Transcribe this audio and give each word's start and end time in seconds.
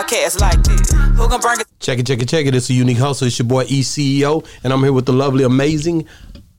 broadcast 0.00 0.40
like 0.40 0.62
this. 0.64 0.90
Who 0.92 1.28
gon' 1.28 1.40
bring 1.40 1.60
it? 1.60 1.66
Check 1.78 1.98
it, 1.98 2.06
check 2.06 2.22
it, 2.22 2.28
check 2.28 2.46
it. 2.46 2.54
It's 2.54 2.70
a 2.70 2.74
unique 2.74 2.98
hustle. 2.98 3.26
It's 3.26 3.38
your 3.38 3.46
boy 3.48 3.64
ECEO, 3.64 4.46
and 4.64 4.72
I'm 4.72 4.80
here 4.80 4.92
with 4.92 5.06
the 5.06 5.12
lovely, 5.12 5.44
amazing 5.44 6.06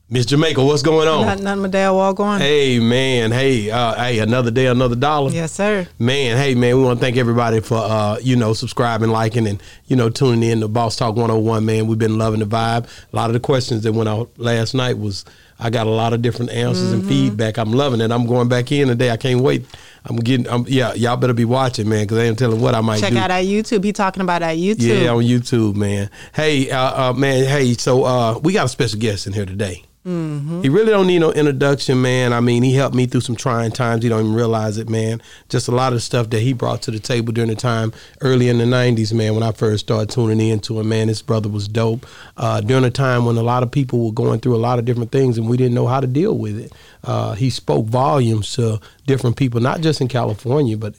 Miss 0.08 0.26
Jamaica. 0.26 0.62
What's 0.64 0.82
going 0.82 1.08
on? 1.08 1.26
Nothing, 1.26 1.44
nothing 1.44 1.62
but 1.62 1.70
Dale 1.72 1.94
Wall 1.94 2.12
going. 2.14 2.30
On. 2.34 2.40
Hey 2.40 2.78
man, 2.78 3.32
hey, 3.32 3.70
uh, 3.70 3.94
hey, 3.94 4.18
another 4.20 4.50
day, 4.52 4.66
another 4.66 4.94
dollar. 4.94 5.30
Yes, 5.32 5.52
sir. 5.52 5.88
Man, 5.98 6.36
hey 6.36 6.54
man, 6.54 6.76
we 6.76 6.84
want 6.84 7.00
to 7.00 7.04
thank 7.04 7.16
everybody 7.16 7.60
for 7.60 7.78
uh, 7.78 8.18
you 8.22 8.36
know, 8.36 8.52
subscribing, 8.52 9.10
liking, 9.10 9.46
and 9.48 9.60
you 9.86 9.96
know, 9.96 10.08
tuning 10.10 10.48
in 10.48 10.60
to 10.60 10.68
Boss 10.68 10.94
Talk 10.96 11.16
101, 11.16 11.64
man. 11.64 11.86
We've 11.88 11.98
been 11.98 12.18
loving 12.18 12.40
the 12.40 12.46
vibe. 12.46 12.86
A 13.12 13.16
lot 13.16 13.28
of 13.30 13.34
the 13.34 13.40
questions 13.40 13.82
that 13.82 13.92
went 13.92 14.08
out 14.08 14.30
last 14.38 14.74
night 14.74 14.98
was 14.98 15.24
I 15.58 15.70
got 15.70 15.86
a 15.86 15.90
lot 15.90 16.12
of 16.12 16.22
different 16.22 16.50
answers 16.52 16.90
Mm-hmm. 16.92 17.00
and 17.00 17.08
feedback. 17.08 17.56
I'm 17.58 17.72
loving 17.72 18.00
it. 18.00 18.10
I'm 18.12 18.26
going 18.26 18.48
back 18.48 18.70
in 18.70 18.88
today. 18.88 19.10
I 19.10 19.16
can't 19.16 19.40
wait. 19.40 19.64
I'm 20.04 20.16
getting 20.16 20.48
I'm 20.48 20.64
yeah, 20.68 20.94
y'all 20.94 21.16
better 21.16 21.32
be 21.32 21.44
watching, 21.44 21.88
man, 21.88 22.04
because 22.04 22.18
I 22.18 22.22
ain't 22.24 22.38
telling 22.38 22.60
what 22.60 22.74
I 22.74 22.80
might 22.80 23.00
Check 23.00 23.12
do. 23.12 23.18
out 23.18 23.30
our 23.30 23.40
YouTube. 23.40 23.84
He 23.84 23.92
talking 23.92 24.22
about 24.22 24.42
our 24.42 24.50
YouTube. 24.50 25.02
Yeah, 25.02 25.10
on 25.10 25.22
YouTube, 25.22 25.76
man. 25.76 26.10
Hey, 26.34 26.70
uh, 26.70 27.10
uh, 27.10 27.12
man. 27.12 27.44
Hey, 27.44 27.74
so 27.74 28.04
uh, 28.04 28.38
we 28.38 28.52
got 28.52 28.66
a 28.66 28.68
special 28.68 28.98
guest 28.98 29.26
in 29.26 29.32
here 29.32 29.46
today. 29.46 29.84
Mm-hmm. 30.06 30.62
He 30.62 30.68
really 30.68 30.90
don't 30.90 31.06
need 31.06 31.20
no 31.20 31.32
introduction, 31.32 32.02
man. 32.02 32.32
I 32.32 32.40
mean, 32.40 32.64
he 32.64 32.74
helped 32.74 32.96
me 32.96 33.06
through 33.06 33.20
some 33.20 33.36
trying 33.36 33.70
times. 33.70 34.02
He 34.02 34.08
don't 34.08 34.24
even 34.24 34.34
realize 34.34 34.76
it, 34.76 34.88
man. 34.88 35.22
Just 35.48 35.68
a 35.68 35.70
lot 35.70 35.92
of 35.92 36.02
stuff 36.02 36.30
that 36.30 36.40
he 36.40 36.52
brought 36.52 36.82
to 36.82 36.90
the 36.90 36.98
table 36.98 37.32
during 37.32 37.50
the 37.50 37.54
time 37.54 37.92
early 38.20 38.48
in 38.48 38.58
the 38.58 38.64
'90s, 38.64 39.12
man. 39.12 39.34
When 39.34 39.44
I 39.44 39.52
first 39.52 39.86
started 39.86 40.10
tuning 40.10 40.40
into 40.40 40.80
him, 40.80 40.88
man, 40.88 41.06
his 41.06 41.22
brother 41.22 41.48
was 41.48 41.68
dope. 41.68 42.04
Uh, 42.36 42.60
during 42.60 42.84
a 42.84 42.90
time 42.90 43.26
when 43.26 43.36
a 43.36 43.44
lot 43.44 43.62
of 43.62 43.70
people 43.70 44.04
were 44.04 44.12
going 44.12 44.40
through 44.40 44.56
a 44.56 44.58
lot 44.58 44.80
of 44.80 44.84
different 44.84 45.12
things, 45.12 45.38
and 45.38 45.48
we 45.48 45.56
didn't 45.56 45.74
know 45.74 45.86
how 45.86 46.00
to 46.00 46.08
deal 46.08 46.36
with 46.36 46.58
it. 46.58 46.72
Uh, 47.04 47.34
he 47.34 47.50
spoke 47.50 47.86
volumes 47.86 48.52
to 48.54 48.80
different 49.06 49.36
people, 49.36 49.60
not 49.60 49.80
just 49.80 50.00
in 50.00 50.08
California, 50.08 50.76
but 50.76 50.94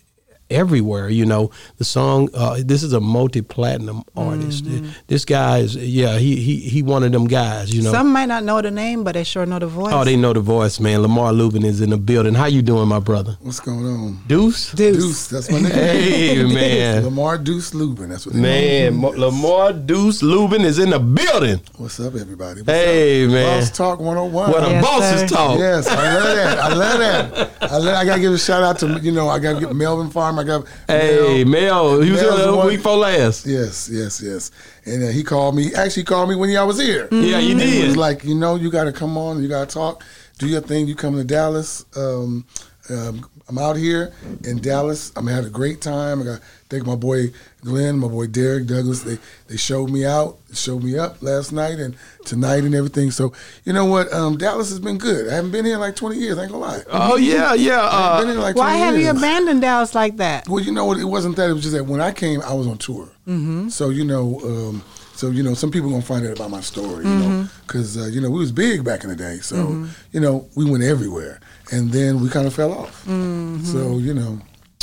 everywhere. 0.53 1.09
You 1.09 1.25
know, 1.25 1.51
the 1.77 1.83
song. 1.83 2.29
Uh, 2.33 2.57
this 2.63 2.83
is 2.83 2.93
a 2.93 2.99
multi-platinum 2.99 4.03
artist. 4.15 4.65
Mm-hmm. 4.65 4.89
This 5.07 5.25
guy 5.25 5.59
is, 5.59 5.75
yeah, 5.75 6.17
he 6.17 6.35
he 6.37 6.57
he 6.59 6.81
one 6.81 7.03
of 7.03 7.11
them 7.11 7.25
guys. 7.25 7.73
You 7.73 7.81
know, 7.81 7.91
Some 7.91 8.11
might 8.11 8.27
not 8.27 8.43
know 8.43 8.61
the 8.61 8.71
name, 8.71 9.03
but 9.03 9.13
they 9.13 9.23
sure 9.23 9.45
know 9.45 9.59
the 9.59 9.67
voice. 9.67 9.93
oh, 9.93 10.03
they 10.03 10.15
know 10.15 10.33
the 10.33 10.39
voice, 10.39 10.79
man. 10.79 11.01
Lamar 11.01 11.33
Lubin 11.33 11.63
is 11.65 11.81
in 11.81 11.89
the 11.89 11.97
building. 11.97 12.33
How 12.33 12.45
you 12.45 12.61
doing, 12.61 12.87
my 12.87 12.99
brother? 12.99 13.37
What's 13.41 13.59
going 13.59 13.85
on? 13.85 14.19
Deuce. 14.27 14.71
Deuce. 14.71 14.97
Deuce, 14.97 15.27
that's 15.27 15.51
my 15.51 15.59
name. 15.61 15.71
Hey 15.71 16.43
man, 16.43 17.03
Lamar 17.03 17.37
Deuce 17.37 17.73
Lubin, 17.73 18.09
that's 18.09 18.25
what 18.25 18.35
they 18.35 18.41
man, 18.41 18.95
Mo- 18.95 19.09
Lamar 19.09 19.73
Deuce 19.73 20.21
Lubin 20.23 20.61
is 20.61 20.79
in 20.79 20.89
the 20.91 20.99
building. 20.99 21.59
What's 21.77 21.99
up, 21.99 22.13
everybody? 22.15 22.61
What's 22.61 22.69
Hey 22.71 23.25
up? 23.25 23.31
man, 23.31 23.59
Boss 23.59 23.71
Talk 23.71 23.99
101. 23.99 24.51
what 24.51 24.63
a 24.63 24.69
Yes, 24.71 24.83
bosses 24.83 25.19
sir. 25.21 25.27
talk. 25.35 25.59
Yes, 25.59 25.87
I 25.87 26.13
love 26.15 26.35
that. 26.35 26.59
I 26.59 26.73
love 26.73 26.99
that. 26.99 27.71
I, 27.71 27.77
love, 27.77 27.95
I 27.95 28.05
gotta 28.05 28.21
give 28.21 28.33
a 28.33 28.37
shout 28.37 28.63
out 28.63 28.79
to 28.79 28.99
you 29.01 29.11
know 29.11 29.29
I 29.29 29.39
gotta 29.39 29.59
give 29.59 29.75
Melvin 29.75 30.09
Farm. 30.09 30.39
I 30.43 30.45
got 30.45 30.67
Hey, 30.87 31.43
Mel, 31.43 32.01
he 32.01 32.11
was 32.11 32.21
Mel's 32.21 32.37
here 32.37 32.45
the 32.47 32.55
one- 32.55 32.67
week 32.67 32.81
for 32.81 32.95
last. 32.97 33.45
Yes, 33.45 33.89
yes, 33.91 34.21
yes. 34.21 34.51
And 34.85 35.03
uh, 35.03 35.07
he 35.07 35.23
called 35.23 35.55
me. 35.55 35.73
Actually, 35.73 36.03
called 36.03 36.29
me 36.29 36.35
when 36.35 36.49
y'all 36.49 36.67
was 36.67 36.79
here. 36.79 37.07
Yeah, 37.11 37.39
you 37.39 37.51
And 37.53 37.61
he 37.61 37.71
did. 37.81 37.87
was 37.87 37.97
like, 37.97 38.23
you 38.23 38.35
know, 38.35 38.55
you 38.55 38.69
got 38.69 38.83
to 38.85 38.91
come 38.91 39.17
on. 39.17 39.41
You 39.41 39.47
got 39.47 39.69
to 39.69 39.73
talk. 39.73 40.03
Do 40.39 40.47
your 40.47 40.61
thing. 40.61 40.87
You 40.87 40.95
come 40.95 41.15
to 41.15 41.23
Dallas. 41.23 41.85
Um, 41.95 42.45
um, 42.89 43.29
I'm 43.49 43.57
out 43.57 43.75
here 43.75 44.13
in 44.45 44.59
Dallas. 44.61 45.11
I'm 45.17 45.27
had 45.27 45.43
a 45.43 45.49
great 45.49 45.81
time. 45.81 46.21
I 46.21 46.25
got 46.25 46.39
to 46.39 46.45
thank 46.69 46.85
my 46.85 46.95
boy 46.95 47.31
Glenn, 47.61 47.99
my 47.99 48.07
boy 48.07 48.27
Derek 48.27 48.67
Douglas. 48.67 49.01
They 49.03 49.17
they 49.47 49.57
showed 49.57 49.89
me 49.89 50.05
out, 50.05 50.37
showed 50.53 50.81
me 50.81 50.97
up 50.97 51.21
last 51.21 51.51
night 51.51 51.77
and 51.79 51.95
tonight 52.25 52.63
and 52.63 52.73
everything. 52.73 53.11
So 53.11 53.33
you 53.65 53.73
know 53.73 53.83
what? 53.85 54.11
Um, 54.13 54.37
Dallas 54.37 54.69
has 54.69 54.79
been 54.79 54.97
good. 54.97 55.27
I 55.27 55.35
haven't 55.35 55.51
been 55.51 55.65
here 55.65 55.73
in 55.75 55.81
like 55.81 55.95
20 55.97 56.15
years. 56.15 56.37
I 56.37 56.43
ain't 56.43 56.51
gonna 56.51 56.63
lie. 56.63 56.83
Oh 56.89 57.17
yeah, 57.17 57.53
yeah. 57.53 57.81
I 57.81 57.85
Uh, 57.85 58.19
been 58.21 58.29
here 58.29 58.39
like 58.39 58.55
Why 58.55 58.69
20 58.77 58.79
have 58.79 58.95
you 58.95 59.01
years. 59.01 59.17
abandoned 59.17 59.61
Dallas 59.61 59.93
like 59.93 60.17
that? 60.17 60.47
Well, 60.47 60.63
you 60.63 60.71
know 60.71 60.85
what? 60.85 60.97
It 60.97 61.05
wasn't 61.05 61.35
that. 61.35 61.49
It 61.49 61.53
was 61.53 61.63
just 61.63 61.75
that 61.75 61.85
when 61.85 61.99
I 61.99 62.11
came, 62.13 62.41
I 62.43 62.53
was 62.53 62.65
on 62.65 62.77
tour. 62.77 63.09
Mm-hmm. 63.27 63.67
So 63.69 63.89
you 63.89 64.05
know, 64.05 64.39
um, 64.45 64.83
so 65.15 65.29
you 65.31 65.43
know, 65.43 65.53
some 65.53 65.69
people 65.69 65.89
gonna 65.89 66.01
find 66.01 66.25
out 66.25 66.31
about 66.37 66.49
my 66.49 66.61
story, 66.61 67.03
you 67.05 67.11
know, 67.13 67.47
because 67.67 67.97
uh, 67.97 68.05
you 68.05 68.21
know 68.21 68.29
we 68.31 68.39
was 68.39 68.53
big 68.53 68.85
back 68.85 69.03
in 69.03 69.09
the 69.09 69.15
day. 69.17 69.39
So 69.39 69.85
you 70.13 70.19
know, 70.21 70.47
we 70.55 70.63
went 70.69 70.83
everywhere, 70.83 71.39
and 71.71 71.91
then 71.91 72.19
we 72.21 72.29
kind 72.29 72.47
of 72.47 72.53
fell 72.53 72.73
off. 72.73 73.03
So 73.05 73.97
you 73.97 74.13
know, 74.13 74.39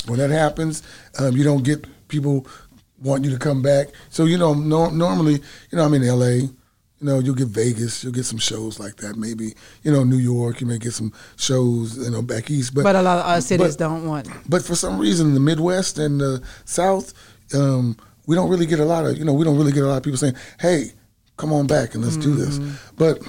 when 0.07 0.19
that 0.19 0.31
happens, 0.31 0.83
um, 1.19 1.37
you 1.37 1.45
don't 1.45 1.63
get 1.65 1.87
people 2.09 2.47
want 3.03 3.25
you 3.25 3.31
to 3.31 3.39
come 3.39 3.63
back. 3.63 3.89
So 4.11 4.25
you 4.25 4.39
know, 4.39 4.55
nor- 4.55 4.93
normally, 4.93 5.35
you 5.35 5.77
know, 5.77 5.85
I'm 5.85 5.95
in 5.95 6.05
L.A. 6.05 6.35
You 7.03 7.07
know, 7.07 7.19
you'll 7.19 7.35
get 7.35 7.49
Vegas, 7.49 8.05
you'll 8.05 8.13
get 8.13 8.27
some 8.27 8.39
shows 8.39 8.79
like 8.79 8.97
that. 8.97 9.17
Maybe 9.17 9.55
you 9.83 9.91
know, 9.91 10.05
New 10.05 10.19
York, 10.19 10.61
you 10.61 10.67
may 10.67 10.77
get 10.79 10.93
some 10.93 11.13
shows, 11.37 11.97
you 11.97 12.11
know, 12.11 12.21
back 12.21 12.51
east. 12.51 12.75
But 12.75 12.83
But 12.83 12.95
a 12.97 13.01
lot 13.03 13.19
of 13.21 13.25
other 13.25 13.41
cities 13.41 13.77
but- 13.77 13.85
don't 13.89 14.07
want. 14.07 14.29
but 14.49 14.63
for 14.63 14.75
some 14.75 14.99
reason, 14.99 15.33
the 15.33 15.41
Midwest 15.41 15.99
and 15.99 16.21
the 16.21 16.43
South, 16.67 17.15
um, 17.55 17.97
we 18.27 18.37
don't 18.37 18.51
really 18.51 18.67
get 18.67 18.81
a 18.81 18.85
lot 18.85 19.07
of 19.07 19.17
you 19.19 19.25
know 19.25 19.33
we 19.33 19.45
don't 19.45 19.57
really 19.57 19.73
get 19.73 19.83
a 19.83 19.87
lot 19.87 19.97
of 19.97 20.03
people 20.03 20.19
saying, 20.19 20.35
"Hey, 20.61 20.93
come 21.39 21.53
on 21.55 21.67
back 21.67 21.95
and 21.95 22.05
let's 22.05 22.19
do 22.19 22.35
this." 22.35 22.59
But 22.97 23.23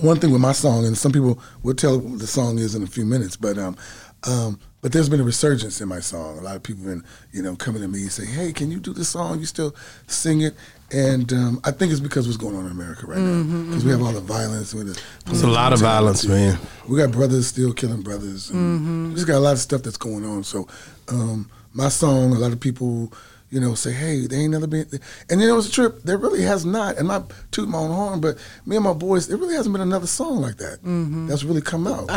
one 0.00 0.18
thing 0.18 0.30
with 0.32 0.40
my 0.40 0.52
song, 0.52 0.86
and 0.86 0.96
some 0.96 1.12
people 1.12 1.38
will 1.62 1.74
tell 1.74 1.98
what 1.98 2.18
the 2.18 2.26
song 2.26 2.58
is 2.58 2.74
in 2.74 2.82
a 2.82 2.86
few 2.86 3.04
minutes, 3.04 3.36
but 3.36 3.58
um, 3.58 3.76
um, 4.24 4.58
but 4.80 4.92
there's 4.92 5.08
been 5.08 5.20
a 5.20 5.24
resurgence 5.24 5.80
in 5.80 5.88
my 5.88 6.00
song. 6.00 6.38
A 6.38 6.40
lot 6.40 6.56
of 6.56 6.62
people 6.62 6.84
have 6.84 6.92
been 6.92 7.04
you 7.32 7.42
know 7.42 7.54
coming 7.56 7.82
to 7.82 7.88
me 7.88 8.02
and 8.02 8.12
saying, 8.12 8.30
"Hey, 8.30 8.52
can 8.52 8.70
you 8.70 8.80
do 8.80 8.92
this 8.92 9.08
song? 9.10 9.38
You 9.40 9.46
still 9.46 9.74
sing 10.06 10.40
it?" 10.42 10.54
And 10.90 11.32
um, 11.32 11.60
I 11.64 11.70
think 11.70 11.90
it's 11.90 12.00
because 12.00 12.26
what's 12.26 12.36
going 12.36 12.54
on 12.56 12.66
in 12.66 12.72
America 12.72 13.06
right 13.06 13.18
now, 13.18 13.42
because 13.66 13.84
we 13.84 13.90
have 13.92 14.02
all 14.02 14.12
the 14.12 14.20
violence. 14.20 14.74
With 14.74 14.94
the 14.94 15.02
It's 15.30 15.42
a 15.42 15.46
lot 15.46 15.72
of 15.72 15.80
violence, 15.80 16.26
man. 16.26 16.58
we 16.88 16.98
got 16.98 17.10
brothers 17.12 17.46
still 17.46 17.72
killing 17.72 18.02
brothers. 18.02 18.50
And 18.50 19.08
We 19.08 19.14
just 19.14 19.26
got 19.26 19.36
a 19.36 19.40
lot 19.40 19.52
of 19.52 19.58
stuff 19.58 19.82
that's 19.82 19.96
going 19.96 20.24
on. 20.24 20.44
So, 20.44 20.68
um, 21.08 21.50
my 21.72 21.88
song, 21.88 22.32
a 22.32 22.38
lot 22.38 22.52
of 22.52 22.60
people, 22.60 23.12
you 23.52 23.60
know, 23.60 23.74
say, 23.74 23.92
"Hey, 23.92 24.26
they 24.26 24.36
ain't 24.38 24.50
never 24.52 24.66
been." 24.66 24.86
And 25.30 25.40
then 25.40 25.48
it 25.48 25.52
was 25.52 25.68
a 25.68 25.72
trip. 25.72 26.02
There 26.02 26.16
really 26.16 26.42
has 26.42 26.64
not, 26.64 26.96
and 26.98 27.06
not 27.06 27.30
toot 27.52 27.68
my 27.68 27.78
own 27.78 27.90
horn, 27.90 28.20
but 28.20 28.36
me 28.66 28.76
and 28.76 28.84
my 28.84 28.94
boys, 28.94 29.28
there 29.28 29.36
really 29.36 29.54
hasn't 29.54 29.72
been 29.74 29.82
another 29.82 30.06
song 30.06 30.40
like 30.40 30.56
that 30.56 30.78
that's 31.28 31.44
really 31.44 31.60
come 31.60 31.86
out. 31.86 32.08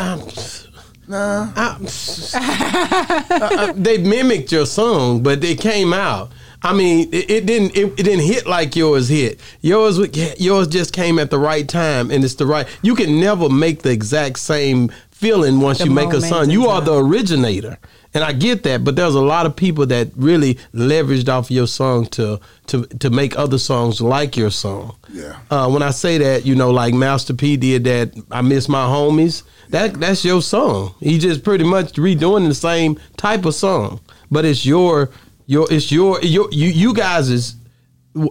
nah, 1.06 1.52
Uh, 2.34 3.38
uh, 3.40 3.72
they 3.76 3.98
mimicked 3.98 4.50
your 4.50 4.66
song, 4.66 5.22
but 5.22 5.40
they 5.40 5.54
came 5.54 5.92
out. 5.92 6.32
I 6.62 6.72
mean, 6.72 7.08
it, 7.12 7.30
it 7.30 7.46
didn't 7.46 7.76
it, 7.76 7.92
it 7.98 8.02
didn't 8.02 8.24
hit 8.24 8.46
like 8.46 8.74
yours 8.74 9.08
hit. 9.08 9.38
Yours 9.60 9.98
yours 10.40 10.68
just 10.68 10.92
came 10.92 11.18
at 11.18 11.30
the 11.30 11.38
right 11.38 11.68
time, 11.68 12.10
and 12.10 12.24
it's 12.24 12.34
the 12.34 12.46
right. 12.46 12.66
You 12.82 12.94
can 12.94 13.20
never 13.20 13.48
make 13.48 13.82
the 13.82 13.90
exact 13.90 14.38
same 14.38 14.90
feeling 15.10 15.60
once 15.60 15.78
The 15.78 15.84
you 15.84 15.90
make 15.90 16.12
a 16.12 16.20
song. 16.20 16.50
You 16.50 16.66
are 16.68 16.80
the 16.80 16.94
originator, 16.96 17.78
and 18.16 18.24
I 18.24 18.32
get 18.32 18.62
that. 18.62 18.82
But 18.82 18.96
there's 18.96 19.14
a 19.14 19.20
lot 19.20 19.44
of 19.44 19.54
people 19.54 19.84
that 19.86 20.08
really 20.16 20.54
leveraged 20.72 21.28
off 21.28 21.50
your 21.50 21.66
song 21.66 22.06
to 22.06 22.40
to 22.68 22.86
to 22.86 23.10
make 23.10 23.38
other 23.38 23.58
songs 23.58 24.00
like 24.00 24.38
your 24.38 24.50
song. 24.50 24.96
Yeah. 25.12 25.38
Uh, 25.50 25.68
when 25.68 25.82
I 25.82 25.90
say 25.90 26.16
that, 26.16 26.46
you 26.46 26.54
know, 26.54 26.70
like 26.70 26.94
Master 26.94 27.34
P 27.34 27.58
did 27.58 27.84
that. 27.84 28.14
I 28.30 28.40
miss 28.40 28.70
my 28.70 28.86
homies. 28.86 29.42
That 29.68 30.00
that's 30.00 30.24
your 30.24 30.40
song. 30.40 30.94
He 30.98 31.18
just 31.18 31.44
pretty 31.44 31.64
much 31.64 31.92
redoing 31.92 32.48
the 32.48 32.54
same 32.54 32.98
type 33.18 33.44
of 33.44 33.54
song, 33.54 34.00
but 34.30 34.46
it's 34.46 34.64
your 34.64 35.10
your 35.44 35.70
it's 35.70 35.92
your 35.92 36.18
your 36.22 36.48
you 36.50 36.68
you 36.70 36.94
guys 36.94 37.28
is 37.28 37.56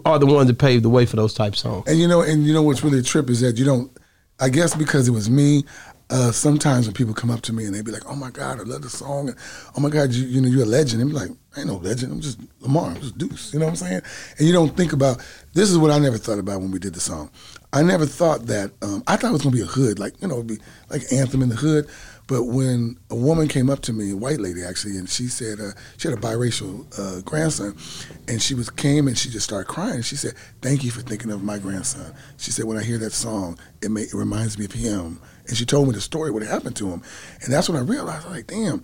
are 0.03 0.17
the 0.17 0.25
ones 0.25 0.47
that 0.47 0.57
paved 0.57 0.83
the 0.83 0.89
way 0.89 1.05
for 1.05 1.15
those 1.15 1.35
type 1.35 1.55
songs. 1.55 1.87
And 1.87 1.99
you 1.99 2.07
know, 2.07 2.23
and 2.23 2.43
you 2.43 2.53
know 2.53 2.63
what's 2.63 2.83
really 2.83 2.99
a 2.99 3.03
trip 3.03 3.29
is 3.29 3.41
that 3.41 3.59
you 3.59 3.65
don't. 3.65 3.91
I 4.37 4.49
guess 4.49 4.75
because 4.75 5.07
it 5.07 5.11
was 5.11 5.29
me. 5.29 5.63
Uh, 6.09 6.31
sometimes 6.31 6.85
when 6.85 6.93
people 6.93 7.15
come 7.15 7.31
up 7.31 7.41
to 7.41 7.51
me 7.51 7.65
and 7.65 7.73
they 7.73 7.81
be 7.81 7.91
like, 7.91 8.05
"Oh 8.07 8.15
my 8.15 8.29
God, 8.29 8.59
I 8.59 8.63
love 8.63 8.83
the 8.83 8.89
song," 8.89 9.29
and 9.29 9.37
"Oh 9.75 9.81
my 9.81 9.89
God, 9.89 10.11
you 10.11 10.27
you 10.27 10.39
know 10.39 10.47
you're 10.47 10.63
a 10.63 10.67
legend," 10.67 11.01
I'm 11.01 11.09
like, 11.09 11.31
"I 11.55 11.61
ain't 11.61 11.67
no 11.67 11.77
legend. 11.77 12.11
I'm 12.11 12.21
just 12.21 12.39
Lamar. 12.59 12.91
I'm 12.91 13.01
just 13.01 13.17
Deuce." 13.17 13.51
You 13.51 13.59
know 13.59 13.65
what 13.65 13.71
I'm 13.71 13.75
saying? 13.77 14.01
And 14.37 14.47
you 14.47 14.53
don't 14.53 14.77
think 14.77 14.93
about 14.93 15.25
this 15.53 15.71
is 15.71 15.79
what 15.79 15.89
I 15.89 15.97
never 15.97 16.19
thought 16.19 16.37
about 16.37 16.61
when 16.61 16.69
we 16.69 16.77
did 16.77 16.93
the 16.93 16.99
song. 16.99 17.31
I 17.73 17.81
never 17.81 18.05
thought 18.05 18.45
that. 18.45 18.71
Um, 18.83 19.03
I 19.07 19.15
thought 19.15 19.29
it 19.29 19.33
was 19.33 19.41
gonna 19.41 19.55
be 19.55 19.63
a 19.63 19.65
hood, 19.65 19.97
like 19.97 20.21
you 20.21 20.27
know, 20.27 20.35
it'd 20.35 20.47
be 20.47 20.59
like 20.89 21.11
anthem 21.11 21.41
in 21.41 21.49
the 21.49 21.55
hood. 21.55 21.89
But 22.27 22.43
when 22.43 22.97
a 23.09 23.15
woman 23.15 23.47
came 23.47 23.69
up 23.69 23.81
to 23.81 23.93
me, 23.93 24.11
a 24.11 24.17
white 24.17 24.39
lady 24.39 24.63
actually, 24.63 24.97
and 24.97 25.09
she 25.09 25.27
said 25.27 25.59
uh, 25.59 25.71
she 25.97 26.07
had 26.07 26.17
a 26.17 26.21
biracial 26.21 26.85
uh, 26.99 27.21
grandson, 27.21 27.75
and 28.27 28.41
she 28.41 28.53
was 28.53 28.69
came 28.69 29.07
and 29.07 29.17
she 29.17 29.29
just 29.29 29.45
started 29.45 29.67
crying. 29.67 30.03
She 30.03 30.15
said, 30.15 30.33
"Thank 30.61 30.83
you 30.83 30.91
for 30.91 31.01
thinking 31.01 31.31
of 31.31 31.43
my 31.43 31.57
grandson." 31.57 32.13
She 32.37 32.51
said, 32.51 32.65
"When 32.65 32.77
I 32.77 32.83
hear 32.83 32.97
that 32.99 33.13
song, 33.13 33.57
it 33.81 33.89
may, 33.89 34.01
it 34.01 34.13
reminds 34.13 34.57
me 34.59 34.65
of 34.65 34.71
him." 34.71 35.19
And 35.47 35.55
she 35.55 35.65
told 35.65 35.87
me 35.87 35.93
the 35.93 36.01
story 36.01 36.31
what 36.31 36.43
happened 36.43 36.75
to 36.77 36.89
him, 36.89 37.01
and 37.41 37.53
that's 37.53 37.69
when 37.69 37.77
I 37.77 37.81
realized, 37.81 38.27
like, 38.27 38.47
damn, 38.47 38.83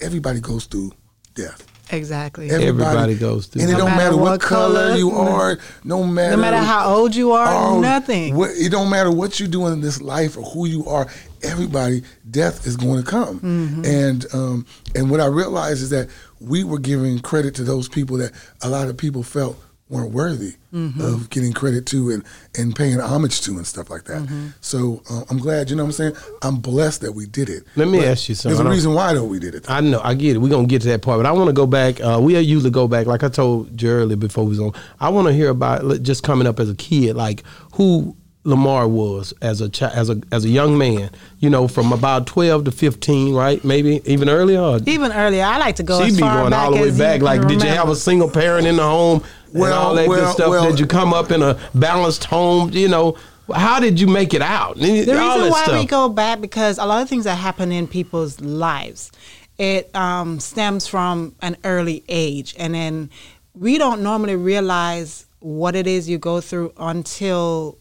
everybody 0.00 0.40
goes 0.40 0.66
through 0.66 0.92
death. 1.34 1.66
Exactly. 1.90 2.50
Everybody 2.50 3.14
goes 3.14 3.46
through 3.46 3.62
and 3.62 3.70
it 3.70 3.74
that. 3.74 3.78
don't 3.78 3.90
matter, 3.90 4.04
matter 4.04 4.16
what, 4.16 4.30
what 4.32 4.40
color, 4.40 4.88
color, 4.88 4.96
you 4.96 5.10
are, 5.10 5.58
no 5.84 6.02
matter 6.02 6.36
no 6.36 6.42
matter 6.42 6.56
how 6.56 6.94
old 6.94 7.14
you 7.14 7.32
are, 7.32 7.78
nothing. 7.80 8.34
What, 8.34 8.50
it 8.54 8.70
don't 8.70 8.88
matter 8.88 9.10
what 9.10 9.38
you 9.38 9.46
do 9.46 9.66
in 9.66 9.80
this 9.80 10.00
life 10.00 10.36
or 10.36 10.42
who 10.44 10.66
you 10.66 10.86
are. 10.86 11.08
Everybody, 11.42 12.02
death 12.30 12.66
is 12.66 12.76
going 12.76 13.04
to 13.04 13.08
come. 13.08 13.38
Mm-hmm. 13.40 13.84
And 13.84 14.26
um, 14.32 14.66
and 14.94 15.10
what 15.10 15.20
I 15.20 15.26
realized 15.26 15.82
is 15.82 15.90
that 15.90 16.08
we 16.40 16.64
were 16.64 16.78
giving 16.78 17.18
credit 17.20 17.54
to 17.56 17.64
those 17.64 17.88
people 17.88 18.16
that 18.16 18.32
a 18.62 18.68
lot 18.68 18.88
of 18.88 18.96
people 18.96 19.22
felt 19.22 19.62
weren't 19.88 20.12
worthy 20.12 20.54
of 20.72 21.28
getting 21.30 21.52
credit 21.52 21.86
to 21.86 22.10
and, 22.10 22.24
and 22.56 22.74
paying 22.74 22.98
homage 22.98 23.42
to 23.42 23.52
and 23.52 23.66
stuff 23.66 23.90
like 23.90 24.04
that. 24.04 24.52
So 24.60 25.02
uh, 25.08 25.22
I'm 25.30 25.38
glad, 25.38 25.70
you 25.70 25.76
know 25.76 25.84
what 25.84 25.88
I'm 26.00 26.12
saying? 26.12 26.16
I'm 26.42 26.56
blessed 26.56 27.02
that 27.02 27.12
we 27.12 27.26
did 27.26 27.48
it. 27.48 27.64
Let 27.76 27.88
me 27.88 27.98
But 27.98 28.08
ask 28.08 28.28
you 28.28 28.34
something. 28.34 28.56
There's 28.56 28.66
a 28.66 28.70
reason 28.70 28.94
why 28.94 29.14
though 29.14 29.24
we 29.24 29.38
did 29.38 29.54
it. 29.54 29.70
I 29.70 29.80
know, 29.80 30.00
I 30.02 30.14
get 30.14 30.36
it. 30.36 30.38
We're 30.40 30.48
gonna 30.48 30.66
get 30.66 30.82
to 30.82 30.88
that 30.88 31.02
part, 31.02 31.18
but 31.18 31.26
I 31.26 31.32
want 31.32 31.48
to 31.48 31.52
go 31.52 31.66
back. 31.66 32.00
Uh, 32.00 32.18
we 32.20 32.36
usually 32.38 32.70
go 32.70 32.88
back, 32.88 33.06
like 33.06 33.22
I 33.22 33.28
told 33.28 33.80
you 33.80 33.90
earlier 33.90 34.16
before 34.16 34.44
we 34.44 34.50
was 34.50 34.60
on. 34.60 34.72
I 34.98 35.10
want 35.10 35.28
to 35.28 35.34
hear 35.34 35.50
about 35.50 36.02
just 36.02 36.22
coming 36.22 36.46
up 36.46 36.58
as 36.58 36.70
a 36.70 36.74
kid, 36.74 37.14
like 37.14 37.44
who 37.74 38.16
Lamar 38.46 38.86
was 38.88 39.32
as 39.40 39.60
a 39.60 39.70
chi- 39.70 39.92
as 39.92 40.10
a 40.10 40.20
as 40.32 40.44
a 40.44 40.48
young 40.48 40.76
man. 40.76 41.10
You 41.38 41.50
know, 41.50 41.68
from 41.68 41.92
about 41.92 42.26
twelve 42.26 42.64
to 42.64 42.72
fifteen, 42.72 43.34
right? 43.34 43.62
Maybe 43.64 44.00
even 44.06 44.28
earlier. 44.28 44.60
Or 44.60 44.80
Even 44.86 45.12
earlier, 45.12 45.44
I 45.44 45.58
like 45.58 45.76
to 45.76 45.82
go 45.82 46.00
she 46.00 46.08
as 46.08 46.16
be 46.16 46.20
far 46.20 46.40
going 46.40 46.50
back 46.50 46.64
all 46.64 46.72
the 46.72 46.80
way 46.80 46.98
back. 46.98 47.22
Like, 47.22 47.40
can 47.42 47.48
did 47.48 47.62
you 47.62 47.68
have 47.68 47.88
a 47.88 47.96
single 47.96 48.30
parent 48.30 48.66
in 48.66 48.76
the 48.76 48.82
home 48.82 49.22
and 49.54 49.60
Well, 49.62 49.72
all 49.88 49.94
that 49.94 50.02
good 50.08 50.10
well, 50.22 50.32
stuff? 50.34 50.50
well- 50.50 50.70
did 50.70 50.78
you 50.80 50.86
come 50.86 51.14
up 51.14 51.30
in 51.30 51.42
a 51.42 51.58
balanced 51.74 52.24
home? 52.24 52.70
You 52.72 52.88
know, 52.88 53.16
how 53.54 53.78
did 53.80 54.00
you 54.00 54.06
make 54.06 54.34
it 54.34 54.42
out? 54.42 54.76
The 54.76 55.00
all 55.18 55.36
reason 55.38 55.50
why 55.52 55.62
stuff. 55.64 55.80
we 55.80 55.86
go 55.86 56.08
back 56.08 56.40
because 56.40 56.78
a 56.78 56.84
lot 56.84 57.02
of 57.02 57.08
things 57.08 57.24
that 57.24 57.36
happen 57.36 57.70
in 57.72 57.86
people's 57.86 58.40
lives, 58.40 59.12
it 59.58 59.94
um, 59.94 60.40
stems 60.40 60.86
from 60.86 61.34
an 61.40 61.56
early 61.64 62.02
age, 62.08 62.54
and 62.58 62.74
then 62.74 63.10
we 63.54 63.78
don't 63.78 64.02
normally 64.02 64.34
realize 64.36 65.26
what 65.40 65.76
it 65.76 65.86
is 65.86 66.08
you 66.08 66.18
go 66.18 66.40
through 66.40 66.72
until 66.78 67.78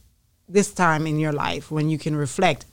this 0.47 0.71
time 0.73 1.07
in 1.07 1.17
your 1.17 1.31
life 1.31 1.71
when 1.71 1.89
you 1.89 1.97
can 1.97 2.15
reflect. 2.15 2.65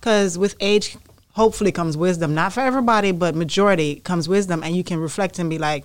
Because 0.00 0.38
with 0.38 0.54
age, 0.60 0.96
hopefully 1.32 1.72
comes 1.72 1.96
wisdom. 1.96 2.34
Not 2.34 2.52
for 2.54 2.60
everybody, 2.60 3.12
but 3.12 3.34
majority 3.34 3.96
comes 3.96 4.28
wisdom, 4.28 4.62
and 4.62 4.74
you 4.76 4.84
can 4.84 4.98
reflect 4.98 5.38
and 5.38 5.50
be 5.50 5.58
like. 5.58 5.84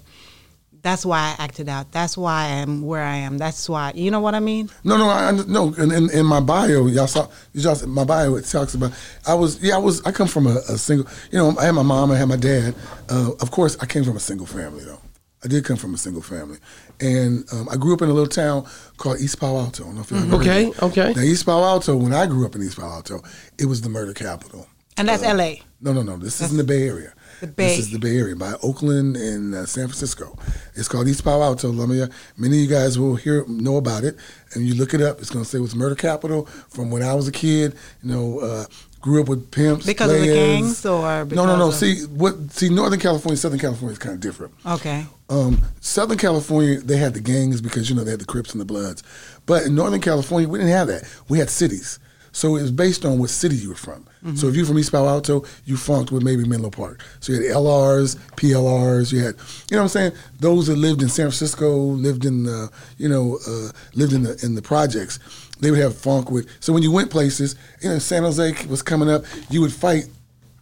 That's 0.84 1.06
why 1.06 1.36
I 1.38 1.44
acted 1.44 1.70
out. 1.70 1.92
That's 1.92 2.18
why 2.18 2.46
I 2.46 2.48
am 2.48 2.82
where 2.82 3.04
I 3.04 3.16
am. 3.18 3.38
That's 3.38 3.70
why 3.70 3.92
you 3.94 4.10
know 4.10 4.20
what 4.20 4.34
I 4.34 4.40
mean. 4.40 4.70
No, 4.84 4.98
no, 4.98 5.10
I 5.10 5.32
no. 5.32 5.74
In, 5.76 5.92
in, 5.92 6.10
in 6.10 6.26
my 6.26 6.40
bio, 6.40 6.88
y'all 6.88 7.08
saw, 7.08 7.28
y'all, 7.54 7.76
saw- 7.76 7.86
my 7.88 8.04
bio 8.04 8.36
it 8.36 8.46
talks 8.46 8.74
about. 8.74 8.92
I 9.28 9.34
was, 9.36 9.62
yeah, 9.62 9.76
I 9.76 9.78
was. 9.78 10.02
I 10.06 10.12
come 10.12 10.28
from 10.28 10.48
a, 10.48 10.56
a 10.70 10.78
single. 10.78 11.08
You 11.32 11.38
know, 11.38 11.56
I 11.60 11.66
had 11.66 11.72
my 11.76 11.84
mom, 11.84 12.12
I 12.12 12.18
had 12.18 12.28
my 12.28 12.36
dad. 12.36 12.74
Uh, 13.10 13.32
of 13.40 13.52
course, 13.52 13.78
I 13.80 13.86
came 13.86 14.04
from 14.04 14.16
a 14.18 14.20
single 14.20 14.48
family 14.48 14.84
though. 14.84 15.00
I 15.44 15.48
did 15.48 15.66
come 15.66 15.78
from 15.78 15.94
a 15.96 15.98
single 15.98 16.22
family, 16.22 16.60
and 17.00 17.46
um, 17.52 17.68
I 17.70 17.76
grew 17.76 17.94
up 17.96 18.02
in 18.04 18.10
a 18.10 18.14
little 18.14 18.28
town 18.30 18.66
called 18.98 19.20
East 19.20 19.40
Palo 19.40 19.60
Alto. 19.60 19.84
I 19.84 19.86
don't 19.88 19.96
know 19.96 20.02
if 20.02 20.12
y'all 20.12 20.20
ever 20.24 20.36
Okay, 20.36 20.66
heard 20.66 20.84
okay. 20.84 21.14
Now, 21.16 21.22
East 21.22 21.46
Palo 21.46 21.64
Alto, 21.66 21.96
when 21.98 22.14
I 22.14 22.28
grew 22.28 22.46
up 22.46 22.54
in 22.56 22.62
East 22.62 22.78
Palo 22.78 22.92
Alto, 22.92 23.22
it 23.58 23.66
was 23.66 23.82
the 23.82 23.90
murder 23.90 24.14
capital. 24.14 24.68
And 24.98 25.08
that's 25.08 25.24
L.A. 25.24 25.62
No, 25.80 25.94
no, 25.94 26.04
no. 26.04 26.18
This 26.18 26.42
is 26.42 26.52
in 26.52 26.58
the 26.58 26.64
Bay 26.64 26.88
Area. 26.88 27.14
The 27.42 27.48
Bay. 27.48 27.76
This 27.76 27.80
is 27.88 27.92
the 27.92 27.98
Bay 28.00 28.18
Area 28.18 28.36
by 28.36 28.54
Oakland 28.62 29.18
and 29.18 29.56
uh, 29.56 29.66
San 29.66 29.88
Francisco. 29.88 30.38
It's 30.76 30.88
called 30.88 31.08
East 31.08 31.24
Palo 31.24 31.44
Alto. 31.44 31.70
Uh, 31.72 32.08
many 32.38 32.56
of 32.58 32.62
you 32.62 32.68
guys 32.68 33.00
will 33.00 33.16
hear 33.16 33.44
know 33.48 33.78
about 33.78 34.04
it, 34.04 34.16
and 34.54 34.64
you 34.66 34.76
look 34.76 34.94
it 34.94 35.02
up. 35.02 35.20
It's 35.20 35.32
going 35.32 35.44
to 35.44 35.50
say 35.50 35.58
it 35.58 35.62
was 35.62 35.76
murder 35.76 35.96
capital 35.96 36.46
from 36.70 36.92
when 36.92 37.02
I 37.02 37.16
was 37.16 37.28
a 37.28 37.32
kid. 37.32 37.76
You 38.04 38.12
know, 38.14 38.40
uh, 38.40 38.66
grew 39.02 39.20
up 39.24 39.28
with 39.28 39.50
pimps 39.50 39.88
Because 39.88 40.12
of 40.14 40.20
the 40.22 40.28
gangs 40.28 40.86
or 40.86 41.26
no, 41.26 41.48
no, 41.48 41.58
no. 41.58 41.70
of- 41.70 41.74
See 41.74 42.02
what? 42.06 42.52
See, 42.52 42.70
Northern 42.70 43.00
California, 43.00 43.38
Southern 43.38 43.58
California 43.60 43.94
is 43.94 43.98
kind 44.00 44.14
of 44.14 44.22
different. 44.22 44.54
Okay. 44.64 45.04
Um, 45.28 45.60
Southern 45.80 46.20
California, 46.20 46.80
they 46.80 46.98
had 46.98 47.16
the 47.16 47.22
gangs 47.22 47.60
because 47.60 47.90
you 47.90 47.96
know 47.96 48.04
they 48.04 48.12
had 48.12 48.20
the 48.22 48.26
Crips 48.26 48.52
and 48.52 48.62
the 48.62 48.66
Bloods, 48.66 49.02
but 49.48 49.64
in 49.64 49.74
Northern 49.74 50.02
California, 50.02 50.48
we 50.48 50.60
didn't 50.60 50.74
have 50.74 50.88
that. 50.90 51.12
We 51.28 51.40
had 51.40 51.50
cities, 51.50 51.98
so 52.32 52.56
it 52.56 52.62
was 52.62 52.72
based 52.72 53.04
on 53.04 53.18
what 53.18 53.32
city 53.32 53.56
you 53.56 53.70
were 53.70 53.76
from. 53.76 54.06
So 54.36 54.48
if 54.48 54.56
you're 54.56 54.68
from 54.68 54.78
East 54.78 54.92
Palo 54.92 55.08
Alto, 55.08 55.44
you 55.66 55.76
funked 55.76 56.12
with 56.12 56.22
maybe 56.22 56.46
Menlo 56.46 56.70
Park. 56.70 57.04
So 57.22 57.34
you 57.34 57.42
had 57.42 57.56
LRs, 57.56 58.18
PLRs. 58.36 59.12
You 59.12 59.20
had, 59.24 59.36
you 59.70 59.78
know 59.78 59.78
what 59.78 59.82
I'm 59.84 59.88
saying? 59.88 60.12
Those 60.40 60.68
that 60.68 60.76
lived 60.76 61.02
in 61.02 61.10
San 61.10 61.26
Francisco, 61.26 61.76
lived 61.76 62.26
in, 62.26 62.44
the, 62.44 62.72
you 62.98 63.10
know, 63.10 63.40
uh, 63.48 63.72
lived 63.96 64.14
in 64.14 64.22
the 64.22 64.40
in 64.44 64.54
the 64.54 64.62
projects. 64.62 65.18
They 65.60 65.72
would 65.72 65.80
have 65.80 65.98
funk 65.98 66.30
with. 66.30 66.48
So 66.60 66.72
when 66.72 66.84
you 66.84 66.92
went 66.92 67.10
places, 67.10 67.56
you 67.82 67.90
know, 67.90 67.98
San 67.98 68.22
Jose 68.22 68.68
was 68.68 68.84
coming 68.84 69.10
up, 69.10 69.24
you 69.50 69.62
would 69.62 69.74
fight 69.74 70.06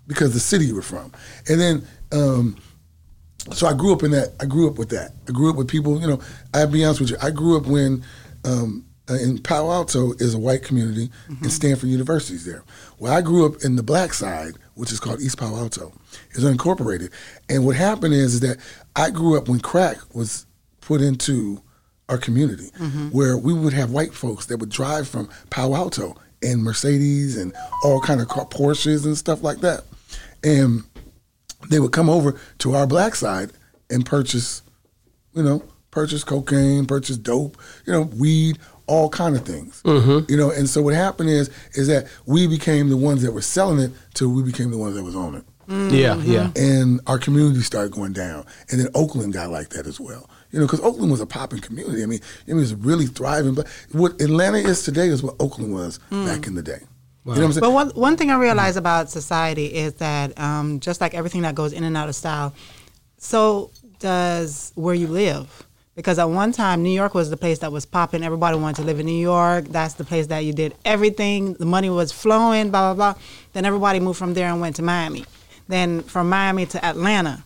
because 0.08 0.34
the 0.34 0.40
city 0.40 0.66
you 0.66 0.76
were 0.76 0.82
from, 0.82 1.12
and 1.48 1.60
then. 1.60 1.88
Um, 2.12 2.58
so 3.54 3.68
I 3.68 3.74
grew 3.74 3.94
up 3.94 4.04
in 4.04 4.12
that. 4.12 4.34
I 4.40 4.46
grew 4.46 4.70
up 4.70 4.78
with 4.78 4.90
that. 4.90 5.14
I 5.28 5.32
grew 5.32 5.50
up 5.50 5.56
with 5.56 5.68
people. 5.68 6.00
You 6.00 6.08
know, 6.08 6.20
I'll 6.54 6.68
be 6.68 6.84
honest 6.84 7.00
with 7.00 7.12
you. 7.12 7.18
I 7.22 7.32
grew 7.32 7.58
up 7.58 7.66
when 7.66 8.04
um, 8.44 8.86
uh, 9.10 9.16
in 9.16 9.40
Palo 9.40 9.72
Alto 9.72 10.14
is 10.14 10.34
a 10.34 10.40
white 10.40 10.64
community, 10.64 11.10
and 11.28 11.52
Stanford 11.52 11.90
University 11.90 12.36
is 12.36 12.46
there. 12.46 12.64
Well, 13.00 13.14
I 13.14 13.22
grew 13.22 13.46
up 13.46 13.64
in 13.64 13.76
the 13.76 13.84
black 13.84 14.14
side, 14.14 14.54
which 14.76 14.92
is 14.92 15.00
called 15.00 15.22
East 15.22 15.38
Palo 15.38 15.58
Alto. 15.58 15.92
It's 16.32 16.44
unincorporated, 16.44 17.12
and 17.50 17.66
what 17.66 17.76
happened 17.76 18.14
is, 18.14 18.36
is 18.36 18.40
that 18.42 18.58
I 18.96 19.10
grew 19.10 19.38
up 19.38 19.48
when 19.48 19.60
crack 19.60 19.98
was 20.14 20.46
put 20.82 21.02
into 21.02 21.62
our 22.08 22.18
community, 22.18 22.70
where 23.12 23.38
we 23.38 23.54
would 23.54 23.74
have 23.74 23.92
white 23.92 24.14
folks 24.14 24.48
that 24.48 24.58
would 24.58 24.70
drive 24.70 25.08
from 25.08 25.30
Palo 25.50 25.76
Alto 25.76 26.16
in 26.42 26.64
Mercedes 26.64 27.38
and 27.38 27.54
all 27.84 28.02
kind 28.02 28.22
of 28.22 28.28
car, 28.28 28.46
Porsches 28.46 29.06
and 29.06 29.18
stuff 29.18 29.44
like 29.44 29.60
that, 29.60 29.84
and 30.44 30.84
they 31.70 31.80
would 31.80 31.92
come 31.92 32.10
over 32.10 32.40
to 32.60 32.74
our 32.74 32.88
black 32.88 33.14
side 33.16 33.52
and 33.90 34.06
purchase, 34.06 34.62
you 35.34 35.44
know, 35.44 35.64
purchase 35.92 36.24
cocaine, 36.24 36.86
purchase 36.86 37.18
dope, 37.18 37.58
you 37.86 37.94
know, 37.94 38.04
weed, 38.04 38.58
all 38.90 39.10
kind 39.10 39.36
of 39.36 39.46
things. 39.46 39.82
Mm-hmm. 39.84 40.30
You 40.30 40.38
know, 40.38 40.52
and 40.52 40.68
so 40.68 40.82
what 40.82 40.94
happened 40.94 41.30
is 41.30 41.50
is 41.74 41.88
that 41.88 42.08
we 42.26 42.48
became 42.48 42.90
the 42.90 42.98
ones 42.98 43.22
that 43.22 43.32
were 43.32 43.42
selling 43.42 43.80
it 43.80 43.92
till 44.14 44.30
we 44.30 44.44
became 44.44 44.72
the 44.72 44.78
ones 44.78 44.96
that 44.96 45.04
was 45.04 45.16
on 45.16 45.36
it. 45.36 45.44
Mm-hmm. 45.70 45.96
Yeah, 45.96 46.16
yeah. 46.16 46.52
And 46.56 47.00
our 47.06 47.20
community 47.20 47.62
started 47.62 47.92
going 47.92 48.14
down. 48.14 48.46
And 48.72 48.80
then 48.80 48.88
Oakland 48.96 49.34
got 49.34 49.52
like 49.52 49.70
that 49.70 49.86
as 49.86 50.00
well. 50.00 50.28
You 50.52 50.60
know, 50.60 50.66
because 50.66 50.82
Oakland 50.82 51.12
was 51.12 51.22
a 51.22 51.28
popping 51.28 51.60
community. 51.60 52.02
I 52.02 52.08
mean, 52.08 52.22
it 52.48 52.56
was 52.56 52.74
really 52.74 53.06
thriving. 53.06 53.54
But 53.54 53.68
what 53.92 54.20
Atlanta 54.20 54.58
is 54.58 54.84
today 54.84 55.08
is 55.08 55.22
what 55.22 55.36
Oakland 55.40 55.72
was 55.72 56.00
mm. 56.10 56.26
back 56.26 56.48
in 56.48 56.56
the 56.56 56.64
day. 56.64 56.80
You 57.26 57.36
know 57.36 57.42
what 57.42 57.46
I'm 57.46 57.52
saying? 57.54 57.62
But 57.62 57.72
one 57.72 57.90
one 57.92 58.18
thing 58.18 58.32
I 58.32 58.38
realize 58.38 58.78
about 58.78 59.12
society 59.12 59.68
is 59.68 59.94
that 59.96 60.40
um, 60.40 60.80
just 60.80 61.02
like 61.02 61.14
everything 61.14 61.44
that 61.44 61.54
goes 61.54 61.74
in 61.74 61.84
and 61.84 61.96
out 61.96 62.10
of 62.10 62.16
style, 62.16 62.56
so 63.18 63.70
does 64.00 64.72
where 64.76 64.96
you 64.96 65.08
live. 65.08 65.68
Because 65.96 66.18
at 66.18 66.30
one 66.30 66.52
time, 66.52 66.82
New 66.82 66.92
York 66.92 67.14
was 67.14 67.30
the 67.30 67.38
place 67.38 67.60
that 67.60 67.72
was 67.72 67.86
popping. 67.86 68.24
Everybody 68.24 68.58
wanted 68.58 68.78
to 68.78 68.84
live 68.84 69.00
in 69.00 69.06
New 69.06 69.12
York. 69.12 69.66
That's 69.66 69.96
the 69.96 70.06
place 70.06 70.28
that 70.28 70.40
you 70.40 70.54
did 70.54 70.74
everything. 70.86 71.56
The 71.56 71.66
money 71.66 71.90
was 71.90 72.12
flowing. 72.12 72.72
Blah 72.72 72.94
blah 72.94 73.14
blah. 73.14 73.22
Then 73.54 73.66
everybody 73.66 74.00
moved 74.00 74.18
from 74.18 74.34
there 74.34 74.48
and 74.48 74.62
went 74.62 74.78
to 74.78 74.82
Miami. 74.82 75.26
Then 75.68 76.02
from 76.02 76.30
Miami 76.30 76.66
to 76.68 76.84
Atlanta. 76.86 77.44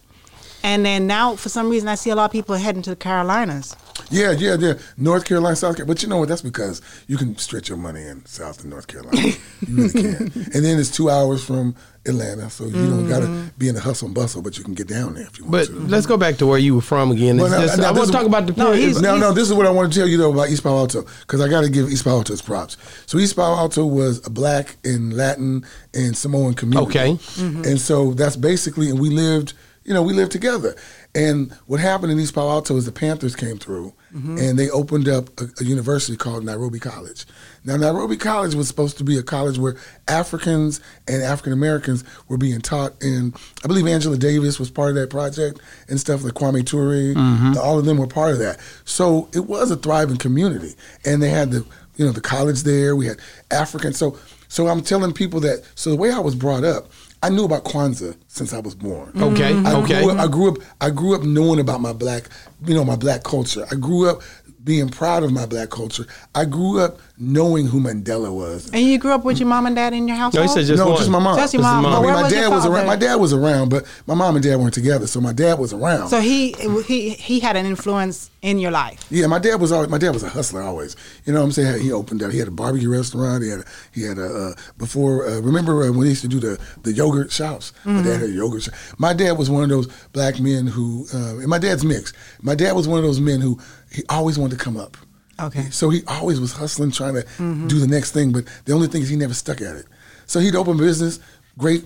And 0.64 0.86
then 0.86 1.08
now, 1.08 1.36
for 1.36 1.50
some 1.50 1.70
reason, 1.70 1.90
I 1.90 1.96
see 1.96 2.10
a 2.10 2.16
lot 2.16 2.26
of 2.26 2.32
people 2.32 2.56
heading 2.56 2.82
to 2.84 2.92
the 2.92 2.96
Carolinas. 2.96 3.76
Yeah, 4.14 4.32
yeah, 4.32 4.56
yeah. 4.60 4.74
North 4.98 5.26
Carolina, 5.26 5.56
South 5.56 5.76
Carolina. 5.76 5.94
But 5.94 6.04
you 6.04 6.10
know 6.10 6.18
what? 6.18 6.30
That's 6.30 6.42
because 6.42 6.82
you 7.08 7.18
can 7.18 7.38
stretch 7.38 7.70
your 7.70 7.78
money 7.78 8.04
in 8.04 8.26
South 8.26 8.62
and 8.62 8.70
North 8.70 8.88
Carolina. 8.88 9.20
you 9.68 9.76
really 9.76 9.90
can. 9.92 10.32
And 10.54 10.64
then 10.64 10.80
it's 10.80 10.92
two 10.92 11.10
hours 11.10 11.44
from 11.44 11.76
Atlanta, 12.06 12.50
so 12.50 12.66
you 12.66 12.72
don't 12.74 13.08
got 13.08 13.20
to 13.20 13.26
mm-hmm. 13.28 13.48
be 13.58 13.70
in 13.70 13.76
the 13.76 13.82
hustle 13.82 14.08
and 14.08 14.16
bustle, 14.16 14.42
but 14.42 14.58
you 14.58 14.64
can 14.64 14.74
get 14.74 14.88
down 14.88 15.14
there 15.14 15.24
if 15.26 15.38
you 15.40 15.46
want 15.46 15.52
But 15.54 15.68
to. 15.68 15.74
let's 15.88 16.06
go 16.06 16.18
back 16.18 16.36
to 16.38 16.46
where 16.46 16.60
you 16.60 16.76
were 16.76 16.82
from 16.82 17.12
again. 17.12 17.38
Well, 17.38 17.50
now- 17.50 17.62
just- 17.62 17.78
now 17.78 17.90
I 17.90 17.92
want 17.92 18.08
to 18.08 18.12
talk 18.12 18.26
about 18.26 18.46
the 18.46 18.54
No, 18.54 18.74
he's- 18.74 19.00
No, 19.00 19.18
no, 19.18 19.32
this 19.32 19.48
is 19.48 19.54
what 19.54 19.66
I 19.66 19.70
want 19.70 19.92
to 19.92 20.00
tell 20.00 20.08
you 20.08 20.18
though 20.18 20.32
about 20.34 20.50
East 20.50 20.64
Palo 20.64 20.80
Alto 20.80 21.06
because 21.22 21.40
I 21.42 21.48
got 21.48 21.62
to 21.62 21.70
give 21.70 21.90
East 21.90 22.04
Palo 22.04 22.18
Alto 22.18 22.34
its 22.34 22.42
props. 22.42 22.78
So 23.06 23.18
East 23.20 23.36
Palo 23.36 23.56
Alto 23.56 23.86
was 23.86 24.26
a 24.28 24.30
black 24.30 24.76
and 24.84 25.14
Latin 25.14 25.66
and 25.94 26.16
Samoan 26.16 26.54
community. 26.56 26.88
Okay. 26.88 27.12
Mm-hmm. 27.14 27.44
Mm-hmm. 27.44 27.64
and 27.70 27.80
so 27.80 28.14
that's 28.14 28.36
basically, 28.36 28.90
and 28.90 29.00
we 29.00 29.10
lived, 29.10 29.54
you 29.86 29.94
know, 29.94 30.04
we 30.04 30.14
lived 30.14 30.32
together. 30.34 30.76
And 31.16 31.54
what 31.68 31.80
happened 31.80 32.12
in 32.12 32.20
East 32.20 32.34
Palo 32.36 32.52
Alto 32.52 32.76
is 32.76 32.86
the 32.86 32.92
Panthers 32.92 33.36
came 33.36 33.58
through 33.58 33.94
Mm-hmm. 34.14 34.38
and 34.38 34.60
they 34.60 34.70
opened 34.70 35.10
up 35.10 35.30
a, 35.42 35.46
a 35.60 35.64
university 35.64 36.16
called 36.16 36.46
Nairobi 36.46 36.80
College. 36.80 37.26
Now, 37.66 37.78
Nairobi 37.78 38.16
College 38.16 38.54
was 38.54 38.68
supposed 38.68 38.98
to 39.00 39.04
be 39.04 39.18
a 39.18 39.24
college 39.24 39.58
where 39.58 39.76
Africans 40.08 40.82
and 41.08 41.24
African 41.24 41.54
Americans 41.54 42.04
were 42.28 42.38
being 42.38 42.62
taught. 42.62 42.94
And 43.02 43.36
I 43.64 43.68
believe 43.68 43.88
Angela 43.88 44.18
Davis 44.18 44.60
was 44.60 44.70
part 44.70 44.90
of 44.90 44.96
that 44.96 45.10
project 45.10 45.62
and 45.90 46.00
stuff 46.00 46.24
like 46.24 46.34
Kwame 46.34 46.66
Ture. 46.66 47.16
Mm-hmm. 47.16 47.58
All 47.58 47.80
of 47.80 47.86
them 47.86 47.98
were 47.98 48.08
part 48.08 48.34
of 48.34 48.40
that. 48.40 48.60
So 48.86 49.30
it 49.34 49.48
was 49.48 49.72
a 49.72 49.78
thriving 49.78 50.18
community. 50.18 50.76
And 51.06 51.24
they 51.24 51.30
had 51.30 51.52
the, 51.52 51.66
you 51.96 52.06
know, 52.06 52.12
the 52.12 52.22
college 52.22 52.64
there. 52.64 52.96
We 52.96 53.08
had 53.08 53.18
African. 53.50 53.94
So, 53.94 54.20
so 54.48 54.68
I'm 54.68 54.82
telling 54.82 55.14
people 55.14 55.40
that, 55.40 55.64
so 55.76 55.90
the 55.90 55.96
way 55.96 56.12
I 56.12 56.20
was 56.20 56.36
brought 56.36 56.64
up, 56.64 56.92
I 57.24 57.30
knew 57.30 57.46
about 57.46 57.64
Kwanzaa 57.64 58.18
since 58.28 58.52
I 58.52 58.60
was 58.60 58.76
born. 58.76 59.08
Mm-hmm. 59.14 59.24
Okay, 59.24 59.54
I 59.64 59.76
okay. 59.82 60.02
Grew 60.04 60.12
up, 60.12 60.20
I 60.20 60.28
grew 60.28 60.52
up. 60.52 60.58
I 60.82 60.90
grew 60.90 61.16
up 61.16 61.24
knowing 61.24 61.62
about 61.62 61.80
my 61.80 61.94
black, 61.94 62.24
you 62.66 62.76
know, 62.76 62.84
my 62.84 62.98
black 62.98 63.24
culture. 63.24 63.66
I 63.72 63.76
grew 63.76 64.10
up 64.10 64.22
being 64.64 64.90
proud 64.90 65.24
of 65.24 65.32
my 65.32 65.46
black 65.46 65.70
culture. 65.70 66.06
I 66.34 66.46
grew 66.46 66.80
up 66.80 67.00
knowing 67.18 67.68
who 67.68 67.80
Mandela 67.80 68.34
was. 68.34 68.70
And 68.72 68.82
you 68.82 68.98
grew 68.98 69.12
up 69.12 69.24
with 69.24 69.40
your 69.40 69.48
mom 69.48 69.66
and 69.66 69.76
dad 69.76 69.94
in 69.94 70.08
your 70.08 70.18
household? 70.18 70.46
No, 70.46 70.54
he 70.54 70.60
said 70.60 70.68
just 70.68 70.80
no, 70.80 70.90
one. 70.90 70.98
just 70.98 71.10
my 71.10 71.20
mom. 71.20 71.38
Just 71.38 71.54
your 71.54 71.64
mom. 71.64 71.84
mom. 71.84 71.94
I 71.94 72.06
mean, 72.06 72.14
my 72.14 72.24
was 72.24 72.34
dad 72.34 72.48
was 72.50 72.66
around. 72.66 72.88
My 72.88 72.96
dad 72.96 73.16
was 73.16 73.34
around, 73.34 73.70
but 73.70 73.86
my 74.08 74.14
mom 74.14 74.36
and 74.36 74.44
dad 74.44 74.58
weren't 74.58 74.74
together. 74.74 75.08
So 75.08 75.22
my 75.22 75.34
dad 75.34 75.60
was 75.60 75.74
around. 75.74 76.10
So 76.10 76.20
he 76.20 76.54
he 76.86 77.12
he 77.12 77.40
had 77.40 77.56
an 77.56 77.66
influence 77.66 78.30
in 78.42 78.60
your 78.60 78.72
life. 78.72 79.06
Yeah, 79.10 79.28
my 79.28 79.40
dad 79.40 79.60
was 79.62 79.72
always 79.72 79.90
my 79.90 79.98
dad 79.98 80.12
was 80.12 80.24
a 80.24 80.30
hustler 80.30 80.62
always. 80.62 80.96
You 81.26 81.34
know 81.34 81.40
what 81.40 81.46
I'm 81.46 81.52
saying? 81.52 81.82
He 81.82 81.92
opened 81.92 82.24
up. 82.24 82.32
He 82.32 82.40
had 82.40 82.48
a 82.48 82.52
barbecue 82.52 82.90
restaurant. 82.90 83.44
He 83.44 83.50
had 83.50 83.60
a, 83.60 83.66
he 83.92 84.04
had 84.04 84.18
a 84.18 84.26
uh, 84.26 84.54
before. 84.78 85.28
Uh, 85.28 85.40
remember 85.42 85.84
uh, 85.84 85.92
when 85.92 86.04
he 86.04 86.10
used 86.10 86.22
to 86.22 86.28
do 86.28 86.40
the 86.40 86.60
the 86.84 86.94
yogurt 86.94 87.32
shops? 87.32 87.74
My 87.86 88.02
dad 88.02 88.22
had 88.22 88.30
a 88.30 88.34
yogurt 88.34 88.64
shop. 88.64 88.74
My 88.98 89.14
dad 89.14 89.38
was 89.38 89.50
one 89.50 89.64
of 89.64 89.70
those 89.70 89.88
black 90.14 90.40
men 90.40 90.68
who, 90.68 91.06
uh, 91.14 91.38
and 91.38 91.48
my 91.48 91.60
dad's 91.60 91.86
mixed. 91.86 92.16
My 92.42 92.56
dad 92.56 92.74
was 92.74 92.88
one 92.88 93.00
of 93.00 93.04
those 93.04 93.20
men 93.20 93.42
who 93.42 93.60
he 93.94 94.04
always 94.10 94.38
wanted 94.38 94.58
to 94.58 94.64
come 94.64 94.78
up. 94.78 94.98
Okay. 95.40 95.70
So 95.70 95.90
he 95.90 96.04
always 96.08 96.40
was 96.40 96.54
hustling, 96.54 96.92
trying 96.92 97.16
to 97.16 97.68
do 97.68 97.80
the 97.80 97.88
next 97.88 98.12
thing. 98.12 98.32
But 98.32 98.46
the 98.66 98.74
only 98.74 98.88
thing 98.88 99.02
is 99.02 99.10
he 99.10 99.16
never 99.16 99.34
stuck 99.34 99.62
at 99.62 99.76
it. 99.76 99.86
So 100.26 100.40
he'd 100.40 100.56
open 100.56 100.78
business, 100.78 101.20
great, 101.58 101.84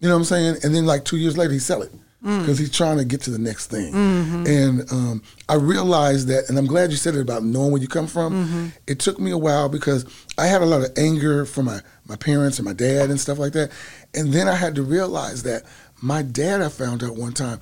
you 0.00 0.08
know 0.08 0.14
what 0.14 0.20
I'm 0.20 0.24
saying? 0.24 0.56
And 0.62 0.74
then 0.74 0.86
like 0.86 1.04
two 1.04 1.16
years 1.16 1.36
later, 1.38 1.52
he'd 1.52 1.60
sell 1.60 1.82
it 1.82 1.92
mm. 2.24 2.40
because 2.40 2.58
he's 2.58 2.70
trying 2.70 2.98
to 2.98 3.04
get 3.04 3.20
to 3.22 3.30
the 3.30 3.38
next 3.38 3.68
thing. 3.68 3.92
Mm-hmm. 3.92 4.46
And 4.46 4.92
um, 4.92 5.22
I 5.48 5.54
realized 5.54 6.28
that, 6.28 6.48
and 6.48 6.58
I'm 6.58 6.66
glad 6.66 6.90
you 6.90 6.96
said 6.96 7.14
it 7.14 7.20
about 7.20 7.44
knowing 7.44 7.72
where 7.72 7.80
you 7.80 7.88
come 7.88 8.06
from. 8.06 8.44
Mm-hmm. 8.44 8.66
It 8.86 8.98
took 8.98 9.18
me 9.18 9.30
a 9.30 9.38
while 9.38 9.68
because 9.68 10.04
I 10.38 10.46
had 10.46 10.62
a 10.62 10.66
lot 10.66 10.82
of 10.82 10.90
anger 10.96 11.44
from 11.44 11.66
my, 11.66 11.80
my 12.06 12.16
parents 12.16 12.58
and 12.58 12.66
my 12.66 12.72
dad 12.72 13.10
and 13.10 13.20
stuff 13.20 13.38
like 13.38 13.52
that. 13.52 13.70
And 14.14 14.32
then 14.32 14.48
I 14.48 14.54
had 14.54 14.74
to 14.76 14.82
realize 14.82 15.42
that 15.44 15.64
my 16.00 16.22
dad, 16.22 16.60
I 16.60 16.68
found 16.68 17.02
out 17.04 17.16
one 17.16 17.32
time, 17.32 17.60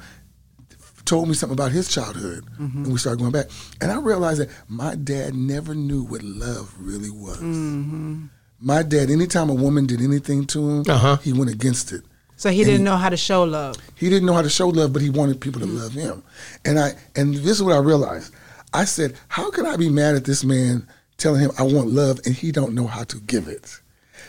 told 1.10 1.28
me 1.28 1.34
something 1.34 1.58
about 1.60 1.72
his 1.72 1.86
childhood, 1.96 2.42
Mm-hmm. 2.60 2.84
and 2.84 2.92
we 2.92 2.98
started 2.98 3.18
going 3.20 3.32
back. 3.32 3.46
And 3.80 3.88
I 3.90 3.98
realized 4.10 4.40
that 4.42 4.50
my 4.68 4.94
dad 4.94 5.34
never 5.34 5.74
knew 5.74 6.02
what 6.12 6.22
love 6.22 6.66
really 6.78 7.10
was. 7.10 7.38
Mm-hmm. 7.38 8.26
My 8.60 8.82
dad, 8.82 9.10
anytime 9.10 9.48
a 9.50 9.54
woman 9.54 9.86
did 9.86 10.00
anything 10.00 10.46
to 10.54 10.58
him, 10.70 10.84
Uh-huh. 10.88 11.16
he 11.26 11.32
went 11.32 11.50
against 11.50 11.92
it. 11.92 12.02
So 12.36 12.48
he 12.50 12.62
didn't 12.64 12.84
know 12.84 12.96
how 12.96 13.10
to 13.10 13.16
show 13.18 13.42
love. 13.44 13.76
He 13.96 14.08
didn't 14.08 14.26
know 14.26 14.32
how 14.40 14.42
to 14.42 14.48
show 14.58 14.68
love, 14.68 14.92
but 14.94 15.02
he 15.02 15.10
wanted 15.10 15.40
people 15.40 15.60
to 15.60 15.66
Mm-hmm. 15.66 15.82
love 15.82 15.92
him. 15.92 16.22
And 16.64 16.78
I 16.78 16.88
and 17.18 17.34
this 17.34 17.54
is 17.58 17.62
what 17.62 17.74
I 17.74 17.78
realized. 17.92 18.32
I 18.72 18.84
said, 18.84 19.10
how 19.28 19.50
can 19.50 19.66
I 19.66 19.76
be 19.76 19.90
mad 19.90 20.14
at 20.14 20.24
this 20.24 20.42
man 20.44 20.86
telling 21.18 21.40
him 21.44 21.50
I 21.58 21.64
want 21.64 21.88
love 22.02 22.20
and 22.24 22.34
he 22.34 22.48
don't 22.52 22.72
know 22.78 22.86
how 22.86 23.04
to 23.12 23.16
give 23.32 23.48
it? 23.48 23.66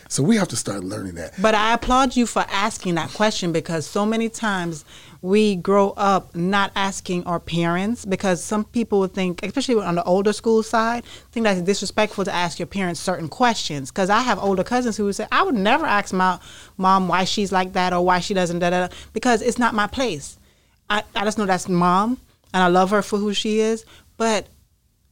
So 0.09 0.23
we 0.23 0.35
have 0.41 0.49
to 0.49 0.57
start 0.57 0.83
learning 0.83 1.15
that. 1.15 1.29
But 1.41 1.55
I 1.55 1.73
applaud 1.73 2.15
you 2.17 2.25
for 2.25 2.43
asking 2.65 2.95
that 2.95 3.11
question 3.13 3.51
because 3.53 3.85
so 3.85 4.05
many 4.05 4.27
times 4.29 4.83
we 5.21 5.55
grow 5.55 5.91
up 5.91 6.35
not 6.35 6.71
asking 6.75 7.23
our 7.25 7.39
parents 7.39 8.05
because 8.05 8.43
some 8.43 8.65
people 8.65 8.99
would 8.99 9.13
think, 9.13 9.43
especially 9.43 9.75
on 9.75 9.95
the 9.95 10.03
older 10.03 10.33
school 10.33 10.63
side, 10.63 11.03
think 11.31 11.43
that 11.43 11.57
it's 11.57 11.65
disrespectful 11.65 12.25
to 12.25 12.33
ask 12.33 12.57
your 12.57 12.65
parents 12.65 12.99
certain 12.99 13.29
questions. 13.29 13.91
Because 13.91 14.09
I 14.09 14.21
have 14.21 14.39
older 14.39 14.63
cousins 14.63 14.97
who 14.97 15.05
would 15.05 15.15
say, 15.15 15.27
I 15.31 15.43
would 15.43 15.55
never 15.55 15.85
ask 15.85 16.11
my 16.11 16.39
mom 16.77 17.07
why 17.07 17.23
she's 17.25 17.51
like 17.51 17.73
that 17.73 17.93
or 17.93 18.03
why 18.03 18.19
she 18.19 18.33
doesn't 18.33 18.59
da 18.59 18.71
da 18.71 18.87
da 18.87 18.95
because 19.13 19.43
it's 19.43 19.59
not 19.59 19.75
my 19.75 19.85
place. 19.85 20.39
I, 20.89 21.03
I 21.15 21.23
just 21.23 21.37
know 21.37 21.45
that's 21.45 21.69
mom 21.69 22.17
and 22.53 22.63
I 22.63 22.67
love 22.67 22.89
her 22.89 23.03
for 23.03 23.17
who 23.17 23.33
she 23.33 23.59
is. 23.59 23.85
But 24.17 24.47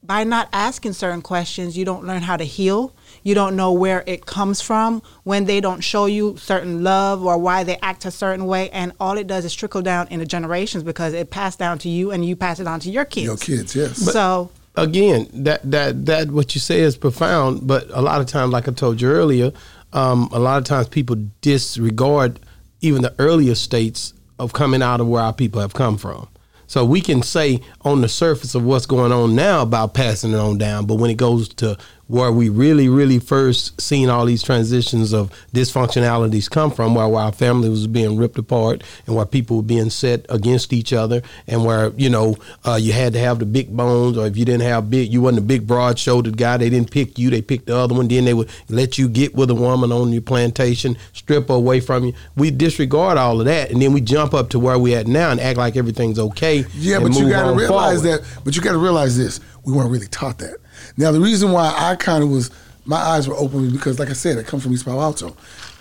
by 0.01 0.23
not 0.23 0.49
asking 0.53 0.93
certain 0.93 1.21
questions, 1.21 1.77
you 1.77 1.85
don't 1.85 2.05
learn 2.05 2.23
how 2.23 2.35
to 2.35 2.43
heal. 2.43 2.95
You 3.23 3.35
don't 3.35 3.55
know 3.55 3.71
where 3.71 4.03
it 4.05 4.25
comes 4.25 4.61
from 4.61 5.01
when 5.23 5.45
they 5.45 5.61
don't 5.61 5.81
show 5.81 6.05
you 6.05 6.37
certain 6.37 6.83
love 6.83 7.23
or 7.25 7.37
why 7.37 7.63
they 7.63 7.77
act 7.77 8.05
a 8.05 8.11
certain 8.11 8.45
way. 8.45 8.69
And 8.71 8.93
all 8.99 9.17
it 9.17 9.27
does 9.27 9.45
is 9.45 9.53
trickle 9.53 9.81
down 9.81 10.07
in 10.09 10.19
the 10.19 10.25
generations 10.25 10.83
because 10.83 11.13
it 11.13 11.29
passed 11.29 11.59
down 11.59 11.77
to 11.79 11.89
you 11.89 12.11
and 12.11 12.25
you 12.25 12.35
pass 12.35 12.59
it 12.59 12.67
on 12.67 12.79
to 12.81 12.89
your 12.89 13.05
kids. 13.05 13.25
Your 13.25 13.37
kids, 13.37 13.75
yes. 13.75 13.97
so, 13.97 14.51
again, 14.75 15.29
that 15.33 15.69
that 15.69 16.05
that 16.05 16.31
what 16.31 16.55
you 16.55 16.61
say 16.61 16.79
is 16.79 16.97
profound, 16.97 17.67
but 17.67 17.87
a 17.91 18.01
lot 18.01 18.21
of 18.21 18.27
times, 18.27 18.51
like 18.53 18.67
I 18.67 18.71
told 18.71 19.01
you 19.01 19.09
earlier, 19.09 19.51
um, 19.93 20.29
a 20.31 20.39
lot 20.39 20.57
of 20.57 20.63
times 20.63 20.87
people 20.87 21.17
disregard 21.41 22.39
even 22.81 23.01
the 23.01 23.13
earlier 23.19 23.55
states 23.55 24.13
of 24.37 24.53
coming 24.53 24.81
out 24.81 25.01
of 25.01 25.07
where 25.07 25.21
our 25.21 25.33
people 25.33 25.61
have 25.61 25.73
come 25.73 25.97
from. 25.97 26.27
So 26.67 26.85
we 26.85 27.01
can 27.01 27.23
say 27.23 27.61
on 27.81 28.01
the 28.01 28.07
surface 28.07 28.53
of 28.53 28.63
what's 28.63 28.85
going 28.85 29.11
on 29.11 29.35
now 29.35 29.63
about 29.63 29.95
passing 29.95 30.33
it 30.33 30.37
on 30.37 30.59
down, 30.59 30.85
but 30.85 30.95
when 30.95 31.09
it 31.09 31.17
goes 31.17 31.49
to 31.55 31.77
where 32.09 32.31
we 32.31 32.49
really, 32.49 32.89
really 32.89 33.19
first 33.19 33.79
seen 33.79 34.09
all 34.09 34.25
these 34.25 34.41
transitions 34.41 35.13
of 35.13 35.31
dysfunctionalities 35.53 36.49
come 36.49 36.71
from, 36.71 36.95
where, 36.95 37.07
where 37.07 37.23
our 37.23 37.31
family 37.31 37.69
was 37.69 37.85
being 37.85 38.17
ripped 38.17 38.39
apart 38.39 38.83
and 39.05 39.15
where 39.15 39.27
people 39.27 39.57
were 39.57 39.63
being 39.63 39.91
set 39.91 40.25
against 40.27 40.73
each 40.73 40.91
other, 40.91 41.21
and 41.47 41.63
where 41.63 41.89
you 41.91 42.09
know 42.09 42.35
uh, 42.65 42.79
you 42.81 42.93
had 42.93 43.13
to 43.13 43.19
have 43.19 43.37
the 43.37 43.45
big 43.45 43.75
bones, 43.77 44.17
or 44.17 44.25
if 44.25 44.35
you 44.35 44.43
didn't 44.43 44.63
have 44.63 44.89
big, 44.89 45.13
you 45.13 45.21
wasn't 45.21 45.37
a 45.37 45.45
big, 45.45 45.67
broad-shouldered 45.67 46.35
guy. 46.35 46.57
They 46.57 46.71
didn't 46.71 46.89
pick 46.89 47.19
you; 47.19 47.29
they 47.29 47.43
picked 47.43 47.67
the 47.67 47.77
other 47.77 47.93
one. 47.93 48.07
Then 48.07 48.25
they 48.25 48.33
would 48.33 48.49
let 48.69 48.97
you 48.97 49.07
get 49.07 49.35
with 49.35 49.51
a 49.51 49.55
woman 49.55 49.91
on 49.91 50.11
your 50.11 50.23
plantation, 50.23 50.97
strip 51.13 51.49
her 51.49 51.53
away 51.53 51.79
from 51.79 52.05
you. 52.05 52.13
We 52.35 52.49
disregard 52.49 53.19
all 53.19 53.39
of 53.39 53.45
that, 53.45 53.69
and 53.69 53.79
then 53.79 53.93
we 53.93 54.01
jump 54.01 54.33
up 54.33 54.49
to 54.49 54.59
where 54.59 54.79
we 54.79 54.95
at 54.95 55.05
now 55.05 55.29
and 55.29 55.39
act 55.39 55.59
like 55.59 55.77
everything's 55.77 56.17
okay. 56.17 56.65
Yeah, 56.73 57.01
but 57.01 57.13
you 57.13 57.29
got 57.29 57.51
to 57.51 57.55
realize 57.55 58.01
forward. 58.01 58.23
that. 58.23 58.41
But 58.43 58.55
you 58.55 58.63
got 58.63 58.71
to 58.71 58.79
realize 58.79 59.15
this: 59.15 59.39
we 59.63 59.73
weren't 59.73 59.91
really 59.91 60.07
taught 60.07 60.39
that. 60.39 60.57
Now, 60.99 61.13
the 61.13 61.21
reason 61.21 61.53
why 61.53 61.73
I 61.77 61.95
kind 61.95 62.21
of 62.25 62.29
was, 62.29 62.51
my 62.83 62.97
eyes 62.97 63.25
were 63.25 63.35
open 63.35 63.71
because, 63.71 63.99
like 63.99 64.09
I 64.09 64.13
said, 64.13 64.37
I 64.37 64.43
come 64.43 64.59
from 64.59 64.73
East 64.73 64.83
Palo 64.83 64.99
Alto. 64.99 65.33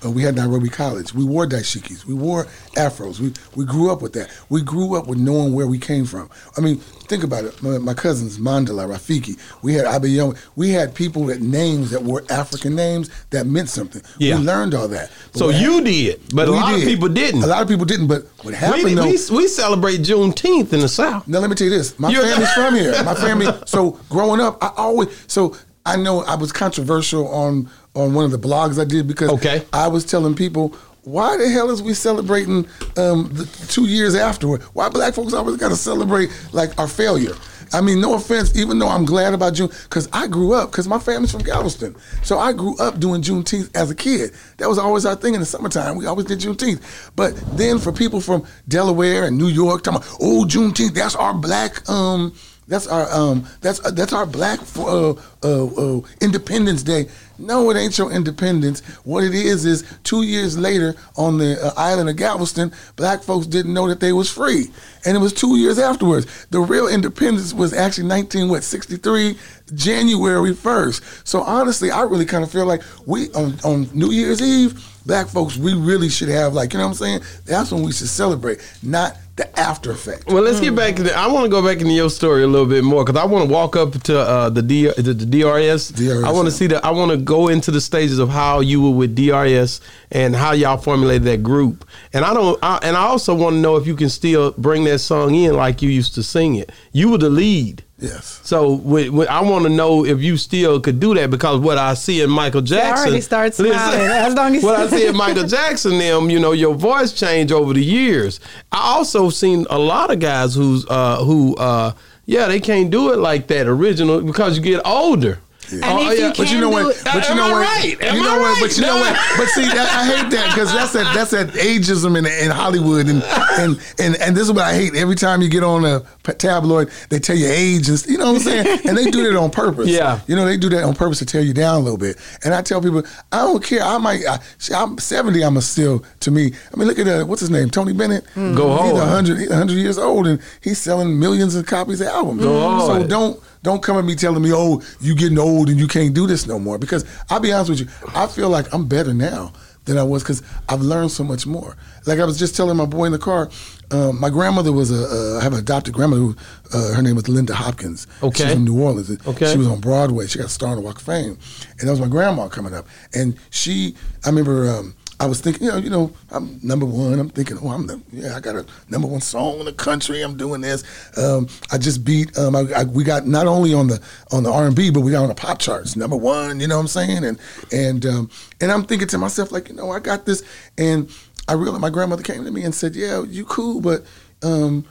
Uh, 0.05 0.11
we 0.11 0.23
had 0.23 0.37
Nairobi 0.37 0.69
College. 0.69 1.12
We 1.12 1.25
wore 1.25 1.47
dashikis. 1.47 2.05
We 2.05 2.14
wore 2.14 2.45
afros. 2.76 3.19
We 3.19 3.33
we 3.57 3.64
grew 3.64 3.90
up 3.90 4.00
with 4.00 4.12
that. 4.12 4.31
We 4.49 4.62
grew 4.62 4.95
up 4.97 5.07
with 5.09 5.19
knowing 5.19 5.52
where 5.55 5.67
we 5.67 5.78
came 5.78 6.05
from. 6.05 6.31
I 6.57 6.61
mean, 6.61 6.76
think 6.76 7.25
about 7.25 7.45
it. 7.45 7.61
My, 7.62 7.78
my 7.78 7.95
cousins, 7.95 8.38
Mandela, 8.38 8.87
Rafiki. 8.88 9.38
We 9.62 9.75
had 9.75 9.87
Abiyon. 9.87 10.38
We 10.55 10.71
had 10.71 10.95
people 10.95 11.25
with 11.25 11.40
names 11.40 11.90
that 11.90 12.02
were 12.05 12.25
African 12.31 12.76
names 12.76 13.11
that 13.31 13.47
meant 13.47 13.69
something. 13.71 14.02
Yeah. 14.19 14.37
We 14.38 14.43
learned 14.45 14.75
all 14.75 14.87
that. 14.88 15.11
But 15.33 15.38
So 15.38 15.49
you 15.50 15.75
hap- 15.76 15.85
did, 15.85 16.21
but 16.35 16.47
a 16.49 16.52
lot 16.52 16.75
of 16.75 16.81
people 16.83 17.09
didn't. 17.09 17.43
A 17.43 17.47
lot 17.47 17.62
of 17.62 17.69
people 17.69 17.85
didn't. 17.87 18.07
But 18.07 18.23
what 18.43 18.55
happened 18.55 18.85
we, 18.85 18.95
though? 18.95 19.05
we, 19.07 19.19
we 19.37 19.49
celebrate 19.49 19.99
Juneteenth 20.00 20.73
in 20.73 20.81
the 20.81 20.88
South. 20.88 21.26
Now 21.26 21.40
let 21.40 21.50
me 21.50 21.57
tell 21.57 21.67
you 21.67 21.76
this: 21.76 21.99
my 21.99 22.11
You're- 22.11 22.28
family's 22.28 22.52
from 22.52 22.75
here. 22.76 23.02
My 23.05 23.14
family. 23.26 23.47
So 23.67 23.99
growing 24.11 24.40
up, 24.40 24.62
I 24.62 24.71
always 24.76 25.09
so 25.26 25.57
I 25.92 25.97
know 25.97 26.23
I 26.23 26.35
was 26.37 26.52
controversial 26.52 27.28
on 27.28 27.68
on 27.95 28.14
one 28.14 28.25
of 28.25 28.30
the 28.30 28.38
blogs 28.38 28.80
I 28.80 28.85
did 28.85 29.07
because 29.09 29.30
Okay. 29.30 29.64
I 29.73 29.88
was 29.88 30.04
telling 30.04 30.35
people. 30.35 30.75
Why 31.04 31.38
the 31.38 31.49
hell 31.49 31.71
is 31.71 31.80
we 31.80 31.95
celebrating 31.95 32.66
um, 32.99 33.30
the 33.33 33.47
two 33.68 33.87
years 33.87 34.14
afterward? 34.14 34.61
Why 34.75 34.90
black 34.90 35.14
folks 35.14 35.33
always 35.33 35.57
got 35.57 35.71
to 35.71 35.76
celebrate 35.76 36.28
like 36.52 36.78
our 36.78 36.87
failure? 36.87 37.33
I 37.73 37.80
mean, 37.80 37.99
no 38.02 38.12
offense, 38.12 38.54
even 38.54 38.78
though 38.78 38.88
I'm 38.88 39.07
glad 39.07 39.33
about 39.33 39.54
June, 39.54 39.71
because 39.85 40.07
I 40.12 40.26
grew 40.26 40.52
up, 40.52 40.71
because 40.71 40.87
my 40.87 40.99
family's 40.99 41.33
from 41.33 41.42
Galveston. 41.45 41.97
So 42.23 42.38
I 42.38 42.52
grew 42.52 42.76
up 42.76 43.00
doing 43.00 43.23
Juneteenth 43.23 43.75
as 43.75 43.90
a 43.90 43.95
kid. 43.95 44.33
That 44.59 44.68
was 44.68 44.76
always 44.78 45.07
our 45.07 45.16
thing 45.16 45.33
in 45.33 45.40
the 45.40 45.47
summertime. 45.47 45.97
We 45.97 46.04
always 46.04 46.26
did 46.26 46.40
Juneteenth. 46.40 46.83
But 47.16 47.33
then 47.57 47.78
for 47.78 47.90
people 47.90 48.21
from 48.21 48.45
Delaware 48.66 49.25
and 49.25 49.38
New 49.38 49.49
York, 49.49 49.85
talking 49.85 50.02
about, 50.02 50.18
oh, 50.21 50.45
Juneteenth, 50.47 50.92
that's 50.92 51.14
our 51.16 51.33
black, 51.33 51.88
um, 51.88 52.35
that's 52.69 52.87
our, 52.87 53.11
um, 53.11 53.47
that's 53.63 53.85
uh, 53.85 53.91
that's 53.91 54.13
our 54.13 54.27
black 54.27 54.61
uh, 54.77 55.13
uh, 55.13 55.15
uh, 55.43 56.01
Independence 56.21 56.83
Day. 56.83 57.07
No, 57.39 57.71
it 57.71 57.77
ain't 57.79 57.97
your 57.97 58.13
independence. 58.13 58.81
What 59.05 59.25
it 59.25 59.35
is 59.35 59.65
is 59.65 59.85
two 60.05 60.23
years 60.23 60.59
later 60.59 60.95
on 61.17 61.39
the 61.39 61.59
uh, 61.65 61.73
island 61.79 62.11
of 62.11 62.17
Galveston, 62.17 62.73
black 62.97 63.23
folks 63.23 63.47
didn't 63.47 63.73
know 63.73 63.89
that 63.89 64.01
they 64.01 64.13
was 64.13 64.31
free, 64.31 64.67
and 65.07 65.17
it 65.17 65.21
was 65.21 65.33
two 65.33 65.57
years 65.57 65.79
afterwards. 65.79 66.27
The 66.51 66.61
real 66.61 66.89
independence 66.89 67.55
was 67.55 67.73
actually 67.73 68.09
19 68.09 68.51
what 68.51 68.63
63 68.63 69.39
January 69.75 70.53
1st. 70.53 71.27
So 71.27 71.41
honestly, 71.43 71.91
I 71.91 72.03
really 72.03 72.27
kind 72.27 72.45
of 72.45 72.51
feel 72.51 72.67
like 72.67 72.83
we 73.07 73.31
on, 73.33 73.59
on 73.65 73.89
New 73.95 74.11
Year's 74.11 74.43
Eve, 74.43 74.85
black 75.09 75.27
folks, 75.27 75.57
we 75.57 75.75
really 75.75 76.09
should 76.09 76.29
have 76.29 76.53
like 76.53 76.73
you 76.73 76.79
know 76.79 76.85
what 76.85 76.91
I'm 76.91 76.95
saying. 76.95 77.21
That's 77.47 77.73
when 77.73 77.83
we 77.83 77.91
should 77.91 78.09
celebrate, 78.09 78.61
not 78.83 79.17
the 79.35 79.59
after 79.59 79.91
effect. 79.91 80.27
Well, 80.27 80.43
let's 80.43 80.61
get 80.61 80.77
back 80.77 80.97
to 80.97 81.03
the. 81.03 81.17
I 81.17 81.27
want 81.29 81.45
to 81.45 81.50
go 81.50 81.65
back 81.65 81.81
into 81.81 81.93
your 81.93 82.11
story 82.11 82.43
a 82.43 82.47
little 82.47 82.67
bit 82.67 82.85
more 82.85 83.05
because 83.05 83.21
I 83.21 83.25
want 83.25 83.49
to 83.49 83.53
walk 83.53 83.75
up 83.75 83.93
to 84.03 84.21
uh, 84.21 84.50
the, 84.50 84.62
D, 84.62 84.88
the, 84.88 85.15
the 85.15 85.27
DRS. 85.27 85.88
DRS, 85.88 86.25
I 86.25 86.31
want 86.31 86.47
to 86.47 86.53
yeah. 86.53 86.59
see 86.59 86.67
that. 86.69 86.85
I 86.85 86.91
want 86.91 87.11
to 87.11 87.17
go 87.17 87.49
into 87.49 87.71
the 87.71 87.81
stages 87.81 88.19
of 88.19 88.29
how 88.29 88.61
you 88.61 88.83
were 88.83 88.91
with 88.91 89.17
DRS 89.17 89.81
and 90.12 90.37
how 90.37 90.53
y'all 90.53 90.77
formulated 90.77 91.25
that 91.25 91.43
group. 91.43 91.88
And 92.12 92.25
I 92.25 92.35
don't. 92.35 92.59
I, 92.62 92.79
and 92.83 92.97
I 92.97 93.03
also 93.07 93.35
want 93.35 93.55
to 93.55 93.61
know 93.61 93.77
if 93.77 93.87
you 93.87 93.97
can 93.97 94.11
still 94.11 94.53
bring 94.53 94.85
that 94.85 94.99
song 94.99 95.35
in 95.35 95.55
like 95.55 95.81
you 95.81 95.88
used 95.88 96.15
to 96.17 96.23
sing 96.23 96.57
it. 96.57 96.71
You 96.93 97.11
were 97.11 97.19
the 97.19 97.31
lead. 97.31 97.83
Yes. 98.00 98.40
So 98.45 98.75
when, 98.75 99.12
when- 99.12 99.28
I 99.28 99.40
want 99.43 99.64
to 99.64 99.69
know 99.71 100.05
if 100.05 100.21
you 100.23 100.37
still 100.37 100.81
could 100.81 101.00
do 101.00 101.14
that 101.14 101.31
because 101.31 101.59
what 101.61 101.78
I 101.78 101.95
see 101.95 102.21
in 102.23 102.31
Michael 102.31 102.61
Jackson. 102.61 103.09
already 103.09 103.21
start 103.21 103.55
smiling. 103.55 104.00
As 104.09 104.35
long 104.35 104.55
as- 104.55 104.62
what 104.69 104.76
I 104.76 104.87
see 104.88 105.07
in 105.07 105.17
Michael 105.25 105.45
Jackson, 105.49 105.99
them, 105.99 106.31
you 106.31 106.38
know, 106.38 106.52
your 106.52 106.75
voice 106.75 107.12
change 107.12 107.50
over 107.50 107.73
the 107.75 107.85
years. 107.85 108.38
I 108.71 108.78
also 108.95 109.31
seen 109.31 109.67
a 109.69 109.78
lot 109.78 110.12
of 110.12 110.21
guys 110.21 110.55
who's 110.55 110.87
uh, 110.88 111.25
who, 111.25 111.57
uh, 111.57 111.93
yeah, 112.26 112.47
they 112.47 112.61
can't 112.61 112.90
do 112.90 113.12
it 113.12 113.19
like 113.19 113.49
that 113.49 113.67
original 113.67 114.21
because 114.21 114.57
you 114.57 114.62
get 114.62 114.81
older. 114.85 115.38
And 115.73 115.83
if 116.13 116.19
you 116.19 116.45
But 116.45 116.51
you 116.53 116.61
know 116.61 116.71
Can 116.71 116.85
what? 116.85 116.95
do 116.95 117.01
it. 117.01 117.05
But 117.05 117.29
you 117.29 117.35
know 117.35 117.47
I 117.49 117.53
what? 117.53 117.61
right? 117.63 117.91
You 118.01 118.09
I 118.09 118.13
know 118.23 118.39
what? 118.39 118.53
right? 118.53 118.57
But 118.61 118.77
you 118.77 118.83
know 118.83 118.97
what? 118.97 119.15
But 119.37 119.49
see, 119.49 119.63
that, 119.63 119.89
I 119.93 120.05
hate 120.17 120.31
that 120.31 120.47
because 120.55 120.73
that's 120.73 120.93
that 120.93 121.15
that's 121.15 121.31
that 121.33 121.49
ageism 121.49 122.17
in, 122.19 122.27
in 122.27 122.51
Hollywood, 122.51 123.07
and, 123.09 123.23
and 123.23 123.81
and 123.99 124.17
and 124.17 124.37
this 124.37 124.45
is 124.45 124.53
what 124.53 124.65
I 124.65 124.75
hate. 124.75 124.95
Every 124.95 125.15
time 125.17 125.43
you 125.43 125.49
get 125.49 125.63
on 125.63 125.85
a 125.85 126.01
tabloid, 126.35 126.91
they 127.11 127.19
tell 127.19 127.37
you 127.37 127.47
age, 127.49 127.89
and 127.89 128.05
you 128.07 128.19
know 128.19 128.33
what 128.33 128.37
I'm 128.37 128.41
saying, 128.43 128.81
and 128.87 128.97
they 128.97 129.11
do 129.11 129.23
that 129.31 129.39
on 129.39 129.51
purpose. 129.51 129.89
Yeah. 129.89 130.21
you 130.27 130.37
know 130.37 130.45
they 130.45 130.57
do 130.57 130.69
that 130.71 130.85
on 130.85 130.95
purpose 130.95 131.19
to 131.21 131.27
tear 131.27 131.43
you 131.43 131.55
down 131.55 131.77
a 131.77 131.81
little 131.81 131.99
bit. 131.99 132.17
And 132.45 132.55
I 132.55 132.63
tell 132.63 132.81
people, 132.81 133.03
I 133.33 133.39
don't 133.43 133.63
care. 133.63 133.83
I 133.83 133.99
might. 133.99 134.25
I, 134.27 134.39
see, 134.59 134.75
I'm 134.75 134.99
70. 134.99 135.43
I'm 135.43 135.57
a 135.57 135.63
still 135.63 136.05
to 136.21 136.31
me. 136.31 136.53
I 136.73 136.77
mean, 136.77 136.89
look 136.89 136.99
at 136.99 137.07
uh, 137.09 137.25
what's 137.25 137.41
his 137.41 137.51
name, 137.51 137.71
Tony 137.71 137.93
Bennett. 137.93 138.25
Go 138.35 138.71
He's 138.83 138.93
hard. 138.93 138.95
100. 138.95 139.39
He's 139.39 139.49
100 139.49 139.73
years 139.75 139.99
old, 139.99 140.27
and 140.27 140.41
he's 140.61 140.79
selling 140.79 141.19
millions 141.19 141.55
of 141.55 141.67
copies 141.67 142.01
of 142.01 142.09
albums. 142.09 142.43
Go 142.43 142.79
so 142.81 142.87
hard. 142.87 143.09
don't 143.09 143.43
don't 143.62 143.83
come 143.83 143.97
at 143.97 144.05
me 144.05 144.15
telling 144.15 144.43
me, 144.43 144.53
oh, 144.53 144.83
you 145.00 145.15
getting 145.15 145.38
old 145.38 145.69
and 145.69 145.79
you 145.79 145.88
can't 145.88 146.15
do 146.15 146.27
this 146.27 146.47
no 146.47 146.59
more. 146.59 146.79
Because 146.79 147.05
I'll 147.31 147.41
be 147.41 147.53
honest 147.53 147.71
with 147.71 147.81
you, 147.81 147.88
I 148.15 148.27
feel 148.27 148.49
like 148.49 148.73
I'm 148.73 148.87
better 148.87 149.15
now 149.15 149.53
than 149.85 149.99
I 149.99 150.03
was 150.03 150.23
because 150.23 150.43
I've 150.69 150.83
learned 150.83 151.11
so 151.11 151.25
much 151.25 151.47
more. 151.47 151.77
Like 152.07 152.21
I 152.21 152.25
was 152.25 152.38
just 152.38 152.55
telling 152.55 152.77
my 152.77 152.85
boy 152.85 153.07
in 153.07 153.12
the 153.12 153.19
car, 153.19 153.50
um, 153.91 154.21
my 154.21 154.29
grandmother 154.29 154.71
was 154.71 154.91
a, 154.91 155.07
uh, 155.07 155.41
I 155.41 155.43
have 155.43 155.55
an 155.55 155.59
adopted 155.59 155.95
grandmother 155.95 156.23
who, 156.23 156.37
uh, 156.75 156.93
her 156.93 157.03
name 157.03 157.17
was 157.17 157.29
Linda 157.29 157.55
Hopkins. 157.55 158.07
Okay. 158.23 158.45
She's 158.45 158.53
from 158.53 158.65
New 158.65 158.81
Orleans. 158.81 159.27
Okay. 159.27 159.50
She 159.50 159.59
was 159.59 159.67
on 159.67 159.81
Broadway. 159.81 160.27
She 160.27 160.38
got 160.38 160.47
a 160.47 160.50
star 160.50 160.71
on 160.71 160.77
the 160.77 160.83
Walk 160.83 160.97
of 160.97 161.03
Fame. 161.03 161.38
And 161.79 161.88
that 161.88 161.91
was 161.91 162.00
my 162.00 162.09
grandma 162.09 162.49
coming 162.49 162.75
up. 162.75 162.87
And 163.15 163.37
she, 163.50 163.97
I 164.25 164.29
remember, 164.29 164.69
um, 164.69 164.95
I 165.21 165.27
was 165.27 165.41
thinking, 165.41 165.65
you 165.65 165.73
know, 165.73 165.79
you 165.79 165.91
know, 165.91 166.13
I'm 166.31 166.61
number 166.63 166.87
one. 166.87 167.19
I'm 167.19 167.29
thinking, 167.29 167.59
oh, 167.61 167.71
I'm 167.71 167.87
the, 167.89 168.01
yeah, 168.13 168.37
I 168.37 168.41
got 168.41 168.55
a 168.55 168.65
number 168.89 169.09
one 169.09 169.21
song 169.21 169.59
in 169.59 169.65
the 169.65 169.73
country. 169.73 170.23
I'm 170.23 170.37
doing 170.37 170.61
this. 170.61 170.85
Um, 171.19 171.49
I 171.73 171.79
just 171.79 172.05
beat, 172.05 172.37
um, 172.39 172.55
I, 172.55 172.65
I, 172.77 172.85
we 172.85 173.03
got 173.03 173.27
not 173.27 173.49
only 173.49 173.75
on 173.75 173.89
the 173.89 174.01
on 174.31 174.45
the 174.45 174.53
R&B, 174.53 174.91
but 174.91 175.01
we 175.01 175.11
got 175.11 175.23
on 175.23 175.29
the 175.29 175.35
pop 175.35 175.59
charts, 175.59 175.97
number 175.97 176.17
one. 176.17 176.61
You 176.61 176.69
know 176.69 176.77
what 176.77 176.83
I'm 176.83 176.89
saying? 176.89 177.25
And 177.25 177.39
and 177.73 178.07
um, 178.07 178.31
and 178.61 178.71
I'm 178.71 178.85
thinking 178.85 179.09
to 179.09 179.19
myself, 179.19 179.51
like, 179.51 179.69
you 179.69 179.75
know, 179.75 179.91
I 179.91 179.99
got 179.99 180.25
this. 180.25 180.45
And 180.77 181.11
I 181.49 181.55
realized 181.55 181.81
my 181.81 181.91
grandmother 181.91 182.23
came 182.23 182.45
to 182.45 182.51
me 182.51 182.63
and 182.63 182.75
said, 182.75 182.95
yeah, 182.95 183.23
you 183.23 183.45
cool, 183.45 183.81
but 183.81 184.05
um, 184.43 184.87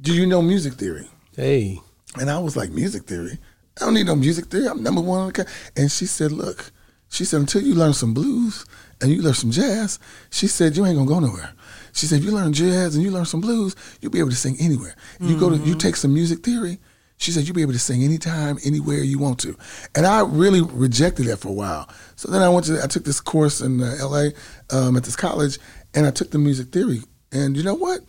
do 0.00 0.12
you 0.12 0.26
know 0.26 0.42
music 0.42 0.74
theory? 0.74 1.08
Hey. 1.36 1.80
And 2.18 2.30
I 2.30 2.38
was 2.38 2.56
like, 2.56 2.70
music 2.70 3.04
theory? 3.04 3.38
I 3.80 3.84
don't 3.84 3.94
need 3.94 4.06
no 4.06 4.16
music 4.16 4.46
theory. 4.46 4.66
I'm 4.66 4.82
number 4.82 5.00
one. 5.00 5.20
on 5.20 5.26
the 5.28 5.44
ca-" 5.44 5.50
And 5.76 5.90
she 5.92 6.06
said, 6.06 6.32
look, 6.32 6.72
she 7.08 7.24
said, 7.24 7.40
until 7.40 7.62
you 7.62 7.74
learn 7.74 7.92
some 7.92 8.14
blues 8.14 8.66
and 9.00 9.10
you 9.10 9.22
learn 9.22 9.34
some 9.34 9.50
jazz, 9.50 9.98
she 10.30 10.46
said, 10.46 10.76
you 10.76 10.84
ain't 10.86 10.96
gonna 10.96 11.08
go 11.08 11.20
nowhere. 11.20 11.52
She 11.92 12.06
said, 12.06 12.20
if 12.20 12.24
you 12.24 12.32
learn 12.32 12.52
jazz 12.52 12.94
and 12.94 13.04
you 13.04 13.10
learn 13.10 13.24
some 13.24 13.40
blues, 13.40 13.74
you'll 14.00 14.12
be 14.12 14.18
able 14.18 14.30
to 14.30 14.36
sing 14.36 14.56
anywhere. 14.60 14.94
You 15.20 15.38
go 15.38 15.50
to, 15.50 15.56
you 15.56 15.74
take 15.74 15.96
some 15.96 16.14
music 16.14 16.44
theory. 16.44 16.78
She 17.16 17.32
said, 17.32 17.44
you'll 17.44 17.56
be 17.56 17.62
able 17.62 17.72
to 17.72 17.78
sing 17.78 18.04
anytime, 18.04 18.58
anywhere 18.64 18.98
you 18.98 19.18
want 19.18 19.40
to. 19.40 19.56
And 19.96 20.06
I 20.06 20.20
really 20.20 20.60
rejected 20.60 21.26
that 21.26 21.38
for 21.38 21.48
a 21.48 21.52
while. 21.52 21.88
So 22.14 22.30
then 22.30 22.42
I 22.42 22.48
went 22.48 22.66
to, 22.66 22.82
I 22.82 22.86
took 22.86 23.04
this 23.04 23.20
course 23.20 23.60
in 23.60 23.82
uh, 23.82 23.96
LA 24.00 24.28
um, 24.70 24.96
at 24.96 25.02
this 25.02 25.16
college 25.16 25.58
and 25.94 26.06
I 26.06 26.10
took 26.10 26.30
the 26.30 26.38
music 26.38 26.68
theory. 26.68 27.00
And 27.32 27.56
you 27.56 27.62
know 27.62 27.74
what? 27.74 28.00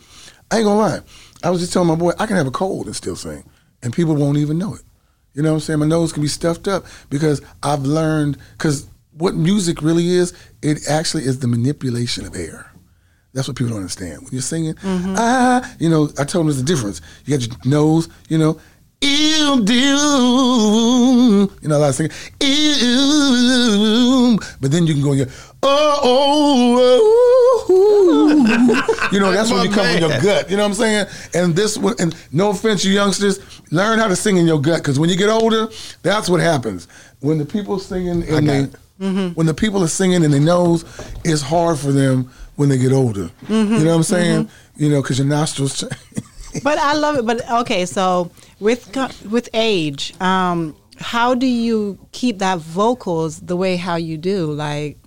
I 0.52 0.58
ain't 0.58 0.66
gonna 0.66 0.80
lie. 0.80 1.00
I 1.44 1.50
was 1.50 1.62
just 1.62 1.74
telling 1.74 1.88
my 1.88 1.96
boy, 1.96 2.12
I 2.20 2.26
can 2.26 2.36
have 2.36 2.48
a 2.48 2.52
cold 2.52 2.88
and 2.88 2.96
still 2.96 3.16
sing, 3.16 3.50
and 3.84 3.94
people 3.94 4.16
won't 4.16 4.38
even 4.38 4.58
know 4.58 4.74
it. 4.74 4.82
You 5.40 5.44
know 5.44 5.52
what 5.52 5.60
I'm 5.60 5.62
saying? 5.62 5.80
My 5.80 5.86
nose 5.86 6.12
can 6.12 6.22
be 6.22 6.28
stuffed 6.28 6.68
up 6.68 6.86
because 7.10 7.42
I've 7.64 7.84
learned. 7.84 8.38
Because 8.58 8.88
what 9.14 9.36
music 9.36 9.82
really 9.82 10.10
is, 10.10 10.34
it 10.62 10.80
actually 10.90 11.24
is 11.24 11.40
the 11.40 11.48
manipulation 11.48 12.26
of 12.26 12.36
air. 12.36 12.70
That's 13.34 13.48
what 13.48 13.56
people 13.56 13.70
don't 13.70 13.78
understand. 13.78 14.24
When 14.24 14.34
you're 14.34 14.42
singing, 14.42 14.76
ah, 14.84 15.76
you 15.80 15.88
know, 15.88 16.10
I 16.20 16.26
told 16.26 16.42
them 16.42 16.48
there's 16.48 16.60
a 16.60 16.64
difference. 16.66 17.00
You 17.24 17.38
got 17.38 17.48
your 17.48 17.56
nose, 17.64 18.10
you 18.28 18.38
know, 18.38 18.60
ew, 19.02 19.62
do, 19.64 19.74
you 21.62 21.68
know, 21.68 21.78
a 21.78 21.80
lot 21.80 22.00
of 22.00 22.12
ew, 22.42 24.40
but 24.60 24.72
then 24.72 24.86
you 24.88 24.94
can 24.94 25.04
go 25.04 25.14
in 25.14 25.20
your, 25.20 25.28
oh, 25.64 26.00
oh, 26.04 27.66
oh, 27.70 29.10
you 29.12 29.20
know, 29.20 29.32
that's 29.32 29.52
when 29.52 29.64
you 29.64 29.72
come 29.74 29.86
from 29.86 30.00
your 30.10 30.22
gut. 30.22 30.50
You 30.50 30.58
know 30.58 30.64
what 30.64 30.70
I'm 30.70 30.76
saying? 30.76 31.08
And 31.34 31.56
this 31.56 31.78
one, 31.78 31.96
and 32.00 32.16
no 32.32 32.50
offense, 32.50 32.84
you 32.84 32.92
youngsters, 32.92 33.40
learn 33.72 34.00
how 34.00 34.08
to 34.08 34.16
sing 34.16 34.38
in 34.38 34.46
your 34.46 34.62
gut 34.62 34.82
because 34.82 35.00
when 35.00 35.10
you 35.10 35.16
get 35.16 35.30
older, 35.30 35.70
that's 36.02 36.30
what 36.30 36.42
happens. 36.42 36.88
When 37.20 37.38
the 37.38 37.46
people 37.46 37.80
singing 37.80 38.24
in 38.24 38.30
got 38.30 38.44
they, 38.44 38.68
mm-hmm. 39.00 39.30
when 39.30 39.46
the 39.46 39.54
people 39.54 39.84
are 39.84 39.88
singing 39.88 40.24
in 40.24 40.32
their 40.32 40.40
nose, 40.40 40.84
it's 41.24 41.42
hard 41.42 41.78
for 41.78 41.92
them 41.92 42.30
when 42.56 42.70
they 42.70 42.78
get 42.78 42.92
older. 42.92 43.30
Mm-hmm. 43.46 43.74
You 43.74 43.84
know 43.86 43.92
what 43.92 43.96
I'm 43.98 44.04
saying? 44.04 44.46
Mm-hmm. 44.46 44.84
You 44.84 44.90
know, 44.90 45.02
because 45.02 45.20
your 45.20 45.28
nostrils. 45.28 45.80
change. 45.80 45.94
but 46.64 46.78
I 46.78 46.94
love 46.94 47.18
it. 47.18 47.26
But 47.26 47.50
okay, 47.62 47.86
so 47.86 48.32
with 48.60 48.96
with 49.30 49.50
age, 49.54 50.20
um, 50.22 50.76
how 50.98 51.34
do 51.34 51.48
you 51.48 51.98
keep 52.12 52.40
that 52.40 52.60
vocals 52.60 53.40
the 53.40 53.56
way 53.56 53.78
how 53.78 53.96
you 53.96 54.18
do? 54.18 54.52
Like, 54.52 54.98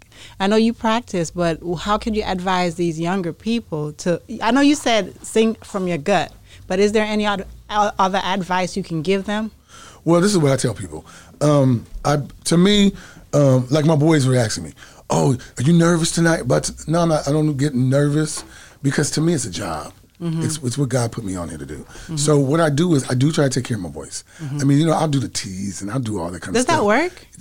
I 0.41 0.47
know 0.47 0.57
you 0.57 0.73
practice, 0.73 1.31
but 1.31 1.61
how 1.81 1.99
can 1.99 2.15
you 2.15 2.23
advise 2.25 2.77
these 2.77 2.99
younger 2.99 3.33
people 3.33 3.93
to? 3.95 4.21
I 4.43 4.51
know 4.51 4.61
you 4.61 4.75
said 4.75 5.15
sing 5.25 5.55
from 5.57 5.87
your 5.87 5.99
gut, 5.99 6.33
but 6.67 6.79
is 6.79 6.93
there 6.93 7.05
any 7.05 7.27
other 7.27 8.21
advice 8.25 8.77
you 8.77 8.83
can 8.83 9.03
give 9.03 9.25
them? 9.25 9.51
Well, 10.05 10.21
this 10.21 10.33
is 10.33 10.39
what 10.39 10.53
I 10.53 10.57
tell 10.57 10.75
people. 10.75 11.05
Um, 11.41 11.87
I 12.05 12.19
to 12.45 12.57
me, 12.57 12.93
um, 13.33 13.67
like 13.71 13.85
my 13.85 13.97
boys 13.97 14.27
were 14.27 14.37
asking 14.37 14.65
me, 14.65 14.73
"Oh, 15.11 15.37
are 15.59 15.63
you 15.63 15.73
nervous 15.73 16.13
tonight?" 16.13 16.43
But 16.47 16.71
no, 16.89 17.05
not, 17.05 17.29
I 17.29 17.33
don't 17.33 17.57
get 17.57 17.75
nervous 17.75 18.45
because 18.83 19.11
to 19.13 19.21
me 19.21 19.35
it's 19.35 19.45
a 19.45 19.51
job. 19.51 19.93
Mm-hmm. 20.23 20.43
It's, 20.45 20.59
it's 20.63 20.79
what 20.79 20.89
God 20.89 21.11
put 21.11 21.25
me 21.25 21.35
on 21.35 21.49
here 21.49 21.59
to 21.59 21.67
do. 21.67 21.85
So 22.17 22.39
what 22.39 22.61
I 22.61 22.71
do 22.71 22.95
is 22.95 23.11
I 23.11 23.15
do 23.15 23.33
try 23.33 23.45
to 23.45 23.51
take 23.51 23.65
care 23.65 23.77
of 23.77 23.83
my 23.83 23.89
voice. 23.91 24.23
I 24.41 24.63
mean, 24.65 24.79
you 24.79 24.87
know, 24.87 24.93
I'll 24.93 25.09
do 25.09 25.19
the 25.19 25.29
teas 25.29 25.83
and 25.83 25.91
I'll 25.91 25.99
do 25.99 26.21
all 26.21 26.31
that 26.31 26.41
kind 26.43 26.55
Mm-hmm. 26.57 26.65
Does 26.65 26.65
of 26.65 26.69
stuff. 26.69 26.77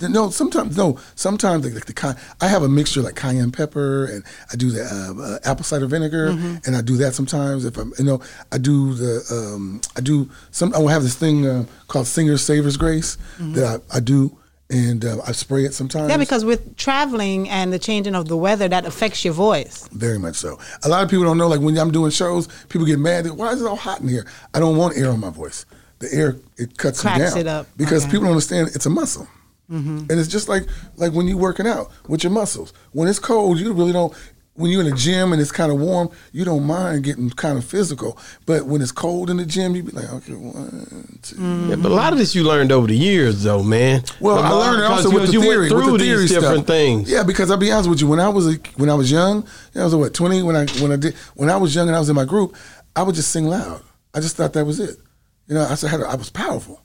that 0.00 0.10
work? 0.10 0.12
No, 0.12 0.30
sometimes 0.30 0.76
no. 0.76 0.98
Sometimes 1.14 1.64
like, 1.64 1.74
like 1.74 1.86
the 1.86 1.92
kind, 1.92 2.18
I 2.40 2.48
have 2.48 2.62
a 2.64 2.68
mixture 2.68 3.00
like 3.02 3.14
cayenne 3.14 3.52
pepper, 3.52 4.06
and 4.06 4.24
I 4.52 4.56
do 4.56 4.70
the 4.72 4.82
uh, 4.82 5.22
uh, 5.22 5.38
apple 5.44 5.64
cider 5.64 5.86
vinegar, 5.86 6.30
Mm-hmm. 6.30 6.56
and 6.66 6.74
I 6.76 6.82
do 6.82 6.96
that 6.96 7.14
sometimes. 7.14 7.64
If 7.64 7.76
I'm, 7.78 7.92
you 7.98 8.04
know, 8.04 8.20
I 8.50 8.58
do 8.58 8.94
the, 8.94 9.22
um, 9.30 9.80
I 9.96 10.00
do 10.00 10.28
some. 10.50 10.74
I 10.74 10.78
will 10.78 10.88
have 10.88 11.02
this 11.04 11.14
thing 11.14 11.46
uh, 11.46 11.64
called 11.88 12.06
Singer's 12.08 12.42
Saving 12.42 12.72
Grace 12.72 13.16
that 13.38 13.80
I, 13.92 13.96
I 13.96 14.00
do, 14.00 14.36
and 14.72 15.04
uh, 15.04 15.18
I 15.26 15.32
spray 15.32 15.64
it 15.64 15.74
sometimes. 15.74 16.02
Mm-hmm. 16.04 16.10
Yeah, 16.10 16.16
because 16.16 16.44
with 16.44 16.76
traveling 16.76 17.48
and 17.48 17.72
the 17.72 17.78
changing 17.78 18.14
of 18.16 18.26
the 18.26 18.36
weather, 18.36 18.66
that 18.68 18.84
affects 18.86 19.24
your 19.24 19.34
voice. 19.34 19.86
Very 19.92 20.18
much 20.18 20.36
so. 20.36 20.58
A 20.82 20.88
lot 20.88 21.04
of 21.04 21.10
people 21.10 21.24
don't 21.24 21.38
know. 21.38 21.46
Like 21.46 21.60
when 21.60 21.78
I'm 21.78 21.92
doing 21.92 22.10
shows, 22.10 22.48
people 22.68 22.86
get 22.86 22.98
mad. 22.98 23.28
Why 23.30 23.52
is 23.52 23.60
it 23.62 23.66
all 23.68 23.76
hot 23.76 24.00
in 24.00 24.08
here? 24.08 24.26
I 24.54 24.58
don't 24.60 24.76
want 24.76 24.96
air 24.96 25.10
on 25.10 25.20
my 25.20 25.30
voice. 25.30 25.66
The 26.00 26.08
air 26.12 26.36
it 26.56 26.76
cuts 26.78 27.02
Cracks 27.02 27.32
down 27.34 27.38
it 27.38 27.46
up. 27.46 27.66
because 27.76 28.02
Okay. 28.04 28.10
people 28.12 28.24
don't 28.24 28.32
understand 28.32 28.70
it's 28.74 28.86
a 28.86 28.90
muscle. 28.90 29.28
And 29.68 30.10
it's 30.10 30.28
just 30.28 30.48
like 30.50 30.64
like 30.96 31.12
when 31.14 31.26
you're 31.28 31.38
working 31.38 31.66
out 31.66 31.90
with 32.06 32.22
your 32.24 32.30
muscles. 32.32 32.74
When 32.92 33.08
it's 33.08 33.18
cold, 33.18 33.58
you 33.58 33.72
really 33.72 33.92
don't. 33.92 34.12
When 34.54 34.70
you're 34.70 34.82
in 34.82 34.90
the 34.90 34.94
gym 34.96 35.32
and 35.32 35.40
it's 35.40 35.50
kind 35.50 35.72
of 35.72 35.80
warm, 35.80 36.10
you 36.30 36.44
don't 36.44 36.66
mind 36.66 37.04
getting 37.04 37.30
kind 37.30 37.56
of 37.56 37.64
physical. 37.64 38.18
But 38.44 38.66
when 38.66 38.82
it's 38.82 38.92
cold 38.92 39.30
in 39.30 39.38
the 39.38 39.46
gym, 39.46 39.74
you 39.74 39.82
be 39.82 39.92
like, 39.92 40.12
okay, 40.12 40.34
one, 40.34 41.18
two. 41.22 41.68
Yeah, 41.68 41.76
but 41.76 41.90
a 41.90 41.94
lot 41.94 42.12
of 42.12 42.18
this 42.18 42.34
you 42.34 42.44
learned 42.44 42.70
over 42.70 42.86
the 42.86 42.96
years, 42.96 43.44
though, 43.44 43.62
man. 43.62 44.02
Well, 44.20 44.38
I 44.38 44.50
learned 44.50 44.82
it 44.82 44.84
also 44.84 45.10
with 45.10 45.28
the 45.28 45.32
you 45.32 45.40
theory. 45.40 45.70
Went 45.70 45.84
through 45.84 45.96
the 45.96 46.04
these 46.04 46.30
stuff. 46.30 46.42
different 46.42 46.66
things. 46.66 47.10
Yeah, 47.10 47.22
because 47.22 47.50
I'll 47.50 47.56
be 47.56 47.72
honest 47.72 47.88
with 47.88 48.02
you, 48.02 48.08
when 48.08 48.20
I 48.20 48.28
was 48.28 48.46
a, 48.46 48.58
when 48.76 48.90
I 48.90 48.94
was 48.94 49.10
young, 49.10 49.46
I 49.74 49.84
was 49.84 49.96
what 49.96 50.12
twenty 50.12 50.42
when 50.42 50.54
I 50.54 50.66
when 50.82 50.92
I 50.92 50.96
did 50.96 51.14
when 51.34 51.48
I 51.48 51.56
was 51.56 51.74
young 51.74 51.88
and 51.88 51.96
I 51.96 51.98
was 51.98 52.10
in 52.10 52.14
my 52.16 52.26
group, 52.26 52.54
I 52.94 53.04
would 53.04 53.14
just 53.14 53.30
sing 53.30 53.46
loud. 53.46 53.82
I 54.12 54.20
just 54.20 54.36
thought 54.36 54.52
that 54.52 54.66
was 54.66 54.80
it. 54.80 54.98
You 55.46 55.54
know, 55.54 55.62
I 55.64 55.76
said 55.76 55.98
I 56.02 56.14
was 56.14 56.28
powerful. 56.28 56.81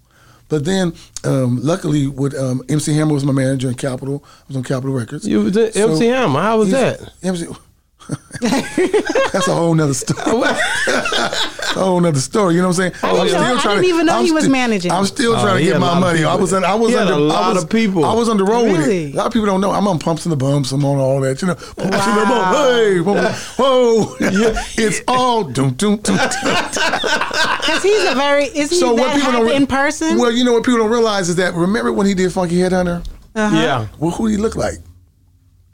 But 0.50 0.64
then, 0.66 0.94
um, 1.26 1.60
luckily, 1.62 2.08
with 2.08 2.34
um, 2.36 2.64
MC 2.70 2.94
Hammer 2.96 3.14
was 3.14 3.26
my 3.26 3.34
manager 3.34 3.68
in 3.68 3.74
Capitol. 3.76 4.24
I 4.26 4.44
was 4.48 4.58
on 4.58 4.64
Capitol 4.64 4.94
Records. 4.94 5.28
You 5.28 5.48
at 5.48 5.74
So- 5.74 5.92
MC 5.92 6.06
Hammer. 6.08 6.40
How 6.42 6.58
was 6.60 6.72
that? 6.72 7.12
MC 7.24 7.48
That's 8.42 9.48
a 9.48 9.54
whole 9.56 9.74
nother 9.74 9.94
story. 9.94 10.22
a 10.48 11.80
whole 11.80 12.00
nother 12.00 12.20
story. 12.20 12.56
You 12.56 12.62
know 12.62 12.68
what 12.70 12.80
I'm 12.80 12.92
saying? 12.92 13.04
Oh, 13.04 13.22
I 13.22 13.26
didn't 13.26 13.42
know- 13.42 13.56
I 13.58 13.64
didn't 13.76 13.86
even 13.86 14.06
know 14.06 14.24
he 14.24 14.32
was 14.32 14.48
managing. 14.48 14.92
I'm 14.92 15.06
still 15.06 15.36
Oh, 15.36 15.42
trying 15.42 15.58
to 15.58 15.64
get 15.72 15.80
my 15.80 16.00
money. 16.00 16.24
I 16.24 16.36
was 16.36 16.54
in, 16.54 16.64
I 16.64 16.76
was 16.76 16.90
He 16.90 16.96
had 16.96 17.08
under 17.08 17.14
a 17.14 17.18
lot 17.18 17.54
was, 17.56 17.64
of 17.64 17.70
people. 17.70 18.06
I 18.06 18.14
was 18.14 18.30
on 18.30 18.38
the 18.38 18.44
road 18.46 18.72
with 18.72 18.88
it. 18.88 19.14
A 19.14 19.18
lot 19.18 19.28
of 19.28 19.34
people 19.34 19.46
don't 19.48 19.60
know. 19.62 19.72
I'm 19.72 19.88
on 19.88 20.00
pumps 20.00 20.26
and 20.26 20.32
the 20.32 20.38
bumps. 20.38 20.72
I'm 20.72 20.86
on 20.86 20.98
all 20.98 21.20
that. 21.22 21.42
You 21.42 21.50
know, 21.50 21.56
pumps 21.56 21.78
and 21.80 21.92
the 21.92 22.26
bumps. 22.26 22.30
bump. 22.30 22.56
Hey, 22.58 23.00
whoa, 23.02 23.32
whoa. 23.58 24.16
it's 24.78 25.02
all 25.08 25.44
doom 25.44 25.72
doom 25.74 25.98
doom. 25.98 26.16
doom. 26.18 26.28
Because 27.58 27.84
he's 27.84 28.04
a 28.10 28.16
very 28.16 28.46
isn't 28.46 28.78
So 28.78 28.96
he 28.96 29.02
what 29.02 29.08
that 29.08 29.16
people 29.18 29.32
don't 29.34 29.46
re- 29.48 29.56
in 29.56 29.68
person? 29.68 30.18
Well, 30.18 30.32
you 30.32 30.44
know 30.46 30.54
what 30.54 30.64
people 30.64 30.80
don't 30.80 30.92
realize 30.92 31.28
is 31.30 31.36
that 31.38 31.54
remember 31.54 31.92
when 31.92 32.08
he 32.08 32.14
did 32.14 32.32
Funky 32.32 32.56
Headhunter? 32.56 33.06
Uh-huh. 33.36 33.56
Yeah. 33.56 33.88
Well, 34.00 34.12
who 34.12 34.28
did 34.30 34.38
he 34.38 34.42
look 34.42 34.56
like? 34.56 34.76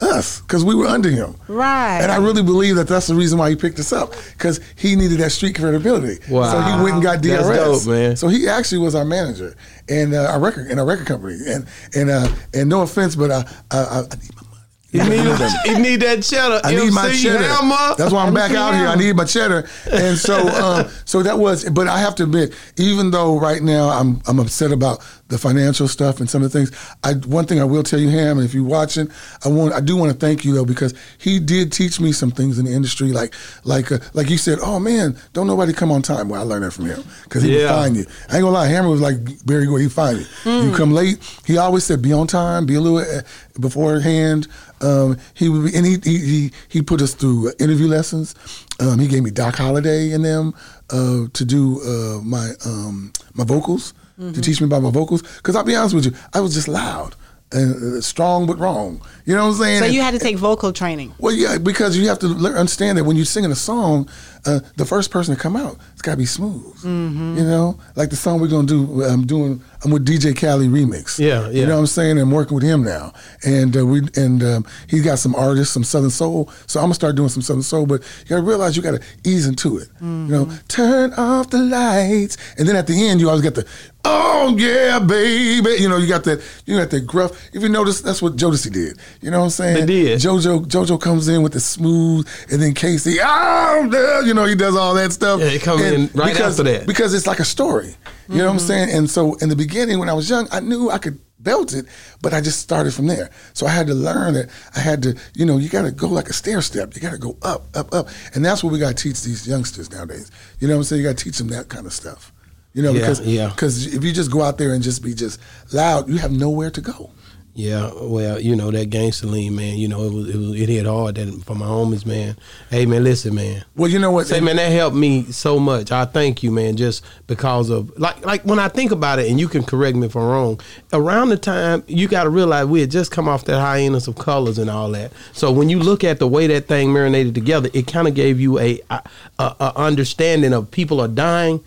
Us, 0.00 0.40
because 0.40 0.64
we 0.64 0.74
were 0.74 0.86
under 0.86 1.08
him. 1.08 1.36
Right. 1.46 2.00
And 2.02 2.10
I 2.10 2.16
really 2.16 2.42
believe 2.42 2.76
that 2.76 2.88
that's 2.88 3.06
the 3.06 3.14
reason 3.14 3.38
why 3.38 3.50
he 3.50 3.56
picked 3.56 3.78
us 3.78 3.92
up, 3.92 4.12
because 4.32 4.60
he 4.76 4.96
needed 4.96 5.18
that 5.18 5.30
street 5.30 5.54
credibility. 5.54 6.18
Wow. 6.28 6.50
So 6.50 6.60
he 6.60 6.82
went 6.82 6.94
and 6.94 7.02
got 7.02 7.22
DRS. 7.22 7.46
That's 7.46 7.84
dope, 7.84 7.86
man. 7.94 8.16
So 8.16 8.28
he 8.28 8.48
actually 8.48 8.78
was 8.78 8.94
our 8.94 9.04
manager 9.04 9.56
and 9.88 10.12
uh, 10.12 10.30
our 10.32 10.40
record 10.40 10.70
in 10.70 10.78
our 10.78 10.84
record 10.84 11.06
company. 11.06 11.38
And 11.46 11.66
and 11.94 12.10
uh, 12.10 12.28
and 12.52 12.68
no 12.68 12.82
offense, 12.82 13.14
but 13.14 13.30
uh, 13.30 13.44
I, 13.70 13.78
I, 13.78 13.98
I 13.98 14.02
need 14.02 14.36
my 14.36 14.42
money. 14.42 14.54
You 14.94 15.02
need, 15.02 15.66
you 15.66 15.78
need 15.80 16.00
that 16.02 16.22
cheddar. 16.22 16.60
I 16.62 16.72
need 16.72 16.92
my 16.92 17.10
cheddar. 17.10 17.42
Hammer. 17.42 17.96
That's 17.98 18.12
why 18.12 18.24
I'm 18.24 18.32
back 18.32 18.50
MC 18.50 18.58
out 18.58 18.74
here. 18.74 18.86
I 18.86 18.94
need 18.94 19.16
my 19.16 19.24
cheddar. 19.24 19.68
And 19.90 20.16
so, 20.16 20.36
um, 20.48 20.88
so 21.04 21.22
that 21.22 21.36
was. 21.36 21.68
But 21.68 21.88
I 21.88 21.98
have 21.98 22.14
to 22.16 22.22
admit, 22.24 22.54
even 22.76 23.10
though 23.10 23.38
right 23.38 23.60
now 23.60 23.88
I'm 23.88 24.20
I'm 24.26 24.38
upset 24.38 24.70
about 24.70 25.04
the 25.28 25.38
financial 25.38 25.88
stuff 25.88 26.20
and 26.20 26.28
some 26.28 26.42
of 26.42 26.52
the 26.52 26.58
things, 26.58 26.70
I 27.02 27.14
one 27.14 27.46
thing 27.46 27.58
I 27.60 27.64
will 27.64 27.82
tell 27.82 27.98
you, 27.98 28.10
Ham, 28.10 28.36
and 28.38 28.46
if 28.46 28.52
you're 28.52 28.62
watching, 28.62 29.10
I 29.44 29.48
want 29.48 29.72
I 29.72 29.80
do 29.80 29.96
want 29.96 30.12
to 30.12 30.18
thank 30.18 30.44
you 30.44 30.52
though 30.54 30.66
because 30.66 30.92
he 31.18 31.40
did 31.40 31.72
teach 31.72 31.98
me 31.98 32.12
some 32.12 32.30
things 32.30 32.58
in 32.58 32.66
the 32.66 32.72
industry, 32.72 33.08
like 33.12 33.34
like 33.64 33.90
uh, 33.90 33.98
like 34.12 34.28
you 34.28 34.36
said, 34.36 34.58
oh 34.60 34.78
man, 34.78 35.16
don't 35.32 35.46
nobody 35.46 35.72
come 35.72 35.90
on 35.90 36.02
time. 36.02 36.28
Well, 36.28 36.40
I 36.40 36.44
learned 36.44 36.64
that 36.64 36.72
from 36.72 36.86
him 36.86 37.02
because 37.24 37.42
he 37.42 37.50
would 37.52 37.60
Yeah. 37.62 37.68
find 37.74 37.96
you. 37.96 38.04
I 38.28 38.36
ain't 38.36 38.42
gonna 38.42 38.50
lie, 38.50 38.66
Hammer 38.66 38.90
was 38.90 39.00
like 39.00 39.16
Berry 39.46 39.66
Gordy. 39.66 39.84
He 39.84 39.90
find 39.90 40.18
you. 40.18 40.24
Hmm. 40.42 40.68
You 40.68 40.76
come 40.76 40.92
late. 40.92 41.18
He 41.46 41.56
always 41.58 41.84
said, 41.84 42.02
be 42.02 42.12
on 42.12 42.26
time, 42.26 42.66
be 42.66 42.74
a 42.74 42.80
little 42.80 42.98
uh, 42.98 43.22
beforehand. 43.60 44.46
Um, 44.80 45.16
he 45.34 45.48
would 45.48 45.70
be, 45.72 45.76
and 45.76 45.86
he, 45.86 45.96
he 46.04 46.18
he 46.18 46.52
he 46.68 46.82
put 46.82 47.00
us 47.00 47.14
through 47.14 47.48
uh, 47.48 47.52
interview 47.58 47.86
lessons. 47.86 48.34
Um, 48.80 48.98
he 48.98 49.08
gave 49.08 49.22
me 49.22 49.30
Doc 49.30 49.56
Holliday 49.56 50.12
in 50.12 50.22
them 50.22 50.54
uh, 50.90 51.26
to 51.32 51.44
do 51.44 51.80
uh, 51.82 52.20
my 52.22 52.50
um, 52.66 53.12
my 53.34 53.44
vocals 53.44 53.94
Mm-hmm. 54.18 54.32
to 54.32 54.40
teach 54.40 54.60
me 54.60 54.66
about 54.66 54.82
my 54.82 54.90
vocals. 54.90 55.22
Because 55.22 55.56
I'll 55.56 55.64
be 55.64 55.74
honest 55.74 55.94
with 55.94 56.06
you, 56.06 56.12
I 56.32 56.40
was 56.40 56.54
just 56.54 56.68
loud. 56.68 57.16
and 57.52 57.98
uh, 57.98 58.00
strong 58.00 58.46
but 58.46 58.58
wrong. 58.58 59.00
You 59.26 59.34
know 59.34 59.44
what 59.44 59.54
I'm 59.54 59.60
saying? 59.62 59.78
So 59.80 59.86
you 59.86 60.00
had 60.00 60.12
to 60.12 60.18
take 60.18 60.36
vocal 60.36 60.72
training. 60.72 61.14
well, 61.18 61.34
yeah, 61.34 61.58
because 61.58 61.96
you 61.96 62.08
have 62.08 62.18
to 62.20 62.28
learn, 62.28 62.54
understand 62.56 62.98
that 62.98 63.04
when 63.04 63.16
you're 63.16 63.24
singing 63.26 63.52
a 63.52 63.56
song, 63.56 64.08
uh, 64.46 64.60
the 64.76 64.84
first 64.84 65.10
person 65.10 65.34
to 65.34 65.40
come 65.40 65.56
out, 65.56 65.76
it's 65.92 66.02
got 66.02 66.12
to 66.12 66.16
be 66.18 66.26
smooth. 66.26 66.74
Mm-hmm. 66.82 67.38
You 67.38 67.44
know, 67.44 67.78
like 67.96 68.10
the 68.10 68.16
song 68.16 68.40
we're 68.40 68.48
gonna 68.48 68.66
do. 68.66 69.02
I'm 69.04 69.26
doing. 69.26 69.62
I'm 69.84 69.90
with 69.90 70.06
DJ 70.06 70.36
Cali 70.36 70.66
remix. 70.68 71.18
Yeah, 71.18 71.42
yeah. 71.48 71.60
You 71.60 71.66
know 71.66 71.74
what 71.74 71.80
I'm 71.80 71.86
saying? 71.86 72.18
I'm 72.18 72.30
working 72.30 72.54
with 72.54 72.64
him 72.64 72.84
now, 72.84 73.12
and 73.44 73.76
uh, 73.76 73.84
we 73.86 74.00
and 74.16 74.42
um, 74.42 74.66
he's 74.88 75.02
got 75.04 75.18
some 75.18 75.34
artists, 75.34 75.72
some 75.74 75.84
Southern 75.84 76.10
Soul. 76.10 76.50
So 76.66 76.80
I'm 76.80 76.84
gonna 76.84 76.94
start 76.94 77.16
doing 77.16 77.28
some 77.28 77.42
Southern 77.42 77.62
Soul. 77.62 77.86
But 77.86 78.02
you 78.22 78.30
gotta 78.30 78.42
realize 78.42 78.76
you 78.76 78.82
gotta 78.82 79.02
ease 79.24 79.46
into 79.46 79.78
it. 79.78 79.88
You 80.00 80.06
know, 80.06 80.44
Mm-hmm. 80.46 80.66
turn 80.68 81.12
off 81.14 81.50
the 81.50 81.58
lights, 81.58 82.36
and 82.58 82.66
then 82.68 82.76
at 82.76 82.86
the 82.86 83.08
end 83.08 83.20
you 83.20 83.28
always 83.28 83.42
got 83.42 83.54
the. 83.54 83.66
Oh 84.06 84.54
yeah, 84.58 84.98
baby! 84.98 85.76
You 85.80 85.88
know 85.88 85.96
you 85.96 86.06
got 86.06 86.24
that. 86.24 86.42
You 86.66 86.76
got 86.76 86.90
that 86.90 87.06
gruff. 87.06 87.30
If 87.54 87.62
you 87.62 87.70
notice, 87.70 88.02
that's 88.02 88.20
what 88.20 88.36
Jodeci 88.36 88.70
did. 88.70 88.98
You 89.22 89.30
know 89.30 89.38
what 89.38 89.44
I'm 89.44 89.50
saying? 89.50 89.86
They 89.86 90.02
did. 90.04 90.20
JoJo 90.20 90.66
JoJo 90.66 91.00
comes 91.00 91.28
in 91.28 91.42
with 91.42 91.54
the 91.54 91.60
smooth, 91.60 92.28
and 92.50 92.60
then 92.60 92.74
K-Ci, 92.74 93.18
oh, 93.22 93.88
yeah, 93.90 94.32
you 94.34 94.40
know, 94.40 94.46
he 94.46 94.56
does 94.56 94.76
all 94.76 94.94
that 94.94 95.12
stuff. 95.12 95.40
Yeah, 95.40 95.48
he 95.48 95.58
come 95.60 95.80
And 95.80 95.94
in 95.94 96.00
right 96.12 96.32
because, 96.32 96.58
after 96.58 96.72
that. 96.72 96.86
because 96.86 97.14
it's 97.14 97.26
like 97.26 97.38
a 97.38 97.44
story. 97.44 97.94
You 98.28 98.38
know 98.38 98.46
what 98.46 98.50
I'm 98.50 98.56
mm-hmm. 98.56 98.66
saying? 98.66 98.90
And 98.90 99.08
so 99.08 99.34
in 99.34 99.48
the 99.48 99.54
beginning, 99.54 100.00
when 100.00 100.08
I 100.08 100.12
was 100.12 100.28
young, 100.28 100.48
I 100.50 100.58
knew 100.58 100.90
I 100.90 100.98
could 100.98 101.20
belt 101.38 101.72
it, 101.72 101.86
but 102.20 102.34
I 102.34 102.40
just 102.40 102.58
started 102.58 102.92
from 102.94 103.06
there. 103.06 103.30
So 103.52 103.66
I 103.66 103.70
had 103.70 103.86
to 103.86 103.94
learn 103.94 104.34
that 104.34 104.50
I 104.74 104.80
had 104.80 105.02
to, 105.04 105.16
you 105.34 105.46
know, 105.46 105.58
you 105.58 105.68
got 105.68 105.82
to 105.82 105.92
go 105.92 106.08
like 106.08 106.28
a 106.28 106.32
stair 106.32 106.62
step. 106.62 106.96
You 106.96 107.00
got 107.00 107.12
to 107.12 107.18
go 107.18 107.36
up, 107.42 107.66
up, 107.76 107.94
up, 107.94 108.08
and 108.34 108.44
that's 108.44 108.64
what 108.64 108.72
we 108.72 108.78
got 108.80 108.96
to 108.96 109.02
teach 109.02 109.22
these 109.22 109.46
youngsters 109.46 109.90
nowadays. 109.92 110.32
You 110.58 110.66
know 110.66 110.74
what 110.74 110.78
I'm 110.78 110.84
saying? 110.84 111.02
You 111.02 111.08
got 111.08 111.18
to 111.18 111.24
teach 111.24 111.38
them 111.38 111.48
that 111.48 111.68
kind 111.68 111.86
of 111.86 111.92
stuff. 111.92 112.32
You 112.72 112.82
know, 112.82 112.90
Yeah, 112.90 113.00
because 113.00 113.20
yeah. 113.20 113.48
because 113.50 113.94
if 113.94 114.02
you 114.02 114.12
just 114.12 114.32
go 114.32 114.42
out 114.42 114.58
there 114.58 114.74
and 114.74 114.82
just 114.82 115.00
be 115.00 115.14
just 115.14 115.38
loud, 115.72 116.08
you 116.08 116.16
have 116.18 116.32
nowhere 116.32 116.70
to 116.72 116.80
go. 116.80 117.12
Yeah, 117.56 117.92
well, 117.94 118.40
you 118.40 118.56
know 118.56 118.72
that 118.72 118.90
gangster 118.90 119.28
lean, 119.28 119.54
man. 119.54 119.78
You 119.78 119.86
know 119.86 120.02
it 120.02 120.12
was 120.12 120.28
it, 120.28 120.36
was, 120.36 120.60
it 120.60 120.68
hit 120.68 120.86
hard 120.86 121.14
that 121.14 121.30
for 121.44 121.54
my 121.54 121.66
homies, 121.66 122.04
man. 122.04 122.36
Hey, 122.68 122.84
man, 122.84 123.04
listen, 123.04 123.32
man. 123.32 123.64
Well, 123.76 123.88
you 123.88 124.00
know 124.00 124.10
what? 124.10 124.26
Say, 124.26 124.40
man, 124.40 124.56
that 124.56 124.72
helped 124.72 124.96
me 124.96 125.22
so 125.26 125.60
much. 125.60 125.92
I 125.92 126.04
thank 126.04 126.42
you, 126.42 126.50
man, 126.50 126.76
just 126.76 127.04
because 127.28 127.70
of 127.70 127.96
like 127.96 128.26
like 128.26 128.42
when 128.42 128.58
I 128.58 128.66
think 128.66 128.90
about 128.90 129.20
it, 129.20 129.30
and 129.30 129.38
you 129.38 129.46
can 129.46 129.62
correct 129.62 129.96
me 129.96 130.06
if 130.06 130.16
I'm 130.16 130.24
wrong. 130.24 130.60
Around 130.92 131.28
the 131.28 131.36
time 131.36 131.84
you 131.86 132.08
got 132.08 132.24
to 132.24 132.28
realize 132.28 132.66
we 132.66 132.80
had 132.80 132.90
just 132.90 133.12
come 133.12 133.28
off 133.28 133.44
that 133.44 133.60
hyenas 133.60 134.08
of 134.08 134.16
colors 134.16 134.58
and 134.58 134.68
all 134.68 134.90
that. 134.90 135.12
So 135.32 135.52
when 135.52 135.68
you 135.68 135.78
look 135.78 136.02
at 136.02 136.18
the 136.18 136.26
way 136.26 136.48
that 136.48 136.66
thing 136.66 136.92
marinated 136.92 137.36
together, 137.36 137.68
it 137.72 137.86
kind 137.86 138.08
of 138.08 138.14
gave 138.14 138.40
you 138.40 138.58
a, 138.58 138.80
a, 138.90 139.00
a 139.38 139.72
understanding 139.76 140.52
of 140.52 140.72
people 140.72 141.00
are 141.00 141.06
dying, 141.06 141.62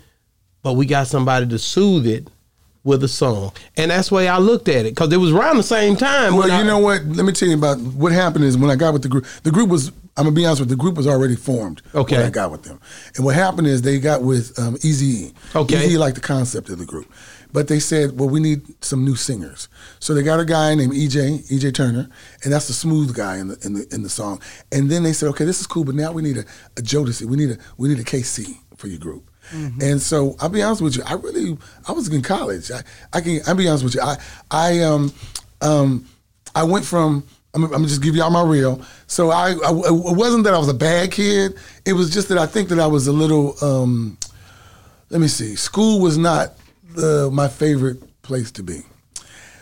but 0.62 0.74
we 0.74 0.84
got 0.84 1.06
somebody 1.06 1.46
to 1.46 1.58
soothe 1.58 2.06
it 2.06 2.28
with 2.88 3.04
a 3.04 3.08
song, 3.08 3.52
and 3.76 3.90
that's 3.92 4.08
the 4.08 4.16
way 4.16 4.26
I 4.28 4.38
looked 4.38 4.68
at 4.68 4.86
it 4.86 4.94
because 4.94 5.12
it 5.12 5.18
was 5.18 5.30
around 5.30 5.58
the 5.58 5.62
same 5.62 5.94
time. 5.94 6.32
Well, 6.34 6.42
when 6.48 6.50
I- 6.50 6.58
you 6.60 6.64
know 6.66 6.78
what? 6.78 7.04
Let 7.06 7.24
me 7.26 7.32
tell 7.32 7.48
you 7.48 7.54
about 7.56 7.78
what 7.80 8.10
happened 8.12 8.44
is 8.44 8.56
when 8.58 8.70
I 8.70 8.76
got 8.76 8.92
with 8.92 9.02
the 9.02 9.08
group. 9.08 9.26
The 9.44 9.50
group 9.52 9.68
was. 9.68 9.92
I'm 10.16 10.24
gonna 10.24 10.34
be 10.34 10.44
honest 10.46 10.60
with 10.62 10.68
you, 10.70 10.74
the 10.74 10.80
group 10.80 10.96
was 10.96 11.06
already 11.06 11.36
formed. 11.36 11.80
Okay. 11.94 12.16
When 12.16 12.26
I 12.26 12.30
got 12.30 12.50
with 12.50 12.64
them, 12.64 12.80
and 13.14 13.24
what 13.24 13.36
happened 13.36 13.68
is 13.68 13.82
they 13.82 14.00
got 14.00 14.24
with 14.24 14.58
um, 14.58 14.74
Eazy. 14.78 15.32
Okay. 15.54 15.76
Eazy 15.86 15.96
liked 15.96 16.16
the 16.16 16.20
concept 16.20 16.70
of 16.70 16.78
the 16.80 16.84
group, 16.84 17.06
but 17.52 17.68
they 17.68 17.78
said, 17.78 18.18
"Well, 18.18 18.28
we 18.28 18.40
need 18.40 18.62
some 18.84 19.04
new 19.04 19.14
singers." 19.14 19.68
So 20.00 20.14
they 20.14 20.24
got 20.24 20.40
a 20.40 20.44
guy 20.44 20.74
named 20.74 20.92
EJ, 20.92 21.48
EJ 21.52 21.72
Turner, 21.72 22.08
and 22.42 22.52
that's 22.52 22.66
the 22.66 22.72
smooth 22.72 23.14
guy 23.14 23.36
in 23.36 23.46
the 23.46 23.58
in 23.62 23.74
the 23.74 23.86
in 23.94 24.02
the 24.02 24.08
song. 24.08 24.42
And 24.72 24.90
then 24.90 25.04
they 25.04 25.12
said, 25.12 25.28
"Okay, 25.28 25.44
this 25.44 25.60
is 25.60 25.68
cool, 25.68 25.84
but 25.84 25.94
now 25.94 26.10
we 26.10 26.20
need 26.22 26.36
a, 26.38 26.44
a 26.76 26.82
Jodeci. 26.82 27.24
We 27.24 27.36
need 27.36 27.50
a 27.52 27.58
we 27.76 27.88
need 27.88 28.00
a 28.00 28.04
K-Ci 28.04 28.58
for 28.76 28.88
your 28.88 28.98
group." 28.98 29.27
And 29.52 30.00
so 30.00 30.36
I'll 30.40 30.48
be 30.48 30.62
honest 30.62 30.82
with 30.82 30.96
you. 30.96 31.02
I 31.06 31.14
really 31.14 31.56
I 31.86 31.92
was 31.92 32.08
in 32.08 32.22
college. 32.22 32.70
I, 32.70 32.82
I 33.12 33.20
can 33.20 33.40
I'll 33.46 33.54
be 33.54 33.68
honest 33.68 33.84
with 33.84 33.94
you. 33.94 34.00
I 34.00 34.16
I 34.50 34.80
um 34.80 35.12
um 35.60 36.06
I 36.54 36.62
went 36.64 36.84
from 36.84 37.24
I'm, 37.54 37.64
I'm 37.64 37.70
gonna 37.70 37.86
just 37.86 38.02
give 38.02 38.14
y'all 38.14 38.30
my 38.30 38.42
real. 38.42 38.82
So 39.06 39.30
I, 39.30 39.50
I 39.52 39.70
it 39.70 40.16
wasn't 40.16 40.44
that 40.44 40.54
I 40.54 40.58
was 40.58 40.68
a 40.68 40.74
bad 40.74 41.12
kid. 41.12 41.54
It 41.86 41.94
was 41.94 42.12
just 42.12 42.28
that 42.28 42.38
I 42.38 42.46
think 42.46 42.68
that 42.68 42.78
I 42.78 42.86
was 42.86 43.06
a 43.06 43.12
little 43.12 43.54
um 43.62 44.18
let 45.10 45.20
me 45.20 45.28
see. 45.28 45.56
School 45.56 46.00
was 46.00 46.18
not 46.18 46.52
the, 46.94 47.30
my 47.32 47.48
favorite 47.48 48.02
place 48.22 48.50
to 48.52 48.62
be. 48.62 48.82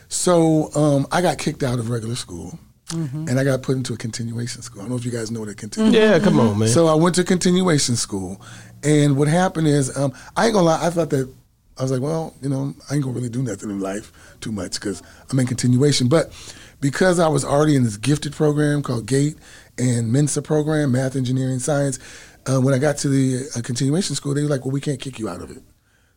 So 0.09 0.72
um, 0.75 1.07
I 1.12 1.20
got 1.20 1.38
kicked 1.38 1.62
out 1.62 1.79
of 1.79 1.90
regular 1.90 2.14
school, 2.16 2.59
and 2.90 3.38
I 3.38 3.44
got 3.44 3.62
put 3.62 3.77
into 3.77 3.92
a 3.92 3.96
continuation 3.96 4.62
school. 4.62 4.81
I 4.81 4.85
don't 4.85 4.90
know 4.90 4.96
if 4.96 5.05
you 5.05 5.11
guys 5.11 5.31
know 5.31 5.40
what 5.40 5.49
a 5.49 5.55
continuation. 5.55 6.01
yeah, 6.01 6.18
come 6.20 6.38
on, 6.40 6.59
man. 6.59 6.68
So 6.68 6.87
I 6.87 6.94
went 6.94 7.14
to 7.16 7.25
continuation 7.25 7.96
school, 7.96 8.40
and 8.82 9.16
what 9.16 9.28
happened 9.28 9.66
is, 9.66 9.96
um, 9.96 10.12
I 10.36 10.46
ain't 10.46 10.54
gonna 10.54 10.66
lie, 10.66 10.86
I 10.86 10.90
thought 10.90 11.10
that 11.10 11.32
I 11.78 11.82
was 11.82 11.92
like, 11.92 12.00
well, 12.00 12.34
you 12.40 12.48
know, 12.48 12.74
I 12.90 12.94
ain't 12.94 13.02
gonna 13.04 13.14
really 13.14 13.28
do 13.28 13.42
nothing 13.42 13.70
in 13.70 13.80
life 13.80 14.12
too 14.40 14.52
much 14.52 14.74
because 14.74 15.02
I'm 15.30 15.38
in 15.38 15.46
continuation. 15.46 16.08
But 16.08 16.32
because 16.80 17.18
I 17.18 17.28
was 17.28 17.44
already 17.44 17.76
in 17.76 17.82
this 17.82 17.96
gifted 17.96 18.32
program 18.32 18.82
called 18.82 19.06
GATE 19.06 19.36
and 19.78 20.10
Mensa 20.10 20.40
program, 20.40 20.92
math, 20.92 21.16
engineering, 21.16 21.58
science, 21.58 21.98
uh, 22.46 22.60
when 22.60 22.72
I 22.72 22.78
got 22.78 22.96
to 22.98 23.08
the 23.08 23.48
uh, 23.56 23.62
continuation 23.62 24.14
school, 24.14 24.34
they 24.34 24.42
were 24.42 24.48
like, 24.48 24.64
well, 24.64 24.72
we 24.72 24.80
can't 24.80 25.00
kick 25.00 25.18
you 25.18 25.28
out 25.28 25.42
of 25.42 25.50
it. 25.50 25.62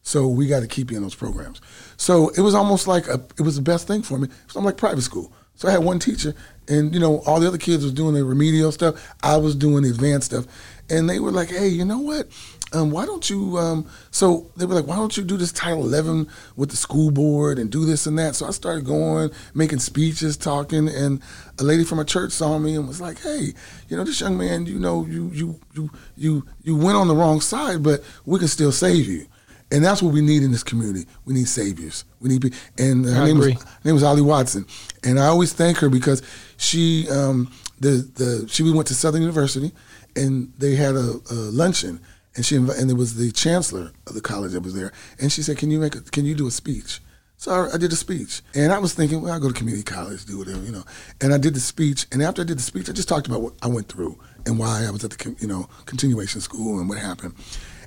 So 0.02 0.28
we 0.28 0.48
got 0.48 0.62
to 0.62 0.68
keep 0.68 0.92
you 0.92 0.98
in 0.98 1.04
those 1.04 1.16
programs. 1.16 1.60
So 1.98 2.30
it 2.30 2.42
was 2.42 2.56
almost 2.56 2.88
like 2.88 3.08
a, 3.08 3.22
it 3.38 3.42
was 3.42 3.56
the 3.56 3.62
best 3.62 3.88
thing 3.88 4.02
for 4.02 4.18
me. 4.18 4.28
It 4.28 4.56
was 4.56 4.64
like 4.64 4.78
private 4.78 5.02
school. 5.02 5.34
So 5.56 5.68
I 5.68 5.72
had 5.72 5.84
one 5.84 6.00
teacher, 6.00 6.34
and 6.70 6.94
you 6.94 7.02
know 7.02 7.20
all 7.26 7.42
the 7.42 7.48
other 7.48 7.58
kids 7.58 7.84
was 7.84 7.92
doing 7.92 8.14
the 8.14 8.24
remedial 8.24 8.72
stuff. 8.72 9.14
I 9.22 9.36
was 9.36 9.56
doing 9.56 9.84
the 9.84 9.90
advanced 9.90 10.28
stuff, 10.28 10.46
and 10.90 11.10
they 11.10 11.20
were 11.20 11.32
like, 11.32 11.50
"Hey, 11.50 11.68
you 11.68 11.86
know 11.86 12.00
what? 12.00 12.28
Um, 12.72 12.92
why 12.92 13.06
don't 13.06 13.28
you?" 13.30 13.58
Um, 13.58 13.86
so 14.12 14.52
they 14.56 14.66
were 14.66 14.76
like, 14.76 14.88
"Why 14.88 14.96
don't 14.96 15.16
you 15.18 15.24
do 15.24 15.38
this 15.38 15.52
Title 15.52 15.82
Eleven 15.84 16.28
with 16.56 16.70
the 16.70 16.78
school 16.78 17.12
board 17.12 17.58
and 17.60 17.70
do 17.72 17.86
this 17.86 18.06
and 18.06 18.18
that?" 18.20 18.36
So 18.36 18.46
I 18.46 18.52
started 18.52 18.86
going, 18.86 19.32
making 19.54 19.80
speeches, 19.80 20.38
talking, 20.38 20.88
and 20.88 21.22
a 21.60 21.64
lady 21.64 21.84
from 21.84 22.00
a 22.00 22.06
church 22.06 22.32
saw 22.32 22.58
me 22.60 22.76
and 22.76 22.88
was 22.88 23.02
like, 23.02 23.20
"Hey, 23.22 23.54
you 23.88 23.98
know 23.98 24.04
this 24.04 24.22
young 24.22 24.38
man, 24.38 24.66
you 24.66 24.80
know 24.80 25.06
you 25.06 25.30
you 25.34 25.60
you 25.74 25.90
you 26.16 26.46
you 26.64 26.76
went 26.76 26.98
on 26.98 27.08
the 27.08 27.16
wrong 27.16 27.42
side, 27.42 27.82
but 27.84 28.04
we 28.26 28.40
can 28.40 28.48
still 28.48 28.72
save 28.72 29.08
you." 29.08 29.26
And 29.72 29.86
that's 29.86 30.02
what 30.02 30.14
we 30.14 30.22
need 30.22 30.42
in 30.42 30.52
this 30.52 30.64
community. 30.64 31.06
We 31.26 31.36
need 31.36 31.48
saviors. 31.48 32.04
We 32.20 32.30
need, 32.30 32.56
and 32.80 33.06
her 33.06 33.22
I 33.22 33.26
name 33.28 33.38
agree. 33.38 33.54
was 33.54 33.64
her 33.64 33.70
name 33.86 33.94
was 33.94 34.04
Ollie 34.04 34.24
Watson, 34.24 34.66
and 35.04 35.20
I 35.20 35.28
always 35.28 35.54
thank 35.54 35.78
her 35.78 35.90
because 35.90 36.24
she 36.58 37.08
um, 37.10 37.52
the 37.80 38.08
the 38.16 38.48
she 38.50 38.64
we 38.64 38.72
went 38.72 38.88
to 38.88 38.96
Southern 38.96 39.22
University, 39.22 39.72
and 40.16 40.54
they 40.58 40.76
had 40.76 40.96
a, 40.96 41.20
a 41.32 41.34
luncheon, 41.34 42.02
and 42.36 42.46
she 42.46 42.56
and 42.56 42.92
it 42.92 42.96
was 42.96 43.16
the 43.16 43.32
chancellor 43.32 43.92
of 44.08 44.14
the 44.14 44.22
college 44.22 44.54
that 44.54 44.64
was 44.64 44.74
there, 44.74 44.92
and 45.20 45.32
she 45.32 45.42
said, 45.42 45.58
"Can 45.58 45.72
you 45.72 45.80
make 45.80 45.96
a, 45.96 46.02
can 46.02 46.26
you 46.26 46.36
do 46.36 46.48
a 46.48 46.52
speech?" 46.52 47.02
So 47.38 47.52
I, 47.52 47.76
I 47.76 47.78
did 47.78 47.94
a 47.94 47.96
speech, 47.96 48.42
and 48.54 48.74
I 48.74 48.80
was 48.80 48.94
thinking, 48.94 49.22
well, 49.22 49.32
I'll 49.32 49.40
go 49.40 49.48
to 49.48 49.54
community 49.54 49.84
college, 49.84 50.26
do 50.26 50.40
whatever, 50.40 50.62
you 50.62 50.74
know. 50.74 50.84
And 51.22 51.34
I 51.34 51.38
did 51.38 51.54
the 51.54 51.62
speech, 51.62 52.06
and 52.12 52.22
after 52.22 52.42
I 52.42 52.46
did 52.46 52.58
the 52.58 52.64
speech, 52.64 52.90
I 52.90 52.92
just 52.92 53.08
talked 53.08 53.28
about 53.28 53.42
what 53.42 53.54
I 53.62 53.68
went 53.68 53.88
through 53.88 54.20
and 54.46 54.60
why 54.60 54.86
I 54.86 54.92
was 54.92 55.06
at 55.06 55.12
the 55.12 55.36
you 55.40 55.48
know 55.48 55.70
continuation 55.86 56.42
school 56.42 56.80
and 56.80 56.90
what 56.90 56.98
happened. 56.98 57.36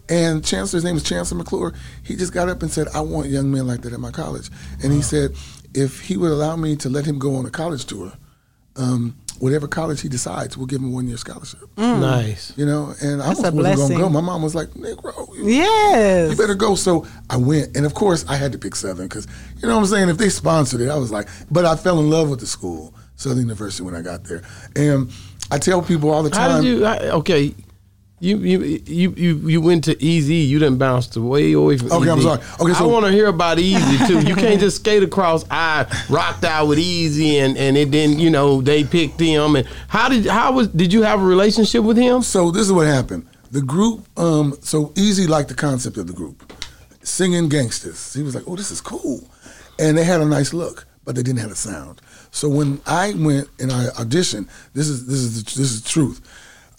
And 0.09 0.45
Chancellor's 0.45 0.85
name 0.85 0.97
is 0.97 1.03
Chancellor 1.03 1.39
McClure. 1.39 1.75
He 2.03 2.17
just 2.17 2.33
got 2.33 2.49
up 2.49 2.63
and 2.63 2.71
said, 2.71 2.89
I 2.95 3.01
want 3.01 3.29
young 3.29 3.51
men 3.51 3.67
like 3.67 3.83
that 3.83 3.93
at 3.93 4.01
my 4.01 4.11
college. 4.11 4.51
And 4.83 4.93
he 4.93 5.01
said, 5.01 5.35
if 5.75 6.01
he 6.01 6.17
would 6.17 6.33
allow 6.33 6.57
me 6.57 6.77
to 6.77 6.89
let 6.89 7.07
him 7.07 7.19
go 7.19 7.37
on 7.37 7.47
a 7.47 7.51
college 7.51 7.85
tour, 7.85 8.13
um, 8.77 9.17
whatever 9.39 9.67
college 9.69 10.01
he 10.01 10.09
decides, 10.09 10.57
we'll 10.57 10.67
give 10.67 10.81
him 10.81 10.89
a 10.89 10.95
one 10.95 11.09
year 11.09 11.17
scholarship. 11.17 11.61
nice. 11.77 12.53
You 12.57 12.65
know, 12.67 12.95
and 13.03 13.23
I 13.23 13.29
That's 13.29 13.41
a 13.41 13.51
wasn't 13.53 13.77
going 13.77 13.91
to 13.91 13.97
go. 13.99 14.09
My 14.09 14.21
mom 14.21 14.43
was 14.43 14.55
like, 14.55 14.69
Negro, 14.71 15.35
you, 15.37 15.49
Yes. 15.49 16.31
you 16.31 16.37
better 16.37 16.55
go. 16.55 16.75
So 16.75 17.07
I 17.29 17.37
went. 17.37 17.77
And 17.77 17.85
of 17.85 17.95
course, 17.95 18.25
I 18.29 18.37
had 18.37 18.53
to 18.53 18.59
pick 18.59 18.75
Southern 18.75 19.09
because, 19.09 19.27
you 19.61 19.69
know 19.69 19.75
what 19.77 19.81
I'm 19.83 19.87
saying? 19.87 20.09
If 20.09 20.19
they 20.19 20.29
sponsored 20.29 20.81
it, 20.81 20.89
I 20.89 20.97
was 20.97 21.11
like, 21.11 21.29
but 21.51 21.65
I 21.65 21.77
fell 21.77 21.99
in 22.01 22.09
love 22.09 22.31
with 22.31 22.41
the 22.41 22.47
school, 22.47 22.95
Southern 23.17 23.41
University, 23.41 23.83
when 23.83 23.95
I 23.95 24.03
got 24.03 24.25
there. 24.25 24.43
And 24.77 25.11
I 25.51 25.59
tell 25.59 25.83
people 25.83 26.11
all 26.11 26.23
the 26.23 26.31
time. 26.31 26.51
How 26.51 26.61
did 26.61 26.67
you? 26.67 26.85
I, 26.87 26.99
okay, 27.11 27.55
you 28.23 28.37
you 28.39 28.81
you 28.87 29.15
you 29.17 29.35
you 29.49 29.61
went 29.61 29.83
to 29.85 29.97
Eazy. 29.97 30.47
You 30.47 30.61
didn't 30.61 30.79
bounce 30.79 31.15
way 31.17 31.53
away 31.53 31.77
from. 31.77 31.91
Okay, 31.91 32.09
I'm 32.09 32.19
Eazy. 32.19 32.23
sorry. 32.23 32.41
Okay, 32.61 32.73
so- 32.73 32.85
I 32.85 32.93
want 32.93 33.05
to 33.07 33.11
hear 33.11 33.27
about 33.27 33.59
Eazy 33.59 34.07
too. 34.07 34.21
You 34.21 34.37
can't 34.37 34.61
just 34.61 34.77
skate 34.77 35.03
across. 35.03 35.45
I 35.51 35.87
rocked 36.09 36.45
out 36.45 36.69
with 36.69 36.79
Eazy, 36.79 37.35
and 37.45 37.57
and 37.59 37.77
it 37.77 37.91
didn't. 37.91 38.21
You 38.21 38.31
know, 38.31 38.63
they 38.63 38.85
picked 38.85 39.19
him. 39.19 39.57
And 39.57 39.67
how 39.89 40.09
did 40.09 40.27
how 40.27 40.53
was? 40.53 40.69
Did 40.69 40.93
you 40.93 41.03
have 41.03 41.21
a 41.21 41.25
relationship 41.25 41.83
with 41.83 41.97
him? 41.97 42.23
So 42.23 42.53
this 42.53 42.63
is 42.63 42.73
what 42.73 42.87
happened. 42.87 43.27
The 43.51 43.61
group, 43.61 44.07
um, 44.17 44.57
so 44.63 44.87
Eazy 44.95 45.29
liked 45.29 45.49
the 45.49 45.55
concept 45.57 45.97
of 45.99 46.07
the 46.07 46.13
group, 46.15 46.53
singing 47.03 47.49
gangsters. 47.49 48.15
He 48.15 48.23
was 48.23 48.35
like, 48.37 48.45
"Oh, 48.47 48.55
this 48.55 48.71
is 48.71 48.81
cool," 48.81 49.29
and 49.81 49.99
they 49.99 50.05
had 50.05 50.21
a 50.21 50.25
nice 50.25 50.53
look, 50.55 50.87
but 51.05 51.17
they 51.17 51.23
didn't 51.25 51.41
have 51.41 51.51
a 51.51 51.57
sound. 51.57 52.01
So 52.31 52.49
when 52.49 52.81
I 52.87 53.13
went 53.15 53.49
and 53.59 53.73
I 53.73 53.87
auditioned, 53.99 54.49
this 54.75 54.89
is 54.89 55.07
this 55.07 55.19
is 55.19 55.43
the, 55.43 55.45
this 55.61 55.71
is 55.73 55.83
the 55.83 55.89
truth. 55.89 56.21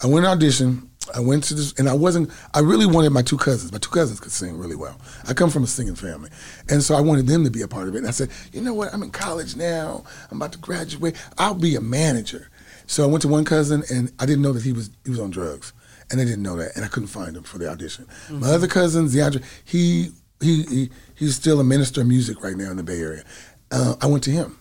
I 0.02 0.06
went 0.06 0.26
audition. 0.26 0.90
I 1.14 1.20
went 1.20 1.44
to 1.44 1.54
this, 1.54 1.72
and 1.78 1.88
I 1.88 1.92
wasn't. 1.92 2.30
I 2.54 2.60
really 2.60 2.86
wanted 2.86 3.10
my 3.10 3.22
two 3.22 3.36
cousins. 3.36 3.72
My 3.72 3.78
two 3.78 3.90
cousins 3.90 4.20
could 4.20 4.32
sing 4.32 4.56
really 4.58 4.76
well. 4.76 4.98
I 5.28 5.34
come 5.34 5.50
from 5.50 5.64
a 5.64 5.66
singing 5.66 5.94
family, 5.94 6.30
and 6.68 6.82
so 6.82 6.94
I 6.94 7.00
wanted 7.00 7.26
them 7.26 7.44
to 7.44 7.50
be 7.50 7.62
a 7.62 7.68
part 7.68 7.88
of 7.88 7.94
it. 7.94 7.98
And 7.98 8.06
I 8.08 8.12
said, 8.12 8.30
you 8.52 8.60
know 8.60 8.74
what? 8.74 8.92
I'm 8.94 9.02
in 9.02 9.10
college 9.10 9.56
now. 9.56 10.04
I'm 10.30 10.38
about 10.38 10.52
to 10.52 10.58
graduate. 10.58 11.16
I'll 11.36 11.54
be 11.54 11.76
a 11.76 11.80
manager. 11.80 12.48
So 12.86 13.02
I 13.04 13.06
went 13.06 13.22
to 13.22 13.28
one 13.28 13.44
cousin, 13.44 13.82
and 13.90 14.12
I 14.18 14.26
didn't 14.26 14.42
know 14.42 14.52
that 14.52 14.62
he 14.62 14.72
was 14.72 14.90
he 15.04 15.10
was 15.10 15.20
on 15.20 15.30
drugs, 15.30 15.72
and 16.10 16.20
I 16.20 16.24
didn't 16.24 16.42
know 16.42 16.56
that, 16.56 16.76
and 16.76 16.84
I 16.84 16.88
couldn't 16.88 17.08
find 17.08 17.36
him 17.36 17.42
for 17.42 17.58
the 17.58 17.68
audition. 17.68 18.06
My 18.30 18.50
other 18.50 18.66
cousin, 18.68 19.06
DeAndre, 19.06 19.44
he 19.64 20.10
he, 20.40 20.62
he 20.64 20.90
he's 21.14 21.36
still 21.36 21.60
a 21.60 21.64
minister 21.64 22.00
of 22.00 22.06
music 22.06 22.42
right 22.42 22.56
now 22.56 22.70
in 22.70 22.76
the 22.76 22.82
Bay 22.82 23.00
Area. 23.00 23.24
Uh, 23.70 23.96
I 24.00 24.06
went 24.06 24.22
to 24.24 24.30
him. 24.30 24.58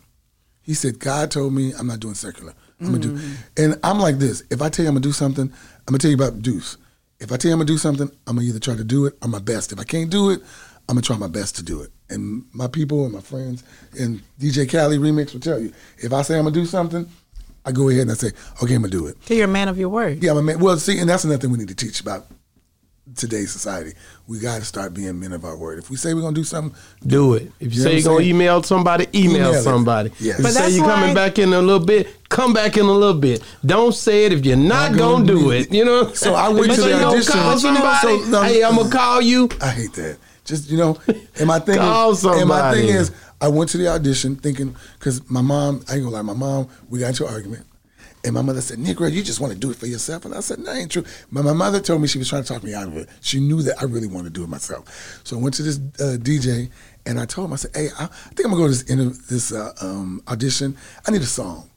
He 0.61 0.73
said, 0.73 0.99
God 0.99 1.29
told 1.29 1.53
me 1.53 1.73
I'm 1.77 1.87
not 1.87 1.99
doing 1.99 2.15
secular. 2.15 2.53
I'm 2.79 2.87
gonna 2.87 2.99
do, 2.99 3.19
and 3.55 3.79
I'm 3.83 3.99
like 3.99 4.17
this. 4.17 4.43
If 4.49 4.61
I 4.61 4.67
tell 4.67 4.83
you 4.83 4.89
I'm 4.89 4.95
gonna 4.95 5.03
do 5.03 5.13
something, 5.13 5.53
I'm 5.87 5.91
gonna 5.91 5.99
tell 5.99 6.11
you 6.11 6.17
about 6.17 6.41
Deuce. 6.41 6.77
If 7.19 7.31
I 7.31 7.37
tell 7.37 7.49
you 7.49 7.53
I'm 7.53 7.59
gonna 7.59 7.67
do 7.67 7.77
something, 7.77 8.09
I'm 8.27 8.35
gonna 8.37 8.47
either 8.47 8.59
try 8.59 8.75
to 8.75 8.83
do 8.83 9.05
it 9.05 9.17
or 9.21 9.27
my 9.27 9.39
best. 9.39 9.71
If 9.71 9.79
I 9.79 9.83
can't 9.83 10.09
do 10.09 10.29
it, 10.29 10.41
I'm 10.89 10.95
gonna 10.95 11.01
try 11.01 11.17
my 11.17 11.27
best 11.27 11.55
to 11.57 11.63
do 11.63 11.81
it. 11.81 11.91
And 12.09 12.45
my 12.53 12.67
people 12.67 13.03
and 13.05 13.13
my 13.13 13.21
friends 13.21 13.63
and 13.99 14.21
DJ 14.39 14.69
Cali 14.69 14.97
Remix 14.97 15.33
will 15.33 15.39
tell 15.39 15.59
you. 15.59 15.73
If 15.97 16.13
I 16.13 16.21
say 16.21 16.37
I'm 16.37 16.43
gonna 16.43 16.53
do 16.53 16.65
something, 16.65 17.07
I 17.65 17.71
go 17.71 17.89
ahead 17.89 18.03
and 18.03 18.11
I 18.11 18.15
say, 18.15 18.31
okay, 18.61 18.75
I'm 18.75 18.81
gonna 18.81 18.91
do 18.91 19.07
it. 19.07 19.17
So 19.25 19.33
you're 19.33 19.45
a 19.45 19.47
man 19.47 19.67
of 19.67 19.77
your 19.77 19.89
word. 19.89 20.21
Yeah, 20.23 20.31
I'm 20.31 20.37
a 20.37 20.41
man. 20.43 20.59
Well, 20.59 20.77
see, 20.77 20.99
and 20.99 21.09
that's 21.09 21.23
another 21.23 21.39
thing 21.39 21.51
we 21.51 21.57
need 21.57 21.69
to 21.69 21.75
teach 21.75 22.01
about 22.01 22.27
today's 23.15 23.51
society. 23.51 23.93
We 24.27 24.39
got 24.39 24.59
to 24.59 24.65
start 24.65 24.93
being 24.93 25.19
men 25.19 25.33
of 25.33 25.43
our 25.45 25.57
word. 25.57 25.77
If 25.79 25.89
we 25.89 25.97
say 25.97 26.13
we're 26.13 26.21
gonna 26.21 26.35
do 26.35 26.43
something, 26.43 26.77
Do 27.05 27.33
it. 27.33 27.51
If 27.59 27.73
you, 27.73 27.79
you 27.79 27.83
know 27.85 27.91
say 27.91 27.99
you're 27.99 28.03
gonna 28.17 28.25
email 28.25 28.63
somebody, 28.63 29.07
email, 29.13 29.35
Email 29.35 29.53
it. 29.55 29.63
somebody. 29.63 30.11
Yes. 30.19 30.39
If 30.39 30.45
you 30.45 30.51
say 30.51 30.69
you're 30.71 30.85
coming 30.85 31.13
back 31.13 31.39
in 31.39 31.53
a 31.53 31.61
little 31.61 31.85
bit, 31.85 32.07
come 32.33 32.51
back 32.51 32.77
in 32.77 32.85
a 32.85 32.91
little 32.91 33.19
bit. 33.19 33.41
Don't 33.65 33.93
say 33.93 34.25
it 34.25 34.33
if 34.33 34.45
you're 34.45 34.57
not, 34.57 34.91
Not 34.91 34.97
gonna, 34.97 35.25
gonna 35.25 35.25
do 35.25 35.51
it. 35.51 35.67
it. 35.67 35.73
You 35.73 35.85
know. 35.85 36.11
So 36.13 36.33
I 36.33 36.49
went 36.49 36.71
to 36.71 36.77
the 36.77 36.81
say 36.81 36.87
you 36.89 36.93
gonna 36.95 37.07
audition. 37.07 37.33
Call 37.33 37.53
But 37.53 37.63
you 37.63 37.71
know, 37.71 37.95
somebody. 38.01 38.31
so, 38.31 38.41
hey, 38.43 38.63
I'm 38.63 38.75
gonna 38.75 38.89
call 38.89 39.21
you. 39.21 39.49
I 39.61 39.69
hate 39.69 39.93
that. 39.93 40.17
Just 40.43 40.69
you 40.69 40.77
know, 40.77 40.97
and 41.39 41.47
my 41.47 41.59
thing 41.59 41.77
Call 41.77 42.11
is, 42.11 42.25
and 42.25 42.49
my 42.49 42.73
thing 42.73 42.89
is, 42.89 43.11
I 43.39 43.47
went 43.47 43.69
to 43.69 43.77
the 43.77 43.87
audition 43.87 44.35
thinking 44.35 44.75
because 44.99 45.29
my 45.29 45.41
mom, 45.41 45.85
I 45.87 45.93
ain't 45.95 46.03
gonna 46.03 46.15
lie, 46.15 46.21
my 46.21 46.33
mom, 46.33 46.67
we 46.89 46.99
got 46.99 47.09
into 47.09 47.25
an 47.25 47.33
argument, 47.33 47.65
and 48.25 48.33
my 48.33 48.41
mother 48.41 48.59
said, 48.59 48.77
"Negro, 48.77 49.09
you 49.09 49.23
just 49.23 49.39
want 49.39 49.53
to 49.53 49.59
do 49.59 49.71
it 49.71 49.77
for 49.77 49.85
yourself," 49.85 50.25
and 50.25 50.35
I 50.35 50.41
said, 50.41 50.59
"No, 50.59 50.73
ain't 50.73 50.91
true." 50.91 51.05
But 51.31 51.45
my 51.45 51.53
mother 51.53 51.79
told 51.79 52.01
me 52.01 52.09
she 52.09 52.17
was 52.17 52.27
trying 52.27 52.43
to 52.43 52.47
talk 52.47 52.61
me 52.61 52.73
out 52.73 52.87
of 52.87 52.97
it. 52.97 53.07
She 53.21 53.39
knew 53.39 53.61
that 53.61 53.81
I 53.81 53.85
really 53.85 54.07
wanted 54.07 54.33
to 54.33 54.39
do 54.39 54.43
it 54.43 54.49
myself. 54.49 55.21
So 55.23 55.37
I 55.37 55.41
went 55.41 55.55
to 55.55 55.63
this 55.63 55.77
uh, 55.99 56.17
DJ 56.17 56.69
and 57.05 57.19
I 57.19 57.25
told 57.25 57.47
him, 57.47 57.53
I 57.53 57.57
said, 57.57 57.71
"Hey, 57.73 57.87
I, 57.97 58.07
think 58.07 58.45
I'm 58.45 58.51
gonna 58.51 58.63
go 58.67 58.73
to 58.73 58.83
this 58.83 59.17
this 59.27 59.53
uh, 59.53 59.71
um, 59.79 60.21
audition. 60.27 60.75
I 61.07 61.11
need 61.11 61.21
a 61.21 61.25
song." 61.25 61.69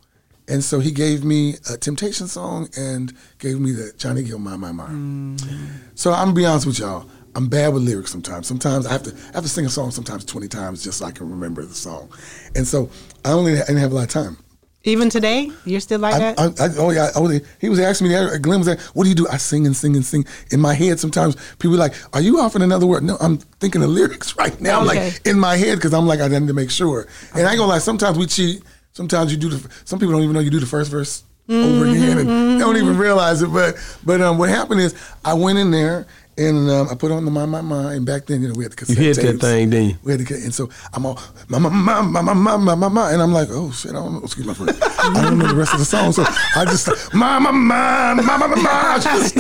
And 0.48 0.62
so 0.62 0.78
he 0.80 0.92
gave 0.92 1.24
me 1.24 1.54
a 1.70 1.76
Temptation 1.76 2.28
song 2.28 2.68
and 2.76 3.12
gave 3.38 3.59
me 3.59 3.72
the 3.72 3.92
Johnny 3.96 4.22
Gill 4.22 4.38
My 4.38 4.56
My 4.56 4.72
My. 4.72 4.87
Mm. 4.87 5.70
So 5.94 6.12
I'm 6.12 6.26
gonna 6.26 6.35
be 6.35 6.46
honest 6.46 6.66
with 6.66 6.78
y'all. 6.78 7.09
I'm 7.35 7.48
bad 7.48 7.74
with 7.74 7.82
lyrics 7.82 8.11
sometimes. 8.11 8.46
Sometimes 8.46 8.87
I 8.87 8.92
have 8.92 9.02
to 9.02 9.14
I 9.30 9.35
have 9.35 9.42
to 9.42 9.48
sing 9.48 9.66
a 9.66 9.68
song 9.68 9.90
sometimes 9.90 10.24
20 10.24 10.48
times 10.48 10.82
just 10.82 10.98
so 10.98 11.04
I 11.06 11.11
can 11.11 11.28
remember 11.28 11.62
the 11.64 11.74
song. 11.74 12.11
And 12.54 12.66
so 12.66 12.88
I 13.24 13.32
only 13.32 13.54
I 13.54 13.66
didn't 13.66 13.78
have 13.78 13.92
a 13.92 13.94
lot 13.94 14.04
of 14.04 14.11
time. 14.11 14.38
Even 14.85 15.11
today, 15.11 15.50
you're 15.64 15.80
still 15.80 15.98
like 15.98 16.14
I, 16.14 16.18
that. 16.20 16.38
I, 16.38 16.44
I, 16.44 16.68
oh 16.78 16.90
yeah, 16.90 17.11
I 17.12 17.18
only, 17.18 17.40
he 17.61 17.68
was 17.68 17.80
asking 17.80 18.06
me 18.06 18.14
that. 18.14 18.40
Glenn 18.40 18.61
was 18.61 18.68
like, 18.68 18.78
"What 18.94 19.02
do 19.02 19.09
you 19.09 19.16
do?" 19.16 19.26
I 19.26 19.37
sing 19.37 19.66
and 19.66 19.76
sing 19.76 19.96
and 19.96 20.06
sing 20.06 20.24
in 20.52 20.61
my 20.61 20.74
head. 20.74 21.00
Sometimes 21.00 21.35
people 21.59 21.74
are 21.74 21.78
like, 21.78 21.94
"Are 22.12 22.20
you 22.20 22.38
off 22.38 22.54
in 22.54 22.62
another 22.62 22.87
word?" 22.87 23.02
No, 23.02 23.16
I'm 23.20 23.38
thinking 23.38 23.80
the 23.80 23.88
lyrics 23.88 24.37
right 24.38 24.59
now, 24.61 24.85
Okay. 24.85 25.06
like 25.06 25.26
in 25.26 25.40
my 25.40 25.56
head, 25.56 25.78
because 25.78 25.92
I'm 25.92 26.06
like 26.06 26.20
I 26.20 26.28
need 26.28 26.46
to 26.46 26.54
make 26.54 26.70
sure. 26.70 27.09
And 27.35 27.48
I 27.48 27.50
ain't 27.50 27.59
gonna 27.59 27.72
lie. 27.72 27.78
Sometimes 27.78 28.16
we 28.16 28.26
cheat. 28.26 28.62
Sometimes 28.96 29.30
you 29.30 29.37
do 29.37 29.50
the. 29.50 29.70
Some 29.85 29.98
people 29.98 30.12
don't 30.14 30.22
even 30.22 30.32
know 30.32 30.40
you 30.40 30.48
do 30.48 30.59
the 30.59 30.64
first 30.64 30.90
verse 30.90 31.22
over 31.50 31.85
again 31.85 32.16
and 32.16 32.28
they 32.28 32.59
don't 32.59 32.78
even 32.78 32.96
realize 32.96 33.42
it. 33.42 33.52
But 33.52 33.76
but 34.06 34.22
um, 34.22 34.38
what 34.38 34.48
happened 34.48 34.80
is 34.80 34.94
I 35.22 35.35
went 35.35 35.59
in 35.59 35.70
there. 35.70 36.06
And 36.38 36.68
um, 36.68 36.88
I 36.90 36.94
put 36.94 37.11
on 37.11 37.24
the 37.24 37.30
my 37.30 37.46
my 37.46 37.62
my, 37.62 37.94
and 37.94 38.04
back 38.04 38.26
then 38.26 38.42
you 38.42 38.48
know 38.48 38.54
we 38.54 38.64
had 38.64 38.72
the 38.72 38.76
cassette 38.76 38.98
You 38.98 39.04
hit 39.04 39.16
that 39.16 39.40
thing, 39.40 39.70
didn't 39.70 39.88
you? 39.88 39.96
We 40.02 40.12
had 40.12 40.26
to 40.26 40.35
and 40.35 40.52
so 40.52 40.68
I'm 40.92 41.06
all 41.06 41.18
my 41.48 41.59
my 41.59 41.70
my 41.70 42.02
my 42.02 42.20
my 42.35 42.56
my 42.59 42.74
my 42.74 42.88
my, 42.88 43.12
and 43.12 43.22
I'm 43.22 43.32
like, 43.32 43.48
oh 43.50 43.70
shit, 43.70 43.92
I 43.92 43.94
don't 43.94 44.12
know. 44.12 44.20
Excuse 44.20 44.46
my 44.46 44.52
friend. 44.52 44.76
I 44.82 45.22
don't 45.22 45.38
know 45.38 45.46
the 45.48 45.54
rest 45.54 45.72
of 45.72 45.78
the 45.78 45.87
song, 45.87 46.12
so 46.12 46.24
I 46.54 46.66
just 46.66 46.88
my 47.14 47.38
my 47.38 47.50
my 47.52 48.12
my 48.20 48.37
my 48.37 48.46
my 48.48 48.54
my. 48.54 48.98
Just 49.00 49.35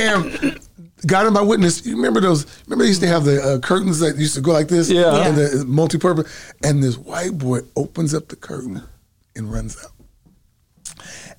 and 0.00 0.58
God 1.06 1.26
in 1.26 1.32
my 1.32 1.40
witness. 1.42 1.84
You 1.86 1.96
remember 1.96 2.20
those? 2.20 2.46
Remember 2.66 2.84
they 2.84 2.88
used 2.88 3.00
to 3.02 3.06
have 3.08 3.24
the 3.24 3.42
uh, 3.42 3.58
curtains 3.58 3.98
that 4.00 4.16
used 4.16 4.34
to 4.34 4.40
go 4.40 4.52
like 4.52 4.68
this, 4.68 4.90
Yeah. 4.90 5.26
and 5.26 5.36
the 5.36 5.64
multi-purpose. 5.66 6.52
And 6.62 6.82
this 6.82 6.96
white 6.98 7.38
boy 7.38 7.60
opens 7.76 8.14
up 8.14 8.28
the 8.28 8.36
curtain 8.36 8.82
and 9.36 9.52
runs 9.52 9.76
out. 9.84 9.92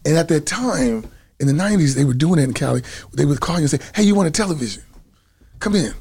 And 0.05 0.17
at 0.17 0.27
that 0.29 0.45
time, 0.45 1.05
in 1.39 1.47
the 1.47 1.53
90s, 1.53 1.95
they 1.95 2.05
were 2.05 2.13
doing 2.13 2.39
it 2.39 2.43
in 2.43 2.53
Cali. 2.53 2.81
They 3.13 3.25
would 3.25 3.39
call 3.39 3.55
you 3.57 3.61
and 3.61 3.69
say, 3.69 3.79
hey, 3.95 4.03
you 4.03 4.15
want 4.15 4.27
a 4.27 4.31
television? 4.31 4.83
Come 5.59 5.75
in. 5.75 5.93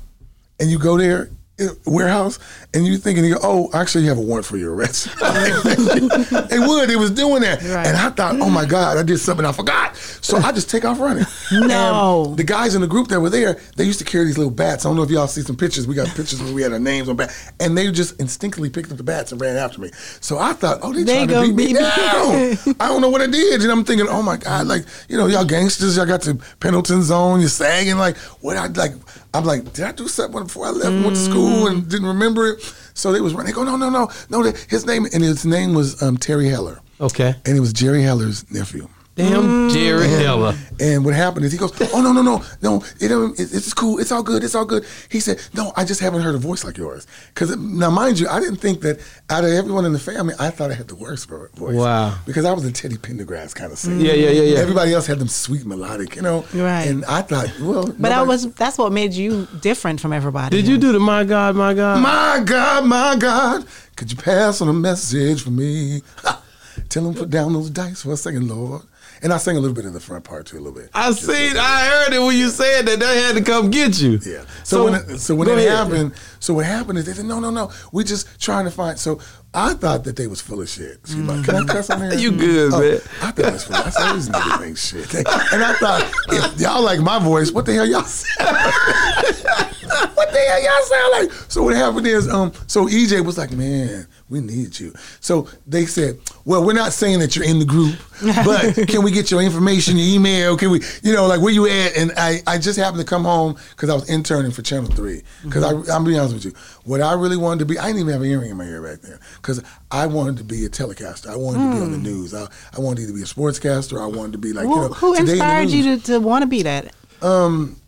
And 0.58 0.70
you 0.70 0.78
go 0.78 0.96
there, 0.98 1.24
in 1.24 1.30
a 1.30 1.39
warehouse, 1.86 2.38
and 2.74 2.86
you 2.86 2.96
thinking, 2.98 3.24
you 3.24 3.34
go, 3.34 3.40
oh, 3.42 3.70
actually, 3.74 4.04
you 4.04 4.08
have 4.10 4.18
a 4.18 4.22
warrant 4.22 4.46
for 4.46 4.56
your 4.56 4.74
arrest. 4.74 5.08
they 5.20 6.58
would. 6.58 6.88
They 6.88 6.96
was 6.96 7.10
doing 7.10 7.42
that. 7.42 7.62
Right. 7.62 7.86
And 7.86 7.96
I 7.96 8.10
thought, 8.10 8.36
oh 8.40 8.50
my 8.50 8.64
God, 8.64 8.96
I 8.96 9.02
did 9.02 9.18
something 9.18 9.44
I 9.44 9.52
forgot. 9.52 9.96
So 9.96 10.36
I 10.38 10.52
just 10.52 10.70
take 10.70 10.84
off 10.84 11.00
running. 11.00 11.24
No. 11.52 12.26
And 12.26 12.36
the 12.36 12.44
guys 12.44 12.74
in 12.76 12.80
the 12.80 12.86
group 12.86 13.08
that 13.08 13.20
were 13.20 13.28
there, 13.28 13.60
they 13.76 13.84
used 13.84 13.98
to 13.98 14.04
carry 14.04 14.24
these 14.24 14.38
little 14.38 14.52
bats. 14.52 14.84
I 14.86 14.88
don't 14.88 14.96
know 14.96 15.02
if 15.02 15.10
y'all 15.10 15.26
see 15.26 15.42
some 15.42 15.56
pictures. 15.56 15.86
We 15.86 15.94
got 15.96 16.06
pictures 16.08 16.40
where 16.42 16.52
we 16.54 16.62
had 16.62 16.72
our 16.72 16.78
names 16.78 17.08
on 17.08 17.16
bats. 17.16 17.50
And 17.58 17.76
they 17.76 17.90
just 17.90 18.18
instinctively 18.20 18.70
picked 18.70 18.90
up 18.92 18.96
the 18.96 19.02
bats 19.02 19.32
and 19.32 19.40
ran 19.40 19.56
after 19.56 19.80
me. 19.80 19.90
So 20.20 20.38
I 20.38 20.52
thought, 20.52 20.78
oh, 20.82 20.92
they, 20.92 21.02
They 21.02 21.26
trying 21.26 21.28
to 21.28 21.40
beat 21.42 21.54
me 21.56 21.66
me. 21.68 21.72
down. 21.74 22.76
I 22.80 22.88
don't 22.88 23.00
know 23.00 23.10
what 23.10 23.20
I 23.20 23.26
did. 23.26 23.62
And 23.62 23.70
I'm 23.70 23.84
thinking, 23.84 24.06
oh 24.08 24.22
my 24.22 24.36
God, 24.36 24.68
like, 24.68 24.84
you 25.08 25.16
know, 25.16 25.26
y'all 25.26 25.44
gangsters, 25.44 25.96
y'all 25.96 26.06
got 26.06 26.22
the 26.22 26.40
Pendleton 26.60 27.02
zone, 27.02 27.40
you're 27.40 27.48
sagging. 27.48 27.96
Like, 27.98 28.16
what 28.40 28.56
I 28.56 28.66
like, 28.68 28.92
I'm 29.32 29.44
like, 29.44 29.72
did 29.72 29.84
I 29.84 29.92
do 29.92 30.08
something 30.08 30.42
before 30.42 30.66
I 30.66 30.70
left 30.70 30.86
and 30.86 31.04
went 31.04 31.16
to 31.16 31.22
school 31.22 31.68
and 31.68 31.88
didn't 31.88 32.08
remember 32.08 32.48
it? 32.48 32.62
So 32.94 33.12
they 33.12 33.20
was 33.20 33.32
running. 33.32 33.52
They 33.52 33.56
go, 33.56 33.62
no, 33.64 33.76
no, 33.76 33.88
no, 33.88 34.10
no. 34.28 34.42
His 34.68 34.86
name, 34.86 35.06
and 35.12 35.22
his 35.22 35.46
name 35.46 35.74
was 35.74 36.02
um, 36.02 36.16
Terry 36.16 36.48
Heller. 36.48 36.80
Okay. 37.00 37.34
And 37.46 37.56
it 37.56 37.60
was 37.60 37.72
Jerry 37.72 38.02
Heller's 38.02 38.50
nephew. 38.50 38.88
Damn, 39.28 39.42
mm. 39.42 39.72
Jerry 39.72 40.08
Heller. 40.08 40.54
And 40.80 41.04
what 41.04 41.14
happened 41.14 41.44
is 41.44 41.52
he 41.52 41.58
goes, 41.58 41.72
"Oh 41.94 42.00
no, 42.00 42.12
no, 42.12 42.22
no, 42.22 42.42
no! 42.62 42.82
It, 43.00 43.08
don't- 43.08 43.38
it, 43.38 43.52
it's 43.52 43.74
cool. 43.74 43.98
It's 43.98 44.10
all 44.12 44.22
good. 44.22 44.42
It's 44.42 44.54
all 44.54 44.64
good." 44.64 44.84
He 45.10 45.20
said, 45.20 45.38
"No, 45.54 45.72
I 45.76 45.84
just 45.84 46.00
haven't 46.00 46.22
heard 46.22 46.34
a 46.34 46.38
voice 46.38 46.64
like 46.64 46.78
yours." 46.78 47.06
Because 47.34 47.56
now, 47.56 47.90
mind 47.90 48.18
you, 48.18 48.28
I 48.28 48.40
didn't 48.40 48.56
think 48.56 48.80
that 48.80 48.98
out 49.28 49.44
of 49.44 49.50
everyone 49.50 49.84
in 49.84 49.92
the 49.92 49.98
family, 49.98 50.34
I 50.38 50.50
thought 50.50 50.70
I 50.70 50.74
had 50.74 50.88
the 50.88 50.94
worst 50.96 51.28
voice. 51.28 51.50
Wow. 51.58 52.18
Because 52.26 52.44
I 52.44 52.52
was 52.52 52.64
a 52.64 52.72
Teddy 52.72 52.96
Pendergrass 52.96 53.54
kind 53.54 53.72
of 53.72 53.78
singer. 53.78 54.02
Yeah, 54.02 54.14
yeah, 54.14 54.30
yeah, 54.30 54.42
yeah. 54.54 54.58
Everybody 54.58 54.94
else 54.94 55.06
had 55.06 55.18
them 55.18 55.28
sweet 55.28 55.66
melodic, 55.66 56.16
you 56.16 56.22
know. 56.22 56.44
Right. 56.54 56.86
And 56.86 57.04
I 57.04 57.22
thought, 57.22 57.52
well, 57.60 57.86
but 57.98 58.10
I 58.12 58.16
nobody- 58.16 58.28
was 58.28 58.54
that's 58.54 58.78
what 58.78 58.92
made 58.92 59.12
you 59.12 59.46
different 59.60 60.00
from 60.00 60.12
everybody. 60.12 60.56
Did 60.56 60.66
you 60.66 60.78
do 60.78 60.92
the 60.92 60.98
my 61.00 61.24
God, 61.24 61.56
my 61.56 61.74
God? 61.74 62.00
My 62.02 62.42
God, 62.44 62.84
my 62.86 63.16
God, 63.16 63.66
could 63.96 64.10
you 64.10 64.16
pass 64.16 64.60
on 64.62 64.68
a 64.68 64.72
message 64.72 65.42
for 65.42 65.50
me? 65.50 66.02
Ha! 66.22 66.42
Tell 66.88 67.06
him 67.06 67.14
put 67.14 67.28
down 67.30 67.52
those 67.52 67.68
dice 67.70 68.02
for 68.02 68.12
a 68.12 68.16
second, 68.16 68.48
Lord. 68.48 68.82
And 69.22 69.32
I 69.32 69.36
sang 69.36 69.56
a 69.56 69.60
little 69.60 69.74
bit 69.74 69.84
in 69.84 69.92
the 69.92 70.00
front 70.00 70.24
part 70.24 70.46
too, 70.46 70.56
a 70.56 70.60
little 70.60 70.78
bit. 70.78 70.90
I 70.94 71.12
seen, 71.12 71.56
I 71.56 71.86
heard 71.86 72.14
it 72.14 72.20
when 72.20 72.36
you 72.36 72.48
said 72.48 72.86
that 72.86 73.00
they 73.00 73.22
had 73.22 73.36
to 73.36 73.42
come 73.42 73.70
get 73.70 74.00
you. 74.00 74.18
Yeah. 74.24 74.44
So, 74.64 74.84
when 74.84 74.94
it, 74.94 75.18
so 75.18 75.34
when 75.34 75.48
it 75.48 75.58
ahead. 75.58 75.70
happened, 75.70 76.14
so 76.38 76.54
what 76.54 76.64
happened 76.64 76.98
is 76.98 77.06
they 77.06 77.12
said, 77.12 77.26
no, 77.26 77.38
no, 77.38 77.50
no, 77.50 77.70
we 77.92 78.02
just 78.02 78.40
trying 78.40 78.64
to 78.64 78.70
find. 78.70 78.98
So 78.98 79.20
I 79.52 79.74
thought 79.74 80.04
that 80.04 80.16
they 80.16 80.26
was 80.26 80.40
full 80.40 80.62
of 80.62 80.68
shit. 80.68 81.00
She 81.06 81.16
like, 81.16 81.44
can 81.44 81.56
I 81.56 81.64
cuss 81.64 81.90
on 81.90 82.00
there? 82.00 82.18
You 82.18 82.32
good, 82.32 82.72
oh, 82.72 82.80
man. 82.80 83.00
I 83.20 83.30
thought 83.30 83.38
it 83.38 83.52
was 83.52 83.64
full. 83.64 83.76
I 83.76 83.90
said 83.90 84.14
these 84.14 84.28
niggas 84.28 84.66
ain't 84.66 84.78
shit. 84.78 85.14
And 85.52 85.64
I 85.64 85.74
thought 85.74 86.10
if 86.28 86.60
y'all 86.60 86.82
like 86.82 87.00
my 87.00 87.18
voice, 87.18 87.50
what 87.50 87.66
the 87.66 87.74
hell 87.74 87.86
y'all 87.86 88.02
sound? 88.02 88.48
what 90.14 90.32
the 90.32 90.38
hell 90.38 90.62
y'all 90.62 90.82
sound 90.86 91.12
like? 91.12 91.32
So 91.48 91.62
what 91.62 91.74
happened 91.74 92.06
is, 92.06 92.28
um, 92.28 92.52
so 92.66 92.86
EJ 92.86 93.24
was 93.24 93.36
like, 93.38 93.50
man, 93.52 94.06
we 94.30 94.40
need 94.40 94.78
you. 94.78 94.94
So 95.20 95.48
they 95.66 95.84
said, 95.86 96.18
well, 96.44 96.64
we're 96.64 96.72
not 96.72 96.92
saying 96.92 97.18
that 97.18 97.34
you're 97.34 97.44
in 97.44 97.58
the 97.58 97.64
group, 97.64 97.96
but 98.22 98.74
can 98.88 99.02
we 99.02 99.10
get 99.10 99.30
your 99.30 99.42
information, 99.42 99.96
your 99.98 100.06
email? 100.06 100.56
Can 100.56 100.70
we, 100.70 100.80
you 101.02 101.12
know, 101.12 101.26
like 101.26 101.40
where 101.40 101.52
you 101.52 101.66
at? 101.66 101.96
And 101.96 102.12
I, 102.16 102.40
I 102.46 102.56
just 102.58 102.78
happened 102.78 103.00
to 103.00 103.06
come 103.06 103.24
home 103.24 103.56
because 103.70 103.90
I 103.90 103.94
was 103.94 104.08
interning 104.08 104.52
for 104.52 104.62
Channel 104.62 104.90
3. 104.90 105.22
Because 105.44 105.64
I 105.64 105.94
I'm 105.94 106.04
being 106.04 106.18
honest 106.18 106.34
with 106.34 106.44
you. 106.44 106.52
What 106.84 107.00
I 107.00 107.12
really 107.14 107.36
wanted 107.36 107.58
to 107.60 107.66
be, 107.66 107.78
I 107.78 107.88
didn't 107.88 108.00
even 108.02 108.12
have 108.12 108.22
an 108.22 108.28
earring 108.28 108.50
in 108.50 108.56
my 108.56 108.64
ear 108.64 108.82
back 108.82 109.00
then. 109.00 109.18
Because 109.36 109.62
I 109.90 110.06
wanted 110.06 110.36
to 110.38 110.44
be 110.44 110.64
a 110.64 110.68
telecaster. 110.68 111.28
I 111.28 111.36
wanted 111.36 111.58
to 111.68 111.76
be 111.76 111.82
on 111.82 111.90
the 111.90 111.98
hmm. 111.98 112.04
news. 112.04 112.32
I, 112.32 112.46
I 112.76 112.80
wanted 112.80 113.08
to 113.08 113.12
be 113.12 113.22
a 113.22 113.26
sportscaster. 113.26 114.00
I 114.00 114.06
wanted 114.06 114.32
to 114.32 114.38
be 114.38 114.52
like, 114.52 114.66
Who, 114.66 114.74
you 114.74 114.80
know, 114.82 114.88
who 114.94 115.14
Today 115.16 115.20
in 115.20 115.26
the 115.26 115.32
inspired 115.32 115.70
you 115.70 115.96
to, 115.96 116.02
to 116.04 116.20
want 116.20 116.42
to 116.42 116.46
be 116.46 116.62
that? 116.62 116.94
Um, 117.20 117.80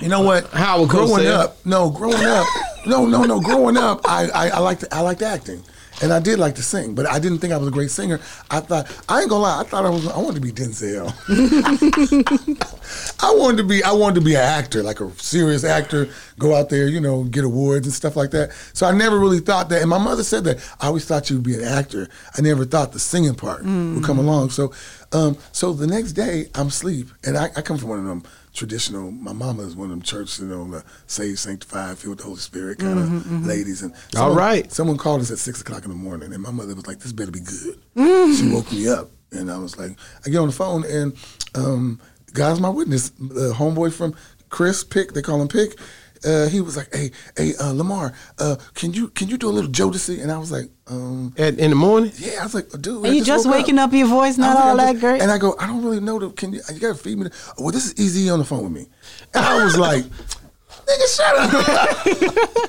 you 0.00 0.08
know 0.08 0.20
what? 0.20 0.48
Howard 0.50 0.90
growing 0.90 1.26
up, 1.26 1.64
no, 1.66 1.90
growing 1.90 2.24
up, 2.24 2.46
no, 2.86 3.04
no, 3.04 3.24
no, 3.24 3.40
growing 3.40 3.76
up, 3.76 4.00
I, 4.04 4.28
I, 4.32 4.48
I 4.50 4.58
liked, 4.60 4.84
I 4.92 5.00
liked 5.00 5.22
acting, 5.22 5.64
and 6.02 6.12
I 6.12 6.20
did 6.20 6.38
like 6.38 6.54
to 6.56 6.62
sing, 6.62 6.94
but 6.94 7.06
I 7.06 7.18
didn't 7.18 7.38
think 7.38 7.52
I 7.52 7.56
was 7.56 7.68
a 7.68 7.72
great 7.72 7.90
singer. 7.90 8.20
I 8.50 8.60
thought, 8.60 8.86
I 9.08 9.20
ain't 9.20 9.30
gonna 9.30 9.42
lie, 9.42 9.60
I 9.60 9.64
thought 9.64 9.84
I 9.84 9.90
was, 9.90 10.06
I 10.06 10.18
wanted 10.18 10.36
to 10.36 10.40
be 10.40 10.52
Denzel. 10.52 11.12
I 13.22 13.34
wanted 13.34 13.58
to 13.58 13.64
be, 13.64 13.82
I 13.82 13.92
wanted 13.92 14.16
to 14.16 14.20
be 14.20 14.34
an 14.34 14.42
actor, 14.42 14.82
like 14.82 15.00
a 15.00 15.10
serious 15.18 15.64
actor, 15.64 16.08
go 16.38 16.54
out 16.54 16.68
there, 16.68 16.88
you 16.88 17.00
know, 17.00 17.24
get 17.24 17.44
awards 17.44 17.86
and 17.86 17.94
stuff 17.94 18.16
like 18.16 18.30
that. 18.30 18.52
So 18.72 18.86
I 18.86 18.92
never 18.92 19.18
really 19.18 19.40
thought 19.40 19.68
that, 19.70 19.80
and 19.80 19.90
my 19.90 19.98
mother 19.98 20.22
said 20.22 20.44
that 20.44 20.58
I 20.80 20.86
always 20.86 21.04
thought 21.04 21.30
you'd 21.30 21.42
be 21.42 21.54
an 21.54 21.64
actor. 21.64 22.08
I 22.36 22.42
never 22.42 22.64
thought 22.64 22.92
the 22.92 22.98
singing 22.98 23.34
part 23.34 23.64
would 23.64 24.04
come 24.04 24.18
along. 24.18 24.50
So, 24.50 24.72
um, 25.12 25.36
so 25.52 25.72
the 25.72 25.86
next 25.86 26.12
day 26.12 26.48
I'm 26.54 26.68
asleep, 26.68 27.08
and 27.24 27.36
I, 27.36 27.50
I 27.56 27.62
come 27.62 27.78
from 27.78 27.88
one 27.88 27.98
of 27.98 28.04
them 28.04 28.22
traditional. 28.58 29.10
My 29.10 29.32
mama 29.32 29.62
is 29.62 29.74
one 29.76 29.86
of 29.86 29.90
them 29.90 30.02
church, 30.02 30.38
you 30.38 30.46
know, 30.46 30.68
the 30.70 30.84
saved, 31.06 31.38
sanctified, 31.38 31.96
filled 31.98 32.10
with 32.10 32.18
the 32.18 32.24
Holy 32.24 32.38
Spirit 32.38 32.78
kind 32.80 32.98
of 32.98 33.46
ladies. 33.46 33.82
And 33.82 33.92
All 33.92 33.98
someone- 34.12 34.36
right. 34.38 34.72
someone 34.72 34.96
called 34.98 35.20
us 35.22 35.30
at 35.30 35.38
six 35.38 35.60
o'clock 35.60 35.84
in 35.84 35.90
the 35.90 35.96
morning, 35.96 36.32
and 36.32 36.42
my 36.42 36.50
mother 36.50 36.74
was 36.74 36.86
like, 36.86 36.98
"This 37.00 37.12
better 37.12 37.30
be 37.30 37.40
good." 37.40 37.78
Mm. 37.96 38.36
She 38.38 38.48
woke 38.52 38.70
me 38.72 38.88
up, 38.88 39.10
and 39.32 39.50
I 39.50 39.58
was 39.58 39.78
like, 39.78 39.96
I 40.26 40.30
get 40.30 40.38
on 40.38 40.48
the 40.48 40.52
phone, 40.54 40.84
and 40.84 41.12
um, 41.54 42.00
God's 42.34 42.60
my 42.60 42.68
witness. 42.68 43.10
The 43.18 43.54
homeboy 43.54 43.92
from 43.92 44.14
Chris 44.50 44.82
Pick, 44.84 45.12
they 45.12 45.22
call 45.22 45.40
him 45.40 45.48
Pick. 45.48 45.78
Uh, 46.24 46.48
he 46.48 46.60
was 46.60 46.76
like, 46.76 46.94
"Hey, 46.94 47.10
hey, 47.36 47.54
uh, 47.60 47.72
Lamar, 47.72 48.12
uh, 48.38 48.56
can 48.74 48.92
you 48.92 49.08
can 49.08 49.28
you 49.28 49.36
do 49.36 49.48
a 49.48 49.50
little 49.50 49.70
Jodeci?" 49.70 50.20
And 50.22 50.30
I 50.30 50.38
was 50.38 50.50
like, 50.50 50.70
um, 50.88 51.34
At, 51.38 51.58
in 51.58 51.70
the 51.70 51.76
morning? 51.76 52.12
"Yeah." 52.16 52.40
I 52.40 52.44
was 52.44 52.54
like, 52.54 52.68
"Dude, 52.70 53.04
And 53.04 53.06
I 53.06 53.10
you 53.10 53.24
just 53.24 53.46
woke 53.46 53.56
waking 53.56 53.78
up, 53.78 53.92
your 53.92 54.06
voice 54.06 54.38
not 54.38 54.54
was 54.54 54.56
like, 54.56 54.64
all 54.64 54.76
that 54.76 55.00
great. 55.00 55.22
And 55.22 55.30
I 55.30 55.38
go, 55.38 55.54
"I 55.58 55.66
don't 55.66 55.84
really 55.84 56.00
know. 56.00 56.18
The, 56.18 56.30
can 56.30 56.52
you? 56.52 56.60
You 56.72 56.80
gotta 56.80 56.94
feed 56.94 57.18
me." 57.18 57.24
The, 57.24 57.52
well, 57.58 57.70
this 57.70 57.86
is 57.86 57.94
Eazy 57.94 58.32
on 58.32 58.38
the 58.38 58.44
phone 58.44 58.64
with 58.64 58.72
me, 58.72 58.86
and 59.34 59.44
I 59.44 59.64
was 59.64 59.76
like, 59.78 60.04
"Nigga, 60.86 61.16
shut 61.16 61.36
up." 61.36 62.68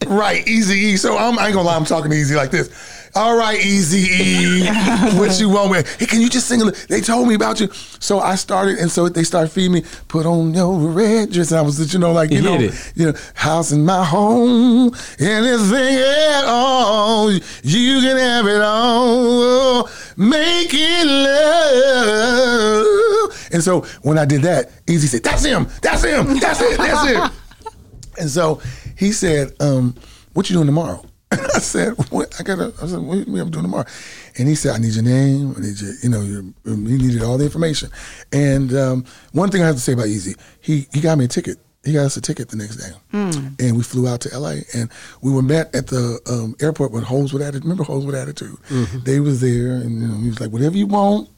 right, 0.10 0.44
Eazy. 0.46 0.98
So 0.98 1.16
I'm, 1.16 1.38
I 1.38 1.46
ain't 1.46 1.54
gonna 1.54 1.66
lie, 1.66 1.76
I'm 1.76 1.84
talking 1.84 2.10
to 2.10 2.16
Eazy 2.16 2.36
like 2.36 2.50
this. 2.50 2.99
All 3.14 3.36
right, 3.36 3.58
Easy 3.58 4.06
E, 4.22 4.66
what 5.18 5.40
you 5.40 5.48
want? 5.48 5.70
With? 5.70 5.98
Hey, 5.98 6.06
can 6.06 6.20
you 6.20 6.28
just 6.28 6.46
sing 6.46 6.60
a 6.60 6.64
little? 6.64 6.86
They 6.88 7.00
told 7.00 7.26
me 7.26 7.34
about 7.34 7.58
you, 7.58 7.68
so 7.98 8.20
I 8.20 8.36
started, 8.36 8.78
and 8.78 8.88
so 8.90 9.08
they 9.08 9.24
started 9.24 9.50
feeding 9.50 9.72
me. 9.72 9.82
Put 10.06 10.26
on 10.26 10.54
your 10.54 10.76
red 10.78 11.32
dress. 11.32 11.50
And 11.50 11.58
I 11.58 11.62
was, 11.62 11.92
you 11.92 11.98
know, 11.98 12.12
like 12.12 12.30
you 12.30 12.36
You 12.36 12.42
know, 12.42 12.54
it. 12.54 12.92
you 12.94 13.06
know, 13.06 13.18
house 13.34 13.72
in 13.72 13.84
my 13.84 14.04
home, 14.04 14.94
anything 15.18 15.96
at 15.96 16.44
all, 16.46 17.32
you 17.32 18.00
can 18.00 18.16
have 18.16 18.46
it 18.46 18.60
all. 18.62 19.88
Making 20.16 21.06
love. 22.10 23.48
And 23.52 23.62
so 23.62 23.80
when 24.02 24.18
I 24.18 24.24
did 24.24 24.42
that, 24.42 24.70
Easy 24.88 25.08
said, 25.08 25.24
"That's 25.24 25.44
him. 25.44 25.66
That's 25.82 26.04
him. 26.04 26.38
That's 26.38 26.60
it. 26.60 26.76
That's 26.78 27.10
it." 27.10 27.30
And 28.18 28.28
so 28.28 28.60
he 28.98 29.12
said, 29.12 29.54
um, 29.60 29.94
"What 30.34 30.50
you 30.50 30.54
doing 30.54 30.66
tomorrow?" 30.66 31.02
I 31.32 31.60
said, 31.60 31.94
what? 32.10 32.34
"I 32.40 32.42
gotta." 32.42 32.72
I 32.82 32.86
said, 32.86 32.98
"What 32.98 33.28
mean 33.28 33.40
I'm 33.40 33.50
doing 33.50 33.64
tomorrow?" 33.64 33.86
And 34.36 34.48
he 34.48 34.54
said, 34.56 34.74
"I 34.74 34.78
need 34.78 34.94
your 34.94 35.04
name. 35.04 35.54
I 35.56 35.60
need 35.60 35.80
your, 35.80 35.92
you 36.02 36.08
know, 36.08 36.22
your, 36.22 36.42
he 36.64 36.96
needed 36.98 37.22
all 37.22 37.38
the 37.38 37.44
information." 37.44 37.90
And 38.32 38.74
um, 38.74 39.04
one 39.32 39.50
thing 39.50 39.62
I 39.62 39.66
have 39.66 39.76
to 39.76 39.80
say 39.80 39.92
about 39.92 40.06
Eazy, 40.06 40.36
he 40.60 40.88
he 40.92 41.00
got 41.00 41.18
me 41.18 41.26
a 41.26 41.28
ticket. 41.28 41.58
He 41.84 41.94
got 41.94 42.04
us 42.04 42.16
a 42.18 42.20
ticket 42.20 42.50
the 42.50 42.56
next 42.58 42.76
day, 42.76 42.90
and 43.12 43.74
we 43.74 43.82
flew 43.82 44.06
out 44.06 44.20
to 44.22 44.32
L.A. 44.34 44.64
and 44.74 44.90
we 45.22 45.32
were 45.32 45.40
met 45.40 45.74
at 45.74 45.86
the 45.86 46.20
um, 46.30 46.54
airport 46.60 46.92
with 46.92 47.04
Hoes 47.04 47.32
with 47.32 47.40
Attitude. 47.40 47.62
Remember 47.64 47.84
Hoes 47.84 48.04
with 48.04 48.14
Attitude? 48.14 48.58
They 49.04 49.18
was 49.18 49.40
there, 49.40 49.72
and 49.76 50.02
you 50.02 50.06
know, 50.08 50.14
he 50.18 50.28
was 50.28 50.40
like, 50.40 50.50
"Whatever 50.52 50.76
you 50.76 50.86
want." 50.86 51.30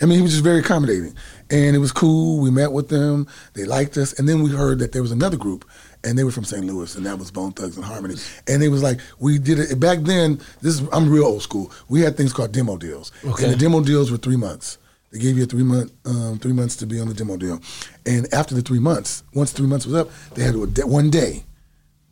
I 0.00 0.06
mean, 0.06 0.16
he 0.16 0.22
was 0.22 0.30
just 0.32 0.42
very 0.42 0.60
accommodating, 0.60 1.14
and 1.50 1.76
it 1.76 1.80
was 1.80 1.92
cool. 1.92 2.40
We 2.40 2.50
met 2.50 2.72
with 2.72 2.88
them; 2.88 3.26
they 3.52 3.64
liked 3.66 3.98
us, 3.98 4.18
and 4.18 4.26
then 4.26 4.42
we 4.42 4.50
heard 4.50 4.78
that 4.78 4.92
there 4.92 5.02
was 5.02 5.12
another 5.12 5.36
group, 5.36 5.68
and 6.02 6.18
they 6.18 6.24
were 6.24 6.32
from 6.32 6.44
St. 6.44 6.64
Louis, 6.64 6.96
and 6.96 7.04
that 7.04 7.18
was 7.18 7.30
Bone 7.30 7.52
Thugs-n-Harmony. 7.52 8.14
And 8.48 8.62
it 8.62 8.68
was 8.68 8.82
like 8.82 9.00
we 9.18 9.38
did 9.38 9.58
it 9.58 9.78
back 9.78 9.98
then. 10.00 10.40
This 10.62 10.80
is, 10.80 10.88
I'm 10.94 11.10
real 11.10 11.24
old 11.24 11.42
school. 11.42 11.70
We 11.90 12.00
had 12.00 12.16
things 12.16 12.32
called 12.32 12.52
demo 12.52 12.78
deals, 12.78 13.12
Okay. 13.22 13.44
and 13.44 13.52
the 13.52 13.56
demo 13.58 13.82
deals 13.82 14.10
were 14.10 14.16
three 14.16 14.36
months. 14.36 14.78
They 15.12 15.18
gave 15.18 15.36
you 15.36 15.42
a 15.42 15.46
three 15.46 15.64
month, 15.64 15.92
um, 16.06 16.38
three 16.38 16.52
months 16.52 16.76
to 16.76 16.86
be 16.86 17.00
on 17.00 17.08
the 17.08 17.14
demo 17.14 17.36
deal, 17.36 17.60
and 18.06 18.32
after 18.32 18.54
the 18.54 18.62
three 18.62 18.78
months, 18.78 19.22
once 19.34 19.52
three 19.52 19.66
months 19.66 19.84
was 19.86 19.94
up, 19.96 20.08
they 20.34 20.42
had 20.44 20.54
one 20.54 21.10
day 21.10 21.44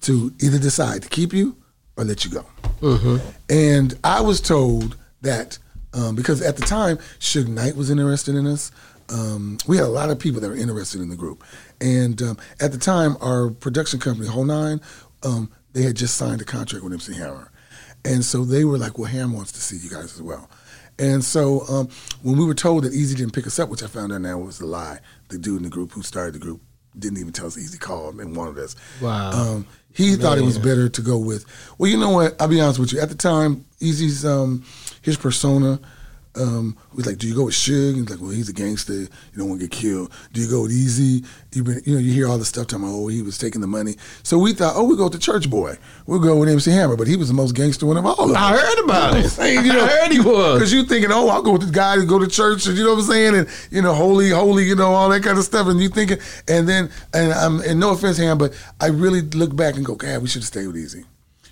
to 0.03 0.33
either 0.41 0.59
decide 0.59 1.03
to 1.03 1.09
keep 1.09 1.33
you 1.33 1.57
or 1.97 2.05
let 2.05 2.25
you 2.25 2.31
go. 2.31 2.47
And 3.49 3.97
I 4.05 4.21
was 4.21 4.41
told 4.41 4.97
that 5.23 5.59
um, 5.93 6.15
because 6.15 6.43
at 6.43 6.57
the 6.57 6.63
time, 6.65 6.99
Suge 7.19 7.49
Knight 7.49 7.77
was 7.77 7.91
interested 7.91 8.35
in 8.35 8.47
us. 8.47 8.71
Um, 9.11 9.59
we 9.67 9.77
had 9.77 9.87
a 9.87 9.89
lot 9.89 10.11
of 10.11 10.19
people 10.19 10.41
that 10.41 10.49
were 10.49 10.57
interested 10.57 11.01
in 11.01 11.09
the 11.09 11.17
group. 11.17 11.43
And 11.81 12.21
um, 12.23 12.39
at 12.61 12.73
the 12.73 12.79
time, 12.79 13.17
our 13.21 13.51
production 13.51 13.99
company, 13.99 14.29
Whole 14.29 14.45
Nine, 14.45 14.81
um, 15.23 15.51
they 15.73 15.83
had 15.83 15.97
just 15.97 16.17
signed 16.17 16.41
a 16.41 16.45
contract 16.45 16.85
with 16.85 16.93
MC 16.93 17.15
Hammer. 17.15 17.51
And 18.05 18.25
so 18.25 18.45
they 18.45 18.65
were 18.65 18.79
like, 18.79 18.99
well, 18.99 19.11
Hammer 19.11 19.35
wants 19.35 19.53
to 19.53 19.61
see 19.61 19.77
you 19.77 19.91
guys 19.91 20.15
as 20.15 20.23
well. 20.23 20.49
And 20.99 21.25
so 21.25 21.63
um, 21.69 21.89
when 22.23 22.37
we 22.37 22.45
were 22.45 22.55
told 22.55 22.85
that 22.85 22.93
Eazy 22.93 23.17
didn't 23.17 23.33
pick 23.33 23.47
us 23.47 23.59
up, 23.59 23.69
which 23.69 23.83
I 23.83 23.87
found 23.87 24.13
out 24.13 24.21
now 24.21 24.39
was 24.39 24.61
a 24.61 24.67
lie, 24.67 24.99
the 25.29 25.39
dude 25.39 25.59
in 25.59 25.63
the 25.63 25.69
group 25.69 25.93
who 25.93 26.03
started 26.03 26.35
the 26.35 26.39
group 26.39 26.61
didn't 26.99 27.19
even 27.19 27.33
tell 27.33 27.47
us 27.47 27.57
Eazy 27.57 27.79
called 27.79 28.21
and 28.21 28.35
wanted 28.37 28.59
us. 28.59 28.75
Wow. 29.01 29.31
Um, 29.31 29.67
he 29.93 30.17
thought 30.17 30.39
it 30.39 30.43
was 30.43 30.59
better 30.59 30.89
to 30.89 31.03
go 31.03 31.19
with. 31.19 31.45
Well, 31.79 31.91
you 31.91 31.97
know 31.97 32.11
what? 32.11 32.41
I'll 32.41 32.49
be 32.49 32.61
honest 32.61 32.79
with 32.79 32.93
you. 32.93 33.01
At 33.01 33.09
the 33.09 33.15
time, 33.15 33.65
Eazy's 33.81 34.25
um, 34.25 34.65
his 35.03 35.17
persona 35.17 35.81
um, 36.35 36.77
was 36.95 37.07
like, 37.07 37.19
"Do 37.19 37.27
you 37.27 37.35
go 37.35 37.45
with 37.45 37.55
Suge?" 37.55 37.97
He's 37.97 38.11
like, 38.11 38.21
"Well, 38.21 38.31
he's 38.31 38.49
a 38.49 38.53
gangster. 38.53 38.93
You 38.95 39.09
don't 39.37 39.49
want 39.49 39.61
to 39.61 39.67
get 39.67 39.77
killed." 39.77 40.13
Do 40.33 40.41
you 40.41 40.49
go 40.49 40.63
with 40.63 40.73
Eazy? 40.73 41.25
You 41.53 41.65
been, 41.65 41.81
you 41.85 41.95
know, 41.95 42.01
you 42.01 42.13
hear 42.13 42.29
all 42.29 42.39
the 42.39 42.45
stuff 42.45 42.67
talking 42.67 42.85
about, 42.85 42.95
"Oh, 42.95 43.09
he 43.09 43.23
was 43.23 43.39
taking 43.39 43.61
the 43.61 43.67
money." 43.67 43.97
So 44.23 44.39
we 44.39 44.53
thought, 44.53 44.75
"Oh, 44.77 44.85
we 44.85 44.97
go 44.97 45.05
with 45.05 45.15
the 45.15 45.19
Church 45.19 45.49
Boy. 45.51 45.79
We'll 46.07 46.21
go 46.21 46.37
with 46.37 46.49
MC 46.49 46.71
Hammer." 46.71 46.97
But 46.97 47.07
he 47.07 47.17
was 47.17 47.29
the 47.29 47.35
most 47.35 47.55
gangster 47.55 47.87
one 47.87 47.97
of 47.97 48.07
all 48.07 48.21
of 48.21 48.29
them. 48.29 48.37
I 48.37 48.53
heard 48.53 48.85
about 48.85 49.17
it. 49.17 49.29
Saying, 49.39 49.65
you 49.65 49.73
know, 49.73 49.85
I 49.85 49.89
heard 49.89 50.13
he 50.13 50.21
was. 50.21 50.59
Because 50.59 50.73
you 50.73 50.85
thinking, 50.85 51.11
oh, 51.13 51.29
I'll 51.29 51.43
go 51.43 51.53
with 51.53 51.67
the 51.67 51.73
guy 51.73 51.97
to 51.97 52.05
go 52.05 52.19
to 52.19 52.27
church, 52.27 52.67
and 52.67 52.77
you 52.77 52.85
know 52.85 52.95
what 52.95 53.01
I'm 53.01 53.07
saying, 53.07 53.35
and 53.35 53.49
you 53.71 53.83
know, 53.83 53.95
holy, 53.95 54.31
holy, 54.31 54.65
you 54.65 54.77
know, 54.77 54.93
all 54.93 55.09
that 55.09 55.23
kind 55.23 55.39
of 55.39 55.45
stuff. 55.45 55.67
And 55.67 55.81
you 55.81 55.89
thinking, 55.89 56.19
and 56.47 56.69
then, 56.69 56.91
and 57.13 57.33
I'm, 57.33 57.61
and 57.61 57.81
no 57.81 57.91
offense, 57.91 58.19
Ham, 58.19 58.39
but 58.39 58.55
I 58.81 58.87
really 58.87 59.23
look 59.23 59.55
back 59.55 59.77
and 59.77 59.85
go, 59.85 59.95
God, 59.95 60.23
we 60.23 60.29
should 60.29 60.43
have 60.43 60.47
stayed 60.47 60.67
with 60.67 60.77
Eazy. 60.77 61.05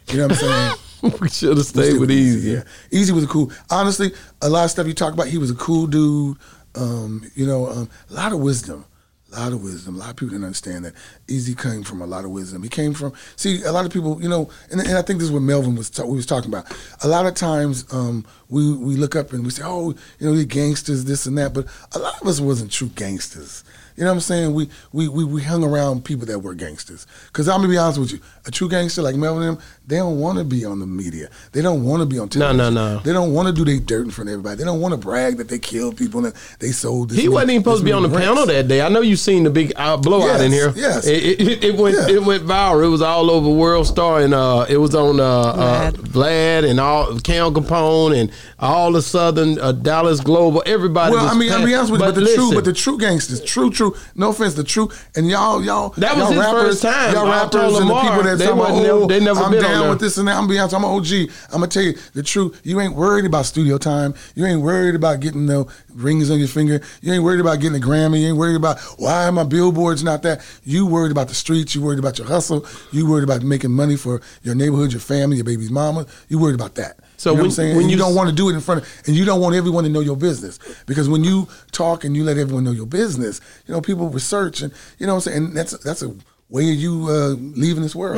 You 0.09 0.19
know 0.19 0.29
what 0.29 0.33
I'm 0.33 0.38
saying? 0.38 0.75
we 1.21 1.29
should 1.29 1.57
have 1.57 1.66
stayed 1.66 1.99
with 1.99 2.11
Eazy. 2.11 2.55
Yeah, 2.55 2.62
Eazy 2.90 3.11
was 3.11 3.25
a 3.25 3.27
cool. 3.27 3.53
Honestly, 3.71 4.12
a 4.42 4.49
lot 4.49 4.64
of 4.64 4.71
stuff 4.71 4.87
you 4.87 4.95
talk 4.95 5.12
about. 5.12 5.27
He 5.29 5.38
was 5.38 5.51
a 5.51 5.55
cool 5.55 5.87
dude. 5.87 6.37
Um, 6.75 7.29
you 7.35 7.47
know, 7.47 7.69
um, 7.69 7.88
a 8.11 8.14
lot 8.14 8.33
of 8.33 8.40
wisdom. 8.40 8.85
A 9.33 9.40
lot 9.40 9.53
of 9.53 9.62
wisdom. 9.62 9.97
A 9.97 9.99
lot 9.99 10.11
of 10.11 10.16
people 10.16 10.31
didn't 10.31 10.45
understand 10.45 10.85
that. 10.85 10.95
Eazy 11.27 11.61
came 11.61 11.83
from 11.83 12.01
a 12.01 12.07
lot 12.07 12.25
of 12.25 12.31
wisdom. 12.31 12.62
He 12.62 12.69
came 12.69 12.95
from. 12.95 13.12
See, 13.35 13.62
a 13.62 13.73
lot 13.73 13.85
of 13.85 13.92
people, 13.92 14.23
you 14.23 14.29
know, 14.29 14.49
and, 14.71 14.81
and 14.81 14.97
I 14.97 15.03
think 15.03 15.19
this 15.19 15.29
is 15.29 15.33
what 15.33 15.42
Melvin 15.42 15.75
was 15.75 15.90
ta- 15.90 16.05
we 16.05 16.16
was 16.16 16.27
talking 16.27 16.51
about. 16.51 16.66
A 17.03 17.09
lot 17.09 17.27
of 17.27 17.35
times, 17.35 17.92
um, 17.92 18.25
we 18.49 18.73
we 18.75 18.97
look 18.97 19.16
up 19.16 19.33
and 19.33 19.45
we 19.45 19.51
say, 19.51 19.62
oh, 19.64 19.90
you 20.19 20.27
know, 20.27 20.35
the 20.35 20.45
gangsters, 20.45 21.05
this 21.05 21.27
and 21.27 21.37
that. 21.38 21.53
But 21.53 21.66
a 21.92 21.99
lot 21.99 22.21
of 22.21 22.29
us 22.29 22.40
wasn't 22.40 22.71
true 22.71 22.88
gangsters. 22.95 23.64
You 23.96 24.04
know 24.04 24.11
what 24.11 24.14
I'm 24.16 24.20
saying? 24.20 24.54
We 24.54 24.68
we 24.92 25.09
we, 25.09 25.24
we 25.24 25.42
hung 25.42 25.64
around 25.64 26.04
people 26.04 26.26
that 26.26 26.38
were 26.40 26.54
gangsters. 26.54 27.06
Because 27.28 27.48
I'm 27.48 27.59
gonna 27.61 27.68
be 27.68 27.78
honest 27.78 27.98
with 27.98 28.12
you, 28.12 28.20
a 28.44 28.50
true 28.50 28.68
gangster 28.68 29.00
like 29.02 29.16
Melvin 29.16 29.42
and 29.44 29.56
them, 29.56 29.64
they 29.87 29.96
don't 29.96 30.18
want 30.20 30.37
to 30.38 30.44
be 30.44 30.64
on 30.64 30.80
the 30.80 30.87
media. 30.87 31.30
They 31.52 31.62
don't 31.62 31.82
want 31.85 32.00
to 32.02 32.06
be 32.06 32.18
on 32.18 32.26
No, 32.35 32.46
television. 32.52 32.74
no, 32.74 32.94
no. 32.96 33.00
They 33.00 33.12
don't 33.12 33.32
want 33.32 33.48
to 33.48 33.54
do 33.54 33.64
their 33.64 33.80
dirt 33.80 34.04
in 34.04 34.11
front 34.11 34.28
of 34.28 34.35
everybody. 34.35 34.56
They 34.56 34.64
don't 34.64 34.80
want 34.80 34.92
to 34.92 34.98
brag 34.98 35.38
that 35.38 35.48
they 35.48 35.59
killed 35.59 35.96
people 35.96 36.24
and 36.26 36.35
they 36.59 36.72
sold. 36.72 37.11
This 37.11 37.18
He 37.18 37.24
many- 37.24 37.35
wasn't 37.35 37.50
even 37.52 37.62
supposed 37.62 37.80
to 37.80 37.85
be 37.87 37.92
on 37.92 38.02
the 38.02 38.09
many 38.09 38.24
panel 38.26 38.44
that 38.46 38.68
day. 38.68 38.82
I 38.82 38.88
know 38.90 39.00
you 39.00 39.16
seen 39.16 39.44
the 39.44 39.50
big 39.50 39.72
uh, 39.76 39.96
blowout 39.96 40.26
Yes, 40.26 40.40
in 40.42 40.52
here. 40.52 40.72
yes. 40.76 41.06
it, 41.06 41.40
it, 41.40 41.64
it 41.64 41.76
went 41.76 41.96
Yeah. 41.96 42.16
it 42.16 42.22
went 42.24 42.44
viral. 42.44 42.85
It 42.85 42.88
was 42.88 43.00
all 43.02 43.30
over 43.30 43.48
World 43.48 43.87
Star, 43.87 44.20
and 44.20 44.35
uh, 44.35 44.66
it 44.68 44.76
was 44.76 44.94
on 44.94 45.20
uh, 45.20 45.24
uh, 45.24 45.90
Vlad. 45.92 45.92
Vlad 46.16 46.68
and 46.68 46.80
all 46.80 47.18
Cam 47.20 47.54
Capone 47.54 48.18
and 48.20 48.30
all 48.59 48.92
the 48.92 49.00
Southern 49.02 49.59
uh, 49.61 49.72
Dallas 49.72 50.20
Global. 50.20 50.62
Everybody. 50.66 51.14
Well, 51.14 51.24
was 51.24 51.32
I 51.35 51.38
mean, 51.38 51.52
I'll 51.52 51.64
be 51.64 51.74
honest 51.74 51.92
with 51.92 52.00
you, 52.00 52.06
but, 52.06 52.14
the 52.14 52.20
listen, 52.20 52.37
true, 52.48 52.54
but 52.54 52.64
the 52.64 52.72
true 52.72 52.98
gangsters, 52.98 53.42
true, 53.42 53.70
true. 53.70 53.86
No 54.14 54.31
offense, 54.31 54.55
the 54.55 54.64
true, 54.64 54.90
and 55.14 55.29
y'all, 55.29 55.62
y'all, 55.62 55.90
That 55.90 56.16
was 56.16 56.25
y'all 56.25 56.29
his 56.31 56.38
rappers, 56.38 56.62
first 56.62 56.83
time. 56.83 57.14
Y'all 57.14 57.29
rappers 57.29 57.79
and 57.79 57.90
the 57.90 58.01
people 58.01 58.22
that 58.22 58.38
they 58.38 58.46
about, 58.46 58.70
oh, 58.70 59.07
they 59.07 59.20
never 59.20 59.40
I'm 59.40 59.51
been 59.51 59.62
down 59.62 59.90
with 59.90 60.01
this 60.01 60.18
and 60.18 60.29
that. 60.29 60.33
I'm 60.33 60.42
gonna 60.42 60.53
be 60.53 60.59
honest, 60.59 60.75
I'm 60.75 60.85
an 60.85 60.90
OG. 60.90 61.31
I'm 61.53 61.61
gonna 61.61 61.68
tell 61.68 61.83
you 61.83 61.94
the 62.14 62.22
truth. 62.22 62.61
You 62.64 62.81
ain't 62.81 62.94
worried 62.94 63.25
about 63.25 63.46
studio 63.46 63.79
time. 63.79 64.14
You 64.35 64.46
ain't 64.46 64.62
worried 64.62 64.94
about 64.94 65.20
getting 65.20 65.46
no 65.46 65.68
rings 65.94 66.31
on 66.31 66.38
your 66.38 66.49
finger. 66.49 66.81
You 67.03 67.12
ain't 67.12 67.25
worried 67.25 67.40
about 67.40 67.61
getting 67.61 67.81
a 67.81 67.85
Grammy. 67.85 68.20
You 68.20 68.29
ain't 68.29 68.38
worried 68.38 68.57
about 68.57 68.79
why 68.99 69.31
my 69.31 69.44
billboards 69.44 70.03
not 70.03 70.22
that. 70.22 70.44
You 70.64 70.87
worried 70.87 71.12
about 71.12 71.29
the 71.29 71.35
streets. 71.35 71.75
You 71.75 71.83
worried 71.83 71.99
about 71.99 72.18
your 72.18 72.27
hustle. 72.27 72.66
You 72.92 73.09
worried 73.09 73.25
about 73.25 73.42
making 73.42 73.72
money 73.72 73.96
for 73.96 74.20
your 74.42 74.55
neighborhood, 74.55 74.92
your 74.92 75.01
family, 75.01 75.37
your 75.37 75.44
baby's 75.44 75.70
mama. 75.70 76.07
You 76.29 76.38
worried 76.38 76.55
about 76.55 76.75
that. 76.77 76.99
So 77.18 77.31
you 77.31 77.37
know 77.37 77.42
when- 77.42 77.42
what 77.42 77.44
I'm 77.46 77.50
saying? 77.57 77.76
when 77.76 77.85
you 77.87 77.92
you 77.92 77.96
don't 77.96 78.14
want 78.14 78.29
to 78.29 78.35
do 78.35 78.48
it 78.50 78.55
in 78.55 78.61
front 78.61 78.83
of, 78.83 78.88
and 79.07 79.16
you 79.16 79.24
don't 79.24 79.40
want 79.40 79.55
everyone 79.55 79.85
to 79.85 79.90
know 79.90 80.00
your 80.00 80.16
business 80.16 80.59
because 80.87 81.09
when 81.09 81.24
you 81.24 81.48
talk 81.72 82.05
and 82.05 82.14
you 82.16 82.24
let 82.24 82.37
everyone 82.37 82.64
know 82.64 82.72
your 82.72 82.87
business, 82.87 83.40
you 83.66 83.72
know 83.74 83.81
people 83.81 84.09
research 84.11 84.61
and 84.62 84.72
you 84.98 85.07
know 85.07 85.14
what 85.14 85.26
I'm 85.26 85.33
saying. 85.33 85.44
And 85.48 85.57
that's 85.57 85.72
that's 85.79 86.02
a 86.02 86.14
way 86.48 86.70
of 86.70 86.76
you 86.76 87.07
uh, 87.09 87.29
leaving 87.59 87.83
this 87.83 87.94
world 87.96 88.16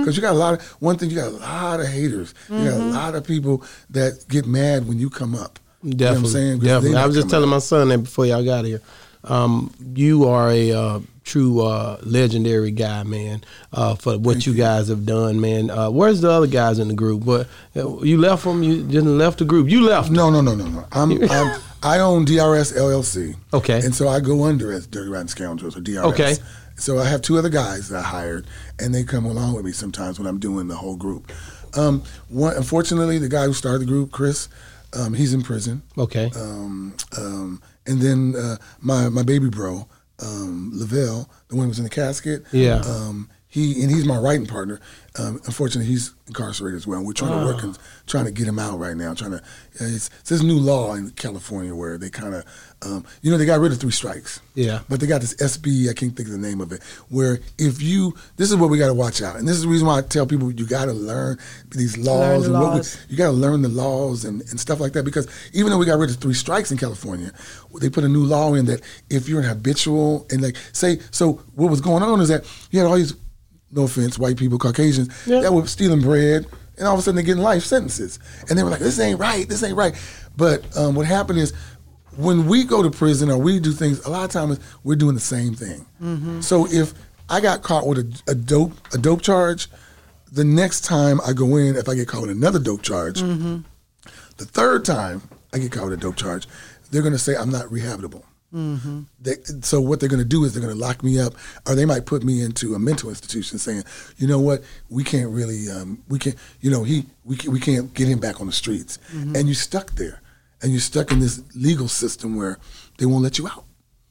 because 0.00 0.16
you 0.16 0.22
got 0.22 0.32
a 0.32 0.38
lot 0.38 0.54
of 0.54 0.62
one 0.80 0.96
thing. 0.96 1.10
You 1.10 1.16
got 1.16 1.28
a 1.28 1.36
lot 1.36 1.80
of 1.80 1.88
haters. 1.88 2.34
You 2.48 2.64
got 2.70 2.74
a 2.80 2.84
lot 2.84 3.14
of 3.16 3.24
people 3.24 3.64
that 3.90 4.24
get 4.28 4.46
mad 4.46 4.86
when 4.88 4.98
you 4.98 5.10
come 5.10 5.34
up. 5.34 5.58
You 5.82 5.90
know 5.90 5.96
what 5.96 6.16
I'm 6.16 6.22
Definitely, 6.22 6.30
saying? 6.30 6.58
definitely. 6.60 6.96
I 6.98 7.06
was 7.06 7.14
just 7.16 7.28
telling 7.30 7.48
up. 7.48 7.54
my 7.54 7.58
son 7.58 7.88
that 7.88 7.98
before 7.98 8.26
y'all 8.26 8.44
got 8.44 8.64
here. 8.64 8.80
Um, 9.24 9.72
you 9.94 10.24
are 10.24 10.50
a 10.50 10.72
uh, 10.72 11.00
true 11.26 11.60
uh, 11.60 11.98
legendary 12.02 12.70
guy, 12.70 13.02
man, 13.02 13.44
uh, 13.72 13.96
for 13.96 14.16
what 14.16 14.46
you 14.46 14.54
guys 14.54 14.88
have 14.88 15.04
done, 15.04 15.40
man. 15.40 15.68
Uh, 15.68 15.90
where's 15.90 16.22
the 16.22 16.30
other 16.30 16.46
guys 16.46 16.78
in 16.78 16.88
the 16.88 16.94
group? 16.94 17.24
What 17.24 17.48
you 17.74 18.16
left 18.16 18.44
them? 18.44 18.62
You 18.62 18.84
just 18.84 19.06
left 19.06 19.40
the 19.40 19.44
group. 19.44 19.68
You 19.68 19.82
left. 19.82 20.10
No, 20.10 20.30
no, 20.30 20.40
no, 20.40 20.54
no, 20.54 20.66
no. 20.66 20.86
I'm, 20.92 21.12
I'm 21.30 21.60
I 21.82 21.98
own 21.98 22.24
DRS 22.24 22.72
LLC. 22.72 23.36
Okay. 23.52 23.80
And 23.84 23.94
so 23.94 24.08
I 24.08 24.20
go 24.20 24.44
under 24.44 24.72
as 24.72 24.86
Dirty 24.86 25.10
Rotten 25.10 25.28
Scoundrels 25.28 25.76
or 25.76 25.80
DRS. 25.80 25.98
Okay. 25.98 26.36
So 26.76 26.98
I 26.98 27.06
have 27.06 27.22
two 27.22 27.38
other 27.38 27.48
guys 27.48 27.88
that 27.88 27.98
I 27.98 28.02
hired, 28.02 28.46
and 28.78 28.94
they 28.94 29.02
come 29.02 29.24
along 29.24 29.54
with 29.54 29.64
me 29.64 29.72
sometimes 29.72 30.18
when 30.18 30.28
I'm 30.28 30.38
doing 30.38 30.68
the 30.68 30.76
whole 30.76 30.96
group. 30.96 31.32
Um, 31.74 32.02
one, 32.28 32.56
unfortunately, 32.56 33.18
the 33.18 33.28
guy 33.28 33.44
who 33.44 33.52
started 33.52 33.80
the 33.82 33.86
group, 33.86 34.12
Chris, 34.12 34.48
um, 34.92 35.14
he's 35.14 35.34
in 35.34 35.42
prison. 35.42 35.82
Okay. 35.96 36.30
Um, 36.36 36.94
um, 37.16 37.62
and 37.86 38.00
then 38.00 38.34
uh, 38.36 38.56
my 38.80 39.08
my 39.08 39.22
baby 39.22 39.48
bro, 39.48 39.88
um, 40.20 40.70
Lavelle, 40.74 41.30
the 41.48 41.56
one 41.56 41.64
who 41.64 41.68
was 41.68 41.78
in 41.78 41.84
the 41.84 41.90
casket. 41.90 42.44
Yeah. 42.52 42.80
Um, 42.80 43.30
he 43.48 43.82
and 43.82 43.90
he's 43.90 44.04
my 44.04 44.18
writing 44.18 44.46
partner. 44.46 44.80
Um, 45.18 45.40
unfortunately, 45.46 45.90
he's 45.90 46.12
incarcerated 46.26 46.76
as 46.76 46.86
well. 46.86 47.02
We're 47.02 47.12
trying 47.12 47.38
to 47.40 47.46
work 47.46 47.62
and 47.62 47.78
trying 48.06 48.26
to 48.26 48.30
get 48.30 48.46
him 48.46 48.58
out 48.58 48.78
right 48.78 48.96
now. 48.96 49.14
Trying 49.14 49.30
to, 49.32 49.42
it's, 49.74 50.08
it's 50.20 50.28
this 50.30 50.42
new 50.42 50.58
law 50.58 50.94
in 50.94 51.10
California 51.12 51.74
where 51.74 51.96
they 51.96 52.10
kind 52.10 52.34
of, 52.34 52.44
um, 52.82 53.04
you 53.22 53.30
know, 53.30 53.38
they 53.38 53.46
got 53.46 53.60
rid 53.60 53.72
of 53.72 53.78
three 53.78 53.92
strikes. 53.92 54.40
Yeah. 54.54 54.80
But 54.88 55.00
they 55.00 55.06
got 55.06 55.20
this 55.22 55.34
SB, 55.36 55.88
I 55.88 55.94
can't 55.94 56.14
think 56.14 56.28
of 56.28 56.32
the 56.32 56.38
name 56.38 56.60
of 56.60 56.72
it, 56.72 56.82
where 57.08 57.38
if 57.58 57.80
you, 57.80 58.14
this 58.36 58.50
is 58.50 58.56
what 58.56 58.68
we 58.68 58.78
got 58.78 58.88
to 58.88 58.94
watch 58.94 59.22
out. 59.22 59.36
And 59.36 59.46
this 59.48 59.56
is 59.56 59.62
the 59.62 59.68
reason 59.68 59.86
why 59.86 59.98
I 59.98 60.02
tell 60.02 60.26
people 60.26 60.50
you 60.52 60.66
got 60.66 60.86
to 60.86 60.92
learn 60.92 61.38
these 61.70 61.96
laws. 61.96 62.46
the 62.46 62.52
and 62.52 62.60
what 62.62 62.70
we- 62.72 62.76
laws. 62.78 62.98
you 63.08 63.16
got 63.16 63.26
to 63.26 63.32
learn 63.32 63.62
the 63.62 63.68
laws 63.68 64.24
and, 64.24 64.42
and 64.42 64.60
stuff 64.60 64.80
like 64.80 64.92
that 64.94 65.04
because 65.04 65.28
even 65.52 65.70
though 65.70 65.78
we 65.78 65.86
got 65.86 65.98
rid 65.98 66.10
of 66.10 66.16
three 66.16 66.34
strikes 66.34 66.70
in 66.70 66.78
California, 66.78 67.32
they 67.80 67.88
put 67.88 68.04
a 68.04 68.08
new 68.08 68.24
law 68.24 68.54
in 68.54 68.66
that 68.66 68.82
if 69.08 69.28
you're 69.28 69.40
an 69.40 69.46
habitual 69.46 70.26
and 70.30 70.42
like 70.42 70.56
say, 70.72 70.98
so 71.10 71.34
what 71.54 71.70
was 71.70 71.80
going 71.80 72.02
on 72.02 72.20
is 72.20 72.28
that 72.28 72.44
you 72.70 72.78
had 72.80 72.86
all 72.86 72.96
these, 72.96 73.14
no 73.76 73.84
offense, 73.84 74.18
white 74.18 74.36
people, 74.36 74.58
Caucasians 74.58 75.08
Yeah. 75.26 75.40
that 75.40 75.52
were 75.52 75.66
stealing 75.66 76.00
bread, 76.00 76.46
and 76.78 76.88
all 76.88 76.94
of 76.94 77.00
a 77.00 77.02
sudden 77.02 77.16
they're 77.16 77.24
getting 77.24 77.42
life 77.42 77.62
sentences, 77.62 78.18
and 78.48 78.58
they 78.58 78.62
were 78.62 78.70
like, 78.70 78.80
this 78.80 78.98
ain't 78.98 79.20
right, 79.20 79.48
this 79.48 79.62
ain't 79.62 79.76
right. 79.76 79.94
But 80.36 80.64
um, 80.76 80.94
what 80.94 81.06
happened 81.06 81.38
is 81.38 81.52
when 82.16 82.46
we 82.46 82.64
go 82.64 82.82
to 82.82 82.90
prison 82.90 83.30
or 83.30 83.38
we 83.38 83.60
do 83.60 83.72
things, 83.72 84.04
a 84.04 84.10
lot 84.10 84.24
of 84.24 84.30
times 84.30 84.58
we're 84.82 84.96
doing 84.96 85.14
the 85.14 85.20
same 85.20 85.54
thing. 85.54 86.42
So 86.42 86.66
if 86.66 86.94
I 87.28 87.40
got 87.40 87.62
caught 87.62 87.86
with 87.86 87.98
a, 87.98 88.30
a 88.32 88.34
dope 88.34 88.72
a 88.94 88.98
dope 88.98 89.20
charge, 89.22 89.68
the 90.32 90.44
next 90.44 90.82
time 90.82 91.20
I 91.26 91.32
go 91.34 91.56
in, 91.56 91.76
if 91.76 91.88
I 91.88 91.94
get 91.94 92.08
caught 92.08 92.22
with 92.22 92.30
another 92.30 92.58
dope 92.58 92.82
charge, 92.82 93.20
the 93.20 94.44
third 94.44 94.84
time 94.84 95.22
I 95.52 95.58
get 95.58 95.72
caught 95.72 95.84
with 95.84 95.94
a 95.94 95.96
dope 95.98 96.16
charge, 96.16 96.46
they're 96.90 97.02
going 97.02 97.12
to 97.14 97.18
say 97.18 97.36
I'm 97.36 97.50
not 97.50 97.66
rehabitable. 97.66 98.22
They, 99.20 99.34
so 99.60 99.80
what 99.80 100.00
they're 100.00 100.08
going 100.08 100.22
to 100.22 100.28
do 100.28 100.44
is 100.44 100.54
they're 100.54 100.62
going 100.62 100.74
to 100.74 100.80
lock 100.80 101.02
me 101.04 101.20
up, 101.20 101.34
or 101.66 101.74
they 101.74 101.84
might 101.84 102.06
put 102.06 102.24
me 102.24 102.42
into 102.42 102.74
a 102.74 102.78
mental 102.78 103.10
institution, 103.10 103.58
saying, 103.58 103.84
you 104.16 104.26
know 104.26 104.40
what, 104.40 104.62
we 104.88 105.04
can't 105.04 105.30
really, 105.30 105.68
um, 105.70 106.02
we 106.08 106.18
can't, 106.18 106.36
you 106.60 106.70
know, 106.70 106.82
he, 106.82 107.04
we, 107.24 107.36
can, 107.36 107.52
we 107.52 107.60
can't 107.60 107.92
get 107.94 108.08
him 108.08 108.18
back 108.18 108.40
on 108.40 108.46
the 108.46 108.52
streets, 108.52 108.98
and 109.36 109.46
you're 109.46 109.54
stuck 109.54 109.92
there, 109.92 110.22
and 110.62 110.72
you're 110.72 110.80
stuck 110.80 111.12
in 111.12 111.20
this 111.20 111.42
legal 111.54 111.88
system 111.88 112.36
where 112.36 112.58
they 112.98 113.06
won't 113.06 113.22
let 113.22 113.38
you 113.38 113.46
out. 113.46 113.64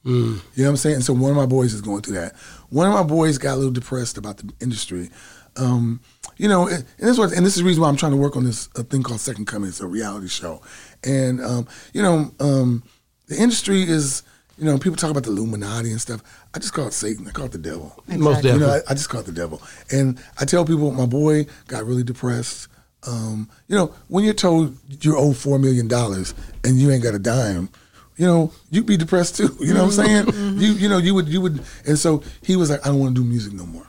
You 0.04 0.12
know 0.14 0.40
what 0.54 0.68
I'm 0.68 0.76
saying? 0.76 0.94
And 0.96 1.04
so 1.04 1.12
one 1.12 1.32
of 1.32 1.36
my 1.36 1.46
boys 1.46 1.74
is 1.74 1.80
going 1.80 2.02
through 2.02 2.14
that. 2.14 2.36
One 2.70 2.86
of 2.86 2.94
my 2.94 3.02
boys 3.02 3.38
got 3.38 3.54
a 3.54 3.56
little 3.56 3.72
depressed 3.72 4.16
about 4.16 4.36
the 4.36 4.52
industry. 4.60 5.10
Um, 5.56 6.00
you 6.36 6.48
know, 6.48 6.68
and 6.68 6.84
this 6.98 7.18
was, 7.18 7.32
and 7.32 7.44
this 7.44 7.56
is 7.56 7.62
the 7.62 7.66
reason 7.66 7.82
why 7.82 7.88
I'm 7.88 7.96
trying 7.96 8.12
to 8.12 8.18
work 8.18 8.36
on 8.36 8.44
this 8.44 8.68
uh, 8.76 8.84
thing 8.84 9.02
called 9.02 9.18
Second 9.18 9.46
Coming. 9.46 9.70
It's 9.70 9.80
a 9.80 9.86
reality 9.86 10.28
show, 10.28 10.62
and 11.02 11.40
um, 11.40 11.66
you 11.92 12.02
know, 12.02 12.30
um, 12.38 12.84
the 13.26 13.36
industry 13.36 13.82
is, 13.82 14.22
you 14.58 14.64
know, 14.64 14.78
people 14.78 14.96
talk 14.96 15.10
about 15.10 15.24
the 15.24 15.30
Illuminati 15.30 15.90
and 15.90 16.00
stuff. 16.00 16.22
I 16.54 16.58
just 16.58 16.72
call 16.72 16.86
it 16.86 16.92
Satan. 16.92 17.26
I 17.28 17.30
call 17.30 17.46
it 17.46 17.52
the 17.52 17.58
devil. 17.58 18.02
Most 18.08 18.42
You 18.44 18.58
know. 18.58 18.70
I, 18.70 18.90
I 18.90 18.94
just 18.94 19.08
call 19.08 19.20
it 19.20 19.26
the 19.26 19.32
devil. 19.32 19.60
And 19.90 20.18
I 20.40 20.44
tell 20.44 20.64
people, 20.64 20.90
my 20.92 21.06
boy 21.06 21.46
got 21.66 21.84
really 21.84 22.02
depressed. 22.02 22.68
Um, 23.06 23.48
you 23.68 23.76
know, 23.76 23.94
when 24.08 24.24
you're 24.24 24.34
told 24.34 24.76
you 25.00 25.16
owe 25.16 25.32
four 25.32 25.58
million 25.58 25.88
dollars 25.88 26.34
and 26.64 26.78
you 26.78 26.90
ain't 26.90 27.02
got 27.02 27.14
a 27.14 27.18
dime, 27.18 27.68
you 28.16 28.26
know, 28.26 28.52
you'd 28.70 28.86
be 28.86 28.96
depressed 28.96 29.36
too. 29.36 29.54
You 29.60 29.74
know 29.74 29.84
what 29.84 29.98
I'm 29.98 30.24
saying? 30.26 30.58
You 30.58 30.72
you 30.72 30.88
know, 30.88 30.98
you 30.98 31.14
would 31.14 31.28
you 31.28 31.40
would 31.40 31.62
and 31.86 31.98
so 31.98 32.22
he 32.42 32.56
was 32.56 32.70
like, 32.70 32.84
I 32.84 32.88
don't 32.88 32.98
want 32.98 33.14
to 33.14 33.22
do 33.22 33.28
music 33.28 33.52
no 33.52 33.66
more. 33.66 33.86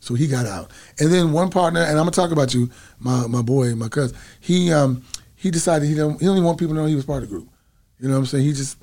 So 0.00 0.14
he 0.14 0.26
got 0.26 0.46
out. 0.46 0.70
And 0.98 1.12
then 1.12 1.32
one 1.32 1.50
partner, 1.50 1.80
and 1.80 1.90
I'm 1.90 1.98
gonna 1.98 2.10
talk 2.10 2.32
about 2.32 2.54
you, 2.54 2.70
my 2.98 3.26
my 3.26 3.42
boy, 3.42 3.74
my 3.74 3.88
cousin, 3.88 4.18
he 4.40 4.72
um 4.72 5.04
he 5.36 5.50
decided 5.50 5.88
he 5.88 5.94
don't 5.94 6.18
he 6.18 6.26
don't 6.26 6.36
even 6.36 6.44
want 6.44 6.58
people 6.58 6.74
to 6.74 6.80
know 6.80 6.86
he 6.86 6.96
was 6.96 7.04
part 7.04 7.22
of 7.22 7.28
the 7.28 7.34
group. 7.34 7.48
You 8.00 8.08
know 8.08 8.14
what 8.14 8.20
I'm 8.20 8.26
saying? 8.26 8.44
He 8.44 8.52
just 8.52 8.78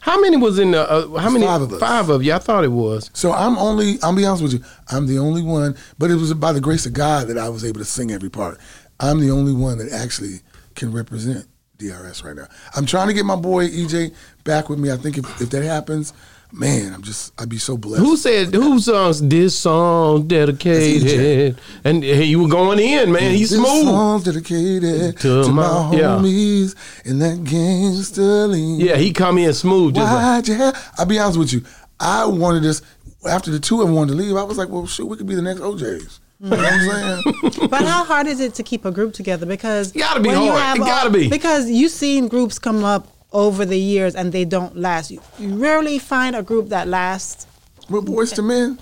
How 0.00 0.20
many 0.20 0.36
was 0.36 0.58
in 0.58 0.72
the? 0.72 0.90
Uh, 0.90 1.18
how 1.18 1.30
many? 1.30 1.44
five 1.44 1.62
of 1.62 1.72
us. 1.72 1.80
Five 1.80 2.08
of 2.08 2.22
you. 2.22 2.32
I 2.32 2.38
thought 2.38 2.64
it 2.64 2.72
was. 2.72 3.10
So 3.14 3.32
I'm 3.32 3.58
only, 3.58 3.98
I'll 4.02 4.14
be 4.14 4.24
honest 4.24 4.42
with 4.42 4.52
you, 4.54 4.64
I'm 4.90 5.06
the 5.06 5.18
only 5.18 5.42
one, 5.42 5.76
but 5.98 6.10
it 6.10 6.16
was 6.16 6.32
by 6.34 6.52
the 6.52 6.60
grace 6.60 6.86
of 6.86 6.92
God 6.92 7.28
that 7.28 7.38
I 7.38 7.48
was 7.48 7.64
able 7.64 7.80
to 7.80 7.84
sing 7.84 8.10
every 8.10 8.30
part. 8.30 8.58
I'm 9.00 9.20
the 9.20 9.30
only 9.30 9.52
one 9.52 9.78
that 9.78 9.90
actually 9.92 10.40
can 10.74 10.92
represent 10.92 11.46
DRS 11.78 12.24
right 12.24 12.36
now. 12.36 12.46
I'm 12.74 12.86
trying 12.86 13.08
to 13.08 13.14
get 13.14 13.24
my 13.24 13.36
boy 13.36 13.68
EJ 13.68 14.14
back 14.44 14.68
with 14.68 14.78
me. 14.78 14.90
I 14.90 14.96
think 14.96 15.18
if, 15.18 15.40
if 15.40 15.50
that 15.50 15.62
happens, 15.62 16.12
man, 16.54 16.92
I'm 16.94 17.02
just, 17.02 17.32
I'd 17.40 17.48
be 17.48 17.58
so 17.58 17.76
blessed. 17.76 18.04
Who 18.04 18.16
said 18.16 18.54
who 18.54 18.78
songs 18.78 19.20
this 19.26 19.58
song 19.58 20.26
dedicated? 20.28 21.58
And 21.84 22.02
he 22.02 22.36
was 22.36 22.50
going 22.50 22.78
in, 22.78 23.12
man. 23.12 23.32
He's 23.34 23.50
This 23.50 23.58
smooth. 23.58 23.84
song's 23.84 24.24
dedicated 24.24 25.18
To 25.18 25.44
to, 25.44 25.48
my, 25.50 25.62
my- 25.90 25.96
yeah. 25.96 26.02
homies 26.18 26.74
and 27.04 27.20
that 27.22 27.44
gangster 27.44 28.46
lean. 28.46 28.80
Yeah, 28.80 28.96
he 28.96 29.12
come 29.12 29.38
in 29.38 29.52
smooth. 29.52 29.96
Why'd 29.96 30.48
you 30.48 30.54
have? 30.54 30.94
I'll 30.98 31.06
be 31.06 31.18
honest 31.18 31.38
with 31.38 31.52
you. 31.52 31.62
I 32.00 32.24
wanted 32.26 32.62
this 32.62 32.82
after 33.28 33.50
the 33.50 33.58
two 33.60 33.80
of 33.80 33.86
them 33.88 33.96
wanted 33.96 34.12
to 34.12 34.18
leave. 34.18 34.36
I 34.36 34.42
was 34.42 34.58
like, 34.58 34.68
well, 34.68 34.86
shoot, 34.86 35.06
we 35.06 35.16
could 35.16 35.26
be 35.26 35.34
the 35.34 35.42
next 35.42 35.60
O'Jays. 35.60 36.20
You 36.40 36.50
know 36.50 36.56
I'm 36.58 37.22
saying? 37.50 37.68
But 37.70 37.82
how 37.84 38.04
hard 38.04 38.26
is 38.26 38.40
it 38.40 38.54
to 38.54 38.62
keep 38.62 38.84
a 38.84 38.90
group 38.90 39.14
together? 39.14 39.46
Because 39.46 39.94
It 39.94 39.98
gotta 40.00 40.20
be 40.20 40.28
when 40.28 40.42
you 40.42 40.50
hard. 40.50 40.62
have 40.62 40.76
It 40.76 40.80
gotta 40.80 41.06
all- 41.08 41.12
be. 41.14 41.28
Because 41.30 41.70
you've 41.70 41.92
seen 41.92 42.28
groups 42.28 42.58
come 42.58 42.84
up 42.84 43.08
over 43.34 43.64
the 43.66 43.78
years 43.78 44.14
and 44.14 44.32
they 44.32 44.44
don't 44.44 44.76
last. 44.76 45.10
You, 45.10 45.20
you 45.38 45.56
rarely 45.56 45.98
find 45.98 46.34
a 46.36 46.42
group 46.42 46.68
that 46.70 46.88
lasts. 46.88 47.46
We're 47.90 48.00
Boyz 48.00 48.38
II 48.38 48.44
Men. 48.46 48.78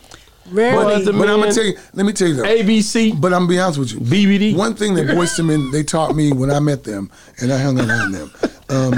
Rarely. 0.51 0.97
Boys 0.97 1.05
to 1.07 1.13
But 1.13 1.29
I'm 1.29 1.41
gonna 1.41 1.53
tell 1.53 1.65
you. 1.65 1.77
Let 1.95 2.05
me 2.07 2.13
tell 2.13 2.29
you 2.29 2.35
though. 2.35 2.43
ABC. 2.45 3.21
But 3.21 3.33
I'm 3.33 3.43
gonna 3.43 3.49
be 3.49 3.59
honest 3.61 3.79
with 3.79 3.93
you. 3.93 4.01
BBD. 4.01 4.57
One 4.57 4.75
thing 4.75 4.95
that 4.95 5.07
Boyz 5.07 5.39
II 5.39 5.47
Men 5.47 5.71
they 5.71 5.83
taught 5.83 6.15
me 6.15 6.33
when 6.33 6.51
I 6.51 6.61
met 6.61 6.85
them 6.85 7.11
and 7.41 7.53
I 7.53 7.59
hung 7.59 7.79
around 7.81 8.13
them, 8.13 8.31
um, 8.69 8.95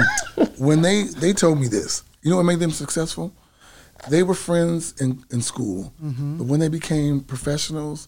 when 0.57 0.81
they 0.81 1.03
they 1.03 1.33
told 1.33 1.59
me 1.59 1.67
this. 1.67 2.03
You 2.23 2.31
know 2.31 2.37
what 2.37 2.43
made 2.43 2.59
them 2.59 2.71
successful? 2.71 3.31
They 4.09 4.23
were 4.23 4.33
friends 4.33 4.93
in, 4.99 5.23
in 5.31 5.41
school, 5.41 5.93
Mm-hmm. 6.03 6.37
but 6.37 6.47
when 6.47 6.59
they 6.59 6.67
became 6.69 7.21
professionals, 7.21 8.07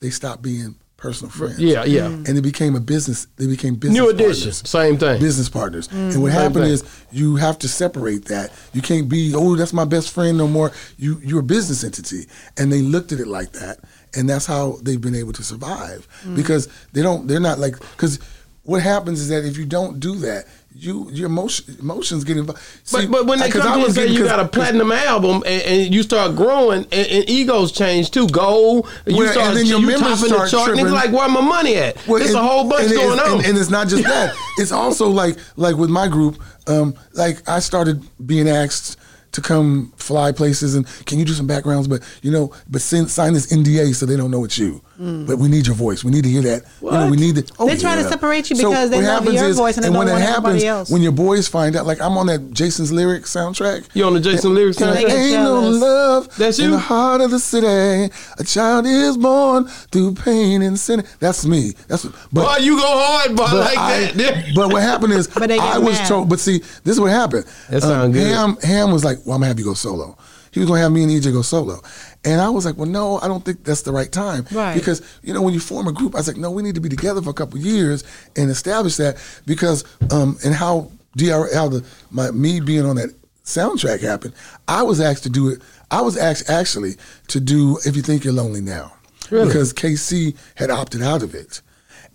they 0.00 0.10
stopped 0.10 0.42
being 0.42 0.76
personal 1.04 1.30
friends. 1.30 1.58
Yeah, 1.58 1.84
yeah. 1.84 2.06
Mm. 2.06 2.28
And 2.28 2.38
it 2.38 2.40
became 2.40 2.74
a 2.74 2.80
business. 2.80 3.26
They 3.36 3.46
became 3.46 3.74
business. 3.74 3.98
New 3.98 4.06
partners. 4.06 4.68
Same 4.68 4.96
thing. 4.96 5.20
business 5.20 5.50
partners. 5.50 5.88
Mm. 5.88 6.14
And 6.14 6.22
what 6.22 6.32
Same 6.32 6.40
happened 6.40 6.64
thing. 6.64 6.72
is 6.72 7.04
you 7.12 7.36
have 7.36 7.58
to 7.58 7.68
separate 7.68 8.24
that. 8.26 8.50
You 8.72 8.80
can't 8.80 9.06
be, 9.06 9.34
oh, 9.34 9.54
that's 9.54 9.74
my 9.74 9.84
best 9.84 10.12
friend 10.12 10.38
no 10.38 10.48
more. 10.48 10.72
You 10.96 11.20
you're 11.22 11.40
a 11.40 11.42
business 11.42 11.84
entity. 11.84 12.26
And 12.56 12.72
they 12.72 12.80
looked 12.80 13.12
at 13.12 13.20
it 13.20 13.26
like 13.26 13.52
that. 13.52 13.80
And 14.16 14.28
that's 14.28 14.46
how 14.46 14.78
they've 14.82 15.00
been 15.00 15.14
able 15.14 15.34
to 15.34 15.42
survive. 15.42 16.08
Mm. 16.24 16.36
Because 16.36 16.68
they 16.94 17.02
don't 17.02 17.26
they're 17.26 17.38
not 17.38 17.58
like 17.58 17.78
because 17.78 18.18
what 18.62 18.80
happens 18.80 19.20
is 19.20 19.28
that 19.28 19.44
if 19.44 19.58
you 19.58 19.66
don't 19.66 20.00
do 20.00 20.14
that, 20.20 20.46
you 20.74 21.08
your 21.12 21.26
emotion, 21.26 21.76
emotions 21.78 22.24
get 22.24 22.36
involved. 22.36 22.60
But, 22.90 23.10
but 23.10 23.26
when 23.26 23.38
they 23.38 23.48
come 23.50 23.84
to 23.84 23.92
say 23.92 24.08
you 24.08 24.24
got 24.24 24.40
a 24.40 24.48
platinum 24.48 24.90
album 24.90 25.42
and, 25.46 25.62
and 25.62 25.94
you 25.94 26.02
start 26.02 26.34
growing 26.34 26.84
and, 26.90 27.06
and 27.08 27.28
egos 27.30 27.70
change 27.72 28.10
too, 28.10 28.28
gold, 28.28 28.88
you 29.06 29.18
Well, 29.18 29.32
start 29.32 29.48
and 29.48 29.58
then 29.58 29.66
your 29.66 29.80
you 29.80 29.86
members 29.86 30.20
topping 30.20 30.20
the 30.22 30.46
start 30.46 30.50
chart, 30.50 30.70
and 30.70 30.80
it's 30.80 30.90
tripping. 30.90 31.12
like 31.12 31.12
where 31.12 31.28
my 31.28 31.40
money 31.40 31.76
at? 31.76 31.96
There's 31.96 32.34
a 32.34 32.42
whole 32.42 32.68
bunch 32.68 32.90
going 32.90 33.18
on. 33.20 33.38
and, 33.38 33.46
and 33.46 33.58
it's 33.58 33.70
not 33.70 33.88
just 33.88 34.02
that. 34.02 34.34
it's 34.58 34.72
also 34.72 35.08
like 35.08 35.36
like 35.56 35.76
with 35.76 35.90
my 35.90 36.08
group. 36.08 36.42
Um, 36.66 36.94
like 37.12 37.48
I 37.48 37.60
started 37.60 38.02
being 38.26 38.48
asked 38.48 38.98
to 39.32 39.40
come 39.40 39.92
fly 39.96 40.32
places 40.32 40.74
and 40.76 40.86
can 41.06 41.18
you 41.18 41.24
do 41.24 41.32
some 41.32 41.46
backgrounds? 41.46 41.88
But 41.88 42.02
you 42.22 42.30
know, 42.30 42.52
but 42.68 42.80
send, 42.80 43.10
sign 43.10 43.32
this 43.32 43.52
NDA 43.52 43.94
so 43.94 44.06
they 44.06 44.16
don't 44.16 44.30
know 44.30 44.44
it's 44.44 44.58
you. 44.58 44.82
Mm. 45.00 45.26
But 45.26 45.38
we 45.38 45.48
need 45.48 45.66
your 45.66 45.74
voice. 45.74 46.04
We 46.04 46.12
need 46.12 46.22
to 46.22 46.30
hear 46.30 46.42
that. 46.42 46.62
You 46.80 46.90
know, 46.90 47.04
we 47.06 47.10
What? 47.10 47.18
need 47.18 47.34
to. 47.36 47.52
oh, 47.58 47.66
They're 47.66 47.76
trying 47.76 48.02
to 48.02 48.08
separate 48.08 48.48
you 48.50 48.56
So 48.56 48.70
because 48.70 48.90
they 48.90 48.96
what 48.98 49.04
love 49.06 49.22
happens 49.24 49.40
your 49.40 49.48
is- 49.50 49.56
voice 49.56 49.76
and 49.76 49.84
they 49.84 49.90
when 49.90 50.06
don't 50.06 50.08
it 50.08 50.12
want 50.20 50.24
everybody 50.24 50.52
happens, 50.60 50.64
else. 50.64 50.90
when 50.90 51.02
your 51.02 51.10
boys 51.12 51.48
find 51.48 51.74
out, 51.74 51.84
like 51.86 52.00
I'm 52.00 52.16
on 52.16 52.26
that 52.26 52.52
Jason's 52.52 52.92
lyrics 52.92 53.34
soundtrack. 53.34 53.86
You 53.94 54.04
on 54.04 54.14
the 54.14 54.20
Jason 54.20 54.54
lyrics 54.54 54.76
There 54.78 54.94
soundtrack? 54.94 55.00
get 55.00 55.10
ain't 55.10 55.32
no 55.42 55.60
love 55.60 56.28
That's 56.36 56.58
in 56.60 56.70
the 56.70 56.78
heart 56.78 57.20
of 57.20 57.30
the 57.32 57.40
city. 57.40 58.12
A 58.38 58.44
child 58.44 58.86
is 58.86 59.16
born 59.16 59.66
through 59.90 60.14
pain 60.14 60.62
and 60.62 60.78
sin. 60.78 61.02
That's 61.18 61.44
me. 61.44 61.72
That's 61.88 62.04
but 62.32 62.44
Boy, 62.44 62.56
you 62.60 62.76
go 62.78 62.86
hard, 62.86 63.30
boy, 63.36 63.46
but, 63.50 63.54
like 63.54 63.78
I- 63.78 64.12
that. 64.12 64.44
but 64.54 64.72
what 64.72 64.82
happened 64.82 65.12
is 65.14 65.26
But 65.26 65.50
I 65.50 65.78
was 65.78 65.98
mad. 65.98 66.08
told. 66.08 66.28
But 66.28 66.38
see, 66.38 66.58
this 66.84 66.94
is 66.94 67.00
what 67.00 67.10
happened. 67.10 67.46
That 67.70 67.82
sound 67.82 68.14
uh, 68.14 68.18
good. 68.18 68.26
Ham 68.28 68.56
Ham 68.62 68.92
was 68.92 69.02
like, 69.04 69.18
"Well, 69.24 69.34
I'm 69.34 69.40
gonna 69.40 69.48
have 69.48 69.58
you 69.58 69.64
go 69.64 69.74
solo." 69.74 70.16
He 70.54 70.60
was 70.60 70.68
gonna 70.68 70.80
have 70.82 70.92
me 70.92 71.02
and 71.02 71.10
EJ 71.10 71.32
go 71.32 71.42
solo, 71.42 71.82
and 72.24 72.40
I 72.40 72.48
was 72.48 72.64
like, 72.64 72.76
"Well, 72.78 72.88
no, 72.88 73.18
I 73.18 73.26
don't 73.26 73.44
think 73.44 73.64
that's 73.64 73.82
the 73.82 73.90
right 73.90 74.10
time." 74.10 74.46
Right. 74.52 74.74
Because 74.74 75.02
you 75.24 75.34
know, 75.34 75.42
when 75.42 75.52
you 75.52 75.58
form 75.58 75.88
a 75.88 75.92
group, 75.92 76.14
I 76.14 76.18
was 76.18 76.28
like, 76.28 76.36
"No, 76.36 76.52
we 76.52 76.62
need 76.62 76.76
to 76.76 76.80
be 76.80 76.88
together 76.88 77.20
for 77.20 77.30
a 77.30 77.34
couple 77.34 77.58
years 77.58 78.04
and 78.36 78.48
establish 78.52 78.94
that." 78.98 79.16
Because 79.46 79.82
um, 80.12 80.38
and 80.44 80.54
how 80.54 80.92
DR 81.16 81.52
how 81.52 81.66
the 81.66 81.84
my 82.12 82.30
me 82.30 82.60
being 82.60 82.86
on 82.86 82.94
that 82.94 83.10
soundtrack 83.44 84.00
happened, 84.00 84.32
I 84.68 84.84
was 84.84 85.00
asked 85.00 85.24
to 85.24 85.28
do 85.28 85.48
it. 85.48 85.60
I 85.90 86.02
was 86.02 86.16
asked 86.16 86.48
actually 86.48 86.94
to 87.28 87.40
do 87.40 87.78
"If 87.84 87.96
You 87.96 88.02
Think 88.02 88.22
You're 88.22 88.32
Lonely 88.32 88.60
Now," 88.60 88.92
Really? 89.30 89.48
because 89.48 89.72
K-Ci 89.72 90.36
had 90.54 90.70
opted 90.70 91.02
out 91.02 91.24
of 91.24 91.34
it. 91.34 91.62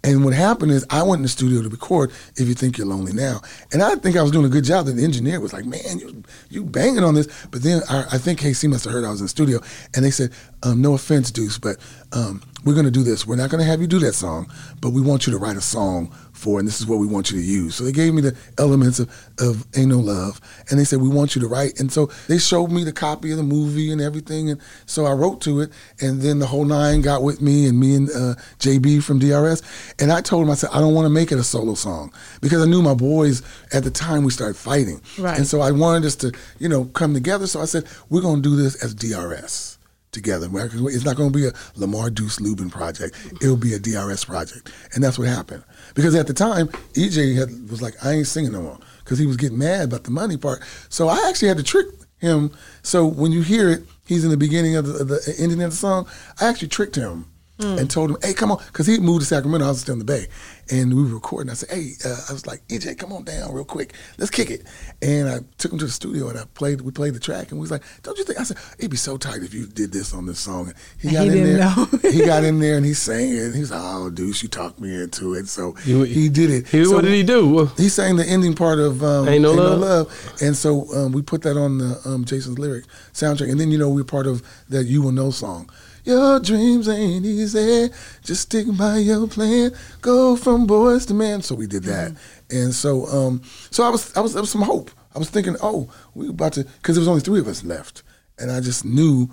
And 0.04 0.24
what 0.24 0.34
happened 0.34 0.72
is 0.72 0.86
I 0.90 1.04
went 1.04 1.20
in 1.20 1.24
the 1.24 1.30
studio 1.30 1.62
to 1.62 1.70
record 1.70 2.12
If 2.38 2.48
You 2.48 2.54
Think 2.54 2.78
You're 2.78 2.88
Lonely 2.88 3.12
Now. 3.12 3.42
And 3.74 3.84
I 3.84 3.96
think 3.96 4.16
I 4.16 4.22
was 4.22 4.32
doing 4.32 4.46
a 4.46 4.50
good 4.50 4.64
job. 4.64 4.86
The 4.86 5.04
engineer 5.04 5.40
was 5.42 5.52
like, 5.52 5.66
man, 5.66 6.00
you, 6.00 6.24
you 6.50 6.64
banging 6.64 7.04
on 7.04 7.16
this. 7.16 7.28
But 7.52 7.64
then 7.64 7.82
I, 7.90 8.06
I 8.14 8.18
think 8.18 8.40
K-Ci 8.40 8.68
must 8.68 8.86
have 8.86 8.94
heard 8.94 9.04
I 9.04 9.10
was 9.10 9.20
in 9.20 9.26
the 9.26 9.30
studio. 9.30 9.60
And 9.96 10.06
they 10.06 10.12
said, 10.12 10.32
um, 10.64 10.82
no 10.82 10.94
offense, 10.94 11.32
Deuce, 11.32 11.58
but 11.58 11.78
um, 12.14 12.42
we're 12.64 12.74
going 12.74 12.86
to 12.86 12.92
do 12.92 13.04
this. 13.04 13.28
We're 13.28 13.36
not 13.36 13.50
going 13.50 13.60
to 13.60 13.70
have 13.70 13.82
you 13.82 13.88
do 13.88 14.00
that 14.00 14.14
song, 14.14 14.52
but 14.82 14.92
we 14.92 15.02
want 15.02 15.28
you 15.28 15.34
to 15.34 15.38
write 15.38 15.58
a 15.58 15.62
song 15.62 16.16
for, 16.40 16.60
and 16.60 16.68
this 16.68 16.80
is 16.80 16.88
what 16.88 17.00
we 17.00 17.08
want 17.08 17.30
you 17.30 17.38
to 17.38 17.44
use. 17.44 17.76
So 17.76 17.84
they 17.84 17.92
gave 17.92 18.14
me 18.14 18.22
the 18.22 18.36
elements 18.58 19.00
of, 19.00 19.10
of 19.40 19.66
Ain't 19.76 19.90
No 19.90 20.00
Love, 20.00 20.40
and 20.70 20.80
they 20.80 20.84
said, 20.84 21.02
we 21.02 21.10
want 21.10 21.36
you 21.36 21.42
to 21.42 21.48
write. 21.48 21.80
And 21.80 21.92
so 21.92 22.08
they 22.28 22.38
showed 22.38 22.72
me 22.72 22.84
the 22.84 22.94
copy 22.94 23.32
of 23.32 23.38
the 23.38 23.44
movie 23.44 23.92
and 23.92 24.02
everything, 24.02 24.50
and 24.50 24.62
so 24.86 25.06
I 25.06 25.12
wrote 25.12 25.42
to 25.42 25.62
it, 25.62 25.72
and 26.02 26.22
then 26.22 26.40
the 26.40 26.48
whole 26.48 26.66
nine 26.66 27.02
got 27.02 27.24
with 27.24 27.42
me, 27.42 27.68
and 27.68 27.80
me 27.80 27.96
and 27.96 28.10
uh, 28.10 28.36
JB 28.60 29.04
from 29.04 29.20
DRS, 29.20 29.62
and 30.00 30.12
I 30.12 30.22
told 30.22 30.44
him, 30.44 30.52
I 30.52 30.56
said, 30.56 30.70
I 30.74 30.80
don't 30.80 30.94
want 30.94 31.06
to 31.06 31.10
make 31.10 31.32
it 31.32 31.38
a 31.38 31.44
solo 31.44 31.76
song, 31.76 32.14
because 32.42 32.62
I 32.62 32.66
knew 32.66 32.82
my 32.82 32.94
boys, 32.94 33.42
at 33.74 33.84
the 33.84 33.92
time 33.92 34.24
we 34.24 34.32
started 34.32 34.56
fighting. 34.56 35.02
Right. 35.18 35.38
And 35.38 35.46
so 35.46 35.62
I 35.62 35.72
wanted 35.72 36.06
us 36.06 36.16
to, 36.18 36.32
you 36.58 36.70
know, 36.70 36.86
come 36.86 37.14
together, 37.14 37.48
so 37.48 37.62
I 37.62 37.66
said, 37.66 37.86
we're 38.10 38.22
going 38.22 38.42
to 38.42 38.50
do 38.50 38.56
this 38.56 38.84
as 38.84 38.94
DRS 38.94 39.78
together. 40.12 40.50
It's 40.52 41.06
not 41.06 41.16
going 41.16 41.32
to 41.32 41.38
be 41.38 41.48
a 41.48 41.52
Lamar 41.76 42.10
Deuce 42.10 42.42
Lubin 42.42 42.70
project. 42.70 43.16
It'll 43.42 43.56
be 43.56 43.74
a 43.74 43.80
DRS 43.80 44.26
project, 44.26 44.72
and 44.94 45.04
that's 45.04 45.20
what 45.20 45.28
happened. 45.28 45.64
Because 45.94 46.16
at 46.16 46.28
the 46.28 46.34
time, 46.34 46.68
EJ 46.94 47.36
had, 47.36 47.70
was 47.70 47.82
like, 47.82 47.96
"I 48.04 48.14
ain't 48.14 48.28
singing 48.28 48.52
no 48.52 48.62
more," 48.62 48.80
because 49.04 49.20
he 49.20 49.26
was 49.26 49.38
getting 49.38 49.58
mad 49.58 49.86
about 49.86 50.04
the 50.04 50.12
money 50.12 50.38
part. 50.38 50.62
So 50.90 51.08
I 51.08 51.28
actually 51.28 51.48
had 51.48 51.58
to 51.58 51.64
trick 51.64 51.88
him. 52.20 52.52
So 52.84 53.06
when 53.06 53.32
you 53.32 53.42
hear 53.42 53.70
it, 53.70 53.84
he's 54.06 54.24
in 54.24 54.32
the 54.32 54.38
beginning 54.38 54.76
of 54.76 54.86
the, 54.86 54.94
of 55.00 55.08
the 55.08 55.36
ending 55.38 55.62
of 55.64 55.72
the 55.72 55.78
song. 55.78 56.08
I 56.40 56.48
actually 56.48 56.68
tricked 56.68 56.96
him. 56.96 57.26
And 57.60 57.90
told 57.92 58.12
him, 58.12 58.18
"Hey, 58.22 58.34
come 58.34 58.52
on," 58.54 58.64
because 58.68 58.88
he 58.88 59.00
moved 59.00 59.20
to 59.22 59.26
Sacramento. 59.28 59.66
I 59.66 59.70
was 59.70 59.82
still 59.82 59.92
in 59.94 60.00
the 60.00 60.06
Bay, 60.06 60.28
and 60.72 60.94
we 60.96 61.04
were 61.04 61.10
recording. 61.16 61.52
I 61.52 61.56
said, 61.56 61.70
"Hey," 61.70 61.92
uh, 62.06 62.16
I 62.30 62.32
was 62.32 62.48
like, 62.48 62.66
"EJ, 62.70 62.98
come 62.98 63.12
on 63.12 63.26
down 63.26 63.54
real 63.54 63.66
quick. 63.66 63.94
Let's 64.18 64.32
kick 64.32 64.50
it." 64.50 64.64
And 65.02 65.28
I 65.28 65.40
took 65.58 65.74
him 65.74 65.80
to 65.80 65.86
the 65.86 65.92
studio, 65.92 66.30
and 66.30 66.40
I 66.40 66.46
played. 66.54 66.80
We 66.80 66.92
played 66.92 67.16
the 67.16 67.20
track, 67.20 67.50
and 67.52 67.60
we 67.60 67.62
was 67.64 67.72
like, 67.72 67.84
"Don't 68.04 68.18
you 68.18 68.24
think?" 68.24 68.40
I 68.40 68.44
said, 68.44 68.56
"It'd 68.78 68.92
be 68.92 68.96
so 68.96 69.18
tight 69.18 69.44
if 69.44 69.54
you 69.54 69.66
did 69.66 69.92
this 69.92 70.14
on 70.14 70.26
this 70.26 70.40
song." 70.40 70.68
And 70.68 70.76
he 71.02 71.12
got 71.12 71.24
he 71.28 71.38
in 71.38 71.44
there. 71.58 72.12
he 72.14 72.26
got 72.26 72.44
in 72.50 72.60
there, 72.62 72.78
and 72.78 72.86
he 72.86 72.94
sang 72.94 73.30
it. 73.30 73.44
And 73.44 73.54
he 73.56 73.60
was 73.60 73.72
like, 73.72 73.82
"Oh, 73.84 74.10
Deuce, 74.10 74.42
you 74.42 74.48
talked 74.48 74.80
me 74.80 74.96
into 74.96 75.34
it." 75.34 75.50
So 75.50 75.76
You- 75.84 76.04
he 76.04 76.30
did 76.30 76.50
it. 76.52 76.68
He, 76.70 76.86
So 76.86 76.94
what 76.94 77.04
did 77.04 77.12
he 77.14 77.24
do? 77.24 77.66
he 77.76 77.90
sang 77.90 78.16
the 78.16 78.26
ending 78.26 78.56
part 78.56 78.80
of 78.80 79.04
um, 79.04 79.28
Ain't 79.28 79.42
No 79.42 79.52
Love? 79.54 80.08
and 80.42 80.56
so 80.56 80.88
um, 80.96 81.12
we 81.12 81.22
put 81.22 81.42
that 81.42 81.58
on 81.58 81.80
the 81.80 82.00
um, 82.06 82.24
Jason's 82.24 82.58
Lyric 82.58 82.86
soundtrack, 83.14 83.52
and 83.52 83.60
then 83.60 83.70
you 83.70 83.78
know 83.78 83.90
we're 83.90 84.06
part 84.06 84.28
of 84.28 84.44
that 84.70 84.86
"You 84.86 85.02
Will 85.02 85.12
Know" 85.12 85.30
song. 85.32 85.70
Your 86.10 86.40
dreams 86.40 86.90
ain't 86.90 87.24
easy. 87.24 87.90
Just 88.24 88.42
stick 88.42 88.66
by 88.76 88.98
your 88.98 89.28
plan. 89.28 89.72
Go 90.02 90.36
from 90.36 90.66
boys 90.66 91.06
to 91.06 91.14
men. 91.14 91.44
So 91.44 91.54
we 91.54 91.68
did 91.68 91.84
that, 91.84 92.16
and 92.50 92.74
so 92.74 93.06
um, 93.06 93.44
so 93.70 93.84
I 93.84 93.90
was 93.90 94.16
I 94.18 94.22
was 94.22 94.34
there 94.34 94.42
was 94.42 94.50
some 94.50 94.64
hope. 94.64 94.90
I 95.16 95.20
was 95.20 95.30
thinking, 95.30 95.56
oh, 95.62 95.88
we 96.16 96.30
about 96.30 96.54
to 96.54 96.64
because 96.64 96.96
there 96.96 97.02
was 97.02 97.08
only 97.08 97.22
three 97.22 97.40
of 97.40 97.48
us 97.48 97.64
left, 97.64 98.02
and 98.40 98.52
I 98.52 98.60
just 98.60 98.84
knew. 98.84 99.30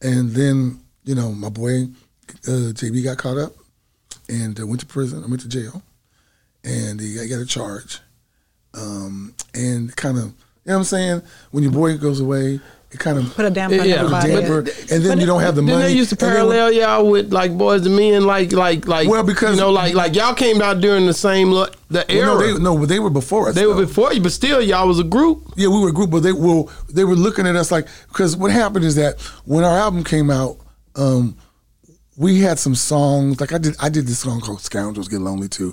And 0.00 0.30
then 0.30 0.80
you 1.02 1.16
know 1.16 1.32
my 1.32 1.48
boy 1.48 1.88
uh, 2.46 2.72
JB 2.72 3.02
got 3.02 3.18
caught 3.18 3.36
up 3.36 3.52
and 4.28 4.58
uh, 4.60 4.66
went 4.66 4.80
to 4.80 4.86
prison. 4.86 5.24
I 5.24 5.26
went 5.26 5.40
to 5.42 5.48
jail, 5.48 5.82
and 6.62 7.00
he 7.00 7.16
got, 7.16 7.28
got 7.28 7.42
a 7.42 7.46
charge 7.46 8.00
um, 8.74 9.34
and 9.54 9.94
kind 9.96 10.18
of, 10.18 10.24
you 10.24 10.30
know 10.66 10.74
what 10.74 10.76
I'm 10.76 10.84
saying? 10.84 11.22
When 11.50 11.62
your 11.62 11.72
boy 11.72 11.96
goes 11.98 12.20
away, 12.20 12.60
it 12.92 12.98
kind 12.98 13.18
of 13.18 13.32
Put 13.34 13.44
a 13.44 13.50
damper 13.50 13.80
on 13.80 13.88
Yeah, 13.88 13.96
everybody. 13.96 14.32
but- 14.32 14.40
damper, 14.40 14.58
and 14.94 15.04
then 15.04 15.20
you 15.20 15.26
don't 15.26 15.40
have 15.42 15.54
the 15.54 15.62
Then 15.62 15.74
money. 15.76 15.86
they 15.86 15.92
used 15.94 16.10
to 16.10 16.16
and 16.16 16.20
then 16.20 16.30
parallel 16.48 16.72
y'all 16.72 17.08
with 17.08 17.32
like 17.32 17.56
boys 17.56 17.86
and 17.86 17.94
men, 17.96 18.24
like 18.24 18.52
like 18.52 18.86
like 18.88 19.08
Well, 19.08 19.22
because- 19.22 19.54
you 19.56 19.60
know, 19.60 19.70
like 19.70 19.94
like 19.94 20.14
y'all 20.16 20.34
came 20.34 20.60
out 20.60 20.80
during 20.80 21.06
the 21.06 21.14
same 21.14 21.52
lo- 21.52 21.68
the 21.88 22.04
Well, 22.08 22.18
era. 22.18 22.26
no, 22.26 22.38
they, 22.54 22.58
no, 22.62 22.78
but 22.78 22.88
they 22.88 22.98
were 22.98 23.10
before 23.10 23.48
us. 23.48 23.54
They 23.54 23.66
were 23.66 23.74
before 23.86 24.12
you, 24.12 24.20
but 24.20 24.32
still 24.32 24.60
y'all 24.60 24.88
was 24.88 24.98
a 24.98 25.04
group. 25.04 25.42
Yeah, 25.56 25.68
we 25.68 25.78
were 25.80 25.88
a 25.90 25.92
group, 25.92 26.10
but 26.10 26.22
they 26.24 26.32
were 26.32 26.64
they 26.92 27.04
were 27.04 27.14
looking 27.16 27.46
at 27.46 27.54
us 27.54 27.70
like 27.70 27.86
because 28.08 28.36
what 28.36 28.50
happened 28.50 28.84
is 28.84 28.96
that 28.96 29.20
when 29.44 29.62
our 29.62 29.78
album 29.78 30.02
came 30.02 30.28
out, 30.30 30.56
um, 30.96 31.36
we 32.16 32.40
had 32.40 32.58
some 32.58 32.74
songs 32.74 33.40
like 33.40 33.52
I 33.52 33.58
did 33.58 33.76
I 33.80 33.88
did 33.88 34.06
this 34.06 34.18
song 34.18 34.40
called 34.40 34.60
"Scoundrels 34.60 35.08
Get 35.08 35.20
Lonely" 35.20 35.48
too. 35.48 35.72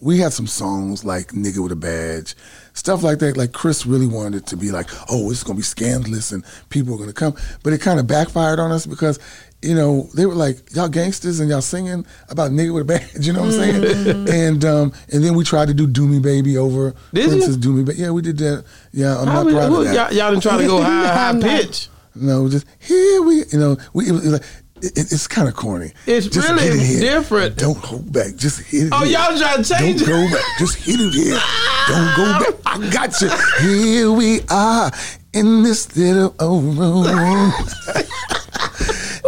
We 0.00 0.18
had 0.18 0.32
some 0.32 0.46
songs 0.46 1.04
like 1.04 1.28
"Nigga 1.32 1.58
with 1.62 1.72
a 1.72 1.76
Badge," 1.76 2.36
stuff 2.78 3.02
like 3.02 3.18
that. 3.18 3.36
Like 3.36 3.52
Chris 3.52 3.84
really 3.84 4.06
wanted 4.06 4.34
it 4.42 4.46
to 4.46 4.56
be 4.56 4.70
like, 4.70 4.88
oh, 5.10 5.30
it's 5.30 5.42
gonna 5.42 5.56
be 5.56 5.62
scandalous 5.62 6.32
and 6.32 6.44
people 6.70 6.94
are 6.94 6.98
gonna 6.98 7.12
come, 7.12 7.34
but 7.62 7.72
it 7.72 7.80
kind 7.80 7.98
of 8.00 8.06
backfired 8.06 8.58
on 8.60 8.70
us 8.72 8.86
because. 8.86 9.18
You 9.60 9.74
know, 9.74 10.08
they 10.14 10.24
were 10.24 10.36
like, 10.36 10.72
y'all 10.72 10.86
gangsters 10.88 11.40
and 11.40 11.50
y'all 11.50 11.60
singing 11.60 12.06
about 12.28 12.52
nigga 12.52 12.72
with 12.72 12.82
a 12.82 12.84
badge, 12.84 13.08
you 13.26 13.32
know 13.32 13.40
what 13.40 13.54
I'm 13.54 13.72
saying? 13.82 14.28
and 14.28 14.64
um, 14.64 14.92
and 15.12 15.24
then 15.24 15.34
we 15.34 15.42
tried 15.42 15.66
to 15.66 15.74
do 15.74 15.84
Do 15.88 16.06
Me 16.06 16.20
Baby 16.20 16.56
over 16.56 16.94
Did 17.12 17.24
you? 17.24 17.28
Prince's 17.30 17.56
Do 17.56 17.72
Me 17.72 17.82
Baby. 17.82 17.98
Yeah, 17.98 18.10
we 18.12 18.22
did 18.22 18.38
that. 18.38 18.64
Yeah, 18.92 19.18
I'm 19.18 19.26
How 19.26 19.32
not 19.42 19.46
we- 19.46 19.52
proud 19.54 19.72
of 19.72 19.84
that. 19.86 19.94
y'all, 19.96 20.12
y'all 20.16 20.30
didn't 20.30 20.44
try 20.44 20.58
to 20.58 20.64
go 20.64 20.80
high 20.82 21.32
high 21.32 21.40
pitch. 21.40 21.88
No, 22.14 22.48
just 22.48 22.66
here 22.78 23.20
we, 23.22 23.46
you 23.50 23.58
know, 23.58 23.76
we. 23.92 24.06
It 24.08 24.12
was 24.12 24.26
like, 24.28 24.44
it, 24.82 25.12
it's 25.12 25.26
kind 25.26 25.48
of 25.48 25.54
corny. 25.54 25.92
It's 26.06 26.26
Just 26.26 26.48
really 26.48 26.62
hit 26.64 26.74
it 26.74 26.80
here. 26.86 27.00
different. 27.00 27.56
Don't 27.56 27.76
hold 27.78 28.12
back. 28.12 28.34
Just 28.36 28.60
hit 28.62 28.84
it. 28.86 28.92
Oh, 28.92 29.04
here. 29.04 29.18
y'all 29.18 29.38
trying 29.38 29.62
to 29.62 29.74
change 29.74 30.02
it? 30.02 30.06
Don't 30.06 30.24
it? 30.24 30.30
go 30.30 30.36
back. 30.36 30.44
Just 30.58 30.76
hit 30.76 30.96
it 31.00 31.12
here. 31.14 31.38
Don't 31.88 32.16
go 32.16 32.52
back. 32.52 32.54
I 32.66 32.90
got 32.90 33.20
you. 33.20 33.30
Here 33.60 34.10
we 34.12 34.40
are 34.50 34.90
in 35.32 35.62
this 35.62 35.96
little 35.96 36.34
old 36.40 36.64
room, 36.76 37.52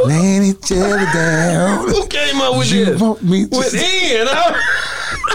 laying 0.07 0.43
each 0.45 0.73
other 0.73 1.05
down. 1.13 1.89
Who 1.89 2.07
came 2.07 2.41
up 2.41 2.57
with 2.59 2.73
You 2.73 2.85
this? 2.87 3.01
want 3.01 3.23
me 3.23 3.47
to- 3.47 3.57
with 3.59 3.75
Ian? 3.75 4.27
huh? 4.31 4.55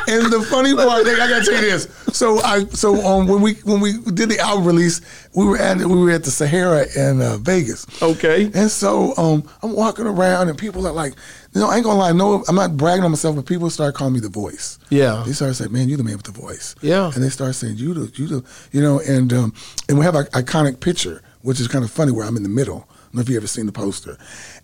And 0.07 0.31
the 0.31 0.41
funny 0.49 0.75
part, 0.75 1.05
I 1.07 1.15
gotta 1.15 1.43
tell 1.43 1.55
you 1.55 1.61
this. 1.61 1.87
So 2.13 2.39
I, 2.41 2.65
so 2.65 3.05
um, 3.05 3.27
when 3.27 3.41
we 3.41 3.53
when 3.63 3.81
we 3.81 3.93
did 4.13 4.29
the 4.29 4.39
album 4.39 4.65
release, 4.65 5.01
we 5.33 5.45
were 5.45 5.57
at 5.57 5.77
we 5.77 5.85
were 5.85 6.11
at 6.11 6.23
the 6.23 6.31
Sahara 6.31 6.85
in 6.95 7.21
uh, 7.21 7.37
Vegas. 7.37 7.85
Okay. 8.01 8.51
And 8.53 8.69
so 8.69 9.15
um, 9.17 9.43
I'm 9.63 9.75
walking 9.75 10.05
around, 10.05 10.49
and 10.49 10.57
people 10.57 10.85
are 10.87 10.93
like, 10.93 11.15
you 11.53 11.61
know, 11.61 11.67
I 11.67 11.75
ain't 11.77 11.85
gonna 11.85 11.97
lie, 11.99 12.11
no, 12.11 12.43
I'm 12.47 12.55
not 12.55 12.77
bragging 12.77 13.03
on 13.03 13.11
myself, 13.11 13.35
but 13.35 13.45
people 13.45 13.69
start 13.69 13.95
calling 13.95 14.13
me 14.13 14.19
the 14.19 14.29
voice. 14.29 14.77
Yeah. 14.89 15.23
They 15.25 15.33
start 15.33 15.55
saying, 15.55 15.71
"Man, 15.71 15.89
you 15.89 15.97
the 15.97 16.03
man 16.03 16.17
with 16.17 16.25
the 16.25 16.31
voice." 16.31 16.75
Yeah. 16.81 17.11
And 17.13 17.23
they 17.23 17.29
start 17.29 17.55
saying, 17.55 17.77
"You 17.77 17.93
the, 17.93 18.11
you 18.15 18.27
the," 18.27 18.43
you 18.71 18.81
know, 18.81 18.99
and 19.01 19.33
um, 19.33 19.53
and 19.89 19.97
we 19.97 20.05
have 20.05 20.15
an 20.15 20.25
iconic 20.27 20.79
picture, 20.79 21.21
which 21.41 21.59
is 21.59 21.67
kind 21.67 21.83
of 21.83 21.91
funny, 21.91 22.11
where 22.11 22.25
I'm 22.25 22.37
in 22.37 22.43
the 22.43 22.49
middle. 22.49 22.87
I 22.89 22.95
don't 23.05 23.13
know 23.15 23.21
if 23.21 23.29
you 23.29 23.37
ever 23.37 23.47
seen 23.47 23.65
the 23.65 23.71
poster. 23.71 24.17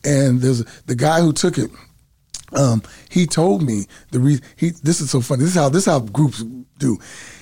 And 0.03 0.41
there's 0.41 0.63
the 0.85 0.95
guy 0.95 1.21
who 1.21 1.33
took 1.33 1.57
it. 1.57 1.71
Um, 2.53 2.83
he 3.09 3.25
told 3.25 3.61
me 3.61 3.87
the 4.11 4.19
reason. 4.19 4.43
He 4.55 4.71
this 4.71 5.01
is 5.01 5.09
so 5.09 5.21
funny. 5.21 5.41
This 5.41 5.51
is 5.51 5.55
how 5.55 5.69
this 5.69 5.83
is 5.83 5.91
how 5.91 5.99
groups 5.99 6.43
do. 6.77 6.97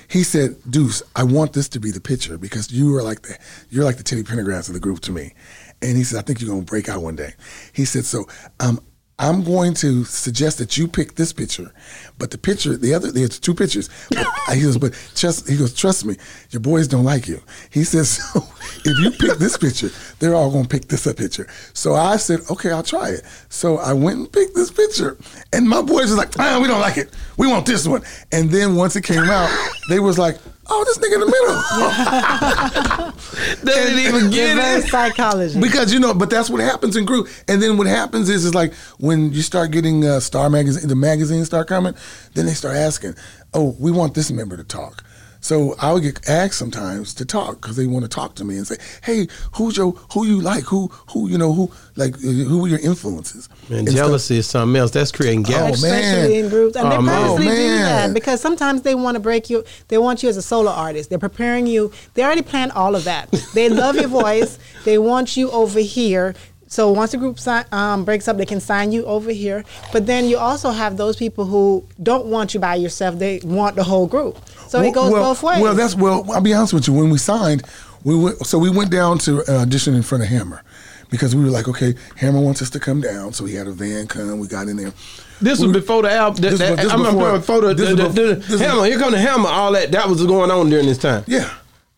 He 0.07 0.23
said, 0.23 0.57
"Deuce, 0.69 1.03
I 1.15 1.23
want 1.23 1.53
this 1.53 1.69
to 1.69 1.79
be 1.79 1.91
the 1.91 2.01
picture 2.01 2.37
because 2.37 2.71
you 2.71 2.95
are 2.97 3.03
like 3.03 3.21
the 3.21 3.37
you're 3.69 3.85
like 3.85 3.97
the 3.97 4.03
Teddy 4.03 4.23
Pendergrass 4.23 4.67
of 4.67 4.73
the 4.73 4.79
group 4.79 4.99
to 5.01 5.11
me." 5.11 5.33
And 5.81 5.97
he 5.97 6.03
said, 6.03 6.19
"I 6.19 6.21
think 6.21 6.41
you're 6.41 6.49
gonna 6.49 6.63
break 6.63 6.89
out 6.89 7.01
one 7.01 7.15
day." 7.15 7.33
He 7.73 7.85
said, 7.85 8.05
"So 8.05 8.27
um, 8.59 8.79
I'm 9.19 9.43
going 9.43 9.73
to 9.75 10.05
suggest 10.05 10.59
that 10.59 10.77
you 10.77 10.87
pick 10.87 11.15
this 11.15 11.33
picture, 11.33 11.73
but 12.17 12.31
the 12.31 12.37
picture, 12.37 12.77
the 12.77 12.93
other, 12.93 13.11
there's 13.11 13.37
two 13.37 13.53
pictures. 13.53 13.89
But, 14.09 14.25
he 14.55 14.61
goes, 14.61 14.77
but 14.77 14.93
trust, 15.13 15.49
he 15.49 15.57
goes, 15.57 15.73
trust 15.73 16.05
me, 16.05 16.15
your 16.51 16.61
boys 16.61 16.87
don't 16.87 17.03
like 17.03 17.27
you. 17.27 17.41
He 17.69 17.83
says, 17.83 18.09
so 18.33 18.41
if 18.85 18.97
you 18.99 19.11
pick 19.11 19.37
this 19.37 19.57
picture, 19.57 19.89
they're 20.19 20.35
all 20.35 20.49
gonna 20.49 20.67
pick 20.67 20.87
this 20.87 21.05
up 21.05 21.17
picture. 21.17 21.47
So 21.73 21.95
I 21.95 22.15
said, 22.15 22.39
okay, 22.49 22.71
I'll 22.71 22.81
try 22.81 23.09
it. 23.09 23.23
So 23.49 23.77
I 23.77 23.91
went 23.91 24.19
and 24.19 24.31
picked 24.31 24.55
this 24.55 24.71
picture, 24.71 25.17
and 25.51 25.67
my 25.67 25.81
boys 25.81 26.09
was 26.09 26.17
like, 26.17 26.39
ah, 26.39 26.57
we 26.61 26.67
don't 26.67 26.79
like 26.79 26.97
it. 26.97 27.09
We 27.37 27.47
want 27.47 27.65
this 27.65 27.85
one. 27.85 28.03
And 28.31 28.49
then 28.49 28.75
once 28.75 28.95
it 28.95 29.03
came 29.03 29.25
out, 29.25 29.49
they 29.89 29.99
was 29.99 30.17
like, 30.17 30.37
oh, 30.69 30.83
this 30.85 30.97
nigga 30.99 31.15
in 31.15 31.19
the 31.21 31.25
middle. 31.25 33.13
They 33.63 33.73
didn't 33.73 33.99
even 33.99 34.29
get 34.31 34.55
Reverse 34.55 34.85
it. 34.85 34.89
psychology. 34.89 35.59
Because 35.59 35.93
you 35.93 35.99
know, 35.99 36.13
but 36.13 36.29
that's 36.29 36.49
what 36.49 36.61
happens 36.61 36.95
in 36.95 37.05
group. 37.05 37.27
And 37.47 37.61
then 37.61 37.77
what 37.77 37.87
happens 37.87 38.29
is, 38.29 38.45
is 38.45 38.53
like 38.55 38.73
when 38.99 39.31
you 39.33 39.41
start 39.41 39.71
getting 39.71 40.05
uh, 40.05 40.19
Star 40.19 40.49
magazine, 40.49 40.87
the 40.87 40.95
magazines 40.95 41.47
start 41.47 41.67
coming, 41.67 41.93
then 42.35 42.45
they 42.45 42.53
start 42.53 42.75
asking, 42.75 43.15
"Oh, 43.53 43.75
we 43.79 43.91
want 43.91 44.13
this 44.13 44.31
member 44.31 44.55
to 44.57 44.63
talk." 44.63 45.03
So 45.41 45.75
I 45.79 45.93
would 45.93 46.03
get 46.03 46.27
asked 46.29 46.55
sometimes 46.57 47.13
to 47.15 47.25
talk 47.25 47.61
because 47.61 47.77
they 47.77 47.87
want 47.87 48.03
to 48.03 48.09
talk 48.09 48.35
to 48.35 48.43
me 48.43 48.57
and 48.57 48.67
say, 48.67 48.75
"Hey, 49.03 49.27
who's 49.55 49.77
your 49.77 49.93
who 50.13 50.25
you 50.25 50.41
like? 50.41 50.65
Who 50.65 50.87
who 51.11 51.29
you 51.29 51.37
know 51.37 51.53
who 51.53 51.71
like 51.95 52.19
who 52.19 52.65
are 52.65 52.67
your 52.67 52.79
influences?" 52.79 53.47
Man, 53.69 53.79
And 53.79 53.87
stuff. 53.89 53.97
jealousy 54.05 54.37
is 54.39 54.47
something 54.47 54.75
else. 54.75 54.91
That's 54.91 55.11
creating 55.13 55.45
oh, 55.47 55.49
gaps. 55.49 55.79
Oh, 55.83 55.87
man. 55.87 56.03
Especially 56.03 56.39
in 56.39 56.49
groups, 56.49 56.75
and 56.75 56.87
Oh, 56.87 56.89
they 56.89 56.97
purposely 57.07 57.47
Oh, 57.47 57.51
do 57.55 57.77
that 57.79 58.13
because 58.13 58.41
sometimes 58.41 58.81
they 58.81 58.95
want 58.95 59.15
to 59.15 59.19
break 59.21 59.49
you. 59.49 59.63
They 59.87 59.97
want 59.97 60.23
you 60.23 60.29
as 60.29 60.35
a 60.35 60.41
solo 60.41 60.71
artist. 60.71 61.09
They're 61.09 61.19
preparing 61.19 61.67
you. 61.67 61.91
They 62.15 62.23
already 62.23 62.41
planned 62.41 62.73
all 62.73 62.95
of 62.95 63.05
that. 63.05 63.31
They 63.53 63.69
love 63.69 63.95
your 63.95 64.07
voice. 64.23 64.59
They 64.83 64.97
want 64.97 65.37
you 65.37 65.49
over 65.51 65.79
here. 65.79 66.35
So 66.71 66.91
once 66.91 67.11
the 67.11 67.17
group 67.17 67.39
si- 67.39 67.65
um, 67.71 68.05
breaks 68.05 68.27
up, 68.27 68.37
they 68.37 68.45
can 68.45 68.59
sign 68.59 68.91
you 68.91 69.03
over 69.05 69.31
here. 69.31 69.65
But 69.91 70.05
then 70.05 70.25
you 70.25 70.37
also 70.37 70.69
have 70.69 70.97
those 70.97 71.15
people 71.17 71.45
who 71.45 71.83
don't 72.01 72.27
want 72.27 72.53
you 72.53 72.59
by 72.59 72.75
yourself. 72.75 73.17
They 73.17 73.41
want 73.43 73.75
the 73.75 73.83
whole 73.83 74.05
group. 74.07 74.37
So 74.67 74.79
it 74.81 74.93
goes 74.93 75.11
well, 75.11 75.23
both 75.23 75.41
ways. 75.43 75.61
Well, 75.61 75.73
that's 75.73 75.95
well. 75.95 76.25
I'll 76.31 76.41
be 76.41 76.53
honest 76.53 76.73
with 76.73 76.87
you. 76.87 76.93
When 76.93 77.09
we 77.09 77.17
signed, 77.17 77.63
we 78.03 78.15
went. 78.15 78.45
So 78.45 78.59
we 78.59 78.69
went 78.69 78.91
down 78.91 79.17
to 79.19 79.39
an 79.51 79.55
audition 79.61 79.95
in 79.95 80.03
front 80.03 80.23
of 80.23 80.29
Hammer 80.29 80.61
because 81.09 81.35
we 81.35 81.43
were 81.43 81.49
like, 81.49 81.67
okay, 81.67 81.95
Hammer 82.17 82.39
wants 82.39 82.61
us 82.61 82.69
to 82.69 82.79
come 82.79 83.01
down. 83.01 83.33
So 83.33 83.45
he 83.45 83.55
had 83.55 83.65
a 83.65 83.71
van 83.71 84.05
come. 84.05 84.37
We 84.37 84.47
got 84.47 84.67
in 84.67 84.77
there. 84.77 84.93
This 85.41 85.59
was 85.59 85.71
before 85.71 86.03
the 86.03 86.11
album. 86.11 86.39
This 86.41 86.59
That, 86.59 86.71
was- 86.71 86.79
this 86.81 86.91
I'm 86.93 86.99
before- 87.01 87.13
before, 87.39 87.39
before 87.39 87.61
the, 87.61 87.73
this 87.73 87.95
the, 87.97 88.03
was 88.03 88.13
the, 88.13 88.21
bef- 88.21 88.27
the 88.27 88.35
this 88.35 88.49
was- 88.51 88.61
hammer. 88.61 88.85
Here 88.85 88.99
come 88.99 89.11
the 89.11 89.17
hammer. 89.19 89.49
All 89.49 89.71
that 89.71 89.91
that 89.91 90.07
was 90.07 90.23
going 90.25 90.51
on 90.51 90.69
during 90.69 90.85
this 90.85 90.99
time. 90.99 91.23
Yeah. 91.25 91.49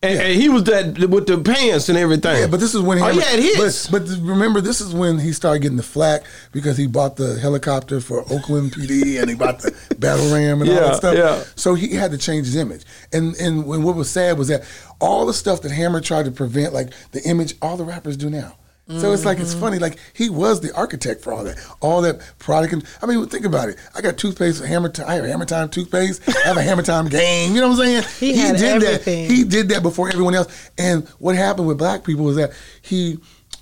And, 0.04 0.20
and 0.20 0.40
he 0.40 0.48
was 0.48 0.64
that 0.64 0.98
with 0.98 1.26
the 1.26 1.38
pants 1.38 1.88
and 1.88 1.96
everything. 1.96 2.36
Yeah, 2.36 2.46
but 2.48 2.58
this 2.58 2.74
is 2.74 2.80
when 2.82 2.98
he 2.98 3.04
oh, 3.04 3.10
he 3.10 3.20
had 3.20 3.38
hits. 3.38 3.86
But, 3.86 4.08
but 4.08 4.18
remember, 4.20 4.60
this 4.60 4.80
is 4.80 4.92
when 4.92 5.18
he 5.18 5.32
started 5.32 5.62
getting 5.62 5.76
the 5.76 5.84
flack 5.84 6.24
because 6.50 6.76
he 6.76 6.88
bought 6.88 7.14
the 7.16 7.38
helicopter 7.38 8.00
for 8.00 8.22
Oakland 8.32 8.72
PD 8.72 9.20
and 9.20 9.30
he 9.30 9.36
bought 9.36 9.60
the 9.60 9.72
battle 9.98 10.32
ram 10.34 10.60
and 10.60 10.70
all 10.70 10.76
that 10.76 10.96
stuff. 10.96 11.16
yeah. 11.16 11.44
So 11.54 11.74
he 11.74 11.94
had 11.94 12.10
to 12.10 12.18
change 12.18 12.46
his 12.46 12.56
image. 12.56 12.82
And 13.12 13.36
and 13.36 13.64
when 13.64 13.84
what 13.84 13.94
was 13.94 14.10
sad 14.10 14.38
was 14.38 14.48
that 14.48 14.64
all 15.00 15.24
the 15.24 15.34
stuff 15.34 15.62
that 15.62 15.70
Hammer 15.70 16.00
tried 16.00 16.24
to 16.24 16.32
prevent, 16.32 16.72
like 16.72 16.92
the 17.12 17.22
image, 17.22 17.54
all 17.62 17.76
the 17.76 17.84
rappers 17.84 18.16
do 18.16 18.28
now. 18.28 18.56
So 18.88 19.12
it's 19.12 19.24
like 19.24 19.36
Mm-hmm. 19.36 19.42
it's 19.44 19.54
funny. 19.54 19.78
Like 19.78 19.96
he 20.12 20.28
was 20.28 20.60
the 20.60 20.74
architect 20.74 21.22
for 21.22 21.32
all 21.32 21.44
that, 21.44 21.56
all 21.80 22.02
that 22.02 22.20
product. 22.38 22.72
And, 22.74 22.84
I 23.00 23.06
mean, 23.06 23.24
think 23.26 23.46
about 23.46 23.68
it. 23.70 23.78
I 23.94 24.00
got 24.02 24.18
toothpaste, 24.18 24.62
Hammer. 24.64 24.88
Time, 24.90 25.08
I 25.08 25.14
have 25.14 25.24
a 25.24 25.28
Hammer 25.28 25.44
Time 25.46 25.68
toothpaste. 25.70 26.20
I 26.28 26.48
have 26.48 26.56
a 26.56 26.62
Hammer 26.62 26.82
Time 26.82 27.06
game. 27.08 27.54
You 27.54 27.60
know 27.62 27.68
what 27.70 27.80
I'm 27.80 28.02
saying? 28.02 28.04
He 28.20 28.36
had 28.36 28.56
did 28.56 28.82
everything. 28.82 29.28
that. 29.28 29.34
He 29.34 29.44
did 29.44 29.68
that 29.70 29.82
before 29.82 30.08
everyone 30.08 30.34
else. 30.34 30.70
And 30.76 31.08
what 31.20 31.36
happened 31.36 31.68
with 31.68 31.78
black 31.78 32.04
people 32.04 32.24
was 32.24 32.36
that 32.36 32.50
he, 32.82 33.18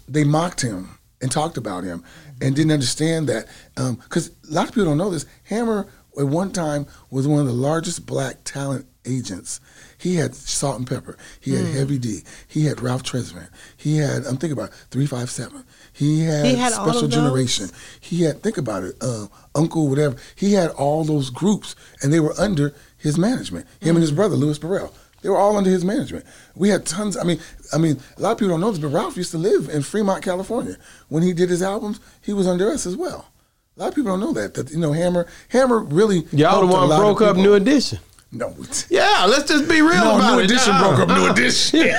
they 0.09 0.25
mocked 0.25 0.63
him 0.63 0.99
and 1.23 1.31
talked 1.31 1.57
about 1.59 1.85
him 1.85 2.03
and 2.41 2.57
didn't 2.57 2.73
understand 2.73 3.29
that. 3.29 3.47
Because 3.77 4.29
a 4.51 4.53
lot 4.55 4.69
of 4.69 4.75
people 4.75 4.87
don't 4.87 4.99
know 4.99 5.11
this. 5.11 5.27
Hammer 5.45 5.87
at 6.19 6.27
one 6.27 6.51
time 6.51 6.87
was 7.11 7.29
one 7.29 7.41
of 7.41 7.47
the 7.47 7.53
largest 7.53 8.05
black 8.07 8.39
talent 8.45 8.87
agents. 9.05 9.61
He 10.01 10.17
had 10.17 10.35
Salt-N-Pepa. 10.35 11.15
He 11.41 11.55
had 11.55 11.67
Heavy 11.67 11.99
D. 11.99 12.21
He 12.49 12.65
had 12.65 12.81
Ralph 12.81 13.03
Tresvant. 13.03 13.51
He 13.77 13.99
had 13.99 14.25
I'm 14.25 14.39
thinking 14.39 14.53
about 14.53 14.73
three 14.91 15.05
five 15.05 15.31
seven. 15.31 15.65
He 15.93 16.21
had, 16.25 16.47
He 16.47 16.55
had 16.55 16.73
Special? 16.73 17.07
Generation. 17.07 17.69
He 18.01 18.23
had 18.23 18.43
think 18.43 18.57
about 18.57 18.83
it, 18.85 18.97
uh, 19.03 19.27
Uncle 19.55 19.89
whatever. 19.89 20.17
He 20.35 20.55
had 20.55 20.71
all 20.71 21.05
those 21.05 21.29
groups, 21.29 21.77
and 22.03 22.11
they 22.11 22.21
were 22.21 22.35
under 22.39 22.75
his 22.97 23.19
management. 23.19 23.67
Him 23.81 23.97
and 23.97 24.03
his 24.03 24.13
brother 24.13 24.37
Louis 24.37 24.59
Burrell. 24.59 24.95
They 25.21 25.29
were 25.29 25.37
all 25.37 25.59
under 25.59 25.69
his 25.69 25.85
management. 25.85 26.25
We 26.57 26.71
had 26.71 26.87
tons. 26.87 27.19
I 27.19 27.25
mean, 27.25 27.39
I 27.75 27.77
mean, 27.77 28.01
a 28.17 28.23
lot 28.23 28.33
of 28.33 28.39
people 28.39 28.55
don't 28.55 28.63
know 28.63 28.71
this, 28.71 28.81
but 28.81 28.89
Ralph 28.89 29.19
used 29.19 29.33
to 29.33 29.39
live 29.39 29.69
in 29.69 29.83
Fremont, 29.83 30.25
California. 30.25 30.79
When 31.11 31.23
he 31.23 31.35
did 31.35 31.51
his 31.51 31.63
albums, 31.63 32.01
he 32.23 32.33
was 32.33 32.47
under 32.47 32.71
us 32.71 32.87
as 32.87 32.97
well. 32.97 33.27
A 33.77 33.81
lot 33.81 33.89
of 33.91 33.95
people 33.95 34.13
don't 34.13 34.21
know 34.21 34.33
that. 34.33 34.55
That 34.55 34.71
you 34.71 34.79
know, 34.79 34.93
Hammer, 34.93 35.27
Hammer 35.51 35.81
really 35.81 36.27
Y'all 36.33 36.67
the 36.67 36.73
one 36.73 36.89
broke 36.89 37.21
up. 37.21 37.37
New 37.37 37.55
Edition. 37.55 37.99
No, 38.33 38.55
Yeah, 38.89 39.27
let's 39.29 39.49
just 39.51 39.69
be 39.69 39.83
real 39.83 39.91
No, 40.05 40.15
about 40.15 40.35
New 40.35 40.39
it. 40.39 40.45
Edition 40.45 40.73
Nah. 40.73 40.95
broke 40.95 41.01
up 41.01 41.09
New 41.19 41.27
Edition. 41.33 41.91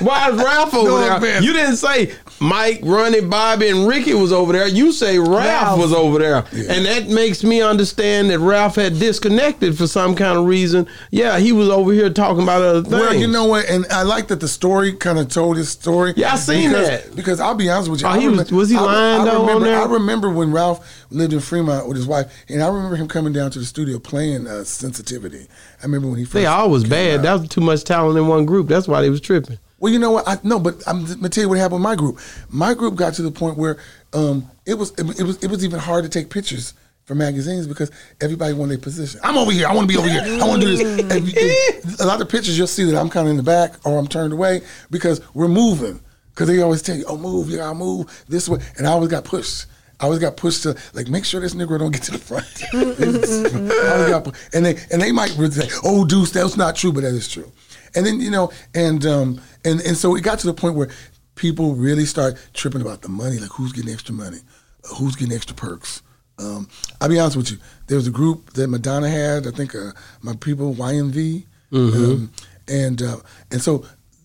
Why 0.00 0.28
is 0.30 0.36
Ralph 0.36 0.74
over 0.74 0.86
No, 0.90 0.98
there? 1.00 1.18
man. 1.20 1.42
You 1.42 1.54
didn't 1.54 1.76
say 1.76 2.12
Mike, 2.40 2.80
Ronnie, 2.82 3.22
Bobby, 3.22 3.68
and 3.70 3.88
Ricky 3.88 4.12
was 4.12 4.30
over 4.30 4.52
there. 4.52 4.66
You 4.68 4.92
say 4.92 5.18
Ralph, 5.18 5.30
Ralph. 5.32 5.78
was 5.80 5.94
over 5.94 6.18
there. 6.18 6.44
Yeah. 6.52 6.72
And 6.74 6.84
that 6.84 7.08
makes 7.08 7.42
me 7.42 7.62
understand 7.62 8.28
that 8.28 8.38
Ralph 8.38 8.74
had 8.76 8.98
disconnected 8.98 9.78
for 9.78 9.86
some 9.86 10.14
kind 10.14 10.36
of 10.38 10.44
reason. 10.44 10.86
Yeah, 11.10 11.38
he 11.38 11.52
was 11.52 11.70
over 11.70 11.90
here 11.94 12.10
talking 12.10 12.42
about 12.42 12.60
other 12.60 12.82
things. 12.82 12.92
Well, 12.92 13.14
you 13.14 13.26
know 13.26 13.46
what, 13.46 13.64
and 13.70 13.86
I 13.90 14.02
like 14.02 14.28
that 14.28 14.40
the 14.40 14.48
story 14.48 14.92
kind 14.92 15.18
of 15.18 15.28
told 15.30 15.56
his 15.56 15.70
story. 15.70 16.12
Yeah, 16.18 16.34
I 16.34 16.36
seen 16.36 16.68
because, 16.68 16.86
that. 16.88 17.16
Because 17.16 17.40
I'll 17.40 17.54
be 17.54 17.70
honest 17.70 17.90
with 17.90 18.02
you, 18.02 18.08
Oh, 18.08 18.10
I 18.10 18.20
he 18.20 18.28
was- 18.28 18.40
remem- 18.50 18.52
was 18.52 18.68
he 18.68 18.76
I, 18.76 18.80
lying, 18.82 19.20
I 19.22 19.24
though, 19.24 19.40
on 19.40 19.46
remember, 19.46 19.64
there? 19.64 19.80
I 19.80 19.84
remember 19.86 20.28
when 20.28 20.52
Ralph 20.52 20.86
lived 21.10 21.32
in 21.32 21.40
Fremont 21.40 21.88
with 21.88 21.96
his 21.96 22.06
wife, 22.06 22.26
and 22.50 22.62
I 22.62 22.68
remember 22.68 22.96
him 22.96 23.08
coming 23.08 23.32
down 23.32 23.50
to 23.52 23.58
the 23.58 23.64
studio 23.64 23.98
playing 23.98 24.46
uh, 24.46 24.64
"Sensitivity." 24.64 25.48
I 25.80 25.84
remember 25.86 26.08
when 26.08 26.18
he 26.18 26.24
first. 26.24 26.34
they 26.34 26.46
all 26.46 26.70
was 26.70 26.82
came 26.82 26.90
bad. 26.90 27.18
out. 27.18 27.22
That 27.22 27.40
was 27.40 27.48
too 27.48 27.60
much 27.60 27.84
talent 27.84 28.18
in 28.18 28.26
one 28.26 28.44
group. 28.46 28.68
That's 28.68 28.88
why 28.88 29.00
they 29.02 29.10
was 29.10 29.20
tripping. 29.20 29.58
Well, 29.78 29.92
you 29.92 29.98
know 29.98 30.10
what? 30.10 30.26
I 30.26 30.38
no, 30.42 30.58
but 30.58 30.82
I'm 30.86 31.04
gonna 31.04 31.28
tell 31.28 31.42
you 31.44 31.48
what 31.48 31.58
happened 31.58 31.74
with 31.80 31.82
my 31.84 31.94
group. 31.96 32.18
My 32.50 32.74
group 32.74 32.96
got 32.96 33.14
to 33.14 33.22
the 33.22 33.30
point 33.30 33.56
where 33.56 33.78
um, 34.12 34.50
it 34.66 34.74
was 34.74 34.90
it, 34.98 35.22
was 35.22 35.42
it 35.42 35.48
was 35.50 35.64
even 35.64 35.78
hard 35.78 36.02
to 36.04 36.10
take 36.10 36.30
pictures 36.30 36.74
for 37.04 37.14
magazines 37.14 37.66
because 37.66 37.90
everybody 38.20 38.52
wanted 38.54 38.72
their 38.72 38.82
position. 38.82 39.20
I'm 39.22 39.38
over 39.38 39.50
here. 39.52 39.66
I 39.68 39.74
want 39.74 39.88
to 39.88 39.94
be 39.94 39.98
over 39.98 40.08
here. 40.10 40.20
I 40.42 40.46
want 40.46 40.60
to 40.62 40.68
do 40.68 40.76
this. 40.76 41.12
And 41.16 41.26
you- 41.32 41.96
a 42.00 42.06
lot 42.06 42.20
of 42.20 42.28
pictures 42.28 42.58
you'll 42.58 42.66
see 42.66 42.84
that 42.84 42.98
I'm 43.00 43.08
kind 43.08 43.26
of 43.28 43.30
in 43.30 43.36
the 43.36 43.42
back 43.44 43.74
or 43.86 43.98
I'm 43.98 44.08
turned 44.08 44.32
away 44.32 44.62
because 44.90 45.20
we're 45.34 45.48
moving. 45.48 46.00
Because 46.30 46.48
they 46.48 46.60
always 46.62 46.82
tell 46.82 46.94
you, 46.96 47.04
"Oh, 47.08 47.16
move, 47.16 47.50
you 47.50 47.56
gotta 47.56 47.74
move 47.74 48.24
this 48.28 48.48
way," 48.48 48.60
and 48.76 48.86
I 48.86 48.90
always 48.90 49.10
got 49.10 49.24
pushed. 49.24 49.66
I 50.00 50.04
always 50.04 50.20
got 50.20 50.36
pushed 50.36 50.62
to 50.62 50.76
like 50.92 51.08
make 51.08 51.24
sure 51.24 51.40
this 51.40 51.54
Negro 51.54 51.78
don't 51.78 51.90
get 51.90 52.02
to 52.04 52.12
the 52.12 52.18
front. 52.18 52.46
Got 52.72 54.36
and 54.54 54.64
they 54.64 54.76
and 54.92 55.02
they 55.02 55.10
might 55.10 55.30
say, 55.30 55.68
"Oh, 55.82 56.04
Deuce, 56.04 56.30
that's 56.30 56.56
not 56.56 56.76
true," 56.76 56.92
but 56.92 57.02
that 57.02 57.14
is 57.14 57.28
true. 57.28 57.50
And 57.94 58.06
then 58.06 58.20
you 58.20 58.30
know, 58.30 58.52
and 58.74 59.04
um, 59.06 59.40
and 59.64 59.80
and 59.80 59.96
so 59.96 60.14
it 60.14 60.22
got 60.22 60.38
to 60.40 60.46
the 60.46 60.54
point 60.54 60.76
where 60.76 60.88
people 61.34 61.74
really 61.74 62.04
start 62.04 62.36
tripping 62.52 62.80
about 62.80 63.02
the 63.02 63.08
money, 63.08 63.38
like 63.38 63.50
who's 63.50 63.72
getting 63.72 63.92
extra 63.92 64.14
money, 64.14 64.38
uh, 64.84 64.94
who's 64.94 65.16
getting 65.16 65.34
extra 65.34 65.56
perks. 65.56 66.02
Um, 66.38 66.68
I'll 67.00 67.08
be 67.08 67.18
honest 67.18 67.36
with 67.36 67.50
you. 67.50 67.58
There 67.88 67.96
was 67.96 68.06
a 68.06 68.12
group 68.12 68.52
that 68.52 68.68
Madonna 68.68 69.08
had. 69.08 69.46
I 69.46 69.50
think 69.50 69.74
uh, 69.74 69.90
my 70.22 70.34
people 70.36 70.74
YMV, 70.74 71.44
um, 71.72 72.32
and 72.68 73.02
uh, 73.02 73.16
and 73.50 73.60
so 73.60 73.84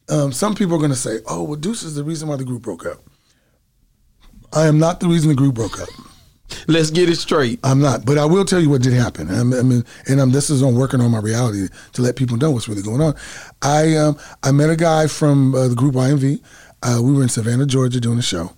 um, 0.10 0.32
some 0.32 0.54
people 0.54 0.76
are 0.76 0.80
going 0.80 0.92
to 0.92 0.96
say, 0.96 1.20
"Oh, 1.28 1.44
well, 1.44 1.56
Deuce 1.56 1.82
is 1.82 1.96
the 1.96 2.04
reason 2.04 2.28
why 2.28 2.36
the 2.36 2.44
group 2.44 2.62
broke 2.62 2.86
up." 2.86 3.02
I 4.56 4.68
am 4.68 4.78
not 4.78 5.00
the 5.00 5.08
reason 5.08 5.30
the 5.30 5.36
group 5.36 5.56
broke 5.56 5.80
up. 5.82 5.90
Let's 6.68 6.92
get 6.92 7.10
it 7.10 7.16
straight. 7.16 7.60
I'm 7.64 7.80
not, 7.80 8.06
but 8.06 8.18
I 8.18 8.26
will 8.26 8.46
tell 8.46 8.60
you 8.60 8.70
what 8.70 8.82
did 8.82 8.94
happen. 8.94 9.30
I 9.30 9.44
mean, 9.44 9.84
and 10.08 10.22
I'm, 10.22 10.32
this 10.32 10.50
is 10.50 10.62
on 10.62 10.76
working 10.76 11.02
on 11.02 11.10
my 11.12 11.20
reality 11.20 11.68
to 11.94 12.02
let 12.02 12.16
people 12.16 12.38
know 12.38 12.52
what's 12.52 12.68
really 12.68 12.84
going 12.84 13.02
on. 13.02 13.16
I 13.62 13.96
um, 13.98 14.18
I 14.44 14.52
met 14.52 14.70
a 14.70 14.76
guy 14.76 15.08
from 15.08 15.56
uh, 15.56 15.70
the 15.70 15.76
group 15.76 15.96
IMV. 15.96 16.42
Uh, 16.84 17.02
we 17.02 17.14
were 17.14 17.24
in 17.24 17.30
Savannah, 17.30 17.66
Georgia, 17.66 18.00
doing 18.00 18.20
a 18.20 18.24
show, 18.24 18.52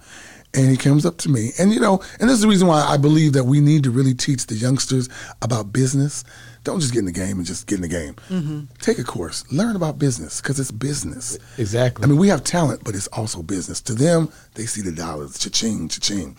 and 0.53 0.69
he 0.69 0.77
comes 0.77 1.05
up 1.05 1.17
to 1.19 1.29
me, 1.29 1.51
and 1.57 1.73
you 1.73 1.79
know, 1.79 2.01
and 2.19 2.29
this 2.29 2.35
is 2.35 2.41
the 2.41 2.47
reason 2.47 2.67
why 2.67 2.81
I 2.81 2.97
believe 2.97 3.33
that 3.33 3.45
we 3.45 3.61
need 3.61 3.83
to 3.83 3.91
really 3.91 4.13
teach 4.13 4.47
the 4.47 4.55
youngsters 4.55 5.07
about 5.41 5.71
business. 5.71 6.23
Don't 6.66 6.80
just 6.80 6.93
get 6.93 6.99
in 6.99 7.05
the 7.05 7.11
game 7.11 7.38
and 7.38 7.45
just 7.45 7.68
get 7.68 7.76
in 7.76 7.84
the 7.84 7.88
game. 7.88 8.16
Mm-hmm. 8.28 8.61
Take 8.80 8.97
a 8.97 9.03
course, 9.03 9.45
learn 9.51 9.76
about 9.76 9.99
business 9.99 10.41
because 10.41 10.59
it's 10.59 10.72
business. 10.72 11.38
Exactly. 11.59 12.03
I 12.03 12.07
mean, 12.07 12.18
we 12.18 12.28
have 12.30 12.43
talent, 12.43 12.84
but 12.84 12.95
it's 12.95 13.05
also 13.07 13.43
business. 13.43 13.80
To 13.82 13.93
them, 13.93 14.30
they 14.55 14.66
see 14.66 14.82
the 14.82 14.91
dollars, 14.91 15.38
cha-ching, 15.38 15.89
cha-ching. 15.89 16.36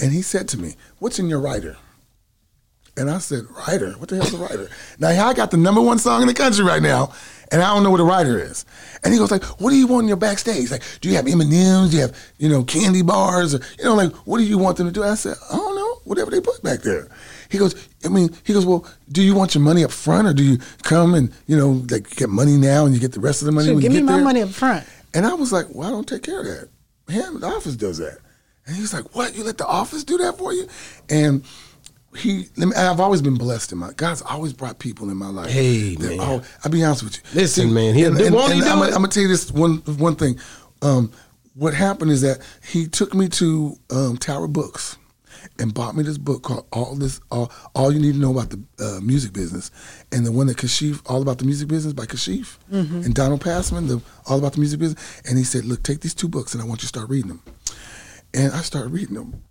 And 0.00 0.12
he 0.12 0.20
said 0.20 0.48
to 0.48 0.58
me, 0.58 0.74
what's 0.98 1.20
in 1.20 1.28
your 1.28 1.38
writer? 1.38 1.76
And 2.96 3.08
I 3.08 3.18
said, 3.18 3.44
writer? 3.50 3.92
What 3.92 4.08
the 4.08 4.16
hell's 4.16 4.34
a 4.34 4.36
writer? 4.36 4.68
now, 4.98 5.08
I 5.08 5.32
got 5.32 5.52
the 5.52 5.56
number 5.56 5.80
one 5.80 5.98
song 5.98 6.22
in 6.22 6.28
the 6.28 6.34
country 6.34 6.64
right 6.64 6.82
now, 6.82 7.12
and 7.52 7.62
I 7.62 7.72
don't 7.72 7.84
know 7.84 7.90
what 7.90 8.00
a 8.00 8.04
writer 8.04 8.38
is. 8.38 8.66
And 9.04 9.14
he 9.14 9.18
goes 9.18 9.30
like, 9.30 9.44
what 9.60 9.70
do 9.70 9.76
you 9.76 9.86
want 9.86 10.04
in 10.04 10.08
your 10.08 10.16
backstage? 10.16 10.72
Like, 10.72 10.82
do 11.00 11.08
you 11.08 11.14
have 11.14 11.26
M&Ms? 11.26 11.90
Do 11.90 11.96
you 11.96 12.02
have, 12.02 12.16
you 12.38 12.48
know, 12.48 12.64
candy 12.64 13.02
bars? 13.02 13.54
Or, 13.54 13.60
you 13.78 13.84
know, 13.84 13.94
like, 13.94 14.12
what 14.26 14.38
do 14.38 14.44
you 14.44 14.58
want 14.58 14.76
them 14.76 14.88
to 14.88 14.92
do? 14.92 15.04
I 15.04 15.14
said, 15.14 15.36
I 15.50 15.56
don't 15.56 15.76
know, 15.76 16.00
whatever 16.02 16.32
they 16.32 16.40
put 16.40 16.62
back 16.64 16.80
there. 16.80 17.08
He 17.52 17.58
goes, 17.58 17.74
I 18.04 18.08
mean, 18.08 18.30
he 18.44 18.52
goes, 18.54 18.64
well, 18.66 18.84
do 19.12 19.22
you 19.22 19.34
want 19.34 19.54
your 19.54 19.62
money 19.62 19.84
up 19.84 19.92
front 19.92 20.26
or 20.26 20.32
do 20.32 20.42
you 20.42 20.58
come 20.82 21.12
and, 21.14 21.30
you 21.46 21.56
know, 21.56 21.84
like 21.90 22.08
get 22.16 22.30
money 22.30 22.56
now 22.56 22.86
and 22.86 22.94
you 22.94 23.00
get 23.00 23.12
the 23.12 23.20
rest 23.20 23.42
of 23.42 23.46
the 23.46 23.52
money 23.52 23.66
Shoot, 23.68 23.74
when 23.74 23.82
give 23.82 23.92
you 23.92 24.00
me 24.00 24.06
get 24.06 24.10
my 24.10 24.16
there? 24.16 24.24
money 24.24 24.42
up 24.42 24.48
front. 24.48 24.86
And 25.12 25.26
I 25.26 25.34
was 25.34 25.52
like, 25.52 25.66
well, 25.70 25.86
I 25.86 25.90
don't 25.90 26.08
take 26.08 26.22
care 26.22 26.40
of 26.40 26.46
that. 26.46 26.68
Him, 27.12 27.40
the 27.40 27.46
office 27.46 27.76
does 27.76 27.98
that. 27.98 28.18
And 28.66 28.74
he's 28.74 28.94
like, 28.94 29.14
what? 29.14 29.36
You 29.36 29.44
let 29.44 29.58
the 29.58 29.66
office 29.66 30.02
do 30.02 30.16
that 30.18 30.38
for 30.38 30.54
you? 30.54 30.66
And 31.10 31.44
he, 32.16 32.46
let 32.56 32.68
me, 32.68 32.74
I've 32.74 33.00
always 33.00 33.20
been 33.20 33.36
blessed 33.36 33.72
in 33.72 33.78
my, 33.78 33.92
God's 33.92 34.22
always 34.22 34.52
brought 34.54 34.78
people 34.78 35.10
in 35.10 35.16
my 35.16 35.28
life. 35.28 35.50
Hey, 35.50 35.96
man. 36.00 36.20
al- 36.20 36.42
I'll 36.64 36.70
be 36.70 36.82
honest 36.82 37.02
with 37.02 37.16
you. 37.16 37.22
Listen, 37.40 37.74
man, 37.74 37.94
he'll 37.94 38.14
do- 38.14 38.32
won't 38.32 38.54
he 38.54 38.60
do 38.60 38.66
I'm, 38.66 38.82
it? 38.82 38.90
going 38.92 39.02
to 39.02 39.08
tell 39.08 39.22
you 39.22 39.28
this 39.28 39.50
one, 39.52 39.78
one 39.98 40.16
thing. 40.16 40.38
Um, 40.80 41.12
what 41.54 41.74
happened 41.74 42.10
is 42.10 42.22
that 42.22 42.38
he 42.66 42.86
took 42.86 43.12
me 43.14 43.28
to 43.30 43.76
um, 43.90 44.16
Tower 44.16 44.48
Books 44.48 44.96
and 45.58 45.72
bought 45.74 45.96
me 45.96 46.02
this 46.02 46.18
book 46.18 46.42
called 46.42 46.66
All 46.72 46.94
This 46.94 47.20
All, 47.30 47.50
All 47.74 47.92
You 47.92 47.98
Need 47.98 48.12
to 48.14 48.18
Know 48.18 48.30
About 48.32 48.50
the 48.50 48.62
uh, 48.78 49.00
Music 49.00 49.32
Business, 49.32 49.70
and 50.10 50.24
the 50.26 50.32
one 50.32 50.46
that 50.46 50.56
Kashif 50.56 51.02
All 51.06 51.22
About 51.22 51.38
the 51.38 51.44
Music 51.44 51.68
Business 51.68 51.92
by 51.92 52.06
Kashif 52.06 52.58
and 52.70 53.14
Donald 53.14 53.40
Passman, 53.40 53.86
the 53.88 54.00
All 54.26 54.38
About 54.38 54.52
the 54.54 54.60
Music 54.60 54.80
Business. 54.80 55.22
And 55.28 55.38
he 55.38 55.44
said, 55.44 55.64
"Look, 55.64 55.82
take 55.82 56.00
these 56.00 56.14
two 56.14 56.28
books, 56.28 56.54
and 56.54 56.62
I 56.62 56.66
want 56.66 56.80
you 56.80 56.82
to 56.82 56.88
start 56.88 57.08
reading 57.08 57.28
them." 57.28 57.42
And 58.34 58.52
I 58.52 58.62
started 58.62 58.90
reading 58.92 59.14
them. 59.14 59.42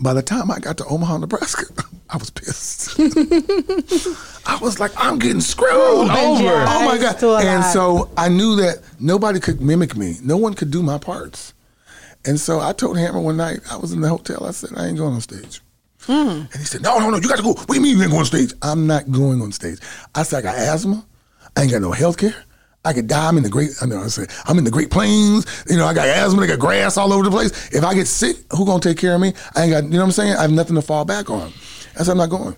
By 0.00 0.12
the 0.12 0.22
time 0.22 0.50
I 0.50 0.58
got 0.58 0.76
to 0.78 0.84
Omaha, 0.84 1.18
Nebraska, 1.18 1.64
I 2.10 2.16
was 2.18 2.30
pissed. 2.30 2.98
I 4.46 4.58
was 4.60 4.78
like, 4.78 4.92
I'm 4.96 5.18
getting 5.18 5.40
screwed 5.40 5.70
Opened 5.72 6.10
over. 6.10 6.42
your 6.42 6.64
Oh 6.66 6.84
my 6.84 6.98
god! 6.98 7.22
And 7.44 7.64
so 7.64 8.10
I 8.16 8.28
knew 8.28 8.56
that 8.56 8.82
nobody 9.00 9.40
could 9.40 9.60
mimic 9.60 9.96
me. 9.96 10.16
No 10.22 10.36
one 10.36 10.54
could 10.54 10.70
do 10.70 10.82
my 10.82 10.98
parts. 10.98 11.54
And 12.28 12.38
so 12.38 12.60
I 12.60 12.74
told 12.74 12.98
Hammer 12.98 13.20
one 13.20 13.38
night, 13.38 13.60
I 13.70 13.78
was 13.78 13.92
in 13.92 14.02
the 14.02 14.08
hotel. 14.10 14.44
I 14.44 14.50
said, 14.50 14.76
I 14.76 14.86
ain't 14.86 14.98
going 14.98 15.14
on 15.14 15.20
stage. 15.22 15.62
Hmm. 16.02 16.12
And 16.12 16.52
he 16.52 16.64
said, 16.64 16.82
No, 16.82 16.98
no, 16.98 17.08
no, 17.08 17.16
you 17.16 17.26
got 17.26 17.38
to 17.38 17.42
go. 17.42 17.54
What 17.54 17.68
do 17.68 17.74
you 17.74 17.80
mean 17.80 17.96
you 17.96 18.02
ain't 18.02 18.10
going 18.10 18.20
on 18.20 18.26
stage? 18.26 18.52
I'm 18.60 18.86
not 18.86 19.10
going 19.10 19.40
on 19.40 19.50
stage. 19.50 19.78
I 20.14 20.24
said, 20.24 20.40
I 20.40 20.42
got 20.42 20.56
asthma. 20.56 21.06
I 21.56 21.62
ain't 21.62 21.70
got 21.70 21.80
no 21.80 21.90
health 21.90 22.18
care. 22.18 22.34
I 22.84 22.92
could 22.92 23.06
die. 23.06 23.28
I'm 23.28 23.38
in 23.38 23.44
the 23.44 23.48
great. 23.48 23.70
I 23.80 23.86
know. 23.86 24.02
I 24.02 24.08
said 24.08 24.28
I'm 24.44 24.58
in 24.58 24.64
the 24.64 24.70
Great 24.70 24.90
Plains. 24.90 25.46
You 25.70 25.78
know, 25.78 25.86
I 25.86 25.94
got 25.94 26.06
asthma. 26.06 26.42
I 26.42 26.48
got 26.48 26.58
grass 26.58 26.98
all 26.98 27.14
over 27.14 27.24
the 27.24 27.30
place. 27.30 27.74
If 27.74 27.82
I 27.82 27.94
get 27.94 28.06
sick, 28.06 28.36
who 28.52 28.66
gonna 28.66 28.80
take 28.80 28.98
care 28.98 29.14
of 29.14 29.22
me? 29.22 29.32
I 29.56 29.62
ain't 29.62 29.72
got. 29.72 29.84
You 29.84 29.90
know 29.90 29.98
what 30.00 30.04
I'm 30.04 30.12
saying? 30.12 30.36
I 30.36 30.42
have 30.42 30.52
nothing 30.52 30.76
to 30.76 30.82
fall 30.82 31.06
back 31.06 31.30
on. 31.30 31.50
I 31.98 32.02
said 32.02 32.08
I'm 32.08 32.18
not 32.18 32.28
going. 32.28 32.54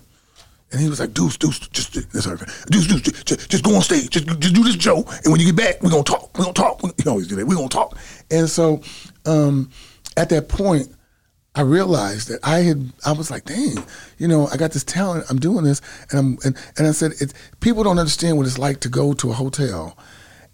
And 0.71 0.79
he 0.79 0.87
was 0.87 1.01
like, 1.01 1.13
Deuce, 1.13 1.37
Deuce, 1.37 1.59
just, 1.59 1.93
that's 2.13 2.25
right. 2.25 2.39
Deuce, 2.69 2.87
Deuce, 2.87 3.01
just, 3.01 3.27
just, 3.27 3.49
just 3.51 3.63
go 3.63 3.75
on 3.75 3.81
stage. 3.81 4.09
Just, 4.09 4.25
just 4.39 4.55
do 4.55 4.63
this 4.63 4.77
Joe. 4.77 5.03
And 5.23 5.31
when 5.31 5.41
you 5.41 5.47
get 5.47 5.57
back, 5.57 5.81
we're 5.81 5.89
going 5.89 6.05
to 6.05 6.11
talk. 6.11 6.37
We're 6.37 6.45
going 6.45 6.53
to 6.53 6.61
talk. 6.61 6.81
You 6.81 7.11
always 7.11 7.27
do 7.27 7.35
that. 7.35 7.45
We're 7.45 7.55
going 7.55 7.67
to 7.67 7.75
talk. 7.75 7.97
And 8.29 8.49
so 8.49 8.81
um, 9.25 9.69
at 10.17 10.29
that 10.29 10.49
point, 10.49 10.87
I 11.53 11.61
realized 11.61 12.29
that 12.29 12.39
I 12.43 12.59
had, 12.59 12.93
I 13.05 13.11
was 13.11 13.29
like, 13.29 13.43
dang, 13.43 13.83
you 14.17 14.27
know, 14.27 14.47
I 14.47 14.57
got 14.57 14.71
this 14.71 14.85
talent. 14.85 15.25
I'm 15.29 15.39
doing 15.39 15.65
this. 15.65 15.81
And 16.09 16.19
I'm, 16.19 16.37
and, 16.45 16.57
and 16.77 16.87
I 16.87 16.91
said, 16.91 17.11
it's, 17.19 17.33
people 17.59 17.83
don't 17.83 17.99
understand 17.99 18.37
what 18.37 18.47
it's 18.47 18.57
like 18.57 18.79
to 18.81 18.89
go 18.89 19.13
to 19.13 19.31
a 19.31 19.33
hotel 19.33 19.97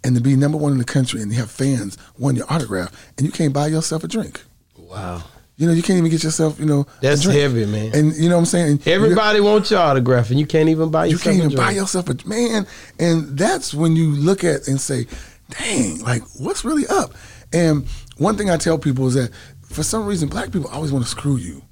and 0.02 0.16
to 0.16 0.20
be 0.20 0.34
number 0.34 0.58
one 0.58 0.72
in 0.72 0.78
the 0.78 0.84
country 0.84 1.22
and 1.22 1.30
you 1.30 1.38
have 1.38 1.50
fans 1.50 1.96
want 2.18 2.36
your 2.36 2.46
autograph 2.52 3.12
and 3.16 3.26
you 3.26 3.32
can't 3.32 3.52
buy 3.52 3.68
yourself 3.68 4.02
a 4.02 4.08
drink. 4.08 4.42
Wow. 4.76 5.22
You 5.56 5.66
know, 5.66 5.72
you 5.72 5.82
can't 5.82 5.98
even 5.98 6.10
get 6.10 6.22
yourself, 6.22 6.58
you 6.60 6.66
know, 6.66 6.80
a 6.80 7.00
That's 7.00 7.24
heavy, 7.24 7.66
man. 7.66 7.92
And 7.92 8.14
you 8.14 8.28
know 8.28 8.36
what 8.36 8.42
I'm 8.42 8.46
saying? 8.46 8.80
Everybody 8.86 9.40
wants 9.40 9.72
your 9.72 9.80
autograph, 9.80 10.30
and 10.30 10.38
you 10.38 10.46
can't 10.46 10.68
even 10.68 10.90
buy 10.90 11.06
yourself 11.06 11.34
you 11.34 11.40
can't 11.40 11.52
even 11.52 11.56
buy 11.56 11.72
yourself 11.72 12.08
a 12.08 12.28
man. 12.28 12.64
And 13.00 13.36
that's 13.36 13.74
when 13.74 13.96
you 13.96 14.10
look 14.10 14.44
at 14.44 14.68
and 14.68 14.80
say, 14.80 15.06
dang, 15.50 15.98
like 16.00 16.22
what's 16.38 16.64
really 16.64 16.86
up? 16.86 17.12
And 17.52 17.88
one 18.18 18.36
thing 18.36 18.50
I 18.50 18.56
tell 18.56 18.78
people 18.78 19.06
is 19.06 19.14
that 19.14 19.30
for 19.62 19.82
some 19.82 20.06
reason, 20.06 20.28
black 20.28 20.52
people 20.52 20.68
always 20.70 20.92
want 20.92 21.04
to 21.04 21.10
screw 21.10 21.36
you 21.36 21.62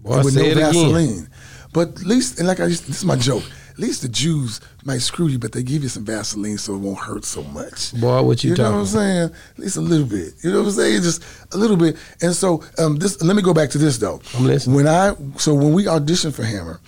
Boy, 0.00 0.22
with 0.22 0.34
say 0.34 0.40
no 0.40 0.46
it 0.46 0.52
again. 0.52 0.72
Vaseline. 0.72 1.30
But 1.72 1.88
at 2.00 2.06
least, 2.06 2.38
and 2.38 2.48
like 2.48 2.60
I 2.60 2.66
used, 2.66 2.86
this 2.86 2.98
is 2.98 3.04
my 3.04 3.16
joke. 3.16 3.42
At 3.70 3.80
least 3.80 4.00
the 4.00 4.08
Jews 4.08 4.60
might 4.84 5.02
screw 5.02 5.26
you, 5.26 5.38
but 5.38 5.52
they 5.52 5.62
give 5.62 5.82
you 5.82 5.90
some 5.90 6.06
Vaseline 6.06 6.56
so 6.56 6.74
it 6.74 6.78
won't 6.78 6.96
hurt 6.96 7.26
so 7.26 7.42
much. 7.42 7.92
Boy, 8.00 8.22
what 8.22 8.42
you 8.42 8.50
You 8.52 8.56
know 8.56 8.72
what 8.72 8.78
I'm 8.78 8.86
saying? 8.86 9.24
At 9.24 9.58
least 9.58 9.76
a 9.76 9.82
little 9.82 10.06
bit. 10.06 10.32
You 10.42 10.50
know 10.52 10.60
what 10.60 10.68
I'm 10.68 10.72
saying? 10.72 11.02
Just 11.02 11.22
a 11.52 11.58
little 11.58 11.76
bit. 11.76 11.96
And 12.22 12.34
so 12.34 12.64
um, 12.78 12.96
this. 12.96 13.20
Let 13.22 13.36
me 13.36 13.42
go 13.42 13.52
back 13.52 13.68
to 13.70 13.78
this 13.78 13.98
though. 13.98 14.22
I'm 14.34 14.46
listening. 14.46 14.76
When 14.76 14.86
I 14.88 15.14
so 15.36 15.52
when 15.52 15.74
we 15.74 15.84
auditioned 15.84 16.34
for 16.34 16.42
Hammer, 16.44 16.80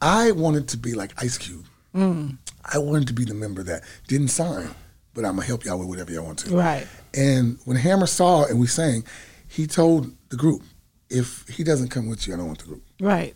I 0.00 0.30
wanted 0.30 0.68
to 0.68 0.76
be 0.76 0.94
like 0.94 1.12
Ice 1.20 1.36
Cube. 1.36 1.66
I 1.92 2.78
wanted 2.78 3.08
to 3.08 3.12
be 3.12 3.24
the 3.24 3.34
member 3.34 3.64
that 3.64 3.82
didn't 4.06 4.28
sign, 4.28 4.70
but 5.14 5.24
I'm 5.24 5.34
gonna 5.34 5.46
help 5.46 5.64
y'all 5.64 5.78
with 5.78 5.88
whatever 5.88 6.12
y'all 6.12 6.26
want 6.26 6.38
to. 6.40 6.54
Right. 6.54 6.86
And 7.14 7.58
when 7.64 7.76
Hammer 7.76 8.06
saw 8.06 8.44
it 8.44 8.50
and 8.50 8.60
we 8.60 8.66
sang, 8.66 9.04
he 9.48 9.66
told 9.66 10.10
the 10.28 10.36
group, 10.36 10.62
if 11.08 11.46
he 11.48 11.64
doesn't 11.64 11.88
come 11.88 12.08
with 12.08 12.26
you, 12.26 12.34
I 12.34 12.36
don't 12.36 12.46
want 12.46 12.60
the 12.60 12.66
group. 12.66 12.82
Right. 13.00 13.34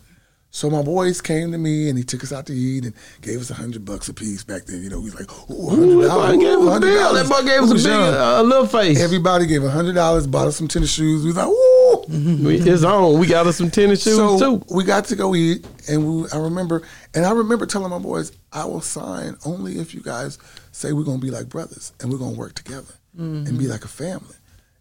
So 0.55 0.69
my 0.69 0.81
boys 0.81 1.19
came 1.19 1.51
to 1.51 1.57
me 1.57 1.89
and 1.89 1.97
he 1.97 2.05
took 2.05 2.23
us 2.23 2.31
out 2.31 2.45
to 2.45 2.53
eat 2.53 2.85
and 2.85 2.93
gave 3.21 3.41
us 3.41 3.49
a 3.49 3.53
hundred 3.53 3.83
bucks 3.83 4.07
a 4.07 4.13
piece 4.13 4.41
back 4.45 4.63
then. 4.63 4.81
You 4.81 4.89
know, 4.89 4.99
he 4.99 5.03
was 5.03 5.15
like, 5.15 5.29
"Ooh, 5.51 5.67
hundred 5.67 5.95
Ooh, 5.95 6.01
that 6.03 6.07
dollars." 6.07 6.37
boy 6.37 6.39
gave 6.39 6.57
us 6.57 6.77
a 6.77 6.79
bill. 6.79 7.13
That 7.13 7.27
boy 7.27 7.43
gave 7.43 7.61
us 7.63 7.71
a 7.71 7.75
big, 7.75 7.87
uh, 7.87 8.35
a 8.37 8.43
little 8.43 8.65
face. 8.65 9.01
Everybody 9.01 9.47
gave 9.47 9.65
a 9.65 9.69
hundred 9.69 9.95
dollars, 9.95 10.27
bought 10.27 10.47
us 10.47 10.55
some 10.55 10.69
tennis 10.69 10.93
shoes. 10.93 11.23
We 11.23 11.27
was 11.27 11.35
like, 11.35 11.47
"Ooh!" 11.47 12.05
It's 12.07 12.85
on. 12.85 13.19
We 13.19 13.27
got 13.27 13.47
us 13.47 13.57
some 13.57 13.69
tennis 13.69 14.03
shoes 14.03 14.15
so 14.15 14.39
too. 14.39 14.65
we 14.73 14.85
got 14.85 15.03
to 15.05 15.17
go 15.17 15.35
eat, 15.35 15.67
and 15.89 16.21
we, 16.21 16.29
I 16.31 16.37
remember, 16.37 16.83
and 17.13 17.25
I 17.25 17.31
remember 17.33 17.65
telling 17.65 17.89
my 17.89 17.99
boys, 17.99 18.31
"I 18.53 18.63
will 18.63 18.79
sign 18.79 19.35
only 19.45 19.79
if 19.79 19.93
you 19.93 19.99
guys 19.99 20.37
say 20.71 20.93
we're 20.93 21.03
gonna 21.03 21.17
be 21.17 21.31
like 21.31 21.49
brothers 21.49 21.91
and 21.99 22.09
we're 22.09 22.17
gonna 22.17 22.37
work 22.37 22.53
together 22.53 22.93
Mm-hmm. 23.15 23.47
and 23.47 23.59
be 23.59 23.67
like 23.67 23.85
a 23.85 23.89
family." 23.89 24.35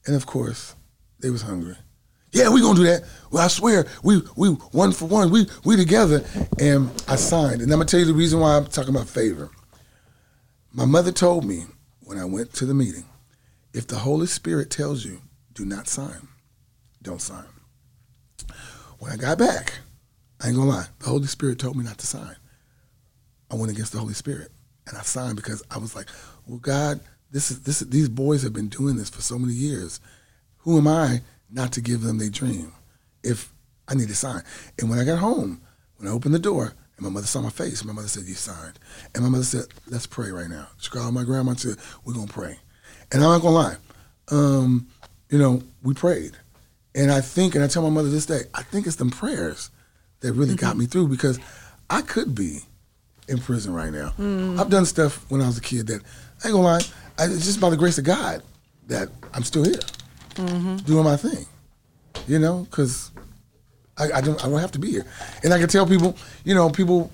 And 0.07 0.15
of 0.15 0.27
course, 0.27 0.75
they 1.21 1.31
was 1.31 1.43
hungry. 1.43 1.77
Yeah, 2.33 2.49
we 2.49 2.61
gonna 2.61 2.77
do 2.77 2.85
that. 2.85 3.05
Well, 3.31 3.45
I 3.45 3.49
swear, 3.49 3.87
we 4.03 4.21
we 4.37 4.49
one 4.49 4.93
for 4.93 5.07
one, 5.07 5.31
we 5.31 5.47
we 5.65 5.77
together, 5.77 6.25
and 6.59 6.91
I 7.07 7.17
signed. 7.17 7.63
And 7.63 7.73
I'm 7.73 7.79
gonna 7.79 7.85
tell 7.85 8.01
you 8.01 8.07
the 8.07 8.13
reason 8.13 8.41
why 8.41 8.57
I'm 8.57 8.67
talking 8.67 8.95
about 8.95 9.09
favor. 9.09 9.51
My 10.73 10.85
mother 10.85 11.13
told 11.13 11.45
me 11.45 11.67
when 12.01 12.19
I 12.19 12.25
went 12.25 12.53
to 12.55 12.67
the 12.67 12.75
meeting, 12.75 13.05
if 13.73 13.87
the 13.87 13.97
Holy 13.97 14.27
Spirit 14.27 14.71
tells 14.71 15.05
you, 15.05 15.21
do 15.55 15.65
not 15.65 15.87
sign, 15.87 16.27
don't 17.03 17.23
sign. 17.23 17.45
When 18.99 19.13
I 19.13 19.17
got 19.17 19.39
back, 19.39 19.75
I 20.41 20.49
ain't 20.49 20.57
gonna 20.57 20.69
lie, 20.69 20.87
the 20.99 21.09
Holy 21.09 21.27
Spirit 21.29 21.61
told 21.61 21.77
me 21.77 21.85
not 21.85 21.99
to 21.99 22.07
sign. 22.07 22.35
I 23.51 23.55
went 23.55 23.71
against 23.71 23.93
the 23.93 24.01
Holy 24.01 24.15
Spirit 24.15 24.51
and 24.89 24.99
I 24.99 25.03
signed 25.03 25.37
because 25.37 25.63
I 25.71 25.79
was 25.79 25.95
like, 25.95 26.09
well, 26.47 26.59
God, 26.59 27.01
this 27.35 27.51
is 27.51 27.63
this. 27.63 27.81
These 27.81 28.09
boys 28.09 28.45
have 28.45 28.53
been 28.53 28.69
doing 28.69 28.97
this 28.97 29.11
for 29.11 29.21
so 29.21 29.39
many 29.39 29.53
years. 29.53 30.01
Who 30.59 30.79
am 30.79 30.87
I 30.87 31.21
not 31.51 31.73
to 31.73 31.81
give 31.81 32.01
them 32.01 32.19
their 32.19 32.31
dream? 32.31 32.73
If 33.25 33.53
I 33.89 33.95
need 33.95 34.09
to 34.09 34.15
sign, 34.15 34.43
and 34.79 34.89
when 34.89 35.01
I 35.01 35.05
got 35.05 35.19
home, 35.19 35.61
when 35.97 36.09
I 36.09 36.13
opened 36.13 36.35
the 36.35 36.39
door, 36.39 36.73
and 36.97 37.05
my 37.05 37.11
mother 37.11 37.27
saw 37.27 37.41
my 37.41 37.51
face, 37.51 37.85
my 37.85 37.93
mother 37.93 38.07
said, 38.07 38.25
"You 38.25 38.35
signed," 38.35 38.79
and 39.15 39.25
my 39.25 39.29
mother 39.29 39.45
said, 39.45 39.65
"Let's 39.89 40.07
pray 40.07 40.31
right 40.31 40.49
now." 40.49 40.69
She 40.79 40.91
called 40.91 41.13
my 41.13 41.25
grandma 41.25 41.51
and 41.51 41.61
said, 41.61 41.77
"We're 42.05 42.15
gonna 42.15 42.29
pray," 42.29 42.61
and 43.11 43.23
I'm 43.23 43.31
not 43.31 43.43
gonna 43.43 43.57
lie, 43.57 43.77
um, 44.29 44.87
you 45.29 45.39
know, 45.39 45.61
we 45.83 45.93
prayed, 45.93 46.37
and 46.95 47.11
I 47.11 47.21
think, 47.21 47.57
and 47.57 47.65
I 47.65 47.67
tell 47.67 47.83
my 47.83 47.91
mother 47.91 48.11
this 48.11 48.27
day, 48.27 48.43
I 48.55 48.63
think 48.63 48.87
it's 48.87 48.97
them 48.97 49.11
prayers 49.11 49.71
that 50.21 50.35
really 50.35 50.55
got 50.55 50.77
me 50.77 50.87
through 50.87 51.09
because 51.09 51.41
I 51.91 52.01
could 52.01 52.33
be 52.33 52.61
in 53.27 53.39
prison 53.39 53.75
right 53.75 53.93
now. 53.93 54.15
I've 54.61 54.71
done 54.71 54.87
stuff 54.87 55.25
when 55.31 55.41
I 55.41 55.47
was 55.49 55.59
a 55.59 55.63
kid 55.63 55.89
that 55.89 56.01
I 56.45 56.49
ain't 56.49 56.55
gonna 56.55 56.63
lie. 56.63 56.83
I, 57.19 57.25
it's 57.25 57.45
just 57.45 57.61
by 57.61 57.71
the 57.71 57.77
grace 57.77 57.99
of 57.99 58.05
God 58.05 58.43
that 58.89 59.09
I'm 59.33 59.43
still 59.45 59.65
here, 59.65 59.81
doing 60.85 61.05
my 61.05 61.17
thing. 61.17 61.47
You 62.27 62.39
know, 62.39 62.61
because 62.71 63.11
I, 63.99 64.13
I 64.15 64.21
don't 64.21 64.43
I 64.45 64.49
don't 64.49 64.61
have 64.61 64.73
to 64.73 64.79
be 64.79 64.91
here, 64.91 65.05
and 65.43 65.53
I 65.53 65.59
can 65.59 65.69
tell 65.69 65.87
people, 65.87 66.17
you 66.45 66.55
know, 66.55 66.71
people 66.71 67.11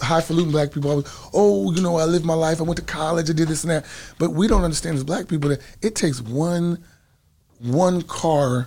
highfalutin 0.00 0.50
black 0.50 0.72
people 0.72 0.90
always, 0.90 1.06
oh, 1.34 1.70
you 1.72 1.82
know, 1.82 1.96
I 1.98 2.04
lived 2.06 2.24
my 2.24 2.34
life. 2.34 2.60
I 2.60 2.64
went 2.64 2.78
to 2.78 2.84
college. 2.84 3.28
I 3.28 3.34
did 3.34 3.48
this 3.48 3.62
and 3.64 3.70
that, 3.70 3.84
but 4.18 4.30
we 4.32 4.48
don't 4.48 4.64
understand 4.64 4.96
as 4.96 5.04
black 5.04 5.28
people 5.28 5.50
that 5.50 5.60
it 5.82 5.94
takes 5.94 6.20
one 6.20 6.82
one 7.60 8.02
car, 8.02 8.66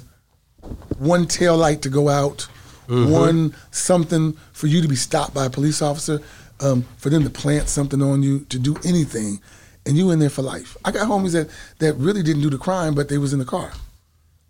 one 0.97 1.25
tail 1.27 1.57
light 1.57 1.81
to 1.83 1.89
go 1.89 2.09
out, 2.09 2.47
one 2.87 3.53
something 3.71 4.33
for 4.51 4.67
you 4.67 4.81
to 4.81 4.87
be 4.87 4.95
stopped 4.95 5.33
by 5.33 5.45
a 5.45 5.49
police 5.49 5.81
officer, 5.81 6.19
um, 6.59 6.83
for 6.97 7.09
them 7.09 7.23
to 7.23 7.29
plant 7.29 7.69
something 7.69 8.01
on 8.01 8.21
you, 8.23 8.41
to 8.45 8.57
do 8.59 8.75
anything, 8.85 9.39
and 9.85 9.97
you 9.97 10.11
in 10.11 10.19
there 10.19 10.29
for 10.29 10.41
life. 10.41 10.77
I 10.85 10.91
got 10.91 11.07
homies 11.07 11.33
that 11.33 11.49
that 11.79 11.93
really 11.95 12.23
didn't 12.23 12.41
do 12.41 12.49
the 12.49 12.57
crime, 12.57 12.95
but 12.95 13.09
they 13.09 13.17
was 13.17 13.33
in 13.33 13.39
the 13.39 13.45
car. 13.45 13.71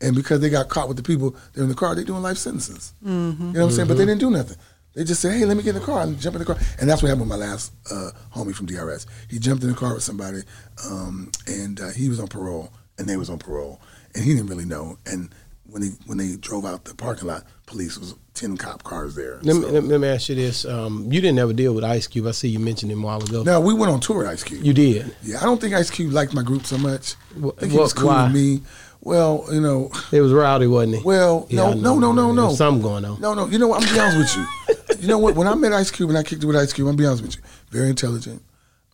And 0.01 0.15
because 0.15 0.39
they 0.39 0.49
got 0.49 0.69
caught 0.69 0.87
with 0.87 0.97
the 0.97 1.03
people 1.03 1.31
that 1.31 1.57
were 1.57 1.63
in 1.63 1.69
the 1.69 1.75
car, 1.75 1.93
they 1.93 2.03
doing 2.03 2.21
life 2.21 2.37
sentences. 2.37 2.93
You 3.03 3.09
know 3.11 3.59
what 3.59 3.65
I'm 3.65 3.71
saying? 3.71 3.87
But 3.87 3.97
they 3.97 4.05
didn't 4.05 4.21
do 4.21 4.31
nothing. 4.31 4.57
They 4.95 5.03
just 5.03 5.21
said, 5.21 5.33
"Hey, 5.33 5.45
let 5.45 5.55
me 5.55 5.63
get 5.63 5.75
in 5.75 5.81
the 5.81 5.85
car 5.85 6.01
and 6.01 6.19
jump 6.19 6.35
in 6.35 6.39
the 6.39 6.45
car." 6.45 6.57
And 6.79 6.89
that's 6.89 7.01
what 7.01 7.09
happened 7.09 7.29
with 7.29 7.39
my 7.39 7.45
last 7.45 7.73
uh, 7.91 8.11
homie 8.35 8.55
from 8.55 8.65
DRS. 8.65 9.05
He 9.29 9.39
jumped 9.39 9.63
in 9.63 9.69
the 9.69 9.75
car 9.75 9.93
with 9.93 10.03
somebody, 10.03 10.41
um, 10.89 11.31
and 11.47 11.79
uh, 11.79 11.89
he 11.89 12.09
was 12.09 12.19
on 12.19 12.27
parole, 12.27 12.71
and 12.97 13.07
they 13.07 13.17
was 13.17 13.29
on 13.29 13.37
parole, 13.37 13.79
and 14.15 14.23
he 14.23 14.33
didn't 14.33 14.47
really 14.49 14.65
know. 14.65 14.97
And 15.05 15.29
when 15.71 15.81
they 15.81 15.89
when 16.05 16.17
they 16.17 16.35
drove 16.37 16.65
out 16.65 16.85
the 16.85 16.93
parking 16.95 17.27
lot, 17.27 17.43
police 17.65 17.97
was 17.97 18.15
ten 18.33 18.57
cop 18.57 18.83
cars 18.83 19.15
there. 19.15 19.39
Let 19.41 19.55
me, 19.55 19.61
So- 19.61 19.71
me, 19.71 19.79
let 19.81 19.99
me 19.99 20.07
ask 20.07 20.29
you 20.29 20.35
this: 20.35 20.65
um, 20.65 21.05
You 21.11 21.21
didn't 21.21 21.39
ever 21.39 21.53
deal 21.53 21.73
with 21.73 21.83
Ice 21.83 22.07
Cube. 22.07 22.27
I 22.27 22.31
see 22.31 22.47
you 22.49 22.59
mentioned 22.59 22.91
him 22.91 23.03
a 23.03 23.05
while 23.05 23.21
ago. 23.23 23.43
now 23.43 23.59
we 23.59 23.73
went 23.73 23.91
on 23.91 23.99
tour 23.99 24.19
with 24.19 24.27
Ice 24.27 24.43
Cube. 24.43 24.63
You 24.63 24.73
did. 24.73 25.15
yeah, 25.23 25.37
I 25.39 25.43
don't 25.43 25.59
think 25.61 25.73
Ice 25.73 25.89
Cube 25.89 26.11
liked 26.11 26.33
my 26.33 26.43
group 26.43 26.65
so 26.65 26.77
much. 26.77 27.13
Wh- 27.39 27.47
I 27.57 27.59
think 27.61 27.71
he 27.73 27.77
was 27.77 27.93
cool 27.93 28.07
why? 28.07 28.23
with 28.25 28.33
me. 28.33 28.61
Well, 29.01 29.45
you 29.49 29.61
know, 29.61 29.89
It 30.11 30.19
was 30.19 30.33
rowdy, 30.33 30.67
wasn't 30.67 30.95
it? 30.95 31.05
Well, 31.05 31.47
Yeah, 31.49 31.63
I 31.63 31.73
no, 31.73 31.95
no, 31.95 31.99
no, 31.99 32.11
no, 32.11 32.31
no. 32.33 32.47
There's 32.47 32.57
something 32.57 32.81
going 32.81 33.05
on. 33.05 33.21
No, 33.21 33.33
no. 33.33 33.47
You 33.47 33.57
know 33.57 33.67
what? 33.69 33.81
I'm 33.81 33.87
gonna 33.87 33.93
be 34.11 34.17
honest 34.17 34.35
with 34.35 34.77
you. 34.97 34.97
You 35.01 35.07
know 35.07 35.17
what? 35.19 35.35
When 35.35 35.47
I 35.47 35.55
met 35.55 35.71
Ice 35.71 35.89
Cube 35.89 36.09
and 36.09 36.17
I 36.17 36.23
kicked 36.23 36.43
it 36.43 36.45
with 36.45 36.57
Ice 36.57 36.73
Cube, 36.73 36.85
I'm 36.87 36.95
gonna 36.97 37.03
be 37.03 37.05
honest 37.07 37.23
with 37.23 37.35
you. 37.37 37.41
Very 37.69 37.89
intelligent. 37.89 38.41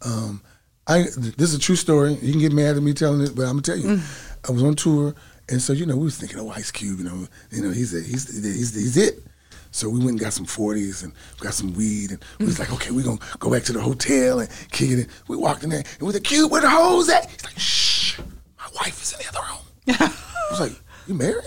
Um, 0.03 0.41
I 0.87 1.03
this 1.15 1.49
is 1.51 1.55
a 1.55 1.59
true 1.59 1.75
story. 1.75 2.13
You 2.21 2.31
can 2.31 2.39
get 2.39 2.53
mad 2.53 2.75
at 2.77 2.83
me 2.83 2.93
telling 2.93 3.21
it, 3.21 3.35
but 3.35 3.43
I'm 3.43 3.59
gonna 3.59 3.61
tell 3.63 3.77
you. 3.77 3.99
I 4.47 4.51
was 4.51 4.61
on 4.61 4.75
tour, 4.75 5.15
and 5.49 5.61
so 5.61 5.73
you 5.73 5.85
know 5.85 5.95
we 5.95 6.05
was 6.05 6.17
thinking, 6.17 6.39
oh, 6.39 6.49
Ice 6.49 6.71
Cube, 6.71 6.99
you 6.99 7.05
know, 7.05 7.27
you 7.51 7.61
know, 7.61 7.71
he's 7.71 7.93
a, 7.93 8.01
he's 8.01 8.43
he's 8.43 8.73
he's 8.73 8.97
it. 8.97 9.23
So 9.71 9.89
we 9.89 9.99
went 9.99 10.11
and 10.11 10.19
got 10.21 10.31
some 10.31 10.45
40s 10.45 11.03
and 11.03 11.11
got 11.39 11.53
some 11.53 11.73
weed, 11.73 12.11
and 12.11 12.23
we 12.39 12.45
was 12.45 12.59
like, 12.59 12.71
okay, 12.71 12.91
we're 12.91 13.03
gonna 13.03 13.19
go 13.39 13.51
back 13.51 13.63
to 13.63 13.73
the 13.73 13.81
hotel 13.81 14.39
and 14.39 14.49
kick 14.71 14.89
it. 14.89 14.99
In. 14.99 15.07
We 15.27 15.35
walked 15.35 15.63
in 15.63 15.69
there, 15.69 15.83
and 15.99 16.01
with 16.01 16.15
the 16.15 16.21
Cube, 16.21 16.49
where 16.49 16.61
the 16.61 16.69
hoes 16.69 17.09
at? 17.09 17.29
He's 17.29 17.43
like, 17.43 17.59
shh, 17.59 18.19
my 18.57 18.67
wife 18.75 19.01
is 19.01 19.13
in 19.13 19.19
the 19.19 19.27
other 19.27 19.47
room. 19.47 19.65
I 20.47 20.47
was 20.49 20.59
like, 20.59 20.81
"You 21.07 21.13
married?" 21.13 21.43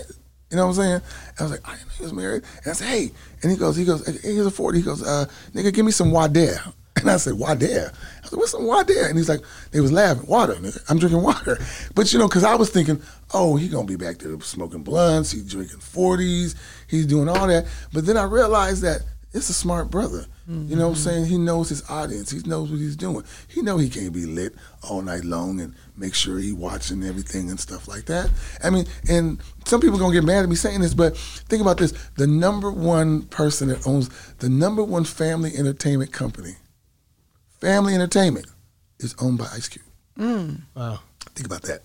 You 0.51 0.57
know 0.57 0.67
what 0.67 0.77
I'm 0.77 0.83
saying? 0.83 1.01
I 1.39 1.43
was 1.43 1.51
like, 1.51 1.67
"I 1.67 1.75
didn't 1.75 1.87
know 1.87 1.93
he 1.97 2.03
was 2.03 2.13
married." 2.13 2.43
And 2.63 2.67
I 2.67 2.73
said, 2.73 2.87
"Hey," 2.87 3.11
and 3.41 3.51
he 3.51 3.57
goes, 3.57 3.75
"He 3.75 3.85
goes, 3.85 4.05
hey, 4.05 4.33
here's 4.33 4.45
a 4.45 4.51
40." 4.51 4.77
He 4.79 4.85
goes, 4.85 5.03
uh, 5.03 5.25
"Nigga, 5.53 5.73
give 5.73 5.85
me 5.85 5.91
some 5.91 6.11
water." 6.11 6.55
And 6.95 7.09
I 7.09 7.15
said, 7.15 7.35
"Water." 7.35 7.93
I 8.23 8.27
said, 8.27 8.37
"What's 8.37 8.51
some 8.51 8.65
water?" 8.65 9.05
And 9.07 9.17
he's 9.17 9.29
like, 9.29 9.39
they 9.71 9.79
was 9.79 9.91
laughing, 9.91 10.27
"Water." 10.27 10.55
Nigga. 10.55 10.83
I'm 10.89 10.99
drinking 10.99 11.21
water, 11.21 11.57
but 11.95 12.11
you 12.11 12.19
know, 12.19 12.27
because 12.27 12.43
I 12.43 12.55
was 12.55 12.71
thinking, 12.71 13.01
"Oh, 13.33 13.55
he 13.55 13.67
gonna 13.67 13.85
be 13.85 13.95
back 13.95 14.19
there 14.19 14.39
smoking 14.41 14.83
blunts. 14.83 15.31
He's 15.31 15.49
drinking 15.49 15.79
40s. 15.79 16.55
He's 16.87 17.05
doing 17.05 17.29
all 17.29 17.47
that." 17.47 17.65
But 17.93 18.05
then 18.05 18.17
I 18.17 18.23
realized 18.23 18.81
that 18.83 19.01
it's 19.33 19.49
a 19.49 19.53
smart 19.53 19.91
brother. 19.91 20.25
You 20.51 20.75
know 20.75 20.87
what 20.87 20.97
I'm 20.97 21.03
saying? 21.03 21.25
He 21.27 21.37
knows 21.37 21.69
his 21.69 21.87
audience. 21.91 22.31
He 22.31 22.39
knows 22.39 22.71
what 22.71 22.79
he's 22.79 22.95
doing. 22.95 23.23
He 23.47 23.61
know 23.61 23.77
he 23.77 23.87
can't 23.87 24.11
be 24.11 24.25
lit 24.25 24.55
all 24.81 25.03
night 25.03 25.23
long 25.23 25.61
and 25.61 25.75
make 25.95 26.15
sure 26.15 26.39
he 26.39 26.53
watching 26.53 27.03
everything 27.03 27.51
and 27.51 27.59
stuff 27.59 27.87
like 27.87 28.05
that. 28.05 28.31
I 28.63 28.71
mean, 28.71 28.87
and 29.07 29.39
some 29.65 29.79
people 29.79 29.99
gonna 29.99 30.11
get 30.11 30.23
mad 30.23 30.41
at 30.41 30.49
me 30.49 30.55
saying 30.55 30.81
this, 30.81 30.95
but 30.95 31.15
think 31.15 31.61
about 31.61 31.77
this: 31.77 31.93
the 32.17 32.25
number 32.25 32.71
one 32.71 33.23
person 33.27 33.67
that 33.67 33.85
owns 33.85 34.09
the 34.39 34.49
number 34.49 34.83
one 34.83 35.03
family 35.03 35.55
entertainment 35.55 36.11
company, 36.11 36.55
Family 37.61 37.93
Entertainment, 37.93 38.47
is 38.99 39.13
owned 39.21 39.37
by 39.37 39.45
Ice 39.53 39.67
Cube. 39.67 39.85
Mm. 40.17 40.61
Wow. 40.75 41.01
Think 41.35 41.45
about 41.45 41.61
that. 41.63 41.83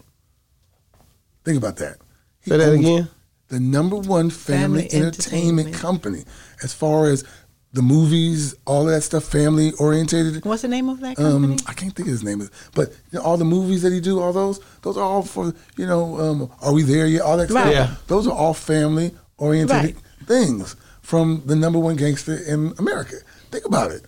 Think 1.45 1.59
about 1.59 1.76
that. 1.76 1.99
He 2.42 2.51
Say 2.51 2.57
that 2.59 2.68
owns 2.68 2.80
again. 2.80 3.09
The 3.49 3.61
number 3.61 3.97
one 3.97 4.30
family, 4.30 4.88
Family 4.88 5.07
entertainment, 5.07 5.68
entertainment. 5.68 5.74
company, 5.76 6.24
as 6.62 6.72
far 6.72 7.07
as 7.11 7.24
the 7.72 7.82
movies, 7.82 8.55
all 8.66 8.82
of 8.88 8.95
that 8.95 9.03
stuff, 9.03 9.24
family 9.24 9.72
orientated. 9.78 10.45
What's 10.45 10.62
the 10.62 10.68
name 10.68 10.88
of 10.88 11.01
that 11.01 11.16
company? 11.16 11.55
Um, 11.55 11.59
I 11.66 11.74
can't 11.74 11.95
think 11.95 12.09
of 12.09 12.12
his 12.12 12.22
name, 12.24 12.49
but 12.74 12.90
you 13.11 13.18
know, 13.18 13.22
all 13.24 13.36
the 13.36 13.45
movies 13.45 13.82
that 13.82 13.92
he 13.92 14.01
do, 14.01 14.20
all 14.20 14.32
those, 14.32 14.61
those 14.82 14.97
are 14.97 15.03
all 15.05 15.22
for 15.22 15.53
you 15.76 15.86
know. 15.86 16.18
Um, 16.18 16.51
are 16.62 16.72
we 16.72 16.82
there 16.82 17.07
yet? 17.07 17.22
All 17.22 17.36
that 17.36 17.51
Right. 17.51 17.61
stuff. 17.62 17.72
Yeah. 17.72 17.95
Those 18.07 18.26
are 18.26 18.32
all 18.32 18.55
family 18.55 19.14
oriented 19.38 19.76
Right. 19.76 19.97
things 20.26 20.76
from 21.03 21.42
the 21.45 21.55
number 21.57 21.78
one 21.78 21.97
gangster 21.97 22.34
in 22.36 22.72
America. 22.78 23.16
Think 23.51 23.66
about 23.66 23.90
it. 23.90 24.07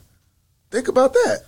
Think 0.70 0.88
about 0.88 1.12
that. 1.12 1.40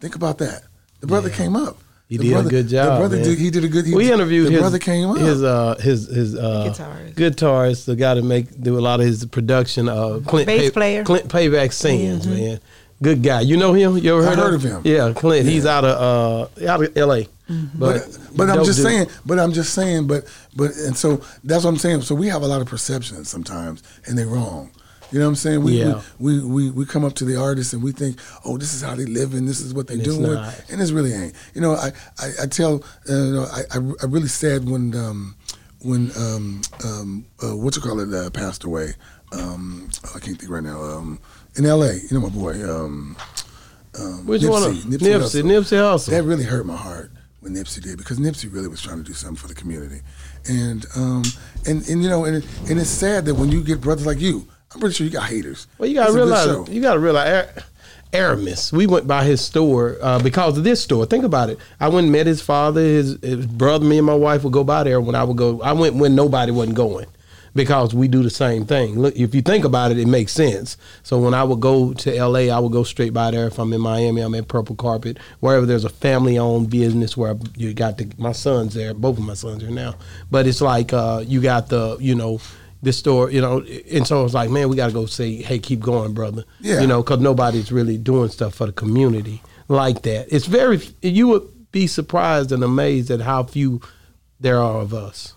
Think 0.00 0.14
about 0.16 0.38
that. 0.38 0.62
The 1.00 1.06
brother 1.06 1.30
came 1.30 1.54
up. 1.56 1.78
He 2.10 2.16
The 2.16 2.24
did 2.24 2.32
brother- 2.32 2.48
a 2.48 2.50
good 2.50 2.68
job. 2.68 2.92
The 2.94 2.98
brother 2.98 3.16
man. 3.18 3.24
did. 3.24 3.38
He 3.38 3.50
did 3.50 3.64
a 3.64 3.68
good. 3.68 3.86
He, 3.86 3.94
we 3.94 4.10
interviewed 4.12 4.48
the 4.48 4.50
his 4.50 4.60
brother 4.60 4.78
came 4.80 5.08
up. 5.10 5.18
his 5.18 5.42
uh 5.44 5.76
his 5.80 6.08
his 6.08 6.34
uh 6.34 6.68
Guitarist. 6.68 7.14
guitarist, 7.14 7.84
the 7.84 7.94
guy 7.94 8.14
to 8.14 8.22
make 8.22 8.60
do 8.60 8.76
a 8.76 8.80
lot 8.80 8.98
of 8.98 9.06
his 9.06 9.24
production. 9.26 9.88
of 9.88 10.26
Clint 10.26 10.46
Bass 10.48 10.70
player. 10.72 11.04
Clint 11.04 11.28
Payback 11.28 11.72
sings, 11.72 12.26
man. 12.26 12.58
Good 13.00 13.22
guy. 13.22 13.42
You 13.42 13.56
know 13.56 13.72
him? 13.74 13.96
You 13.96 14.18
ever 14.18 14.26
I 14.26 14.30
heard, 14.30 14.38
heard 14.38 14.54
of 14.54 14.64
of 14.64 14.70
him. 14.70 14.82
Yeah, 14.84 15.12
Clint. 15.14 15.46
He's 15.46 15.64
out 15.66 15.84
of 15.84 16.50
uh 16.60 16.68
out 16.68 16.82
of 16.82 16.96
L.A. 16.96 17.28
But 17.74 18.18
but 18.36 18.50
I'm 18.50 18.64
just 18.64 18.78
dude. 18.78 18.86
saying. 18.86 19.06
But 19.24 19.38
I'm 19.38 19.52
just 19.52 19.72
saying. 19.72 20.08
But 20.08 20.24
but 20.56 20.72
and 20.72 20.96
so 20.96 21.22
that's 21.44 21.62
what 21.64 21.70
I'm 21.70 21.78
saying. 21.78 22.02
So 22.02 22.16
we 22.16 22.26
have 22.26 22.42
a 22.42 22.46
lot 22.48 22.60
of 22.60 22.66
perceptions 22.66 23.28
sometimes, 23.28 23.82
and 24.06 24.18
they're 24.18 24.26
wrong. 24.26 24.70
You 25.12 25.18
know 25.18 25.24
what 25.24 25.30
I'm 25.30 25.36
saying? 25.36 25.62
We, 25.64 25.80
Yeah. 25.80 26.00
we, 26.18 26.40
we, 26.40 26.48
we 26.48 26.70
we 26.70 26.86
come 26.86 27.04
up 27.04 27.14
to 27.14 27.24
the 27.24 27.36
artists 27.36 27.72
and 27.72 27.82
we 27.82 27.92
think, 27.92 28.18
oh, 28.44 28.56
this 28.58 28.72
is 28.74 28.82
how 28.82 28.94
they 28.94 29.06
live 29.06 29.34
and 29.34 29.48
this 29.48 29.60
is 29.60 29.74
what 29.74 29.86
they 29.88 29.94
And 29.94 30.04
doing, 30.04 30.36
and 30.70 30.80
it's 30.80 30.92
really 30.92 31.12
ain't. 31.12 31.34
You 31.54 31.60
know, 31.60 31.72
I 31.74 31.92
I, 32.18 32.30
I 32.42 32.46
tell 32.46 32.82
uh, 33.08 33.12
you 33.12 33.32
know 33.34 33.46
I, 33.52 33.60
I 33.72 33.78
I 34.02 34.06
really 34.06 34.28
sad 34.28 34.68
when 34.68 34.94
um 34.94 35.34
when 35.82 36.10
um 36.16 36.62
um 36.84 37.26
uh, 37.42 37.56
what 37.56 37.74
you 37.76 37.82
call 37.82 38.00
it 38.00 38.14
uh, 38.14 38.30
passed 38.30 38.64
away. 38.64 38.94
Um, 39.32 39.88
oh, 40.06 40.12
I 40.16 40.18
can't 40.18 40.38
think 40.38 40.50
right 40.50 40.62
now. 40.62 40.82
Um, 40.82 41.20
in 41.56 41.64
L.A., 41.66 41.94
you 41.94 42.08
know 42.12 42.20
my 42.20 42.28
boy. 42.28 42.54
Um, 42.68 43.16
um, 43.98 44.26
Which 44.26 44.42
Nipsey, 44.42 44.48
one? 44.50 44.62
Of, 44.62 44.70
Nipsey, 44.76 44.98
Nipsey, 44.98 45.20
Hussle. 45.20 45.42
Nipsey 45.44 45.78
Hussle. 45.78 46.06
That 46.10 46.22
really 46.24 46.44
hurt 46.44 46.64
my 46.66 46.76
heart 46.76 47.12
when 47.40 47.54
Nipsey 47.54 47.82
did 47.82 47.98
because 47.98 48.18
Nipsey 48.18 48.52
really 48.52 48.68
was 48.68 48.80
trying 48.82 48.98
to 48.98 49.02
do 49.04 49.12
something 49.12 49.36
for 49.36 49.48
the 49.48 49.54
community, 49.54 50.00
and 50.48 50.86
um 50.96 51.22
and 51.66 51.86
and 51.88 52.02
you 52.02 52.08
know 52.08 52.24
and 52.24 52.44
and 52.68 52.78
it's 52.78 52.90
sad 52.90 53.24
that 53.26 53.34
when 53.34 53.50
you 53.50 53.62
get 53.62 53.80
brothers 53.80 54.06
like 54.06 54.20
you, 54.20 54.46
I'm 54.72 54.80
pretty 54.80 54.94
sure 54.94 55.04
you 55.06 55.12
got 55.12 55.28
haters. 55.28 55.66
Well, 55.78 55.88
you 55.88 55.94
gotta 55.96 56.10
It's 56.10 56.16
realize. 56.16 56.68
You 56.68 56.80
gotta 56.80 57.00
realize. 57.00 57.46
Ar- 57.56 57.64
Aramis. 58.12 58.72
We 58.72 58.86
went 58.86 59.06
by 59.06 59.24
his 59.24 59.40
store 59.40 59.96
uh, 60.02 60.20
because 60.20 60.58
of 60.58 60.64
this 60.64 60.82
store. 60.82 61.06
Think 61.06 61.24
about 61.24 61.48
it. 61.50 61.58
I 61.78 61.88
went 61.88 62.04
and 62.04 62.12
met 62.12 62.26
his 62.26 62.42
father, 62.42 62.80
his, 62.80 63.18
his 63.22 63.46
brother. 63.46 63.84
Me 63.84 63.98
and 63.98 64.06
my 64.06 64.14
wife 64.14 64.42
would 64.42 64.52
go 64.52 64.64
by 64.64 64.82
there 64.82 65.00
when 65.00 65.14
I 65.14 65.22
would 65.24 65.36
go. 65.36 65.60
I 65.62 65.72
went 65.72 65.94
when 65.94 66.14
nobody 66.16 66.50
wasn't 66.50 66.76
going 66.76 67.06
because 67.54 67.94
we 67.94 68.08
do 68.08 68.22
the 68.22 68.30
same 68.30 68.64
thing. 68.64 68.98
Look, 68.98 69.16
if 69.16 69.34
you 69.34 69.42
think 69.42 69.64
about 69.64 69.90
it, 69.92 69.98
it 69.98 70.06
makes 70.06 70.32
sense. 70.32 70.76
So 71.02 71.18
when 71.18 71.34
I 71.34 71.44
would 71.44 71.60
go 71.60 71.92
to 71.94 72.16
L.A., 72.16 72.50
I 72.50 72.58
would 72.58 72.72
go 72.72 72.82
straight 72.84 73.12
by 73.12 73.30
there. 73.30 73.46
If 73.46 73.58
I'm 73.58 73.72
in 73.72 73.80
Miami, 73.80 74.20
I'm 74.20 74.34
at 74.34 74.48
Purple 74.48 74.76
Carpet. 74.76 75.18
Wherever 75.40 75.66
there's 75.66 75.84
a 75.84 75.88
family-owned 75.88 76.70
business 76.70 77.16
where 77.16 77.36
you 77.56 77.74
got 77.74 77.98
the 77.98 78.10
my 78.18 78.32
sons 78.32 78.74
there. 78.74 78.94
Both 78.94 79.18
of 79.18 79.24
my 79.24 79.34
sons 79.34 79.62
are 79.62 79.70
now. 79.70 79.94
But 80.30 80.46
it's 80.46 80.60
like 80.60 80.92
uh, 80.92 81.24
you 81.26 81.40
got 81.40 81.68
the 81.68 81.96
you 82.00 82.14
know 82.14 82.40
this 82.82 82.98
store, 82.98 83.30
you 83.30 83.40
know, 83.40 83.64
and 83.90 84.06
so 84.06 84.20
I 84.20 84.22
was 84.22 84.34
like, 84.34 84.50
man, 84.50 84.68
we 84.68 84.76
got 84.76 84.86
to 84.86 84.92
go 84.92 85.06
say, 85.06 85.36
hey, 85.36 85.58
keep 85.58 85.80
going, 85.80 86.14
brother. 86.14 86.44
Yeah. 86.60 86.80
You 86.80 86.86
know, 86.86 87.02
because 87.02 87.20
nobody's 87.20 87.70
really 87.70 87.98
doing 87.98 88.30
stuff 88.30 88.54
for 88.54 88.66
the 88.66 88.72
community 88.72 89.42
like 89.68 90.02
that. 90.02 90.28
It's 90.30 90.46
very, 90.46 90.80
you 91.02 91.28
would 91.28 91.70
be 91.72 91.86
surprised 91.86 92.52
and 92.52 92.64
amazed 92.64 93.10
at 93.10 93.20
how 93.20 93.42
few 93.42 93.80
there 94.38 94.58
are 94.58 94.80
of 94.80 94.94
us. 94.94 95.34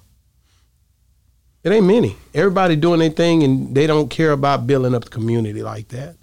It 1.63 1.71
ain't 1.71 1.85
many. 1.85 2.15
Everybody 2.33 2.75
doing 2.75 2.99
their 2.99 3.09
thing 3.09 3.43
and 3.43 3.75
they 3.75 3.87
don't 3.87 4.09
care 4.09 4.31
about 4.31 4.67
building 4.67 4.93
up 4.95 5.05
the 5.05 5.09
community 5.09 5.63
like 5.63 5.89
that. 5.89 6.15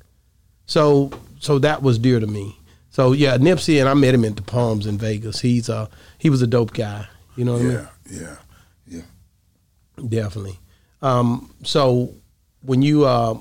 So, 0.66 1.10
so 1.38 1.58
that 1.60 1.82
was 1.82 1.98
dear 1.98 2.20
to 2.20 2.26
me. 2.26 2.58
So 2.90 3.12
yeah, 3.12 3.38
Nipsey 3.38 3.80
and 3.80 3.88
I 3.88 3.94
met 3.94 4.14
him 4.14 4.24
at 4.24 4.36
the 4.36 4.42
Palms 4.42 4.86
in 4.86 4.98
Vegas. 4.98 5.40
He's 5.40 5.70
uh 5.70 5.86
he 6.18 6.28
was 6.28 6.42
a 6.42 6.46
dope 6.46 6.74
guy. 6.74 7.06
You 7.36 7.44
know 7.44 7.52
what 7.52 7.62
I 7.62 7.64
mean? 7.64 7.72
yeah, 7.72 7.86
yeah, 8.10 8.36
yeah. 9.96 10.06
Definitely. 10.06 10.58
Um, 11.02 11.54
so 11.64 12.14
when 12.62 12.82
you 12.82 13.04
uh, 13.04 13.38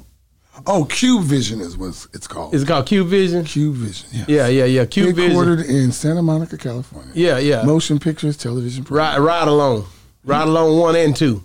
Oh, 0.67 0.83
Cube 0.85 1.23
Vision 1.23 1.61
is 1.61 1.77
what 1.77 2.05
it's 2.13 2.27
called. 2.27 2.53
is 2.53 2.63
it 2.63 2.67
called 2.67 2.85
Cube 2.85 3.07
Vision? 3.07 3.45
Cube 3.45 3.75
Vision. 3.75 4.09
Yeah, 4.11 4.25
Yeah, 4.27 4.47
yeah, 4.47 4.65
yeah. 4.65 4.85
Cube 4.85 5.15
Vision. 5.15 5.37
Headquartered 5.37 5.69
in 5.69 5.91
Santa 5.93 6.21
Monica, 6.21 6.57
California. 6.57 7.11
Yeah, 7.13 7.37
yeah. 7.37 7.63
Motion 7.63 7.97
pictures, 7.99 8.35
television. 8.35 8.83
program. 8.83 9.21
Ride, 9.23 9.25
ride 9.25 9.47
along, 9.47 9.85
ride 10.25 10.47
along 10.47 10.77
one 10.77 10.95
and 10.97 11.15
two. 11.15 11.43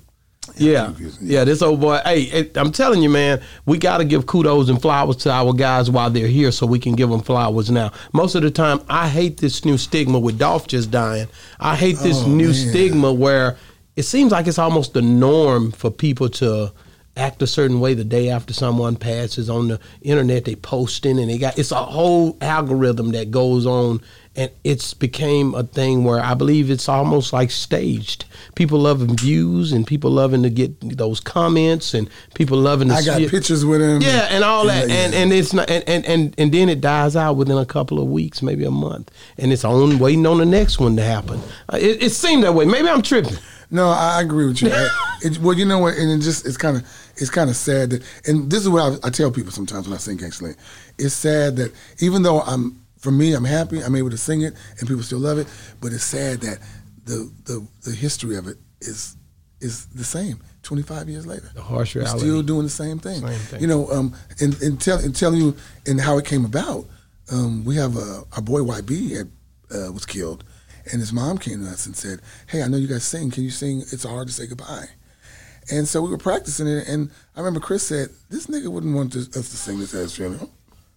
Yeah, 0.57 0.89
Vision, 0.91 1.19
yeah. 1.23 1.45
This 1.45 1.63
old 1.63 1.81
boy. 1.81 2.01
Hey, 2.05 2.23
it, 2.23 2.57
I'm 2.57 2.71
telling 2.73 3.03
you, 3.03 3.09
man. 3.09 3.41
We 3.67 3.79
got 3.79 3.99
to 3.99 4.05
give 4.05 4.27
kudos 4.27 4.69
and 4.69 4.81
flowers 4.83 5.17
to 5.19 5.31
our 5.31 5.53
guys 5.53 5.91
while 5.91 6.11
they're 6.11 6.27
here, 6.29 6.51
so 6.53 6.67
we 6.67 6.79
can 6.81 6.95
give 6.97 7.09
them 7.09 7.23
flowers 7.23 7.71
now. 7.71 7.93
Most 8.13 8.35
of 8.35 8.43
the 8.43 8.51
time, 8.51 8.81
I 8.89 9.09
hate 9.09 9.37
this 9.39 9.65
new 9.65 9.79
stigma 9.79 10.19
with 10.19 10.39
Dolph 10.39 10.67
just 10.67 10.91
dying. 10.91 11.29
I 11.61 11.77
hate 11.77 11.99
this 11.99 12.19
Oh, 12.23 12.29
new 12.29 12.49
man. 12.49 12.55
stigma 12.71 13.13
where 13.13 13.57
it 13.97 14.03
seems 14.05 14.33
like 14.33 14.47
it's 14.47 14.59
almost 14.59 14.93
the 14.95 15.03
norm 15.03 15.71
for 15.73 15.91
people 15.91 16.29
to 16.29 16.73
act 17.17 17.41
a 17.43 17.47
certain 17.47 17.79
way 17.79 17.95
the 17.95 18.03
day 18.05 18.29
after 18.29 18.53
someone 18.53 18.97
passes 18.97 19.49
on 19.49 19.69
the 19.69 19.79
internet 20.03 20.45
they 20.45 20.57
posting 20.57 21.17
and 21.21 21.31
they 21.31 21.39
got 21.39 21.57
it's 21.57 21.71
a 21.71 21.77
whole 21.77 22.37
algorithm 22.41 23.13
that 23.13 23.31
goes 23.31 23.67
on 23.67 24.01
and 24.35 24.51
it's 24.65 24.95
became 24.95 25.55
a 25.55 25.63
thing 25.63 26.03
where 26.03 26.19
i 26.21 26.35
believe 26.35 26.73
it's 26.73 26.89
almost 26.89 27.33
like 27.33 27.53
staged 27.53 28.25
people 28.57 28.81
loving 28.81 29.17
views 29.17 29.71
and 29.71 29.87
people 29.87 30.11
loving 30.11 30.43
to 30.43 30.51
get 30.51 30.73
those 30.99 31.21
comments 31.21 31.95
and 31.95 32.11
people 32.35 32.59
loving 32.59 32.89
to 32.89 32.95
I 32.95 33.05
got 33.05 33.19
see- 33.19 33.29
pictures 33.29 33.65
with 33.65 33.81
him. 33.81 34.03
yeah, 34.03 34.27
and 34.33 34.43
all 34.43 34.67
that, 34.67 34.89
Yeah, 34.89 34.95
and 34.97 35.13
yeah. 35.13 35.21
and 35.21 35.33
it's 35.33 35.53
not, 35.53 35.71
and, 35.71 35.89
and 35.89 36.05
and 36.07 36.35
and 36.37 36.53
then 36.53 36.69
it 36.69 36.81
dies 36.81 37.15
out 37.15 37.37
within 37.37 37.59
a 37.59 37.65
couple 37.67 38.01
of 38.01 38.09
weeks, 38.09 38.43
maybe 38.43 38.65
a 38.65 38.71
month, 38.73 39.11
and 39.39 39.53
it's 39.53 39.65
on 39.65 39.99
waiting 40.01 40.27
on 40.27 40.39
the 40.39 40.47
next 40.47 40.79
one 40.81 40.97
to 40.97 41.03
happen. 41.05 41.41
Uh, 41.73 41.77
it, 41.81 42.03
it 42.03 42.11
seemed 42.11 42.43
that 42.43 42.55
way. 42.55 42.65
Maybe 42.65 42.89
I'm 42.89 43.03
tripping. 43.03 43.37
No, 43.71 43.89
I 43.89 44.19
I 44.19 44.23
agree 44.23 44.47
with 44.47 44.63
you. 44.63 44.71
I- 44.73 44.91
it, 45.23 45.39
well, 45.39 45.57
you 45.57 45.65
know 45.65 45.79
what, 45.79 45.95
and 45.97 46.11
it 46.11 46.19
just 46.25 46.47
it's 46.47 46.57
kind 46.57 46.77
of 46.77 46.83
it's 47.17 47.31
kind 47.31 47.49
of 47.51 47.57
sad 47.57 47.91
that, 47.91 48.03
and 48.27 48.51
this 48.51 48.61
is 48.63 48.69
what 48.69 48.83
I, 49.05 49.07
I 49.09 49.11
tell 49.11 49.31
people 49.31 49.53
sometimes 49.53 49.87
when 49.89 49.95
I 49.95 49.99
sing 49.99 50.19
Gangsta 50.19 50.43
Lean. 50.43 50.57
It's 50.99 51.15
sad 51.15 51.57
that 51.57 51.73
even 52.01 52.23
though 52.23 52.41
I'm 52.41 52.81
for 52.99 53.11
me, 53.11 53.35
I'm 53.35 53.45
happy 53.45 53.81
I'm 53.83 53.95
able 53.97 54.11
to 54.11 54.19
sing 54.19 54.43
it 54.43 54.55
and 54.79 54.89
people 54.89 55.03
still 55.03 55.19
love 55.21 55.39
it, 55.39 55.47
but 55.81 55.93
it's 55.93 56.05
sad 56.05 56.41
that 56.41 56.59
the 57.05 57.31
the 57.45 57.67
the 57.83 57.93
history 57.95 58.37
of 58.37 58.49
it 58.49 58.59
is 58.81 59.17
is 59.61 59.87
the 59.87 60.05
same. 60.05 60.39
25 60.63 61.11
years 61.11 61.27
later, 61.27 61.51
The 61.55 61.61
harsh 61.61 61.95
We're 61.95 62.01
reality. 62.03 62.21
still 62.21 62.43
doing 62.43 62.63
the 62.63 62.71
same 62.71 62.99
thing. 62.99 63.21
Same 63.21 63.39
thing. 63.39 63.61
You 63.61 63.67
know, 63.67 63.91
um, 63.91 64.15
and 64.41 64.55
and, 64.63 64.81
tell, 64.81 64.99
and 64.99 65.15
telling 65.15 65.39
you 65.39 65.55
and 65.87 66.01
how 66.01 66.17
it 66.17 66.25
came 66.25 66.45
about. 66.47 66.87
Um, 67.31 67.65
we 67.67 67.77
have 67.77 67.97
a 67.99 68.23
our 68.33 68.41
boy 68.43 68.61
YB 68.61 69.17
had, 69.17 69.31
uh, 69.71 69.93
was 69.93 70.07
killed, 70.07 70.43
and 70.91 71.01
his 71.01 71.13
mom 71.13 71.39
came 71.39 71.65
to 71.65 71.71
us 71.71 71.87
and 71.87 71.97
said, 71.97 72.21
"Hey, 72.47 72.63
I 72.63 72.69
know 72.69 72.77
you 72.77 72.87
guys 72.87 73.05
sing. 73.05 73.31
Can 73.31 73.45
you 73.45 73.51
sing? 73.51 73.81
It's 73.93 74.05
hard 74.05 74.29
to 74.29 74.33
say 74.33 74.47
goodbye." 74.47 74.89
And 75.71 75.89
so 75.89 76.03
we 76.03 76.11
were 76.11 76.19
practicing 76.19 76.67
it, 76.67 76.87
and 76.87 77.11
I 77.35 77.41
remember 77.41 77.61
Chris 77.61 77.83
said, 77.85 78.11
"This 78.29 78.47
nigga 78.47 78.69
wouldn't 78.69 78.95
want 78.95 79.17
us 79.17 79.29
to 79.29 79.43
sing 79.43 79.79
this 79.79 79.95
as 79.95 80.15
funeral 80.15 80.53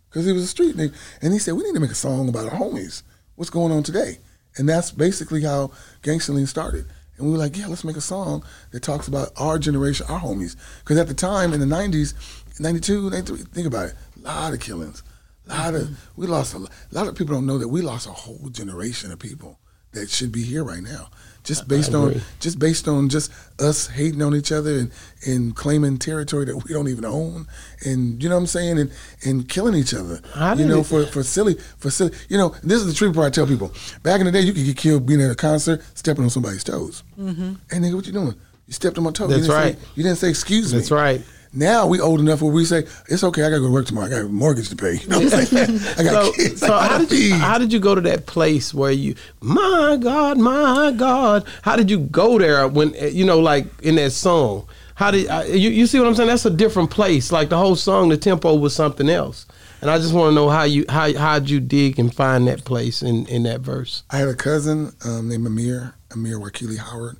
because 0.09 0.25
he 0.25 0.33
was 0.33 0.43
a 0.43 0.47
street 0.47 0.75
nigga." 0.75 0.93
And 1.21 1.31
he 1.31 1.39
said, 1.39 1.53
"We 1.53 1.63
need 1.63 1.73
to 1.73 1.79
make 1.79 1.91
a 1.91 1.95
song 1.95 2.27
about 2.27 2.51
our 2.51 2.59
homies. 2.59 3.03
What's 3.35 3.49
going 3.49 3.71
on 3.71 3.83
today?" 3.83 4.19
And 4.57 4.67
that's 4.67 4.91
basically 4.91 5.43
how 5.43 5.71
Gangsta 6.03 6.33
Lean 6.33 6.47
started. 6.47 6.85
And 7.17 7.25
we 7.25 7.31
were 7.31 7.37
like, 7.37 7.57
"Yeah, 7.57 7.67
let's 7.67 7.83
make 7.83 7.95
a 7.95 8.01
song 8.01 8.43
that 8.71 8.83
talks 8.83 9.07
about 9.07 9.31
our 9.37 9.57
generation, 9.57 10.05
our 10.09 10.19
homies." 10.19 10.55
Because 10.79 10.97
at 10.97 11.07
the 11.07 11.13
time 11.13 11.53
in 11.53 11.59
the 11.59 11.65
'90s, 11.65 12.13
'92, 12.59 13.09
'93, 13.09 13.43
think 13.53 13.67
about 13.67 13.89
it, 13.89 13.95
a 14.17 14.19
lot 14.19 14.53
of 14.53 14.59
killings, 14.59 15.01
a 15.47 15.49
lot 15.49 15.75
of 15.75 15.97
we 16.17 16.27
lost 16.27 16.53
a 16.53 16.67
lot 16.91 17.07
of 17.07 17.15
people 17.15 17.35
don't 17.35 17.45
know 17.45 17.57
that 17.57 17.69
we 17.69 17.81
lost 17.81 18.05
a 18.05 18.11
whole 18.11 18.49
generation 18.49 19.11
of 19.11 19.19
people 19.19 19.59
that 19.93 20.09
should 20.09 20.31
be 20.31 20.43
here 20.43 20.63
right 20.63 20.83
now. 20.83 21.09
Just 21.43 21.65
based 21.69 21.93
on 21.95 22.21
just 22.41 22.59
based 22.59 22.89
on 22.89 23.07
just 23.07 23.31
us 23.57 23.87
hating 23.87 24.21
on 24.21 24.35
each 24.35 24.51
other 24.51 24.79
and, 24.79 24.91
and 25.25 25.55
claiming 25.55 25.97
territory 25.97 26.43
that 26.43 26.57
we 26.57 26.73
don't 26.73 26.89
even 26.89 27.05
own 27.05 27.47
and 27.85 28.21
you 28.21 28.27
know 28.27 28.35
what 28.35 28.41
I'm 28.41 28.47
saying? 28.47 28.77
And 28.77 28.91
and 29.23 29.47
killing 29.47 29.73
each 29.73 29.93
other 29.93 30.19
you 30.57 30.65
know 30.67 30.83
for 30.83 31.05
for 31.05 31.23
silly 31.23 31.53
for 31.77 31.89
silly 31.89 32.11
you 32.27 32.37
know 32.37 32.49
this 32.63 32.81
is 32.81 32.87
the 32.87 32.93
truth 32.93 33.15
part 33.15 33.27
I 33.27 33.29
tell 33.29 33.47
people. 33.47 33.71
Back 34.03 34.19
in 34.19 34.25
the 34.25 34.31
day 34.33 34.41
you 34.41 34.51
could 34.51 34.65
get 34.65 34.75
killed 34.75 35.05
being 35.05 35.21
at 35.21 35.31
a 35.31 35.35
concert 35.35 35.81
stepping 35.93 36.25
on 36.25 36.29
somebody's 36.29 36.65
toes. 36.65 37.03
Mm-hmm. 37.17 37.53
hey 37.71 37.77
nigga 37.77 37.95
what 37.95 38.05
you 38.07 38.11
doing? 38.11 38.35
You 38.67 38.73
stepped 38.73 38.97
on 38.97 39.05
my 39.05 39.11
toe 39.11 39.27
That's 39.27 39.47
you 39.47 39.53
right. 39.53 39.79
say, 39.79 39.85
you 39.95 40.03
didn't 40.03 40.17
say 40.17 40.29
excuse 40.29 40.73
me. 40.73 40.79
That's 40.79 40.91
right. 40.91 41.21
Now 41.57 41.87
we 41.87 41.99
old 41.99 42.19
enough 42.19 42.41
where 42.41 42.51
we 42.51 42.63
say 42.65 42.85
it's 43.09 43.23
okay 43.23 43.43
I 43.43 43.49
gotta 43.49 43.59
go 43.61 43.67
to 43.67 43.71
work 43.73 43.85
tomorrow. 43.87 44.07
I 44.07 44.09
got 44.09 44.21
a 44.21 44.29
mortgage 44.29 44.69
to 44.69 44.75
pay. 44.75 44.97
You 45.01 45.07
know 45.09 45.19
I 45.19 46.03
got 46.03 46.25
So, 46.25 46.31
kids. 46.33 46.59
so 46.61 46.73
I 46.73 46.87
how 46.87 46.97
did 46.99 47.11
you 47.11 47.33
how 47.35 47.57
did 47.57 47.73
you 47.73 47.79
go 47.79 47.95
to 47.95 48.01
that 48.01 48.25
place 48.25 48.73
where 48.73 48.91
you 48.91 49.15
my 49.41 49.97
God 49.99 50.37
my 50.37 50.91
God 50.95 51.45
how 51.63 51.75
did 51.75 51.89
you 51.89 51.99
go 51.99 52.37
there 52.37 52.67
when 52.67 52.93
you 53.11 53.25
know 53.25 53.39
like 53.39 53.65
in 53.81 53.95
that 53.95 54.11
song? 54.11 54.67
How 54.95 55.11
did 55.11 55.27
I, 55.29 55.45
you 55.45 55.69
you 55.69 55.85
see 55.87 55.99
what 55.99 56.07
I'm 56.07 56.15
saying? 56.15 56.29
That's 56.29 56.45
a 56.45 56.49
different 56.49 56.89
place 56.91 57.31
like 57.31 57.49
the 57.49 57.57
whole 57.57 57.75
song 57.75 58.09
the 58.09 58.17
tempo 58.17 58.55
was 58.55 58.73
something 58.75 59.09
else. 59.09 59.45
And 59.79 59.91
I 59.91 59.99
just 59.99 60.11
want 60.13 60.31
to 60.31 60.35
know 60.35 60.49
how 60.49 60.63
you 60.63 60.85
how 60.89 61.13
how'd 61.15 61.49
you 61.49 61.59
dig 61.59 61.99
and 61.99 62.11
find 62.13 62.47
that 62.47 62.65
place 62.65 63.03
in 63.03 63.27
in 63.27 63.43
that 63.43 63.61
verse? 63.61 64.03
I 64.09 64.17
had 64.17 64.27
a 64.27 64.33
cousin 64.35 64.91
um, 65.05 65.29
named 65.29 65.45
Amir, 65.45 65.93
Amir 66.11 66.39
Wakili 66.39 66.77
Howard, 66.79 67.17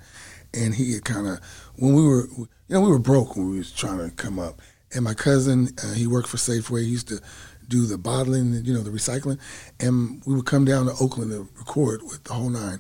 and 0.56 0.74
he 0.74 0.94
had 0.94 1.06
kind 1.06 1.28
of 1.28 1.40
when 1.76 1.94
we 1.94 2.02
were, 2.02 2.28
you 2.68 2.76
know, 2.76 2.82
we 2.82 2.90
were 2.90 3.00
broke 3.00 3.36
when 3.36 3.50
we 3.50 3.58
was 3.58 3.72
trying 3.72 3.98
to 3.98 4.16
come 4.16 4.40
up. 4.40 4.62
And 4.94 5.04
my 5.04 5.14
cousin, 5.14 5.70
uh, 5.84 5.94
he 5.94 6.08
worked 6.08 6.28
for 6.28 6.38
Safeway. 6.38 6.84
He 6.84 6.90
used 6.90 7.08
to 7.10 7.22
do 7.68 7.86
the 7.86 7.98
bottling, 7.98 8.54
you 8.64 8.74
know, 8.74 8.82
the 8.82 8.90
recycling, 8.90 9.40
and 9.80 10.22
we 10.26 10.34
would 10.34 10.46
come 10.46 10.64
down 10.64 10.86
to 10.86 10.94
Oakland 11.02 11.32
to 11.32 11.50
record 11.58 12.02
with 12.04 12.24
the 12.24 12.34
whole 12.34 12.50
nine. 12.50 12.80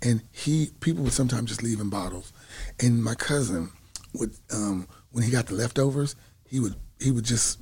And 0.00 0.22
he, 0.30 0.70
people 0.78 1.02
would 1.02 1.12
sometimes 1.12 1.48
just 1.48 1.62
leave 1.62 1.80
in 1.80 1.90
bottles, 1.90 2.32
and 2.80 3.02
my 3.02 3.14
cousin 3.14 3.72
would, 4.14 4.30
um, 4.52 4.86
when 5.10 5.24
he 5.24 5.30
got 5.32 5.46
the 5.46 5.54
leftovers, 5.54 6.14
he 6.46 6.60
would 6.60 6.76
he 7.00 7.10
would 7.10 7.24
just 7.24 7.60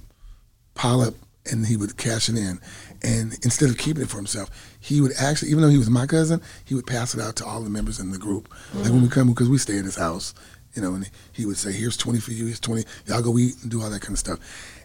pile 0.74 1.00
up 1.00 1.14
and 1.50 1.66
he 1.66 1.76
would 1.76 1.96
cash 1.96 2.28
it 2.28 2.36
in. 2.36 2.58
And 3.02 3.32
instead 3.42 3.70
of 3.70 3.78
keeping 3.78 4.02
it 4.02 4.08
for 4.08 4.16
himself, 4.16 4.50
he 4.80 5.00
would 5.00 5.12
actually, 5.18 5.50
even 5.50 5.62
though 5.62 5.68
he 5.68 5.78
was 5.78 5.90
my 5.90 6.06
cousin, 6.06 6.40
he 6.64 6.74
would 6.74 6.86
pass 6.86 7.14
it 7.14 7.20
out 7.20 7.36
to 7.36 7.46
all 7.46 7.62
the 7.62 7.70
members 7.70 8.00
in 8.00 8.10
the 8.10 8.18
group. 8.18 8.52
Like 8.74 8.92
when 8.92 9.02
we 9.02 9.08
come, 9.08 9.28
because 9.28 9.48
we 9.48 9.58
stay 9.58 9.76
in 9.76 9.84
his 9.84 9.96
house, 9.96 10.34
you 10.76 10.82
know, 10.82 10.94
and 10.94 11.10
he 11.32 11.46
would 11.46 11.56
say, 11.56 11.72
"Here's 11.72 11.96
twenty 11.96 12.20
for 12.20 12.32
you. 12.32 12.46
Here's 12.46 12.60
twenty. 12.60 12.84
Y'all 13.06 13.22
go 13.22 13.38
eat 13.38 13.54
and 13.62 13.70
do 13.70 13.82
all 13.82 13.90
that 13.90 14.02
kind 14.02 14.12
of 14.12 14.18
stuff." 14.18 14.38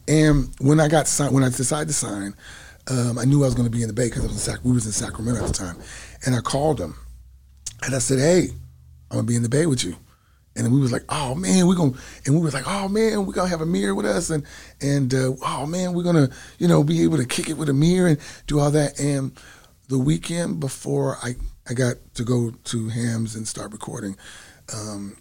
And 0.07 0.49
when 0.59 0.79
I 0.79 0.87
got 0.87 1.07
signed, 1.07 1.33
when 1.33 1.43
I 1.43 1.49
decided 1.49 1.89
to 1.89 1.93
sign, 1.93 2.33
um, 2.87 3.19
I 3.19 3.25
knew 3.25 3.43
I 3.43 3.45
was 3.45 3.53
going 3.53 3.69
to 3.69 3.75
be 3.75 3.83
in 3.83 3.87
the 3.87 3.93
Bay 3.93 4.09
because 4.09 4.41
Sac- 4.41 4.63
we 4.63 4.71
was 4.71 4.85
in 4.85 4.91
Sacramento 4.93 5.41
at 5.41 5.47
the 5.47 5.53
time, 5.53 5.77
and 6.25 6.33
I 6.33 6.39
called 6.39 6.79
him, 6.79 6.95
and 7.83 7.93
I 7.93 7.99
said, 7.99 8.19
"Hey, 8.19 8.49
I'm 9.11 9.17
gonna 9.17 9.23
be 9.23 9.35
in 9.35 9.43
the 9.43 9.49
Bay 9.49 9.65
with 9.65 9.83
you." 9.83 9.97
And 10.55 10.71
we 10.73 10.79
was 10.79 10.91
like, 10.91 11.03
"Oh 11.09 11.35
man, 11.35 11.67
we're 11.67 11.75
gonna," 11.75 11.93
and 12.25 12.35
we 12.35 12.41
was 12.41 12.53
like, 12.53 12.67
"Oh 12.67 12.87
man, 12.87 13.25
we're 13.25 13.33
gonna 13.33 13.49
have 13.49 13.61
Amir 13.61 13.93
with 13.93 14.05
us," 14.05 14.29
and 14.29 14.43
and 14.81 15.13
uh, 15.13 15.33
oh 15.45 15.65
man, 15.65 15.93
we're 15.93 16.03
gonna, 16.03 16.29
you 16.57 16.67
know, 16.67 16.83
be 16.83 17.03
able 17.03 17.17
to 17.17 17.25
kick 17.25 17.49
it 17.49 17.57
with 17.57 17.69
Amir 17.69 18.07
and 18.07 18.17
do 18.47 18.59
all 18.59 18.71
that. 18.71 18.99
And 18.99 19.31
the 19.87 19.99
weekend 19.99 20.59
before 20.59 21.17
I 21.21 21.35
I 21.69 21.73
got 21.73 21.95
to 22.15 22.23
go 22.23 22.51
to 22.51 22.89
Hams 22.89 23.35
and 23.35 23.47
start 23.47 23.71
recording, 23.71 24.17
um, 24.73 25.15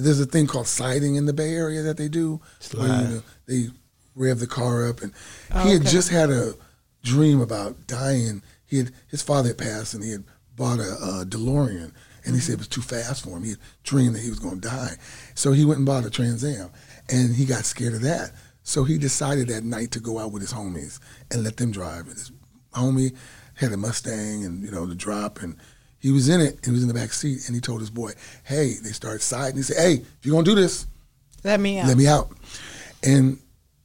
there's 0.00 0.20
a 0.20 0.26
thing 0.26 0.46
called 0.46 0.66
siding 0.66 1.16
in 1.16 1.26
the 1.26 1.32
Bay 1.32 1.54
Area 1.54 1.82
that 1.82 1.96
they 1.96 2.08
do. 2.08 2.40
Where, 2.74 2.86
you 2.86 3.08
know, 3.08 3.22
they 3.46 3.66
rev 4.14 4.38
the 4.38 4.46
car 4.46 4.88
up, 4.88 5.02
and 5.02 5.12
oh, 5.52 5.64
he 5.64 5.72
had 5.72 5.82
okay. 5.82 5.90
just 5.90 6.10
had 6.10 6.30
a 6.30 6.54
dream 7.02 7.40
about 7.40 7.86
dying. 7.86 8.42
He 8.66 8.78
had 8.78 8.92
his 9.08 9.22
father 9.22 9.48
had 9.48 9.58
passed, 9.58 9.94
and 9.94 10.02
he 10.02 10.10
had 10.10 10.24
bought 10.56 10.78
a, 10.78 10.92
a 10.92 11.24
DeLorean, 11.26 11.92
and 12.24 12.34
he 12.34 12.40
said 12.40 12.54
it 12.54 12.58
was 12.58 12.68
too 12.68 12.82
fast 12.82 13.24
for 13.24 13.36
him. 13.36 13.44
He 13.44 13.50
had 13.50 13.58
dreamed 13.82 14.16
that 14.16 14.22
he 14.22 14.30
was 14.30 14.38
going 14.38 14.60
to 14.60 14.68
die, 14.68 14.96
so 15.34 15.52
he 15.52 15.64
went 15.64 15.78
and 15.78 15.86
bought 15.86 16.06
a 16.06 16.10
Trans 16.10 16.44
Am, 16.44 16.70
and 17.08 17.34
he 17.34 17.44
got 17.44 17.64
scared 17.64 17.94
of 17.94 18.02
that. 18.02 18.32
So 18.62 18.84
he 18.84 18.96
decided 18.96 19.48
that 19.48 19.64
night 19.64 19.90
to 19.92 20.00
go 20.00 20.18
out 20.18 20.30
with 20.30 20.42
his 20.42 20.52
homies 20.52 21.00
and 21.32 21.42
let 21.42 21.56
them 21.56 21.72
drive. 21.72 22.06
And 22.06 22.12
his 22.12 22.30
homie 22.72 23.16
had 23.54 23.72
a 23.72 23.76
Mustang, 23.76 24.44
and 24.44 24.62
you 24.62 24.70
know 24.70 24.86
the 24.86 24.94
drop, 24.94 25.42
and 25.42 25.56
he 26.02 26.10
was 26.10 26.28
in 26.28 26.40
it. 26.40 26.58
He 26.64 26.70
was 26.72 26.82
in 26.82 26.88
the 26.88 26.94
back 26.94 27.12
seat, 27.12 27.46
and 27.46 27.54
he 27.54 27.60
told 27.60 27.80
his 27.80 27.90
boy, 27.90 28.12
"Hey." 28.44 28.74
They 28.82 28.90
started 28.90 29.22
siding. 29.22 29.56
He 29.56 29.62
said, 29.62 29.76
"Hey, 29.76 29.94
if 29.94 30.26
you're 30.26 30.34
gonna 30.34 30.44
do 30.44 30.60
this, 30.60 30.86
Let 31.44 31.60
me 31.60 31.78
out. 31.78 31.86
let 31.86 31.96
me 31.96 32.06
out. 32.08 32.30
And 33.04 33.38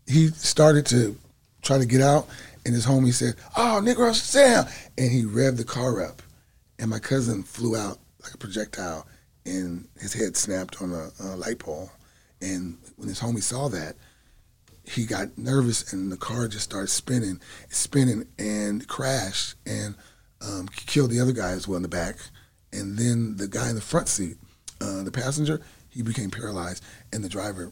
he 0.08 0.30
started 0.32 0.86
to 0.88 1.16
try 1.62 1.78
to 1.78 1.86
get 1.86 2.02
out, 2.02 2.28
and 2.66 2.74
his 2.74 2.86
homie 2.86 3.14
said, 3.14 3.36
"Oh, 3.56 3.80
Negro, 3.84 4.14
sit 4.16 4.46
down." 4.46 4.68
And 4.98 5.12
he 5.12 5.24
revved 5.24 5.58
the 5.58 5.64
car 5.64 6.04
up, 6.04 6.22
and 6.80 6.90
my 6.90 7.00
cousin 7.00 7.44
flew 7.44 7.76
out 7.78 8.00
like 8.24 8.34
a 8.34 8.38
projectile, 8.38 9.08
and 9.46 9.88
his 10.00 10.14
head 10.14 10.36
snapped 10.36 10.82
on 10.82 10.92
a, 10.92 11.12
a 11.20 11.36
light 11.38 11.60
pole. 11.60 11.92
And 12.42 12.78
when 12.98 13.10
his 13.10 13.20
homie 13.20 13.44
saw 13.44 13.68
that, 13.70 13.96
he 14.84 15.06
got 15.06 15.38
nervous, 15.38 15.94
and 15.94 16.12
the 16.12 16.18
car 16.18 16.48
just 16.48 16.64
started 16.66 16.90
spinning, 16.90 17.40
spinning, 17.70 18.26
and 18.40 18.88
crashed, 18.88 19.56
and 19.66 19.96
um, 20.42 20.68
killed 20.68 21.12
the 21.12 21.20
other 21.20 21.32
guy 21.32 21.52
as 21.52 21.68
well 21.68 21.78
in 21.78 21.82
the 21.84 21.88
back. 21.90 22.16
And 22.74 22.98
then 22.98 23.38
the 23.38 23.48
guy 23.48 23.70
in 23.70 23.76
the 23.76 23.82
front 23.82 24.08
seat, 24.08 24.38
uh, 24.82 25.04
the 25.04 25.12
passenger, 25.12 25.62
he 25.90 26.02
became 26.04 26.30
paralyzed, 26.30 26.84
and 27.14 27.24
the 27.24 27.30
driver 27.30 27.72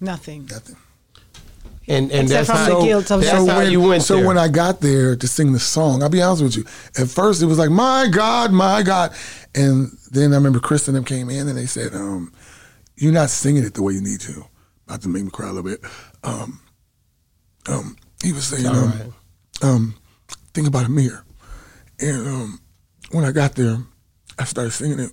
Nothing. 0.00 0.46
nothing. 0.50 0.76
And 1.88 2.12
and 2.12 2.22
Except 2.30 2.46
that's 2.46 2.48
from 2.48 2.56
how, 2.74 2.80
the 2.80 2.86
guilt 2.86 3.10
of 3.10 3.20
that's 3.20 3.32
just- 3.32 3.48
how 3.48 3.58
when, 3.58 3.70
you 3.72 3.80
went 3.80 4.02
so 4.04 4.16
there. 4.16 4.26
when 4.26 4.38
I 4.38 4.46
got 4.48 4.80
there 4.80 5.16
to 5.16 5.28
sing 5.28 5.52
the 5.52 5.58
song, 5.60 6.02
I'll 6.02 6.08
be 6.08 6.22
honest 6.22 6.42
with 6.42 6.56
you. 6.56 6.64
At 6.96 7.08
first, 7.08 7.42
it 7.42 7.46
was 7.46 7.58
like, 7.58 7.70
"My 7.70 8.06
God, 8.10 8.52
my 8.52 8.82
God," 8.84 9.12
and 9.54 9.90
then 10.12 10.32
I 10.32 10.36
remember 10.36 10.60
Chris 10.60 10.86
and 10.86 10.96
them 10.96 11.04
came 11.04 11.28
in 11.28 11.48
and 11.48 11.58
they 11.58 11.66
said, 11.66 11.92
um, 11.94 12.32
"You're 12.96 13.12
not 13.12 13.30
singing 13.30 13.64
it 13.64 13.74
the 13.74 13.82
way 13.82 13.94
you 13.94 14.00
need 14.00 14.20
to." 14.20 14.44
About 14.86 15.02
to 15.02 15.08
make 15.08 15.24
me 15.24 15.30
cry 15.30 15.48
a 15.48 15.52
little 15.52 15.68
bit. 15.68 15.80
Um, 16.22 16.60
um, 17.68 17.96
he 18.22 18.32
was 18.32 18.44
saying, 18.46 18.66
um, 18.66 18.90
right. 18.90 19.12
um, 19.62 19.94
"Think 20.54 20.68
about 20.68 20.86
Amir," 20.86 21.24
and 22.00 22.26
um, 22.26 22.60
when 23.10 23.24
I 23.24 23.32
got 23.32 23.54
there, 23.54 23.78
I 24.38 24.44
started 24.44 24.70
singing 24.72 24.98
it, 25.00 25.10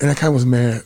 and 0.00 0.10
I 0.10 0.14
kind 0.14 0.28
of 0.28 0.34
was 0.34 0.46
mad. 0.46 0.82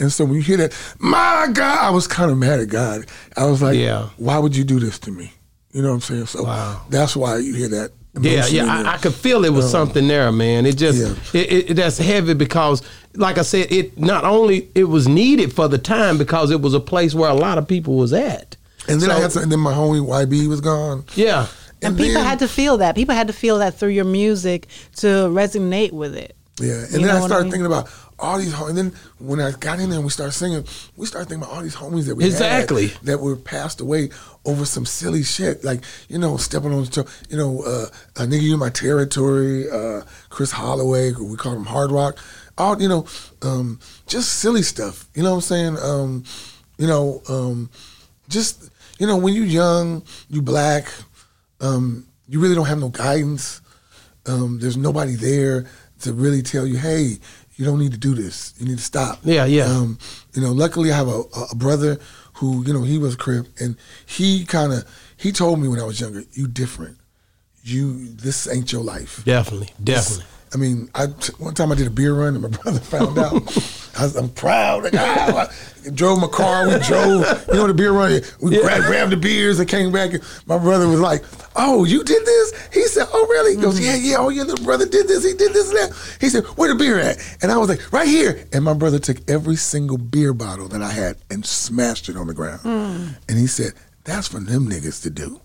And 0.00 0.12
so 0.12 0.24
when 0.24 0.34
you 0.34 0.42
hear 0.42 0.56
that, 0.58 0.72
my 0.98 1.48
God, 1.52 1.78
I 1.78 1.90
was 1.90 2.06
kind 2.08 2.30
of 2.30 2.38
mad 2.38 2.60
at 2.60 2.68
God. 2.68 3.06
I 3.36 3.46
was 3.46 3.62
like, 3.62 3.76
Yeah. 3.78 4.08
why 4.16 4.38
would 4.38 4.56
you 4.56 4.64
do 4.64 4.80
this 4.80 4.98
to 5.00 5.10
me? 5.12 5.32
You 5.72 5.82
know 5.82 5.88
what 5.88 5.94
I'm 5.94 6.00
saying? 6.00 6.26
So 6.26 6.42
Wow. 6.44 6.82
that's 6.90 7.14
why 7.14 7.38
you 7.38 7.54
hear 7.54 7.68
that. 7.68 7.92
Yeah, 8.20 8.46
yeah. 8.48 8.66
I, 8.66 8.94
I 8.94 8.98
could 8.98 9.14
feel 9.14 9.44
it 9.44 9.50
was 9.52 9.70
something 9.70 10.06
there, 10.08 10.30
man. 10.32 10.66
It 10.66 10.76
just 10.76 10.98
Yeah. 10.98 11.40
it, 11.40 11.70
it, 11.70 11.74
that's 11.74 11.98
heavy 11.98 12.34
because, 12.34 12.82
like 13.14 13.38
I 13.38 13.42
said, 13.42 13.70
it 13.72 13.96
not 13.98 14.24
only 14.24 14.68
it 14.74 14.84
was 14.84 15.06
needed 15.08 15.52
for 15.54 15.68
the 15.68 15.78
time 15.78 16.18
because 16.18 16.50
it 16.50 16.60
was 16.60 16.74
a 16.74 16.80
place 16.80 17.14
where 17.14 17.30
a 17.30 17.34
lot 17.34 17.56
of 17.58 17.66
people 17.68 17.94
was 17.94 18.12
at. 18.12 18.56
and 18.88 19.00
then 19.00 19.10
I 19.10 19.18
had 19.20 19.30
some, 19.32 19.44
and 19.44 19.52
then 19.52 19.60
my 19.60 19.72
homie 19.72 20.04
YB 20.04 20.46
was 20.48 20.60
gone. 20.60 21.04
Yeah, 21.14 21.46
And 21.82 21.96
people 21.96 22.14
then- 22.14 22.24
had 22.24 22.38
to 22.40 22.48
feel 22.48 22.76
that. 22.78 22.94
People 22.94 23.14
had 23.14 23.26
to 23.26 23.32
feel 23.32 23.58
that 23.58 23.78
through 23.78 23.90
your 23.90 24.04
music 24.04 24.68
to 24.96 25.06
resonate 25.06 25.92
with 25.92 26.14
it. 26.16 26.36
Yeah, 26.60 26.74
and 26.84 26.92
You 27.00 27.06
then 27.06 27.16
I 27.16 27.18
started 27.18 27.34
I 27.34 27.42
mean? 27.44 27.50
thinking 27.50 27.66
about 27.66 27.88
all 28.18 28.38
these. 28.38 28.52
hom- 28.52 28.68
And 28.68 28.78
then 28.78 28.92
when 29.18 29.40
I 29.40 29.52
got 29.52 29.80
in 29.80 29.88
there 29.88 29.96
and 29.98 30.04
we 30.04 30.10
started 30.10 30.32
singing, 30.32 30.64
we 30.96 31.06
started 31.06 31.28
thinking 31.28 31.42
about 31.44 31.56
all 31.56 31.62
these 31.62 31.74
homies 31.74 32.04
that 32.06 32.14
we 32.14 32.24
had 32.24 32.32
Exactly. 32.32 32.92
that 33.04 33.20
were 33.20 33.36
passed 33.36 33.80
away 33.80 34.10
over 34.44 34.64
some 34.66 34.84
silly 34.86 35.22
shit, 35.24 35.64
like 35.64 35.82
you 36.08 36.18
know 36.18 36.36
stepping 36.36 36.72
on, 36.72 36.84
the 36.84 36.90
toe- 36.90 37.06
you 37.30 37.36
know, 37.36 37.62
uh, 37.62 37.86
a 38.16 38.26
nigga 38.26 38.42
you 38.42 38.52
in 38.54 38.60
my 38.60 38.68
territory, 38.68 39.68
uh, 39.70 40.02
Chris 40.28 40.50
Holloway, 40.52 41.12
we 41.12 41.36
call 41.36 41.54
him 41.54 41.64
Hard 41.64 41.90
Rock, 41.90 42.16
all 42.58 42.80
you 42.80 42.88
know, 42.88 43.06
um, 43.40 43.80
just 44.06 44.34
silly 44.34 44.62
stuff. 44.62 45.08
You 45.14 45.22
know 45.22 45.30
what 45.30 45.36
I'm 45.36 45.42
saying? 45.42 45.78
Um, 45.82 46.24
you 46.78 46.86
know, 46.86 47.22
um, 47.28 47.70
just 48.28 48.68
you 48.98 49.06
know, 49.06 49.16
when 49.16 49.32
you're 49.34 49.44
young, 49.46 50.02
you 50.28 50.42
black, 50.42 50.92
um, 51.62 52.06
you 52.28 52.40
really 52.40 52.54
don't 52.54 52.66
have 52.66 52.78
no 52.78 52.88
guidance. 52.90 53.60
Um, 54.26 54.58
there's 54.60 54.76
nobody 54.76 55.14
there 55.14 55.66
to 56.00 56.12
really 56.12 56.42
tell 56.42 56.66
you, 56.66 56.76
hey, 56.76 57.18
you 57.56 57.64
don't 57.64 57.78
need 57.78 57.92
to 57.92 57.98
do 57.98 58.14
this. 58.14 58.54
You 58.58 58.66
need 58.66 58.78
to 58.78 58.84
stop. 58.84 59.20
Yeah, 59.24 59.44
yeah. 59.44 59.64
Um, 59.64 59.98
you 60.34 60.42
know, 60.42 60.52
luckily 60.52 60.92
I 60.92 60.96
have 60.96 61.08
a, 61.08 61.22
a 61.50 61.54
brother 61.54 61.98
who, 62.34 62.64
you 62.64 62.72
know, 62.72 62.82
he 62.82 62.98
was 62.98 63.14
a 63.14 63.16
Crip 63.16 63.46
and 63.60 63.76
he 64.06 64.44
kind 64.44 64.72
of 64.72 64.84
he 65.16 65.32
told 65.32 65.60
me 65.60 65.68
when 65.68 65.78
I 65.78 65.84
was 65.84 66.00
younger, 66.00 66.24
you 66.32 66.48
different. 66.48 66.98
You 67.62 68.08
this 68.08 68.48
ain't 68.48 68.72
your 68.72 68.82
life. 68.82 69.24
definitely, 69.24 69.70
definitely. 69.82 70.24
I 70.54 70.58
mean, 70.58 70.90
I 70.94 71.06
one 71.38 71.54
time 71.54 71.72
I 71.72 71.74
did 71.74 71.86
a 71.86 71.90
beer 71.90 72.12
run 72.14 72.34
and 72.34 72.42
my 72.42 72.48
brother 72.62 72.80
found 72.80 73.18
out. 73.18 73.32
I 73.98 74.02
was, 74.04 74.16
I'm 74.16 74.28
proud. 74.30 74.84
Like, 74.84 74.94
ah, 74.96 75.50
I 75.86 75.90
drove 75.90 76.20
my 76.20 76.28
car. 76.28 76.66
We 76.66 76.78
drove. 76.80 77.24
You 77.48 77.54
know 77.54 77.66
the 77.66 77.74
beer 77.74 77.92
run. 77.92 78.20
We 78.40 78.58
grabbed, 78.60 78.84
grabbed 78.86 79.12
the 79.12 79.16
beers 79.16 79.58
and 79.58 79.68
came 79.68 79.92
back. 79.92 80.12
And 80.14 80.22
my 80.46 80.58
brother 80.58 80.88
was 80.88 81.00
like, 81.00 81.24
"Oh, 81.56 81.84
you 81.84 82.04
did 82.04 82.24
this?" 82.24 82.68
He 82.72 82.82
said, 82.86 83.06
"Oh, 83.12 83.26
really?" 83.28 83.56
He 83.56 83.62
goes, 83.62 83.80
"Yeah, 83.80 83.96
yeah. 83.96 84.16
Oh, 84.18 84.28
your 84.28 84.44
little 84.44 84.64
brother 84.64 84.86
did 84.86 85.08
this. 85.08 85.24
He 85.24 85.34
did 85.34 85.52
this 85.52 85.68
and 85.70 85.78
that." 85.78 86.16
He 86.20 86.28
said, 86.28 86.44
"Where 86.56 86.68
the 86.68 86.74
beer 86.74 86.98
at?" 86.98 87.18
And 87.42 87.50
I 87.50 87.56
was 87.56 87.68
like, 87.68 87.92
"Right 87.92 88.08
here." 88.08 88.46
And 88.52 88.64
my 88.64 88.74
brother 88.74 88.98
took 88.98 89.18
every 89.30 89.56
single 89.56 89.98
beer 89.98 90.32
bottle 90.34 90.68
that 90.68 90.82
I 90.82 90.90
had 90.90 91.16
and 91.30 91.44
smashed 91.44 92.08
it 92.08 92.16
on 92.16 92.26
the 92.26 92.34
ground. 92.34 92.60
And 92.64 93.38
he 93.38 93.46
said, 93.46 93.72
"That's 94.04 94.28
for 94.28 94.40
them 94.40 94.68
niggas 94.68 95.02
to 95.02 95.10
do. 95.10 95.40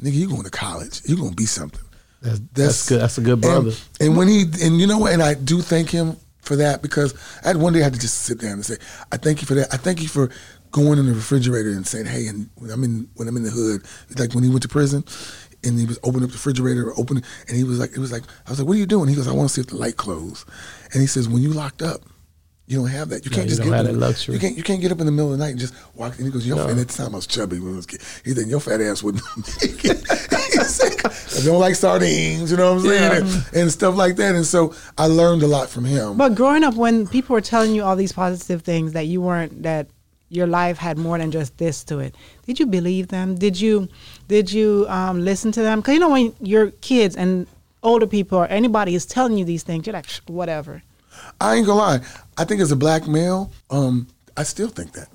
Nigga, 0.00 0.12
you 0.14 0.28
going 0.28 0.44
to 0.44 0.50
college? 0.50 1.02
You 1.04 1.16
gonna 1.16 1.32
be 1.34 1.46
something." 1.46 1.81
That's, 2.22 2.40
that's 2.52 2.88
good. 2.88 3.00
That's 3.00 3.18
a 3.18 3.20
good 3.20 3.40
brother. 3.40 3.70
And, 3.70 4.08
and 4.08 4.16
when 4.16 4.28
he 4.28 4.42
and 4.62 4.80
you 4.80 4.86
know 4.86 4.98
what, 4.98 5.12
and 5.12 5.22
I 5.22 5.34
do 5.34 5.60
thank 5.60 5.90
him 5.90 6.16
for 6.40 6.56
that 6.56 6.82
because 6.82 7.14
I 7.44 7.48
had 7.48 7.56
one 7.56 7.72
day 7.72 7.80
I 7.80 7.84
had 7.84 7.94
to 7.94 8.00
just 8.00 8.22
sit 8.22 8.40
down 8.40 8.52
and 8.52 8.64
say, 8.64 8.76
I 9.10 9.16
thank 9.16 9.40
you 9.40 9.46
for 9.46 9.54
that. 9.54 9.72
I 9.72 9.76
thank 9.76 10.00
you 10.00 10.08
for 10.08 10.30
going 10.70 10.98
in 10.98 11.06
the 11.06 11.12
refrigerator 11.14 11.70
and 11.70 11.86
saying, 11.86 12.06
hey, 12.06 12.26
and 12.28 12.48
when 12.56 12.70
I'm 12.70 12.84
in 12.84 13.08
when 13.14 13.28
I'm 13.28 13.36
in 13.36 13.42
the 13.42 13.50
hood, 13.50 13.82
like 14.18 14.34
when 14.34 14.44
he 14.44 14.50
went 14.50 14.62
to 14.62 14.68
prison. 14.68 15.04
And 15.64 15.78
he 15.78 15.86
was 15.86 15.96
opening 16.02 16.24
up 16.24 16.30
the 16.30 16.34
refrigerator, 16.34 16.92
opening, 16.98 17.22
and 17.46 17.56
he 17.56 17.62
was 17.62 17.78
like, 17.78 17.92
"It 17.92 18.00
was 18.00 18.10
like 18.10 18.24
I 18.48 18.50
was 18.50 18.58
like, 18.58 18.66
what 18.66 18.74
are 18.74 18.80
you 18.80 18.86
doing?" 18.86 19.08
He 19.08 19.14
goes, 19.14 19.28
"I 19.28 19.32
want 19.32 19.48
to 19.48 19.54
see 19.54 19.60
if 19.60 19.68
the 19.68 19.76
light 19.76 19.96
closed." 19.96 20.44
And 20.92 21.00
he 21.00 21.06
says, 21.06 21.28
"When 21.28 21.40
you 21.40 21.50
locked 21.52 21.82
up, 21.82 22.00
you 22.66 22.78
don't 22.78 22.86
have 22.88 23.08
that. 23.10 23.24
You 23.24 23.30
Yeah, 23.30 23.36
can't 23.36 23.44
you 23.46 23.50
just 23.50 23.60
don't 23.62 23.70
get 23.70 23.76
have 23.76 23.86
up 23.86 23.92
in 23.92 23.94
that 23.94 24.00
the- 24.00 24.06
luxury. 24.06 24.34
You 24.34 24.40
can't 24.40 24.56
you 24.56 24.62
can't 24.62 24.80
get 24.80 24.92
up 24.92 25.00
in 25.00 25.06
the 25.06 25.12
middle 25.12 25.32
of 25.32 25.38
the 25.38 25.44
night 25.44 25.50
and 25.50 25.58
just 25.60 25.74
walk. 25.94 26.16
And 26.16 26.26
he 26.26 26.32
goes, 26.32 26.46
"Your 26.46 26.56
fat." 26.56 26.70
At 26.70 26.76
the 26.76 26.84
time 26.86 27.12
I 27.12 27.16
was 27.16 27.26
chubby 27.26 27.58
when 27.60 27.72
I 27.74 27.76
was 27.76 27.86
kid. 27.86 28.00
He 28.24 28.32
said, 28.32 28.46
"Your 28.46 28.60
fat 28.60 28.80
ass 28.80 29.02
wouldn't 29.02 29.24
make 29.62 29.84
it." 29.84 30.02
I 31.34 31.44
don't 31.44 31.58
like 31.60 31.74
sardines, 31.74 32.50
you 32.50 32.56
know 32.56 32.74
what 32.74 32.84
I'm 32.84 32.88
saying, 32.88 33.02
Yeah. 33.26 33.42
and, 33.52 33.56
and 33.62 33.72
stuff 33.72 33.96
like 33.96 34.16
that. 34.16 34.34
And 34.34 34.46
so 34.46 34.74
I 34.98 35.06
learned 35.06 35.42
a 35.42 35.46
lot 35.46 35.68
from 35.68 35.84
him. 35.84 36.16
But 36.16 36.34
growing 36.34 36.62
up, 36.62 36.74
when 36.74 37.06
people 37.06 37.34
were 37.34 37.40
telling 37.40 37.74
you 37.74 37.82
all 37.82 37.96
these 37.96 38.12
positive 38.12 38.62
things 38.62 38.92
that 38.92 39.06
you 39.06 39.20
weren't 39.20 39.62
that 39.62 39.88
your 40.28 40.46
life 40.46 40.78
had 40.78 40.98
more 40.98 41.18
than 41.18 41.30
just 41.30 41.56
this 41.58 41.82
to 41.84 41.98
it, 41.98 42.14
did 42.46 42.60
you 42.60 42.66
believe 42.66 43.08
them? 43.08 43.34
Did 43.34 43.60
you 43.60 43.88
did 44.28 44.52
you 44.52 44.86
um, 44.88 45.24
listen 45.24 45.52
to 45.52 45.62
them? 45.62 45.80
Because 45.80 45.94
you 45.94 46.00
know 46.00 46.10
when 46.10 46.34
your 46.40 46.70
kids 46.80 47.16
and 47.16 47.46
older 47.82 48.06
people 48.06 48.38
or 48.38 48.46
anybody 48.46 48.94
is 48.94 49.04
telling 49.06 49.36
you 49.36 49.44
these 49.44 49.62
things, 49.64 49.86
you're 49.86 49.94
like 49.94 50.08
"Sh- 50.08 50.20
whatever. 50.26 50.82
I 51.42 51.56
ain't 51.56 51.66
gonna 51.66 51.78
lie. 51.78 52.00
I 52.38 52.44
think 52.44 52.60
as 52.60 52.72
a 52.72 52.76
black 52.76 53.06
male, 53.08 53.50
um, 53.70 54.06
I 54.36 54.44
still 54.44 54.68
think 54.68 54.92
that. 54.92 55.08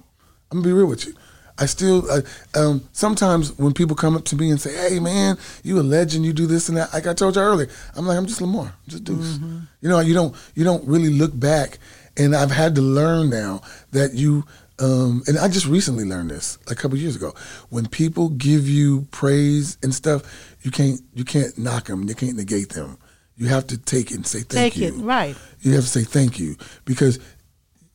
I'm 0.51 0.59
gonna 0.59 0.67
be 0.67 0.73
real 0.73 0.87
with 0.87 1.05
you. 1.05 1.13
I 1.59 1.65
still 1.65 2.09
uh, 2.11 2.21
um, 2.53 2.87
sometimes 2.91 3.57
when 3.57 3.73
people 3.73 3.95
come 3.95 4.15
up 4.15 4.25
to 4.25 4.35
me 4.35 4.51
and 4.51 4.61
say, 4.61 4.89
"Hey, 4.89 4.99
man, 4.99 5.37
you 5.63 5.79
a 5.79 5.81
legend. 5.81 6.25
You 6.25 6.33
do 6.33 6.45
this 6.45 6.69
and 6.69 6.77
that." 6.77 6.93
Like 6.93 7.07
I 7.07 7.13
told 7.13 7.35
you 7.35 7.41
earlier, 7.41 7.69
I'm 7.95 8.05
like, 8.05 8.17
I'm 8.17 8.27
just 8.27 8.41
Lamar. 8.41 8.65
I'm 8.65 8.89
just 8.89 9.03
Deuce. 9.05 9.39
You 9.81 9.89
know, 9.89 9.99
you 9.99 10.13
don't 10.13 10.35
you 10.53 10.63
don't 10.63 10.85
really 10.87 11.09
look 11.09 11.37
back. 11.37 11.79
And 12.17 12.35
I've 12.35 12.51
had 12.51 12.75
to 12.75 12.81
learn 12.81 13.29
now 13.29 13.61
that 13.91 14.13
you 14.13 14.43
um, 14.79 15.23
and 15.27 15.37
I 15.39 15.47
just 15.47 15.65
recently 15.65 16.05
learned 16.05 16.29
this 16.29 16.59
a 16.67 16.75
couple 16.75 16.97
years 16.97 17.15
ago. 17.15 17.33
When 17.69 17.87
people 17.87 18.29
give 18.29 18.67
you 18.67 19.07
praise 19.11 19.77
and 19.81 19.93
stuff, 19.93 20.55
you 20.61 20.71
can't 20.71 21.01
you 21.15 21.23
can't 21.23 21.57
knock 21.57 21.85
them. 21.85 22.07
You 22.07 22.15
can't 22.15 22.35
negate 22.35 22.69
them. 22.69 22.97
You 23.37 23.47
have 23.47 23.67
to 23.67 23.77
take 23.77 24.11
it 24.11 24.15
and 24.15 24.27
say 24.27 24.39
thank 24.39 24.73
Take 24.73 24.77
you. 24.77 24.89
Take 24.91 24.99
it, 24.99 25.03
right. 25.03 25.35
You 25.61 25.73
have 25.75 25.83
to 25.83 25.89
say 25.89 26.03
thank 26.03 26.39
you 26.39 26.55
because 26.85 27.19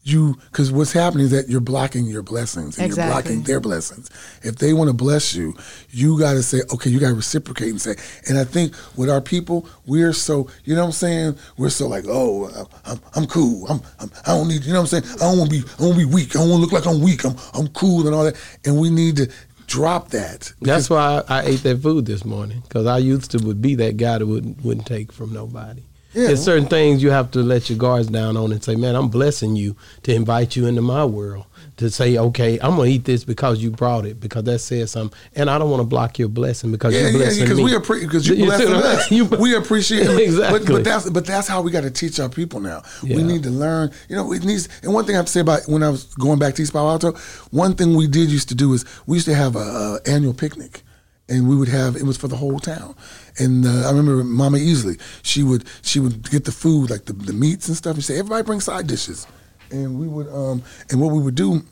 you 0.05 0.37
because 0.51 0.73
what's 0.73 0.93
happening 0.93 1.27
is 1.27 1.31
that 1.31 1.49
you're 1.49 1.61
blocking 1.61 2.07
your 2.07 2.23
blessings 2.23 2.77
and 2.77 2.87
Exactly. 2.87 3.05
you're 3.13 3.23
blocking 3.23 3.43
their 3.45 3.61
blessings. 3.61 4.11
If 4.43 4.57
they 4.57 4.73
want 4.73 4.89
to 4.89 4.95
bless 4.95 5.33
you, 5.35 5.55
you 5.91 6.19
got 6.19 6.33
to 6.33 6.43
say 6.43 6.61
okay. 6.75 6.91
You 6.91 6.99
got 6.99 7.11
to 7.11 7.15
reciprocate 7.15 7.71
and 7.71 7.81
say. 7.81 7.95
And 8.29 8.37
I 8.37 8.43
think 8.45 8.75
with 8.97 9.09
our 9.09 9.21
people, 9.21 9.69
we're 9.87 10.13
so 10.13 10.49
you 10.65 10.75
know 10.75 10.81
what 10.83 10.87
I'm 10.87 10.93
saying. 10.93 11.39
We're 11.57 11.71
so 11.71 11.87
like 11.87 12.05
oh 12.09 12.51
I'm, 12.85 13.01
I'm 13.15 13.27
cool. 13.27 13.67
I'm, 13.69 13.81
I'm 14.01 14.11
I 14.27 14.31
don't 14.35 14.49
need 14.49 14.65
you 14.65 14.73
know 14.73 14.83
what 14.83 14.93
I'm 14.93 15.03
saying. 15.03 15.17
I 15.21 15.25
don't 15.31 15.39
want 15.39 15.51
to 15.53 15.63
be 15.63 15.69
I 15.79 15.83
don't 15.89 15.97
be 15.97 16.05
weak. 16.05 16.35
I 16.35 16.41
don't 16.41 16.51
want 16.51 16.59
to 16.59 16.63
look 16.69 16.73
like 16.73 16.93
I'm 16.93 17.01
weak. 17.01 17.25
I'm 17.25 17.37
I'm 17.55 17.69
cool 17.69 18.05
and 18.07 18.15
all 18.15 18.25
that. 18.25 18.37
And 18.65 18.81
we 18.81 18.91
need 18.91 19.17
to 19.19 19.31
drop 19.73 20.09
that. 20.09 20.53
That's 20.61 20.91
why 20.91 21.23
I, 21.29 21.39
I 21.39 21.43
ate 21.47 21.63
that 21.63 21.81
food 21.83 22.05
this 22.05 22.27
morning 22.27 22.61
because 22.61 22.87
I 22.87 22.99
used 22.99 23.31
to 23.31 23.39
would 23.39 23.63
be 23.63 23.75
that 23.77 23.97
guy 23.97 24.19
that 24.19 24.27
wouldn't 24.27 24.63
wouldn't 24.63 24.87
take 24.87 25.11
from 25.11 25.33
nobody. 25.33 25.83
Yeah. 26.15 26.27
There's 26.29 26.45
certain 26.45 26.67
things 26.67 27.03
you 27.03 27.11
have 27.11 27.31
to 27.33 27.41
let 27.41 27.71
your 27.71 27.79
guards 27.79 28.09
down 28.09 28.37
on 28.37 28.53
and 28.53 28.63
say, 28.63 28.75
man, 28.77 28.95
I'm 28.95 29.09
blessing 29.09 29.57
you 29.57 29.77
to 30.03 30.15
invite 30.15 30.57
you 30.57 30.67
into 30.67 30.83
my 30.83 31.05
world. 31.05 31.47
To 31.79 31.91
say, 31.91 32.19
okay, 32.19 32.59
I'm 32.61 32.77
gonna 32.77 32.85
eat 32.91 33.05
this 33.07 33.25
because 33.25 33.63
you 33.63 33.71
brought 33.71 34.05
it 34.05 34.21
because 34.21 34.45
that 34.45 34.59
says 34.59 34.91
something, 34.91 35.19
and 35.35 35.49
I 35.49 35.59
don't 35.59 35.71
want 35.71 35.81
to 35.81 35.87
block 35.87 36.19
your 36.19 36.29
blessing 36.29 36.71
because 36.71 36.95
Yeah, 36.95 37.09
you're 37.09 37.13
blessing 37.13 37.39
yeah, 37.39 37.45
because 37.45 37.59
me. 37.59 37.65
we 37.65 37.75
appreciate 37.75 38.07
because 38.07 38.29
you 38.29 38.37
blessing 38.45 38.73
us. 38.75 39.11
You- 39.11 39.25
we 39.25 39.55
appreciate 39.57 40.07
it. 40.07 40.21
Exactly. 40.21 40.59
But, 40.67 40.69
but 40.69 40.85
that's 40.85 41.11
but 41.11 41.25
that's 41.27 41.49
how 41.49 41.63
we 41.63 41.71
got 41.71 41.81
to 41.85 41.91
teach 41.91 42.21
our 42.21 42.29
people 42.29 42.61
now. 42.61 42.83
We 43.03 43.23
need 43.23 43.43
to 43.45 43.51
learn. 43.51 43.91
You 44.09 44.17
know, 44.17 44.33
it 44.33 44.45
needs. 44.45 44.69
And 44.83 44.93
one 44.93 45.07
thing 45.07 45.15
I 45.15 45.19
have 45.19 45.27
to 45.27 45.33
say 45.33 45.41
about 45.41 45.63
when 45.67 45.83
I 45.83 45.89
was 45.89 46.05
going 46.17 46.39
back 46.39 46.55
to 46.57 46.63
East 46.63 46.73
Palo 46.75 46.91
Alto, 46.91 47.13
one 47.51 47.75
thing 47.75 47.97
we 47.97 48.07
did 48.07 48.29
used 48.31 48.51
to 48.51 48.55
do 48.55 48.73
is 48.75 48.85
we 49.07 49.17
used 49.17 49.27
to 49.27 49.35
have 49.35 49.57
a, 49.57 49.59
a 49.59 50.01
annual 50.07 50.35
picnic. 50.35 50.83
And 51.29 51.49
we 51.49 51.57
would 51.57 51.69
have 51.69 51.97
it 51.97 52.03
was 52.03 52.19
for 52.19 52.29
the 52.29 52.37
whole 52.37 52.59
town, 52.59 52.95
and 53.39 53.65
uh, 53.67 53.89
I 53.89 53.91
remember 53.91 54.25
Mama 54.25 54.59
Easley. 54.59 55.01
She 55.23 55.43
would 55.43 55.65
she 55.83 56.01
would 56.01 56.31
get 56.31 56.45
the 56.45 56.53
food 56.53 56.91
like 56.91 57.05
the, 57.07 57.13
the 57.13 57.33
meats 57.33 57.69
and 57.69 57.77
stuff, 57.77 57.95
and 57.95 58.05
say 58.05 58.19
everybody 58.19 58.43
bring 58.43 58.61
side 58.61 58.87
dishes, 58.87 59.27
and 59.71 59.99
we 59.99 60.09
would 60.09 60.29
um 60.29 60.63
and 60.91 61.01
what 61.01 61.13
we 61.13 61.21
would 61.21 61.35
do 61.35 61.63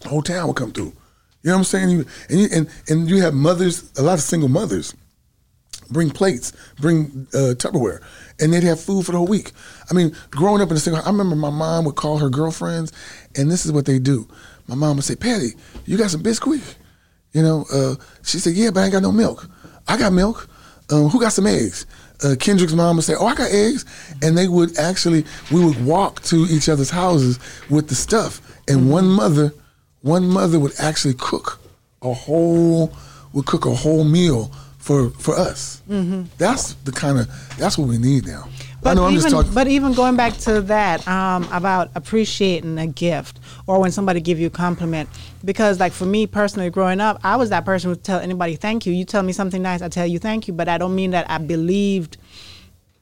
the 0.00 0.08
whole 0.08 0.22
town 0.22 0.46
would 0.48 0.56
come 0.56 0.72
through. 0.72 0.92
You 1.42 1.50
know 1.50 1.54
what 1.54 1.58
I'm 1.58 1.64
saying? 1.64 1.90
You, 1.90 2.06
and, 2.28 2.40
you, 2.40 2.48
and 2.52 2.70
and 2.88 3.10
you 3.10 3.22
have 3.22 3.34
mothers, 3.34 3.92
a 3.98 4.02
lot 4.02 4.14
of 4.14 4.20
single 4.20 4.48
mothers, 4.48 4.94
bring 5.90 6.10
plates, 6.10 6.52
bring 6.80 7.26
uh, 7.32 7.54
Tupperware, 7.54 8.00
and 8.40 8.52
they'd 8.52 8.64
have 8.64 8.80
food 8.80 9.06
for 9.06 9.12
the 9.12 9.18
whole 9.18 9.26
week. 9.26 9.52
I 9.90 9.94
mean, 9.94 10.14
growing 10.30 10.60
up 10.60 10.70
in 10.70 10.76
a 10.76 10.80
single, 10.80 11.02
I 11.02 11.06
remember 11.06 11.36
my 11.36 11.50
mom 11.50 11.84
would 11.84 11.96
call 11.96 12.18
her 12.18 12.28
girlfriends, 12.28 12.92
and 13.36 13.50
this 13.50 13.64
is 13.64 13.72
what 13.72 13.86
they 13.86 13.98
do. 13.98 14.28
My 14.66 14.74
mom 14.74 14.96
would 14.96 15.04
say, 15.04 15.16
"Patty, 15.16 15.50
you 15.86 15.96
got 15.96 16.10
some 16.10 16.22
biscuit?" 16.22 16.60
You 17.32 17.42
know, 17.42 17.64
uh, 17.72 17.94
she 18.22 18.38
said, 18.38 18.54
"Yeah, 18.54 18.70
but 18.70 18.80
I 18.80 18.84
ain't 18.84 18.92
got 18.92 19.02
no 19.02 19.12
milk. 19.12 19.48
I 19.86 19.96
got 19.96 20.12
milk. 20.12 20.47
Um, 20.90 21.08
who 21.08 21.20
got 21.20 21.32
some 21.32 21.46
eggs?" 21.46 21.86
Uh, 22.22 22.34
Kendrick's 22.38 22.72
mom 22.72 22.96
would 22.96 23.04
say, 23.04 23.14
"Oh, 23.14 23.26
I 23.26 23.34
got 23.34 23.50
eggs," 23.50 23.84
and 24.22 24.36
they 24.36 24.48
would 24.48 24.78
actually 24.78 25.24
we 25.52 25.64
would 25.64 25.84
walk 25.84 26.22
to 26.24 26.46
each 26.50 26.68
other's 26.68 26.90
houses 26.90 27.38
with 27.70 27.88
the 27.88 27.94
stuff, 27.94 28.40
and 28.66 28.90
one 28.90 29.06
mother, 29.08 29.52
one 30.02 30.26
mother 30.28 30.58
would 30.58 30.72
actually 30.78 31.14
cook 31.14 31.60
a 32.02 32.12
whole 32.12 32.92
would 33.32 33.46
cook 33.46 33.66
a 33.66 33.74
whole 33.74 34.04
meal 34.04 34.50
for 34.78 35.10
for 35.10 35.36
us. 35.36 35.80
That's 36.38 36.74
the 36.84 36.92
kind 36.92 37.18
of 37.18 37.28
that's 37.58 37.76
what 37.78 37.88
we 37.88 37.98
need 37.98 38.26
now. 38.26 38.48
I 38.84 38.94
know 38.94 39.04
I'm 39.04 39.12
even, 39.12 39.22
just 39.22 39.34
talking. 39.34 39.52
but 39.54 39.66
even 39.66 39.92
going 39.92 40.16
back 40.16 40.34
to 40.38 40.60
that 40.62 41.06
um, 41.08 41.44
about 41.52 41.90
appreciating 41.94 42.78
a 42.78 42.86
gift 42.86 43.40
or 43.66 43.80
when 43.80 43.90
somebody 43.90 44.20
give 44.20 44.38
you 44.38 44.46
a 44.46 44.50
compliment, 44.50 45.08
because 45.44 45.80
like 45.80 45.92
for 45.92 46.06
me 46.06 46.26
personally, 46.26 46.70
growing 46.70 47.00
up, 47.00 47.20
I 47.24 47.36
was 47.36 47.50
that 47.50 47.64
person 47.64 47.88
who 47.88 47.96
would 47.96 48.04
tell 48.04 48.20
anybody 48.20 48.56
thank 48.56 48.86
you. 48.86 48.92
You 48.92 49.04
tell 49.04 49.22
me 49.22 49.32
something 49.32 49.62
nice, 49.62 49.82
I 49.82 49.88
tell 49.88 50.06
you 50.06 50.18
thank 50.18 50.48
you, 50.48 50.54
but 50.54 50.68
I 50.68 50.78
don't 50.78 50.94
mean 50.94 51.10
that 51.10 51.28
I 51.30 51.38
believed 51.38 52.18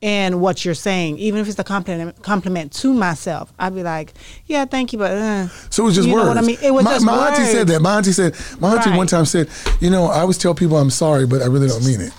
in 0.00 0.40
what 0.40 0.64
you're 0.64 0.74
saying, 0.74 1.18
even 1.18 1.40
if 1.40 1.48
it's 1.48 1.58
a 1.58 1.64
compliment 1.64 2.22
compliment 2.22 2.72
to 2.72 2.92
myself. 2.92 3.52
I'd 3.58 3.74
be 3.74 3.82
like, 3.82 4.12
yeah, 4.46 4.64
thank 4.64 4.92
you, 4.92 4.98
but 4.98 5.12
uh, 5.12 5.48
So 5.70 5.84
it 5.84 5.86
was 5.86 5.94
just 5.94 6.08
you 6.08 6.14
words. 6.14 6.24
know 6.24 6.28
what 6.34 6.38
I 6.38 6.46
mean? 6.46 6.58
It 6.62 6.72
was 6.72 6.84
my, 6.84 6.92
just 6.92 7.04
my 7.06 7.16
words. 7.16 7.38
auntie 7.38 7.52
said 7.52 7.68
that. 7.68 7.80
My 7.80 7.96
auntie 7.96 8.12
said. 8.12 8.34
My 8.60 8.76
auntie 8.76 8.90
one 8.96 9.06
time 9.06 9.24
said, 9.24 9.48
"You 9.80 9.90
know, 9.90 10.06
I 10.06 10.20
always 10.20 10.38
tell 10.38 10.54
people 10.54 10.76
I'm 10.76 10.90
sorry, 10.90 11.26
but 11.26 11.42
I 11.42 11.46
really 11.46 11.68
don't 11.68 11.84
mean 11.84 12.00
it." 12.00 12.12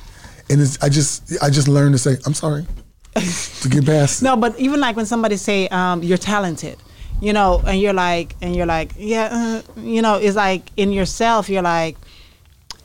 And 0.50 0.62
it's, 0.62 0.82
I 0.82 0.90
just 0.90 1.42
I 1.42 1.50
just 1.50 1.68
learned 1.68 1.94
to 1.94 2.00
say 2.00 2.18
I'm 2.26 2.34
sorry 2.34 2.66
to 3.62 3.70
get 3.70 3.86
past. 3.86 4.24
No, 4.24 4.36
but 4.36 4.58
even 4.60 4.80
like 4.80 4.96
when 4.96 5.06
somebody 5.06 5.38
say 5.38 5.68
um, 5.70 6.04
you're 6.04 6.18
talented, 6.18 6.78
you 7.22 7.34
know, 7.34 7.62
and 7.66 7.80
you're 7.80 7.94
like, 7.94 8.36
and 8.42 8.56
you're 8.56 8.66
like, 8.66 8.94
yeah, 8.98 9.30
uh, 9.32 9.82
you 9.82 10.02
know, 10.02 10.16
it's 10.16 10.36
like 10.36 10.72
in 10.78 10.92
yourself, 10.92 11.50
you're 11.50 11.62
like, 11.62 11.98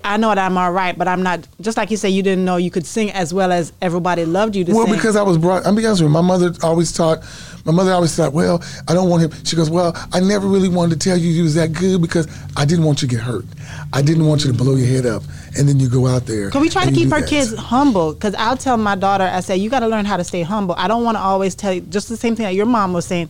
I 0.04 0.16
know 0.16 0.28
that 0.28 0.38
I'm 0.38 0.56
all 0.58 0.72
right, 0.72 0.96
but 0.96 1.08
I'm 1.08 1.22
not. 1.22 1.46
Just 1.60 1.76
like 1.76 1.90
you 1.90 1.96
say, 1.96 2.08
you 2.08 2.22
didn't 2.22 2.44
know 2.44 2.56
you 2.56 2.70
could 2.70 2.86
sing 2.86 3.10
as 3.12 3.32
well 3.32 3.52
as 3.52 3.72
everybody 3.80 4.24
loved 4.24 4.56
you 4.56 4.64
to 4.64 4.72
Well, 4.72 4.82
sing. 4.84 4.90
Well, 4.90 4.98
because 4.98 5.16
I 5.16 5.22
was 5.22 5.38
brought. 5.38 5.66
I'm 5.66 5.74
be 5.74 5.84
honest 5.86 6.02
with 6.02 6.08
you. 6.08 6.12
My 6.12 6.20
mother 6.20 6.52
always 6.62 6.92
taught. 6.92 7.22
My 7.64 7.72
mother 7.72 7.92
always 7.92 8.14
thought, 8.16 8.32
well, 8.32 8.60
I 8.88 8.94
don't 8.94 9.08
want 9.08 9.22
him. 9.22 9.44
She 9.44 9.54
goes, 9.54 9.70
well, 9.70 9.92
I 10.12 10.18
never 10.18 10.48
really 10.48 10.68
wanted 10.68 11.00
to 11.00 11.08
tell 11.08 11.16
you 11.16 11.28
you 11.30 11.44
was 11.44 11.54
that 11.54 11.72
good 11.72 12.02
because 12.02 12.26
I 12.56 12.64
didn't 12.64 12.84
want 12.84 13.02
you 13.02 13.08
to 13.08 13.14
get 13.14 13.22
hurt. 13.22 13.44
I 13.92 14.02
didn't 14.02 14.26
want 14.26 14.44
you 14.44 14.50
to 14.50 14.56
blow 14.56 14.74
your 14.74 14.88
head 14.88 15.06
up, 15.06 15.22
and 15.56 15.68
then 15.68 15.78
you 15.78 15.88
go 15.88 16.08
out 16.08 16.26
there. 16.26 16.50
Can 16.50 16.60
we 16.60 16.68
try 16.68 16.84
to 16.84 16.92
keep 16.92 17.12
our 17.12 17.20
that. 17.20 17.28
kids 17.28 17.54
humble. 17.54 18.14
Cause 18.14 18.34
I'll 18.34 18.56
tell 18.56 18.76
my 18.76 18.96
daughter, 18.96 19.24
I 19.24 19.40
say, 19.40 19.56
you 19.56 19.70
got 19.70 19.80
to 19.80 19.88
learn 19.88 20.04
how 20.04 20.16
to 20.16 20.24
stay 20.24 20.42
humble. 20.42 20.74
I 20.76 20.88
don't 20.88 21.04
want 21.04 21.16
to 21.16 21.20
always 21.20 21.54
tell 21.54 21.72
you 21.72 21.82
just 21.82 22.08
the 22.08 22.16
same 22.16 22.34
thing 22.34 22.44
that 22.44 22.54
your 22.54 22.66
mom 22.66 22.92
was 22.92 23.06
saying. 23.06 23.28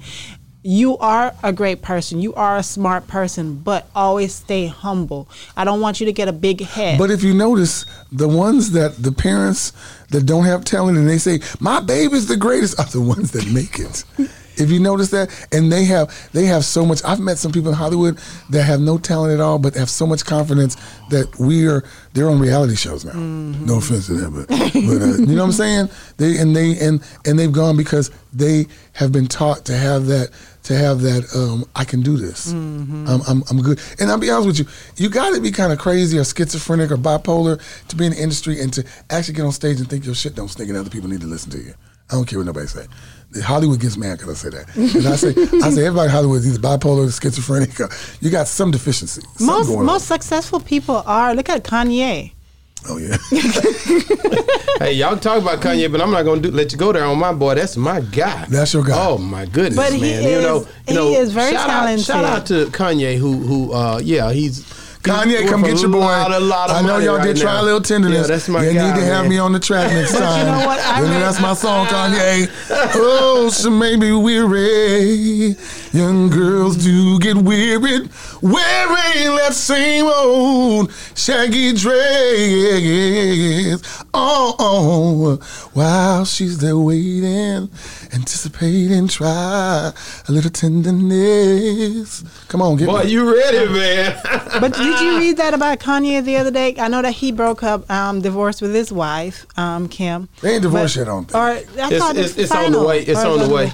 You 0.65 0.97
are 0.99 1.35
a 1.43 1.53
great 1.53 1.83
person. 1.83 2.21
You 2.21 2.35
are 2.35 2.57
a 2.57 2.63
smart 2.63 3.09
person, 3.09 3.57
but 3.57 3.89
always 3.97 4.33
stay 4.33 4.67
humble. 4.67 5.29
I 5.57 5.65
don't 5.65 5.81
want 5.81 5.99
you 5.99 6.07
to 6.07 6.13
get 6.13 6.29
a 6.29 6.33
big 6.33 6.61
head. 6.61 6.99
But 6.99 7.11
if 7.11 7.25
you 7.25 7.35
notice, 7.35 7.85
the 8.13 8.29
ones 8.29 8.71
that 8.73 8.97
the 8.97 9.11
parents 9.11 9.73
that 10.11 10.25
don't 10.25 10.45
have 10.45 10.65
talent 10.65 10.99
and 10.99 11.09
they 11.09 11.19
say 11.19 11.41
my 11.59 11.81
baby's 11.81 12.29
the 12.29 12.37
greatest 12.37 12.79
are 12.79 12.87
the 12.87 13.01
ones 13.01 13.33
that 13.33 13.51
make 13.51 13.81
it. 13.81 14.05
if 14.57 14.71
you 14.71 14.81
notice 14.81 15.11
that, 15.11 15.31
and 15.53 15.71
they 15.71 15.85
have 15.85 16.31
they 16.33 16.47
have 16.47 16.65
so 16.65 16.85
much. 16.85 17.01
I've 17.05 17.21
met 17.21 17.39
some 17.39 17.53
people 17.53 17.71
in 17.71 17.77
Hollywood 17.77 18.19
that 18.51 18.63
have 18.65 18.81
no 18.81 18.99
talent 18.99 19.33
at 19.35 19.41
all, 19.41 19.59
but 19.59 19.75
have 19.75 19.91
so 19.91 20.07
much 20.07 20.25
confidence 20.25 20.77
that 21.11 21.39
we 21.39 21.67
are 21.67 21.85
they're 22.13 22.29
on 22.29 22.39
reality 22.41 22.77
shows 22.77 23.05
now. 23.05 23.13
No 23.15 23.79
offense 23.79 24.07
to 24.07 24.15
them, 24.15 24.35
but, 24.35 24.49
but 24.49 24.59
uh, 24.59 25.17
you 25.17 25.27
know 25.27 25.43
what 25.43 25.45
I'm 25.45 25.53
saying? 25.53 25.89
They 26.17 26.39
and 26.39 26.55
they 26.55 26.79
and 26.79 27.03
and 27.25 27.39
they've 27.39 27.53
gone 27.53 27.77
because 27.77 28.11
they 28.33 28.67
have 28.93 29.13
been 29.13 29.27
taught 29.27 29.65
to 29.67 29.77
have 29.77 30.07
that 30.07 30.31
to 30.65 30.77
have 30.77 31.01
that 31.01 31.25
um, 31.35 31.65
I 31.75 31.85
can 31.85 32.03
do 32.03 32.17
this. 32.17 32.53
I'm, 32.53 33.21
I'm, 33.27 33.43
I'm 33.51 33.61
good. 33.63 33.81
And 33.99 34.11
I'll 34.11 34.19
be 34.19 34.31
honest 34.31 34.47
with 34.47 34.59
you, 34.61 34.67
you 34.97 35.11
got 35.11 35.35
to 35.35 35.41
be 35.41 35.51
kind 35.51 35.73
of 35.73 35.79
crazy 35.79 36.19
or 36.19 36.25
schizophrenic 36.25 36.91
or 36.93 36.97
bipolar 36.97 37.61
to 37.89 37.97
be 37.97 38.07
in 38.07 38.13
the 38.13 38.23
industry 38.23 38.61
and 38.61 38.73
to 38.75 38.85
actually 39.11 39.35
get 39.35 39.45
on 39.45 39.53
stage 39.53 39.81
and 39.81 39.91
think 39.91 40.05
your 40.07 40.15
shit 40.15 40.37
don't 40.37 40.49
stink 40.49 40.69
and 40.69 40.79
other 40.79 40.91
people 40.91 41.09
need 41.09 41.21
to 41.21 41.27
listen 41.27 41.51
to 41.51 41.59
you. 41.59 41.75
I 42.11 42.15
don't 42.15 42.27
care 42.27 42.39
what 42.39 42.47
nobody 42.47 42.67
say. 42.67 42.87
Hollywood 43.43 43.81
gets 43.81 43.97
mad 43.97 44.19
because 44.19 44.45
I 44.45 44.51
say 44.51 44.57
that. 44.59 44.77
And 44.97 45.07
I 45.07 45.17
say, 45.17 45.29
I 45.65 45.71
say 45.71 45.87
everybody 45.87 46.07
in 46.07 46.11
Hollywood 46.11 46.39
is 46.41 46.49
either 46.49 46.59
bipolar, 46.59 47.07
or 47.07 47.11
schizophrenic. 47.11 47.79
Or 47.81 47.89
you 48.21 48.31
got 48.31 48.47
some 48.49 48.71
deficiency. 48.71 49.21
something 49.23 49.47
most 49.47 49.67
going 49.69 49.79
on. 49.81 49.87
most 49.87 50.07
successful 50.09 50.61
people 50.61 51.03
are. 51.07 51.35
Look 51.35 51.49
at 51.49 51.65
Kanye. 51.65 52.33
Oh 52.89 52.99
yeah. 52.99 53.17
Hey, 54.79 54.95
y'all 54.95 55.17
talk 55.17 55.41
about 55.41 55.61
Kanye, 55.61 55.93
but 55.93 56.01
I'm 56.01 56.11
not 56.11 56.25
gonna 56.25 56.41
do, 56.41 56.51
let 56.51 56.73
you 56.73 56.79
go 56.79 56.93
there 56.93 57.05
on 57.05 57.17
my 57.17 57.33
boy. 57.33 57.55
That's 57.55 57.77
my 57.77 58.01
guy. 58.01 58.47
That's 58.47 58.75
your 58.75 58.83
guy. 58.83 58.97
Oh 59.07 59.17
my 59.17 59.45
goodness, 59.47 59.77
But 59.77 59.93
he 59.93 60.01
man! 60.01 60.25
is- 60.25 60.33
you 60.33 60.41
know, 60.41 60.67
he 60.89 60.95
you 60.95 60.99
know, 60.99 61.09
is 61.21 61.33
very 61.33 61.53
shout 61.53 61.69
talented. 61.69 62.01
Out, 62.01 62.07
shout 62.07 62.25
out 62.25 62.47
to 62.47 62.67
Kanye, 62.77 63.17
who, 63.17 63.37
who, 63.39 63.73
uh, 63.73 64.01
yeah, 64.03 64.33
he's. 64.33 64.67
Kanye, 65.03 65.49
come 65.49 65.63
get 65.63 65.81
your 65.81 65.91
boy. 65.91 65.99
lot, 66.01 66.41
lot 66.41 66.71
I 66.71 66.81
know 66.83 66.99
y'all 66.99 67.17
right 67.17 67.27
did 67.27 67.37
try 67.37 67.59
a 67.59 67.63
little 67.63 67.81
tenderness. 67.81 68.21
Yeah, 68.29 68.35
that's 68.37 68.49
my 68.49 68.65
you 68.65 68.73
guy, 68.75 68.95
need 68.95 69.01
to 69.01 69.05
have 69.07 69.27
me 69.29 69.37
on 69.39 69.53
the 69.53 69.59
track 69.59 69.91
next 69.93 70.13
time. 70.13 70.47
know 70.47 70.67
what? 70.67 70.79
I 70.81 71.01
read- 71.03 71.11
that's 71.23 71.41
my 71.41 71.55
song, 71.55 71.87
Kanye. 71.87 72.49
Oh, 72.95 73.51
she 73.51 73.69
may 73.69 73.97
be 73.97 74.13
weary. 74.13 75.57
Young 75.93 76.31
girls 76.31 76.79
do 76.79 77.19
get 77.19 77.37
wearied 77.37 78.09
wearing 78.41 79.37
that 79.37 79.53
same 79.53 80.07
old 80.07 80.91
shaggy 81.15 81.75
dress. 81.75 82.03
Oh, 84.15 84.57
oh, 84.59 85.37
while 85.75 86.25
she's 86.25 86.59
there 86.59 86.79
waiting, 86.79 87.69
anticipating, 88.15 89.07
try 89.09 89.93
a 90.29 90.33
little 90.33 90.51
tenderness. 90.51 92.25
Come 92.49 92.63
on, 92.63 92.77
get 92.77 92.87
Boy, 92.89 93.05
me. 93.05 93.11
you 93.11 93.35
ready, 93.37 93.69
man? 93.73 94.19
But 94.61 94.75
did 94.75 95.01
you 95.01 95.19
read 95.19 95.37
that 95.39 95.55
about 95.55 95.79
Kanye 95.81 96.23
the 96.25 96.37
other 96.37 96.51
day? 96.51 96.75
I 96.79 96.89
know 96.89 97.01
that 97.03 97.13
he 97.13 97.33
broke 97.33 97.63
up, 97.63 97.91
um, 97.91 98.21
divorced 98.21 98.61
with 98.63 98.75
his 98.75 98.93
wife, 98.93 99.47
um, 99.59 99.89
Kim. 99.89 100.29
They 100.43 100.55
ain't 100.55 100.63
divorced 100.63 100.95
But- 100.97 101.01
yet, 101.01 101.09
I 101.09 101.11
don't 101.11 101.25
think. 101.25 101.35
Or 101.35 101.49
I 101.83 101.89
it's 101.91 101.99
thought 101.99 102.17
it's, 102.17 102.37
it's 102.39 102.53
on 102.53 102.73
the 102.73 102.83
way. 102.83 103.01
It's 103.03 103.19
on 103.25 103.39
the 103.39 103.49
way. 103.55 103.73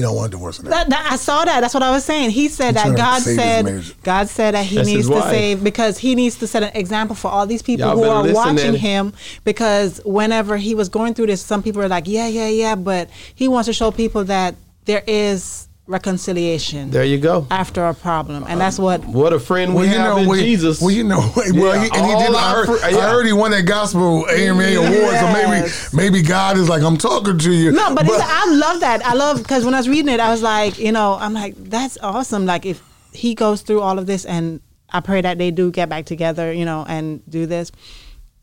He 0.00 0.02
don't 0.02 0.16
want 0.16 0.28
a 0.28 0.30
divorce 0.30 0.62
now. 0.62 0.70
That, 0.70 0.88
that- 0.88 1.08
I 1.12 1.16
saw 1.16 1.44
that. 1.44 1.60
That's 1.60 1.74
what 1.74 1.82
I 1.82 1.90
was 1.90 2.06
saying. 2.06 2.30
He 2.30 2.48
said 2.48 2.74
He's 2.74 2.84
that 2.84 2.96
God 2.96 3.20
said. 3.20 3.84
God 4.02 4.28
said 4.30 4.54
that 4.54 4.64
he 4.64 4.76
That's 4.76 4.88
needs 4.88 5.06
to 5.10 5.20
save 5.20 5.62
because 5.62 5.98
he 5.98 6.14
needs 6.14 6.36
to 6.36 6.46
set 6.46 6.62
an 6.62 6.70
example 6.74 7.14
for 7.14 7.28
all 7.28 7.46
these 7.46 7.60
people 7.60 7.86
Y'all 7.86 7.96
who 7.98 8.04
are 8.04 8.22
listen, 8.22 8.34
watching 8.34 8.74
him. 8.76 9.12
Because 9.44 10.00
whenever 10.06 10.56
he 10.56 10.74
was 10.74 10.88
going 10.88 11.12
through 11.12 11.26
this, 11.26 11.42
some 11.42 11.62
people 11.62 11.82
are 11.82 11.88
like, 11.88 12.08
yeah, 12.08 12.28
yeah, 12.28 12.48
yeah, 12.48 12.76
but 12.76 13.10
he 13.34 13.46
wants 13.46 13.66
to 13.66 13.74
show 13.74 13.90
people 13.90 14.24
that 14.24 14.54
there 14.86 15.04
is 15.06 15.68
reconciliation 15.90 16.90
There 16.90 17.04
you 17.04 17.18
go. 17.18 17.46
after 17.50 17.84
a 17.84 17.94
problem, 17.94 18.44
and 18.48 18.60
that's 18.60 18.78
what 18.78 19.04
What 19.04 19.32
a 19.32 19.38
friend 19.40 19.74
we 19.74 19.82
Well, 19.82 19.84
you 19.92 19.98
have 19.98 20.16
know, 20.16 20.22
in 20.22 20.28
well, 20.28 20.38
you- 20.38 20.44
Jesus. 20.44 20.80
Well, 20.80 20.90
you 20.90 21.04
know, 21.04 21.18
well, 21.36 21.46
Yeah, 21.76 21.84
he, 21.84 21.90
and 21.98 22.06
he 22.06 22.14
did. 22.26 22.34
I 22.34 22.50
our 22.54 22.66
heard, 22.66 22.78
fr- 22.80 22.86
I 22.86 22.92
heard 22.92 23.26
he 23.26 23.32
won 23.32 23.50
that 23.50 23.66
gospel 23.66 24.26
AMA 24.28 24.62
award. 24.62 25.16
So 25.20 25.32
maybe, 25.32 25.72
maybe 25.92 26.22
God 26.22 26.56
is 26.56 26.68
like, 26.68 26.82
I'm 26.82 26.96
talking 26.96 27.38
to 27.38 27.52
you. 27.52 27.72
No, 27.72 27.94
but, 27.94 28.04
it's, 28.06 28.14
I 28.22 28.46
love 28.54 28.80
that. 28.80 29.04
I 29.04 29.14
love 29.14 29.38
because 29.42 29.64
when 29.64 29.74
I 29.74 29.78
was 29.78 29.88
reading 29.88 30.12
it, 30.12 30.20
I 30.20 30.30
was 30.30 30.42
like, 30.42 30.78
you 30.78 30.92
know, 30.92 31.16
I'm 31.20 31.34
like, 31.34 31.54
that's 31.56 31.98
awesome. 32.02 32.46
Like 32.46 32.64
if 32.66 32.82
he 33.12 33.34
goes 33.34 33.62
through 33.62 33.80
all 33.80 33.98
of 33.98 34.06
this, 34.06 34.24
and 34.24 34.60
I 34.90 35.00
pray 35.00 35.20
that 35.20 35.38
they 35.38 35.50
do 35.50 35.70
get 35.70 35.88
back 35.88 36.04
together, 36.06 36.52
you 36.52 36.64
know, 36.64 36.84
and 36.88 37.22
do 37.28 37.46
this, 37.46 37.72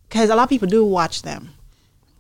because 0.10 0.30
a 0.30 0.36
lot 0.36 0.44
of 0.44 0.50
people 0.50 0.68
do 0.68 0.84
watch 0.86 1.22
them, 1.22 1.42
and 1.44 1.57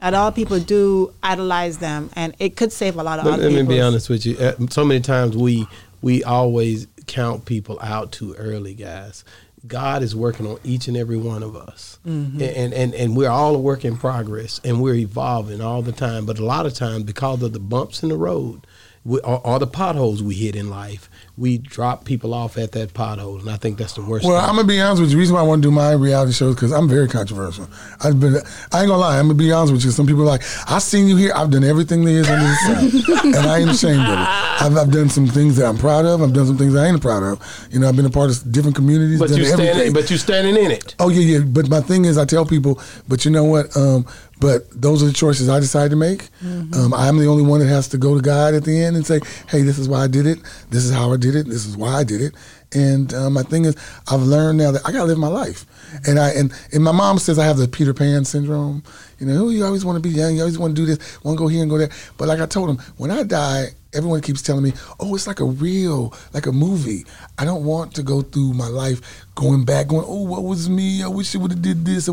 a 0.01 0.11
lot 0.11 0.27
of 0.27 0.35
people 0.35 0.59
do 0.59 1.13
idolize 1.23 1.79
them, 1.79 2.09
and 2.15 2.35
it 2.39 2.55
could 2.55 2.71
save 2.71 2.97
a 2.97 3.03
lot 3.03 3.19
of 3.19 3.25
Let, 3.25 3.39
let 3.39 3.51
me 3.51 3.63
be 3.63 3.81
honest 3.81 4.09
with 4.09 4.25
you. 4.25 4.37
Uh, 4.37 4.53
So 4.69 4.85
many 4.85 4.99
times 5.01 5.35
we 5.35 5.67
we 6.01 6.23
always 6.23 6.87
count 7.07 7.45
people 7.45 7.79
out 7.81 8.11
too 8.11 8.33
early, 8.35 8.73
guys. 8.73 9.23
God 9.65 10.03
is 10.03 10.15
working 10.15 10.45
on 10.45 10.59
each 10.63 10.87
and 10.87 10.95
every 10.95 11.17
one 11.17 11.41
of 11.43 11.55
us, 11.55 11.99
Mm-hmm. 12.07 12.41
and, 12.41 12.73
and 12.73 12.93
and 12.93 13.17
we're 13.17 13.29
all 13.29 13.55
a 13.55 13.59
work 13.59 13.83
in 13.83 13.97
progress, 13.97 14.61
and 14.63 14.81
we're 14.81 14.93
evolving 14.95 15.61
all 15.61 15.81
the 15.81 15.91
time. 15.91 16.25
But 16.25 16.37
a 16.39 16.45
lot 16.45 16.65
of 16.65 16.73
times, 16.73 17.03
because 17.03 17.41
of 17.41 17.53
the 17.53 17.59
bumps 17.59 18.03
in 18.03 18.09
the 18.09 18.17
road, 18.17 18.67
we, 19.03 19.19
or, 19.21 19.45
or 19.45 19.59
the 19.59 19.67
potholes 19.67 20.21
we 20.21 20.35
hit 20.35 20.55
in 20.55 20.69
life, 20.69 21.09
we 21.37 21.59
drop 21.59 22.03
people 22.03 22.33
off 22.33 22.57
at 22.57 22.71
that 22.71 22.93
pothole, 22.95 23.39
and 23.39 23.49
I 23.49 23.57
think 23.57 23.77
that's 23.77 23.93
the 23.93 24.01
worst. 24.01 24.25
Well, 24.25 24.39
thing. 24.39 24.49
I'm 24.49 24.55
gonna 24.55 24.67
be 24.67 24.81
honest 24.81 25.01
with 25.01 25.11
you. 25.11 25.15
The 25.15 25.19
reason 25.19 25.35
why 25.35 25.41
I 25.41 25.43
want 25.43 25.61
to 25.61 25.67
do 25.67 25.71
my 25.71 25.91
reality 25.91 26.31
shows 26.31 26.55
because 26.55 26.71
I'm 26.71 26.89
very 26.89 27.07
controversial. 27.07 27.69
I've 28.03 28.19
been, 28.19 28.37
I 28.73 28.81
ain't 28.81 28.87
gonna 28.87 28.97
lie. 28.97 29.19
I'm 29.19 29.27
gonna 29.27 29.35
be 29.35 29.51
honest 29.51 29.71
with 29.71 29.85
you. 29.85 29.91
Some 29.91 30.07
people 30.07 30.23
are 30.23 30.25
like, 30.25 30.41
I've 30.67 30.81
seen 30.81 31.07
you 31.07 31.15
here. 31.15 31.31
I've 31.35 31.51
done 31.51 31.63
everything 31.63 32.03
there 32.05 32.21
is 32.21 32.29
under 32.29 32.43
the 32.43 33.01
sun, 33.05 33.35
and 33.35 33.47
I 33.47 33.59
ain't 33.59 33.69
ashamed 33.69 34.01
of 34.01 34.13
it. 34.13 34.27
I've, 34.61 34.77
I've 34.77 34.91
done 34.91 35.09
some 35.09 35.27
things 35.27 35.57
that 35.57 35.67
I'm 35.67 35.77
proud 35.77 36.05
of. 36.05 36.23
I've 36.23 36.33
done 36.33 36.47
some 36.47 36.57
things 36.57 36.75
I 36.75 36.87
ain't 36.87 37.01
proud 37.01 37.21
of. 37.21 37.67
You 37.71 37.79
know, 37.79 37.87
I've 37.87 37.95
been 37.95 38.07
a 38.07 38.09
part 38.09 38.31
of 38.31 38.51
different 38.51 38.75
communities. 38.75 39.19
but 39.19 39.29
done 39.29 39.37
you 39.37 39.45
standing, 39.45 39.93
but 39.93 40.09
you 40.09 40.17
standing 40.17 40.55
in 40.55 40.71
it. 40.71 40.95
Oh 40.97 41.09
yeah, 41.09 41.37
yeah. 41.37 41.45
But 41.45 41.69
my 41.69 41.81
thing 41.81 42.05
is, 42.05 42.17
I 42.17 42.25
tell 42.25 42.45
people, 42.47 42.81
but 43.07 43.25
you 43.25 43.31
know 43.31 43.43
what? 43.43 43.75
Um, 43.77 44.07
but 44.39 44.69
those 44.69 45.01
are 45.01 45.07
the 45.07 45.13
choices 45.13 45.49
I 45.49 45.59
decided 45.59 45.89
to 45.89 45.95
make. 45.95 46.29
Um, 46.43 46.93
I'm 46.93 47.17
the 47.17 47.25
only 47.25 47.43
one 47.43 47.59
that 47.59 47.67
has 47.67 47.87
to 47.89 47.97
go 47.97 48.15
to 48.15 48.21
God 48.21 48.53
at 48.53 48.63
the 48.63 48.83
end 48.83 48.95
and 48.95 49.05
say, 49.05 49.19
"Hey, 49.47 49.63
this 49.63 49.79
is 49.79 49.89
why 49.89 50.03
I 50.03 50.07
did 50.07 50.27
it. 50.27 50.39
This 50.69 50.83
is 50.83 50.93
how 50.93 51.11
I 51.11 51.17
did 51.17 51.26
it. 51.35 51.47
This 51.47 51.65
is 51.65 51.77
why 51.77 51.93
I 51.93 52.03
did 52.03 52.21
it." 52.21 52.35
And 52.73 53.13
um, 53.13 53.33
my 53.33 53.43
thing 53.43 53.65
is, 53.65 53.75
I've 54.11 54.21
learned 54.21 54.57
now 54.57 54.71
that 54.71 54.85
I 54.85 54.91
gotta 54.91 55.05
live 55.05 55.17
my 55.17 55.27
life. 55.27 55.65
And 56.05 56.19
I 56.19 56.29
and, 56.31 56.51
and 56.73 56.83
my 56.83 56.91
mom 56.91 57.19
says 57.19 57.39
I 57.39 57.45
have 57.45 57.57
the 57.57 57.67
Peter 57.67 57.93
Pan 57.93 58.25
syndrome. 58.25 58.83
You 59.19 59.25
know, 59.25 59.45
"Oh, 59.45 59.49
you 59.49 59.65
always 59.65 59.83
want 59.83 60.01
to 60.01 60.07
be 60.09 60.13
young. 60.15 60.35
You 60.35 60.41
always 60.41 60.57
want 60.59 60.75
to 60.75 60.81
do 60.81 60.85
this. 60.85 61.23
Want 61.23 61.37
to 61.37 61.43
go 61.43 61.47
here 61.47 61.61
and 61.61 61.69
go 61.69 61.77
there. 61.77 61.89
But 62.17 62.27
like 62.27 62.39
I 62.39 62.45
told 62.45 62.69
him, 62.69 62.77
when 62.97 63.09
I 63.11 63.23
die, 63.23 63.69
everyone 63.93 64.21
keeps 64.21 64.41
telling 64.43 64.63
me, 64.63 64.73
"Oh, 64.99 65.15
it's 65.15 65.25
like 65.27 65.39
a 65.39 65.45
real, 65.45 66.13
like 66.33 66.45
a 66.45 66.51
movie." 66.51 67.05
I 67.39 67.45
don't 67.45 67.63
want 67.65 67.93
to 67.95 68.03
go 68.03 68.21
through 68.21 68.53
my 68.53 68.67
life 68.67 69.01
going 69.35 69.65
back, 69.65 69.87
going, 69.87 70.05
"Oh, 70.07 70.21
what 70.23 70.43
was 70.43 70.69
me? 70.69 71.01
I 71.03 71.07
wish 71.07 71.35
I 71.35 71.39
would 71.39 71.51
have 71.51 71.61
did 71.63 71.83
this." 71.83 72.07
I 72.07 72.11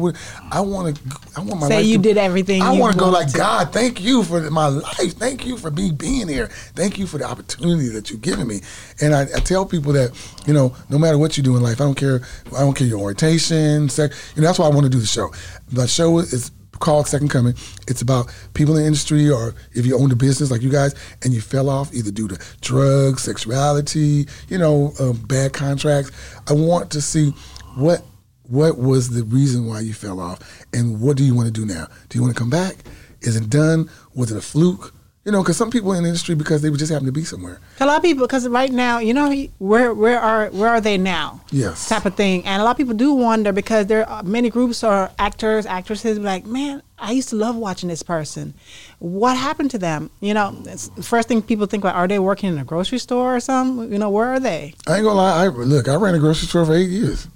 want 0.60 0.96
to. 0.96 1.02
I 1.36 1.40
want 1.40 1.60
my 1.60 1.68
Say 1.68 1.76
life 1.76 1.86
you 1.86 1.96
to- 1.98 2.02
did 2.02 2.16
everything 2.16 2.62
I 2.62 2.72
you 2.72 2.80
want 2.80 2.94
to 2.94 2.98
go 2.98 3.10
like 3.10 3.28
to. 3.32 3.36
God. 3.38 3.72
Thank 3.72 4.00
you 4.02 4.22
for 4.24 4.40
my 4.50 4.68
life. 4.68 5.14
Thank 5.18 5.44
you 5.46 5.58
for 5.58 5.70
me 5.70 5.92
being 5.92 6.28
here. 6.28 6.46
Thank 6.74 6.96
you 6.98 7.06
for 7.06 7.18
the 7.18 7.24
opportunity 7.24 7.88
that 7.90 8.10
you've 8.10 8.22
given 8.22 8.46
me. 8.46 8.62
And 9.02 9.14
I, 9.14 9.22
I 9.22 9.40
tell 9.40 9.66
people 9.66 9.92
that 9.92 10.10
you 10.46 10.54
know, 10.54 10.74
no 10.88 10.98
matter 10.98 11.18
what 11.18 11.36
you 11.36 11.42
do 11.42 11.54
in 11.56 11.62
life, 11.62 11.80
I 11.82 11.84
don't 11.84 11.96
care. 11.96 12.22
I 12.56 12.60
don't 12.60 12.74
care 12.74 12.86
your 12.86 13.00
orientation, 13.00 13.88
sex. 13.90 14.32
You 14.36 14.40
know, 14.42 14.48
that's 14.48 14.58
why 14.58 14.66
I 14.66 14.70
want 14.70 14.84
to 14.84 14.90
do 14.90 15.00
the 15.00 15.06
show. 15.06 15.30
The 15.70 15.86
show 15.86 16.18
is 16.20 16.50
called 16.84 17.08
Second 17.08 17.30
Coming. 17.30 17.54
It's 17.88 18.02
about 18.02 18.32
people 18.52 18.76
in 18.76 18.82
the 18.82 18.86
industry, 18.86 19.30
or 19.30 19.54
if 19.72 19.86
you 19.86 19.98
own 19.98 20.12
a 20.12 20.16
business 20.16 20.50
like 20.50 20.62
you 20.62 20.70
guys, 20.70 20.94
and 21.22 21.32
you 21.32 21.40
fell 21.40 21.70
off 21.70 21.92
either 21.94 22.10
due 22.10 22.28
to 22.28 22.38
drugs, 22.60 23.22
sexuality, 23.22 24.28
you 24.48 24.58
know, 24.58 24.92
um, 25.00 25.16
bad 25.26 25.54
contracts. 25.54 26.12
I 26.48 26.52
want 26.52 26.90
to 26.92 27.00
see 27.00 27.30
what 27.76 28.04
what 28.46 28.76
was 28.76 29.08
the 29.08 29.24
reason 29.24 29.66
why 29.66 29.80
you 29.80 29.94
fell 29.94 30.20
off, 30.20 30.38
and 30.74 31.00
what 31.00 31.16
do 31.16 31.24
you 31.24 31.34
want 31.34 31.46
to 31.46 31.52
do 31.52 31.64
now? 31.64 31.86
Do 32.10 32.18
you 32.18 32.22
want 32.22 32.36
to 32.36 32.38
come 32.38 32.50
back? 32.50 32.76
Is 33.22 33.36
it 33.36 33.48
done? 33.48 33.88
Was 34.14 34.30
it 34.30 34.36
a 34.36 34.42
fluke? 34.42 34.92
You 35.24 35.32
know, 35.32 35.42
because 35.42 35.56
some 35.56 35.70
people 35.70 35.94
in 35.94 36.02
the 36.02 36.08
industry 36.10 36.34
because 36.34 36.60
they 36.60 36.68
would 36.68 36.78
just 36.78 36.92
happen 36.92 37.06
to 37.06 37.12
be 37.12 37.24
somewhere. 37.24 37.58
A 37.80 37.86
lot 37.86 37.96
of 37.96 38.02
people, 38.02 38.26
because 38.26 38.46
right 38.46 38.70
now, 38.70 38.98
you 38.98 39.14
know, 39.14 39.32
where 39.58 39.94
where 39.94 40.20
are 40.20 40.48
where 40.50 40.68
are 40.68 40.82
they 40.82 40.98
now? 40.98 41.40
Yes. 41.50 41.88
type 41.88 42.04
of 42.04 42.14
thing. 42.14 42.44
And 42.44 42.60
a 42.60 42.64
lot 42.64 42.72
of 42.72 42.76
people 42.76 42.92
do 42.92 43.14
wonder 43.14 43.50
because 43.50 43.86
there 43.86 44.06
are 44.06 44.22
many 44.22 44.50
groups 44.50 44.84
or 44.84 45.10
actors, 45.18 45.64
actresses, 45.64 46.18
like, 46.18 46.44
man, 46.44 46.82
I 46.98 47.12
used 47.12 47.30
to 47.30 47.36
love 47.36 47.56
watching 47.56 47.88
this 47.88 48.02
person. 48.02 48.52
What 48.98 49.38
happened 49.38 49.70
to 49.70 49.78
them? 49.78 50.10
You 50.20 50.34
know, 50.34 50.60
it's 50.66 50.90
first 51.00 51.28
thing 51.28 51.40
people 51.40 51.64
think 51.66 51.84
about: 51.84 51.94
Are 51.94 52.06
they 52.06 52.18
working 52.18 52.50
in 52.50 52.58
a 52.58 52.64
grocery 52.64 52.98
store 52.98 53.34
or 53.34 53.40
something? 53.40 53.90
You 53.90 53.98
know, 53.98 54.10
where 54.10 54.28
are 54.28 54.40
they? 54.40 54.74
I 54.86 54.96
ain't 54.96 55.04
gonna 55.04 55.14
lie. 55.14 55.44
I 55.44 55.48
look. 55.48 55.88
I 55.88 55.94
ran 55.94 56.14
a 56.14 56.18
grocery 56.18 56.48
store 56.48 56.66
for 56.66 56.74
eight 56.74 56.90
years. 56.90 57.28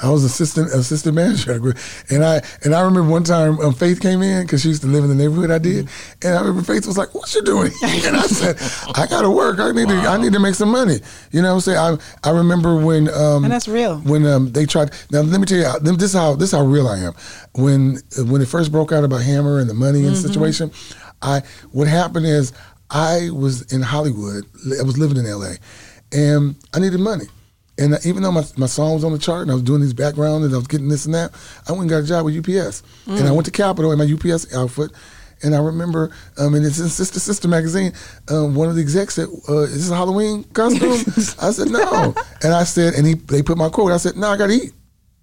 I 0.00 0.10
was 0.10 0.24
assistant 0.24 0.72
assistant 0.72 1.14
manager, 1.14 1.52
at 1.52 1.56
a 1.56 1.60
gro- 1.60 1.72
and 2.10 2.24
I 2.24 2.42
and 2.64 2.74
I 2.74 2.80
remember 2.80 3.08
one 3.10 3.22
time 3.22 3.60
um, 3.60 3.72
Faith 3.72 4.00
came 4.00 4.22
in 4.22 4.42
because 4.44 4.62
she 4.62 4.68
used 4.68 4.82
to 4.82 4.88
live 4.88 5.04
in 5.04 5.08
the 5.08 5.14
neighborhood 5.14 5.50
I 5.52 5.58
did, 5.58 5.88
and 6.22 6.34
I 6.36 6.40
remember 6.40 6.62
Faith 6.62 6.86
was 6.86 6.98
like, 6.98 7.14
"What 7.14 7.32
you 7.34 7.42
doing?" 7.42 7.70
and 7.82 8.16
I 8.16 8.22
said, 8.26 8.56
"I 8.96 9.06
gotta 9.06 9.30
work. 9.30 9.60
I 9.60 9.70
need 9.70 9.88
to 9.88 9.94
I 9.94 10.16
need 10.20 10.32
to 10.32 10.40
make 10.40 10.56
some 10.56 10.70
money." 10.70 10.96
You 11.30 11.42
know 11.42 11.48
what 11.50 11.54
I'm 11.54 11.60
saying? 11.60 11.78
I 11.78 12.28
I 12.28 12.32
remember 12.32 12.76
when 12.84 13.08
um, 13.08 13.44
And 13.44 13.52
that's 13.52 13.68
real. 13.68 13.98
when 14.00 14.26
um, 14.26 14.50
they 14.50 14.66
tried. 14.66 14.90
Now 15.12 15.20
let 15.22 15.38
me 15.40 15.46
tell 15.46 15.58
you, 15.58 15.78
this 15.96 16.02
is 16.02 16.12
how 16.14 16.34
this 16.34 16.52
is 16.52 16.58
how 16.58 16.64
real 16.64 16.88
I 16.88 16.98
am. 16.98 17.12
When 17.54 17.98
when 18.18 18.42
it 18.42 18.48
first 18.48 18.72
broke 18.72 18.90
out 18.90 19.04
about 19.04 19.22
Hammer 19.22 19.60
and 19.60 19.70
the 19.70 19.74
money 19.74 20.04
and 20.06 20.16
situation, 20.16 20.72
I 21.22 21.42
what 21.70 21.86
happened 21.86 22.26
is 22.26 22.52
I 22.90 23.30
was 23.30 23.72
in 23.72 23.80
Hollywood. 23.80 24.44
I 24.78 24.82
was 24.82 24.98
living 24.98 25.16
in 25.18 25.26
L.A. 25.26 25.54
and 26.12 26.56
I 26.74 26.80
needed 26.80 26.98
money. 27.00 27.26
And 27.76 27.98
even 28.06 28.22
though 28.22 28.30
my, 28.32 28.44
my 28.56 28.66
song 28.66 28.94
was 28.94 29.02
on 29.04 29.12
the 29.12 29.18
chart 29.18 29.42
and 29.42 29.50
I 29.50 29.54
was 29.54 29.62
doing 29.62 29.80
these 29.80 29.94
backgrounds 29.94 30.46
and 30.46 30.54
I 30.54 30.58
was 30.58 30.68
getting 30.68 30.88
this 30.88 31.06
and 31.06 31.14
that, 31.14 31.32
I 31.68 31.72
went 31.72 31.82
and 31.82 31.90
got 31.90 32.04
a 32.04 32.06
job 32.06 32.24
with 32.24 32.36
UPS. 32.38 32.82
And 33.06 33.26
I 33.28 33.32
went 33.32 33.46
to 33.46 33.50
Capitol 33.50 33.90
in 33.92 33.98
my 33.98 34.04
UPS 34.04 34.54
outfit. 34.54 34.92
And 35.42 35.54
I 35.54 35.58
remember, 35.58 36.10
um, 36.38 36.54
and 36.54 36.64
it's 36.64 36.78
in 36.78 36.88
Sister 36.88 37.18
Sister 37.20 37.48
magazine, 37.48 37.92
um, 38.28 38.54
one 38.54 38.68
of 38.68 38.76
the 38.76 38.80
execs 38.80 39.14
said, 39.16 39.28
uh, 39.48 39.62
"Is 39.62 39.74
this 39.74 39.90
a 39.90 39.96
Halloween 39.96 40.44
costume?" 40.54 40.92
I 41.42 41.50
said, 41.50 41.68
"No." 41.68 42.14
And 42.42 42.54
I 42.54 42.62
said, 42.64 42.94
and 42.94 43.06
he 43.06 43.14
they 43.14 43.42
put 43.42 43.58
my 43.58 43.68
quote. 43.68 43.92
I 43.92 43.98
said, 43.98 44.16
"No, 44.16 44.28
I 44.28 44.36
got 44.38 44.46
to 44.46 44.54
eat." 44.54 44.72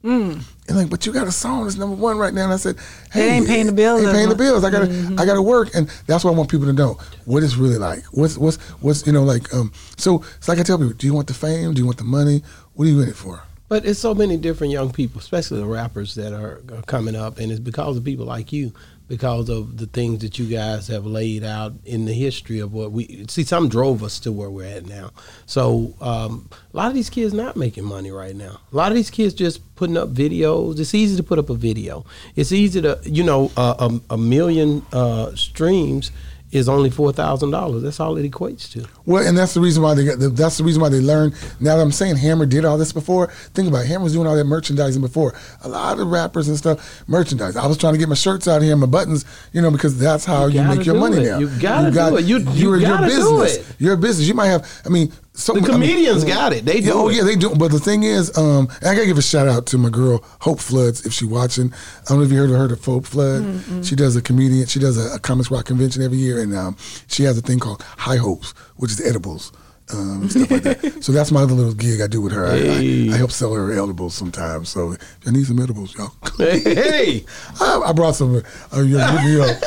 And 0.04 0.44
like, 0.70 0.90
but 0.90 1.06
you 1.06 1.14
got 1.14 1.28
a 1.28 1.32
song 1.32 1.64
that's 1.64 1.78
number 1.78 1.96
one 1.96 2.18
right 2.18 2.34
now. 2.34 2.46
And 2.46 2.54
I 2.54 2.58
said, 2.58 2.78
Hey, 3.12 3.38
ain't 3.38 3.48
paying 3.48 3.68
the 3.68 3.72
bills 3.72 4.02
Ain't 4.02 4.12
paying 4.12 4.30
the 4.30 4.36
bills. 4.36 4.64
I 4.64 4.70
gotta, 4.70 5.16
I 5.18 5.26
gotta 5.26 5.42
work, 5.42 5.70
and 5.76 5.88
that's 6.08 6.24
what 6.24 6.34
I 6.34 6.38
want 6.38 6.50
people 6.50 6.66
to 6.68 6.74
know. 6.74 6.98
What 7.26 7.44
it's 7.44 7.56
really 7.56 7.78
like. 7.78 8.04
What's, 8.06 8.38
what's, 8.38 8.58
what's, 8.82 9.06
you 9.06 9.14
know, 9.14 9.24
like. 9.24 9.54
Um, 9.54 9.72
so 9.98 10.24
it's 10.38 10.48
like 10.48 10.60
I 10.60 10.64
tell 10.64 10.78
people, 10.78 10.94
do 10.94 11.06
you 11.08 11.14
want 11.14 11.28
the 11.28 11.34
fame? 11.34 11.74
Do 11.74 11.82
you 11.82 11.86
want 11.86 11.98
the 11.98 12.04
money? 12.04 12.44
What 12.74 12.86
are 12.88 12.92
you 12.92 13.02
in 13.02 13.10
it 13.10 13.16
for? 13.16 13.44
But 13.68 13.86
it's 13.86 14.00
so 14.00 14.14
many 14.14 14.36
different 14.36 14.74
young 14.74 14.92
people, 14.92 15.20
especially 15.20 15.60
the 15.60 15.66
rappers 15.66 16.16
that 16.16 16.34
are, 16.34 16.62
are 16.74 16.82
coming 16.88 17.16
up, 17.16 17.38
and 17.38 17.52
it's 17.52 17.60
because 17.62 17.96
of 17.96 18.04
people 18.04 18.26
like 18.26 18.52
you, 18.52 18.74
because 19.12 19.50
of 19.50 19.76
the 19.76 19.88
things 19.88 20.20
that 20.20 20.40
you 20.40 20.46
guys 20.46 20.88
have 20.88 21.06
laid 21.06 21.44
out 21.44 21.74
in 21.84 22.06
the 22.06 22.14
history 22.14 22.60
of 22.60 22.72
what 22.72 22.94
we 22.94 23.26
see. 23.28 23.44
Some 23.44 23.68
drove 23.68 24.04
us 24.04 24.22
to 24.22 24.32
where 24.32 24.50
we're 24.50 24.64
at 24.64 24.86
now. 24.86 25.12
So 25.46 25.94
um, 26.00 26.48
a 26.74 26.78
lot 26.78 26.88
of 26.88 26.94
these 26.94 27.10
kids 27.10 27.34
not 27.34 27.58
making 27.58 27.84
money 27.84 28.10
right 28.10 28.34
now. 28.34 28.62
A 28.72 28.76
lot 28.76 28.90
of 28.90 28.96
these 28.96 29.10
kids 29.10 29.34
just 29.34 29.76
putting 29.76 29.98
up 29.98 30.14
videos. 30.14 30.80
It's 30.80 30.96
easy 30.96 31.18
to 31.18 31.24
put 31.24 31.40
up 31.40 31.50
a 31.50 31.56
video. 31.56 32.06
It's 32.38 32.54
easy 32.54 32.82
to, 32.84 33.02
you 33.04 33.26
know, 33.26 33.52
uh, 33.58 33.90
a, 34.10 34.14
a 34.14 34.18
million 34.18 34.86
uh, 34.94 35.36
streams 35.36 36.14
is 36.52 36.68
only 36.68 36.90
four 36.90 37.14
thousand 37.14 37.52
dollars. 37.52 37.82
That's 37.84 38.00
all 38.00 38.18
it 38.18 38.30
equates 38.30 38.70
to. 38.74 38.86
Well, 39.06 39.26
and 39.26 39.38
that's 39.38 39.54
the 39.54 39.62
reason 39.62 39.82
why 39.84 39.94
they 39.94 40.06
got. 40.06 40.20
That's 40.36 40.58
the 40.58 40.64
reason 40.64 40.82
why 40.82 40.90
they 40.90 41.00
learn. 41.00 41.34
Now 41.60 41.78
that 41.78 41.82
I'm 41.82 41.92
saying 41.92 42.18
Hammer 42.18 42.46
did 42.46 42.66
all 42.66 42.78
this 42.78 42.92
before. 42.92 43.28
Think 43.54 43.68
about 43.70 43.86
it. 43.86 43.88
Hammer 43.88 44.04
was 44.04 44.14
doing 44.14 44.28
all 44.28 44.36
that 44.36 44.44
merchandising 44.44 45.02
before. 45.02 45.34
A 45.64 45.70
lot 45.70 46.00
of 46.00 46.08
rappers 46.08 46.48
and 46.50 46.58
stuff 46.58 47.04
merchandise. 47.08 47.56
I 47.56 47.66
was 47.68 47.78
trying 47.78 47.94
to 47.94 48.00
get 48.00 48.10
my 48.10 48.16
shirts 48.16 48.48
out 48.48 48.62
here, 48.62 48.74
and 48.74 48.82
my 48.82 48.88
buttons, 48.88 49.26
you 49.54 49.62
know, 49.62 49.72
because 49.72 49.98
that's 49.98 50.26
how 50.26 50.48
You 50.48 50.62
you, 50.62 50.68
make 50.68 50.86
your 50.86 50.96
money 50.96 51.18
it. 51.18 51.30
now. 51.30 51.40
You 51.40 51.50
gotta 51.60 51.92
do 51.92 52.18
it. 52.18 52.26
You- 52.26 52.40
you 52.40 52.50
you're, 52.52 52.78
you're 52.78 52.90
gotta 52.90 53.08
do 53.08 53.40
business. 53.40 53.70
it. 53.70 53.76
You're 53.80 53.94
a 53.94 53.98
business. 53.98 54.28
You 54.28 54.34
might 54.34 54.48
have. 54.48 54.82
I 54.86 54.90
mean, 54.90 55.12
so 55.42 55.54
The 55.54 55.60
I 55.60 55.62
mean, 55.64 55.72
comedians 55.90 56.24
got 56.24 56.54
it. 56.54 56.66
They 56.66 56.80
yeah, 56.80 56.92
do 56.92 56.94
oh 56.94 57.10
it. 57.10 57.16
yeah, 57.16 57.24
they 57.24 57.36
do. 57.36 57.54
But 57.56 57.72
the 57.72 57.80
thing 57.80 58.04
is, 58.04 58.36
um, 58.38 58.68
I 58.82 58.94
gotta 58.96 59.06
give 59.06 59.18
a 59.18 59.22
shout 59.22 59.48
out 59.48 59.66
to 59.68 59.78
my 59.78 59.90
girl 59.90 60.24
Hope 60.40 60.60
Floods 60.60 61.06
if 61.06 61.14
she 61.14 61.26
watching. 61.26 61.74
I 61.74 62.10
don't 62.10 62.20
know 62.20 62.24
if 62.26 62.32
you 62.32 62.38
heard 62.38 62.52
of 62.52 62.58
her, 62.58 62.74
of 62.74 62.86
Hope 62.86 63.06
Flood. 63.06 63.86
She 63.86 63.96
does 63.96 64.16
a 64.16 64.22
comedian. 64.22 64.68
She 64.68 64.80
does 64.80 64.98
a, 64.98 65.16
a 65.16 65.20
comics 65.20 65.50
rock 65.52 65.66
convention 65.66 66.02
every 66.04 66.18
year, 66.18 66.42
and 66.42 66.56
um, 66.56 66.78
she 67.08 67.24
has 67.24 67.38
a 67.38 67.42
thing 67.42 67.60
called 67.60 67.82
High 67.82 68.18
Hopes, 68.18 68.52
which 68.78 68.92
is 68.92 69.02
edibles. 69.06 69.52
Um, 69.94 70.30
stuff 70.30 70.52
like 70.52 70.64
that. 70.64 70.98
So 71.02 71.12
that's 71.12 71.32
my 71.32 71.42
other 71.42 71.54
little 71.56 71.74
gig 71.74 72.00
I 72.02 72.08
do 72.08 72.22
with 72.22 72.32
her. 72.34 72.46
I- 72.46 72.58
Hey. 72.62 73.10
I, 73.10 73.14
I, 73.14 73.18
help 73.18 73.32
sell 73.32 73.54
her 73.54 73.72
edibles 73.72 74.14
sometimes. 74.14 74.70
So 74.70 74.92
if 74.94 75.00
you 75.26 75.32
need 75.32 75.46
some 75.48 75.60
edibles, 75.60 75.96
y'all. 75.96 76.12
Hey, 76.38 77.26
I, 77.60 77.82
I 77.88 77.94
brought 77.94 78.16
some. 78.16 78.42
Uh, 78.74 78.82
you 78.82 78.98
know, 78.98 79.12
me 79.24 79.40
up. 79.42 79.58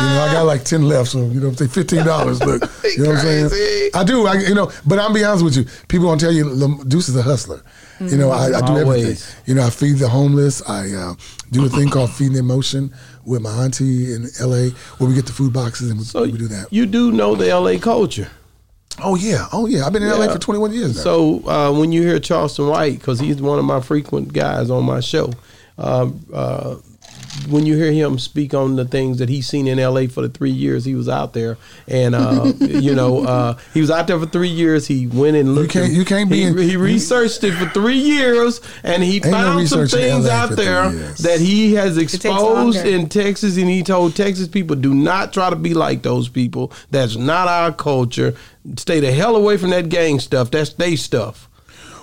You 0.00 0.06
know, 0.08 0.26
I 0.26 0.32
got 0.32 0.42
like 0.46 0.64
ten 0.64 0.82
left, 0.88 1.10
so 1.10 1.18
you 1.26 1.40
know, 1.40 1.52
say 1.52 1.66
fifteen 1.66 2.04
dollars. 2.04 2.40
Look, 2.40 2.62
you 2.84 3.02
know 3.04 3.10
what 3.10 3.18
I'm 3.24 3.48
saying? 3.48 3.90
I 3.94 4.04
do. 4.04 4.26
I, 4.26 4.34
you 4.40 4.54
know, 4.54 4.70
but 4.86 4.98
I'm 4.98 5.12
be 5.12 5.24
honest 5.24 5.44
with 5.44 5.56
you. 5.56 5.64
People 5.88 6.06
gonna 6.08 6.20
tell 6.20 6.32
you, 6.32 6.44
Deuce 6.88 7.08
is 7.08 7.16
a 7.16 7.22
hustler. 7.22 7.62
You 8.00 8.16
know, 8.16 8.30
I, 8.30 8.58
I 8.58 8.60
do 8.66 8.78
everything. 8.78 9.16
You 9.46 9.54
know, 9.54 9.64
I 9.66 9.70
feed 9.70 9.98
the 9.98 10.08
homeless. 10.08 10.60
I 10.68 10.90
uh, 10.92 11.14
do 11.52 11.64
a 11.64 11.68
thing 11.68 11.88
called 11.88 12.10
Feeding 12.10 12.36
Emotion 12.38 12.92
with 13.24 13.42
my 13.42 13.50
auntie 13.64 14.12
in 14.12 14.26
L.A. 14.40 14.70
where 14.98 15.08
we 15.08 15.14
get 15.14 15.26
the 15.26 15.32
food 15.32 15.52
boxes 15.52 15.90
and 15.90 16.00
we, 16.00 16.04
so 16.04 16.22
we 16.22 16.32
do 16.32 16.48
that. 16.48 16.66
you 16.72 16.86
do 16.86 17.12
know 17.12 17.36
the 17.36 17.54
LA 17.56 17.78
culture. 17.78 18.28
Oh 19.00 19.14
yeah, 19.16 19.48
oh 19.52 19.66
yeah. 19.66 19.86
I've 19.86 19.92
been 19.92 20.02
in 20.02 20.10
LA 20.10 20.30
for 20.32 20.38
21 20.38 20.72
years 20.72 20.96
now. 20.96 21.02
So 21.02 21.48
uh, 21.48 21.72
when 21.78 21.92
you 21.92 22.02
hear 22.02 22.18
Charleston 22.18 22.66
White, 22.66 22.98
because 22.98 23.18
he's 23.20 23.40
one 23.40 23.58
of 23.58 23.64
my 23.64 23.80
frequent 23.80 24.32
guys 24.32 24.70
on 24.70 24.84
my 24.84 25.00
show, 25.00 25.32
um, 25.78 26.24
uh, 26.32 26.76
when 27.48 27.64
you 27.66 27.76
hear 27.76 27.90
him 27.92 28.18
speak 28.18 28.52
on 28.54 28.76
the 28.76 28.84
things 28.84 29.18
that 29.18 29.28
he's 29.28 29.46
seen 29.46 29.66
in 29.66 29.78
LA 29.78 30.06
for 30.06 30.20
the 30.22 30.28
three 30.28 30.50
years 30.50 30.84
he 30.84 30.94
was 30.94 31.08
out 31.08 31.32
there, 31.32 31.56
and 31.88 32.14
uh, 32.14 32.52
you 32.60 32.94
know 32.94 33.24
uh, 33.24 33.56
he 33.74 33.80
was 33.80 33.90
out 33.90 34.06
there 34.06 34.18
for 34.18 34.26
three 34.26 34.48
years. 34.48 34.86
He 34.86 35.06
went 35.06 35.36
and 35.36 35.54
looked. 35.54 35.72
can't- 35.72 35.92
you 35.92 36.04
can't 36.04 36.28
be 36.30 36.36
He, 36.36 36.42
in- 36.44 36.58
he 36.58 36.76
researched 36.76 37.42
it 37.44 37.52
for 37.54 37.66
three 37.70 37.96
years, 37.98 38.60
and 38.82 39.02
he 39.02 39.20
no 39.20 39.30
found 39.30 39.68
some 39.68 39.86
things 39.86 40.26
out 40.28 40.50
there 40.50 40.90
that 40.90 41.40
he 41.40 41.74
has 41.74 41.96
exposed 41.98 42.84
in 42.84 43.08
Texas, 43.08 43.56
and 43.56 43.68
he 43.68 43.82
told 43.82 44.14
Texas 44.14 44.48
people, 44.48 44.76
"Do 44.76 44.94
not 44.94 45.32
try 45.32 45.50
to 45.50 45.56
be 45.56 45.74
like 45.74 46.02
those 46.02 46.28
people. 46.28 46.72
That's 46.90 47.16
not 47.16 47.48
our 47.48 47.72
culture. 47.72 48.34
Stay 48.76 49.00
the 49.00 49.10
hell 49.12 49.36
away 49.36 49.56
from 49.56 49.70
that 49.70 49.88
gang 49.88 50.20
stuff. 50.20 50.50
That's 50.50 50.74
they 50.74 50.96
stuff." 50.96 51.48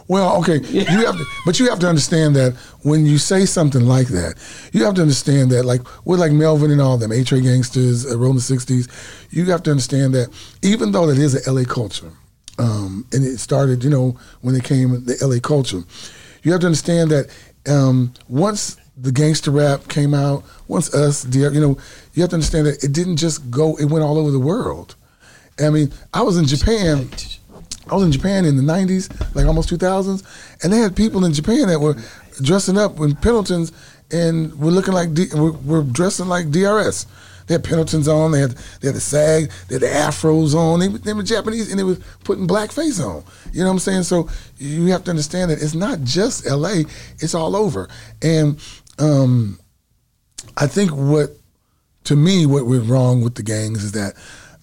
Well, 0.10 0.38
okay, 0.40 0.57
you 0.69 0.84
have 0.84 1.18
to, 1.18 1.26
but 1.45 1.60
you 1.60 1.69
have 1.69 1.80
to 1.80 1.88
understand 1.88 2.36
that 2.36 2.56
when 2.81 3.06
you 3.06 3.18
say 3.19 3.45
something 3.45 3.86
like 3.86 4.07
that, 4.07 4.36
you 4.73 4.84
have 4.84 4.95
to 4.95 5.02
understand 5.02 5.52
that, 5.52 5.64
like 5.64 5.81
we're 6.03 6.18
like 6.18 6.31
Melvin 6.31 6.72
and 6.72 6.81
all 6.81 6.98
them, 6.98 7.11
Eight 7.14 7.27
Tray 7.27 7.41
Gangsters, 7.41 8.11
uh, 8.11 8.18
Rolling 8.18 8.40
Sixties. 8.40 8.88
You 9.30 9.45
have 9.45 9.64
to 9.64 9.72
understand 9.72 10.15
that 10.15 10.30
even 10.64 10.91
though 10.91 11.06
that 11.06 11.19
is 11.19 11.36
an 11.36 11.56
LA 11.56 11.64
culture, 11.64 12.11
um, 12.57 13.06
and 13.14 13.23
it 13.23 13.38
started, 13.38 13.84
you 13.84 13.91
know, 13.91 14.18
when 14.41 14.56
it 14.56 14.64
came 14.64 15.06
the 15.06 15.15
LA 15.22 15.40
culture, 15.40 15.84
you 16.41 16.52
have 16.52 16.61
to 16.61 16.68
understand 16.68 17.11
that 17.11 17.30
um, 17.68 18.11
once 18.27 18.77
the 18.98 19.11
gangster 19.11 19.52
rap 19.52 19.88
came 19.90 20.15
out, 20.15 20.44
once 20.68 20.94
us, 20.94 21.23
you 21.34 21.52
know, 21.52 21.77
you 22.14 22.23
have 22.23 22.31
to 22.31 22.36
understand 22.36 22.65
that 22.65 22.84
it 22.84 22.94
didn't 22.94 23.18
just 23.18 23.52
go; 23.52 23.76
it 23.76 23.86
went 23.86 24.03
all 24.03 24.18
over 24.18 24.31
the 24.31 24.40
world. 24.40 24.95
I 25.60 25.69
mean, 25.69 25.91
I 26.15 26.23
was 26.23 26.36
in 26.36 26.45
Japan. 26.45 27.10
I 27.90 27.95
was 27.95 28.03
in 28.03 28.11
Japan 28.11 28.45
in 28.45 28.56
the 28.56 28.64
'90s, 28.64 29.36
like 29.36 29.45
almost 29.45 29.70
2000s, 29.70 30.24
and 30.64 30.72
they 30.72 30.78
had 30.78 30.95
people 30.95 31.26
in 31.26 31.34
Japan 31.34 31.68
that 31.68 31.80
were 31.80 31.95
dressing 32.41 32.78
up 32.78 32.99
in 32.99 33.16
Pendletons 33.16 33.72
and 34.11 34.57
were 34.60 34.72
looking 34.72 34.94
like 34.94 35.14
D, 35.14 35.28
were, 35.36 35.52
were 35.52 35.84
dressing 35.84 36.28
like 36.28 36.52
DRS. 36.52 37.06
They 37.48 37.56
had 37.56 37.64
Pendletons 37.64 38.07
on. 38.07 38.32
They 38.32 38.41
had 38.41 38.52
they 38.80 38.90
had 38.90 38.95
the 38.95 39.02
sag. 39.02 39.52
They 39.68 39.76
had 39.76 39.82
the 39.82 39.88
afros 39.88 40.53
on. 40.53 40.80
They, 40.80 40.88
they 40.88 41.14
were 41.14 41.24
Japanese 41.24 41.72
and 41.72 41.80
they 41.80 41.84
were 41.84 41.98
putting 42.24 42.48
blackface 42.48 43.03
on. 43.03 43.24
You 43.52 43.61
know 43.61 43.68
what 43.68 43.74
I'm 43.74 43.80
saying? 43.80 44.03
So 44.03 44.30
you 44.57 44.86
have 44.88 45.03
to 45.06 45.10
understand 45.10 45.49
that 45.49 45.61
it's 45.61 45.74
not 45.74 46.02
just 46.03 46.45
L.A. 46.45 46.86
It's 47.18 47.34
all 47.34 47.56
over. 47.56 47.90
And 48.22 48.60
um, 48.99 49.60
I 50.57 50.68
think 50.68 50.91
what 50.91 51.32
to 52.03 52.16
me, 52.16 52.45
what 52.45 52.68
went 52.68 52.88
wrong 52.88 53.24
with 53.24 53.34
the 53.34 53.44
gangs 53.44 53.84
is 53.84 53.94
that 53.94 54.14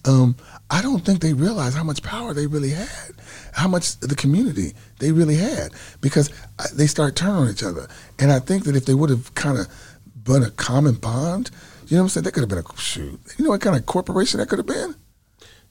um, 0.05 0.37
I 0.69 0.81
don't 0.81 1.05
think 1.05 1.21
they 1.21 1.33
realized 1.33 1.77
how 1.77 1.83
much 1.83 2.03
power 2.03 2.33
they 2.33 2.45
really 2.45 2.71
had, 2.71 3.13
how 3.53 3.67
much 3.67 3.97
the 3.99 4.15
community 4.15 4.73
they 4.99 5.11
really 5.11 5.37
had, 5.37 5.71
because 6.01 6.29
they 6.73 6.87
start 6.87 7.15
turning 7.15 7.35
on 7.35 7.49
each 7.49 7.63
other. 7.63 7.87
And 8.19 8.31
I 8.31 8.39
think 8.39 8.65
that 8.65 8.75
if 8.75 8.85
they 8.85 8.93
would 8.93 9.09
have 9.09 9.33
kind 9.33 9.57
of 9.57 9.67
been 10.23 10.43
a 10.43 10.51
common 10.51 10.95
bond, 10.95 11.51
you 11.87 11.95
know 11.95 12.03
what 12.03 12.07
I'm 12.07 12.09
saying? 12.09 12.23
That 12.25 12.33
could 12.33 12.41
have 12.41 12.49
been 12.49 12.57
a 12.57 12.77
shoot. 12.77 13.19
You 13.37 13.45
know 13.45 13.51
what 13.51 13.61
kind 13.61 13.77
of 13.77 13.85
corporation 13.85 14.39
that 14.39 14.49
could 14.49 14.59
have 14.59 14.67
been? 14.67 14.93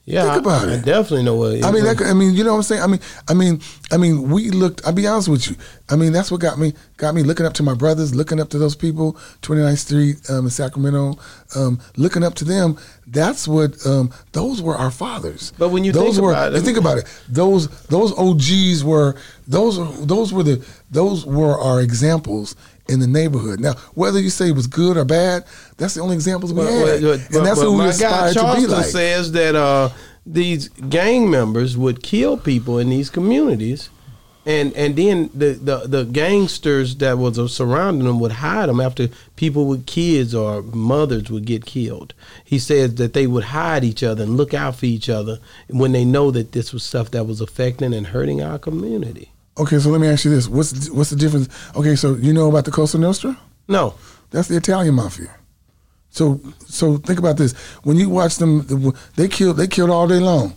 Yeah, 0.09 0.23
Think 0.35 0.47
about 0.47 0.69
I, 0.69 0.71
I 0.71 0.75
it. 0.77 0.85
definitely 0.85 1.25
know 1.25 1.35
what. 1.35 1.65
I 1.65 1.73
mean, 1.73 1.83
that, 1.83 2.01
I 2.01 2.13
mean, 2.13 2.33
you 2.37 2.45
know 2.45 2.53
what 2.53 2.59
I'm 2.59 2.63
saying? 2.63 2.81
I 2.81 2.87
mean, 2.87 3.01
I 3.29 3.35
mean, 3.35 3.61
I 3.91 3.97
mean, 3.97 4.31
we 4.31 4.51
looked. 4.51 4.87
I'll 4.87 4.93
be 4.93 5.05
honest 5.05 5.29
with 5.29 5.51
you. 5.51 5.57
I 5.91 5.97
mean, 5.97 6.13
that's 6.13 6.31
what 6.31 6.41
got 6.41 6.61
me 6.61 6.75
got 6.97 7.13
me 7.13 7.25
looking 7.25 7.45
up 7.45 7.55
to 7.55 7.65
my 7.65 7.75
brothers, 7.75 8.15
looking 8.15 8.39
up 8.39 8.49
to 8.51 8.59
those 8.59 8.77
people, 8.77 9.15
29th 9.43 9.79
Street 9.79 10.31
um, 10.31 10.45
in 10.45 10.51
Sacramento, 10.51 11.19
um, 11.57 11.81
looking 11.97 12.23
up 12.23 12.35
to 12.35 12.45
them. 12.45 12.79
That's 13.09 13.49
what 13.49 13.85
um, 13.85 14.13
those 14.31 14.63
were 14.63 14.77
our 14.77 14.93
fathers. 14.93 15.53
But 15.59 15.71
when 15.71 15.83
you 15.83 15.91
those 15.91 16.15
think 16.15 16.23
were, 16.25 16.31
about 16.31 16.55
it- 16.55 16.61
think 16.63 16.79
about 16.79 16.99
it. 16.99 17.23
Those 17.29 17.67
those 17.87 18.17
OGs 18.17 18.85
were 18.85 19.17
those 19.49 20.07
those 20.07 20.33
were 20.33 20.45
the 20.45 20.65
those 20.89 21.27
were 21.27 21.59
our 21.59 21.81
examples 21.81 22.55
in 22.89 23.01
the 23.01 23.07
neighborhood. 23.07 23.61
Now, 23.61 23.75
whether 23.95 24.21
you 24.21 24.31
say 24.31 24.49
it 24.49 24.55
was 24.55 24.67
good 24.67 24.97
or 24.97 25.05
bad, 25.05 25.45
that's 25.77 25.95
the 25.95 26.01
only 26.01 26.15
examples 26.15 26.53
we 26.53 26.63
But- 26.63 26.73
had, 26.73 27.03
but- 27.03 27.21
but- 27.31 27.37
and 27.37 27.47
that's 27.47 27.61
who 27.61 27.73
we 27.79 27.87
aspired 27.87 28.35
to 28.35 28.55
be 28.57 28.67
like. 28.67 28.85
says 28.87 29.33
that 29.33 29.55
uh, 29.57 29.91
these 30.25 30.69
gang 30.69 31.31
members 31.31 31.77
would 31.77 32.03
kill 32.03 32.37
people 32.37 32.79
in 32.79 32.91
these 32.91 33.11
communities, 33.11 33.89
and 34.45 34.73
and 34.75 34.95
then 34.95 35.29
the, 35.35 35.55
the, 35.55 35.79
the 35.89 36.05
gangsters 36.05 36.95
that 36.97 37.19
was 37.19 37.53
surrounding 37.53 38.07
them 38.07 38.21
would 38.21 38.31
hide 38.33 38.69
them 38.69 38.81
after 38.81 39.09
people 39.35 39.67
with 39.67 39.87
kids 39.87 40.35
or 40.37 40.63
mothers 40.63 41.29
would 41.31 41.45
get 41.47 41.67
killed. 41.67 42.15
He 42.45 42.61
says 42.61 42.95
that 42.97 43.13
they 43.13 43.27
would 43.27 43.45
hide 43.45 43.83
each 43.83 44.05
other 44.05 44.23
and 44.23 44.37
look 44.37 44.55
out 44.55 44.77
for 44.77 44.87
each 44.87 45.09
other 45.09 45.41
when 45.69 45.91
they 45.91 46.05
know 46.05 46.31
that 46.31 46.53
this 46.53 46.73
was 46.73 46.85
stuff 46.85 47.11
that 47.11 47.27
was 47.27 47.41
affecting 47.41 47.93
and 47.93 48.07
hurting 48.09 48.41
our 48.41 48.59
community. 48.59 49.33
Okay, 49.59 49.79
so 49.79 49.89
let 49.91 50.01
me 50.01 50.09
ask 50.09 50.25
you 50.25 50.31
this: 50.31 50.49
what's 50.49 50.91
what's 50.91 51.11
the 51.11 51.17
difference? 51.17 51.49
Okay, 51.75 51.97
so 51.97 52.15
you 52.15 52.33
know 52.33 52.49
about 52.49 52.65
the 52.65 52.71
Cosa 52.71 52.99
Nostra? 52.99 53.37
No, 53.69 53.95
That's 54.31 54.49
the 54.49 54.57
Italian 54.57 54.95
mafia. 54.95 55.35
So 56.11 56.41
so 56.67 56.99
think 56.99 57.19
about 57.19 57.37
this: 57.37 57.53
when 57.83 57.97
you 57.97 58.09
watch 58.09 58.37
them, 58.37 58.67
they 59.17 59.29
killed 59.29 59.57
they 59.57 59.67
killed 59.67 59.91
all 59.91 60.07
day 60.09 60.19
long. 60.21 60.55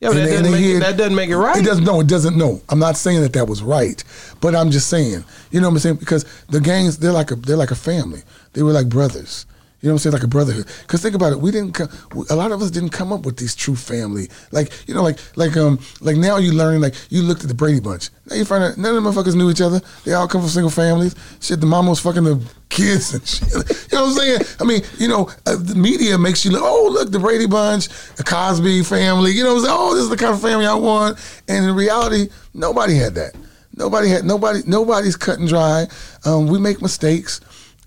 yeah, 0.00 0.08
but 0.08 0.14
that, 0.14 0.24
they- 0.24 0.30
doesn't 0.38 0.52
make 0.52 0.64
it, 0.64 0.80
that 0.80 0.96
doesn't 0.96 1.14
make 1.14 1.30
it 1.30 1.36
right. 1.36 1.56
It 1.58 1.64
doesn't. 1.64 1.84
No, 1.84 2.00
it 2.00 2.08
doesn't. 2.08 2.36
No, 2.36 2.60
I'm 2.68 2.78
not 2.78 2.96
saying 2.96 3.20
that 3.22 3.32
that 3.34 3.46
was 3.48 3.62
right, 3.62 4.02
but 4.40 4.54
I'm 4.54 4.70
just 4.70 4.88
saying. 4.88 5.24
You 5.50 5.60
know 5.60 5.68
what 5.68 5.74
I'm 5.74 5.80
saying? 5.80 5.96
Because 5.96 6.24
the 6.48 6.60
gangs, 6.60 6.98
they're 6.98 7.12
like 7.12 7.30
a 7.30 7.36
they're 7.36 7.56
like 7.56 7.70
a 7.70 7.76
family. 7.76 8.22
They 8.54 8.62
were 8.62 8.72
like 8.72 8.88
brothers. 8.88 9.46
You 9.82 9.88
know 9.88 9.94
what 9.94 9.96
I'm 9.96 9.98
saying? 9.98 10.12
Like 10.12 10.22
a 10.22 10.28
brotherhood. 10.28 10.66
Because 10.82 11.02
think 11.02 11.16
about 11.16 11.32
it. 11.32 11.40
We 11.40 11.50
didn't. 11.50 11.72
Come, 11.72 11.88
a 12.30 12.36
lot 12.36 12.52
of 12.52 12.62
us 12.62 12.70
didn't 12.70 12.90
come 12.90 13.12
up 13.12 13.26
with 13.26 13.36
these 13.36 13.56
true 13.56 13.74
family. 13.74 14.28
Like 14.52 14.70
you 14.86 14.94
know, 14.94 15.02
like 15.02 15.18
like 15.34 15.56
um 15.56 15.80
like 16.00 16.16
now 16.16 16.36
you 16.36 16.52
learn 16.52 16.80
like 16.80 16.94
you 17.10 17.22
looked 17.22 17.42
at 17.42 17.48
the 17.48 17.54
Brady 17.54 17.80
Bunch. 17.80 18.10
Now 18.30 18.36
you 18.36 18.44
find 18.44 18.62
out 18.62 18.78
none 18.78 18.94
of 18.94 19.02
the 19.02 19.10
motherfuckers 19.10 19.34
knew 19.34 19.50
each 19.50 19.60
other. 19.60 19.80
They 20.04 20.12
all 20.12 20.28
come 20.28 20.40
from 20.40 20.50
single 20.50 20.70
families. 20.70 21.16
Shit, 21.40 21.60
the 21.60 21.66
mama 21.66 21.90
was 21.90 21.98
fucking 21.98 22.22
the 22.22 22.40
kids 22.68 23.12
and 23.12 23.26
shit. 23.28 23.50
You 23.50 23.98
know 23.98 24.04
what 24.04 24.10
I'm 24.10 24.12
saying? 24.12 24.40
I 24.60 24.64
mean, 24.64 24.82
you 24.98 25.08
know, 25.08 25.28
uh, 25.46 25.56
the 25.56 25.74
media 25.74 26.16
makes 26.16 26.44
you 26.44 26.52
look. 26.52 26.62
Oh, 26.64 26.88
look, 26.92 27.10
the 27.10 27.18
Brady 27.18 27.46
Bunch, 27.46 27.88
the 28.14 28.22
Cosby 28.22 28.84
family. 28.84 29.32
You 29.32 29.42
know 29.42 29.54
what 29.54 29.62
I'm 29.62 29.64
saying? 29.64 29.76
Oh, 29.80 29.94
this 29.94 30.04
is 30.04 30.10
the 30.10 30.16
kind 30.16 30.32
of 30.32 30.40
family 30.40 30.66
I 30.66 30.74
want. 30.74 31.18
And 31.48 31.64
in 31.64 31.74
reality, 31.74 32.28
nobody 32.54 32.94
had 32.94 33.16
that. 33.16 33.34
Nobody 33.74 34.08
had 34.10 34.24
nobody. 34.24 34.60
Nobody's 34.64 35.16
cut 35.16 35.40
and 35.40 35.48
dry. 35.48 35.88
Um, 36.24 36.46
we 36.46 36.60
make 36.60 36.80
mistakes. 36.80 37.40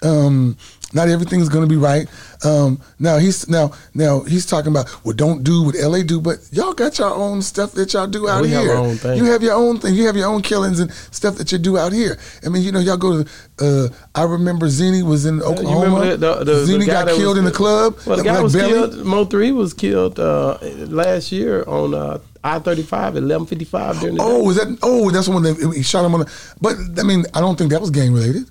Um, 0.04 0.58
not 0.96 1.10
everything's 1.10 1.50
going 1.50 1.64
to 1.64 1.70
be 1.70 1.76
right. 1.78 2.08
Um, 2.44 2.82
now 3.00 3.18
he's 3.18 3.48
now 3.48 3.72
now 3.94 4.22
he's 4.22 4.46
talking 4.46 4.72
about 4.72 4.88
well, 5.06 5.16
don't 5.16 5.44
do 5.44 5.64
what 5.64 5.76
LA 5.76 6.02
do, 6.04 6.20
but 6.20 6.38
y'all 6.52 6.74
got 6.74 6.98
your 6.98 7.14
own 7.14 7.42
stuff 7.44 7.74
that 7.74 7.94
y'all 7.94 8.08
do 8.08 8.28
out 8.28 8.42
We 8.42 8.50
have 8.50 8.64
here. 8.64 8.72
our 8.74 8.78
own 8.78 8.96
thing. 8.96 9.18
You 9.18 9.26
have 9.26 9.44
your 9.44 9.54
own 9.54 9.80
thing. 9.80 9.94
You 9.94 10.06
have 10.08 10.16
your 10.18 10.28
own 10.28 10.42
killings 10.42 10.80
and 10.80 10.92
stuff 11.12 11.36
that 11.36 11.52
you 11.52 11.58
do 11.58 11.78
out 11.78 11.92
here. 11.94 12.18
I 12.46 12.50
mean, 12.50 12.64
you 12.64 12.72
know, 12.72 12.80
y'all 12.80 12.98
go 12.98 13.24
to. 13.24 13.30
Uh, 13.60 13.88
I 14.16 14.24
remember 14.24 14.68
Zini 14.70 15.04
was 15.04 15.26
in 15.26 15.36
You 15.38 15.44
Oklahoma. 15.44 15.86
remember 16.00 16.18
the, 16.18 16.36
the, 16.40 16.44
the, 16.46 16.66
Zini 16.66 16.86
the 16.86 16.92
got 16.92 17.08
killed 17.10 17.20
was- 17.36 17.38
in 17.38 17.46
the 17.46 17.52
club. 17.52 17.98
Well, 18.06 18.18
the 18.18 18.24
guy 18.24 18.42
was 18.42 18.54
Belly. 18.54 18.74
killed. 18.74 19.06
Mo 19.06 19.26
three 19.26 19.52
was 19.52 19.74
killed 19.74 20.20
uh, 20.20 20.58
last 20.88 21.32
year 21.32 21.64
on 21.68 21.94
uh, 21.94 22.20
I 22.44 22.60
thirty 22.60 22.84
five 22.84 23.16
at 23.18 23.24
eleven 23.24 23.48
fifty 23.48 23.66
five 23.66 24.00
during 24.00 24.16
the 24.16 24.24
Oh, 24.24 24.40
day. 24.42 24.46
was 24.48 24.56
that? 24.58 24.78
Oh, 24.84 25.10
that's 25.10 25.26
the 25.28 25.34
one 25.34 25.44
that 25.44 25.74
he 25.76 25.82
shot 25.84 26.06
him 26.06 26.14
on. 26.14 26.22
The, 26.22 26.32
but 26.62 26.76
I 27.00 27.04
mean, 27.04 27.26
I 27.34 27.42
don't 27.42 27.58
think 27.58 27.72
that 27.72 27.82
was 27.82 27.90
gang 27.92 28.14
related. 28.14 28.48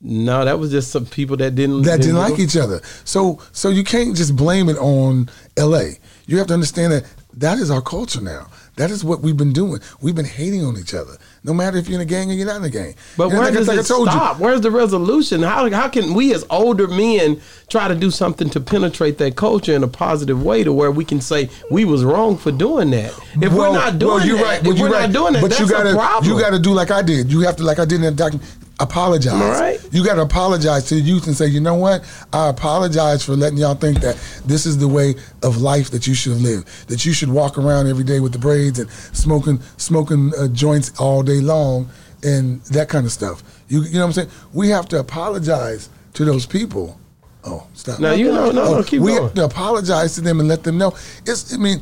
No, 0.00 0.44
that 0.44 0.58
was 0.58 0.70
just 0.70 0.90
some 0.90 1.06
people 1.06 1.36
that 1.38 1.54
didn't 1.54 1.82
that 1.82 2.00
didn't 2.00 2.16
go- 2.16 2.20
like 2.20 2.38
each 2.38 2.56
other. 2.56 2.80
So 3.04 3.40
so 3.52 3.68
you 3.70 3.82
can't 3.84 4.14
just 4.16 4.36
blame 4.36 4.68
it 4.68 4.76
on 4.78 5.28
LA. 5.58 5.96
You 6.26 6.38
have 6.38 6.48
to 6.48 6.54
understand 6.54 6.92
that 6.92 7.04
that 7.34 7.58
is 7.58 7.70
our 7.70 7.82
culture 7.82 8.20
now. 8.20 8.48
That 8.76 8.90
is 8.90 9.02
what 9.02 9.22
we've 9.22 9.36
been 9.36 9.54
doing. 9.54 9.80
We've 10.02 10.14
been 10.14 10.26
hating 10.26 10.62
on 10.62 10.76
each 10.76 10.92
other, 10.92 11.16
no 11.44 11.54
matter 11.54 11.78
if 11.78 11.88
you're 11.88 11.98
in 11.98 12.02
a 12.06 12.08
gang 12.10 12.30
or 12.30 12.34
you're 12.34 12.46
not 12.46 12.56
in 12.56 12.64
a 12.64 12.68
gang. 12.68 12.94
But 13.16 13.28
And 13.28 13.32
where 13.32 13.42
like 13.44 13.54
does 13.54 13.68
like 13.68 13.78
I 13.78 13.80
it 13.80 13.86
told 13.86 14.08
you, 14.08 14.12
stop? 14.12 14.38
Where's 14.38 14.60
the 14.60 14.70
resolution? 14.70 15.42
How 15.42 15.70
how 15.70 15.88
can 15.88 16.12
we 16.12 16.34
as 16.34 16.44
older 16.50 16.86
men 16.86 17.40
try 17.70 17.88
to 17.88 17.94
do 17.94 18.10
something 18.10 18.50
to 18.50 18.60
penetrate 18.60 19.16
that 19.16 19.34
culture 19.34 19.72
in 19.74 19.82
a 19.82 19.88
positive 19.88 20.42
way 20.44 20.62
to 20.62 20.74
where 20.74 20.90
we 20.90 21.06
can 21.06 21.22
say 21.22 21.48
we 21.70 21.86
was 21.86 22.04
wrong 22.04 22.36
for 22.36 22.52
doing 22.52 22.90
that? 22.90 23.12
If 23.40 23.52
Well- 23.54 23.72
we're 23.72 23.78
not 23.78 23.98
doing 23.98 24.14
well, 24.16 24.26
you're 24.26 24.36
that, 24.38 24.44
right, 24.44 24.58
if 24.60 24.64
well, 24.66 24.72
we're 24.74 24.78
you're 24.90 25.00
not 25.00 25.12
doing 25.12 25.32
that, 25.34 25.40
but 25.42 25.48
that's 25.52 25.60
you 25.60 25.68
gotta. 25.68 26.26
You 26.26 26.38
got 26.38 26.50
to 26.50 26.58
do 26.58 26.72
like 26.74 26.90
I 26.90 27.00
did. 27.00 27.32
You 27.32 27.40
have 27.42 27.56
to, 27.56 27.62
like 27.64 27.78
I 27.78 27.86
did 27.86 27.96
in 27.96 28.00
that 28.02 28.16
document, 28.16 28.46
apologize. 28.80 29.32
All 29.34 29.50
right. 29.50 29.78
You 29.92 30.04
got 30.04 30.16
to 30.16 30.22
apologize 30.22 30.84
to 30.88 30.94
the 30.96 31.00
youth 31.00 31.26
and 31.26 31.36
say, 31.36 31.46
you 31.46 31.60
know 31.60 31.74
what? 31.74 32.02
I 32.32 32.48
apologize 32.48 33.24
for 33.24 33.32
letting 33.32 33.58
y'all 33.58 33.74
think 33.74 34.00
that 34.00 34.16
this 34.44 34.66
is 34.66 34.78
the 34.78 34.88
way 34.88 35.14
of 35.42 35.58
life 35.62 35.90
that 35.90 36.06
you 36.06 36.14
should 36.14 36.36
live. 36.42 36.64
That 36.88 37.04
you 37.06 37.12
should 37.12 37.30
walk 37.30 37.56
around 37.58 37.86
every 37.88 38.04
day 38.04 38.20
with 38.20 38.32
the 38.32 38.38
braids 38.38 38.78
and 38.78 38.90
smoking 38.90 39.60
smoking 39.76 40.32
uh, 40.38 40.48
joints 40.48 40.92
all 41.00 41.22
day 41.22 41.40
long 41.40 41.88
and 42.22 42.60
that 42.64 42.88
kind 42.88 43.06
of 43.06 43.12
stuff. 43.12 43.42
You, 43.68 43.82
you 43.82 43.94
know 43.94 44.00
what 44.00 44.06
I'm 44.06 44.12
saying? 44.12 44.30
We 44.52 44.68
have 44.70 44.88
to 44.88 44.98
apologize 44.98 45.88
to 46.14 46.24
those 46.24 46.46
people. 46.46 46.98
Oh, 47.44 47.66
stop. 47.74 48.00
No, 48.00 48.12
you 48.12 48.26
know, 48.26 48.50
no, 48.50 48.64
no, 48.64 48.74
Oh, 48.78 48.82
keep 48.82 49.00
we 49.00 49.12
going. 49.12 49.22
have 49.24 49.34
to 49.34 49.44
apologize 49.44 50.14
to 50.16 50.20
them 50.20 50.40
and 50.40 50.48
let 50.48 50.64
them 50.64 50.78
know. 50.78 50.92
It's, 51.24 51.54
I 51.54 51.56
mean, 51.58 51.80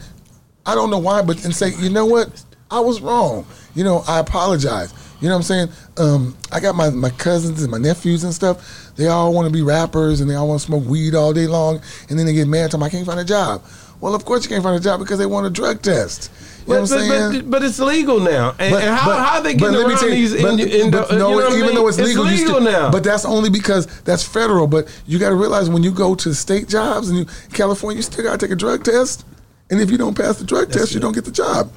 I 0.67 0.75
don't 0.75 0.91
know 0.91 0.99
why, 0.99 1.23
but 1.23 1.43
and 1.45 1.55
say, 1.55 1.73
you 1.79 1.89
know 1.89 2.05
what, 2.07 2.45
I 2.71 2.81
was 2.81 3.01
wrong. 3.01 3.47
You 3.75 3.85
know, 3.85 4.05
I 4.07 4.19
apologize. 4.19 4.93
You 5.25 5.31
know 5.31 5.37
what 5.37 5.51
I'm 5.51 5.69
saying? 5.69 5.69
Um, 5.97 6.37
I 6.53 6.61
got 6.61 6.75
my, 6.75 6.91
my 6.91 7.09
cousins 7.09 7.63
and 7.63 7.71
my 7.71 7.79
nephews 7.79 8.25
and 8.25 8.35
stuff. 8.35 8.93
They 8.95 9.07
all 9.07 9.33
want 9.33 9.47
to 9.47 9.51
be 9.53 9.63
rappers 9.63 10.21
and 10.21 10.29
they 10.29 10.35
all 10.35 10.47
want 10.47 10.61
to 10.61 10.67
smoke 10.67 10.85
weed 10.85 11.15
all 11.15 11.33
day 11.33 11.47
long, 11.47 11.81
and 12.11 12.19
then 12.19 12.27
they 12.27 12.35
get 12.35 12.47
mad 12.47 12.71
to 12.73 12.77
me, 12.79 12.85
I 12.85 12.91
can't 12.91 13.07
find 13.07 13.19
a 13.19 13.25
job. 13.25 13.63
Well, 14.03 14.15
of 14.15 14.27
course 14.27 14.45
you 14.45 14.51
can't 14.51 14.63
find 14.63 14.77
a 14.77 14.81
job 14.81 15.01
because 15.01 15.19
they 15.19 15.25
want 15.25 15.47
a 15.47 15.51
drug 15.51 15.81
test. 15.81 16.31
You 16.67 16.75
know 16.75 16.81
But, 16.81 16.91
what 16.91 16.93
I'm 16.93 17.09
saying? 17.09 17.41
but, 17.45 17.51
but 17.53 17.63
it's 17.63 17.79
legal 17.79 18.21
now. 18.21 18.51
And, 18.59 18.75
and 18.75 18.85
how, 18.95 19.13
how 19.17 19.37
are 19.39 19.43
they 19.43 19.55
but 19.55 19.71
getting 19.71 19.77
around 19.89 20.03
you, 20.03 20.11
these? 20.11 20.43
but- 20.43 20.61
in, 20.61 20.69
in, 20.69 20.91
but 20.91 21.09
the, 21.09 21.17
no, 21.17 21.31
you 21.31 21.37
know 21.39 21.45
what 21.45 21.45
I 21.53 21.57
even 21.57 21.67
mean? 21.69 21.75
though 21.77 21.89
it's 21.89 21.99
legal, 21.99 22.25
you 22.27 22.31
legal 22.33 22.55
still- 22.57 22.61
now. 22.61 22.91
But 22.91 23.03
that's 23.03 23.25
only 23.25 23.49
because 23.49 23.87
that's 24.03 24.23
federal. 24.23 24.67
But 24.67 24.95
you 25.07 25.19
got 25.19 25.31
to 25.31 25.37
realize 25.37 25.71
when 25.71 25.83
you 25.83 25.91
go 25.91 26.15
to 26.17 26.35
state 26.35 26.69
jobs 26.69 27.09
in 27.09 27.25
California, 27.55 27.97
you 27.97 28.03
still 28.03 28.25
got 28.25 28.39
to 28.39 28.47
take 28.47 28.53
a 28.53 28.57
drug 28.57 28.85
test. 28.85 29.25
And 29.71 29.81
if 29.81 29.91
you 29.91 29.97
don't 29.97 30.15
pass 30.15 30.37
the 30.37 30.45
drug 30.45 30.71
test, 30.71 30.93
you 30.93 31.01
don't 31.01 31.15
get 31.15 31.25
the 31.25 31.31
job. 31.31 31.73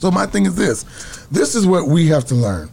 So 0.00 0.10
my 0.10 0.26
thing 0.26 0.46
is 0.46 0.56
this: 0.56 0.84
this 1.30 1.54
is 1.54 1.66
what 1.66 1.86
we 1.86 2.08
have 2.08 2.24
to 2.26 2.34
learn. 2.34 2.70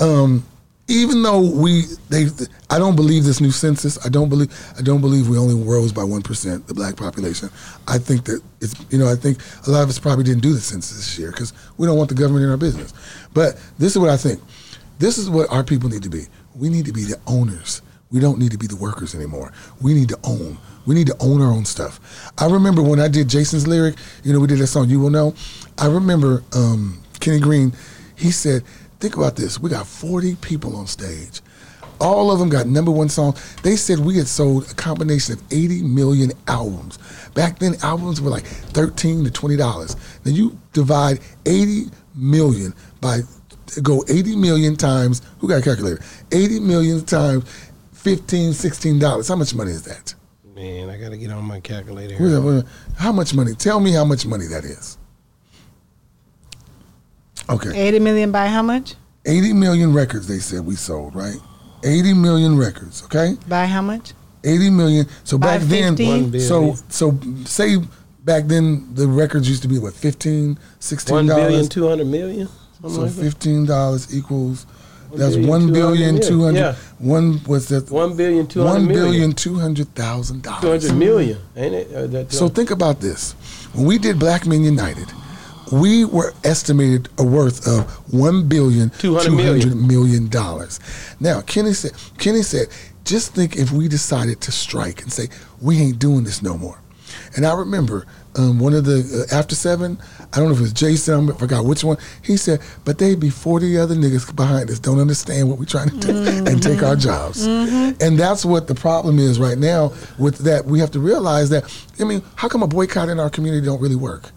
Um, 0.00 0.44
even 0.88 1.22
though 1.22 1.40
we 1.40 1.84
they 2.08 2.26
I 2.68 2.78
don't 2.78 2.96
believe 2.96 3.24
this 3.24 3.40
new 3.40 3.52
census. 3.52 4.04
I 4.04 4.08
don't 4.08 4.28
believe 4.28 4.50
I 4.76 4.82
don't 4.82 5.00
believe 5.00 5.28
we 5.28 5.38
only 5.38 5.54
rose 5.54 5.92
by 5.92 6.02
one 6.02 6.22
percent 6.22 6.66
the 6.66 6.74
black 6.74 6.96
population. 6.96 7.50
I 7.86 7.98
think 7.98 8.24
that 8.24 8.42
it's 8.60 8.74
you 8.90 8.98
know 8.98 9.10
I 9.10 9.14
think 9.14 9.38
a 9.66 9.70
lot 9.70 9.84
of 9.84 9.88
us 9.88 10.00
probably 10.00 10.24
didn't 10.24 10.42
do 10.42 10.52
the 10.52 10.60
census 10.60 10.96
this 10.96 11.18
year 11.18 11.30
because 11.30 11.52
we 11.78 11.86
don't 11.86 11.96
want 11.96 12.08
the 12.08 12.16
government 12.16 12.44
in 12.44 12.50
our 12.50 12.56
business. 12.56 12.92
But 13.32 13.54
this 13.78 13.92
is 13.92 13.98
what 13.98 14.10
I 14.10 14.16
think. 14.16 14.42
This 14.98 15.16
is 15.16 15.30
what 15.30 15.48
our 15.50 15.62
people 15.62 15.88
need 15.88 16.02
to 16.02 16.10
be. 16.10 16.24
We 16.56 16.68
need 16.68 16.86
to 16.86 16.92
be 16.92 17.04
the 17.04 17.18
owners. 17.28 17.80
We 18.10 18.18
don't 18.18 18.40
need 18.40 18.50
to 18.50 18.58
be 18.58 18.66
the 18.66 18.76
workers 18.76 19.14
anymore. 19.14 19.52
We 19.80 19.94
need 19.94 20.08
to 20.08 20.18
own. 20.24 20.58
We 20.86 20.94
need 20.94 21.06
to 21.08 21.16
own 21.20 21.42
our 21.42 21.52
own 21.52 21.64
stuff. 21.64 22.32
I 22.38 22.46
remember 22.46 22.82
when 22.82 23.00
I 23.00 23.08
did 23.08 23.28
Jason's 23.28 23.66
Lyric, 23.66 23.96
you 24.24 24.32
know, 24.32 24.40
we 24.40 24.46
did 24.46 24.58
that 24.58 24.68
song, 24.68 24.88
You 24.88 25.00
Will 25.00 25.10
Know. 25.10 25.34
I 25.78 25.86
remember 25.86 26.42
um, 26.52 27.00
Kenny 27.20 27.40
Greene, 27.40 27.72
he 28.16 28.30
said, 28.30 28.64
think 28.98 29.16
about 29.16 29.36
this. 29.36 29.58
We 29.58 29.70
got 29.70 29.86
40 29.86 30.36
people 30.36 30.76
on 30.76 30.86
stage. 30.86 31.40
All 32.00 32.30
of 32.30 32.38
them 32.38 32.48
got 32.48 32.66
number 32.66 32.90
one 32.90 33.10
songs. 33.10 33.56
They 33.56 33.76
said 33.76 33.98
we 33.98 34.16
had 34.16 34.26
sold 34.26 34.70
a 34.70 34.74
combination 34.74 35.34
of 35.34 35.42
80 35.52 35.82
million 35.82 36.32
albums. 36.48 36.98
Back 37.34 37.58
then, 37.58 37.74
albums 37.82 38.22
were 38.22 38.30
like 38.30 38.44
13 38.46 39.24
to 39.24 39.30
$20. 39.30 40.22
Then 40.24 40.34
you 40.34 40.58
divide 40.72 41.20
80 41.44 41.90
million 42.14 42.74
by, 43.02 43.20
go 43.82 44.02
80 44.08 44.36
million 44.36 44.76
times, 44.76 45.20
who 45.38 45.48
got 45.48 45.60
a 45.60 45.62
calculator? 45.62 46.02
80 46.32 46.60
million 46.60 47.04
times 47.04 47.44
15 47.92 48.52
$16. 48.52 49.28
How 49.28 49.36
much 49.36 49.54
money 49.54 49.72
is 49.72 49.82
that? 49.82 50.14
Man, 50.60 50.90
I 50.90 50.98
got 50.98 51.08
to 51.08 51.16
get 51.16 51.30
on 51.30 51.42
my 51.44 51.58
calculator. 51.60 52.14
Who's 52.16 52.32
Here. 52.32 52.40
that? 52.40 52.66
How 52.98 53.12
much 53.12 53.32
money? 53.32 53.54
Tell 53.54 53.80
me 53.80 53.92
how 53.92 54.04
much 54.04 54.26
money 54.26 54.44
that 54.48 54.62
is. 54.64 54.98
Okay. 57.48 57.74
80 57.74 57.98
million 58.00 58.30
by 58.30 58.46
how 58.48 58.60
much? 58.60 58.94
80 59.24 59.54
million 59.54 59.94
records 59.94 60.28
they 60.28 60.38
said 60.38 60.66
we 60.66 60.76
sold, 60.76 61.14
right? 61.14 61.38
80 61.82 62.12
million 62.12 62.58
records, 62.58 63.02
okay? 63.04 63.36
By 63.48 63.64
how 63.64 63.80
much? 63.80 64.12
80 64.44 64.68
million. 64.68 65.06
So 65.24 65.38
By 65.38 65.56
back 65.56 65.66
then 65.66 65.96
50? 65.96 66.06
One 66.06 66.30
billion. 66.30 66.48
so 66.48 66.74
so 66.90 67.18
say 67.46 67.76
back 68.24 68.44
then 68.44 68.94
the 68.94 69.06
records 69.06 69.48
used 69.48 69.62
to 69.62 69.68
be 69.68 69.78
what 69.78 69.94
15 69.94 70.58
16 70.78 71.14
One 71.14 71.26
billion, 71.26 71.50
dollars. 71.52 71.68
two 71.70 71.88
hundred 71.88 72.06
million. 72.06 72.48
So 72.86 73.08
fifteen 73.08 73.64
dollars 73.66 74.14
equals 74.14 74.64
One 74.64 74.74
that's 75.14 75.36
one 75.36 75.68
200 75.68 75.72
billion 75.72 76.20
two 76.20 76.42
hundred. 76.44 76.58
Yeah. 76.60 76.74
One 76.98 77.42
was 77.44 77.68
that 77.68 77.90
One 77.90 78.16
billion, 78.16 78.46
two 78.46 78.62
hundred 78.62 78.78
one 78.86 78.88
billion 78.88 79.32
two 79.32 79.58
hundred 79.58 79.94
thousand 79.94 80.42
Two 80.44 80.50
dollars. 80.50 80.88
hundred 80.88 80.98
million, 80.98 81.38
ain't 81.56 81.74
it? 81.74 82.32
So 82.32 82.48
think 82.48 82.70
about 82.70 83.00
this. 83.00 83.32
When 83.74 83.86
we 83.86 83.98
did 83.98 84.18
Black 84.18 84.46
Men 84.46 84.62
United, 84.64 85.06
we 85.72 86.04
were 86.04 86.34
estimated 86.44 87.08
a 87.18 87.22
worth 87.24 87.66
of 87.66 87.88
one 88.12 88.48
billion 88.48 88.90
two 88.90 89.18
200 89.20 89.62
hundred 89.62 89.76
million 89.76 90.28
dollars. 90.28 90.80
Now, 91.20 91.40
Kenny 91.42 91.72
said, 91.72 91.92
Kenny 92.18 92.42
said, 92.42 92.68
just 93.04 93.34
think 93.34 93.56
if 93.56 93.70
we 93.72 93.86
decided 93.88 94.40
to 94.42 94.52
strike 94.52 95.02
and 95.02 95.12
say 95.12 95.28
we 95.60 95.78
ain't 95.80 95.98
doing 95.98 96.24
this 96.24 96.42
no 96.42 96.56
more. 96.58 96.79
And 97.36 97.46
I 97.46 97.54
remember 97.54 98.06
um, 98.36 98.58
one 98.58 98.74
of 98.74 98.84
the 98.84 99.26
uh, 99.30 99.34
after 99.34 99.54
seven. 99.54 99.98
I 100.32 100.38
don't 100.38 100.46
know 100.46 100.52
if 100.52 100.58
it 100.58 100.62
was 100.62 100.72
Jason. 100.72 101.30
I 101.30 101.34
forgot 101.34 101.64
which 101.64 101.82
one. 101.82 101.96
He 102.22 102.36
said, 102.36 102.60
"But 102.84 102.98
they'd 102.98 103.18
be 103.18 103.30
forty 103.30 103.76
other 103.78 103.94
niggas 103.94 104.34
behind 104.34 104.70
us 104.70 104.78
don't 104.78 105.00
understand 105.00 105.48
what 105.48 105.58
we're 105.58 105.64
trying 105.64 105.90
to 105.90 105.96
do 105.98 106.10
and 106.46 106.62
take 106.62 106.82
our 106.82 106.96
jobs." 106.96 107.46
And 107.46 108.18
that's 108.18 108.44
what 108.44 108.66
the 108.66 108.74
problem 108.74 109.18
is 109.18 109.38
right 109.40 109.58
now. 109.58 109.92
With 110.18 110.38
that, 110.38 110.64
we 110.64 110.78
have 110.80 110.90
to 110.92 111.00
realize 111.00 111.50
that. 111.50 111.64
I 111.98 112.04
mean, 112.04 112.22
how 112.36 112.48
come 112.48 112.62
a 112.62 112.68
boycott 112.68 113.08
in 113.08 113.18
our 113.18 113.30
community 113.30 113.64
don't 113.66 113.80
really 113.80 113.96
work? 113.96 114.30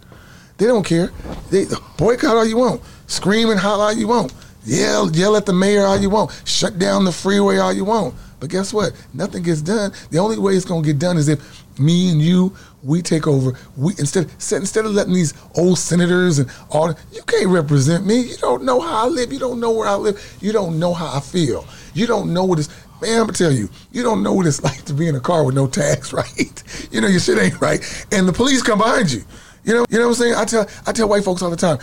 They 0.58 0.66
don't 0.66 0.86
care. 0.86 1.12
They 1.50 1.66
boycott 1.98 2.36
all 2.36 2.46
you 2.46 2.58
want, 2.58 2.82
scream 3.08 3.50
and 3.50 3.60
holler 3.60 3.86
all 3.86 3.94
you 3.94 4.08
want, 4.08 4.34
yell 4.66 5.12
yell 5.12 5.36
at 5.36 5.46
the 5.46 5.54
mayor 5.54 5.84
all 5.86 6.00
you 6.00 6.10
want, 6.10 6.32
shut 6.46 6.80
down 6.80 7.06
the 7.06 7.12
freeway 7.12 7.58
all 7.58 7.74
you 7.74 7.86
want. 7.86 8.16
But 8.40 8.50
guess 8.50 8.74
what? 8.74 8.94
Nothing 9.14 9.44
gets 9.44 9.62
done. 9.62 9.94
The 10.12 10.20
only 10.20 10.38
way 10.38 10.54
it's 10.54 10.66
gonna 10.66 10.86
get 10.86 11.00
done 11.00 11.18
is 11.18 11.30
if 11.30 11.64
me 11.80 12.12
and 12.12 12.22
you 12.22 12.56
we 12.84 13.02
take 13.02 13.28
over. 13.28 13.58
We 13.78 13.94
instead 13.98 14.26
instead 14.40 14.86
of 14.86 14.92
letting 14.92 15.14
these 15.14 15.34
old 15.56 15.80
senators 15.80 16.40
and 16.40 16.52
all 16.70 16.90
you 17.12 17.22
can't 17.24 17.48
represent 17.48 18.06
me. 18.06 18.22
You 18.22 18.38
don't 18.38 18.64
know 18.64 18.80
how 18.80 19.06
I 19.06 19.08
live. 19.08 19.32
You 19.32 19.40
don't 19.40 19.60
know 19.60 19.72
where 19.72 19.88
I 19.88 19.96
live. 19.96 20.38
You 20.42 20.52
don't 20.52 20.80
know 20.80 20.94
how 20.94 21.16
I 21.16 21.20
feel. 21.20 21.66
You 21.94 22.08
don't 22.08 22.34
know 22.34 22.44
what 22.44 22.60
it's 22.60 22.70
Man, 23.04 23.20
I'm 23.20 23.26
gonna 23.26 23.34
tell 23.34 23.52
you, 23.52 23.70
you 23.92 24.02
don't 24.02 24.24
know 24.24 24.32
what 24.32 24.48
it's 24.48 24.64
like 24.64 24.86
to 24.86 24.94
be 24.94 25.10
in 25.10 25.16
a 25.16 25.20
car 25.20 25.44
with 25.44 25.56
no 25.56 25.68
tags, 25.68 26.14
right? 26.14 26.64
You 26.90 27.02
know 27.02 27.08
your 27.08 27.20
shit 27.20 27.38
ain't 27.38 27.60
right, 27.60 28.08
and 28.12 28.28
the 28.28 28.34
police 28.34 28.62
come 28.62 28.80
behind 28.80 29.12
you. 29.12 29.24
You 29.66 29.74
know, 29.74 29.86
you 29.90 29.98
know 29.98 30.08
what 30.08 30.12
I'm 30.12 30.16
saying? 30.16 30.36
I 30.36 30.46
tell 30.46 30.68
I 30.88 30.94
tell 30.94 31.10
white 31.10 31.24
folks 31.26 31.42
all 31.42 31.50
the 31.50 31.58
time, 31.58 31.80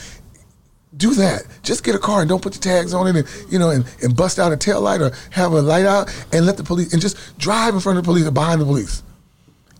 do 0.96 1.14
that. 1.14 1.42
Just 1.62 1.84
get 1.84 1.94
a 1.94 1.98
car 1.98 2.20
and 2.20 2.28
don't 2.28 2.42
put 2.42 2.54
the 2.54 2.58
tags 2.58 2.94
on 2.94 3.06
it, 3.06 3.16
and 3.16 3.52
you 3.52 3.58
know, 3.58 3.68
and, 3.68 3.84
and 4.02 4.16
bust 4.16 4.38
out 4.38 4.50
a 4.50 4.56
tail 4.56 4.80
light 4.80 5.02
or 5.02 5.12
have 5.30 5.52
a 5.52 5.60
light 5.60 5.84
out, 5.84 6.10
and 6.32 6.46
let 6.46 6.56
the 6.56 6.64
police 6.64 6.92
and 6.94 7.02
just 7.02 7.36
drive 7.38 7.74
in 7.74 7.80
front 7.80 7.98
of 7.98 8.04
the 8.04 8.08
police 8.08 8.26
or 8.26 8.30
behind 8.30 8.60
the 8.60 8.64
police, 8.64 9.02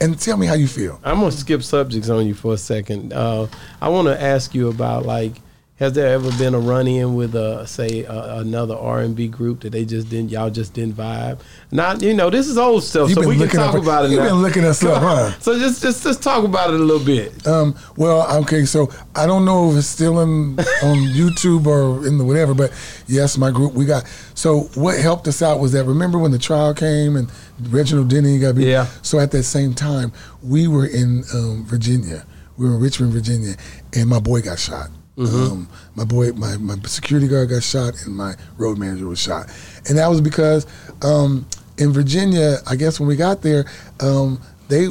and 0.01 0.19
tell 0.19 0.37
me 0.37 0.47
how 0.47 0.55
you 0.55 0.67
feel. 0.67 1.01
I'm 1.05 1.21
gonna 1.21 1.33
skip 1.33 1.63
subjects 1.63 2.09
on 2.09 2.27
you 2.27 2.35
for 2.35 2.55
a 2.55 2.59
second. 2.59 3.13
Uh, 3.13 3.47
I 3.81 3.89
want 3.89 4.09
to 4.09 4.21
ask 4.21 4.55
you 4.55 4.69
about 4.69 5.05
like, 5.05 5.33
has 5.81 5.95
there 5.95 6.09
ever 6.13 6.31
been 6.39 6.55
a 6.55 6.59
run-in 6.61 7.15
with 7.15 7.35
uh, 7.35 7.65
say 7.65 8.05
uh, 8.05 8.41
another 8.41 8.77
R&B 8.77 9.29
group 9.29 9.61
that 9.63 9.71
they 9.71 9.85
just 9.87 10.11
didn't 10.11 10.31
y'all 10.31 10.51
just 10.51 10.75
didn't 10.75 10.95
vibe? 10.95 11.41
Not 11.73 12.03
you 12.03 12.13
know 12.15 12.29
this 12.31 12.47
is 12.49 12.59
old 12.59 12.85
stuff, 12.85 13.09
You've 13.09 13.23
so 13.25 13.29
we 13.29 13.39
can 13.39 13.49
talk 13.49 13.75
up- 13.75 13.83
about 13.83 14.05
it. 14.05 14.11
you've 14.11 14.21
now. 14.21 14.29
been 14.29 14.43
looking 14.43 14.65
us 14.65 14.85
up, 14.85 15.03
huh? 15.03 15.33
So 15.41 15.59
just 15.59 15.81
just 15.83 16.03
just 16.05 16.23
talk 16.23 16.45
about 16.45 16.73
it 16.75 16.79
a 16.79 16.83
little 16.85 17.05
bit. 17.05 17.47
Um, 17.47 17.75
well, 17.97 18.31
okay, 18.43 18.67
so 18.67 18.91
I 19.17 19.27
don't 19.27 19.45
know 19.47 19.71
if 19.73 19.79
it's 19.79 19.87
still 19.87 20.21
in 20.21 20.59
on 20.61 20.97
YouTube 21.17 21.67
or 21.67 22.07
in 22.07 22.19
the 22.19 22.25
whatever, 22.25 22.53
but 22.55 22.71
yes, 23.07 23.39
my 23.39 23.51
group 23.51 23.73
we 23.73 23.87
got. 23.87 24.07
So 24.35 24.69
what 24.75 24.99
helped 25.01 25.27
us 25.29 25.41
out 25.43 25.61
was 25.61 25.73
that 25.73 25.85
remember 25.87 26.19
when 26.19 26.31
the 26.31 26.39
trial 26.39 26.75
came 26.75 27.17
and 27.17 27.31
Reginald 27.71 28.11
Denny 28.11 28.39
got 28.39 28.55
beat. 28.55 28.67
Yeah. 28.69 28.85
So 29.01 29.19
at 29.19 29.31
that 29.31 29.45
same 29.45 29.73
time, 29.73 30.13
we 30.43 30.69
were 30.69 30.87
in 30.87 31.25
um, 31.35 31.65
Virginia. 31.65 32.27
We 32.59 32.69
were 32.69 32.75
in 32.75 32.81
Richmond, 32.83 33.13
Virginia, 33.15 33.55
and 33.95 34.11
my 34.11 34.21
boy 34.21 34.43
got 34.43 34.59
shot. 34.59 34.91
Um, 35.19 35.69
my 35.97 36.05
boy, 36.05 36.33
my, 36.33 36.57
my 36.57 36.77
security 36.87 37.29
guard 37.29 37.51
got 37.51 37.63
shot, 37.63 37.95
and 38.07 38.17
my 38.17 38.35
road 38.57 38.79
manager 38.79 39.07
was 39.07 39.21
shot, 39.21 39.49
and 39.89 39.99
that 39.99 40.09
was 40.09 40.21
because 40.21 40.67
um, 41.03 41.47
in 41.77 41.93
Virginia, 41.93 42.57
I 42.67 42.77
guess 42.77 42.99
when 42.99 43.09
we 43.09 43.17
got 43.17 43.43
there, 43.43 43.67
um, 44.01 44.41
they 44.69 44.89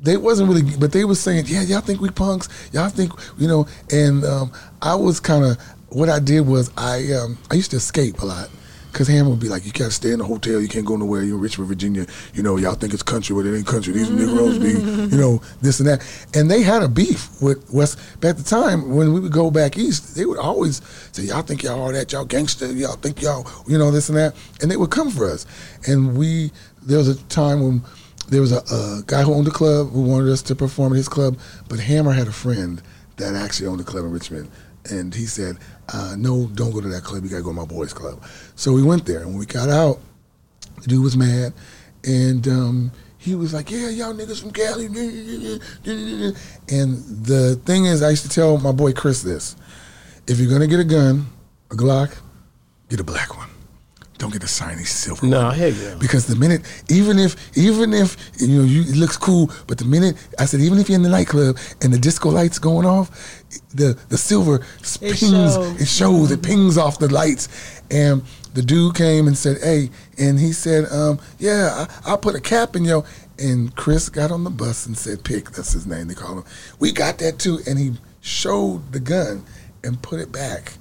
they 0.00 0.16
wasn't 0.16 0.48
really, 0.48 0.62
but 0.76 0.92
they 0.92 1.04
was 1.04 1.18
saying, 1.18 1.46
yeah, 1.48 1.62
y'all 1.62 1.80
think 1.80 2.00
we 2.00 2.10
punks, 2.10 2.48
y'all 2.72 2.88
think 2.88 3.12
you 3.38 3.48
know, 3.48 3.66
and 3.90 4.24
um, 4.24 4.52
I 4.80 4.94
was 4.94 5.18
kind 5.18 5.44
of 5.44 5.60
what 5.88 6.08
I 6.08 6.18
did 6.18 6.42
was 6.42 6.70
I 6.76 7.12
um, 7.12 7.38
I 7.50 7.54
used 7.54 7.70
to 7.72 7.76
escape 7.78 8.20
a 8.20 8.26
lot. 8.26 8.50
Cause 8.94 9.08
Hammer 9.08 9.30
would 9.30 9.40
be 9.40 9.48
like, 9.48 9.66
you 9.66 9.72
can't 9.72 9.92
stay 9.92 10.12
in 10.12 10.20
the 10.20 10.24
hotel, 10.24 10.60
you 10.60 10.68
can't 10.68 10.86
go 10.86 10.96
nowhere. 10.96 11.22
You're 11.22 11.34
in 11.34 11.40
Richmond, 11.42 11.68
Virginia. 11.68 12.06
You 12.32 12.44
know, 12.44 12.56
y'all 12.56 12.74
think 12.74 12.94
it's 12.94 13.02
country, 13.02 13.34
but 13.34 13.44
it 13.44 13.56
ain't 13.56 13.66
country. 13.66 13.92
These 13.92 14.08
Negroes 14.08 14.58
be, 14.58 14.70
you 15.14 15.20
know, 15.20 15.42
this 15.60 15.80
and 15.80 15.88
that. 15.88 16.06
And 16.32 16.48
they 16.48 16.62
had 16.62 16.82
a 16.82 16.88
beef 16.88 17.28
with 17.42 17.68
West. 17.72 17.98
Back 18.20 18.30
at 18.30 18.36
the 18.36 18.44
time 18.44 18.94
when 18.94 19.12
we 19.12 19.18
would 19.18 19.32
go 19.32 19.50
back 19.50 19.76
east, 19.76 20.14
they 20.14 20.24
would 20.24 20.38
always 20.38 20.80
say, 21.12 21.24
y'all 21.24 21.42
think 21.42 21.64
y'all 21.64 21.80
all 21.80 21.92
that, 21.92 22.12
y'all 22.12 22.24
gangster, 22.24 22.72
y'all 22.72 22.96
think 22.96 23.20
y'all, 23.20 23.46
you 23.66 23.76
know, 23.76 23.90
this 23.90 24.08
and 24.08 24.16
that. 24.16 24.34
And 24.62 24.70
they 24.70 24.76
would 24.76 24.90
come 24.90 25.10
for 25.10 25.28
us. 25.28 25.44
And 25.88 26.16
we, 26.16 26.52
there 26.82 26.98
was 26.98 27.08
a 27.08 27.20
time 27.24 27.62
when 27.62 27.82
there 28.28 28.40
was 28.40 28.52
a, 28.52 28.58
a 28.72 29.02
guy 29.06 29.22
who 29.22 29.34
owned 29.34 29.46
the 29.46 29.50
club 29.50 29.90
who 29.90 30.02
wanted 30.02 30.30
us 30.30 30.42
to 30.42 30.54
perform 30.54 30.92
at 30.92 30.96
his 30.96 31.08
club, 31.08 31.36
but 31.68 31.80
Hammer 31.80 32.12
had 32.12 32.28
a 32.28 32.32
friend 32.32 32.80
that 33.16 33.34
actually 33.34 33.66
owned 33.66 33.80
the 33.80 33.84
club 33.84 34.04
in 34.04 34.12
Richmond, 34.12 34.50
and 34.90 35.14
he 35.14 35.26
said, 35.26 35.58
uh, 35.92 36.14
"No, 36.16 36.46
don't 36.54 36.70
go 36.72 36.80
to 36.80 36.88
that 36.88 37.04
club. 37.04 37.24
You 37.24 37.30
got 37.30 37.36
to 37.38 37.42
go 37.42 37.50
to 37.50 37.56
my 37.56 37.64
boys' 37.64 37.92
club." 37.92 38.22
So 38.56 38.72
we 38.72 38.82
went 38.82 39.04
there, 39.06 39.18
and 39.20 39.28
when 39.30 39.38
we 39.38 39.46
got 39.46 39.68
out, 39.68 39.98
the 40.82 40.88
dude 40.88 41.02
was 41.02 41.16
mad, 41.16 41.52
and 42.04 42.46
um, 42.48 42.92
he 43.18 43.34
was 43.34 43.52
like, 43.54 43.70
"Yeah, 43.70 43.88
y'all 43.90 44.14
niggas 44.14 44.40
from 44.40 44.50
Cali." 44.52 44.86
And 46.68 46.96
the 47.26 47.60
thing 47.64 47.86
is, 47.86 48.02
I 48.02 48.10
used 48.10 48.22
to 48.24 48.28
tell 48.28 48.58
my 48.58 48.72
boy 48.72 48.92
Chris 48.92 49.22
this: 49.22 49.56
if 50.26 50.38
you're 50.38 50.50
gonna 50.50 50.66
get 50.66 50.80
a 50.80 50.84
gun, 50.84 51.26
a 51.70 51.74
Glock, 51.74 52.16
get 52.88 53.00
a 53.00 53.04
black 53.04 53.36
one. 53.36 53.48
Don't 54.16 54.32
get 54.32 54.44
a 54.44 54.48
shiny 54.48 54.84
silver 54.84 55.26
No, 55.26 55.46
one. 55.46 55.54
heck 55.56 55.74
yeah. 55.76 55.96
Because 55.98 56.26
the 56.26 56.36
minute, 56.36 56.62
even 56.88 57.18
if, 57.18 57.34
even 57.58 57.92
if 57.92 58.16
you 58.40 58.46
know 58.46 58.62
you 58.64 58.82
it 58.82 58.96
looks 58.96 59.16
cool, 59.16 59.50
but 59.66 59.76
the 59.76 59.84
minute 59.84 60.16
I 60.38 60.44
said, 60.44 60.60
even 60.60 60.78
if 60.78 60.88
you're 60.88 60.94
in 60.96 61.02
the 61.02 61.08
nightclub 61.08 61.58
and 61.82 61.92
the 61.92 61.98
disco 61.98 62.30
lights 62.30 62.60
going 62.60 62.86
off, 62.86 63.42
the 63.74 63.98
the 64.08 64.16
silver 64.18 64.56
It 64.56 65.00
pings, 65.00 65.18
shows. 65.20 65.80
it 65.80 65.88
shows, 65.88 66.30
it 66.30 66.42
pings 66.42 66.76
off 66.78 66.98
the 66.98 67.12
lights. 67.12 67.48
And 67.90 68.22
the 68.54 68.62
dude 68.62 68.94
came 68.94 69.26
and 69.26 69.36
said, 69.36 69.58
"Hey," 69.62 69.90
and 70.18 70.38
he 70.38 70.52
said, 70.52 70.86
um, 70.90 71.18
"Yeah, 71.38 71.86
I, 72.04 72.10
I'll 72.10 72.18
put 72.18 72.34
a 72.34 72.40
cap 72.40 72.76
in 72.76 72.84
your." 72.84 73.04
And 73.38 73.74
Chris 73.74 74.08
got 74.08 74.30
on 74.30 74.44
the 74.44 74.50
bus 74.50 74.86
and 74.86 74.96
said, 74.96 75.24
"Pick." 75.24 75.50
That's 75.50 75.72
his 75.72 75.86
name. 75.86 76.08
They 76.08 76.14
call 76.14 76.38
him. 76.38 76.44
We 76.78 76.92
got 76.92 77.18
that 77.18 77.38
too. 77.38 77.58
And 77.66 77.78
he 77.78 77.92
showed 78.20 78.92
the 78.92 79.00
gun 79.00 79.44
and 79.82 80.00
put 80.00 80.18
it 80.20 80.32
back, 80.32 80.74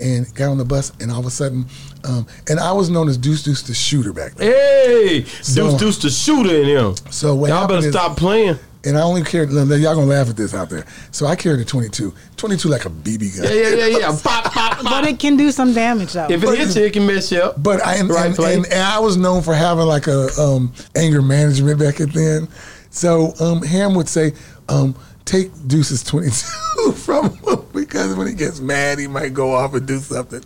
and 0.00 0.32
got 0.34 0.50
on 0.50 0.58
the 0.58 0.64
bus. 0.64 0.92
And 0.98 1.10
all 1.12 1.20
of 1.20 1.26
a 1.26 1.30
sudden, 1.30 1.66
um, 2.04 2.26
and 2.48 2.58
I 2.58 2.72
was 2.72 2.90
known 2.90 3.08
as 3.08 3.16
Deuce 3.16 3.42
Deuce 3.44 3.62
the 3.62 3.74
shooter 3.74 4.12
back 4.12 4.34
then. 4.34 4.50
Hey, 4.50 5.24
So- 5.42 5.70
Deuce 5.70 5.78
Deuce 5.78 5.98
the 5.98 6.10
shooter 6.10 6.54
in 6.56 6.64
him. 6.66 6.94
So 7.10 7.34
what 7.34 7.50
Y'all 7.50 7.68
better 7.68 7.86
is- 7.86 7.92
stop 7.92 8.16
playing. 8.16 8.58
And 8.86 8.98
I 8.98 9.02
only 9.02 9.22
carried. 9.22 9.50
Y'all 9.50 9.66
gonna 9.66 10.02
laugh 10.02 10.28
at 10.28 10.36
this 10.36 10.54
out 10.54 10.68
there. 10.68 10.84
So 11.10 11.26
I 11.26 11.36
carried 11.36 11.60
a 11.60 11.64
22. 11.64 12.12
22 12.36 12.68
like 12.68 12.84
a 12.84 12.90
BB 12.90 13.36
gun. 13.36 13.46
Yeah, 13.46 13.52
yeah, 13.52 13.86
yeah, 13.86 13.98
yeah. 13.98 14.18
Pop, 14.22 14.44
pop, 14.44 14.78
pop. 14.78 14.84
But 14.84 15.04
it 15.06 15.18
can 15.18 15.36
do 15.36 15.50
some 15.50 15.72
damage 15.72 16.12
though. 16.12 16.28
If 16.28 16.44
it 16.44 16.58
hits 16.58 16.76
you, 16.76 16.84
it 16.84 16.92
can 16.92 17.06
mess 17.06 17.32
you 17.32 17.40
up. 17.40 17.62
But 17.62 17.84
I 17.84 17.96
and, 17.96 18.10
Right 18.10 18.26
and, 18.26 18.38
and, 18.38 18.66
and 18.66 18.82
I 18.82 18.98
was 18.98 19.16
known 19.16 19.42
for 19.42 19.54
having 19.54 19.86
like 19.86 20.06
a 20.06 20.28
um, 20.38 20.72
anger 20.94 21.22
management 21.22 21.78
back 21.78 22.00
at 22.00 22.12
then. 22.12 22.48
So 22.90 23.32
um, 23.40 23.62
Ham 23.62 23.94
would 23.94 24.08
say, 24.08 24.34
um, 24.68 24.94
"Take 25.24 25.50
Deuce's 25.66 26.02
22 26.04 26.92
from 26.96 27.34
him 27.38 27.64
because 27.72 28.14
when 28.14 28.26
he 28.26 28.34
gets 28.34 28.60
mad, 28.60 28.98
he 28.98 29.06
might 29.06 29.32
go 29.32 29.52
off 29.54 29.74
and 29.74 29.86
do 29.86 29.98
something." 29.98 30.42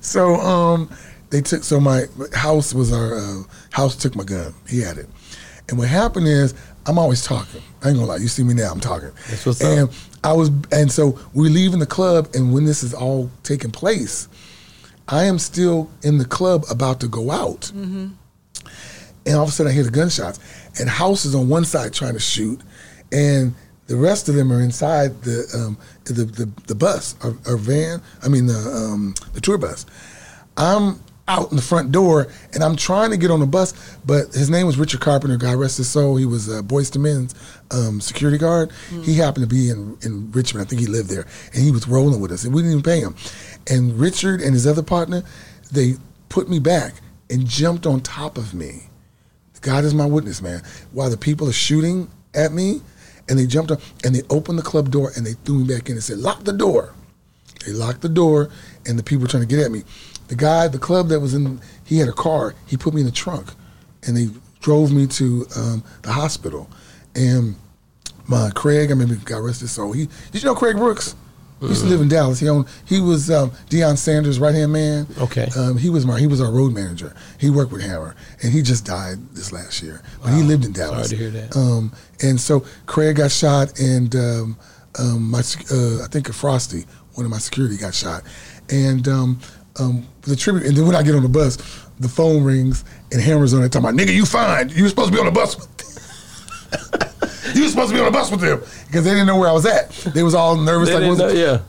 So 0.00 0.36
um, 0.36 0.90
they 1.30 1.40
took. 1.40 1.64
So 1.64 1.80
my 1.80 2.04
house 2.34 2.72
was 2.72 2.92
our 2.92 3.18
uh, 3.18 3.42
house 3.70 3.96
took 3.96 4.14
my 4.14 4.24
gun. 4.24 4.54
He 4.68 4.80
had 4.80 4.96
it, 4.96 5.08
and 5.68 5.78
what 5.78 5.88
happened 5.88 6.28
is 6.28 6.54
I'm 6.90 6.98
always 6.98 7.24
talking. 7.24 7.62
I 7.84 7.88
ain't 7.90 7.98
gonna 7.98 8.08
lie. 8.08 8.16
You 8.16 8.26
see 8.26 8.42
me 8.42 8.52
now. 8.52 8.72
I'm 8.72 8.80
talking. 8.80 9.12
That's 9.28 9.46
what's 9.46 9.62
and 9.62 9.88
up. 9.88 9.94
I 10.24 10.32
was, 10.32 10.50
and 10.72 10.90
so 10.90 11.16
we 11.34 11.48
leaving 11.48 11.78
the 11.78 11.86
club, 11.86 12.28
and 12.34 12.52
when 12.52 12.64
this 12.64 12.82
is 12.82 12.92
all 12.92 13.30
taking 13.44 13.70
place. 13.70 14.26
I 15.06 15.24
am 15.24 15.38
still 15.38 15.88
in 16.02 16.18
the 16.18 16.24
club 16.24 16.64
about 16.68 16.98
to 17.00 17.08
go 17.08 17.30
out. 17.30 17.70
And 19.24 19.36
all 19.36 19.44
of 19.44 19.50
a 19.50 19.52
sudden 19.52 19.70
I 19.70 19.74
hear 19.74 19.84
the 19.84 19.90
gunshots. 19.92 20.40
And 20.80 20.88
House 20.88 21.24
is 21.24 21.34
on 21.34 21.48
one 21.48 21.64
side 21.64 21.92
trying 21.94 22.14
to 22.14 22.20
shoot, 22.20 22.60
and 23.12 23.54
the 23.86 23.96
rest 23.96 24.28
of 24.28 24.34
them 24.34 24.52
are 24.52 24.60
inside 24.60 25.22
the 25.22 25.46
um, 25.54 25.78
the, 26.04 26.24
the, 26.24 26.50
the 26.66 26.74
bus 26.74 27.14
or, 27.22 27.36
or 27.46 27.56
van. 27.56 28.02
I 28.24 28.28
mean 28.28 28.46
the 28.46 28.58
um, 28.58 29.14
the 29.32 29.40
tour 29.40 29.58
bus. 29.58 29.86
I'm 30.56 30.98
out 31.30 31.50
in 31.50 31.56
the 31.56 31.62
front 31.62 31.92
door, 31.92 32.26
and 32.52 32.62
I'm 32.64 32.74
trying 32.74 33.10
to 33.10 33.16
get 33.16 33.30
on 33.30 33.38
the 33.38 33.46
bus, 33.46 33.72
but 34.04 34.34
his 34.34 34.50
name 34.50 34.66
was 34.66 34.76
Richard 34.76 35.00
Carpenter. 35.00 35.36
God 35.36 35.56
rest 35.56 35.78
his 35.78 35.88
soul. 35.88 36.16
He 36.16 36.26
was 36.26 36.48
a 36.48 36.60
Boyz 36.60 36.94
II 36.94 37.02
Men's 37.02 37.34
um, 37.70 38.00
security 38.00 38.36
guard. 38.36 38.72
He 39.04 39.14
happened 39.14 39.48
to 39.48 39.54
be 39.54 39.70
in, 39.70 39.96
in 40.02 40.32
Richmond. 40.32 40.66
I 40.66 40.68
think 40.68 40.80
he 40.80 40.88
lived 40.88 41.08
there, 41.08 41.26
and 41.54 41.62
he 41.62 41.70
was 41.70 41.86
rolling 41.86 42.20
with 42.20 42.32
us, 42.32 42.44
and 42.44 42.52
we 42.52 42.62
didn't 42.62 42.80
even 42.80 42.82
pay 42.82 43.00
him. 43.00 43.14
And 43.68 43.98
Richard 43.98 44.40
and 44.40 44.54
his 44.54 44.66
other 44.66 44.82
partner, 44.82 45.22
they 45.70 45.94
put 46.28 46.48
me 46.48 46.58
back 46.58 46.94
and 47.30 47.46
jumped 47.46 47.86
on 47.86 48.00
top 48.00 48.36
of 48.36 48.52
me. 48.52 48.88
God 49.60 49.84
is 49.84 49.94
my 49.94 50.06
witness, 50.06 50.42
man. 50.42 50.62
While 50.90 51.10
the 51.10 51.16
people 51.16 51.48
are 51.48 51.52
shooting 51.52 52.10
at 52.34 52.52
me, 52.52 52.80
and 53.28 53.38
they 53.38 53.46
jumped 53.46 53.70
up 53.70 53.80
and 54.04 54.12
they 54.14 54.22
opened 54.28 54.58
the 54.58 54.62
club 54.62 54.90
door 54.90 55.12
and 55.14 55.24
they 55.24 55.34
threw 55.34 55.60
me 55.64 55.74
back 55.74 55.88
in 55.88 55.92
and 55.94 56.02
said, 56.02 56.18
"Lock 56.18 56.42
the 56.42 56.52
door." 56.52 56.94
They 57.64 57.72
locked 57.72 58.00
the 58.00 58.08
door, 58.08 58.48
and 58.86 58.98
the 58.98 59.02
people 59.02 59.22
were 59.22 59.28
trying 59.28 59.46
to 59.46 59.54
get 59.54 59.64
at 59.64 59.70
me. 59.70 59.84
The 60.30 60.36
guy, 60.36 60.68
the 60.68 60.78
club 60.78 61.08
that 61.08 61.18
was 61.18 61.34
in, 61.34 61.60
he 61.84 61.98
had 61.98 62.08
a 62.08 62.12
car. 62.12 62.54
He 62.66 62.76
put 62.76 62.94
me 62.94 63.00
in 63.00 63.06
the 63.06 63.12
trunk, 63.12 63.48
and 64.06 64.16
they 64.16 64.28
drove 64.60 64.92
me 64.92 65.08
to 65.08 65.44
um, 65.56 65.82
the 66.02 66.12
hospital. 66.12 66.70
And 67.16 67.56
my 68.28 68.50
Craig, 68.54 68.92
I 68.92 68.94
mean, 68.94 69.20
God 69.24 69.38
rest 69.38 69.60
his 69.60 69.72
soul. 69.72 69.90
He 69.90 70.08
did 70.30 70.44
you 70.44 70.46
know 70.48 70.54
Craig 70.54 70.76
Brooks? 70.76 71.16
He 71.60 71.66
used 71.66 71.82
to 71.82 71.88
live 71.88 72.00
in 72.00 72.08
Dallas. 72.08 72.38
He 72.38 72.48
owned. 72.48 72.66
He 72.86 73.00
was 73.00 73.28
um, 73.28 73.50
Deion 73.68 73.98
Sanders' 73.98 74.38
right 74.38 74.54
hand 74.54 74.72
man. 74.72 75.08
Okay. 75.18 75.48
Um, 75.58 75.76
he 75.76 75.90
was 75.90 76.06
my. 76.06 76.20
He 76.20 76.28
was 76.28 76.40
our 76.40 76.52
road 76.52 76.72
manager. 76.72 77.12
He 77.36 77.50
worked 77.50 77.72
with 77.72 77.82
Hammer, 77.82 78.14
and 78.40 78.52
he 78.52 78.62
just 78.62 78.86
died 78.86 79.18
this 79.32 79.52
last 79.52 79.82
year. 79.82 80.00
But 80.22 80.32
he 80.32 80.44
lived 80.44 80.64
in 80.64 80.72
Dallas. 80.72 81.08
Sorry 81.08 81.08
to 81.08 81.16
hear 81.16 81.30
that. 81.30 81.56
Um, 81.56 81.92
and 82.22 82.40
so 82.40 82.64
Craig 82.86 83.16
got 83.16 83.32
shot, 83.32 83.80
and 83.80 84.14
um, 84.14 84.56
um, 84.96 85.28
my 85.28 85.40
uh, 85.40 86.04
I 86.04 86.06
think 86.06 86.32
Frosty, 86.32 86.86
one 87.14 87.26
of 87.26 87.32
my 87.32 87.38
security, 87.38 87.76
got 87.76 87.94
shot, 87.94 88.22
and 88.70 89.08
um, 89.80 90.06
the 90.22 90.36
tribute. 90.36 90.66
And 90.66 90.76
then 90.76 90.86
when 90.86 90.94
I 90.94 91.02
get 91.02 91.14
on 91.14 91.22
the 91.22 91.28
bus, 91.28 91.56
the 91.98 92.08
phone 92.08 92.44
rings, 92.44 92.84
and 93.12 93.20
Hammer's 93.20 93.54
on 93.54 93.62
it 93.62 93.72
talking 93.72 93.88
about, 93.88 93.98
"Nigga, 93.98 94.14
you 94.14 94.24
fine? 94.26 94.68
You 94.68 94.84
were 94.84 94.88
supposed 94.88 95.10
to 95.10 95.14
be 95.14 95.20
on 95.20 95.26
the 95.26 95.32
bus." 95.32 95.56
with 95.56 95.80
You 97.54 97.62
were 97.62 97.68
supposed 97.68 97.88
to 97.90 97.94
be 97.94 98.00
on 98.00 98.06
the 98.06 98.12
bus 98.12 98.30
with 98.30 98.40
them 98.40 98.60
because 98.86 99.04
they 99.04 99.10
didn't 99.10 99.26
know 99.26 99.38
where 99.38 99.48
I 99.48 99.52
was 99.52 99.66
at. 99.66 99.90
They 100.14 100.22
was 100.22 100.34
all 100.34 100.56
nervous. 100.56 100.88
They 100.88 101.08
like, 101.08 101.18
know- 101.18 101.28
yeah. 101.28 101.60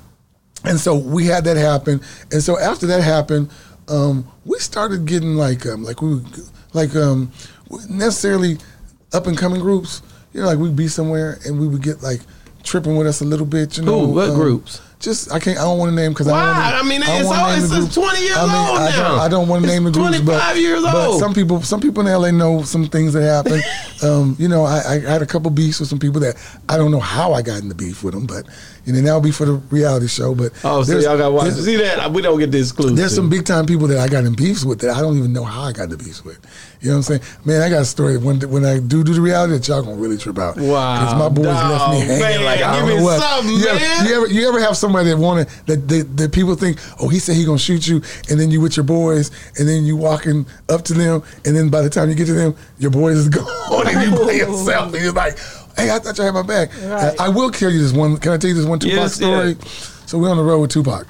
and 0.63 0.79
so 0.79 0.95
we 0.95 1.25
had 1.25 1.43
that 1.45 1.57
happen. 1.57 2.01
And 2.31 2.43
so 2.43 2.59
after 2.59 2.85
that 2.87 3.01
happened, 3.01 3.49
um, 3.87 4.27
we 4.45 4.59
started 4.59 5.05
getting 5.05 5.35
like 5.35 5.65
um, 5.65 5.83
like 5.83 6.01
we 6.01 6.15
would, 6.15 6.25
like 6.73 6.95
um, 6.95 7.31
necessarily 7.89 8.57
up 9.13 9.27
and 9.27 9.37
coming 9.37 9.59
groups. 9.61 10.01
You 10.33 10.41
know, 10.41 10.47
like 10.47 10.59
we'd 10.59 10.75
be 10.75 10.87
somewhere 10.87 11.39
and 11.45 11.59
we 11.59 11.67
would 11.67 11.81
get 11.81 12.01
like 12.01 12.21
tripping 12.63 12.95
with 12.95 13.07
us 13.07 13.21
a 13.21 13.25
little 13.25 13.45
bit. 13.45 13.77
You 13.77 13.83
know, 13.83 14.05
Who? 14.05 14.13
What 14.13 14.29
um, 14.29 14.35
groups? 14.35 14.81
Just 15.01 15.31
I 15.31 15.39
can't. 15.39 15.57
I 15.57 15.63
don't 15.63 15.79
want 15.79 15.89
to 15.89 15.95
name 15.95 16.11
because 16.11 16.27
I 16.27 16.31
don't 16.31 16.47
wanna, 16.63 16.77
I 16.77 16.83
mean, 16.83 17.01
don't 17.01 17.21
it's 17.21 17.27
all- 17.29 17.47
name 17.49 17.57
it's 17.63 17.69
the 17.69 17.79
group. 17.79 17.91
20 17.91 18.21
years 18.21 18.37
I 18.37 18.45
mean, 18.45 18.55
old 18.69 18.77
I 18.79 18.89
now. 18.89 19.07
Don't, 19.09 19.19
I 19.19 19.27
don't 19.27 19.47
want 19.47 19.63
to 19.65 19.67
name 19.71 19.83
the 19.85 19.91
groups, 19.97 20.19
but 20.21 20.39
25 20.39 20.57
years 20.57 20.81
but 20.83 20.95
old. 20.95 21.19
some 21.19 21.33
people, 21.33 21.61
some 21.63 21.81
people 21.81 22.05
in 22.07 22.13
LA 22.21 22.29
know 22.31 22.61
some 22.61 22.85
things 22.87 23.13
that 23.13 23.23
happened. 23.23 23.63
um, 24.03 24.35
you 24.37 24.47
know, 24.47 24.63
I, 24.63 24.81
I 24.95 24.99
had 24.99 25.21
a 25.23 25.25
couple 25.25 25.49
beefs 25.49 25.79
with 25.79 25.89
some 25.89 25.97
people 25.99 26.21
that 26.21 26.35
I 26.69 26.77
don't 26.77 26.91
know 26.91 26.99
how 26.99 27.33
I 27.33 27.41
got 27.41 27.61
in 27.61 27.67
the 27.69 27.75
beef 27.75 28.03
with 28.03 28.13
them, 28.13 28.27
but 28.27 28.45
you 28.85 28.93
then 28.93 29.03
that'll 29.03 29.21
be 29.21 29.31
for 29.31 29.45
the 29.45 29.53
reality 29.53 30.07
show. 30.07 30.33
But 30.35 30.51
Oh, 30.63 30.83
so 30.83 30.97
y'all 30.99 31.17
got 31.17 31.31
watch. 31.33 31.51
See 31.53 31.75
that? 31.77 32.11
We 32.11 32.21
don't 32.21 32.39
get 32.39 32.51
the 32.51 32.59
exclusive. 32.59 32.95
there's 32.97 33.13
some 33.15 33.29
big 33.29 33.45
time 33.45 33.65
people 33.65 33.87
that 33.87 33.99
I 33.99 34.07
got 34.07 34.23
in 34.23 34.33
beefs 34.35 34.65
with 34.65 34.79
that 34.79 34.91
I 34.95 35.01
don't 35.01 35.17
even 35.17 35.33
know 35.33 35.43
how 35.43 35.63
I 35.63 35.71
got 35.71 35.83
into 35.83 35.97
beefs 35.97 36.23
with. 36.25 36.39
You 36.81 36.87
know 36.89 36.97
what 36.97 37.09
I'm 37.11 37.19
saying? 37.19 37.21
Man, 37.45 37.61
I 37.61 37.69
got 37.69 37.81
a 37.83 37.85
story 37.85 38.17
when 38.17 38.39
when 38.49 38.65
I 38.65 38.79
do 38.79 39.03
do 39.03 39.13
the 39.13 39.21
reality 39.21 39.53
that 39.53 39.67
y'all 39.67 39.83
gonna 39.83 39.95
really 39.95 40.17
trip 40.17 40.39
out. 40.39 40.57
Wow, 40.57 40.99
Because 40.99 41.15
my 41.19 41.29
boys 41.29 41.45
left 41.45 41.91
me 41.91 41.99
hanging 41.99 42.19
man, 42.21 42.43
like 42.43 42.61
I 42.61 42.73
give 42.73 42.79
don't 42.79 42.89
me 42.89 42.95
know 42.97 43.03
what. 43.03 43.21
something, 43.21 43.53
you, 43.55 43.67
ever, 43.67 43.79
man. 43.79 44.05
you 44.07 44.15
ever 44.15 44.27
you 44.27 44.47
ever 44.49 44.59
have 44.61 44.75
somebody 44.77 45.09
that 45.09 45.17
wanted 45.17 45.47
that 45.67 45.87
they, 45.87 46.01
that 46.01 46.31
people 46.33 46.55
think, 46.55 46.79
oh, 46.99 47.07
he 47.07 47.19
said 47.19 47.35
he 47.35 47.45
gonna 47.45 47.59
shoot 47.59 47.87
you, 47.87 48.01
and 48.29 48.39
then 48.39 48.49
you 48.49 48.61
with 48.61 48.77
your 48.77 48.83
boys, 48.83 49.29
and 49.59 49.67
then 49.69 49.85
you 49.85 49.95
walking 49.95 50.45
up 50.69 50.81
to 50.85 50.93
them, 50.95 51.21
and 51.45 51.55
then 51.55 51.69
by 51.69 51.81
the 51.81 51.89
time 51.89 52.09
you 52.09 52.15
get 52.15 52.25
to 52.25 52.33
them, 52.33 52.55
your 52.79 52.89
boys 52.91 53.17
is 53.17 53.29
gone, 53.39 53.87
and 53.87 54.11
you 54.11 54.17
by 54.25 54.31
yourself, 54.31 54.91
and 54.93 55.03
you're 55.03 55.13
like, 55.13 55.37
hey, 55.77 55.91
I 55.91 55.99
thought 55.99 56.17
you 56.17 56.23
had 56.23 56.33
my 56.33 56.43
back. 56.43 56.69
Right. 56.81 57.19
I, 57.19 57.29
will 57.29 57.51
tell 57.51 57.69
you 57.69 57.81
this 57.81 57.93
one. 57.93 58.17
Can 58.17 58.31
I 58.31 58.37
tell 58.37 58.49
you 58.49 58.55
this 58.55 58.65
one 58.65 58.79
Tupac 58.79 58.95
Yes, 58.95 59.19
yeah. 59.19 59.27
story? 59.27 59.55
So 60.05 60.17
we're 60.17 60.29
on 60.29 60.37
the 60.37 60.43
road 60.43 60.59
with 60.59 60.71
Tupac 60.71 61.07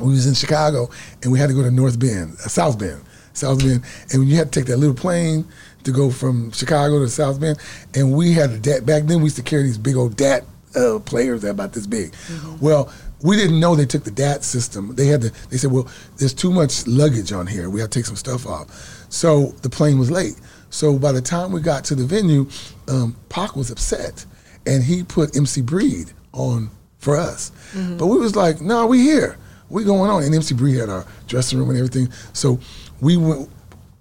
we 0.00 0.12
was 0.12 0.26
in 0.26 0.34
Chicago 0.34 0.90
and 1.22 1.32
we 1.32 1.38
had 1.38 1.48
to 1.48 1.54
go 1.54 1.62
to 1.62 1.70
North 1.70 1.98
Bend, 1.98 2.32
uh, 2.32 2.48
South 2.48 2.78
Bend, 2.78 3.02
South 3.32 3.60
Bend, 3.60 3.82
and 4.12 4.28
you 4.28 4.36
had 4.36 4.52
to 4.52 4.60
take 4.60 4.68
that 4.68 4.78
little 4.78 4.94
plane 4.94 5.46
to 5.84 5.92
go 5.92 6.10
from 6.10 6.50
Chicago 6.52 6.98
to 7.00 7.08
South 7.08 7.40
Bend, 7.40 7.58
and 7.94 8.14
we 8.14 8.32
had 8.32 8.50
a 8.50 8.58
DAT. 8.58 8.86
Back 8.86 9.04
then, 9.04 9.18
we 9.18 9.24
used 9.24 9.36
to 9.36 9.42
carry 9.42 9.64
these 9.64 9.76
big 9.76 9.96
old 9.96 10.16
DAT 10.16 10.44
uh, 10.74 10.98
players 11.00 11.42
that 11.42 11.50
about 11.50 11.74
this 11.74 11.86
big. 11.86 12.14
Well, 12.60 12.90
we 13.22 13.36
didn't 13.36 13.60
know 13.60 13.74
they 13.74 13.84
took 13.84 14.04
the 14.04 14.10
DAT 14.10 14.44
system. 14.44 14.94
They 14.94 15.06
had 15.06 15.20
to. 15.22 15.32
They 15.50 15.58
said, 15.58 15.72
"Well, 15.72 15.86
there's 16.16 16.32
too 16.32 16.50
much 16.50 16.86
luggage 16.86 17.32
on 17.32 17.46
here. 17.46 17.68
We 17.68 17.80
have 17.80 17.90
to 17.90 17.98
take 17.98 18.06
some 18.06 18.16
stuff 18.16 18.46
off." 18.46 18.70
So 19.10 19.48
the 19.60 19.68
plane 19.68 19.98
was 19.98 20.10
late. 20.10 20.40
So 20.74 20.98
by 20.98 21.12
the 21.12 21.20
time 21.20 21.52
we 21.52 21.60
got 21.60 21.84
to 21.84 21.94
the 21.94 22.04
venue, 22.04 22.48
um, 22.88 23.14
Pac 23.28 23.54
was 23.54 23.70
upset, 23.70 24.26
and 24.66 24.82
he 24.82 25.04
put 25.04 25.36
MC 25.36 25.60
Breed 25.62 26.10
on 26.32 26.68
for 26.98 27.16
us. 27.16 27.52
But 27.96 28.06
we 28.08 28.18
was 28.18 28.34
like, 28.34 28.60
no, 28.60 28.84
we 28.86 29.00
here. 29.00 29.36
We 29.70 29.84
going 29.84 30.10
on. 30.10 30.24
And 30.24 30.34
MC 30.34 30.52
Breed 30.54 30.78
had 30.78 30.88
our 30.88 31.06
dressing 31.28 31.60
room 31.60 31.70
and 31.70 31.78
everything. 31.78 32.08
So 32.32 32.58
we 33.00 33.16
went, 33.16 33.48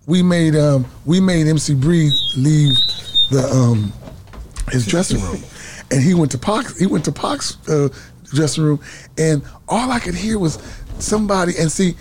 we 0.07 0.23
made 0.23 0.55
um, 0.55 0.85
we 1.05 1.19
made 1.19 1.45
MC 1.45 1.75
Breed 1.75 2.11
leave 2.35 2.75
the 3.29 3.47
um, 3.53 3.93
his 4.71 4.87
dressing 4.87 5.21
room, 5.21 5.43
and 5.91 6.01
he 6.01 6.15
went 6.15 6.31
to 6.31 6.39
Pac's. 6.39 6.79
He 6.79 6.87
went 6.87 7.05
to 7.05 7.11
Pac's 7.11 7.55
uh, 7.69 7.89
dressing 8.23 8.63
room, 8.63 8.79
and 9.19 9.43
all 9.69 9.91
I 9.91 9.99
could 9.99 10.15
hear 10.15 10.39
was 10.39 10.55
somebody. 10.97 11.53
And 11.59 11.71
see, 11.71 11.95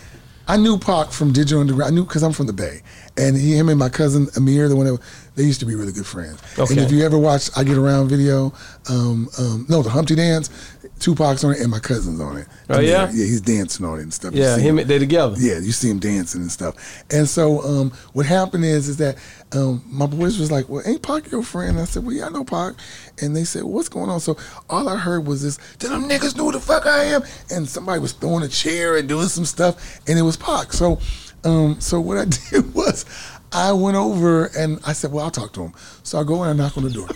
I 0.49 0.57
knew 0.57 0.79
Pac 0.79 1.11
from 1.11 1.33
Digital 1.33 1.61
Underground. 1.61 1.93
I 1.93 1.95
knew 1.95 2.05
because 2.05 2.23
I'm 2.23 2.33
from 2.33 2.47
the 2.47 2.53
Bay, 2.53 2.81
and 3.17 3.37
he, 3.37 3.57
him 3.57 3.69
and 3.69 3.79
my 3.79 3.89
cousin 3.89 4.29
Amir, 4.37 4.69
the 4.69 4.77
one 4.77 4.87
that 4.87 5.01
they 5.35 5.45
used 5.45 5.61
to 5.61 5.67
be 5.67 5.75
really 5.75 5.93
good 5.93 6.07
friends. 6.07 6.41
Okay. 6.59 6.75
And 6.75 6.83
if 6.83 6.93
you 6.93 7.05
ever 7.05 7.19
watched 7.19 7.57
I 7.57 7.65
Get 7.65 7.77
Around 7.77 8.09
video, 8.09 8.53
um, 8.89 9.29
um, 9.39 9.67
no, 9.69 9.83
the 9.83 9.91
Humpty 9.91 10.15
Dance, 10.15 10.51
Tupac's 10.99 11.43
on 11.43 11.53
it 11.53 11.61
and 11.61 11.71
my 11.71 11.79
cousin's 11.79 12.21
on 12.21 12.37
it. 12.37 12.47
Oh, 12.69 12.81
yeah? 12.81 13.07
yeah, 13.07 13.25
he's 13.25 13.41
dancing 13.41 13.85
on 13.85 13.99
it 13.99 14.03
and 14.03 14.15
stuff. 14.15 14.35
Yeah, 14.35 14.57
see 14.57 14.63
him. 14.63 14.77
They 14.77 14.99
together. 14.99 15.35
yeah, 15.39 15.59
you 15.59 15.73
see 15.73 15.91
him 15.91 15.99
dancing 15.99 16.43
and 16.43 16.51
stuff. 16.51 17.05
And 17.11 17.29
so 17.29 17.63
um, 17.63 17.93
what 18.13 18.27
happened 18.27 18.65
is 18.65 18.89
is 18.89 18.99
that 18.99 19.17
um, 19.53 19.83
my 19.87 20.07
boys 20.07 20.39
was 20.39 20.51
like, 20.51 20.69
"Well, 20.69 20.83
ain't 20.87 21.03
Pac 21.03 21.31
your 21.31 21.43
friend?" 21.43 21.79
I 21.79 21.85
said, 21.85 22.05
"Well, 22.05 22.15
yeah, 22.15 22.27
I 22.27 22.29
know 22.31 22.45
Pac." 22.45 22.75
And 23.21 23.35
they 23.35 23.45
said, 23.45 23.65
"What's 23.65 23.89
going 23.89 24.11
on?" 24.11 24.21
So 24.21 24.37
all 24.71 24.89
I 24.89 24.97
heard 24.97 25.27
was 25.27 25.43
this: 25.43 25.59
"Then 25.79 25.91
them 25.91 26.09
niggas 26.09 26.37
knew 26.37 26.45
who 26.45 26.53
the 26.53 26.61
fuck 26.61 26.87
I 26.87 27.05
am," 27.05 27.23
and 27.51 27.69
somebody 27.69 28.01
was 28.01 28.13
throwing 28.13 28.45
a 28.45 28.49
chair 28.49 28.97
and 28.97 29.09
doing 29.09 29.29
some 29.29 29.45
stuff, 29.45 30.01
and 30.07 30.19
it 30.19 30.23
was 30.23 30.37
Pac. 30.37 30.73
So, 30.73 31.01
um, 31.45 31.81
so 31.81 32.01
what 32.01 32.19
I 32.19 32.25
did 32.51 32.75
was, 32.75 33.05
I 33.53 33.73
went 33.73 33.97
over 33.97 34.47
and 34.57 34.79
I 34.87 34.93
said, 34.93 35.13
"Well, 35.13 35.25
I'll 35.25 35.31
talk 35.31 35.53
to 35.55 35.63
him." 35.65 35.73
So 36.03 36.19
I 36.19 36.25
go 36.25 36.43
in 36.45 36.51
and 36.51 36.61
I 36.61 36.65
knock 36.65 36.77
on 36.77 36.85
the 36.85 36.91
door. 36.91 37.09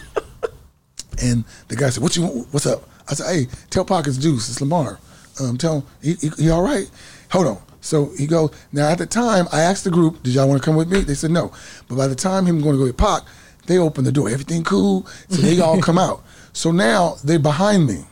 And 1.23 1.45
the 1.69 1.77
guy 1.77 1.89
said, 1.91 2.03
"What 2.03 2.15
you? 2.17 2.23
want? 2.23 2.49
What's 2.53 2.67
up?" 2.67 2.83
I 3.09 3.15
said, 3.15 3.27
"Hey, 3.33 3.47
tell 3.71 3.85
Pac 3.85 4.07
it's 4.07 4.19
Juice. 4.19 4.49
It's 4.51 4.61
Lamar. 4.61 4.99
Um, 5.41 5.57
tell 5.57 5.81
him 5.81 5.87
he, 6.03 6.15
he, 6.15 6.29
he 6.39 6.51
all 6.51 6.63
right. 6.63 6.91
Hold 7.31 7.47
on." 7.47 7.59
So 7.81 8.11
he 8.19 8.27
goes. 8.27 8.51
Now 8.73 8.89
at 8.91 8.99
the 8.99 9.07
time, 9.07 9.47
I 9.53 9.61
asked 9.63 9.85
the 9.85 9.91
group, 9.91 10.23
"Did 10.23 10.35
y'all 10.35 10.49
want 10.49 10.61
to 10.61 10.65
come 10.65 10.77
with 10.77 10.91
me?" 10.93 11.01
They 11.01 11.15
said 11.15 11.31
no. 11.31 11.53
But 11.89 11.97
by 11.97 12.07
the 12.07 12.15
time 12.15 12.45
him 12.45 12.61
going 12.61 12.75
to 12.75 12.79
go 12.79 12.85
with 12.85 12.97
Pac, 12.99 13.23
they 13.67 13.79
open 13.79 14.05
the 14.05 14.13
door. 14.13 14.29
Everything 14.29 14.63
cool. 14.63 15.07
So 15.31 15.41
they 15.41 15.59
all 15.61 15.81
come 15.81 15.99
out. 15.99 16.23
So 16.57 16.71
now 16.71 17.17
they're 17.23 17.39
behind 17.39 17.87
me. 17.87 18.05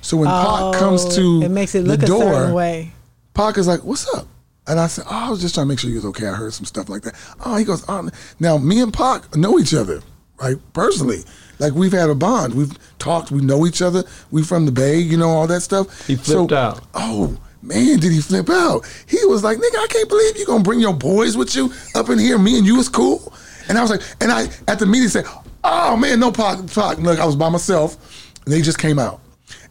So 0.00 0.16
when 0.16 0.26
Pac 0.26 0.80
comes 0.80 1.04
to 1.16 1.20
Oh, 1.20 1.42
it 1.42 1.50
makes 1.50 1.74
it 1.74 1.84
look 1.84 2.00
the 2.00 2.06
a 2.06 2.08
door, 2.08 2.32
certain 2.32 2.54
way. 2.54 2.92
Pac 3.34 3.58
is 3.58 3.68
like, 3.68 3.84
"What's 3.84 4.08
up?" 4.14 4.26
And 4.70 4.78
I 4.78 4.86
said, 4.86 5.04
"Oh, 5.10 5.26
I 5.26 5.30
was 5.30 5.40
just 5.40 5.54
trying 5.54 5.66
to 5.66 5.68
make 5.68 5.80
sure 5.80 5.90
he 5.90 5.96
was 5.96 6.04
okay. 6.06 6.28
I 6.28 6.34
heard 6.34 6.54
some 6.54 6.64
stuff 6.64 6.88
like 6.88 7.02
that." 7.02 7.14
Oh, 7.44 7.56
he 7.56 7.64
goes, 7.64 7.84
"Oh." 7.88 8.08
Now 8.38 8.56
me 8.56 8.80
and 8.80 8.92
Pac 8.92 9.34
know 9.34 9.58
each 9.58 9.74
other, 9.74 10.00
right? 10.40 10.56
Personally, 10.74 11.24
like 11.58 11.72
we've 11.74 11.90
had 11.92 12.08
a 12.08 12.14
bond. 12.14 12.54
We've 12.54 12.78
talked. 13.00 13.32
We 13.32 13.40
know 13.40 13.66
each 13.66 13.82
other. 13.82 14.04
We 14.30 14.44
from 14.44 14.66
the 14.66 14.72
Bay, 14.72 14.98
you 14.98 15.16
know 15.16 15.28
all 15.30 15.48
that 15.48 15.62
stuff. 15.62 16.06
He 16.06 16.14
flipped 16.14 16.52
out. 16.52 16.84
Oh 16.94 17.36
man, 17.62 17.98
did 17.98 18.12
he 18.12 18.20
flip 18.20 18.48
out? 18.48 18.86
He 19.06 19.18
was 19.26 19.42
like, 19.42 19.58
"Nigga, 19.58 19.76
I 19.76 19.86
can't 19.90 20.08
believe 20.08 20.36
you 20.36 20.46
gonna 20.46 20.62
bring 20.62 20.78
your 20.78 20.94
boys 20.94 21.36
with 21.36 21.56
you 21.56 21.72
up 21.96 22.08
in 22.08 22.20
here. 22.20 22.38
Me 22.38 22.56
and 22.56 22.64
you 22.64 22.76
was 22.76 22.88
cool." 22.88 23.32
And 23.68 23.76
I 23.76 23.82
was 23.82 23.90
like, 23.90 24.02
and 24.20 24.30
I 24.30 24.48
at 24.68 24.78
the 24.78 24.86
meeting 24.86 25.08
said, 25.08 25.26
"Oh 25.64 25.96
man, 25.96 26.20
no 26.20 26.30
Pac, 26.30 26.64
Pac." 26.72 26.98
Look, 26.98 27.18
I 27.18 27.26
was 27.26 27.34
by 27.34 27.48
myself. 27.48 27.96
And 28.44 28.54
they 28.54 28.62
just 28.62 28.78
came 28.78 28.98
out. 29.00 29.20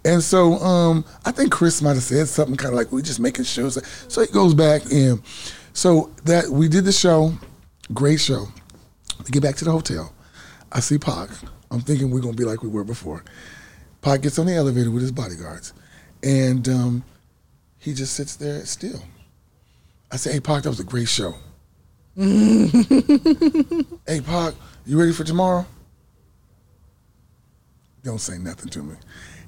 And 0.05 0.23
so 0.23 0.53
um, 0.55 1.05
I 1.25 1.31
think 1.31 1.51
Chris 1.51 1.81
might 1.81 1.95
have 1.95 2.03
said 2.03 2.27
something 2.27 2.55
kind 2.55 2.73
of 2.73 2.77
like, 2.77 2.91
"We're 2.91 3.01
just 3.01 3.19
making 3.19 3.45
sure." 3.45 3.69
So, 3.69 3.81
so 4.07 4.21
he 4.21 4.27
goes 4.27 4.53
back 4.53 4.83
and 4.91 5.21
so 5.73 6.11
that 6.25 6.49
we 6.49 6.67
did 6.67 6.85
the 6.85 6.91
show, 6.91 7.33
great 7.93 8.19
show. 8.19 8.47
We 9.19 9.31
get 9.31 9.43
back 9.43 9.55
to 9.57 9.65
the 9.65 9.71
hotel. 9.71 10.13
I 10.71 10.79
see 10.79 10.97
Pac. 10.97 11.29
I'm 11.71 11.81
thinking 11.81 12.11
we're 12.11 12.21
gonna 12.21 12.33
be 12.33 12.45
like 12.45 12.63
we 12.63 12.69
were 12.69 12.83
before. 12.83 13.23
Pac 14.01 14.21
gets 14.21 14.39
on 14.39 14.45
the 14.45 14.55
elevator 14.55 14.91
with 14.91 15.01
his 15.01 15.11
bodyguards, 15.11 15.73
and 16.23 16.67
um, 16.69 17.03
he 17.77 17.93
just 17.93 18.13
sits 18.13 18.37
there 18.37 18.65
still. 18.65 19.01
I 20.11 20.15
say, 20.15 20.33
"Hey, 20.33 20.39
Pac, 20.39 20.63
that 20.63 20.69
was 20.69 20.79
a 20.79 20.85
great 20.85 21.09
show." 21.09 21.35
hey, 22.15 22.69
Pac, 24.21 24.53
you 24.85 24.99
ready 24.99 25.13
for 25.13 25.23
tomorrow? 25.23 25.65
Don't 28.03 28.19
say 28.19 28.37
nothing 28.37 28.69
to 28.69 28.83
me. 28.83 28.95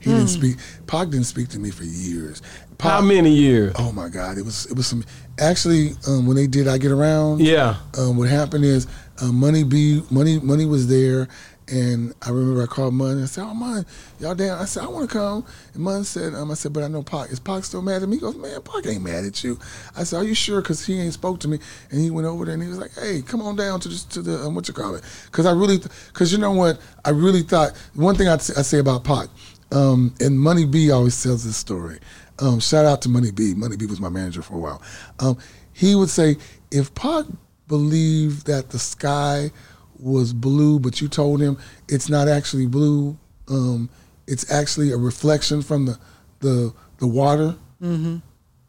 He 0.02 0.10
didn't 0.12 0.28
speak. 0.28 0.58
Pac 0.88 1.10
didn't 1.10 1.26
speak 1.28 1.48
to 1.50 1.60
me 1.60 1.70
for 1.72 1.84
years. 1.84 2.42
Pac, 2.78 2.92
How 2.92 3.02
many 3.02 3.32
years? 3.32 3.74
Oh 3.78 3.92
my 3.92 4.10
God! 4.10 4.38
It 4.38 4.44
was 4.46 4.66
it 4.66 4.76
was 4.76 4.88
some. 4.88 5.04
Actually, 5.40 5.92
um, 6.08 6.26
when 6.28 6.36
they 6.36 6.48
did 6.48 6.68
I 6.68 6.78
Get 6.78 6.92
Around, 6.92 7.40
Yeah. 7.42 7.78
um, 7.98 8.18
what 8.18 8.28
happened 8.30 8.66
is 8.66 8.88
uh, 9.22 9.32
Money 9.32 9.64
B 9.64 10.04
Money 10.10 10.40
Money 10.40 10.66
was 10.66 10.88
there, 10.88 11.28
and 11.68 12.14
I 12.22 12.30
remember 12.32 12.64
I 12.64 12.66
called 12.66 12.94
Money. 12.96 13.22
I 13.22 13.26
said, 13.26 13.44
"Oh, 13.44 13.54
Money, 13.54 13.86
y'all 14.20 14.34
down?" 14.36 14.60
I 14.60 14.66
said, 14.66 14.84
"I 14.84 14.88
want 14.88 15.08
to 15.10 15.16
come." 15.16 15.46
And 15.76 15.84
Money 15.84 16.04
said, 16.04 16.34
um, 16.34 16.50
"I 16.50 16.56
said, 16.56 16.74
but 16.74 16.84
I 16.84 16.88
know 16.88 17.04
Pac. 17.04 17.30
Is 17.32 17.40
Pac 17.40 17.64
still 17.64 17.82
mad 17.84 18.02
at 18.02 18.10
me?" 18.10 18.16
He 18.18 18.22
goes, 18.22 18.36
"Man, 18.36 18.60
Pac 18.62 18.86
ain't 18.88 19.04
mad 19.04 19.26
at 19.26 19.44
you." 19.44 19.60
I 19.96 20.04
said, 20.04 20.18
"Are 20.18 20.24
you 20.24 20.34
sure?" 20.36 20.62
Because 20.62 20.84
he 20.86 21.00
ain't 21.00 21.14
spoke 21.14 21.40
to 21.42 21.48
me, 21.48 21.60
and 21.92 22.02
he 22.02 22.10
went 22.10 22.28
over 22.28 22.46
there 22.46 22.56
and 22.56 22.64
he 22.64 22.70
was 22.70 22.80
like, 22.80 22.94
"Hey, 23.00 23.22
come 23.22 23.42
on 23.44 23.56
down 23.56 23.80
to 23.82 23.90
the 23.90 24.04
to 24.10 24.22
the 24.24 24.40
um, 24.46 24.56
what 24.56 24.68
you 24.68 24.74
call 24.74 24.96
it?" 24.96 25.04
Because 25.26 25.46
I 25.46 25.52
really, 25.52 25.78
because 26.08 26.32
you 26.32 26.40
know 26.40 26.52
what, 26.54 26.80
I 27.06 27.12
really 27.12 27.44
thought 27.44 27.72
one 27.94 28.16
thing 28.16 28.28
I'd, 28.28 28.42
say- 28.42 28.56
I 28.58 28.64
say 28.64 28.80
about 28.80 29.04
Pac, 29.04 29.28
um, 29.72 30.14
and 30.20 30.40
Money 30.40 30.66
B 30.66 30.92
always 30.92 31.22
tells 31.22 31.44
this 31.44 31.58
story. 31.58 32.00
Um, 32.40 32.60
shout 32.60 32.86
out 32.86 33.02
to 33.04 33.10
Money 33.10 33.32
B. 33.32 33.54
Money 33.54 33.78
B 33.78 33.86
was 33.86 34.00
my 34.00 34.10
manager 34.10 34.42
for 34.42 34.56
a 34.56 34.60
while. 34.60 34.82
Um, 35.20 35.38
he 35.74 35.96
would 35.96 36.10
say, 36.10 36.38
if 36.72 36.94
Pac 36.96 37.26
believed 37.68 38.48
that 38.48 38.70
the 38.72 38.80
sky 38.80 39.52
was 39.98 40.34
blue, 40.34 40.80
but 40.80 41.00
you 41.00 41.08
told 41.08 41.42
him 41.42 41.58
it's 41.88 42.10
not 42.10 42.28
actually 42.28 42.66
blue, 42.66 43.18
um, 43.48 43.90
it's 44.28 44.52
actually 44.52 44.92
a 44.92 44.98
reflection 44.98 45.62
from 45.62 45.86
the 45.86 46.00
the 46.40 46.74
the 46.98 47.08
water. 47.08 47.56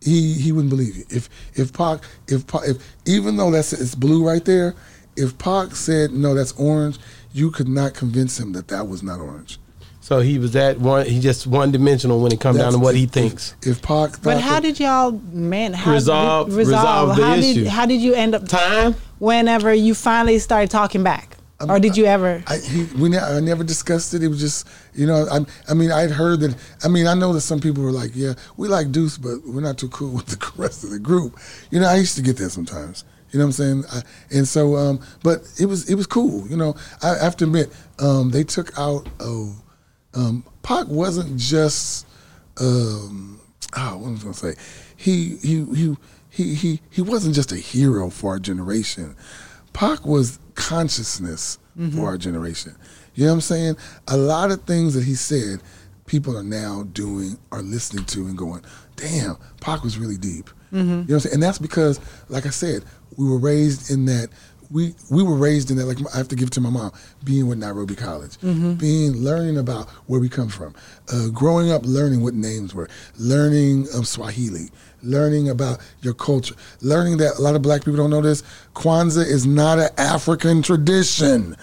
He 0.01 0.35
he 0.35 0.53
wouldn't 0.53 0.71
believe 0.71 0.97
you. 0.97 1.05
If 1.09 1.29
if 1.55 1.73
Pac 1.73 2.01
if 2.29 2.47
Pac, 2.47 2.63
if 2.67 2.77
even 3.07 3.37
though 3.37 3.51
that's 3.51 3.73
it's 3.73 3.95
blue 3.95 4.27
right 4.27 4.45
there, 4.45 4.75
if 5.17 5.39
Pac 5.39 5.75
said 5.77 6.13
no, 6.13 6.35
that's 6.35 6.53
orange, 6.53 6.99
you 7.33 7.51
could 7.51 7.69
not 7.69 7.95
convince 7.95 8.39
him 8.39 8.53
that 8.53 8.69
that 8.69 8.89
was 8.89 9.03
not 9.03 9.21
orange. 9.21 9.59
So 10.03 10.19
he 10.21 10.39
was 10.41 10.53
that 10.53 10.79
one. 10.81 11.07
He 11.07 11.21
just 11.21 11.47
one 11.47 11.71
dimensional 11.71 12.21
when 12.21 12.33
it 12.33 12.41
comes 12.41 12.59
down 12.59 12.73
to 12.73 12.79
That's- 12.79 12.85
what 12.85 12.97
he 12.97 13.07
thinks. 13.07 13.55
If, 13.63 13.69
if 13.79 13.83
Pac, 13.83 14.21
But 14.21 14.41
how 14.41 14.59
did 14.61 14.79
y'all 14.81 15.13
man 15.33 15.73
how 15.73 15.93
Resolve- 15.93 16.49
did- 16.51 16.57
resolve 16.57 17.17
the 17.17 17.25
how 17.25 17.35
issue. 17.35 17.55
Did, 17.63 17.67
how 17.69 17.87
did 17.87 18.01
you 18.03 18.13
end 18.13 18.35
up 18.35 18.47
Time. 18.49 18.97
whenever 19.21 19.73
you 19.73 19.95
finally 19.95 20.39
started 20.41 20.71
talking 20.71 21.03
back, 21.05 21.37
or 21.69 21.79
did 21.79 21.97
you 21.97 22.05
ever? 22.07 22.43
I, 22.49 22.57
he, 22.59 22.83
we 22.99 23.11
ne- 23.11 23.19
I 23.19 23.39
never 23.39 23.63
discussed 23.63 24.13
it. 24.15 24.25
It 24.25 24.27
was 24.29 24.41
just, 24.41 24.67
you 24.93 25.07
know, 25.07 25.25
I, 25.31 25.47
I 25.71 25.75
mean, 25.75 25.93
I'd 25.93 26.11
heard 26.11 26.41
that. 26.41 26.57
I 26.83 26.89
mean, 26.89 27.07
I 27.07 27.15
know 27.15 27.33
that 27.35 27.43
some 27.43 27.61
people 27.61 27.85
were 27.85 27.93
like, 27.93 28.11
"Yeah, 28.17 28.35
we 28.57 28.67
like 28.67 28.91
Deuce, 28.91 29.17
but 29.19 29.47
we're 29.47 29.61
not 29.61 29.79
too 29.79 29.89
cool 29.91 30.11
with 30.17 30.27
the 30.27 30.51
rest 30.61 30.83
of 30.83 30.91
the 30.91 30.99
group." 30.99 31.39
You 31.71 31.79
know, 31.79 31.87
I 31.87 31.95
used 31.97 32.17
to 32.17 32.23
get 32.23 32.37
that 32.39 32.51
sometimes. 32.51 33.05
You 33.31 33.39
know 33.39 33.45
what 33.47 33.59
I'm 33.61 33.85
saying? 33.85 33.85
I, 33.93 34.03
and 34.37 34.49
so, 34.49 34.75
um, 34.77 34.99
but 35.23 35.49
it 35.61 35.67
was 35.67 35.89
it 35.89 35.95
was 35.95 36.09
cool. 36.09 36.49
You 36.49 36.57
know, 36.57 36.75
I, 37.01 37.15
I 37.21 37.23
have 37.23 37.37
to 37.37 37.45
admit, 37.45 37.73
um, 38.01 38.31
they 38.31 38.43
took 38.43 38.77
out. 38.77 39.09
Oh, 39.21 39.55
um, 40.15 40.45
Pac 40.63 40.87
wasn't 40.89 41.39
just. 41.39 42.07
Um, 42.61 43.41
oh, 43.77 43.97
what 43.97 44.11
was 44.11 44.21
I 44.21 44.23
gonna 44.25 44.35
say? 44.35 44.55
He 44.97 45.37
he 45.37 45.65
he 45.75 45.97
he 46.31 46.55
he 46.55 46.81
he 46.91 47.03
wasn't 47.03 47.35
just 47.35 47.53
a 47.53 47.57
hero 47.57 48.11
for 48.11 48.33
our 48.33 48.39
generation. 48.39 49.17
Pac 49.73 50.05
was 50.07 50.39
consciousness 50.55 51.59
for 51.95 52.07
our 52.07 52.19
generation. 52.19 52.77
You 53.15 53.25
know 53.25 53.31
what 53.33 53.37
I'm 53.37 53.41
saying? 53.41 53.77
A 54.09 54.17
lot 54.17 54.51
of 54.51 54.63
things 54.65 54.93
that 54.95 55.05
he 55.05 55.15
said, 55.15 55.63
people 56.07 56.37
are 56.37 56.43
now 56.45 56.83
doing, 56.93 57.39
are 57.51 57.63
listening 57.63 58.05
to, 58.07 58.27
and 58.27 58.37
going, 58.37 58.63
"Damn, 58.97 59.37
Pac 59.61 59.83
was 59.83 59.99
really 59.99 60.19
deep." 60.19 60.51
You 60.71 60.79
know 60.79 60.97
what 61.03 61.11
I'm 61.15 61.21
saying? 61.21 61.35
And 61.35 61.43
that's 61.43 61.59
because, 61.59 62.01
like 62.29 62.47
I 62.47 62.51
said, 62.51 62.85
we 63.17 63.27
were 63.29 63.39
raised 63.39 63.91
in 63.91 64.05
that. 64.07 64.29
We, 64.73 64.95
we 65.11 65.23
were 65.23 65.35
raised 65.37 65.71
in 65.71 65.77
that 65.77 65.87
like 65.87 65.99
I 66.15 66.17
have 66.17 66.29
to 66.29 66.37
give 66.37 66.49
it 66.49 66.53
to 66.55 66.61
my 66.61 66.71
mom 66.71 66.93
being 67.25 67.47
with 67.47 67.59
Nairobi 67.59 67.95
College 67.95 68.39
being 68.79 69.13
learning 69.19 69.59
about 69.59 69.89
where 70.07 70.21
we 70.21 70.29
come 70.29 70.49
from 70.49 70.75
uh, 71.13 71.29
growing 71.29 71.71
up 71.71 71.83
learning 71.85 72.23
what 72.23 72.35
names 72.35 72.75
were 72.75 72.89
learning 73.19 73.87
um, 73.95 74.05
Swahili 74.05 74.71
learning 75.03 75.51
about 75.51 75.81
your 76.01 76.15
culture 76.15 76.55
learning 76.81 77.19
that 77.19 77.39
a 77.39 77.43
lot 77.43 77.55
of 77.55 77.63
black 77.63 77.81
people 77.85 77.97
don't 77.97 78.11
know 78.11 78.23
this 78.23 78.43
Kwanzaa 78.75 79.27
is 79.27 79.47
not 79.47 79.79
an 79.79 79.91
African 79.99 80.63
tradition 80.63 81.57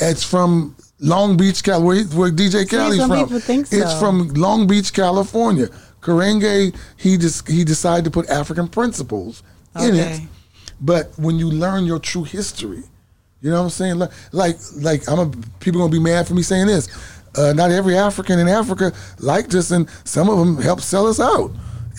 it's 0.00 0.22
from 0.24 0.76
Long 1.00 1.36
Beach, 1.36 1.62
Cal, 1.62 1.82
where, 1.82 2.02
where 2.04 2.30
DJ 2.30 2.68
some 2.98 3.10
from. 3.28 3.40
think 3.40 3.68
It's 3.70 3.98
from 4.00 4.28
Long 4.30 4.66
Beach, 4.66 4.92
California. 4.92 5.68
Karenga, 6.00 6.74
he 6.96 7.16
just 7.16 7.46
he 7.48 7.64
decided 7.64 8.04
to 8.04 8.10
put 8.10 8.28
African 8.30 8.68
principles 8.68 9.42
in 9.80 9.94
it. 9.94 10.22
But 10.80 11.10
when 11.18 11.38
you 11.38 11.50
learn 11.50 11.84
your 11.84 11.98
true 11.98 12.24
history, 12.24 12.82
you 13.40 13.50
know 13.50 13.56
what 13.58 13.64
I'm 13.64 13.70
saying? 13.70 13.98
Like 13.98 14.10
like, 14.32 14.56
like 14.76 15.08
I'm 15.08 15.18
a, 15.18 15.30
people 15.60 15.80
gonna 15.80 15.92
be 15.92 15.98
mad 16.00 16.26
for 16.26 16.34
me 16.34 16.42
saying 16.42 16.66
this. 16.66 16.88
Uh, 17.36 17.52
not 17.52 17.70
every 17.70 17.96
African 17.96 18.38
in 18.38 18.48
Africa 18.48 18.92
liked 19.18 19.54
us, 19.54 19.70
and 19.70 19.88
some 20.04 20.28
of 20.28 20.38
them 20.38 20.56
helped 20.60 20.82
sell 20.82 21.06
us 21.06 21.20
out 21.20 21.50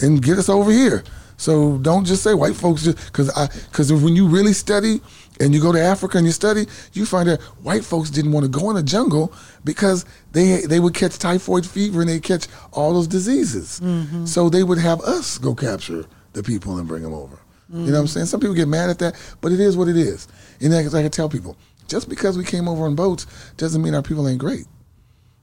and 0.01 0.21
get 0.21 0.37
us 0.37 0.49
over 0.49 0.71
here. 0.71 1.03
So 1.37 1.77
don't 1.77 2.03
just 2.03 2.23
say 2.23 2.33
white 2.33 2.55
folks 2.55 2.83
just 2.83 2.97
because 3.05 3.29
I 3.37 3.47
because 3.69 3.91
when 3.93 4.15
you 4.15 4.27
really 4.27 4.51
study 4.51 4.99
and 5.39 5.53
you 5.53 5.61
go 5.61 5.71
to 5.71 5.79
Africa 5.79 6.17
and 6.17 6.25
you 6.27 6.33
study, 6.33 6.65
you 6.91 7.05
find 7.05 7.29
that 7.29 7.41
white 7.63 7.85
folks 7.85 8.09
didn't 8.09 8.33
want 8.33 8.43
to 8.43 8.49
go 8.49 8.69
in 8.69 8.75
the 8.75 8.83
jungle 8.83 9.31
because 9.63 10.03
they 10.33 10.61
they 10.65 10.81
would 10.81 10.93
catch 10.93 11.17
typhoid 11.17 11.65
fever 11.65 12.01
and 12.01 12.09
they 12.09 12.19
catch 12.19 12.47
all 12.73 12.93
those 12.93 13.07
diseases. 13.07 13.79
So 14.25 14.49
they 14.49 14.63
would 14.63 14.79
have 14.79 14.99
us 15.01 15.37
go 15.37 15.55
capture 15.55 16.05
the 16.33 16.43
people 16.43 16.77
and 16.77 16.85
bring 16.87 17.03
them 17.03 17.13
over. 17.13 17.39
You 17.71 17.85
know 17.85 17.91
what 17.91 17.99
I'm 17.99 18.07
saying? 18.07 18.25
Some 18.25 18.39
people 18.39 18.55
get 18.55 18.67
mad 18.67 18.89
at 18.89 18.97
that, 18.99 19.15
but 19.41 19.51
it 19.51 19.59
is 19.59 19.77
what 19.77 19.87
it 19.87 19.95
is. 19.95 20.27
And 20.59 20.73
that's 20.73 20.91
like 20.91 21.01
I 21.01 21.03
can 21.03 21.11
tell 21.11 21.29
people, 21.29 21.55
just 21.87 22.09
because 22.09 22.37
we 22.37 22.43
came 22.43 22.67
over 22.67 22.85
on 22.85 22.95
boats 22.95 23.27
doesn't 23.57 23.81
mean 23.81 23.93
our 23.93 24.01
people 24.01 24.27
ain't 24.27 24.39
great. 24.39 24.65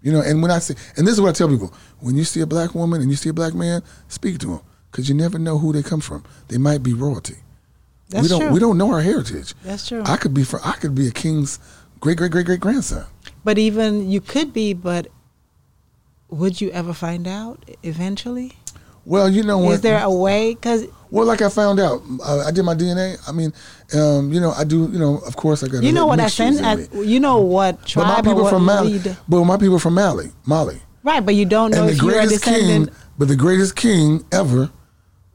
You 0.03 0.13
know, 0.13 0.21
and 0.21 0.43
when 0.43 0.51
I 0.51 0.59
say, 0.59 0.75
and 0.97 1.07
this 1.07 1.15
is 1.15 1.21
what 1.21 1.31
I 1.31 1.33
tell 1.33 1.49
people: 1.49 1.73
when 2.01 2.17
you 2.17 2.25
see 2.25 2.41
a 2.41 2.47
black 2.47 2.75
woman 2.75 3.01
and 3.01 3.11
you 3.11 3.17
see 3.17 3.29
a 3.29 3.33
black 3.33 3.55
man, 3.55 3.83
speak 4.09 4.39
to 4.41 4.47
them 4.47 4.61
because 4.91 5.09
you 5.09 5.15
never 5.15 5.39
know 5.39 5.59
who 5.59 5.73
they 5.73 5.83
come 5.83 6.01
from. 6.01 6.25
They 6.49 6.59
might 6.59 6.83
be 6.83 6.95
royalty. 6.95 7.37
That's 8.09 8.23
we 8.23 8.29
don't 8.29 8.41
true. 8.41 8.51
we 8.51 8.61
don't 8.61 8.79
know 8.79 8.93
our 8.93 9.01
heritage. 9.01 9.55
That's 9.63 9.87
true. 9.87 10.03
I 10.05 10.17
could 10.17 10.35
be 10.35 10.45
from 10.45 10.61
I 10.65 10.73
could 10.73 10.95
be 10.95 11.09
a 11.09 11.13
king's 11.13 11.59
great 12.01 12.19
great 12.19 12.31
great 12.31 12.47
great 12.47 12.61
grandson. 12.61 13.07
But 13.45 13.59
even 13.59 14.11
you 14.11 14.21
could 14.21 14.53
be, 14.53 14.73
but 14.73 15.09
would 16.29 16.61
you 16.61 16.71
ever 16.71 16.93
find 16.93 17.27
out 17.27 17.65
eventually? 17.83 18.57
Well, 19.07 19.31
you 19.31 19.43
know 19.45 19.59
what? 19.59 19.75
Is 19.77 19.81
there 19.83 20.03
a 20.03 20.11
way? 20.11 20.53
Because 20.55 20.85
well, 21.11 21.25
like 21.27 21.41
I 21.41 21.49
found 21.49 21.79
out, 21.79 22.03
uh, 22.25 22.43
I 22.45 22.51
did 22.51 22.65
my 22.65 22.75
DNA. 22.75 23.17
I 23.29 23.33
mean, 23.33 23.53
um, 23.95 24.33
you 24.33 24.41
know, 24.41 24.51
I 24.51 24.65
do. 24.65 24.91
You 24.93 24.99
know, 24.99 25.19
of 25.19 25.37
course, 25.37 25.63
I 25.63 25.69
got. 25.69 25.85
you 25.85 25.93
know 25.93 26.07
what 26.07 26.19
I 26.19 26.25
mixtures 26.25 26.59
sent. 26.59 26.93
in 26.93 26.99
I, 26.99 27.03
you 27.03 27.21
know 27.21 27.39
what 27.41 27.81
But 27.95 27.97
my 28.05 28.05
tribe 28.05 28.19
or 28.19 28.23
people 28.31 28.43
what 28.43 28.51
from 28.51 28.65
Mali. 28.65 28.99
lead- 28.99 29.17
But 29.29 29.45
my 29.45 29.57
people 29.57 29.79
from 29.79 29.95
Mali, 29.95 30.33
Mali. 30.45 30.83
Right, 31.05 31.25
but 31.25 31.37
you 31.37 31.47
don't 31.47 31.71
know 31.71 31.83
and 31.83 31.91
if 31.93 32.03
you're 32.03 32.11
a 32.11 32.15
greatest 32.27 32.43
king, 32.45 32.89
but 33.17 33.29
the 33.29 33.37
greatest 33.37 33.77
king 33.77 34.25
ever 34.33 34.71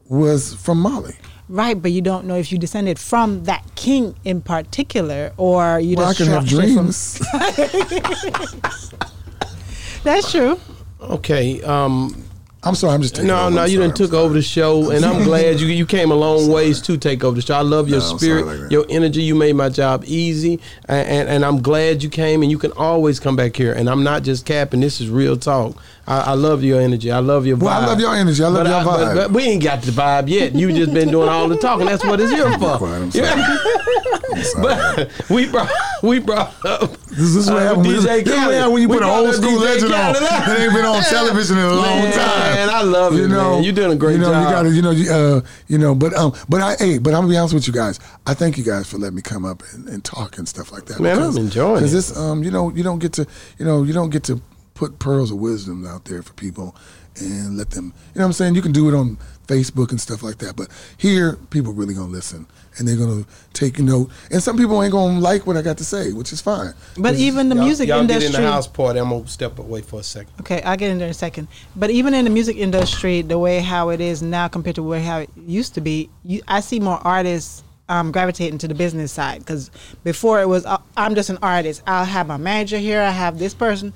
was 0.06 0.52
from 0.56 0.78
Mali. 0.78 1.16
Right, 1.48 1.80
but 1.80 1.92
you 1.92 2.02
don't 2.02 2.26
know 2.26 2.36
if 2.36 2.52
you 2.52 2.58
descended 2.58 2.98
from 2.98 3.44
that 3.44 3.74
king 3.74 4.14
in 4.24 4.42
particular, 4.42 5.32
or 5.38 5.80
you 5.80 5.96
Well, 5.96 6.08
I 6.08 6.12
just 6.12 6.18
can 6.18 6.28
have 6.28 6.46
structured 6.46 6.74
from- 6.74 6.84
dreams. 6.84 8.62
That's 10.04 10.30
true. 10.30 10.60
Okay. 11.00 11.62
Um, 11.62 12.22
I'm 12.64 12.76
sorry. 12.76 12.94
I'm 12.94 13.02
just 13.02 13.16
taking 13.16 13.26
No, 13.28 13.46
over. 13.46 13.50
no, 13.56 13.62
I'm 13.62 13.68
you 13.68 13.74
sorry, 13.74 13.82
done 13.82 13.90
I'm 13.90 13.96
took 13.96 14.10
sorry. 14.12 14.22
over 14.24 14.34
the 14.34 14.42
show, 14.42 14.90
and 14.90 15.04
I'm 15.04 15.24
glad 15.30 15.58
you 15.60 15.66
you 15.66 15.84
came 15.84 16.12
a 16.12 16.14
long 16.14 16.48
ways 16.48 16.80
to 16.82 16.96
take 16.96 17.24
over 17.24 17.34
the 17.34 17.42
show. 17.42 17.54
I 17.54 17.62
love 17.62 17.88
your 17.88 17.98
No, 17.98 18.16
spirit, 18.16 18.44
sorry 18.44 18.58
like 18.60 18.70
your 18.70 18.86
energy. 18.88 19.22
You 19.22 19.34
made 19.34 19.56
my 19.56 19.68
job 19.68 20.04
easy, 20.06 20.60
and, 20.88 21.08
and 21.08 21.28
and 21.28 21.44
I'm 21.44 21.60
glad 21.60 22.04
you 22.04 22.08
came. 22.08 22.40
And 22.42 22.50
you 22.52 22.58
can 22.58 22.70
always 22.72 23.18
come 23.18 23.34
back 23.34 23.56
here. 23.56 23.72
And 23.72 23.88
I'm 23.90 24.04
not 24.04 24.22
just 24.22 24.46
capping. 24.46 24.80
This 24.80 25.00
is 25.00 25.08
real 25.10 25.36
talk. 25.36 25.74
I, 26.06 26.20
I 26.20 26.34
love 26.34 26.64
your 26.64 26.80
energy. 26.80 27.12
I 27.12 27.20
love 27.20 27.46
your 27.46 27.56
vibe. 27.56 27.62
Well, 27.62 27.80
I 27.82 27.86
love 27.86 28.00
your 28.00 28.14
energy. 28.14 28.42
I 28.42 28.48
love 28.48 28.64
But 28.64 28.70
your 28.70 28.84
but- 28.84 28.98
vibe. 29.00 29.14
but 29.14 29.30
we 29.30 29.42
ain't 29.44 29.62
got 29.62 29.82
the 29.82 29.92
vibe 29.92 30.28
yet. 30.28 30.52
You 30.54 30.72
just 30.72 30.92
been 30.92 31.10
doing 31.10 31.28
all 31.28 31.46
the 31.48 31.56
talking. 31.56 31.86
That's 31.86 32.04
what 32.04 32.20
it's 32.20 32.32
here 32.32 32.50
for. 32.58 32.76
Quiet, 32.78 33.02
I'm 33.02 33.10
sorry. 33.12 33.28
I'm 34.32 34.42
sorry. 34.42 34.62
But 35.06 35.30
we 35.30 35.48
brought 35.48 35.70
we 36.02 36.18
brought 36.18 36.52
up 36.66 36.96
This 37.06 37.36
is 37.36 37.48
what 37.48 37.62
uh, 37.62 37.68
happens. 37.76 37.86
DJ 37.86 38.24
This 38.24 38.34
is 38.34 38.34
Cali. 38.34 38.72
when 38.72 38.82
you 38.82 38.88
We 38.88 38.96
put 38.96 39.04
an 39.04 39.10
old 39.10 39.34
school 39.34 39.50
DJ 39.58 39.60
legend 39.60 39.94
on 39.94 40.14
Cali. 40.14 40.18
that 40.20 40.60
ain't 40.60 40.74
been 40.74 40.84
on 40.84 41.02
television 41.04 41.58
in 41.58 41.64
a 41.64 41.68
long 41.72 41.82
Man, 42.02 42.12
time. 42.12 42.54
man, 42.54 42.68
I 42.70 42.82
love 42.82 43.14
it, 43.16 43.28
man. 43.28 43.62
you're 43.62 43.72
doing 43.72 43.92
a 43.92 43.96
great 43.96 44.14
you 44.14 44.18
know, 44.18 44.32
job. 44.32 44.42
You 44.44 44.50
got 44.50 44.62
to, 44.64 44.70
you 44.74 44.82
know, 44.82 44.90
you, 44.90 45.10
uh, 45.12 45.40
you 45.68 45.78
know, 45.78 45.94
but 45.94 46.14
um, 46.14 46.32
but 46.48 46.60
I, 46.60 46.74
hey, 46.76 46.98
but 46.98 47.10
I'm 47.14 47.20
gonna 47.22 47.28
be 47.32 47.36
honest 47.36 47.54
with 47.54 47.66
you 47.68 47.72
guys. 47.72 48.00
I 48.26 48.34
thank 48.34 48.58
you 48.58 48.64
guys 48.64 48.90
for 48.90 48.98
letting 48.98 49.14
me 49.16 49.22
come 49.22 49.44
up 49.44 49.62
and, 49.72 49.88
and 49.88 50.04
talk 50.04 50.38
and 50.38 50.48
stuff 50.48 50.72
like 50.72 50.86
that. 50.86 50.98
Man, 50.98 51.22
I'm 51.22 51.36
enjoying 51.36 51.74
because 51.76 51.92
it. 51.92 51.96
this, 51.96 52.16
um, 52.18 52.42
you 52.42 52.50
know, 52.50 52.70
you 52.70 52.82
don't 52.82 52.98
get 52.98 53.12
to, 53.14 53.26
you 53.58 53.64
know, 53.64 53.84
you 53.84 53.92
don't 53.92 54.10
get 54.10 54.24
to 54.24 54.40
put 54.82 54.98
pearls 54.98 55.30
of 55.30 55.38
wisdom 55.38 55.86
out 55.86 56.04
there 56.06 56.22
for 56.22 56.32
people 56.32 56.74
and 57.20 57.56
let 57.56 57.70
them. 57.70 57.84
You 57.84 58.18
know 58.18 58.22
what 58.22 58.26
I'm 58.26 58.32
saying? 58.32 58.56
You 58.56 58.62
can 58.62 58.72
do 58.72 58.88
it 58.88 58.94
on 58.96 59.16
Facebook 59.46 59.90
and 59.90 60.00
stuff 60.00 60.24
like 60.24 60.38
that, 60.38 60.56
but 60.56 60.66
here 60.96 61.36
people 61.50 61.72
really 61.72 61.94
gonna 61.94 62.10
listen 62.10 62.46
and 62.78 62.88
they're 62.88 62.96
gonna 62.96 63.24
take 63.52 63.78
note. 63.78 64.10
And 64.32 64.42
some 64.42 64.56
people 64.56 64.82
ain't 64.82 64.90
gonna 64.90 65.20
like 65.20 65.46
what 65.46 65.56
I 65.56 65.62
got 65.62 65.78
to 65.78 65.84
say, 65.84 66.12
which 66.12 66.32
is 66.32 66.40
fine. 66.40 66.72
But 66.98 67.14
even 67.14 67.48
the 67.48 67.54
Y'all- 67.54 67.64
music 67.64 67.88
y'all 67.88 68.00
industry. 68.00 68.30
get 68.30 68.38
in 68.38 68.42
the 68.44 68.50
house 68.50 68.66
party. 68.66 68.98
I'm 68.98 69.10
gonna 69.10 69.28
step 69.28 69.56
away 69.60 69.82
for 69.82 70.00
a 70.00 70.02
second. 70.02 70.32
Okay, 70.40 70.60
I'll 70.62 70.76
get 70.76 70.90
in 70.90 70.98
there 70.98 71.06
in 71.06 71.12
a 71.12 71.14
second. 71.14 71.46
But 71.76 71.90
even 71.90 72.12
in 72.12 72.24
the 72.24 72.30
music 72.30 72.56
industry, 72.56 73.22
the 73.22 73.38
way 73.38 73.60
how 73.60 73.90
it 73.90 74.00
is 74.00 74.20
now 74.20 74.48
compared 74.48 74.74
to 74.76 74.82
where 74.82 75.00
how 75.00 75.18
it 75.20 75.30
used 75.46 75.74
to 75.74 75.80
be, 75.80 76.10
you, 76.24 76.40
I 76.48 76.58
see 76.58 76.80
more 76.80 76.98
artists 77.06 77.62
um, 77.88 78.10
gravitating 78.10 78.58
to 78.58 78.68
the 78.68 78.74
business 78.74 79.12
side. 79.12 79.40
Because 79.40 79.70
before 80.02 80.40
it 80.40 80.48
was, 80.48 80.64
uh, 80.66 80.78
I'm 80.96 81.14
just 81.14 81.28
an 81.30 81.38
artist. 81.42 81.82
I'll 81.86 82.06
have 82.06 82.26
my 82.26 82.38
manager 82.38 82.78
here. 82.78 83.00
I 83.02 83.10
have 83.10 83.38
this 83.38 83.52
person. 83.54 83.92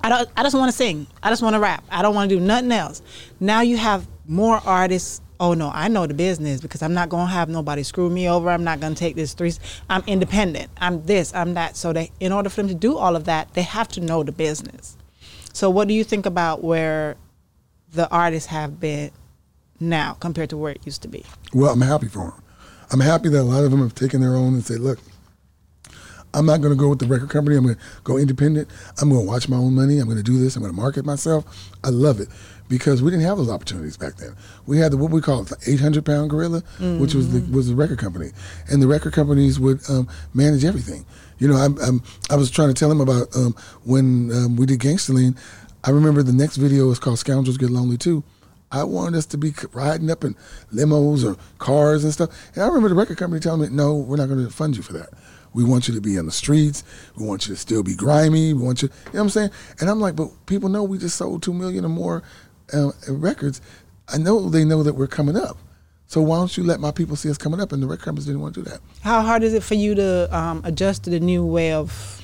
I 0.00 0.08
don't. 0.08 0.28
I 0.36 0.42
just 0.42 0.54
want 0.54 0.70
to 0.70 0.76
sing. 0.76 1.06
I 1.22 1.30
just 1.30 1.42
want 1.42 1.54
to 1.54 1.60
rap. 1.60 1.84
I 1.90 2.02
don't 2.02 2.14
want 2.14 2.30
to 2.30 2.36
do 2.36 2.40
nothing 2.40 2.72
else. 2.72 3.02
Now 3.40 3.60
you 3.62 3.76
have 3.76 4.06
more 4.26 4.60
artists. 4.64 5.20
Oh 5.40 5.54
no, 5.54 5.70
I 5.72 5.88
know 5.88 6.06
the 6.06 6.14
business 6.14 6.60
because 6.60 6.82
I'm 6.82 6.94
not 6.94 7.08
gonna 7.08 7.30
have 7.30 7.48
nobody 7.48 7.82
screw 7.82 8.10
me 8.10 8.28
over. 8.28 8.50
I'm 8.50 8.64
not 8.64 8.80
gonna 8.80 8.94
take 8.94 9.14
this 9.14 9.34
three. 9.34 9.52
I'm 9.88 10.02
independent. 10.06 10.70
I'm 10.78 11.02
this. 11.04 11.32
I'm 11.34 11.54
that. 11.54 11.76
So 11.76 11.92
they, 11.92 12.10
in 12.20 12.32
order 12.32 12.48
for 12.48 12.56
them 12.56 12.68
to 12.68 12.74
do 12.74 12.96
all 12.96 13.14
of 13.14 13.24
that, 13.24 13.54
they 13.54 13.62
have 13.62 13.88
to 13.88 14.00
know 14.00 14.22
the 14.22 14.32
business. 14.32 14.96
So 15.52 15.70
what 15.70 15.88
do 15.88 15.94
you 15.94 16.04
think 16.04 16.26
about 16.26 16.62
where 16.62 17.16
the 17.92 18.08
artists 18.10 18.48
have 18.48 18.80
been 18.80 19.10
now 19.80 20.14
compared 20.14 20.50
to 20.50 20.56
where 20.56 20.72
it 20.72 20.84
used 20.84 21.02
to 21.02 21.08
be? 21.08 21.24
Well, 21.52 21.72
I'm 21.72 21.80
happy 21.80 22.08
for 22.08 22.30
them. 22.30 22.42
I'm 22.90 23.00
happy 23.00 23.28
that 23.28 23.40
a 23.40 23.42
lot 23.42 23.64
of 23.64 23.70
them 23.70 23.80
have 23.80 23.94
taken 23.94 24.20
their 24.20 24.34
own 24.34 24.54
and 24.54 24.64
say, 24.64 24.76
look, 24.76 24.98
I'm 26.34 26.46
not 26.46 26.60
going 26.60 26.72
to 26.72 26.78
go 26.78 26.88
with 26.88 26.98
the 26.98 27.06
record 27.06 27.30
company. 27.30 27.56
I'm 27.56 27.64
going 27.64 27.76
to 27.76 27.80
go 28.04 28.18
independent. 28.18 28.68
I'm 29.00 29.08
going 29.08 29.22
to 29.22 29.26
watch 29.26 29.48
my 29.48 29.56
own 29.56 29.74
money. 29.74 29.98
I'm 29.98 30.06
going 30.06 30.18
to 30.18 30.22
do 30.22 30.38
this. 30.38 30.56
I'm 30.56 30.62
going 30.62 30.74
to 30.74 30.80
market 30.80 31.04
myself. 31.04 31.70
I 31.82 31.88
love 31.88 32.20
it 32.20 32.28
because 32.68 33.02
we 33.02 33.10
didn't 33.10 33.24
have 33.24 33.38
those 33.38 33.48
opportunities 33.50 33.96
back 33.96 34.16
then. 34.16 34.36
We 34.66 34.78
had 34.78 34.92
the 34.92 34.96
what 34.98 35.10
we 35.10 35.20
call 35.20 35.42
it, 35.42 35.48
the 35.48 35.56
800 35.66 36.04
pound 36.04 36.30
gorilla, 36.30 36.62
which 37.00 37.14
was 37.14 37.32
the 37.32 37.40
was 37.54 37.68
the 37.68 37.74
record 37.74 37.98
company, 37.98 38.30
and 38.70 38.82
the 38.82 38.86
record 38.86 39.12
companies 39.14 39.58
would 39.58 39.80
um, 39.88 40.08
manage 40.34 40.64
everything. 40.64 41.06
You 41.38 41.48
know, 41.48 41.56
I'm, 41.56 41.78
I'm, 41.78 42.02
I 42.30 42.36
was 42.36 42.50
trying 42.50 42.68
to 42.68 42.74
tell 42.74 42.90
him 42.90 43.00
about 43.00 43.34
um, 43.36 43.54
when 43.84 44.30
um, 44.32 44.56
we 44.56 44.66
did 44.66 44.80
Gangsterline. 44.80 45.36
I 45.84 45.90
remember 45.90 46.22
the 46.22 46.32
next 46.32 46.56
video 46.56 46.88
was 46.88 46.98
called 46.98 47.18
Scoundrels 47.20 47.56
Get 47.56 47.70
Lonely 47.70 47.96
Too. 47.96 48.24
I 48.70 48.84
wanted 48.84 49.16
us 49.16 49.26
to 49.26 49.38
be 49.38 49.54
riding 49.72 50.10
up 50.10 50.24
in 50.24 50.34
limos 50.74 51.24
or 51.24 51.38
cars 51.58 52.04
and 52.04 52.12
stuff. 52.12 52.30
And 52.54 52.62
I 52.62 52.66
remember 52.66 52.88
the 52.88 52.94
record 52.96 53.16
company 53.16 53.40
telling 53.40 53.62
me, 53.62 53.68
no, 53.70 53.94
we're 53.94 54.16
not 54.16 54.28
going 54.28 54.44
to 54.44 54.52
fund 54.52 54.76
you 54.76 54.82
for 54.82 54.92
that. 54.94 55.08
We 55.58 55.64
want 55.64 55.88
you 55.88 55.94
to 55.94 56.00
be 56.00 56.16
on 56.20 56.26
the 56.26 56.30
streets. 56.30 56.84
We 57.16 57.26
want 57.26 57.48
you 57.48 57.54
to 57.54 57.60
still 57.60 57.82
be 57.82 57.96
grimy. 57.96 58.54
We 58.54 58.62
want 58.62 58.80
you, 58.80 58.88
you 58.88 59.04
know 59.06 59.10
what 59.10 59.20
I'm 59.22 59.28
saying? 59.30 59.50
And 59.80 59.90
I'm 59.90 60.00
like, 60.00 60.14
but 60.14 60.28
people 60.46 60.68
know 60.68 60.84
we 60.84 60.98
just 60.98 61.16
sold 61.16 61.42
2 61.42 61.52
million 61.52 61.84
or 61.84 61.88
more 61.88 62.22
uh, 62.72 62.92
records. 63.08 63.60
I 64.06 64.18
know 64.18 64.48
they 64.48 64.64
know 64.64 64.84
that 64.84 64.94
we're 64.94 65.08
coming 65.08 65.36
up. 65.36 65.58
So 66.06 66.20
why 66.22 66.36
don't 66.36 66.56
you 66.56 66.62
let 66.62 66.78
my 66.78 66.92
people 66.92 67.16
see 67.16 67.28
us 67.28 67.36
coming 67.36 67.60
up? 67.60 67.72
And 67.72 67.82
the 67.82 67.88
record 67.88 68.04
companies 68.04 68.26
didn't 68.26 68.40
want 68.40 68.54
to 68.54 68.62
do 68.62 68.70
that. 68.70 68.78
How 69.00 69.20
hard 69.22 69.42
is 69.42 69.52
it 69.52 69.64
for 69.64 69.74
you 69.74 69.96
to 69.96 70.28
um, 70.36 70.62
adjust 70.64 71.02
to 71.04 71.10
the 71.10 71.18
new 71.18 71.44
way 71.44 71.72
of 71.72 72.22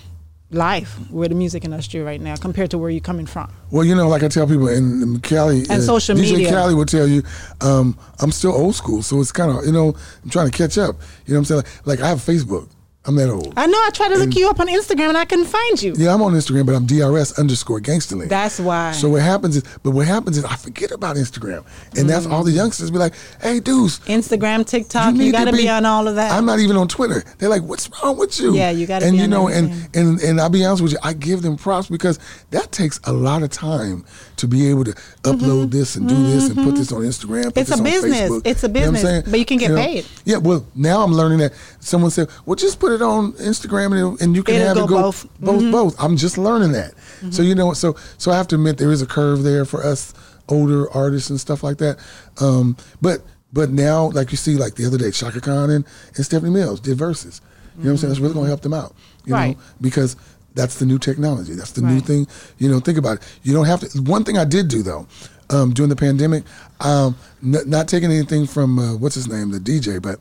life 0.52 0.96
with 1.10 1.30
the 1.30 1.34
music 1.34 1.64
industry 1.64 2.02
right 2.02 2.20
now 2.20 2.36
compared 2.36 2.70
to 2.70 2.78
where 2.78 2.88
you're 2.88 3.00
coming 3.00 3.26
from? 3.26 3.52
Well, 3.72 3.84
you 3.84 3.96
know, 3.96 4.08
like 4.08 4.22
I 4.22 4.28
tell 4.28 4.46
people, 4.46 4.68
and 4.68 5.20
Cali 5.24 5.64
And 5.68 5.82
social 5.82 6.14
DJ 6.16 6.34
media. 6.34 6.50
Cali 6.50 6.74
will 6.76 6.86
tell 6.86 7.08
you, 7.08 7.24
um, 7.60 7.98
I'm 8.20 8.30
still 8.30 8.52
old 8.52 8.76
school, 8.76 9.02
so 9.02 9.20
it's 9.20 9.32
kind 9.32 9.50
of 9.50 9.66
you 9.66 9.72
know, 9.72 9.96
I'm 10.22 10.30
trying 10.30 10.48
to 10.48 10.56
catch 10.56 10.78
up. 10.78 10.94
You 11.26 11.34
know 11.34 11.40
what 11.40 11.50
I'm 11.50 11.62
saying? 11.62 11.62
Like, 11.84 11.98
like 11.98 12.00
I 12.00 12.08
have 12.08 12.18
Facebook. 12.18 12.68
I'm 13.06 13.16
that 13.16 13.28
old. 13.28 13.52
I 13.56 13.66
know. 13.66 13.76
I 13.78 13.90
tried 13.92 14.08
to 14.08 14.16
look 14.18 14.34
you 14.34 14.48
up 14.48 14.60
on 14.60 14.66
Instagram 14.68 15.10
and 15.10 15.18
I 15.18 15.26
couldn't 15.26 15.44
find 15.44 15.82
you. 15.82 15.94
Yeah, 15.96 16.14
I'm 16.14 16.22
on 16.22 16.32
Instagram, 16.32 16.64
but 16.64 16.74
I'm 16.74 16.86
DRS 16.86 17.38
underscore 17.38 17.80
gangsterly. 17.80 18.28
That's 18.30 18.58
why. 18.58 18.92
So 18.92 19.10
what 19.10 19.20
happens 19.20 19.56
is, 19.56 19.62
but 19.82 19.90
what 19.90 20.06
happens 20.06 20.38
is 20.38 20.44
I 20.44 20.56
forget 20.56 20.90
about 20.90 21.16
Instagram, 21.16 21.64
and 21.98 22.08
that's 22.08 22.24
all 22.24 22.42
the 22.44 22.52
Mm. 22.52 22.56
youngsters 22.56 22.90
be 22.90 22.98
like, 22.98 23.12
"Hey, 23.42 23.60
Deuce, 23.60 23.98
Instagram, 24.06 24.64
TikTok, 24.64 25.12
you, 25.12 25.18
need 25.18 25.32
got 25.32 25.44
to 25.44 25.52
be, 25.52 25.68
on 25.68 25.84
all 25.84 26.08
of 26.08 26.14
that. 26.14 26.32
I'm 26.32 26.46
not 26.46 26.60
even 26.60 26.76
on 26.76 26.88
Twitter. 26.88 27.22
They're 27.38 27.50
like, 27.50 27.62
"What's 27.62 27.90
wrong 28.02 28.16
with 28.16 28.40
you?" 28.40 28.54
Yeah, 28.54 28.70
you 28.70 28.86
gotta 28.86 29.04
And 29.04 29.12
be 29.12 29.18
you 29.18 29.24
on 29.24 29.30
know, 29.30 29.48
and 29.48 29.70
and 29.92 30.20
and 30.20 30.40
I'll 30.40 30.48
be 30.48 30.64
honest 30.64 30.82
with 30.82 30.92
you, 30.92 30.98
I 31.02 31.12
give 31.12 31.42
them 31.42 31.56
props 31.56 31.88
because 31.88 32.18
that 32.52 32.72
takes 32.72 33.00
a 33.04 33.12
lot 33.12 33.42
of 33.42 33.50
time 33.50 34.04
to 34.36 34.48
be 34.48 34.68
able 34.68 34.84
to 34.84 34.92
upload 35.22 35.70
this 35.70 35.96
and 35.96 36.08
do 36.08 36.14
this 36.26 36.48
and 36.50 36.56
put 36.56 36.74
this 36.74 36.90
on 36.92 37.02
Instagram. 37.02 37.44
Put 37.44 37.54
Mm-hmm. 37.54 37.58
It's 37.60 37.70
this 37.70 37.78
a 37.78 37.78
on 37.78 37.84
business. 37.84 38.30
Facebook. 38.30 38.42
It's 38.44 38.64
a 38.64 38.66
You 38.68 38.72
know 38.74 38.80
what 38.80 38.86
I'm 38.88 38.92
business, 38.94 39.30
but 39.30 39.38
you 39.38 39.44
can 39.46 39.58
get 39.58 39.76
paid. 39.76 40.06
Yeah, 40.24 40.36
well, 40.38 40.66
now 40.74 41.02
I'm 41.02 41.12
learning 41.12 41.38
that 41.38 41.52
someone 41.80 42.10
said, 42.10 42.28
"Well, 42.46 42.56
just 42.56 42.80
put 42.80 42.92
it 42.92 43.02
on 43.02 43.32
Instagram 43.34 43.92
and, 44.10 44.20
and 44.20 44.34
you 44.36 44.42
can 44.42 44.56
It'll 44.56 44.68
have 44.68 44.76
go 44.76 44.84
it 44.84 44.88
go 44.88 45.02
both. 45.02 45.26
both, 45.40 45.62
Mhm. 45.62 45.72
both." 45.72 45.96
I'm 46.02 46.16
just 46.16 46.36
learning 46.38 46.72
that. 46.72 46.94
So 47.30 47.42
you 47.42 47.54
know, 47.54 47.72
so 47.72 47.96
so 48.18 48.30
I 48.32 48.36
have 48.36 48.48
to 48.48 48.56
admit 48.56 48.78
there 48.78 48.92
is 48.92 49.02
a 49.02 49.06
curve 49.06 49.42
there 49.42 49.64
for 49.64 49.84
us 49.84 50.12
older 50.48 50.90
artists 50.92 51.30
and 51.30 51.40
stuff 51.40 51.62
like 51.62 51.78
that. 51.78 51.96
Um, 52.40 52.76
but 53.00 53.22
but 53.52 53.70
now, 53.70 54.10
like 54.10 54.30
you 54.32 54.36
see, 54.36 54.56
like 54.56 54.74
the 54.74 54.84
other 54.86 54.98
day, 54.98 55.10
Chaka 55.10 55.40
Khan 55.40 55.70
and, 55.70 55.84
and 56.16 56.24
Stephanie 56.24 56.50
Mills 56.50 56.80
did 56.80 56.98
Verzuz. 56.98 57.40
You 57.78 57.84
know 57.84 57.86
what 57.86 57.90
I'm 57.92 57.96
saying? 57.98 58.08
That's 58.10 58.20
really 58.20 58.34
gonna 58.34 58.46
help 58.48 58.60
them 58.62 58.74
out. 58.74 58.94
You 59.24 59.32
Right. 59.34 59.56
know, 59.56 59.62
because 59.80 60.16
that's 60.54 60.78
the 60.78 60.86
new 60.86 60.98
technology. 60.98 61.54
That's 61.54 61.72
the 61.72 61.82
new 61.82 62.00
thing. 62.00 62.26
You 62.58 62.68
know, 62.70 62.80
think 62.80 62.98
about 62.98 63.18
it. 63.18 63.38
You 63.42 63.52
don't 63.52 63.66
have 63.66 63.80
to. 63.80 64.02
One 64.02 64.24
thing 64.24 64.38
I 64.38 64.44
did 64.44 64.68
do 64.68 64.82
though, 64.82 65.06
um, 65.50 65.72
during 65.72 65.90
the 65.90 65.96
pandemic, 65.96 66.44
um, 66.80 67.16
n- 67.42 67.68
not 67.68 67.88
taking 67.88 68.10
anything 68.10 68.46
from 68.46 68.78
uh, 68.78 68.96
what's 68.96 69.14
his 69.14 69.28
name, 69.28 69.50
the 69.50 69.58
DJ, 69.58 70.00
but 70.00 70.18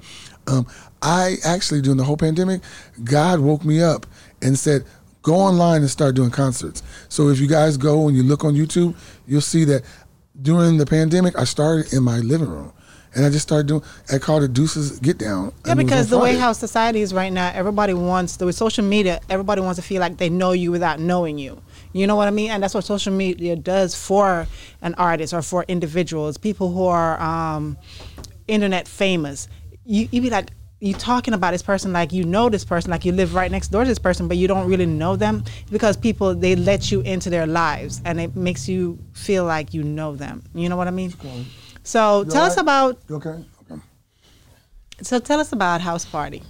um, 0.48 0.68
I 1.02 1.36
actually 1.46 1.82
during 1.82 1.98
the 1.98 2.04
whole 2.04 2.18
pandemic, 2.18 2.62
God 3.04 3.40
woke 3.40 3.64
me 3.64 3.82
up 3.82 4.06
and 4.42 4.58
said, 4.58 4.86
"Go 5.22 5.36
online 5.36 5.82
and 5.82 5.90
start 5.90 6.16
doing 6.16 6.32
concerts." 6.32 6.84
So 7.10 7.30
if 7.30 7.40
you 7.40 7.48
guys 7.48 7.78
go 7.78 8.08
and 8.08 8.18
you 8.18 8.24
look 8.24 8.44
on 8.44 8.56
YouTube, 8.56 8.96
you'll 9.28 9.42
see 9.42 9.64
that 9.66 9.84
during 10.42 10.78
the 10.78 10.86
pandemic, 10.86 11.38
I 11.38 11.44
started 11.44 11.94
in 11.94 12.04
my 12.04 12.18
living 12.20 12.50
room. 12.50 12.74
And 13.16 13.26
I 13.26 13.30
just 13.30 13.44
started 13.44 13.68
doing. 13.68 13.84
I 14.12 14.18
called 14.18 14.44
it 14.44 14.54
Deuces 14.54 15.00
Get 15.00 15.18
Down. 15.18 15.54
Yeah, 15.66 15.72
and 15.72 15.80
it 15.80 15.84
was 15.84 15.92
because 15.92 16.10
the 16.10 16.18
way 16.18 16.36
how 16.36 16.52
society 16.54 17.02
is 17.02 17.14
right 17.14 17.32
now, 17.32 17.52
everybody 17.54 17.94
wants 17.94 18.38
the 18.38 18.46
with 18.46 18.56
social 18.56 18.84
media. 18.84 19.20
Everybody 19.30 19.62
wants 19.62 19.78
to 19.78 19.84
feel 19.84 20.00
like 20.00 20.18
they 20.18 20.30
know 20.30 20.52
you 20.52 20.72
without 20.72 21.00
knowing 21.00 21.38
you. 21.38 21.62
You 21.94 22.08
know 22.08 22.16
what 22.16 22.28
I 22.28 22.32
mean? 22.32 22.50
And 22.50 22.64
that's 22.64 22.74
what 22.74 22.84
social 22.84 23.14
media 23.14 23.56
does 23.56 23.94
for 23.94 24.48
an 24.82 24.96
artist 24.96 25.34
or 25.34 25.44
for 25.44 25.64
individuals, 25.68 26.38
people 26.38 26.72
who 26.72 26.88
are 26.88 27.22
um, 27.22 27.78
internet 28.48 28.88
famous. 28.88 29.48
You 29.86 30.10
you 30.12 30.22
be 30.22 30.30
like 30.30 30.50
you 30.84 30.94
talking 30.94 31.34
about 31.34 31.52
this 31.52 31.62
person 31.62 31.94
like 31.94 32.12
you 32.12 32.26
know 32.26 32.50
this 32.50 32.66
person, 32.66 32.92
like 32.92 33.06
you 33.06 33.14
live 33.14 33.36
right 33.36 33.50
next 33.50 33.70
door 33.70 33.84
to 33.84 33.88
this 33.88 34.00
person, 34.00 34.28
but 34.28 34.36
you 34.36 34.50
don't 34.50 34.68
really 34.68 34.86
know 34.86 35.16
them 35.16 35.44
because 35.72 35.96
people 35.96 36.36
they 36.36 36.56
let 36.56 36.92
you 36.92 37.00
into 37.02 37.30
their 37.30 37.48
lives 37.48 38.02
and 38.04 38.20
it 38.20 38.36
makes 38.36 38.68
you 38.68 39.00
feel 39.14 39.46
like 39.46 39.74
you 39.74 39.82
know 39.84 40.16
them. 40.16 40.44
You 40.54 40.68
know 40.68 40.76
what 40.76 40.88
I 40.88 40.92
mean? 40.92 41.14
So 41.84 42.24
tell 42.26 42.44
us 42.44 42.58
about 42.58 43.00
You 43.10 43.16
okay? 43.18 43.44
Okay. 43.70 43.82
so 45.02 45.20
tell 45.20 45.40
us 45.40 45.52
about 45.52 45.82
House 45.82 46.06
Party. 46.06 46.42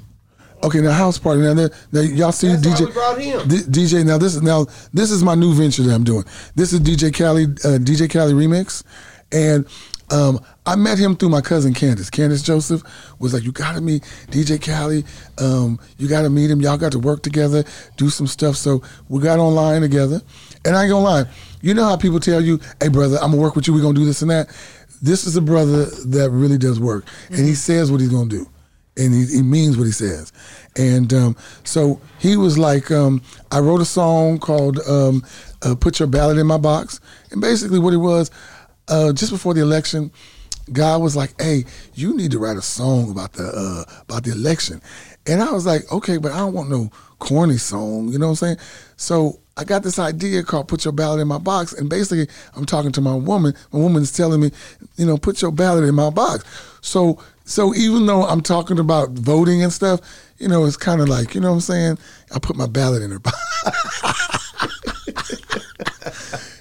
Okay, 0.64 0.80
now 0.80 0.92
house 0.94 1.18
party. 1.20 1.42
Now, 1.42 1.54
there- 1.54 1.72
now 1.92 2.00
y'all 2.00 2.32
see 2.32 2.48
That's 2.48 2.62
DJ. 2.66 2.80
why 2.82 2.86
we 2.86 2.92
brought 2.94 3.20
him. 3.20 3.48
D- 3.50 3.64
DJ. 3.70 4.06
Now 4.06 4.18
this 4.18 4.34
is 4.34 4.42
now 4.42 4.66
this 4.94 5.12
is 5.12 5.22
my 5.22 5.36
new 5.36 5.54
venture 5.54 5.84
that 5.84 5.94
I'm 5.94 6.06
doing. 6.06 6.24
This 6.56 6.72
is 6.72 6.80
DJ 6.80 7.12
Cali, 7.14 7.44
uh, 7.44 7.80
DJ 7.80 8.10
Cali 8.10 8.32
remix, 8.32 8.82
and 9.34 9.66
um, 10.10 10.40
I 10.66 10.78
met 10.78 10.98
him 10.98 11.18
through 11.18 11.30
my 11.30 11.42
cousin 11.42 11.74
Candace. 11.74 12.10
Candace 12.10 12.42
Joseph 12.42 12.82
was 13.20 13.34
like, 13.34 13.44
"You 13.44 13.52
got 13.52 13.76
to 13.76 13.82
meet 13.82 14.04
DJ 14.32 14.58
Cali. 14.62 15.04
Um, 15.38 15.80
you 15.98 16.08
got 16.08 16.22
to 16.22 16.30
meet 16.30 16.50
him. 16.50 16.62
Y'all 16.62 16.78
got 16.78 16.94
to 16.94 17.00
work 17.00 17.24
together, 17.24 17.66
do 17.98 18.10
some 18.10 18.28
stuff." 18.28 18.56
So 18.56 18.82
we 19.10 19.22
got 19.22 19.40
online 19.40 19.82
together, 19.82 20.22
and 20.64 20.78
I 20.78 20.84
ain't 20.84 20.92
gonna 20.92 21.04
lie. 21.04 21.26
You 21.62 21.74
know 21.74 21.84
how 21.84 21.98
people 21.98 22.22
tell 22.22 22.40
you, 22.40 22.62
"Hey, 22.82 22.88
brother, 22.88 23.18
I'm 23.22 23.32
gonna 23.32 23.42
work 23.42 23.58
with 23.58 23.68
you. 23.68 23.74
We're 23.74 23.82
gonna 23.82 23.96
do 23.96 24.06
this 24.06 24.22
and 24.22 24.32
that." 24.32 24.48
This 25.04 25.28
is 25.28 25.36
a 25.36 25.42
brother 25.42 25.86
that 25.86 26.32
really 26.32 26.58
does 26.58 26.80
work, 26.80 27.06
and 27.30 27.46
he 27.46 27.54
says 27.54 27.92
what 27.92 28.02
he's 28.02 28.10
gonna 28.10 28.30
do 28.30 28.48
and 28.98 29.14
he, 29.14 29.38
he 29.38 29.42
means 29.42 29.78
what 29.78 29.86
he 29.86 29.92
says. 29.92 30.32
And 30.76 31.14
um, 31.14 31.36
so 31.64 32.00
he 32.20 32.38
was 32.38 32.58
like, 32.58 32.92
um, 32.92 33.22
I 33.52 33.60
wrote 33.60 33.82
a 33.82 33.86
song 33.86 34.40
called 34.40 34.80
um, 34.88 35.24
uh, 35.62 35.76
"Put 35.76 36.00
Your 36.00 36.08
Ballot 36.08 36.38
in 36.38 36.48
My 36.48 36.58
Box," 36.58 37.00
and 37.32 37.42
basically 37.42 37.80
what 37.80 37.94
it 37.94 37.98
was, 37.98 38.32
uh, 38.88 39.14
just 39.14 39.32
before 39.32 39.54
the 39.54 39.62
election, 39.62 40.12
God 40.72 41.02
was 41.02 41.16
like, 41.16 41.40
"Hey, 41.42 41.66
you 41.94 42.16
need 42.16 42.32
to 42.32 42.40
write 42.40 42.58
a 42.58 42.62
song 42.62 43.12
about 43.12 43.34
the 43.34 43.46
uh, 43.46 44.02
about 44.02 44.24
the 44.24 44.32
election," 44.32 44.82
and 45.26 45.42
I 45.42 45.52
was 45.52 45.66
like, 45.66 45.92
"Okay, 45.92 46.18
but 46.18 46.32
I 46.32 46.40
don't 46.40 46.54
want 46.54 46.70
no 46.70 46.92
corny 47.20 47.58
song." 47.58 48.10
You 48.10 48.20
know 48.20 48.28
what 48.28 48.42
I'm 48.42 48.58
saying? 48.58 48.58
So 48.96 49.40
I 49.56 49.64
got 49.64 49.84
this 49.84 50.00
idea 50.00 50.44
called 50.44 50.68
"Put 50.68 50.84
Your 50.84 50.94
Ballot 50.94 51.20
in 51.20 51.28
My 51.28 51.38
Box," 51.38 51.74
and 51.74 51.90
basically, 51.90 52.28
I'm 52.56 52.66
talking 52.66 52.92
to 52.94 53.02
my 53.02 53.14
woman. 53.14 53.54
My 53.72 53.80
woman's 53.80 54.12
telling 54.12 54.42
me, 54.42 54.52
you 54.96 55.06
know, 55.06 55.18
put 55.18 55.42
your 55.42 55.52
ballot 55.52 55.84
in 55.84 55.94
my 55.94 56.10
box. 56.10 56.44
So, 56.82 57.20
so 57.46 57.76
even 57.76 58.06
though 58.06 58.24
I'm 58.24 58.42
talking 58.42 58.80
about 58.80 59.12
voting 59.12 59.62
and 59.62 59.72
stuff, 59.72 60.00
you 60.40 60.48
know, 60.48 60.66
it's 60.66 60.78
kind 60.78 61.02
of 61.02 61.10
like, 61.10 61.36
you 61.36 61.42
know 61.42 61.50
what 61.50 61.56
I'm 61.56 61.62
saying? 61.62 61.98
I 62.34 62.40
put 62.40 62.56
my 62.56 62.68
ballot 62.68 63.04
in 63.04 63.12
her 63.12 63.20
box. 63.20 63.38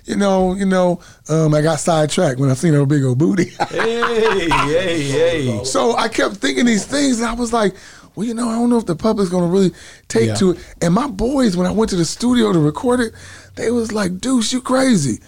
you 0.04 0.16
know, 0.16 0.54
you 0.54 0.66
know, 0.66 1.00
um, 1.28 1.54
I 1.54 1.62
got 1.62 1.80
sidetracked 1.80 2.38
when 2.38 2.50
I 2.50 2.54
seen 2.54 2.74
her 2.74 2.84
big 2.84 3.04
old 3.04 3.18
booty. 3.18 3.50
Hey, 3.70 4.48
hey, 4.50 5.10
hey. 5.10 5.64
so 5.64 5.96
I 5.96 6.08
kept 6.08 6.36
thinking 6.36 6.66
these 6.66 6.84
things, 6.84 7.20
and 7.20 7.28
I 7.28 7.32
was 7.32 7.52
like, 7.52 7.74
well, 8.14 8.26
you 8.26 8.34
know, 8.34 8.48
I 8.48 8.54
don't 8.54 8.70
know 8.70 8.78
if 8.78 8.86
the 8.86 8.96
public's 8.96 9.30
gonna 9.30 9.46
really 9.46 9.72
take 10.08 10.28
Yeah. 10.28 10.34
to 10.36 10.50
it. 10.52 10.58
And 10.80 10.94
my 10.94 11.06
boys, 11.08 11.56
when 11.56 11.66
I 11.66 11.70
went 11.70 11.90
to 11.90 11.96
the 11.96 12.04
studio 12.04 12.52
to 12.52 12.58
record 12.58 13.00
it, 13.00 13.12
they 13.56 13.70
was 13.70 13.92
like, 13.92 14.18
Deuce, 14.20 14.52
you 14.52 14.60
crazy. 14.60 15.20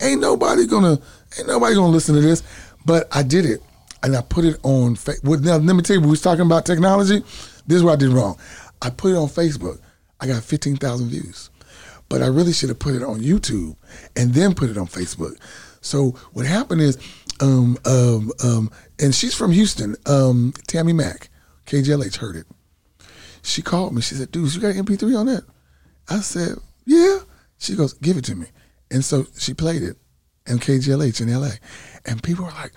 Ain't 0.00 0.20
nobody 0.20 0.66
gonna, 0.66 0.98
ain't 1.38 1.48
nobody 1.48 1.74
gonna 1.74 1.92
listen 1.92 2.14
to 2.14 2.20
this. 2.20 2.42
But 2.86 3.08
I 3.12 3.22
did 3.22 3.44
it, 3.44 3.62
and 4.02 4.16
I 4.16 4.22
put 4.22 4.44
it 4.44 4.58
on. 4.62 4.96
Fa- 4.96 5.16
well, 5.22 5.38
now 5.38 5.56
let 5.56 5.76
me 5.76 5.82
tell 5.82 5.96
you, 5.96 6.02
we 6.02 6.08
was 6.08 6.22
talking 6.22 6.46
about 6.46 6.64
technology. 6.64 7.20
This 7.66 7.76
is 7.76 7.84
what 7.84 7.92
I 7.92 7.96
did 7.96 8.08
wrong. 8.10 8.38
I 8.82 8.90
put 8.90 9.12
it 9.12 9.16
on 9.16 9.28
Facebook. 9.28 9.78
I 10.20 10.26
got 10.26 10.42
fifteen 10.42 10.76
thousand 10.76 11.08
views, 11.10 11.50
but 12.08 12.22
I 12.22 12.26
really 12.26 12.52
should 12.52 12.68
have 12.70 12.78
put 12.78 12.94
it 12.94 13.02
on 13.02 13.20
YouTube 13.20 13.76
and 14.16 14.32
then 14.34 14.54
put 14.54 14.70
it 14.70 14.78
on 14.78 14.86
Facebook. 14.86 15.36
So 15.82 16.10
what 16.32 16.44
happened 16.46 16.82
is, 16.82 16.98
um, 17.40 17.78
um, 17.86 18.30
um, 18.44 18.70
and 18.98 19.14
she's 19.14 19.34
from 19.34 19.50
Houston. 19.52 19.96
Um, 20.06 20.52
Tammy 20.66 20.92
Mack, 20.92 21.29
KJLH 21.70 22.16
heard 22.16 22.34
it. 22.34 22.46
She 23.42 23.62
called 23.62 23.94
me. 23.94 24.02
She 24.02 24.16
said, 24.16 24.32
"Dude, 24.32 24.52
you 24.52 24.60
got 24.60 24.74
an 24.74 24.84
MP3 24.84 25.16
on 25.16 25.26
that?" 25.26 25.44
I 26.08 26.18
said, 26.18 26.58
"Yeah." 26.84 27.20
She 27.58 27.76
goes, 27.76 27.92
"Give 27.94 28.16
it 28.16 28.24
to 28.24 28.34
me." 28.34 28.46
And 28.90 29.04
so 29.04 29.26
she 29.38 29.54
played 29.54 29.84
it 29.84 29.96
in 30.48 30.58
KJLH 30.58 31.20
in 31.20 31.32
LA, 31.32 31.52
and 32.06 32.20
people 32.24 32.44
were 32.44 32.50
like, 32.50 32.72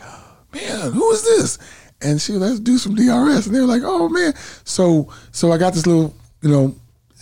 "Man, 0.53 0.91
who 0.91 1.11
is 1.11 1.23
this?" 1.23 1.57
And 2.01 2.21
she, 2.21 2.33
let's 2.33 2.59
do 2.59 2.77
some 2.77 2.93
DRS, 2.93 3.47
and 3.47 3.55
they 3.55 3.61
were 3.61 3.65
like, 3.65 3.81
"Oh 3.83 4.09
man!" 4.09 4.35
So, 4.63 5.11
so 5.31 5.51
I 5.51 5.57
got 5.57 5.73
this 5.73 5.87
little, 5.87 6.15
you 6.41 6.49
know, 6.49 6.75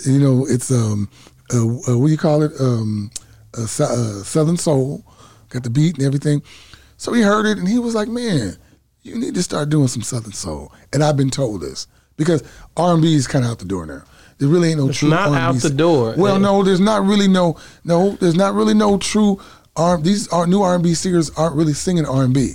you 0.06 0.20
know, 0.20 0.46
it's 0.46 0.72
um, 0.72 1.10
uh, 1.54 1.64
uh, 1.64 1.98
what 1.98 2.08
do 2.08 2.12
you 2.12 2.18
call 2.18 2.44
it? 2.44 2.52
Um, 2.60 3.12
Sou- 3.66 4.24
Southern 4.26 4.58
Soul, 4.58 5.06
got 5.50 5.64
the 5.64 5.70
beat 5.70 5.98
and 5.98 6.06
everything. 6.06 6.42
So 6.98 7.14
he 7.14 7.22
heard 7.22 7.46
it, 7.46 7.58
and 7.58 7.68
he 7.68 7.80
was 7.80 7.96
like, 7.96 8.10
"Man, 8.10 8.58
you 9.04 9.18
need 9.18 9.36
to 9.36 9.44
start 9.44 9.70
doing 9.70 9.88
some 9.88 10.02
Southern 10.02 10.34
Soul." 10.34 10.72
And 10.94 11.04
I've 11.04 11.18
been 11.18 11.30
told 11.30 11.62
this 11.62 11.88
because 12.18 12.44
R 12.78 12.94
and 12.94 13.02
B 13.02 13.16
is 13.16 13.28
kind 13.28 13.46
of 13.46 13.52
out 13.52 13.60
the 13.60 13.66
door 13.66 13.86
now. 13.86 14.04
There 14.38 14.50
really 14.50 14.70
ain't 14.70 14.80
no 14.80 14.90
It's 14.90 14.98
true 14.98 15.10
not 15.10 15.30
R&B. 15.30 15.38
out 15.38 15.56
the 15.58 15.70
door. 15.70 16.16
Well, 16.18 16.34
Yeah. 16.36 16.40
no, 16.42 16.64
there's 16.64 16.80
not 16.80 17.06
really 17.06 17.28
no 17.28 17.58
no. 17.84 18.18
There's 18.20 18.36
not 18.36 18.54
really 18.56 18.74
no 18.74 18.98
true. 18.98 19.40
R, 19.76 19.98
these 20.02 20.28
are 20.30 20.48
new 20.48 20.62
R 20.64 20.76
and 20.76 20.84
B 20.84 20.94
singers 20.96 21.30
aren't 21.38 21.56
really 21.56 21.74
singing 21.74 22.06
R 22.06 22.24
and 22.24 22.34
B. 22.34 22.54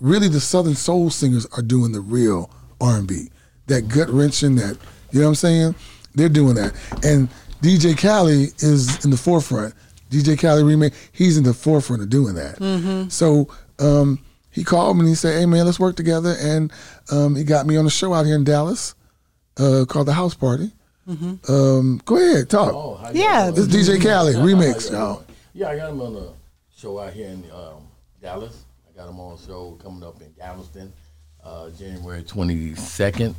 Really, 0.00 0.28
the 0.28 0.40
Southern 0.40 0.74
Soul 0.74 1.08
singers 1.10 1.46
are 1.56 1.62
doing 1.62 1.92
the 1.92 2.00
real 2.00 2.50
R 2.80 2.96
and 2.98 3.06
B. 3.06 3.30
That 3.68 3.88
gut 3.88 4.08
wrenching. 4.10 4.56
That 4.56 4.76
you 5.12 5.20
know 5.20 5.26
what 5.26 5.30
I'm 5.30 5.34
saying? 5.36 5.74
They're 6.14 6.28
doing 6.28 6.54
that. 6.56 6.72
And 7.04 7.28
DJ 7.62 7.96
Cali 7.96 8.48
is 8.58 9.04
in 9.04 9.10
the 9.10 9.16
forefront. 9.16 9.74
DJ 10.10 10.36
Cali 10.36 10.64
remake. 10.64 10.94
He's 11.12 11.36
in 11.38 11.44
the 11.44 11.54
forefront 11.54 12.02
of 12.02 12.10
doing 12.10 12.34
that. 12.34 13.06
So. 13.10 13.48
Um, 13.78 14.18
he 14.50 14.64
called 14.64 14.96
me 14.96 15.00
and 15.00 15.08
he 15.08 15.14
said, 15.14 15.38
"Hey 15.38 15.46
man, 15.46 15.64
let's 15.66 15.78
work 15.80 15.96
together." 15.96 16.34
And 16.40 16.72
um, 17.10 17.36
he 17.36 17.44
got 17.44 17.66
me 17.66 17.76
on 17.76 17.86
a 17.86 17.90
show 17.90 18.12
out 18.14 18.26
here 18.26 18.34
in 18.36 18.44
Dallas 18.44 18.94
uh, 19.58 19.84
called 19.88 20.06
the 20.06 20.12
House 20.12 20.34
Party. 20.34 20.70
Um, 21.48 22.00
go 22.04 22.16
ahead, 22.16 22.48
talk. 22.48 22.72
Oh, 22.72 22.94
how 22.94 23.10
you 23.10 23.20
Yeah. 23.22 23.50
doing? 23.50 23.66
This 23.68 23.88
DJ 23.88 24.00
Cali 24.00 24.32
How 24.34 24.40
remix, 24.42 24.90
you 24.90 24.96
y'all. 24.96 25.24
Yeah, 25.54 25.68
I 25.70 25.76
got 25.76 25.90
him 25.90 26.00
on 26.02 26.14
a 26.14 26.28
show 26.76 27.00
out 27.00 27.12
here 27.12 27.26
in 27.28 27.44
um, 27.50 27.82
Dallas. 28.22 28.64
I 28.88 28.96
got 28.96 29.08
him 29.08 29.18
on 29.18 29.34
a 29.34 29.38
show 29.38 29.76
coming 29.82 30.04
up 30.04 30.20
in 30.22 30.32
Galveston, 30.38 30.92
uh, 31.42 31.70
January 31.70 32.22
22nd. 32.22 33.34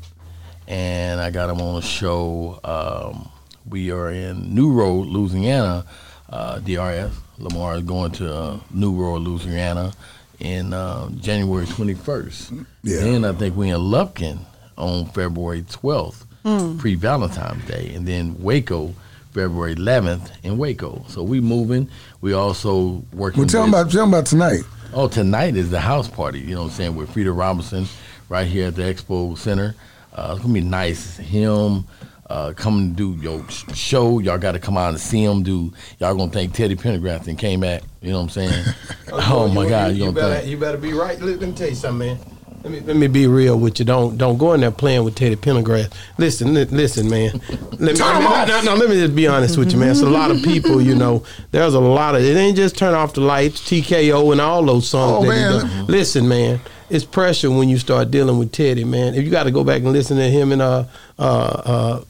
And 0.68 1.22
I 1.22 1.32
got 1.32 1.50
him 1.50 1.62
on 1.62 1.78
a 1.78 1.82
show. 1.82 2.60
Um, 2.66 3.30
we 3.70 3.90
are 3.92 4.12
in 4.12 4.54
New 4.54 4.72
Road, 4.74 5.08
Louisiana, 5.08 5.86
uh, 6.30 6.60
DRS. 6.60 7.12
Lamar 7.38 7.76
is 7.78 7.84
going 7.84 8.12
to 8.14 8.34
uh, 8.36 8.60
New 8.72 8.94
Road, 9.02 9.22
Louisiana 9.22 9.94
in 10.41 10.73
uh, 10.73 11.09
January 11.11 11.65
21st. 11.65 12.65
Yeah. 12.84 12.99
Then 13.01 13.26
I 13.26 13.31
think 13.34 13.55
we 13.55 13.69
in 13.69 13.80
Lufkin 13.80 14.39
on 14.77 15.05
February 15.07 15.61
12th, 15.63 16.80
pre 16.80 16.95
Valentine's 16.95 17.65
Day, 17.65 17.93
and 17.93 18.07
then 18.07 18.41
Waco, 18.41 18.93
February 19.31 19.76
11th 19.76 20.31
in 20.43 20.57
Waco. 20.57 21.05
So 21.07 21.23
we 21.23 21.39
moving. 21.39 21.89
We 22.22 22.34
also 22.34 23.03
working. 23.13 23.41
Well, 23.41 23.47
tell 23.47 23.61
with, 23.61 23.72
them 23.72 23.80
about 23.81 23.91
tell 23.91 24.03
'em 24.03 24.09
about 24.09 24.26
tonight. 24.26 24.61
Oh, 24.93 25.07
tonight 25.07 25.55
is 25.55 25.69
the 25.69 25.80
house 25.80 26.07
party. 26.07 26.39
You 26.39 26.55
know 26.55 26.63
what 26.63 26.72
I'm 26.72 26.76
saying? 26.76 26.95
With 26.95 27.11
Frida 27.11 27.31
Robinson 27.31 27.85
right 28.27 28.47
here 28.47 28.68
at 28.68 28.76
the 28.76 28.81
Expo 28.81 29.38
Center. 29.38 29.76
Uh, 30.13 30.31
it's 30.34 30.41
gonna 30.41 30.53
be 30.53 30.61
nice. 30.61 31.15
Him 31.18 31.85
uh, 32.32 32.53
come 32.53 32.94
do 32.94 33.18
your 33.22 33.45
show. 33.74 34.20
Y'all 34.20 34.38
got 34.38 34.53
to 34.53 34.60
come 34.60 34.78
out 34.78 34.90
and 34.90 34.99
see 34.99 35.24
him 35.24 35.44
do. 35.44 35.74
Y'all 35.99 36.16
gonna 36.16 36.32
think 36.32 36.53
Teddy 36.53 36.76
Pendergrass 36.76 37.28
and 37.28 37.38
came 37.38 37.60
back. 37.60 37.84
You 38.02 38.12
know 38.12 38.18
what 38.18 38.24
I'm 38.24 38.30
saying? 38.30 38.66
oh 39.12 39.48
my 39.49 39.68
God, 39.68 39.95
you, 39.95 40.06
you, 40.06 40.12
better, 40.12 40.36
think? 40.36 40.48
you 40.49 40.58
better 40.58 40.78
be 40.78 40.94
right. 40.94 41.20
Let, 41.20 41.40
let 41.40 41.49
me 41.49 41.56
tell 41.56 41.70
you 41.70 41.76
something, 41.76 42.08
man. 42.08 42.20
Let 42.64 42.72
me, 42.72 42.80
let 42.82 42.95
me 42.95 43.08
be 43.08 43.26
real 43.26 43.58
with 43.58 43.80
you. 43.80 43.86
Don't 43.86 44.18
don't 44.18 44.38
go 44.38 44.53
in 44.53 44.62
there 44.62 44.72
playing 44.72 45.03
with 45.03 45.16
Teddy 45.16 45.36
Pendergrass. 45.36 45.91
Listen, 46.18 46.53
li- 46.53 46.66
listen, 46.66 47.10
man. 47.10 47.41
Let 47.49 47.80
me, 47.82 47.94
Turn 47.94 48.18
'em 48.18 48.24
no, 48.24 48.45
no, 48.45 48.62
no, 48.62 48.76
let 48.76 48.90
me 48.90 48.95
just 48.95 49.16
be 49.16 49.26
honest 49.28 49.58
with 49.58 49.72
you, 49.72 49.80
man. 49.80 49.90
It's 49.90 50.02
a 50.02 50.10
lot 50.10 50.30
of 50.30 50.44
people, 50.44 50.80
you 50.80 50.94
know. 50.94 51.24
There's 51.49 51.74
a 51.74 51.80
lot 51.80 52.16
of 52.16 52.22
it. 52.22 52.38
Ain't 52.38 52.56
just 52.56 52.78
turn 52.78 52.94
off 52.94 53.16
the 53.16 53.22
lights, 53.22 53.62
TKO, 53.62 54.32
and 54.32 54.40
all 54.40 54.64
those 54.64 54.88
songs. 54.88 55.26
Oh, 55.26 55.28
that 55.28 55.36
he 55.36 55.41
man. 55.41 55.60
done. 55.60 55.88
Listen, 55.88 56.28
man. 56.28 56.60
It's 56.91 57.05
pressure 57.05 57.49
when 57.49 57.69
you 57.69 57.77
start 57.77 58.11
dealing 58.11 58.38
with 58.38 58.51
Teddy, 58.51 58.84
man. 58.84 59.15
If 59.15 59.23
you 59.23 59.31
got 59.31 59.43
to 59.43 59.51
go 59.51 59.63
back 59.63 59.81
and 59.81 59.93
listen 59.93 60.18
to 60.18 60.30
him 60.30 60.51
and 60.51 60.61
uh 60.61 60.84
uh 61.18 61.22
uh 61.23 62.03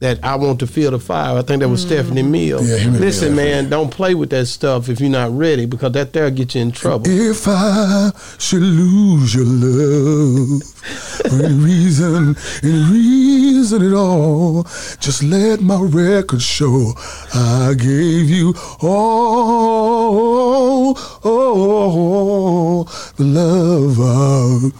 that 0.00 0.18
I 0.24 0.34
want 0.36 0.58
to 0.60 0.66
feel 0.66 0.90
the 0.90 0.98
fire. 0.98 1.36
I 1.38 1.42
think 1.42 1.60
that 1.60 1.68
was 1.68 1.84
mm. 1.84 1.88
Stephanie 1.88 2.22
Mills. 2.22 2.68
Yeah, 2.68 2.88
Listen, 2.90 3.36
man, 3.36 3.68
don't 3.68 3.90
play 3.90 4.14
with 4.14 4.30
that 4.30 4.46
stuff 4.46 4.88
if 4.88 4.98
you're 4.98 5.10
not 5.10 5.30
ready 5.36 5.66
because 5.66 5.92
that 5.92 6.14
there 6.14 6.30
get 6.30 6.54
you 6.54 6.62
in 6.62 6.72
trouble. 6.72 7.04
If 7.06 7.46
I 7.46 8.10
should 8.38 8.62
lose 8.62 9.34
your 9.34 9.44
love 9.44 10.62
for 10.64 11.44
any 11.44 11.54
reason, 11.64 12.34
any 12.62 12.82
reason 12.90 13.86
at 13.86 13.92
all, 13.92 14.62
just 15.00 15.22
let 15.22 15.60
my 15.60 15.78
record 15.78 16.40
show 16.40 16.94
I 17.34 17.74
gave 17.76 18.30
you 18.30 18.54
all, 18.80 20.96
all 21.22 22.84
the 23.16 23.24
love 23.24 24.00
of. 24.00 24.72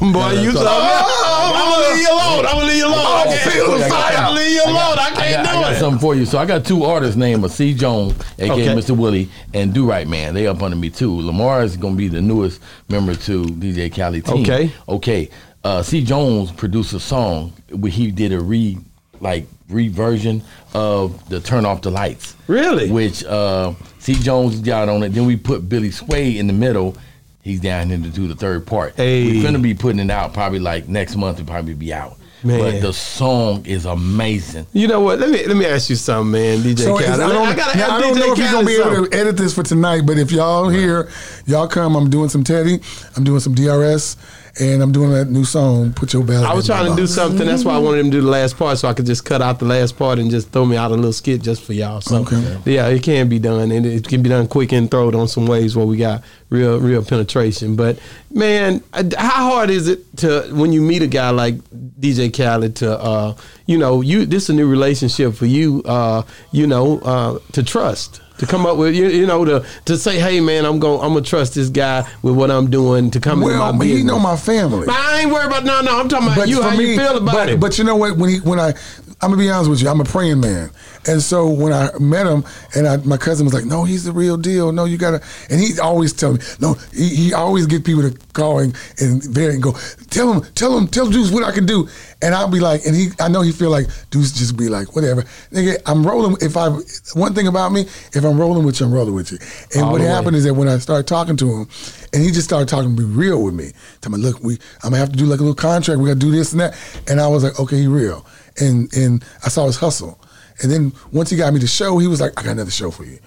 Boy, 0.00 0.32
you 0.40 0.52
so 0.52 0.66
I'm 0.66 1.52
gonna 1.52 1.88
leave 1.88 2.00
you 2.00 2.08
alone. 2.10 2.46
I'm 2.46 2.54
gonna 2.54 2.66
leave 2.66 2.78
you 2.78 2.86
alone. 2.86 3.06
I 3.06 3.24
can't 3.26 3.52
feel 3.52 3.66
the 3.78 3.84
I'm 3.84 3.90
fire. 3.90 4.45
Leave 4.46 4.54
you 4.56 4.64
alone. 4.64 4.98
I 4.98 5.06
I 5.06 5.10
can't 5.14 5.44
got, 5.44 5.56
I 5.56 5.60
got 5.62 5.72
it. 5.72 5.78
something 5.78 6.00
for 6.00 6.14
you. 6.14 6.24
So 6.26 6.38
I 6.38 6.46
got 6.46 6.64
two 6.64 6.84
artists 6.84 7.16
named 7.16 7.50
C. 7.50 7.74
Jones, 7.74 8.14
aka 8.38 8.52
Okay. 8.52 8.66
Mr. 8.74 8.96
Willie, 8.96 9.28
and 9.54 9.72
Do 9.74 9.88
Right 9.88 10.06
Man. 10.06 10.34
They 10.34 10.46
up 10.46 10.62
under 10.62 10.76
me 10.76 10.90
too. 10.90 11.20
Lamar 11.20 11.62
is 11.62 11.76
gonna 11.76 11.96
be 11.96 12.08
the 12.08 12.22
newest 12.22 12.60
member 12.88 13.14
to 13.14 13.44
DJ 13.44 13.92
Cali 13.92 14.20
team. 14.22 14.42
Okay. 14.42 14.70
Okay. 14.88 15.30
Uh, 15.64 15.82
C. 15.82 16.04
Jones 16.04 16.52
produced 16.52 16.92
a 16.92 17.00
song 17.00 17.52
where 17.70 17.90
he 17.90 18.10
did 18.10 18.32
a 18.32 18.40
re 18.40 18.78
like 19.20 19.46
reversion 19.68 20.42
of 20.74 21.28
the 21.28 21.40
Turn 21.40 21.64
Off 21.66 21.82
the 21.82 21.90
Lights. 21.90 22.36
Really? 22.46 22.90
Which 22.90 23.24
uh, 23.24 23.72
C. 23.98 24.14
Jones 24.14 24.60
got 24.60 24.88
on 24.88 25.02
it. 25.02 25.08
Then 25.10 25.26
we 25.26 25.36
put 25.36 25.68
Billy 25.68 25.90
Sway 25.90 26.38
in 26.38 26.46
the 26.46 26.52
middle. 26.52 26.96
He's 27.42 27.60
down 27.60 27.88
here 27.88 27.98
to 27.98 28.08
do 28.10 28.26
the 28.28 28.34
third 28.34 28.66
part. 28.66 28.94
Hey. 28.96 29.26
We're 29.32 29.42
gonna 29.42 29.58
be 29.58 29.74
putting 29.74 30.00
it 30.00 30.10
out 30.10 30.32
probably 30.34 30.58
like 30.60 30.88
next 30.88 31.16
month. 31.16 31.40
It'll 31.40 31.50
probably 31.50 31.74
be 31.74 31.92
out. 31.92 32.16
Man. 32.42 32.60
But 32.60 32.80
the 32.82 32.92
song 32.92 33.64
is 33.66 33.86
amazing. 33.86 34.66
You 34.72 34.88
know 34.88 35.00
what? 35.00 35.18
Let 35.18 35.30
me 35.30 35.44
let 35.46 35.56
me 35.56 35.64
ask 35.66 35.88
you 35.90 35.96
something, 35.96 36.32
man. 36.32 36.58
DJ 36.58 36.80
So 36.80 36.98
is- 36.98 37.06
Cali. 37.06 37.22
I 37.24 37.28
don't, 37.28 37.56
gotta 37.56 37.78
now, 37.78 37.84
ask 37.84 37.92
I 37.92 38.00
don't 38.00 38.14
DJ 38.14 38.18
know 38.20 38.32
if 38.32 38.38
you're 38.38 38.52
gonna 38.52 38.66
be 38.66 38.76
Cali 38.76 38.94
able 38.96 39.06
to 39.08 39.16
edit 39.18 39.36
this 39.36 39.54
for 39.54 39.62
tonight, 39.62 40.02
but 40.04 40.18
if 40.18 40.30
y'all 40.30 40.68
here, 40.68 41.08
y'all 41.46 41.66
come. 41.66 41.96
I'm 41.96 42.10
doing 42.10 42.28
some 42.28 42.44
Teddy. 42.44 42.80
I'm 43.16 43.24
doing 43.24 43.40
some 43.40 43.54
DRS, 43.54 44.16
and 44.58 44.82
I'm 44.82 44.92
doing 44.92 45.10
that 45.10 45.26
new 45.30 45.44
song. 45.44 45.92
Put 45.92 46.12
your 46.12 46.24
ballot. 46.24 46.48
I 46.48 46.54
was 46.54 46.66
trying 46.66 46.90
to 46.90 46.96
do 46.96 47.06
something. 47.06 47.46
That's 47.46 47.64
why 47.64 47.74
I 47.74 47.78
wanted 47.78 48.00
him 48.00 48.06
to 48.06 48.16
do 48.18 48.20
the 48.22 48.28
last 48.30 48.56
part, 48.56 48.78
so 48.78 48.88
I 48.88 48.94
could 48.94 49.06
just 49.06 49.24
cut 49.24 49.42
out 49.42 49.58
the 49.58 49.64
last 49.66 49.96
part 49.98 50.18
and 50.18 50.30
just 50.30 50.50
throw 50.50 50.64
me 50.64 50.76
out 50.76 50.90
a 50.90 50.94
little 50.94 51.12
skit 51.12 51.42
just 51.42 51.62
for 51.62 51.72
y'all. 51.72 52.00
So 52.00 52.18
Okay. 52.22 52.58
yeah, 52.64 52.86
it 52.88 53.02
can 53.02 53.28
be 53.28 53.38
done, 53.38 53.70
and 53.70 53.84
it 53.84 54.08
can 54.08 54.22
be 54.22 54.28
done 54.28 54.46
quick 54.48 54.72
and 54.72 54.90
throw 54.90 55.08
it 55.08 55.14
on 55.14 55.28
some 55.28 55.46
ways 55.46 55.76
where 55.76 55.86
we 55.86 55.96
got 55.96 56.22
real, 56.50 56.78
real 56.80 57.04
penetration. 57.04 57.76
But 57.76 57.98
man, 58.30 58.82
how 58.92 59.50
hard 59.50 59.70
is 59.70 59.88
it 59.88 60.16
to 60.18 60.48
when 60.52 60.72
you 60.72 60.80
meet 60.82 61.02
a 61.02 61.06
guy 61.06 61.30
like 61.30 61.56
DJ 62.00 62.32
Cali 62.32 62.70
to, 62.70 62.98
uh, 62.98 63.34
you 63.66 63.76
know, 63.78 64.00
you 64.00 64.26
this 64.26 64.44
is 64.44 64.50
a 64.50 64.54
new 64.54 64.68
relationship 64.68 65.34
for 65.34 65.46
you, 65.46 65.82
uh, 65.84 66.22
you 66.52 66.66
know, 66.66 66.98
uh, 67.00 67.38
to 67.52 67.62
trust. 67.62 68.20
To 68.38 68.46
come 68.46 68.66
up 68.66 68.76
with 68.76 68.94
you, 68.94 69.08
you 69.08 69.26
know 69.26 69.44
to 69.44 69.64
to 69.86 69.96
say, 69.96 70.18
hey 70.18 70.40
man, 70.40 70.64
I'm 70.64 70.78
going 70.78 71.00
I'm 71.00 71.14
gonna 71.14 71.22
trust 71.24 71.54
this 71.54 71.68
guy 71.68 72.06
with 72.22 72.34
what 72.34 72.50
I'm 72.50 72.70
doing 72.70 73.10
to 73.12 73.20
come 73.20 73.40
Well, 73.40 73.52
in 73.52 73.58
my 73.58 73.72
but 73.72 73.78
business. 73.80 73.98
he 73.98 74.04
know 74.04 74.18
my 74.18 74.36
family. 74.36 74.86
But 74.86 74.94
I 74.96 75.20
ain't 75.20 75.32
worried 75.32 75.46
about 75.46 75.64
no 75.64 75.80
no. 75.80 75.98
I'm 76.00 76.08
talking 76.08 76.32
about 76.32 76.48
you. 76.48 76.56
for 76.58 76.62
How 76.70 76.72
you 76.78 76.96
feel 76.96 77.16
about 77.18 77.32
but, 77.34 77.48
it? 77.48 77.60
But 77.60 77.78
you 77.78 77.84
know 77.84 77.96
what? 77.96 78.16
When 78.16 78.30
he 78.30 78.40
when 78.40 78.60
I 78.60 78.74
I'm 79.22 79.30
gonna 79.30 79.42
be 79.42 79.48
honest 79.50 79.70
with 79.70 79.80
you, 79.82 79.88
I'm 79.88 80.00
a 80.00 80.04
praying 80.04 80.40
man, 80.40 80.70
and 81.06 81.22
so 81.22 81.48
when 81.48 81.72
I 81.72 81.88
met 81.98 82.26
him, 82.26 82.44
and 82.74 82.86
I, 82.86 82.98
my 82.98 83.16
cousin 83.16 83.46
was 83.46 83.54
like, 83.54 83.64
"No, 83.64 83.84
he's 83.84 84.04
the 84.04 84.12
real 84.12 84.36
deal. 84.36 84.72
No, 84.72 84.84
you 84.84 84.98
gotta." 84.98 85.22
And 85.48 85.58
he 85.58 85.80
always 85.80 86.12
tell 86.12 86.34
me, 86.34 86.40
"No." 86.60 86.74
He, 86.92 87.08
he 87.08 87.32
always 87.32 87.66
get 87.66 87.82
people 87.84 88.02
to 88.02 88.16
call 88.34 88.58
and 88.58 88.76
and, 88.98 89.24
and 89.36 89.62
go, 89.62 89.72
"Tell 90.10 90.32
him, 90.32 90.42
tell 90.54 90.76
him, 90.76 90.86
tell 90.86 91.08
Deuce 91.08 91.30
what 91.32 91.44
I 91.44 91.52
can 91.52 91.64
do." 91.64 91.88
And 92.22 92.34
I'll 92.34 92.50
be 92.50 92.60
like, 92.60 92.84
and 92.86 92.96
he, 92.96 93.08
I 93.20 93.28
know 93.28 93.42
he 93.42 93.52
feel 93.52 93.68
like 93.70 93.86
Deuce 94.10 94.32
just 94.32 94.56
be 94.56 94.68
like, 94.70 94.96
whatever, 94.96 95.22
nigga. 95.50 95.76
I'm 95.84 96.06
rolling. 96.06 96.36
If 96.40 96.56
I 96.56 96.68
one 97.14 97.34
thing 97.34 97.46
about 97.46 97.72
me, 97.72 97.82
if 98.12 98.24
I'm 98.24 98.38
rolling 98.38 98.64
with 98.64 98.80
you, 98.80 98.86
I'm 98.86 98.92
rolling 98.92 99.14
with 99.14 99.32
you. 99.32 99.38
And 99.74 99.84
All 99.84 99.92
what 99.92 99.98
the 99.98 100.04
way. 100.04 100.10
happened 100.10 100.36
is 100.36 100.44
that 100.44 100.54
when 100.54 100.68
I 100.68 100.78
started 100.78 101.06
talking 101.06 101.36
to 101.38 101.46
him, 101.50 101.68
and 102.12 102.22
he 102.22 102.30
just 102.30 102.44
started 102.44 102.68
talking 102.68 102.94
to 102.94 102.96
be 102.96 103.04
real 103.08 103.42
with 103.42 103.54
me. 103.54 103.72
Tell 104.02 104.12
me, 104.12 104.18
look, 104.18 104.42
we 104.42 104.54
I'm 104.82 104.90
gonna 104.90 104.98
have 104.98 105.10
to 105.12 105.16
do 105.16 105.24
like 105.24 105.40
a 105.40 105.42
little 105.42 105.54
contract. 105.54 106.00
We 106.00 106.06
gotta 106.08 106.18
do 106.20 106.30
this 106.30 106.52
and 106.52 106.60
that. 106.60 106.76
And 107.08 107.18
I 107.20 107.28
was 107.28 107.44
like, 107.44 107.58
okay, 107.58 107.76
he 107.78 107.86
real. 107.86 108.26
And 108.60 108.92
and 108.96 109.24
I 109.44 109.48
saw 109.48 109.66
his 109.66 109.76
hustle. 109.76 110.18
And 110.62 110.72
then 110.72 110.92
once 111.12 111.30
he 111.30 111.36
got 111.36 111.52
me 111.52 111.60
the 111.60 111.66
show, 111.66 111.98
he 111.98 112.06
was 112.06 112.20
like, 112.20 112.32
I 112.38 112.42
got 112.42 112.52
another 112.52 112.70
show 112.70 112.90
for 112.90 113.04
you. 113.04 113.18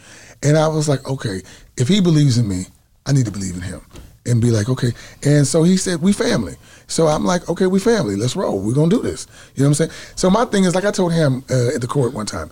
And 0.41 0.57
I 0.57 0.67
was 0.67 0.89
like, 0.89 1.07
okay, 1.07 1.41
if 1.77 1.87
he 1.87 2.01
believes 2.01 2.37
in 2.37 2.47
me, 2.47 2.63
I 3.05 3.11
need 3.11 3.25
to 3.25 3.31
believe 3.31 3.55
in 3.55 3.61
him. 3.61 3.81
And 4.25 4.41
be 4.41 4.51
like, 4.51 4.69
okay. 4.69 4.91
And 5.23 5.45
so 5.47 5.63
he 5.63 5.77
said, 5.77 6.01
we 6.01 6.13
family. 6.13 6.55
So 6.87 7.07
I'm 7.07 7.23
like, 7.23 7.47
okay, 7.49 7.67
we 7.67 7.79
family. 7.79 8.15
Let's 8.15 8.35
roll. 8.35 8.59
We're 8.59 8.73
gonna 8.73 8.89
do 8.89 9.01
this. 9.01 9.27
You 9.55 9.63
know 9.63 9.69
what 9.69 9.79
I'm 9.81 9.87
saying? 9.87 9.91
So 10.15 10.29
my 10.29 10.45
thing 10.45 10.63
is, 10.63 10.75
like 10.75 10.85
I 10.85 10.91
told 10.91 11.13
him 11.13 11.43
uh, 11.49 11.75
at 11.75 11.81
the 11.81 11.87
court 11.87 12.13
one 12.13 12.25
time, 12.25 12.49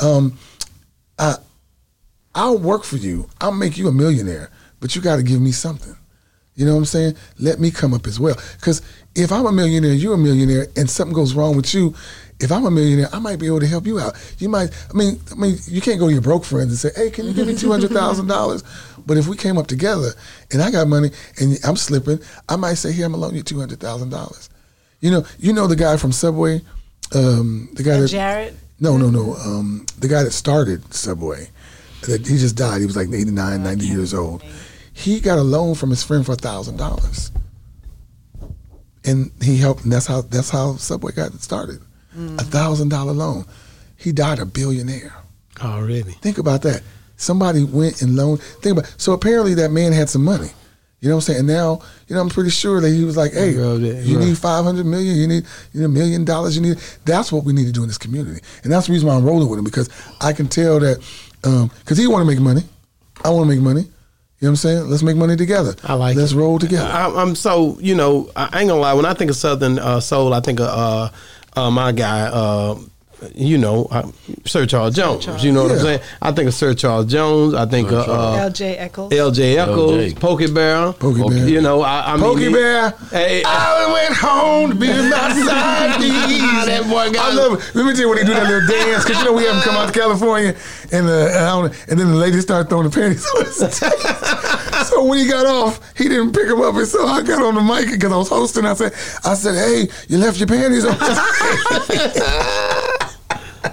um, 0.00 0.38
I, 1.18 1.36
I'll 2.34 2.58
work 2.58 2.84
for 2.84 2.96
you. 2.96 3.28
I'll 3.40 3.52
make 3.52 3.76
you 3.78 3.88
a 3.88 3.92
millionaire, 3.92 4.50
but 4.80 4.94
you 4.94 5.02
got 5.02 5.16
to 5.16 5.22
give 5.22 5.40
me 5.40 5.52
something. 5.52 5.96
You 6.54 6.66
know 6.66 6.72
what 6.72 6.78
I'm 6.78 6.84
saying? 6.86 7.16
Let 7.38 7.60
me 7.60 7.70
come 7.70 7.94
up 7.94 8.06
as 8.06 8.18
well. 8.18 8.36
Because 8.56 8.82
if 9.18 9.32
I'm 9.32 9.46
a 9.46 9.52
millionaire, 9.52 9.92
you're 9.92 10.14
a 10.14 10.18
millionaire, 10.18 10.68
and 10.76 10.88
something 10.88 11.14
goes 11.14 11.34
wrong 11.34 11.56
with 11.56 11.74
you, 11.74 11.94
if 12.40 12.52
I'm 12.52 12.64
a 12.64 12.70
millionaire, 12.70 13.08
I 13.12 13.18
might 13.18 13.38
be 13.38 13.46
able 13.46 13.60
to 13.60 13.66
help 13.66 13.84
you 13.86 13.98
out. 13.98 14.14
You 14.38 14.48
might. 14.48 14.70
I 14.90 14.96
mean, 14.96 15.20
I 15.32 15.34
mean, 15.34 15.56
you 15.66 15.80
can't 15.80 15.98
go 15.98 16.06
to 16.06 16.12
your 16.12 16.22
broke 16.22 16.44
friends 16.44 16.70
and 16.70 16.78
say, 16.78 16.90
"Hey, 16.94 17.10
can 17.10 17.26
you 17.26 17.34
give 17.34 17.46
me 17.48 17.56
two 17.56 17.70
hundred 17.70 17.90
thousand 17.90 18.28
dollars?" 18.28 18.62
But 19.06 19.16
if 19.16 19.26
we 19.26 19.36
came 19.36 19.58
up 19.58 19.66
together 19.66 20.12
and 20.52 20.62
I 20.62 20.70
got 20.70 20.86
money 20.86 21.10
and 21.40 21.58
I'm 21.64 21.76
slipping, 21.76 22.20
I 22.48 22.56
might 22.56 22.74
say, 22.74 22.92
"Here, 22.92 23.06
I'm 23.06 23.12
gonna 23.12 23.22
loan 23.22 23.34
you 23.34 23.42
two 23.42 23.58
hundred 23.58 23.80
thousand 23.80 24.10
dollars." 24.10 24.48
You 25.00 25.10
know, 25.10 25.24
you 25.38 25.52
know 25.52 25.66
the 25.66 25.76
guy 25.76 25.96
from 25.96 26.12
Subway, 26.12 26.62
um, 27.14 27.68
the 27.74 27.82
guy 27.82 27.98
that 27.98 28.08
Jared. 28.08 28.56
no, 28.78 28.96
no, 28.96 29.10
no. 29.10 29.34
Um, 29.34 29.86
the 29.98 30.08
guy 30.08 30.22
that 30.22 30.32
started 30.32 30.94
Subway, 30.94 31.48
that 32.02 32.26
he 32.26 32.36
just 32.38 32.56
died. 32.56 32.80
He 32.80 32.86
was 32.86 32.96
like 32.96 33.08
89, 33.08 33.62
90 33.62 33.86
years 33.86 34.14
old. 34.14 34.44
He 34.92 35.20
got 35.20 35.38
a 35.38 35.42
loan 35.42 35.74
from 35.74 35.90
his 35.90 36.02
friend 36.04 36.24
for 36.26 36.34
thousand 36.34 36.76
dollars, 36.76 37.30
and 39.04 39.30
he 39.42 39.56
helped. 39.56 39.84
And 39.84 39.92
that's 39.92 40.06
how 40.06 40.22
that's 40.22 40.50
how 40.50 40.76
Subway 40.76 41.12
got 41.12 41.32
started. 41.34 41.80
A 42.12 42.16
mm. 42.16 42.40
thousand 42.40 42.88
dollar 42.88 43.12
loan. 43.12 43.44
He 43.96 44.12
died 44.12 44.38
a 44.38 44.46
billionaire. 44.46 45.14
Oh, 45.62 45.72
Already. 45.72 46.12
Think 46.12 46.38
about 46.38 46.62
that. 46.62 46.82
Somebody 47.16 47.64
went 47.64 48.00
and 48.02 48.16
loaned. 48.16 48.40
Think 48.40 48.78
about. 48.78 48.94
So 48.96 49.12
apparently 49.12 49.54
that 49.54 49.70
man 49.70 49.92
had 49.92 50.08
some 50.08 50.24
money. 50.24 50.50
You 51.00 51.08
know 51.08 51.14
what 51.14 51.28
I'm 51.28 51.34
saying? 51.34 51.38
And 51.40 51.48
now, 51.48 51.80
you 52.08 52.16
know, 52.16 52.20
I'm 52.20 52.28
pretty 52.28 52.50
sure 52.50 52.80
that 52.80 52.88
he 52.88 53.04
was 53.04 53.16
like, 53.16 53.32
"Hey, 53.32 53.54
Bro, 53.54 53.78
that- 53.78 54.04
you 54.04 54.16
bro. 54.16 54.24
need 54.24 54.36
500 54.36 54.84
million. 54.84 55.16
You 55.16 55.28
need, 55.28 55.44
you 55.72 55.80
need 55.80 55.86
a 55.86 55.88
million 55.88 56.24
dollars. 56.24 56.56
You 56.56 56.62
need." 56.62 56.78
That's 57.04 57.30
what 57.30 57.44
we 57.44 57.52
need 57.52 57.66
to 57.66 57.72
do 57.72 57.82
in 57.82 57.88
this 57.88 57.98
community, 57.98 58.40
and 58.64 58.72
that's 58.72 58.88
the 58.88 58.92
reason 58.92 59.06
why 59.08 59.14
I'm 59.14 59.24
rolling 59.24 59.48
with 59.48 59.60
him 59.60 59.64
because 59.64 59.88
I 60.20 60.32
can 60.32 60.48
tell 60.48 60.80
that 60.80 60.98
um, 61.44 61.70
because 61.80 61.98
he 61.98 62.08
want 62.08 62.22
to 62.22 62.26
make 62.26 62.40
money, 62.40 62.62
I 63.24 63.30
want 63.30 63.48
to 63.48 63.54
make 63.54 63.62
money. 63.62 63.88
You 64.40 64.46
know 64.46 64.50
what 64.50 64.52
I'm 64.52 64.56
saying? 64.56 64.90
Let's 64.90 65.02
make 65.02 65.16
money 65.16 65.34
together. 65.36 65.74
I 65.82 65.94
like 65.94 66.16
Let's 66.16 66.30
it. 66.32 66.36
roll 66.36 66.60
together. 66.60 66.88
I, 66.88 67.10
I'm 67.20 67.34
so 67.34 67.76
you 67.80 67.96
know 67.96 68.30
I 68.36 68.60
ain't 68.60 68.68
gonna 68.68 68.76
lie. 68.76 68.92
When 68.92 69.04
I 69.04 69.14
think 69.14 69.30
of 69.30 69.36
Southern 69.36 69.78
uh, 69.80 69.98
Soul, 69.98 70.32
I 70.32 70.40
think 70.40 70.60
of 70.60 70.66
uh, 70.68 71.10
uh, 71.56 71.70
my 71.70 71.90
guy. 71.92 72.28
You 73.34 73.58
know, 73.58 73.86
uh, 73.90 74.08
Sir 74.44 74.64
Charles 74.66 74.94
Jones. 74.94 75.26
You 75.42 75.50
know 75.52 75.64
what 75.64 75.72
I'm 75.72 75.78
saying? 75.78 76.00
I 76.22 76.30
think 76.32 76.46
of 76.48 76.54
Sir 76.54 76.72
Charles 76.74 77.06
Jones. 77.06 77.52
I 77.54 77.66
think 77.66 77.90
of 77.90 78.08
uh, 78.08 78.34
L.J. 78.34 78.76
Echols. 78.76 79.12
L.J. 79.12 79.58
Echols, 79.58 79.92
LJ. 79.92 80.20
Pokey 80.20 80.46
Bear. 80.52 80.92
Pokey 80.92 81.22
Bear. 81.28 81.48
You 81.48 81.60
know, 81.60 81.82
I, 81.82 82.12
I 82.12 82.16
mean, 82.16 82.22
Pokey 82.22 82.52
Bear. 82.52 82.90
Hey, 83.10 83.42
I 83.44 83.92
went 83.92 84.14
home 84.16 84.70
to 84.70 84.76
be 84.76 84.86
with 84.88 84.98
my 85.10 85.32
side. 85.32 86.00
That 86.68 86.82
boy 86.84 87.10
got- 87.12 87.32
I 87.32 87.34
love 87.34 87.54
it. 87.54 87.74
Let 87.74 87.86
me 87.86 87.92
tell 87.92 88.02
you 88.02 88.08
when 88.10 88.18
he 88.18 88.24
do 88.24 88.34
that 88.34 88.44
little 88.48 88.68
dance 88.68 89.04
because 89.04 89.18
you 89.18 89.24
know 89.24 89.32
we 89.32 89.44
haven't 89.44 89.62
come 89.62 89.74
out 89.76 89.92
to 89.92 89.98
California, 89.98 90.54
and 90.92 91.08
uh, 91.08 91.24
I 91.26 91.60
don't- 91.60 91.74
and 91.88 91.98
then 91.98 92.08
the 92.08 92.16
lady 92.16 92.40
started 92.40 92.68
throwing 92.68 92.88
the 92.88 92.94
panties 92.94 93.26
on 93.36 93.44
his 93.44 93.56
So 94.88 95.04
when 95.04 95.18
he 95.18 95.26
got 95.26 95.44
off, 95.44 95.80
he 95.96 96.04
didn't 96.08 96.32
pick 96.32 96.46
him 96.46 96.60
up, 96.60 96.76
and 96.76 96.86
so 96.86 97.04
I 97.06 97.22
got 97.22 97.42
on 97.42 97.54
the 97.56 97.60
mic 97.62 97.90
because 97.90 98.12
I 98.12 98.16
was 98.16 98.28
hosting. 98.28 98.64
I 98.64 98.74
said, 98.74 98.92
I 99.24 99.34
said, 99.34 99.54
hey, 99.56 99.88
you 100.08 100.18
left 100.18 100.38
your 100.38 100.46
panties 100.46 100.84
on. 100.84 100.96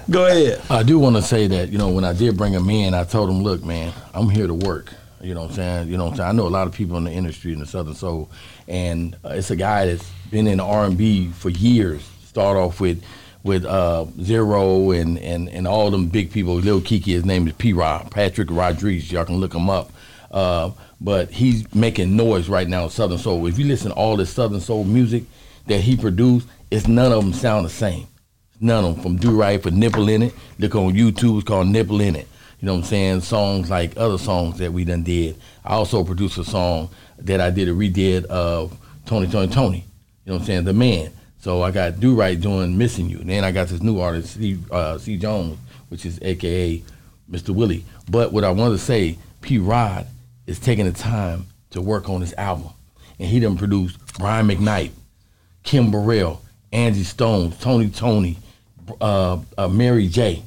Go 0.10 0.26
ahead. 0.26 0.62
I 0.70 0.82
do 0.82 0.98
want 0.98 1.16
to 1.16 1.22
say 1.22 1.46
that, 1.48 1.70
you 1.70 1.78
know, 1.78 1.90
when 1.90 2.04
I 2.04 2.12
did 2.12 2.36
bring 2.36 2.52
him 2.52 2.68
in, 2.70 2.94
I 2.94 3.04
told 3.04 3.30
him, 3.30 3.42
look, 3.42 3.64
man, 3.64 3.92
I'm 4.14 4.28
here 4.28 4.46
to 4.46 4.54
work. 4.54 4.92
You 5.20 5.34
know 5.34 5.42
what 5.42 5.50
I'm 5.50 5.56
saying? 5.56 5.88
You 5.88 5.96
know 5.96 6.04
what 6.04 6.10
I'm 6.12 6.16
saying? 6.18 6.28
I 6.28 6.32
know 6.32 6.46
a 6.46 6.50
lot 6.50 6.66
of 6.66 6.72
people 6.72 6.96
in 6.96 7.04
the 7.04 7.10
industry 7.10 7.52
in 7.52 7.58
the 7.58 7.66
Southern 7.66 7.94
Soul, 7.94 8.30
and 8.68 9.16
uh, 9.24 9.30
it's 9.30 9.50
a 9.50 9.56
guy 9.56 9.86
that's 9.86 10.08
been 10.30 10.46
in 10.46 10.60
R&B 10.60 11.28
for 11.32 11.50
years. 11.50 12.02
Start 12.24 12.56
off 12.56 12.80
with 12.80 13.02
with 13.42 13.64
uh, 13.64 14.06
Zero 14.20 14.90
and, 14.90 15.18
and, 15.18 15.48
and 15.48 15.68
all 15.68 15.90
them 15.90 16.08
big 16.08 16.32
people. 16.32 16.54
Lil 16.56 16.80
Kiki, 16.80 17.12
his 17.12 17.24
name 17.24 17.46
is 17.46 17.54
P. 17.54 17.72
Rod, 17.72 18.10
Patrick 18.10 18.48
Rodriguez. 18.50 19.10
Y'all 19.12 19.24
can 19.24 19.36
look 19.36 19.54
him 19.54 19.70
up. 19.70 19.92
Uh, 20.32 20.72
but 21.00 21.30
he's 21.30 21.72
making 21.72 22.16
noise 22.16 22.48
right 22.48 22.68
now 22.68 22.84
in 22.84 22.90
Southern 22.90 23.18
Soul. 23.18 23.46
If 23.46 23.58
you 23.58 23.64
listen 23.66 23.90
to 23.90 23.96
all 23.96 24.16
this 24.16 24.30
Southern 24.30 24.60
Soul 24.60 24.82
music 24.82 25.24
that 25.66 25.80
he 25.80 25.96
produced, 25.96 26.48
it's 26.70 26.88
none 26.88 27.12
of 27.12 27.22
them 27.22 27.32
sound 27.32 27.64
the 27.64 27.70
same. 27.70 28.08
None 28.60 28.84
of 28.84 28.94
them 28.94 29.02
from 29.02 29.16
Do 29.16 29.38
Right 29.38 29.62
for 29.62 29.70
Nipple 29.70 30.08
in 30.08 30.22
It. 30.22 30.34
Look 30.58 30.74
on 30.74 30.94
YouTube, 30.94 31.38
it's 31.38 31.46
called 31.46 31.68
Nipple 31.68 32.00
in 32.00 32.16
It. 32.16 32.28
You 32.60 32.66
know 32.66 32.72
what 32.72 32.78
I'm 32.80 32.84
saying? 32.84 33.20
Songs 33.20 33.68
like 33.68 33.96
other 33.96 34.18
songs 34.18 34.58
that 34.58 34.72
we 34.72 34.84
done 34.84 35.02
did. 35.02 35.36
I 35.64 35.74
also 35.74 36.02
produced 36.04 36.38
a 36.38 36.44
song 36.44 36.88
that 37.18 37.40
I 37.40 37.50
did 37.50 37.68
a 37.68 37.72
redid 37.72 38.24
of 38.26 38.76
Tony 39.04 39.26
Tony 39.26 39.48
Tony. 39.52 39.84
You 40.24 40.32
know 40.32 40.34
what 40.34 40.40
I'm 40.40 40.46
saying? 40.46 40.64
The 40.64 40.72
Man. 40.72 41.12
So 41.38 41.62
I 41.62 41.70
got 41.70 42.00
Do 42.00 42.14
Right 42.14 42.40
doing 42.40 42.76
Missing 42.76 43.10
You. 43.10 43.18
Then 43.18 43.44
I 43.44 43.52
got 43.52 43.68
this 43.68 43.82
new 43.82 44.00
artist, 44.00 44.34
C, 44.34 44.58
uh, 44.70 44.98
C 44.98 45.16
Jones, 45.16 45.58
which 45.90 46.06
is 46.06 46.18
AKA 46.22 46.82
Mr. 47.30 47.50
Willie. 47.50 47.84
But 48.10 48.32
what 48.32 48.42
I 48.42 48.50
wanted 48.50 48.72
to 48.72 48.78
say, 48.78 49.18
P. 49.42 49.58
Rod 49.58 50.06
is 50.46 50.58
taking 50.58 50.86
the 50.86 50.92
time 50.92 51.46
to 51.70 51.80
work 51.80 52.08
on 52.08 52.20
this 52.20 52.34
album. 52.38 52.70
And 53.18 53.28
he 53.28 53.38
done 53.38 53.56
produced 53.56 53.98
Brian 54.18 54.48
McKnight, 54.48 54.90
Kim 55.62 55.90
Burrell, 55.90 56.42
Angie 56.72 57.04
Stone, 57.04 57.52
Tony 57.52 57.90
Tony, 57.90 58.38
uh, 59.00 59.38
uh, 59.58 59.68
Mary 59.68 60.08
J. 60.08 60.42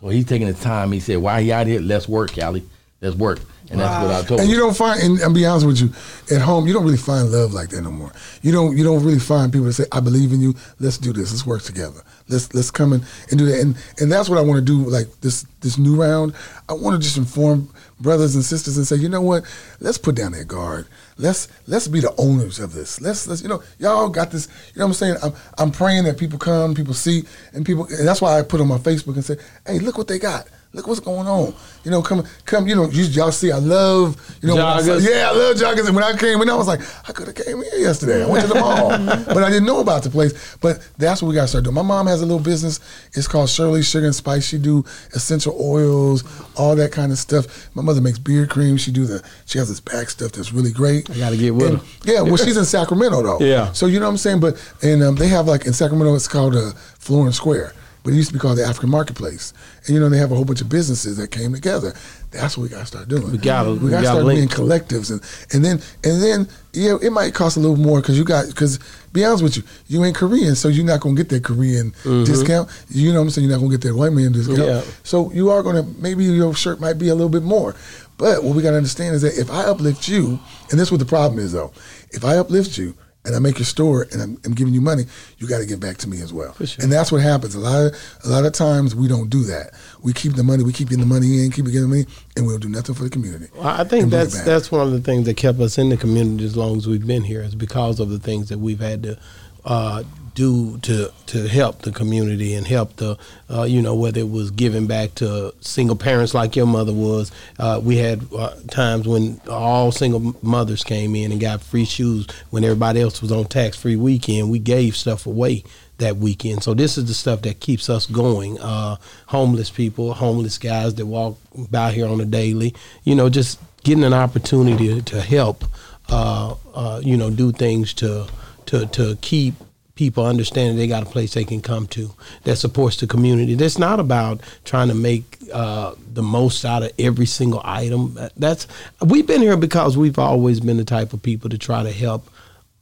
So 0.00 0.08
he's 0.08 0.26
taking 0.26 0.46
the 0.46 0.54
time. 0.54 0.92
He 0.92 1.00
said, 1.00 1.18
"Why 1.18 1.42
he 1.42 1.52
out 1.52 1.66
here? 1.66 1.80
Let's 1.80 2.08
work, 2.08 2.34
Callie. 2.34 2.64
Let's 3.00 3.16
work." 3.16 3.40
And 3.70 3.80
that's 3.80 4.04
what 4.04 4.14
I 4.14 4.22
told 4.26 4.40
And 4.40 4.50
you 4.50 4.58
don't 4.58 4.76
find, 4.76 5.00
and 5.00 5.22
I'll 5.22 5.32
be 5.32 5.46
honest 5.46 5.66
with 5.66 5.80
you, 5.80 5.90
at 6.36 6.42
home 6.42 6.66
you 6.66 6.74
don't 6.74 6.84
really 6.84 6.98
find 6.98 7.30
love 7.30 7.54
like 7.54 7.70
that 7.70 7.80
no 7.80 7.90
more. 7.90 8.12
You 8.42 8.52
don't, 8.52 8.76
you 8.76 8.84
don't 8.84 9.02
really 9.02 9.18
find 9.18 9.50
people 9.50 9.66
that 9.66 9.72
say, 9.72 9.86
"I 9.90 10.00
believe 10.00 10.32
in 10.32 10.40
you. 10.40 10.54
Let's 10.80 10.98
do 10.98 11.12
this. 11.12 11.32
Let's 11.32 11.46
work 11.46 11.62
together. 11.62 12.02
Let's 12.28 12.52
let's 12.54 12.70
come 12.70 12.92
in 12.92 13.02
and 13.30 13.38
do 13.38 13.46
that." 13.46 13.60
And 13.60 13.76
and 13.98 14.12
that's 14.12 14.28
what 14.28 14.38
I 14.38 14.42
want 14.42 14.58
to 14.58 14.64
do. 14.64 14.88
Like 14.88 15.06
this 15.22 15.46
this 15.60 15.78
new 15.78 15.96
round, 15.96 16.34
I 16.68 16.74
want 16.74 16.94
to 16.94 17.02
just 17.02 17.16
inform 17.16 17.70
brothers 18.00 18.34
and 18.34 18.44
sisters 18.44 18.76
and 18.76 18.86
say, 18.86 18.96
you 18.96 19.08
know 19.08 19.20
what? 19.20 19.44
Let's 19.80 19.98
put 19.98 20.14
down 20.14 20.32
that 20.32 20.48
guard. 20.48 20.86
Let's 21.16 21.48
let's 21.66 21.88
be 21.88 22.00
the 22.00 22.14
owners 22.18 22.58
of 22.58 22.72
this. 22.72 23.00
Let's 23.00 23.26
let's 23.26 23.42
you 23.42 23.48
know 23.48 23.62
y'all 23.78 24.08
got 24.08 24.30
this. 24.30 24.48
You 24.74 24.80
know 24.80 24.86
what 24.86 24.90
I'm 24.90 24.94
saying? 24.94 25.16
I'm 25.22 25.32
I'm 25.58 25.70
praying 25.70 26.04
that 26.04 26.18
people 26.18 26.38
come, 26.38 26.74
people 26.74 26.94
see, 26.94 27.24
and 27.52 27.64
people. 27.64 27.86
And 27.86 28.06
that's 28.06 28.20
why 28.20 28.38
I 28.38 28.42
put 28.42 28.60
on 28.60 28.68
my 28.68 28.78
Facebook 28.78 29.14
and 29.14 29.24
say, 29.24 29.36
hey, 29.66 29.78
look 29.78 29.98
what 29.98 30.08
they 30.08 30.18
got. 30.18 30.48
Look 30.74 30.88
what's 30.88 30.98
going 30.98 31.28
on. 31.28 31.54
You 31.84 31.92
know, 31.92 32.02
come, 32.02 32.24
come. 32.46 32.66
You 32.66 32.74
know, 32.74 32.90
you, 32.90 33.04
y'all 33.04 33.30
see, 33.30 33.52
I 33.52 33.58
love. 33.58 34.20
You 34.42 34.48
know, 34.48 34.56
when 34.56 34.64
I 34.64 34.80
yeah, 34.98 35.30
I 35.30 35.32
love 35.32 35.56
joggers. 35.56 35.86
And 35.86 35.94
when 35.94 36.02
I 36.02 36.16
came 36.16 36.42
in, 36.42 36.50
I 36.50 36.56
was 36.56 36.66
like, 36.66 36.80
I 37.08 37.12
could 37.12 37.28
have 37.28 37.36
came 37.36 37.62
here 37.62 37.78
yesterday. 37.78 38.24
I 38.24 38.26
went 38.26 38.42
to 38.42 38.52
the 38.52 38.58
mall, 38.58 38.88
but 39.26 39.44
I 39.44 39.50
didn't 39.50 39.66
know 39.66 39.78
about 39.78 40.02
the 40.02 40.10
place. 40.10 40.56
But 40.60 40.84
that's 40.98 41.22
what 41.22 41.28
we 41.28 41.36
got 41.36 41.42
to 41.42 41.48
start 41.48 41.62
doing. 41.62 41.76
My 41.76 41.82
mom 41.82 42.08
has 42.08 42.22
a 42.22 42.26
little 42.26 42.42
business. 42.42 42.80
It's 43.12 43.28
called 43.28 43.50
Shirley 43.50 43.84
Sugar 43.84 44.06
and 44.06 44.14
Spice. 44.14 44.44
She 44.48 44.58
do 44.58 44.84
essential 45.12 45.56
oils, 45.60 46.24
all 46.56 46.74
that 46.74 46.90
kind 46.90 47.12
of 47.12 47.18
stuff. 47.18 47.70
My 47.76 47.82
mother 47.82 48.00
makes 48.00 48.18
beard 48.18 48.50
cream. 48.50 48.76
She 48.76 48.90
do 48.90 49.06
the. 49.06 49.22
She 49.46 49.58
has 49.58 49.68
this 49.68 49.78
back 49.80 50.10
stuff 50.10 50.32
that's 50.32 50.52
really 50.52 50.72
great. 50.72 51.08
I 51.08 51.18
gotta 51.18 51.36
get 51.36 51.54
with 51.54 51.68
And- 51.68 51.78
her. 51.78 51.84
Yeah, 52.04 52.22
well, 52.22 52.36
she's 52.44 52.56
in 52.56 52.64
Sacramento 52.64 53.22
though. 53.22 53.38
Yeah. 53.38 53.70
So 53.70 53.86
you 53.86 54.00
know 54.00 54.06
what 54.06 54.12
I'm 54.12 54.18
saying. 54.18 54.40
But 54.40 54.56
and 54.82 55.04
um, 55.04 55.14
they 55.14 55.28
have 55.28 55.46
like 55.46 55.66
in 55.66 55.72
Sacramento, 55.72 56.16
it's 56.16 56.26
called 56.26 56.56
uh, 56.56 56.72
Florin 56.98 57.32
Square. 57.32 57.74
But 58.04 58.12
it 58.12 58.16
used 58.16 58.28
to 58.28 58.34
be 58.34 58.38
called 58.38 58.58
the 58.58 58.64
African 58.64 58.90
Marketplace. 58.90 59.54
And 59.86 59.94
you 59.94 60.00
know 60.00 60.10
they 60.10 60.18
have 60.18 60.30
a 60.30 60.34
whole 60.34 60.44
bunch 60.44 60.60
of 60.60 60.68
businesses 60.68 61.16
that 61.16 61.30
came 61.30 61.54
together. 61.54 61.94
That's 62.30 62.56
what 62.56 62.64
we 62.64 62.68
got 62.68 62.80
to 62.80 62.86
start 62.86 63.08
doing. 63.08 63.32
We 63.32 63.38
gotta- 63.38 63.70
we 63.70 63.78
we 63.78 63.90
got 63.90 63.98
to 63.98 64.02
gotta 64.02 64.06
start 64.06 64.24
link. 64.24 64.38
being 64.38 64.68
collectives, 64.68 65.10
and 65.10 65.20
and 65.52 65.64
then 65.64 65.80
and 66.04 66.22
then 66.22 66.48
yeah, 66.74 66.98
it 67.00 67.10
might 67.10 67.32
cost 67.34 67.56
a 67.56 67.60
little 67.60 67.76
more 67.76 68.00
because 68.00 68.18
you 68.18 68.24
got 68.24 68.46
because 68.46 68.78
be 69.12 69.24
honest 69.24 69.42
with 69.42 69.56
you, 69.56 69.62
you 69.88 70.04
ain't 70.04 70.16
Korean, 70.16 70.54
so 70.54 70.68
you're 70.68 70.84
not 70.84 71.00
gonna 71.00 71.14
get 71.14 71.30
that 71.30 71.44
Korean 71.44 71.92
mm-hmm. 71.92 72.24
discount. 72.24 72.68
You 72.90 73.12
know 73.12 73.20
what 73.20 73.24
I'm 73.24 73.30
saying? 73.30 73.48
You're 73.48 73.56
not 73.56 73.62
gonna 73.64 73.76
get 73.76 73.88
that 73.88 73.96
white 73.96 74.12
man 74.12 74.32
discount. 74.32 74.58
Yeah. 74.58 74.82
So 75.02 75.32
you 75.32 75.50
are 75.50 75.62
gonna 75.62 75.84
maybe 75.98 76.24
your 76.24 76.54
shirt 76.54 76.80
might 76.80 76.98
be 76.98 77.08
a 77.08 77.14
little 77.14 77.30
bit 77.30 77.42
more. 77.42 77.74
But 78.18 78.44
what 78.44 78.54
we 78.54 78.62
gotta 78.62 78.76
understand 78.76 79.14
is 79.14 79.22
that 79.22 79.38
if 79.38 79.50
I 79.50 79.64
uplift 79.64 80.08
you, 80.08 80.38
and 80.70 80.78
this 80.78 80.88
is 80.88 80.92
what 80.92 81.00
the 81.00 81.06
problem 81.06 81.38
is 81.38 81.52
though, 81.52 81.72
if 82.10 82.24
I 82.24 82.36
uplift 82.36 82.76
you 82.76 82.94
and 83.24 83.34
I 83.34 83.38
make 83.38 83.58
your 83.58 83.64
store 83.64 84.06
and 84.12 84.20
I'm, 84.20 84.38
I'm 84.44 84.52
giving 84.52 84.74
you 84.74 84.80
money, 84.80 85.04
you 85.38 85.48
got 85.48 85.58
to 85.58 85.66
give 85.66 85.80
back 85.80 85.96
to 85.98 86.08
me 86.08 86.20
as 86.20 86.32
well. 86.32 86.54
sure. 86.54 86.82
And 86.82 86.92
that's 86.92 87.10
what 87.10 87.22
happens. 87.22 87.54
A 87.54 87.60
lot 87.60 87.86
of 87.86 88.20
a 88.24 88.28
lot 88.28 88.44
of 88.44 88.52
times 88.52 88.94
we 88.94 89.08
don't 89.08 89.30
do 89.30 89.42
that. 89.44 89.72
We 90.02 90.12
keep 90.12 90.34
the 90.34 90.44
money, 90.44 90.62
we 90.64 90.72
keep 90.72 90.88
getting 90.90 91.06
the 91.06 91.12
money 91.14 91.44
in, 91.44 91.50
keep 91.50 91.64
getting 91.66 91.82
the 91.82 91.88
money, 91.88 92.06
and 92.36 92.46
we 92.46 92.52
don't 92.52 92.60
do 92.60 92.68
nothing 92.68 92.94
for 92.94 93.04
the 93.04 93.10
community. 93.10 93.46
Well, 93.54 93.66
I 93.66 93.84
think 93.84 94.02
And 94.02 94.10
bring 94.10 94.22
it 94.22 94.24
that's 94.30 94.42
that's 94.44 94.70
one 94.72 94.86
of 94.86 94.92
the 94.92 95.00
things 95.00 95.26
that 95.26 95.36
kept 95.36 95.58
us 95.60 95.78
in 95.78 95.88
the 95.88 95.96
community 95.96 96.44
as 96.44 96.56
long 96.56 96.76
as 96.76 96.86
we've 96.86 97.06
been 97.06 97.22
here 97.24 97.42
is 97.42 97.54
because 97.54 98.00
of 98.00 98.10
the 98.10 98.18
things 98.18 98.48
that 98.50 98.58
we've 98.58 98.80
had 98.80 99.02
to 99.04 99.18
uh, 99.64 100.02
do 100.34 100.78
to 100.78 101.12
to 101.26 101.48
help 101.48 101.82
the 101.82 101.92
community 101.92 102.54
and 102.54 102.66
help 102.66 102.96
the 102.96 103.16
uh, 103.48 103.62
you 103.62 103.80
know 103.80 103.94
whether 103.94 104.20
it 104.20 104.30
was 104.30 104.50
giving 104.50 104.86
back 104.86 105.14
to 105.14 105.54
single 105.60 105.96
parents 105.96 106.34
like 106.34 106.56
your 106.56 106.66
mother 106.66 106.92
was. 106.92 107.30
Uh, 107.58 107.80
we 107.82 107.96
had 107.96 108.26
uh, 108.36 108.54
times 108.70 109.06
when 109.06 109.40
all 109.48 109.92
single 109.92 110.34
mothers 110.42 110.82
came 110.84 111.14
in 111.14 111.32
and 111.32 111.40
got 111.40 111.62
free 111.62 111.84
shoes 111.84 112.26
when 112.50 112.64
everybody 112.64 113.00
else 113.00 113.22
was 113.22 113.30
on 113.30 113.44
tax 113.44 113.76
free 113.76 113.96
weekend. 113.96 114.50
We 114.50 114.58
gave 114.58 114.96
stuff 114.96 115.26
away 115.26 115.64
that 115.98 116.16
weekend. 116.16 116.62
So 116.62 116.74
this 116.74 116.98
is 116.98 117.06
the 117.06 117.14
stuff 117.14 117.42
that 117.42 117.60
keeps 117.60 117.88
us 117.88 118.06
going. 118.06 118.58
Uh, 118.60 118.96
homeless 119.26 119.70
people, 119.70 120.14
homeless 120.14 120.58
guys 120.58 120.96
that 120.96 121.06
walk 121.06 121.38
by 121.70 121.92
here 121.92 122.06
on 122.06 122.20
a 122.20 122.24
daily. 122.24 122.74
You 123.04 123.14
know, 123.14 123.28
just 123.28 123.60
getting 123.84 124.04
an 124.04 124.14
opportunity 124.14 125.00
to 125.00 125.20
help. 125.20 125.64
Uh, 126.08 126.54
uh, 126.74 127.00
you 127.02 127.16
know, 127.16 127.30
do 127.30 127.52
things 127.52 127.94
to 127.94 128.26
to 128.66 128.86
to 128.86 129.16
keep 129.22 129.54
people 129.94 130.26
understanding 130.26 130.76
they 130.76 130.86
got 130.86 131.02
a 131.02 131.06
place 131.06 131.34
they 131.34 131.44
can 131.44 131.60
come 131.60 131.86
to 131.86 132.14
that 132.42 132.56
supports 132.56 132.96
the 132.98 133.06
community. 133.06 133.54
That's 133.54 133.78
not 133.78 134.00
about 134.00 134.40
trying 134.64 134.88
to 134.88 134.94
make 134.94 135.38
uh, 135.52 135.94
the 136.12 136.22
most 136.22 136.64
out 136.64 136.82
of 136.82 136.92
every 136.98 137.26
single 137.26 137.60
item. 137.64 138.18
That's 138.36 138.66
we've 139.00 139.26
been 139.26 139.40
here 139.40 139.56
because 139.56 139.96
we've 139.96 140.18
always 140.18 140.60
been 140.60 140.76
the 140.76 140.84
type 140.84 141.12
of 141.12 141.22
people 141.22 141.50
to 141.50 141.58
try 141.58 141.82
to 141.82 141.92
help 141.92 142.28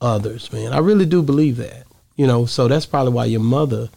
others. 0.00 0.52
Man, 0.52 0.72
I 0.72 0.78
really 0.78 1.06
do 1.06 1.22
believe 1.22 1.56
that. 1.58 1.84
You 2.16 2.26
know, 2.26 2.46
so 2.46 2.68
that's 2.68 2.86
probably 2.86 3.12
why 3.12 3.24
your 3.24 3.40
mother 3.40 3.88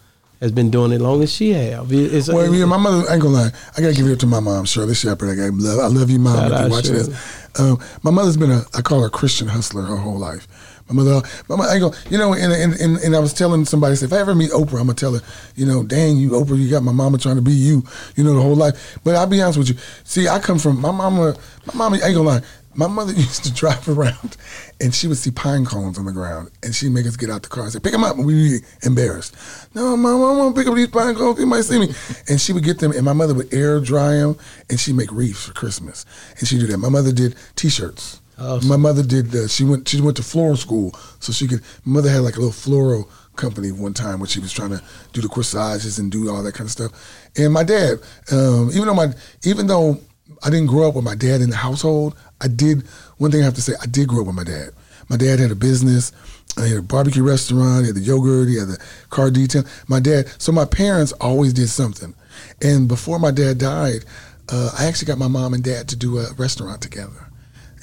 has 0.42 0.52
been 0.52 0.70
doing 0.70 0.92
it 0.92 1.02
long 1.02 1.24
as 1.24 1.34
she 1.34 1.52
have. 1.52 1.92
It's, 1.92 2.28
Well, 2.28 2.54
yeah, 2.54 2.66
my 2.66 2.78
mother, 2.78 3.10
I 3.10 3.14
ain't 3.14 3.22
gonna 3.22 3.36
lie. 3.36 3.52
I 3.78 3.82
gotta 3.82 3.94
give 3.94 4.08
it 4.08 4.14
up 4.14 4.20
to 4.20 4.28
my 4.28 4.40
mom, 4.40 4.66
Shirley 4.66 4.96
Shepherd. 4.96 5.30
I, 5.30 5.36
gotta 5.36 5.52
love, 5.52 5.80
I 5.80 5.88
love 5.88 6.10
you, 6.10 6.20
mom, 6.20 6.52
if 6.52 6.62
you 6.62 6.70
watching 6.70 6.92
Shirley. 6.96 7.10
this. 7.10 7.60
Um, 7.60 7.80
my 8.04 8.12
mother's 8.12 8.38
been 8.38 8.52
a, 8.52 8.64
I 8.74 8.82
call 8.82 9.02
her 9.02 9.08
a 9.08 9.10
Christian 9.10 9.48
hustler 9.48 9.84
her 9.84 9.96
whole 9.96 10.18
life. 10.18 10.48
My 10.88 10.94
mother, 10.94 11.28
my 11.50 11.56
mother, 11.56 11.72
I 11.72 11.80
go, 11.80 11.94
you 12.12 12.18
know, 12.18 12.34
and, 12.34 12.54
and, 12.54 12.74
and, 12.80 12.98
and 12.98 13.16
I 13.16 13.20
was 13.20 13.34
telling 13.34 13.66
somebody, 13.66 13.94
I 13.94 13.96
said, 13.96 14.12
if 14.12 14.14
I 14.14 14.20
ever 14.20 14.36
meet 14.36 14.52
Oprah, 14.52 14.80
I'm 14.80 14.86
gonna 14.86 14.94
tell 14.94 15.14
her, 15.14 15.22
you 15.56 15.66
know, 15.66 15.84
dang, 15.84 16.18
you, 16.18 16.32
Oprah, 16.32 16.62
you 16.62 16.70
got 16.70 16.84
my 16.84 16.92
mama 16.92 17.18
trying 17.18 17.38
to 17.38 17.42
be 17.42 17.54
you, 17.54 17.84
you 18.16 18.24
know, 18.24 18.36
the 18.36 18.42
whole 18.42 18.56
life. 18.56 19.00
But 19.04 19.16
I'll 19.16 19.26
be 19.26 19.42
honest 19.42 19.58
with 19.58 19.70
you. 19.70 19.76
See, 20.04 20.28
I 20.28 20.38
come 20.38 20.60
from, 20.60 20.80
my 20.80 20.92
mama, 20.92 21.36
my 21.66 21.74
mama, 21.74 21.98
I 22.04 22.08
ain't 22.08 22.16
gonna 22.16 22.30
lie. 22.30 22.42
My 22.76 22.88
mother 22.88 23.14
used 23.18 23.44
to 23.46 23.54
drive 23.54 23.88
around 23.90 24.38
and 24.80 24.94
she 24.94 25.08
would 25.08 25.18
see 25.18 25.32
pine 25.32 25.66
cones 25.66 25.98
on 25.98 26.06
the 26.06 26.12
ground 26.12 26.52
and 26.62 26.76
she'd 26.76 26.92
make 26.92 27.08
us 27.08 27.16
get 27.16 27.32
out 27.32 27.42
the 27.42 27.50
car 27.50 27.64
and 27.64 27.74
say, 27.74 27.80
pick 27.80 27.94
them 27.94 28.04
up. 28.04 28.18
And 28.18 28.26
we'd 28.26 28.34
be 28.34 28.66
embarrassed. 28.84 29.36
No, 29.74 29.98
mom, 29.98 30.24
I 30.24 30.38
want 30.38 30.56
to 30.56 30.62
pick 30.62 30.68
up 30.68 30.76
these 30.76 30.90
pine 30.90 31.16
cones. 31.16 31.40
You 31.40 31.48
might 31.48 31.62
see 31.62 31.80
me. 31.80 31.94
And 32.28 32.40
she 32.40 32.54
would 32.54 32.64
get 32.64 32.80
them 32.80 32.92
and 32.92 33.04
my 33.04 33.14
mother 33.14 33.34
would 33.34 33.54
air 33.54 33.80
dry 33.80 34.16
them 34.16 34.38
and 34.70 34.80
she'd 34.80 34.96
make 34.96 35.12
wreaths 35.12 35.46
for 35.46 35.54
Christmas. 35.54 36.06
And 36.38 36.48
she'd 36.48 36.60
do 36.60 36.68
that. 36.68 36.78
My 36.78 36.90
mother 36.90 37.12
did 37.12 37.36
t-shirts. 37.56 38.20
Awesome. 38.38 38.68
My 38.68 38.78
mother 38.78 39.04
did, 39.04 39.34
uh, 39.34 39.48
she 39.48 39.64
went 39.64 39.88
she 39.88 40.02
went 40.02 40.18
to 40.18 40.24
floral 40.24 40.58
school 40.58 40.94
so 41.20 41.32
she 41.32 41.48
could, 41.48 41.62
mother 41.86 42.10
had 42.10 42.20
like 42.20 42.36
a 42.36 42.40
little 42.40 42.52
floral 42.52 43.10
company 43.36 43.72
one 43.72 43.94
time 43.94 44.20
when 44.20 44.28
she 44.28 44.40
was 44.40 44.52
trying 44.52 44.72
to 44.72 44.82
do 45.14 45.22
the 45.22 45.28
corsages 45.28 46.00
and 46.00 46.12
do 46.12 46.30
all 46.30 46.44
that 46.44 46.54
kind 46.54 46.68
of 46.68 46.72
stuff. 46.72 46.92
And 47.38 47.54
my 47.54 47.64
dad, 47.64 48.00
um, 48.32 48.70
even 48.74 48.86
though 48.88 48.94
my, 48.94 49.14
even 49.44 49.68
though 49.68 50.00
I 50.44 50.50
didn't 50.50 50.68
grow 50.68 50.88
up 50.88 50.96
with 50.96 51.04
my 51.04 51.16
dad 51.16 51.42
in 51.42 51.50
the 51.50 51.56
household. 51.56 52.16
I 52.42 52.48
did 52.48 52.86
one 53.18 53.32
thing 53.32 53.42
I 53.42 53.46
have 53.46 53.56
to 53.56 53.62
say. 53.62 53.74
I 53.82 53.86
did 53.86 54.08
grow 54.08 54.22
up 54.22 54.28
with 54.28 54.36
my 54.36 54.44
dad. 54.44 54.72
My 55.10 55.18
dad 55.18 55.40
had 55.40 55.52
a 55.52 55.56
business. 55.56 56.12
He 56.58 56.70
had 56.70 56.78
a 56.78 56.82
barbecue 56.82 57.24
restaurant. 57.24 57.82
He 57.82 57.88
had 57.88 57.96
the 57.96 58.02
yogurt. 58.02 58.50
He 58.50 58.58
had 58.58 58.68
the 58.68 58.84
car 59.10 59.30
detail. 59.30 59.64
My 59.88 60.00
dad. 60.00 60.28
So 60.40 60.52
my 60.52 60.66
parents 60.66 61.12
always 61.14 61.54
did 61.54 61.70
something. 61.70 62.14
And 62.62 62.88
before 62.88 63.20
my 63.20 63.32
dad 63.32 63.58
died, 63.58 64.06
uh, 64.50 64.72
I 64.78 64.86
actually 64.86 65.08
got 65.08 65.18
my 65.18 65.28
mom 65.28 65.54
and 65.54 65.64
dad 65.64 65.88
to 65.90 65.96
do 65.96 66.20
a 66.20 66.34
restaurant 66.34 66.82
together. 66.82 67.25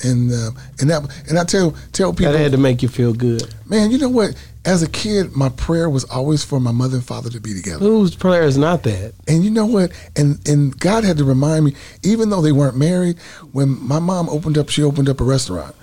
And 0.03 0.33
uh, 0.33 0.51
and 0.81 0.91
that 0.91 1.03
and 1.29 1.39
I 1.39 1.45
tell 1.45 1.75
tell 1.93 2.13
people 2.13 2.33
that 2.33 2.39
had 2.39 2.53
to 2.53 2.59
make 2.59 2.83
you 2.83 2.89
feel 2.89 3.13
good. 3.13 3.43
man, 3.67 3.91
you 3.91 3.99
know 3.99 4.09
what? 4.09 4.35
As 4.65 4.83
a 4.83 4.89
kid, 4.89 5.35
my 5.35 5.49
prayer 5.49 5.91
was 5.91 6.05
always 6.05 6.45
for 6.45 6.61
my 6.61 6.71
mother 6.71 6.97
and 6.97 7.05
father 7.05 7.31
to 7.31 7.41
be 7.41 7.53
together. 7.53 7.79
Whose 7.79 8.15
prayer 8.15 8.43
is 8.43 8.57
not 8.57 8.85
that? 8.85 9.13
And 9.27 9.45
you 9.45 9.51
know 9.51 9.67
what? 9.67 9.93
And 10.17 10.47
and 10.49 10.79
God 10.79 11.05
had 11.05 11.19
to 11.19 11.25
remind 11.25 11.65
me, 11.65 11.75
even 12.03 12.31
though 12.31 12.43
they 12.43 12.53
weren't 12.53 12.77
married, 12.77 13.19
when 13.53 13.81
my 13.87 13.99
mom 13.99 14.29
opened 14.29 14.59
up, 14.59 14.69
she 14.69 14.83
opened 14.83 15.09
up 15.09 15.21
a 15.21 15.25
restaurant. 15.25 15.75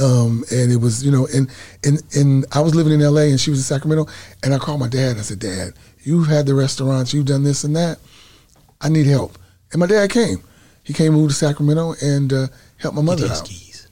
Um, 0.00 0.44
and 0.50 0.72
it 0.72 0.76
was, 0.76 1.04
you 1.04 1.10
know, 1.10 1.26
and, 1.34 1.50
and 1.84 2.02
and 2.14 2.46
I 2.52 2.60
was 2.60 2.74
living 2.74 2.92
in 2.92 3.00
LA 3.00 3.22
and 3.22 3.40
she 3.40 3.50
was 3.50 3.58
in 3.58 3.64
Sacramento, 3.64 4.06
and 4.42 4.54
I 4.54 4.58
called 4.58 4.80
my 4.80 4.88
dad. 4.88 5.18
I 5.18 5.22
said, 5.22 5.40
Dad, 5.40 5.74
you've 6.02 6.28
had 6.28 6.46
the 6.46 6.54
restaurants, 6.54 7.12
you've 7.12 7.26
done 7.26 7.42
this 7.42 7.64
and 7.64 7.76
that. 7.76 7.98
I 8.80 8.88
need 8.88 9.06
help. 9.06 9.36
And 9.72 9.80
my 9.80 9.86
dad 9.86 10.10
came. 10.10 10.42
He 10.82 10.92
came 10.92 11.12
moved 11.12 11.30
to 11.30 11.36
Sacramento 11.36 11.94
and 12.02 12.32
uh, 12.32 12.46
helped 12.80 12.96
my 12.96 13.02
mother 13.02 13.26
out 13.26 13.46
Skis. 13.46 13.88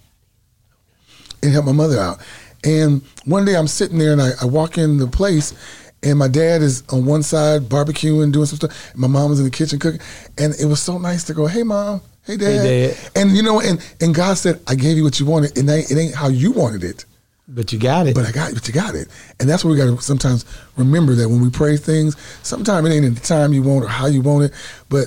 and 1.43 1.53
help 1.53 1.65
my 1.67 1.73
mother 1.73 1.99
out. 1.99 2.19
And 2.65 3.03
one 3.25 3.45
day 3.45 3.55
I'm 3.55 3.69
sitting 3.69 3.99
there 3.99 4.13
and 4.13 4.21
I, 4.21 4.31
I 4.43 4.47
walk 4.47 4.79
in 4.79 4.99
the 4.99 5.07
place 5.07 5.55
and 6.03 6.19
my 6.19 6.29
dad 6.29 6.63
is 6.63 6.83
on 6.91 7.07
one 7.07 7.23
side 7.23 7.63
barbecuing, 7.63 8.33
doing 8.33 8.47
some 8.47 8.57
stuff. 8.57 8.91
And 8.93 9.01
my 9.01 9.09
mom 9.09 9.31
was 9.31 9.39
in 9.41 9.45
the 9.45 9.51
kitchen 9.51 9.79
cooking. 9.79 10.01
And 10.37 10.55
it 10.59 10.65
was 10.67 10.81
so 10.81 10.99
nice 10.99 11.25
to 11.25 11.35
go, 11.35 11.47
hey, 11.47 11.63
mom. 11.63 12.01
Hey 12.25 12.37
dad. 12.37 12.63
Dad. 12.63 13.11
And 13.17 13.31
you 13.37 13.43
know, 13.43 13.61
and, 13.61 13.79
and 14.01 14.15
God 14.15 14.37
said, 14.37 14.61
I 14.67 14.75
gave 14.75 14.97
you 14.97 15.05
what 15.05 15.19
you 15.19 15.27
wanted. 15.27 15.57
And 15.57 15.69
it 15.69 15.91
ain't 15.91 16.15
how 16.15 16.29
you 16.29 16.53
wanted 16.53 16.85
it, 16.85 17.05
But 17.49 17.73
you 17.73 17.79
got 17.79 18.07
it. 18.07 18.15
but 18.15 18.27
I 18.27 18.33
got 18.33 18.51
it, 18.51 18.55
but 18.55 18.69
you 18.69 18.75
got 18.75 18.95
it. 18.95 19.09
And 19.41 19.49
that's 19.49 19.65
what 19.65 19.71
we 19.71 19.77
gotta 19.79 20.01
sometimes 20.03 20.45
remember 20.77 21.15
that 21.15 21.29
when 21.29 21.41
we 21.41 21.49
pray 21.51 21.77
things, 21.79 22.17
sometimes 22.43 22.87
it 22.87 22.93
ain't 22.93 23.07
at 23.07 23.15
the 23.15 23.21
time 23.27 23.53
you 23.55 23.63
want 23.63 23.85
or 23.85 23.89
how 23.89 24.07
you 24.07 24.21
want 24.21 24.45
it, 24.45 24.53
but 24.91 25.07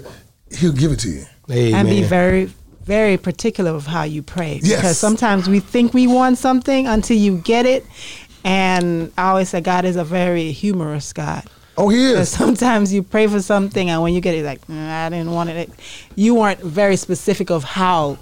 he'll 0.57 0.73
give 0.73 0.91
it 0.91 0.99
to 1.01 1.09
you. 1.09 1.25
Hey, 1.47 1.73
and 1.73 1.87
be 1.87 2.01
very 2.01 2.49
very 2.83 3.17
particular 3.17 3.71
of 3.71 3.85
how 3.85 4.03
you 4.03 4.21
pray 4.23 4.59
Yes. 4.63 4.75
because 4.77 4.97
sometimes 4.97 5.47
we 5.47 5.59
think 5.59 5.93
we 5.93 6.07
want 6.07 6.37
something 6.37 6.87
until 6.87 7.17
you 7.17 7.37
get 7.37 7.65
it 7.65 7.85
and 8.43 9.11
i 9.17 9.29
always 9.29 9.49
say 9.49 9.61
god 9.61 9.85
is 9.85 9.95
a 9.95 10.03
very 10.03 10.51
humorous 10.51 11.13
god 11.13 11.43
Oh, 11.77 11.87
he 11.89 12.11
is. 12.11 12.29
sometimes 12.29 12.93
you 12.93 13.01
pray 13.01 13.27
for 13.27 13.41
something 13.41 13.89
and 13.89 14.01
when 14.01 14.13
you 14.13 14.21
get 14.21 14.35
it 14.35 14.43
like 14.43 14.65
"Mm, 14.67 14.89
i 14.89 15.09
didn't 15.09 15.31
want 15.31 15.49
it 15.49 15.69
you 16.15 16.35
weren't 16.35 16.59
very 16.59 16.95
specific 16.95 17.49
of 17.51 17.63
how 17.63 18.17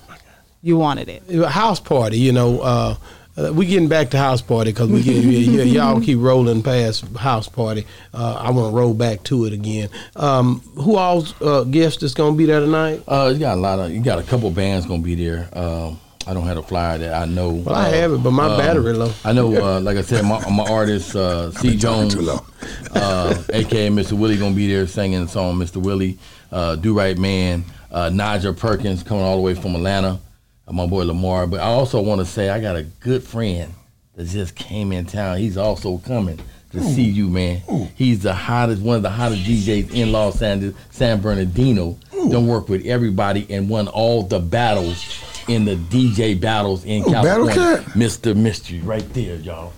you 0.61 0.75
wanted 0.77 1.07
it 1.09 1.23
a 1.29 1.47
house 1.49 1.79
party, 1.79 2.19
you 2.19 2.33
know. 2.33 2.59
Uh, 2.59 2.95
uh, 3.39 3.53
we 3.53 3.65
getting 3.65 3.87
back 3.87 4.09
to 4.09 4.17
house 4.17 4.41
party 4.41 4.71
because 4.71 4.89
we 4.89 5.01
get 5.01 5.23
y- 5.23 5.57
y- 5.57 5.63
y'all 5.63 6.01
keep 6.01 6.19
rolling 6.19 6.61
past 6.61 7.05
house 7.17 7.47
party. 7.47 7.85
Uh, 8.13 8.33
I 8.39 8.51
want 8.51 8.71
to 8.73 8.77
roll 8.77 8.93
back 8.93 9.23
to 9.25 9.45
it 9.45 9.53
again. 9.53 9.89
Um, 10.15 10.59
who 10.75 10.97
all's 10.97 11.39
uh, 11.41 11.63
guest 11.63 12.03
is 12.03 12.13
gonna 12.13 12.35
be 12.35 12.45
there 12.45 12.59
tonight? 12.59 13.01
Uh, 13.07 13.31
you 13.33 13.39
got 13.39 13.57
a 13.57 13.61
lot 13.61 13.79
of, 13.79 13.91
you 13.91 14.01
got 14.03 14.19
a 14.19 14.23
couple 14.23 14.49
bands 14.51 14.85
gonna 14.85 15.01
be 15.01 15.15
there. 15.15 15.47
Um, 15.53 15.99
I 16.27 16.33
don't 16.33 16.45
have 16.45 16.57
a 16.57 16.61
flyer 16.63 16.97
that 16.99 17.13
I 17.13 17.25
know. 17.25 17.51
Well, 17.53 17.73
I 17.73 17.89
have 17.89 18.11
it, 18.11 18.17
but 18.21 18.31
my 18.31 18.45
um, 18.51 18.57
battery 18.59 18.93
low. 18.93 19.11
I 19.23 19.31
know, 19.33 19.55
uh, 19.55 19.79
like 19.79 19.97
I 19.97 20.01
said, 20.01 20.23
my, 20.25 20.47
my 20.49 20.63
artist 20.69 21.15
uh, 21.15 21.49
C 21.51 21.75
Jones, 21.75 22.13
too 22.13 22.21
low. 22.21 22.45
uh, 22.93 23.41
aka 23.53 23.87
Mr. 23.89 24.13
Willie, 24.13 24.37
gonna 24.37 24.53
be 24.53 24.67
there 24.71 24.85
singing 24.85 25.21
the 25.21 25.27
song 25.27 25.55
Mr. 25.57 25.77
Willie. 25.77 26.19
Uh, 26.51 26.75
Do 26.75 26.95
Right 26.97 27.17
Man, 27.17 27.63
uh, 27.91 28.09
Nigel 28.09 28.53
Perkins 28.53 29.01
coming 29.03 29.23
all 29.23 29.35
the 29.37 29.41
way 29.41 29.53
from 29.55 29.75
Atlanta. 29.75 30.19
Uh, 30.69 30.73
my 30.73 30.85
boy 30.85 31.03
Lamar. 31.03 31.47
But 31.47 31.61
I 31.61 31.67
also 31.67 32.01
want 32.01 32.19
to 32.19 32.25
say 32.25 32.49
I 32.49 32.59
got 32.61 32.75
a 32.75 32.83
good 32.83 33.23
friend 33.23 33.73
that 34.15 34.27
just 34.27 34.55
came 34.55 34.91
in 34.91 35.05
town. 35.05 35.37
He's 35.37 35.57
also 35.57 35.97
coming 35.99 36.39
to 36.71 36.81
see 36.81 37.03
you, 37.03 37.29
man. 37.29 37.61
He's 37.95 38.21
the 38.21 38.33
hottest, 38.33 38.81
one 38.81 38.97
of 38.97 39.01
the 39.01 39.09
hottest 39.09 39.41
DJs 39.41 39.91
in 39.91 40.11
Los 40.11 40.41
Angeles, 40.41 40.75
San 40.91 41.19
Bernardino. 41.19 41.97
Don't 42.11 42.47
work 42.47 42.69
with 42.69 42.85
everybody 42.85 43.47
and 43.49 43.69
won 43.69 43.87
all 43.87 44.23
the 44.23 44.39
battles 44.39 45.23
in 45.47 45.65
the 45.65 45.75
DJ 45.75 46.39
battles 46.39 46.85
in 46.85 47.01
Ooh, 47.01 47.11
California. 47.11 47.55
Cat? 47.55 47.85
Mr. 47.95 48.35
Mystery, 48.35 48.81
right 48.81 49.07
there, 49.13 49.37
y'all. 49.37 49.73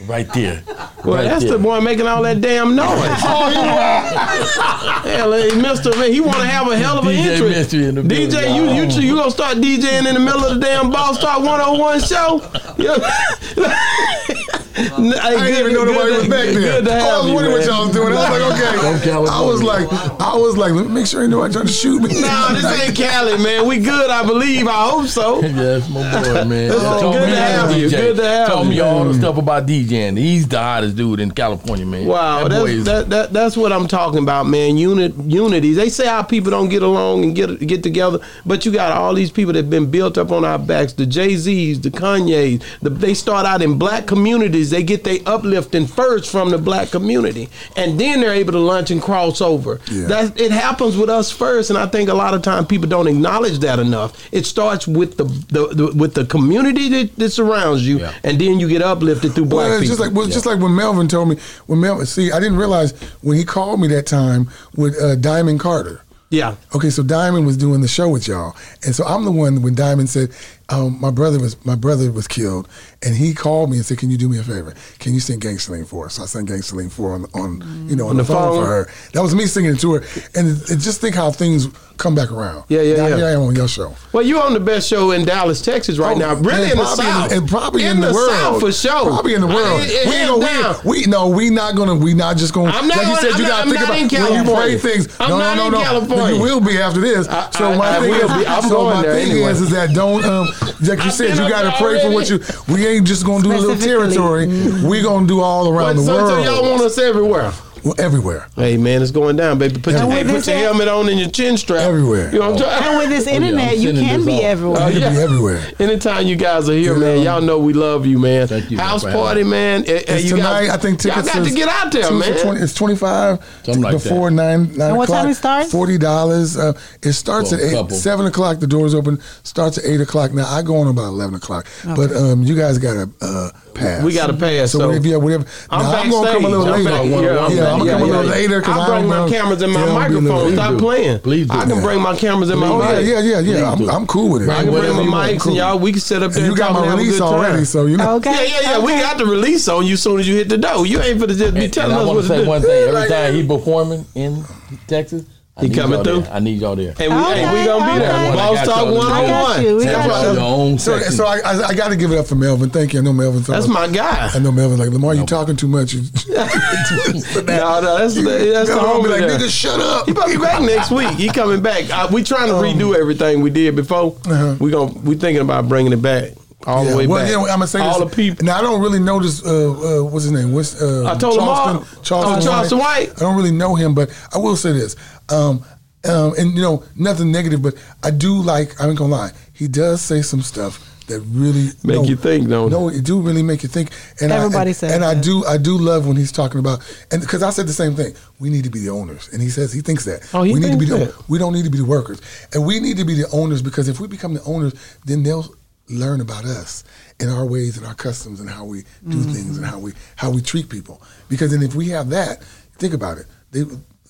Right 0.00 0.30
there. 0.34 0.62
Well, 1.04 1.14
right 1.16 1.24
that's 1.24 1.44
there. 1.44 1.52
the 1.56 1.58
boy 1.58 1.80
making 1.80 2.06
all 2.06 2.22
that 2.22 2.40
damn 2.40 2.76
noise. 2.76 2.86
Oh 3.28 5.02
Hell, 5.04 5.32
hey, 5.32 5.50
Mister, 5.60 5.90
man, 5.96 6.12
he 6.12 6.20
want 6.20 6.36
to 6.36 6.46
have 6.46 6.68
a 6.70 6.76
hell 6.76 6.98
of 6.98 7.06
an 7.06 7.12
DJ 7.14 7.26
entrance. 7.32 7.72
In 7.72 7.94
the 7.94 8.02
DJ, 8.02 8.30
building. 8.30 8.56
you 8.56 8.82
you 8.82 9.00
you 9.08 9.14
gonna 9.16 9.30
start 9.30 9.56
DJing 9.58 10.06
in 10.06 10.14
the 10.14 10.20
middle 10.20 10.44
of 10.44 10.54
the 10.54 10.60
damn 10.60 10.90
Boss 10.90 11.18
Talk 11.18 11.38
101 11.42 12.00
show? 12.00 12.42
Yeah. 14.76 14.96
N- 14.96 15.12
hey, 15.12 15.18
I 15.18 15.46
didn't 15.46 15.60
even 15.60 15.72
know 15.72 15.84
nobody 15.84 16.10
good 16.10 16.18
was 16.18 16.28
back 16.28 16.46
there. 16.46 16.60
Good 16.60 16.84
to 16.84 16.92
I 16.92 17.18
was 17.18 17.26
you, 17.26 17.34
wondering 17.34 17.52
what 17.52 17.66
man. 17.66 17.68
y'all 17.68 17.86
was 17.86 17.96
doing. 17.96 18.12
I 18.12 18.30
was 18.30 18.50
like, 18.50 19.02
okay. 19.02 19.10
I 19.10 19.40
was 19.40 19.62
like, 19.62 20.20
I 20.20 20.36
was 20.36 20.56
like, 20.56 20.72
let 20.72 20.86
me 20.86 20.92
make 20.92 21.06
sure 21.06 21.22
you 21.22 21.28
know 21.28 21.42
I 21.42 21.48
trying 21.48 21.66
to 21.66 21.72
shoot 21.72 22.00
me. 22.02 22.20
No, 22.20 22.48
this 22.52 22.64
ain't 22.82 22.96
Cali, 22.96 23.38
man. 23.42 23.66
We 23.66 23.78
good, 23.78 24.10
I 24.10 24.24
believe. 24.26 24.66
I 24.68 24.88
hope 24.90 25.06
so. 25.06 25.42
Yes, 25.56 25.88
my 25.88 26.02
boy, 26.22 26.44
man. 26.44 26.70
Good 26.70 26.80
to 26.80 27.36
have 27.36 27.76
you. 27.76 27.88
Good 27.88 28.16
to 28.16 28.24
have 28.24 28.48
you. 28.48 28.54
Told 28.54 28.68
me 28.68 28.80
all 28.80 29.04
the 29.04 29.14
stuff 29.14 29.38
about 29.38 29.66
DJing. 29.66 30.18
He's 30.18 30.46
the 30.46 30.58
hottest 30.58 30.96
dude 30.96 31.20
in 31.20 31.30
California, 31.30 31.86
man. 31.86 32.06
Wow, 32.06 32.46
that's, 32.46 32.84
that, 32.84 33.08
that, 33.08 33.32
that's 33.32 33.56
what 33.56 33.72
I'm 33.72 33.88
talking 33.88 34.18
about, 34.18 34.46
man. 34.46 34.76
Unit, 34.76 35.14
unity. 35.16 35.72
They 35.72 35.88
say 35.88 36.06
our 36.06 36.26
people 36.26 36.50
don't 36.50 36.68
get 36.68 36.82
along 36.82 37.24
and 37.24 37.34
get 37.34 37.66
get 37.66 37.82
together, 37.82 38.18
but 38.44 38.66
you 38.66 38.72
got 38.72 38.92
all 38.92 39.14
these 39.14 39.30
people 39.30 39.54
that've 39.54 39.70
been 39.70 39.90
built 39.90 40.18
up 40.18 40.30
on 40.30 40.44
our 40.44 40.58
backs. 40.58 40.92
The 40.92 41.06
Jay 41.06 41.36
Z's, 41.36 41.80
the 41.80 41.90
Kanye's. 41.90 42.62
The, 42.82 42.90
they 42.90 43.14
start 43.14 43.46
out 43.46 43.62
in 43.62 43.78
black 43.78 44.06
communities. 44.06 44.65
They 44.70 44.82
get 44.82 45.04
they 45.04 45.20
uplifting 45.24 45.86
first 45.86 46.30
from 46.30 46.50
the 46.50 46.58
black 46.58 46.90
community, 46.90 47.48
and 47.76 47.98
then 47.98 48.20
they're 48.20 48.32
able 48.34 48.52
to 48.52 48.58
launch 48.58 48.90
and 48.90 49.00
cross 49.02 49.40
over. 49.40 49.80
Yeah. 49.90 50.06
That 50.06 50.40
it 50.40 50.50
happens 50.52 50.96
with 50.96 51.08
us 51.10 51.30
first, 51.30 51.70
and 51.70 51.78
I 51.78 51.86
think 51.86 52.08
a 52.08 52.14
lot 52.14 52.34
of 52.34 52.42
time 52.42 52.66
people 52.66 52.88
don't 52.88 53.06
acknowledge 53.08 53.58
that 53.60 53.78
enough. 53.78 54.28
It 54.32 54.46
starts 54.46 54.86
with 54.86 55.16
the, 55.16 55.24
the, 55.24 55.68
the 55.74 55.92
with 55.94 56.14
the 56.14 56.24
community 56.26 56.88
that, 56.90 57.16
that 57.16 57.30
surrounds 57.30 57.86
you, 57.86 58.00
Yeah. 58.00 58.12
and 58.24 58.38
then 58.40 58.60
you 58.60 58.68
get 58.68 58.82
uplifted 58.82 59.32
through 59.34 59.46
black 59.46 59.68
Well, 59.68 59.72
it's 59.74 59.82
people. 59.82 59.96
just 59.96 60.00
like 60.00 60.12
well, 60.16 60.26
it's 60.26 60.34
just 60.34 60.46
like 60.46 60.60
when 60.60 60.74
Melvin 60.74 61.08
told 61.08 61.28
me 61.28 61.36
when 61.66 61.80
Melvin 61.80 62.06
see 62.06 62.32
I 62.32 62.40
didn't 62.40 62.56
realize 62.58 62.92
when 63.22 63.36
he 63.36 63.44
called 63.44 63.80
me 63.80 63.88
that 63.88 64.06
time 64.06 64.48
with 64.74 65.00
uh, 65.00 65.14
Diamond 65.16 65.60
Carter. 65.60 66.02
yeah. 66.30 66.56
Okay, 66.74 66.90
so 66.90 67.02
Diamond 67.02 67.46
was 67.46 67.56
doing 67.56 67.80
the 67.80 67.88
show 67.88 68.08
with 68.08 68.26
y'all, 68.28 68.56
and 68.84 68.94
so 68.94 69.04
I'm 69.04 69.24
the 69.24 69.30
one 69.30 69.62
when 69.62 69.74
Diamond 69.74 70.10
said, 70.10 70.30
um, 70.68 71.00
"My 71.00 71.10
brother 71.10 71.38
was 71.38 71.56
my 71.64 71.74
brother 71.76 72.10
was 72.10 72.26
killed," 72.26 72.68
and 73.02 73.14
he 73.16 73.34
called 73.34 73.70
me 73.70 73.76
and 73.76 73.86
said, 73.86 73.98
"Can 73.98 74.10
you 74.10 74.16
do 74.18 74.28
me 74.28 74.38
a 74.38 74.42
favor? 74.42 74.74
Can 74.98 75.14
you 75.14 75.20
sing 75.20 75.38
Gangsterling 75.40 75.86
for 75.86 76.06
us?" 76.06 76.14
So 76.14 76.22
I 76.24 76.26
sang 76.26 76.46
Gangsterling 76.46 76.90
for 76.90 77.12
on, 77.14 77.26
on 77.34 77.86
you 77.88 77.96
know 77.96 78.08
on, 78.08 78.16
the, 78.16 78.24
phone, 78.24 78.62
for 78.64 78.66
her. 78.66 78.88
That 79.12 79.22
was 79.22 79.34
me 79.34 79.46
singing 79.46 79.74
it 79.74 79.80
to 79.80 79.94
her, 79.94 80.04
and, 80.34 80.48
and 80.48 80.80
just 80.80 81.00
think 81.00 81.14
how 81.14 81.30
things 81.30 81.68
come 81.98 82.14
back 82.14 82.30
around. 82.30 82.64
Yeah, 82.68 82.82
yeah, 82.82 82.96
now, 82.96 83.06
yeah. 83.06 83.16
Here 83.16 83.26
I 83.26 83.30
am 83.32 83.42
on 83.42 83.54
your 83.56 83.68
show. 83.68 83.94
Well, 84.12 84.22
you 84.22 84.38
on 84.38 84.52
the 84.52 84.60
best 84.60 84.86
show 84.88 85.12
in 85.12 85.24
Dallas, 85.24 85.62
Texas 85.62 85.98
right 85.98 86.14
Oh, 86.16 86.18
now. 86.18 86.34
Really 86.34 86.64
in 86.70 86.76
the 86.76 86.82
probably 86.84 87.04
South. 87.06 87.32
and 87.32 87.48
probably 87.48 87.84
in, 87.84 87.96
in 87.96 88.00
the, 88.02 88.12
world 88.12 88.30
South 88.32 88.60
for 88.60 88.72
sure. 88.72 89.06
Probably 89.06 89.32
in 89.34 89.40
the 89.40 89.46
world. 89.46 89.80
it- 89.80 89.90
it 89.90 90.08
we 90.08 90.14
ain't 90.14 90.40
gonna 90.40 90.80
we, 90.84 90.90
we 91.00 91.06
no 91.06 91.28
we 91.28 91.48
not 91.48 91.74
gonna 91.74 91.94
we 91.94 92.12
not 92.12 92.36
just 92.36 92.52
gonna 92.52 92.70
I'm 92.70 92.86
not 92.86 92.98
like 92.98 93.06
you 93.06 93.16
said 93.16 93.32
I'm 93.32 93.38
you 93.38 93.44
not- 93.44 93.48
gotta 93.50 93.62
I'm 93.62 93.68
think 94.08 94.12
about 94.12 94.30
when 94.30 94.38
you 94.38 94.44
California. 94.44 94.78
pray 94.78 94.92
things. 94.92 95.16
I'm 95.20 95.30
no, 95.30 95.38
not 95.38 95.56
no, 95.56 95.66
in 95.66 95.72
no, 95.72 95.78
no. 95.78 95.84
California. 95.84 96.36
You 96.36 96.42
will 96.42 96.60
be 96.60 96.78
after 96.78 97.00
this. 97.00 97.28
I- 97.28 97.50
so 97.52 97.64
I- 97.72 97.76
my 97.78 97.96
I 97.96 98.00
thing 98.00 98.10
will 98.10 98.30
is, 98.30 98.36
be. 98.36 98.46
I'm 98.46 98.62
so 98.64 98.68
going 98.68 98.96
my 98.96 99.02
there 99.02 99.14
thing 99.14 99.30
anyway. 99.30 99.50
is, 99.52 99.60
is 99.62 99.70
that 99.70 99.94
don't 99.94 100.24
um 100.26 100.48
like 100.62 100.98
you 100.98 101.04
I've 101.06 101.12
said 101.12 101.30
you 101.38 101.48
gotta 101.48 101.72
pray 101.82 102.00
for 102.02 102.10
what 102.10 102.28
you. 102.30 102.40
We 102.72 102.86
ain't 102.86 103.06
just 103.06 103.24
gonna 103.24 103.42
do 103.42 103.50
a 103.52 103.56
little 103.58 103.74
Specifically. 103.76 104.14
territory. 104.14 104.46
We 104.88 105.02
gonna 105.02 105.26
do 105.26 105.40
all 105.40 105.68
around 105.68 105.96
But 105.96 106.00
the 106.00 106.02
so, 106.02 106.14
world. 106.14 106.28
so 106.28 106.38
y'all 106.42 106.70
want 106.70 106.82
us 106.82 106.98
everywhere. 106.98 107.52
Well, 107.86 107.94
everywhere. 107.98 108.48
Hey 108.56 108.76
man, 108.76 109.00
it's 109.00 109.12
going 109.12 109.36
down, 109.36 109.58
baby. 109.58 109.80
Put 109.80 109.92
your, 109.94 110.10
hey, 110.10 110.24
put 110.24 110.44
your 110.44 110.56
helmet 110.56 110.88
on 110.88 111.08
and 111.08 111.20
your 111.20 111.30
chin 111.30 111.56
strap. 111.56 111.82
Everywhere. 111.82 112.32
You 112.32 112.40
know 112.40 112.50
what 112.50 112.62
I'm 112.66 112.82
And 112.82 112.98
with 112.98 113.08
this 113.10 113.26
internet, 113.32 113.74
I'm 113.74 113.78
you 113.78 113.92
can 113.92 114.24
be 114.26 114.38
off. 114.38 114.42
everywhere. 114.42 114.88
You 114.88 115.00
can 115.00 115.02
yeah. 115.02 115.10
be 115.18 115.22
everywhere. 115.22 115.62
Anytime 115.78 116.26
you 116.26 116.34
guys 116.34 116.68
are 116.68 116.72
here, 116.72 116.94
Yeah. 116.94 116.98
man, 116.98 117.22
y'all 117.22 117.40
know 117.40 117.58
we 117.60 117.74
love 117.74 118.04
you, 118.04 118.18
man. 118.18 118.48
Thank 118.48 118.72
you, 118.72 118.78
House 118.78 119.02
for 119.02 119.10
having 119.10 119.22
party, 119.22 119.44
me. 119.44 119.50
man. 119.50 119.84
Eh, 119.86 120.02
It's 120.08 120.24
you 120.24 120.30
tonight. 120.36 120.66
guys, 120.66 120.70
I 120.70 120.76
think 120.78 120.98
tickets. 120.98 121.26
Y'all 121.28 121.34
got 121.36 121.46
is 121.46 121.52
to 121.52 121.56
get 121.56 121.68
out 121.68 121.92
there, 121.92 122.10
man. 122.10 122.38
20 122.42 122.60
it's 122.60 122.74
twenty 122.74 122.96
five 122.96 123.38
Something 123.62 123.82
like 123.84 123.92
before 123.92 124.30
that. 124.30 124.34
nine 124.36 124.76
nine 124.76 124.88
And 124.88 124.96
what 124.98 125.04
o'clock. 125.04 125.22
time 125.22 125.30
it 125.30 125.34
starts? 125.36 125.70
Forty 125.70 125.96
dollars. 125.96 126.56
Uh, 126.56 126.72
it 127.04 127.12
starts 127.12 127.50
For 127.50 127.56
a 127.56 127.58
at 127.60 127.64
eight, 127.66 127.74
couple. 127.74 127.96
seven 127.96 128.26
o'clock. 128.26 128.58
The 128.58 128.66
doors 128.66 128.94
open. 128.94 129.20
Starts 129.44 129.78
at 129.78 129.84
eight 129.84 130.00
o'clock. 130.00 130.32
Now 130.32 130.46
I 130.52 130.62
go 130.62 130.76
on 130.78 130.88
about 130.88 131.04
eleven 131.06 131.36
o'clock. 131.36 131.66
But 131.84 132.10
um, 132.16 132.42
you 132.42 132.56
guys 132.56 132.78
got 132.78 132.96
a 132.96 133.08
uh, 133.20 133.50
pass. 133.74 134.02
We 134.02 134.12
got 134.12 134.28
a 134.28 134.32
pass, 134.34 134.72
So, 134.72 134.78
so- 134.80 134.86
whatever, 134.88 135.06
yeah, 135.06 135.16
whatever. 135.18 135.44
I'm 135.70 135.82
now, 135.82 135.92
I'm 136.00 136.10
gonna 136.10 136.32
come 136.32 136.44
a 136.46 136.48
little 136.48 136.66
I'm 136.74 136.84
later. 136.84 137.75
Back- 137.78 137.86
yeah, 137.86 137.92
yeah, 137.92 137.96
I'm 137.96 137.98
I'm 137.98 137.98
gonna 137.98 137.98
yeah, 137.98 137.98
come 137.98 138.02
a 138.02 138.06
little 138.06 138.24
yeah. 138.24 138.30
later 138.30 138.60
because 138.60 138.78
I 138.78 138.86
bring 138.98 139.08
my 139.08 139.28
cameras 139.28 139.62
and 139.62 139.72
my 139.72 139.80
yeah, 139.80 139.86
I'll 139.86 140.08
be 140.10 140.16
a 140.16 140.20
microphone. 140.20 140.52
Stop 140.54 140.70
do. 140.72 140.78
playing. 140.78 141.18
Please 141.20 141.46
do. 141.48 141.52
I 141.54 141.60
can 141.62 141.70
Yeah. 141.76 141.80
bring 141.82 142.00
my 142.02 142.16
cameras 142.16 142.50
and 142.50 142.60
my 142.60 142.68
Oh 142.68 142.78
yeah, 142.82 142.96
mic. 142.98 143.06
yeah, 143.06 143.20
yeah, 143.20 143.38
yeah. 143.58 143.72
I'm. 143.72 143.90
I'm 143.90 144.06
cool 144.06 144.28
with 144.30 144.42
it. 144.42 144.48
I 144.48 144.62
can 144.64 144.72
bring 144.72 144.90
my 144.92 144.98
want. 145.02 145.10
mics 145.10 145.40
Cool. 145.40 145.50
and 145.52 145.56
y'all. 145.58 145.78
We 145.78 145.92
can 145.92 146.00
set 146.00 146.22
up 146.22 146.32
there. 146.32 146.42
And 146.44 146.52
you 146.52 146.56
got 146.58 146.72
my 146.72 146.80
and 146.80 146.88
have 146.90 146.98
release 146.98 147.20
already, 147.20 147.64
so 147.64 147.86
you 147.86 147.96
know. 147.96 148.16
Okay. 148.16 148.30
Yeah, 148.32 148.42
yeah, 148.60 148.70
yeah. 148.78 148.84
We 148.84 148.92
got 148.92 149.18
the 149.18 149.26
release 149.26 149.68
on 149.68 149.86
you 149.86 149.94
as 149.94 150.02
soon 150.02 150.20
as 150.20 150.28
you 150.28 150.34
hit 150.36 150.48
the 150.48 150.58
door. 150.58 150.86
You 150.86 151.00
ain't 151.00 151.20
for 151.20 151.26
to 151.26 151.34
just 151.34 151.54
be 151.54 151.68
telling 151.68 151.92
and 151.92 152.00
I 152.00 152.02
us 152.02 152.06
want 152.06 152.16
what 152.16 152.22
to 152.22 152.28
to 152.28 152.34
say 152.34 152.42
do. 152.44 152.48
one 152.48 152.62
thing. 152.62 152.88
Every 152.88 153.08
time 153.08 153.34
he 153.34 153.46
performing 153.46 154.06
in 154.14 154.44
Texas, 154.86 155.24
I 155.58 155.64
He 155.64 155.70
coming 155.70 156.04
through? 156.04 156.20
there. 156.20 156.32
I 156.34 156.38
need 156.38 156.60
y'all 156.60 156.76
there. 156.76 156.94
And 157.00 157.16
we, 157.16 157.22
hey, 157.22 157.60
we 157.60 157.64
gonna 157.64 157.94
be 157.94 157.98
there. 157.98 158.12
okay. 158.12 158.34
Boss 158.36 158.66
Talk 158.66 158.76
y'all. 158.76 158.94
one 158.94 159.06
I 159.10 159.20
on 159.22 159.26
got 159.26 159.62
you. 159.62 159.68
We 159.68 159.74
one. 159.76 159.84
got 159.86 160.10
Have 160.10 160.34
you. 160.34 160.40
your 160.40 160.42
own 160.42 160.78
So, 160.78 160.98
so 161.00 161.24
I, 161.24 161.38
I, 161.46 161.62
I 161.68 161.74
got 161.74 161.88
to 161.88 161.96
give 161.96 162.12
it 162.12 162.18
up 162.18 162.26
for 162.26 162.34
Melvin. 162.34 162.68
Thank 162.68 162.92
you. 162.92 163.00
I 163.00 163.02
know 163.02 163.14
Melvin. 163.14 163.42
thought- 163.42 163.52
That's 163.54 163.66
my 163.68 163.88
guy. 163.88 164.28
I 164.34 164.38
know 164.38 164.52
Melvin. 164.52 164.78
Like 164.78 164.90
Lamar, 164.90 165.14
you 165.14 165.24
talking 165.24 165.56
too 165.56 165.66
much. 165.68 165.94
You, 165.94 166.02
No, 166.36 167.80
no, 167.80 167.98
that's 167.98 168.14
the, 168.14 168.50
that's 168.52 168.68
the 168.68 168.76
homie 168.76 169.08
like, 169.08 169.20
there. 169.20 169.38
nigga, 169.38 169.48
shut 169.48 169.80
up. 169.80 170.04
He 170.06 170.12
about 170.12 170.26
to 170.28 170.32
be 170.32 170.38
back 170.38 170.60
next 170.62 170.90
week. 170.90 171.08
He 171.10 171.28
coming 171.28 171.62
back. 171.62 171.88
Uh, 171.90 172.08
we 172.12 172.22
trying 172.22 172.48
to 172.48 172.54
redo 172.54 172.94
everything 172.94 173.40
we 173.40 173.50
did 173.50 173.76
before. 173.76 174.16
Uh-huh. 174.26 174.56
We 174.60 174.70
gon' 174.70 175.02
we 175.04 175.14
thinking 175.16 175.40
about 175.42 175.68
bringing 175.68 175.92
it 175.92 176.02
back 176.02 176.32
all 176.66 176.84
the 176.84 176.96
way 176.96 177.06
well, 177.06 177.22
back. 177.24 177.30
yeah, 177.30 177.38
I'm 177.38 177.46
gonna 177.46 177.66
say 177.66 177.80
all 177.80 178.00
this. 178.00 178.10
the 178.10 178.16
people. 178.16 178.44
Now 178.44 178.58
I 178.58 178.62
don't 178.62 178.80
really 178.80 178.98
know 178.98 179.20
this. 179.20 179.44
Uh, 179.44 180.00
uh, 180.00 180.04
what's 180.04 180.24
his 180.24 180.32
name? 180.32 180.52
What's 180.52 180.80
uh, 180.80 181.10
I 181.10 181.16
told 181.16 181.34
him 181.34 181.44
all. 181.44 181.84
Charleston, 182.02 182.12
Oh, 182.12 182.40
Charleston 182.40 182.78
White. 182.78 183.10
I 183.16 183.20
don't 183.20 183.36
really 183.36 183.52
know 183.52 183.74
him, 183.74 183.94
but 183.94 184.10
I 184.34 184.38
will 184.38 184.56
say 184.56 184.72
this. 184.72 184.96
Um, 185.28 185.64
um, 186.04 186.34
and 186.38 186.54
you 186.54 186.62
know, 186.62 186.84
nothing 186.96 187.32
negative, 187.32 187.62
but 187.62 187.74
I 188.02 188.10
do 188.10 188.34
like. 188.34 188.80
I 188.80 188.88
ain't 188.88 188.98
gonna 188.98 189.12
lie. 189.12 189.30
He 189.52 189.68
does 189.68 190.02
say 190.02 190.22
some 190.22 190.42
stuff 190.42 190.82
that 191.06 191.20
really 191.20 191.66
Make 191.84 192.02
no, 192.02 192.04
you 192.04 192.16
think, 192.16 192.48
don't? 192.48 192.70
No, 192.70 192.88
it 192.88 193.04
do 193.04 193.20
really 193.20 193.42
make 193.42 193.62
you 193.62 193.68
think. 193.68 193.90
And 194.20 194.32
I, 194.32 194.36
Everybody 194.36 194.70
and, 194.70 194.76
says 194.76 194.92
and 194.92 195.04
I 195.04 195.14
do. 195.14 195.44
I 195.44 195.56
do 195.56 195.78
love 195.78 196.06
when 196.06 196.16
he's 196.16 196.32
talking 196.32 196.58
about, 196.58 196.80
and 197.10 197.20
because 197.20 197.42
I 197.42 197.50
said 197.50 197.66
the 197.66 197.72
same 197.72 197.94
thing. 197.94 198.14
We 198.38 198.50
need 198.50 198.64
to 198.64 198.70
be 198.70 198.80
the 198.80 198.90
owners, 198.90 199.28
and 199.32 199.40
he 199.40 199.48
says 199.48 199.72
he 199.72 199.80
thinks 199.80 200.04
that. 200.04 200.28
Oh, 200.34 200.42
he 200.42 200.52
we 200.52 200.60
need 200.60 200.72
to 200.72 200.78
be 200.78 200.86
the. 200.86 200.98
that. 200.98 201.28
We 201.28 201.38
don't 201.38 201.52
need 201.52 201.64
to 201.64 201.70
be 201.70 201.78
the 201.78 201.84
workers, 201.84 202.20
and 202.52 202.66
we 202.66 202.80
need 202.80 202.96
to 202.98 203.04
be 203.04 203.14
the 203.14 203.28
owners 203.32 203.62
because 203.62 203.88
if 203.88 204.00
we 204.00 204.08
become 204.08 204.34
the 204.34 204.42
owners, 204.42 204.74
then 205.04 205.22
they'll 205.22 205.46
learn 205.88 206.20
about 206.20 206.44
us 206.44 206.84
and 207.20 207.30
our 207.30 207.44
ways 207.46 207.76
and 207.76 207.86
our 207.86 207.94
customs 207.94 208.40
and 208.40 208.48
how 208.50 208.64
we 208.64 208.82
do 208.82 209.16
Mm-hmm. 209.16 209.32
things 209.32 209.56
and 209.56 209.66
how 209.66 209.78
we 209.78 209.92
how 210.16 210.30
we 210.30 210.40
treat 210.42 210.68
people. 210.68 211.00
Because 211.28 211.50
then 211.52 211.62
if 211.62 211.74
we 211.74 211.88
have 211.90 212.10
that, 212.10 212.42
think 212.78 212.92
about 212.94 213.18
it. 213.18 213.26
They 213.52 213.64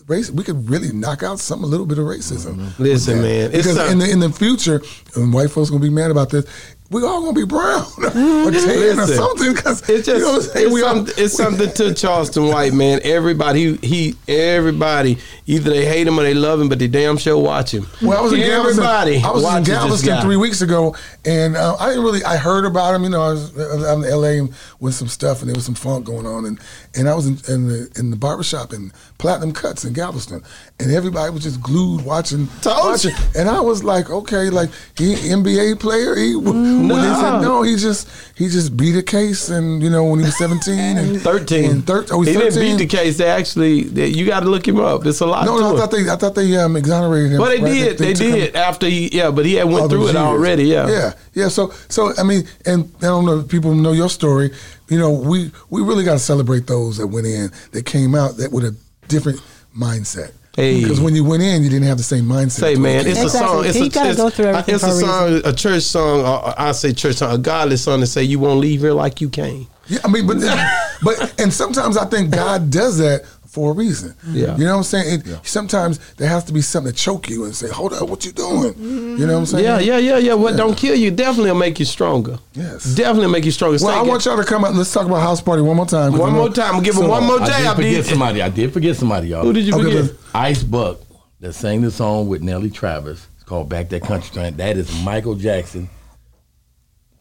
race 0.06 0.30
we 0.30 0.44
could 0.44 0.68
really 0.70 0.92
knock 0.92 1.22
out 1.22 1.38
some 1.40 1.64
a 1.64 1.66
little 1.66 1.86
bit 1.86 1.98
of 1.98 2.04
racism. 2.04 2.54
Mm-hmm. 2.56 2.82
Listen, 2.82 3.22
man, 3.22 3.50
because 3.50 3.76
some- 3.76 3.90
in 3.90 3.98
the 3.98 4.10
in 4.10 4.20
the 4.20 4.30
future, 4.30 4.80
and 5.16 5.32
white 5.32 5.50
folks 5.50 5.70
gonna 5.70 5.82
be 5.82 5.90
mad 5.90 6.10
about 6.10 6.30
this. 6.30 6.46
We 6.90 7.02
all 7.02 7.20
gonna 7.20 7.32
be 7.32 7.44
brown 7.44 7.82
or 7.98 8.10
tan 8.12 8.14
or 8.46 8.50
Listen, 8.50 9.16
something 9.16 9.54
because 9.54 9.88
It's 9.88 10.06
just 10.06 10.18
you 10.18 10.24
know 10.24 10.32
what 10.32 10.36
I'm 10.36 10.42
saying? 10.42 10.66
it's, 10.66 10.74
We 10.74 11.28
something, 11.28 11.72
to 11.72 11.94
Charleston 11.94 12.46
White, 12.46 12.72
man. 12.72 13.00
Everybody, 13.02 13.76
he, 13.76 14.14
he, 14.26 14.32
everybody, 14.32 15.18
either 15.46 15.70
they 15.70 15.84
hate 15.84 16.06
him 16.06 16.18
or 16.18 16.22
they 16.22 16.34
love 16.34 16.60
him, 16.60 16.68
but 16.68 16.78
they 16.78 16.86
damn 16.86 17.16
sure 17.16 17.36
watch 17.36 17.72
him. 17.74 17.86
Well, 18.00 18.18
I 18.18 18.20
was 18.22 18.32
in 18.32 18.40
everybody. 18.40 19.20
Galveston. 19.20 19.24
I 19.24 19.32
was 19.50 19.68
in 19.68 19.74
Galveston 19.74 20.20
three 20.22 20.36
weeks 20.36 20.62
ago, 20.62 20.94
and 21.24 21.56
uh, 21.56 21.76
I 21.80 21.88
didn't 21.88 22.04
really. 22.04 22.22
I 22.24 22.36
heard 22.36 22.64
about 22.64 22.94
him. 22.94 23.02
You 23.02 23.10
know, 23.10 23.22
I 23.22 23.28
was, 23.32 23.58
I 23.58 23.94
was 23.94 24.04
in 24.06 24.12
L.A. 24.12 24.48
with 24.78 24.94
some 24.94 25.08
stuff, 25.08 25.40
and 25.40 25.48
there 25.48 25.54
was 25.56 25.64
some 25.64 25.74
funk 25.74 26.04
going 26.06 26.26
on, 26.26 26.44
and 26.44 26.60
and 26.94 27.08
I 27.08 27.14
was 27.14 27.26
in, 27.26 27.52
in 27.52 27.66
the 27.68 27.90
in 27.98 28.10
the 28.10 28.16
barbershop 28.16 28.72
in 28.72 28.92
Platinum 29.18 29.52
Cuts 29.52 29.84
in 29.84 29.92
Galveston, 29.92 30.42
and 30.78 30.92
everybody 30.92 31.32
was 31.32 31.42
just 31.42 31.60
glued 31.60 32.04
watching, 32.04 32.46
Told 32.62 32.78
watching, 32.92 33.10
you. 33.10 33.16
and 33.40 33.48
I 33.48 33.60
was 33.60 33.82
like, 33.82 34.08
okay, 34.10 34.50
like 34.50 34.70
he 34.96 35.14
NBA 35.14 35.80
player. 35.80 36.14
He 36.14 36.36
they 36.82 36.94
said 36.94 37.32
No. 37.32 37.40
no, 37.40 37.62
he 37.62 37.76
just 37.76 38.08
he 38.36 38.48
just 38.48 38.76
beat 38.76 38.96
a 38.96 39.02
case, 39.02 39.48
and 39.48 39.82
you 39.82 39.90
know 39.90 40.04
when 40.04 40.20
he 40.20 40.24
was 40.26 40.36
seventeen 40.44 40.96
and 40.98 41.20
13. 41.20 41.70
and 41.70 41.86
thir- 41.86 42.06
oh, 42.10 42.22
he 42.22 42.32
13. 42.34 42.50
didn't 42.50 42.60
beat 42.78 42.88
the 42.88 42.96
case. 42.96 43.16
They 43.18 43.26
actually, 43.28 43.82
they, 43.84 44.08
you 44.08 44.26
got 44.26 44.40
to 44.40 44.46
look 44.50 44.66
him 44.66 44.78
up. 44.80 45.04
It's 45.06 45.20
a 45.20 45.26
lot 45.26 45.44
No, 45.46 45.58
no, 45.58 45.74
I 45.74 45.78
thought 45.78 45.90
they 45.90 46.08
I 46.08 46.16
thought 46.16 46.34
they 46.34 46.56
um, 46.56 46.76
exonerated 46.76 47.32
him. 47.32 47.40
Well, 47.40 47.50
they 47.50 47.62
right? 47.62 47.72
did. 47.72 47.98
They, 47.98 48.12
took 48.14 48.26
him- 48.26 48.32
did 48.34 48.56
after 48.56 48.86
he, 48.86 49.08
yeah, 49.16 49.30
but 49.30 49.46
he 49.46 49.54
had 49.54 49.64
went 49.66 49.80
all 49.80 49.88
through 49.88 50.02
it 50.08 50.12
years. 50.14 50.16
already. 50.16 50.64
Yeah. 50.64 50.88
yeah, 50.88 51.12
yeah. 51.34 51.48
So, 51.48 51.72
so 51.88 52.12
I 52.18 52.22
mean, 52.22 52.42
and 52.64 52.92
I 52.98 53.06
don't 53.06 53.24
know 53.26 53.40
if 53.40 53.48
people 53.48 53.74
know 53.74 53.92
your 53.92 54.08
story. 54.10 54.50
You 54.88 54.98
know, 54.98 55.10
we 55.12 55.50
we 55.70 55.82
really 55.82 56.04
got 56.04 56.12
to 56.14 56.18
celebrate 56.18 56.66
those 56.66 56.98
that 56.98 57.06
went 57.08 57.26
in 57.26 57.50
that 57.72 57.86
came 57.86 58.14
out 58.14 58.36
that 58.36 58.52
with 58.52 58.64
a 58.64 58.76
different 59.08 59.40
mindset. 59.76 60.32
Hey. 60.56 60.80
Because 60.80 61.00
when 61.00 61.14
you 61.14 61.22
went 61.22 61.42
in, 61.42 61.62
you 61.62 61.68
didn't 61.68 61.86
have 61.86 61.98
the 61.98 62.02
same 62.02 62.24
mindset. 62.24 62.60
Say, 62.60 62.74
man, 62.76 63.06
it's 63.06 63.18
came 63.18 63.26
a 63.26 63.28
song. 63.28 63.66
It's 63.66 63.78
You 63.78 63.84
a, 63.84 63.88
gotta 63.90 64.08
it's, 64.08 64.18
go 64.18 64.30
through 64.30 64.46
everything 64.46 64.74
It's 64.74 64.84
a 64.84 64.88
a 64.88 64.92
song, 64.92 65.40
a 65.44 65.52
church 65.52 65.82
song. 65.82 66.20
Or 66.20 66.54
I 66.58 66.72
say 66.72 66.94
church 66.94 67.16
song, 67.16 67.34
a 67.34 67.38
godly 67.38 67.76
song 67.76 68.00
to 68.00 68.06
say 68.06 68.22
you 68.22 68.38
won't 68.38 68.60
leave 68.60 68.80
here 68.80 68.92
like 68.92 69.20
you 69.20 69.28
came. 69.28 69.68
Yeah, 69.88 69.98
I 70.02 70.08
mean, 70.08 70.26
but 70.26 70.38
but 71.02 71.38
and 71.38 71.52
sometimes 71.52 71.98
I 71.98 72.06
think 72.06 72.30
God 72.30 72.70
does 72.70 72.96
that 72.98 73.26
for 73.56 73.70
a 73.70 73.74
reason. 73.74 74.14
Yeah. 74.28 74.54
you 74.58 74.64
know 74.66 74.72
what 74.72 74.76
I'm 74.78 74.82
saying. 74.82 75.20
It, 75.24 75.40
Sometimes 75.46 75.98
there 76.16 76.28
has 76.28 76.44
to 76.44 76.52
be 76.52 76.60
something 76.60 76.92
to 76.92 76.98
choke 76.98 77.30
you 77.30 77.44
and 77.46 77.56
say, 77.56 77.70
"Hold 77.70 77.94
up, 77.94 78.06
what 78.06 78.22
you 78.26 78.32
doing?" 78.32 78.74
You 78.78 79.26
know 79.26 79.32
what 79.32 79.38
I'm 79.40 79.46
saying? 79.46 79.64
Yeah, 79.64 79.78
yeah, 79.78 79.96
yeah, 79.96 80.18
yeah. 80.18 80.34
What 80.34 80.58
don't 80.58 80.76
kill 80.76 80.94
you 80.94 81.10
definitely 81.10 81.52
will 81.52 81.58
make 81.58 81.78
you 81.80 81.86
stronger. 81.86 82.38
Yes. 82.52 82.84
definitely 82.94 83.32
make 83.32 83.46
you 83.46 83.50
stronger. 83.50 83.78
Well, 83.82 83.94
Say- 83.94 83.98
I 83.98 84.02
want 84.02 84.26
y'all 84.26 84.36
to 84.36 84.44
come 84.44 84.62
out. 84.62 84.68
And 84.68 84.78
let's 84.78 84.92
talk 84.92 85.06
about 85.06 85.20
house 85.22 85.40
party 85.40 85.62
one 85.62 85.76
more 85.76 85.86
time. 85.86 86.12
one 86.12 86.28
I 86.28 86.32
know- 86.34 86.38
more 86.40 86.50
time. 86.50 86.82
Give 86.82 86.96
him 86.96 87.08
one 87.08 87.24
more 87.24 87.40
I 87.40 87.46
did 87.46 87.52
jab. 87.64 87.76
forget 87.76 87.94
dude. 87.94 88.04
somebody. 88.06 88.42
I 88.42 88.48
did 88.50 88.72
forget 88.74 88.94
somebody, 88.96 89.28
y'all. 89.28 89.42
Who 89.44 89.54
did 89.54 89.64
you 89.64 89.72
Okay, 89.74 89.84
forget? 89.84 90.02
let's- 90.02 90.14
Ice 90.34 90.62
Buck 90.62 90.98
that 91.40 91.54
sang 91.54 91.80
the 91.80 91.90
song 91.90 92.28
with 92.28 92.42
Nelly 92.42 92.68
Travis. 92.70 93.26
It's 93.36 93.44
called 93.44 93.70
Back 93.70 93.88
That 93.88 94.02
Country 94.02 94.30
Train. 94.34 94.56
That 94.58 94.76
is 94.76 94.92
Michael 95.02 95.34
Jackson 95.34 95.88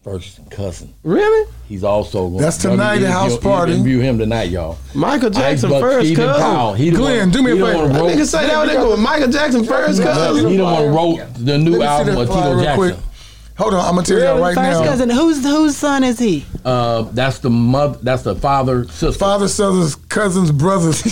first 0.06 0.40
cousin. 0.52 0.94
Really? 1.02 1.52
He's 1.68 1.84
also 1.84 2.30
going 2.30 2.40
That's 2.40 2.58
tonight 2.58 3.02
at 3.02 3.10
house 3.10 3.36
party. 3.40 3.74
Interview 3.74 4.00
him 4.02 4.20
tonight, 4.20 4.52
y'all. 4.52 4.78
Michael 4.94 5.32
Jackson 5.32 5.72
Icebuck 5.72 5.82
first 5.82 6.06
Stephen 6.06 6.26
cousin. 6.28 6.42
Powell. 6.44 6.74
He 6.76 6.92
Glenn, 6.92 7.20
one- 7.22 7.30
do 7.32 7.42
me 7.42 7.52
a 7.52 7.56
he 7.56 7.60
the 7.60 7.66
favor. 7.66 7.80
one 7.80 7.92
That 7.92 8.00
wrote- 8.02 8.12
nigga 8.12 8.26
say 8.28 8.46
that 8.48 8.68
they 8.68 8.74
go 8.76 8.96
Michael 8.98 9.28
Jackson 9.32 9.64
first 9.66 10.04
cousin. 10.04 10.48
He 10.48 10.58
the 10.58 10.64
one 10.64 10.94
wrote 10.94 11.20
the 11.40 11.58
new 11.58 11.72
Let 11.72 11.80
me 11.80 11.80
see 11.80 11.84
album 11.88 12.16
that 12.16 12.22
of 12.22 12.28
Tito 12.28 12.64
Jackson. 12.64 12.76
quick. 12.78 12.96
Hold 13.58 13.74
on, 13.74 13.80
I'm 13.86 13.96
gonna 13.96 14.06
tell 14.06 14.16
Really? 14.18 14.28
y'all 14.28 14.40
right 14.42 14.54
First 14.56 14.80
now. 14.82 14.86
cousin, 14.86 15.10
whose 15.10 15.44
whose 15.44 15.76
son 15.78 16.04
is 16.04 16.20
he? 16.20 16.46
Uh, 16.64 17.04
that's 17.14 17.40
the 17.40 17.50
mother. 17.50 17.98
That's 18.04 18.22
the 18.22 18.36
father 18.36 18.84
sister. 18.90 19.12
Father, 19.14 19.48
brothers, 19.48 19.96
cousins, 19.96 20.52
brothers. 20.52 21.02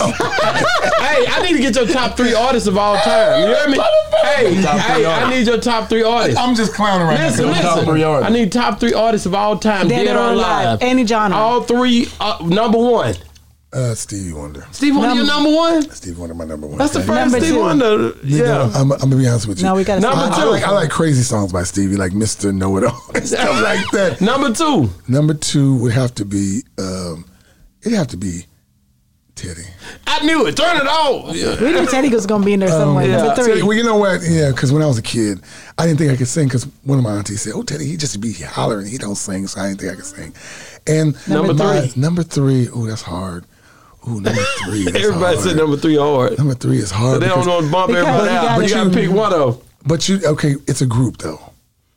hey, 1.14 1.24
I 1.28 1.42
need 1.42 1.52
to 1.54 1.58
get 1.60 1.74
your 1.76 1.86
top 1.86 2.16
three 2.16 2.34
artists 2.34 2.68
of 2.68 2.76
all 2.76 2.96
time. 2.98 3.40
You 3.40 3.54
hear 3.54 3.68
me? 3.68 3.78
Hey, 4.24 4.62
Top 4.62 4.80
three 4.80 5.02
hey, 5.02 5.06
I 5.06 5.30
need 5.30 5.46
your 5.46 5.60
top 5.60 5.88
three 5.88 6.02
artists. 6.02 6.38
I'm 6.40 6.54
just 6.54 6.72
clowning 6.74 7.06
right 7.06 7.18
Listen, 7.20 7.46
now. 7.46 7.60
Top 7.60 7.76
listen. 7.76 7.90
three 7.92 8.02
artists. 8.02 8.30
I 8.30 8.34
need 8.34 8.52
top 8.52 8.80
three 8.80 8.94
artists 8.94 9.26
of 9.26 9.34
all 9.34 9.58
time, 9.58 9.88
Dead 9.88 10.04
dead, 10.04 10.16
or 10.16 10.20
or 10.20 10.32
alive. 10.32 10.66
alive. 10.66 10.78
Any 10.82 11.06
genre. 11.06 11.36
All 11.36 11.62
three. 11.62 12.08
Uh, 12.20 12.38
number 12.46 12.78
one. 12.78 13.14
Uh, 13.72 13.92
Stevie 13.92 14.32
Wonder. 14.32 14.64
Steve 14.70 14.94
Wonder, 14.96 15.16
your 15.16 15.26
number 15.26 15.50
one. 15.50 15.82
Stevie 15.90 16.16
Wonder, 16.18 16.34
my 16.36 16.44
number 16.44 16.66
one. 16.68 16.78
That's 16.78 16.92
the 16.92 17.00
first 17.00 17.08
Number 17.08 17.40
Steve 17.40 17.54
two. 17.54 17.60
Wonder. 17.60 18.12
Yeah. 18.22 18.70
I'm, 18.72 18.92
I'm 18.92 18.98
gonna 19.00 19.16
be 19.16 19.26
honest 19.26 19.48
with 19.48 19.58
you. 19.58 19.64
No, 19.64 19.74
we 19.74 19.82
gotta 19.82 20.00
Number 20.00 20.16
I, 20.16 20.28
I 20.30 20.40
two. 20.44 20.50
like 20.50 20.62
I 20.62 20.70
like 20.70 20.90
crazy 20.90 21.22
songs 21.22 21.52
by 21.52 21.64
Stevie, 21.64 21.96
like 21.96 22.12
Mister 22.12 22.52
Know 22.52 22.76
It 22.76 22.84
All 22.84 23.00
and 23.16 23.26
stuff 23.28 23.62
like 23.62 23.90
that. 23.90 24.20
Number 24.20 24.52
two. 24.52 24.90
Number 25.08 25.34
two 25.34 25.76
would 25.78 25.92
have 25.92 26.14
to 26.14 26.24
be 26.24 26.62
um, 26.78 27.24
it'd 27.82 27.98
have 27.98 28.06
to 28.08 28.16
be 28.16 28.46
Teddy. 29.34 29.64
I 30.06 30.24
knew 30.24 30.46
it. 30.46 30.56
Turn 30.56 30.76
it 30.76 30.86
off. 30.86 31.34
Yeah. 31.34 31.60
We 31.60 31.72
knew 31.72 31.86
Teddy 31.86 32.08
was 32.08 32.24
gonna 32.24 32.44
be 32.44 32.52
in 32.52 32.60
there 32.60 32.68
somewhere. 32.68 33.04
Um, 33.04 33.10
yeah. 33.10 33.16
Number 33.18 33.34
three. 33.34 33.46
Teddy, 33.54 33.62
well, 33.62 33.76
you 33.76 33.82
know 33.82 33.96
what? 33.96 34.20
Yeah, 34.22 34.50
because 34.50 34.72
when 34.72 34.80
I 34.82 34.86
was 34.86 34.96
a 34.98 35.02
kid, 35.02 35.40
I 35.76 35.86
didn't 35.86 35.98
think 35.98 36.12
I 36.12 36.16
could 36.16 36.28
sing 36.28 36.46
because 36.46 36.64
one 36.84 36.98
of 36.98 37.04
my 37.04 37.12
aunties 37.12 37.42
said, 37.42 37.52
"Oh, 37.54 37.62
Teddy, 37.64 37.84
he 37.86 37.96
just 37.96 38.20
be 38.20 38.32
hollering. 38.32 38.86
He 38.86 38.96
don't 38.96 39.16
sing, 39.16 39.46
so 39.48 39.60
I 39.60 39.68
didn't 39.68 39.80
think 39.80 39.92
I 39.92 39.96
could 39.96 40.04
sing." 40.06 40.34
And 40.86 41.16
Number 41.28 41.52
my- 41.54 41.80
three. 41.88 42.00
number 42.00 42.22
three. 42.22 42.68
Oh, 42.72 42.86
that's 42.86 43.02
hard. 43.02 43.44
Oh, 44.06 44.12
number 44.12 44.30
three. 44.66 44.84
That's 44.84 44.96
Everybody 45.04 45.36
hard. 45.36 45.38
said 45.48 45.56
number 45.56 45.76
three 45.78 45.96
hard. 45.96 46.38
Number 46.38 46.54
three 46.54 46.78
is 46.78 46.90
hard. 46.92 47.20
They 47.20 47.26
don't 47.28 47.40
because- 47.40 47.46
know 47.46 47.66
to 47.66 47.72
bump 47.72 47.88
Because 47.88 48.06
everybody 48.06 48.30
you 48.30 48.36
out. 48.38 48.44
gotta 48.44 48.60
But 48.60 48.68
you 48.68 48.74
gotta 48.74 48.90
pick 48.90 49.10
one 49.10 49.32
of 49.32 49.56
them. 49.58 49.66
But 49.86 50.08
you 50.08 50.20
okay? 50.24 50.54
It's 50.68 50.80
a 50.80 50.86
group 50.86 51.18
though. 51.18 51.40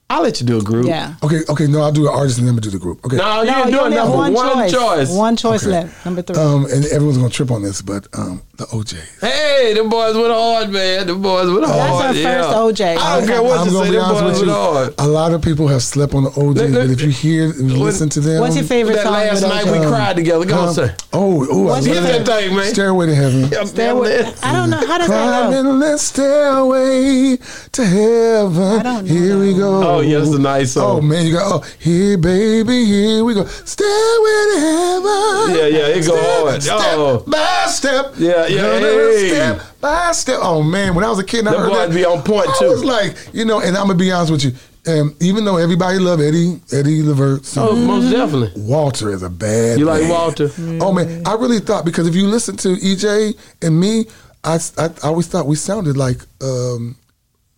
I'll 0.10 0.22
let 0.24 0.40
you 0.40 0.48
do 0.48 0.58
a 0.58 0.64
group. 0.64 0.88
yeah. 0.88 1.16
Okay, 1.22 1.42
okay. 1.50 1.68
No, 1.68 1.82
I'll 1.82 1.92
do 1.92 2.08
an 2.08 2.14
artist 2.14 2.38
and 2.38 2.48
then 2.48 2.54
I'm 2.56 2.62
gonna 2.62 2.72
do 2.72 2.78
the 2.78 2.80
group. 2.80 3.06
Okay. 3.06 3.18
No, 3.18 3.42
you 3.42 3.48
No, 3.52 3.58
ain't 3.58 3.66
you 3.66 3.72
doing 3.72 3.84
only 3.86 3.98
have 3.98 4.06
number 4.08 4.18
one, 4.18 4.34
one, 4.34 4.70
choice. 4.70 4.72
choice. 4.72 5.12
One 5.12 5.36
choice 5.36 5.64
Okay. 5.64 5.72
left. 5.72 6.06
Number 6.06 6.22
three. 6.22 6.36
Um, 6.38 6.66
and 6.66 6.86
everyone's 6.86 7.18
gonna 7.18 7.30
trip 7.30 7.52
on 7.52 7.62
this, 7.62 7.82
but 7.82 8.08
um, 8.14 8.42
the 8.58 8.66
O'Jays. 8.74 9.18
Hey, 9.22 9.74
the 9.76 9.84
boys 9.84 10.16
went 10.16 10.34
hard, 10.34 10.70
man. 10.72 11.06
The 11.06 11.14
boys 11.16 11.48
went 11.50 11.66
hard. 11.66 11.78
That's 11.78 12.02
our 12.02 12.14
yeah. 12.16 12.42
first 12.42 12.82
OJ. 12.82 12.98
I 12.98 13.20
don't 13.20 13.28
care 13.28 13.44
what 13.44 13.60
I'm 13.60 13.68
you 13.68 13.74
gonna 13.74 13.86
say. 13.86 13.92
be 13.92 13.98
The 13.98 14.04
boys 14.04 14.24
with 14.24 14.34
went 14.34 14.46
you. 14.48 14.52
hard. 14.52 14.94
A 14.98 15.08
lot 15.08 15.32
of 15.34 15.42
people 15.44 15.68
have 15.68 15.84
slept 15.84 16.14
on 16.16 16.24
the 16.24 16.30
O'Jays, 16.32 16.72
Look, 16.72 16.72
look, 16.72 16.88
but 16.88 16.90
if 16.92 17.02
you 17.02 17.10
hear, 17.10 17.50
if 17.50 17.58
you 17.60 17.66
what- 17.68 17.78
listen 17.86 18.10
to 18.10 18.20
them, 18.20 18.42
What's 18.42 18.56
your 18.56 18.66
favorite 18.66 18.96
That 18.96 19.04
song? 19.04 19.14
last 19.14 19.42
with 19.42 19.52
night 19.52 19.66
OJ? 19.66 19.80
we 19.80 19.86
cried 19.88 20.16
together. 20.16 20.46
Go 20.46 20.58
on, 20.58 20.68
Um, 20.70 20.74
sir. 20.74 20.96
Oh, 21.14 21.48
oh, 21.52 21.68
I 21.68 21.70
What's 21.72 21.88
love 21.88 22.04
that 22.04 22.26
thing, 22.26 22.56
man. 22.56 22.74
Stairway 22.74 23.06
to 23.06 23.16
heaven. 23.16 23.68
Stairway- 23.68 24.34
I 24.42 24.54
don't 24.54 24.70
know 24.72 24.78
how 24.88 24.98
does 24.98 25.08
that 25.08 25.26
go. 25.26 25.50
Climbing 25.52 25.80
the 25.80 25.98
stairway 25.98 27.38
to 27.74 27.86
heaven. 27.86 28.80
I 28.80 28.84
don't 28.84 29.06
know 29.06 29.14
Here 29.14 29.38
we 29.38 29.54
go. 29.54 29.84
Oh, 29.98 30.00
yeah, 30.02 30.18
it's 30.20 30.30
a 30.34 30.40
nice 30.40 30.72
song. 30.74 30.98
Oh 30.98 31.02
man, 31.02 31.26
you 31.28 31.34
go. 31.34 31.40
Oh, 31.44 31.64
here, 31.80 32.18
baby, 32.18 32.86
here 32.86 33.24
we 33.24 33.34
go. 33.36 33.46
Stairway 33.46 34.46
to 34.54 34.60
heaven. 34.60 35.56
Yeah, 35.56 35.68
yeah, 35.78 35.88
it 35.96 36.06
go 36.08 36.16
Step, 36.16 36.44
hard. 36.44 36.64
Step 36.64 36.78
Oh. 36.80 37.24
by 37.28 37.66
step. 37.68 38.14
Yeah, 38.18 38.47
yeah, 38.50 38.62
Gonna 38.62 38.86
hey. 38.88 39.30
Step 39.30 39.62
by 39.82 40.12
step. 40.12 40.40
Oh 40.42 40.64
man, 40.64 40.96
when 40.96 41.04
I 41.04 41.10
was 41.10 41.20
a 41.20 41.24
kid, 41.24 41.40
and 41.40 41.50
I 41.50 41.58
heard 41.58 41.74
that, 41.74 41.92
be 41.92 42.06
on 42.06 42.24
point, 42.24 42.50
I 42.50 42.58
too. 42.60 42.70
was 42.70 42.84
like, 42.84 43.16
you 43.34 43.46
know, 43.46 43.60
and 43.60 43.76
I'm 43.78 43.88
gonna 43.88 43.96
be 44.00 44.12
honest 44.12 44.32
with 44.32 44.44
you. 44.44 44.52
Um, 44.88 45.16
even 45.20 45.44
though 45.44 45.58
everybody 45.58 46.00
love 46.00 46.22
Eddie, 46.22 46.62
Eddie 46.72 47.02
Levert, 47.04 47.42
Oh, 47.58 47.76
most 47.76 48.10
definitely. 48.10 48.52
Walter 48.62 49.10
is 49.10 49.22
a 49.22 49.30
bad. 49.30 49.78
You 49.80 49.86
like 49.86 50.02
man. 50.04 50.10
Walter? 50.10 50.50
Oh 50.82 50.94
man, 50.94 51.24
I 51.28 51.34
really 51.34 51.60
thought 51.60 51.84
because 51.84 52.08
if 52.08 52.16
you 52.16 52.26
listen 52.28 52.56
to 52.58 52.70
EJ 52.70 53.38
and 53.62 53.78
me, 53.78 54.06
I, 54.46 54.60
I, 54.78 54.86
I 54.86 55.08
always 55.08 55.28
thought 55.28 55.46
we 55.46 55.58
sounded 55.58 55.98
like 55.98 56.18
um, 56.42 56.96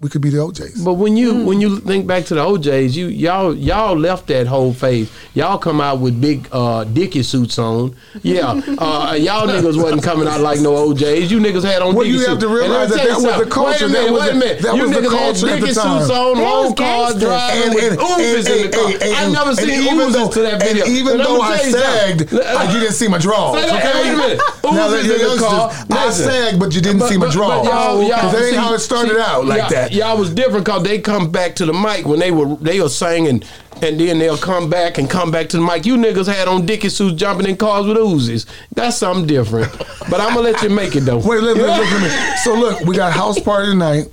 we 0.01 0.07
could 0.07 0.21
be 0.21 0.29
the 0.29 0.39
O'Jays. 0.39 0.81
But 0.81 0.93
when 0.93 1.17
you 1.17 1.43
when 1.45 1.59
you 1.59 1.79
think 1.81 2.07
back 2.07 2.23
to 2.27 2.33
the 2.35 2.41
O'Jays, 2.41 2.95
you 2.95 3.07
y'all 3.07 3.53
y'all 3.53 3.97
left 3.97 4.27
that 4.27 4.47
whole 4.47 4.71
phase. 4.73 5.11
Y'all 5.33 5.57
come 5.57 5.81
out 5.81 5.99
with 5.99 6.21
big 6.21 6.47
uh, 6.53 6.85
Dickie 6.85 7.21
suits 7.21 7.59
on. 7.59 7.93
Yeah, 8.23 8.51
uh, 8.77 9.17
y'all 9.19 9.45
niggas 9.45 9.75
wasn't 9.81 10.01
coming 10.03 10.25
out 10.25 10.39
like 10.39 10.61
no 10.61 10.73
O'Jays. 10.77 11.29
You 11.29 11.39
niggas 11.39 11.65
had 11.65 11.81
on 11.81 11.95
Well, 11.95 12.05
Dickie 12.05 12.11
you 12.13 12.17
suits. 12.19 12.29
have 12.29 12.39
to 12.39 12.47
realize 12.47 12.89
that 12.91 13.03
you 13.03 13.09
that 13.09 13.15
was 13.15 13.23
the 13.25 13.29
something. 13.31 13.49
culture. 13.51 13.71
Wait 13.71 13.81
a 13.81 13.87
That 13.87 13.91
minute, 13.91 14.11
was 14.13 14.21
wait 14.21 14.29
a 14.29 14.33
the- 14.33 14.39
minute. 14.39 14.61
that 14.61 14.75
you 14.77 14.81
was 14.83 14.91
the 14.91 15.09
culture 15.09 15.47
had 15.49 15.63
at 15.63 15.67
the 15.67 15.73
time. 15.75 15.99
suits 15.99 16.11
on, 16.11 16.35
They 16.37 16.41
long 16.43 16.63
was 16.63 16.73
cars 16.79 17.13
gangsters. 17.19 17.23
driving 17.27 17.73
with 17.75 17.99
Oofers 17.99 18.47
in 18.55 18.59
the 18.63 18.69
car. 18.71 19.19
I 19.19 19.29
never 19.31 19.55
seen 19.55 19.83
even 19.83 20.11
though, 20.13 20.29
to 20.31 20.39
that 20.47 20.63
video. 20.63 20.85
And 20.85 20.95
even 20.95 21.17
though 21.17 21.41
I'ma 21.41 21.43
I 21.43 21.57
tell 21.57 21.65
you 21.67 21.71
sagged, 21.75 22.31
you 22.71 22.79
didn't 22.79 22.95
see 22.95 23.07
my 23.09 23.17
drawers. 23.17 23.65
Okay, 23.67 23.91
wait 23.99 24.13
a 24.13 24.17
minute. 24.17 24.39
Now, 24.63 24.87
Oofers 24.87 24.91
the 24.91 24.99
in 25.01 25.07
the 25.09 25.17
youngsters, 25.19 25.49
car. 25.49 25.71
I 25.91 26.09
sagged, 26.11 26.59
but 26.59 26.73
you 26.73 26.79
didn't 26.81 27.01
see 27.03 27.17
my 27.17 27.25
But- 27.27 27.29
but 27.29 27.33
drawers. 27.35 27.67
y'all- 27.67 27.99
y'all- 27.99 28.07
Because 28.15 28.31
that 28.31 28.47
ain't 28.47 28.55
how 28.55 28.73
it 28.73 28.79
started 28.79 29.17
out 29.19 29.45
like 29.45 29.67
that. 29.69 29.88
Y'all 29.91 30.17
was 30.17 30.33
different 30.33 30.65
because 30.65 30.83
they 30.83 30.99
come 30.99 31.31
back 31.31 31.55
to 31.55 31.65
the 31.65 31.73
mic 31.73 32.05
when 32.05 32.19
they 32.19 32.31
were 32.31 32.55
they 32.57 32.79
were 32.79 32.89
singing, 32.89 33.43
and 33.81 33.99
then 33.99 34.19
they'll 34.19 34.37
come 34.37 34.69
back 34.69 34.97
and 34.97 35.09
come 35.09 35.31
back 35.31 35.49
to 35.49 35.57
the 35.57 35.63
mic. 35.63 35.85
You 35.85 35.95
niggas 35.95 36.31
had 36.31 36.47
on 36.47 36.65
Dickie 36.65 36.89
suits 36.89 37.15
jumping 37.15 37.47
in 37.47 37.57
cars 37.57 37.85
with 37.85 37.97
Uzis. 37.97 38.45
That's 38.75 38.97
something 38.97 39.25
different. 39.27 39.71
But 40.09 40.21
I'm 40.21 40.33
gonna 40.33 40.41
let 40.41 40.61
you 40.61 40.69
make 40.69 40.95
it 40.95 41.01
though. 41.01 41.17
Wait, 41.17 41.41
look, 41.41 41.57
look, 41.57 41.67
look 41.77 41.87
at 41.87 42.01
me. 42.01 42.35
So 42.43 42.53
look, 42.53 42.81
we 42.81 42.95
got 42.95 43.11
house 43.13 43.39
party 43.39 43.71
tonight, 43.71 44.05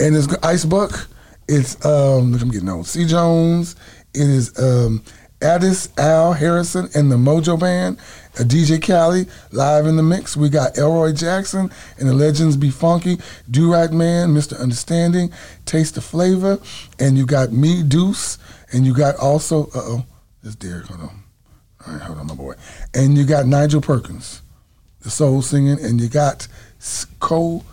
and 0.00 0.16
it's 0.16 0.32
Ice 0.42 0.64
Buck. 0.64 1.08
It's 1.48 1.84
um, 1.84 2.32
look, 2.32 2.42
I'm 2.42 2.50
getting 2.50 2.68
old. 2.68 2.86
C 2.86 3.06
Jones. 3.06 3.76
It 4.14 4.28
is 4.28 4.58
um, 4.58 5.02
Addis 5.42 5.90
Al 5.98 6.32
Harrison 6.32 6.88
and 6.94 7.12
the 7.12 7.16
Mojo 7.16 7.58
Band. 7.60 7.98
DJ 8.44 8.82
Khaled 8.82 9.28
live 9.52 9.86
in 9.86 9.96
the 9.96 10.02
mix. 10.02 10.36
We 10.36 10.48
got 10.48 10.76
Elroy 10.76 11.12
Jackson 11.12 11.70
and 11.98 12.08
the 12.08 12.14
Legends 12.14 12.56
Be 12.56 12.70
Funky. 12.70 13.18
Do 13.50 13.72
Right 13.72 13.90
Man, 13.90 14.30
Mr. 14.30 14.58
Understanding, 14.60 15.32
Taste 15.64 15.94
the 15.94 16.00
Flavor, 16.00 16.58
and 16.98 17.16
you 17.16 17.26
got 17.26 17.52
me, 17.52 17.82
Deuce, 17.82 18.38
and 18.72 18.86
you 18.86 18.94
got 18.94 19.16
also 19.16 19.64
uh 19.66 19.80
oh, 19.82 20.06
this 20.42 20.54
Derek. 20.54 20.86
Hold 20.86 21.00
on. 21.00 21.22
All 21.86 21.92
right, 21.92 22.02
hold 22.02 22.18
on, 22.18 22.26
my 22.26 22.34
boy. 22.34 22.54
And 22.94 23.16
you 23.16 23.24
got 23.24 23.46
Nigel 23.46 23.80
Perkins 23.80 24.42
the 25.06 25.10
soul 25.10 25.40
singing, 25.40 25.80
and 25.82 26.00
you 26.00 26.08
got 26.08 26.48
Cole, 27.20 27.64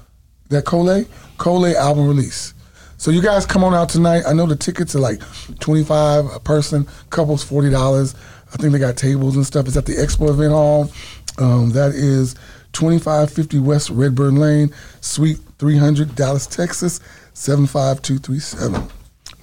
that 0.49 0.65
Cole, 0.65 1.03
Cole 1.40 1.65
album 1.65 2.07
release. 2.07 2.53
So 2.98 3.10
you 3.10 3.23
guys 3.23 3.45
come 3.45 3.64
on 3.64 3.73
out 3.73 3.90
tonight. 3.90 4.23
I 4.27 4.34
know 4.34 4.45
the 4.45 4.56
tickets 4.56 4.95
are 4.95 4.99
like 4.99 5.19
twenty 5.60 5.84
five 5.84 6.26
a 6.31 6.40
person, 6.40 6.88
couples 7.10 7.44
forty 7.44 7.72
dollars. 7.72 8.14
I 8.53 8.57
think 8.57 8.71
they 8.71 8.80
got 8.80 8.95
tables 8.97 9.35
and 9.35 9.45
stuff. 9.45 9.67
It's 9.67 9.77
at 9.77 9.85
the 9.85 9.93
Expo 9.93 10.30
Event 10.30 10.51
Hall. 10.51 10.91
Um, 11.39 11.71
that 11.71 11.91
is 11.95 12.35
twenty 12.71 12.99
five 12.99 13.31
fifty 13.31 13.59
West 13.59 13.89
Redbird 13.89 14.34
Lane, 14.34 14.73
Suite 15.01 15.39
three 15.57 15.77
hundred, 15.77 16.15
Dallas, 16.15 16.45
Texas 16.45 16.99
seven 17.34 17.65
five 17.65 18.01
two 18.01 18.19
three 18.19 18.39
seven. 18.39 18.88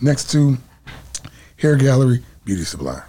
Next 0.01 0.31
to 0.33 0.57
Hair 1.57 1.77
Gallery 1.77 2.23
Beauty 2.45 2.65
Supply. 2.65 3.03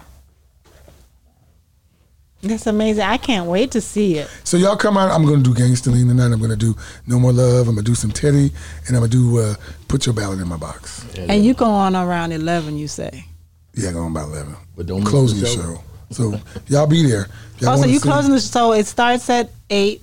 That's 2.42 2.66
amazing. 2.66 3.04
I 3.04 3.18
can't 3.18 3.48
wait 3.48 3.70
to 3.70 3.80
see 3.80 4.16
it. 4.16 4.28
So 4.42 4.56
y'all 4.56 4.76
come 4.76 4.96
out. 4.96 5.12
I'm 5.12 5.24
gonna 5.24 5.44
do 5.44 5.54
Gangsta 5.54 5.92
Lean 5.92 6.08
tonight. 6.08 6.32
I'm 6.32 6.40
gonna 6.40 6.56
do 6.56 6.74
No 7.06 7.20
More 7.20 7.32
Love. 7.32 7.68
I'm 7.68 7.76
gonna 7.76 7.84
do 7.84 7.94
some 7.94 8.10
Teddy, 8.10 8.50
and 8.88 8.96
I'm 8.96 9.02
gonna 9.02 9.08
do 9.08 9.38
uh, 9.38 9.54
Put 9.86 10.06
Your 10.06 10.14
Ballad 10.16 10.40
in 10.40 10.48
My 10.48 10.56
Box. 10.56 11.06
And 11.16 11.44
you 11.44 11.54
go 11.54 11.66
on 11.66 11.94
around 11.94 12.32
eleven. 12.32 12.76
You 12.76 12.88
say. 12.88 13.26
Yeah, 13.74 13.92
going 13.92 14.10
about 14.10 14.30
eleven. 14.30 14.56
But 14.76 14.86
don't 14.86 15.00
miss 15.00 15.08
closing 15.08 15.38
the 15.38 15.44
the 15.46 15.50
show. 15.54 15.62
show. 15.76 15.84
So 16.12 16.38
y'all 16.68 16.86
be 16.86 17.06
there. 17.06 17.28
Y'all 17.58 17.74
Oh, 17.78 17.82
so 17.82 17.86
you 17.86 17.98
see- 17.98 18.08
closing 18.08 18.32
the 18.32 18.40
so 18.40 18.72
it 18.72 18.86
starts 18.86 19.28
at 19.30 19.50
eight, 19.70 20.02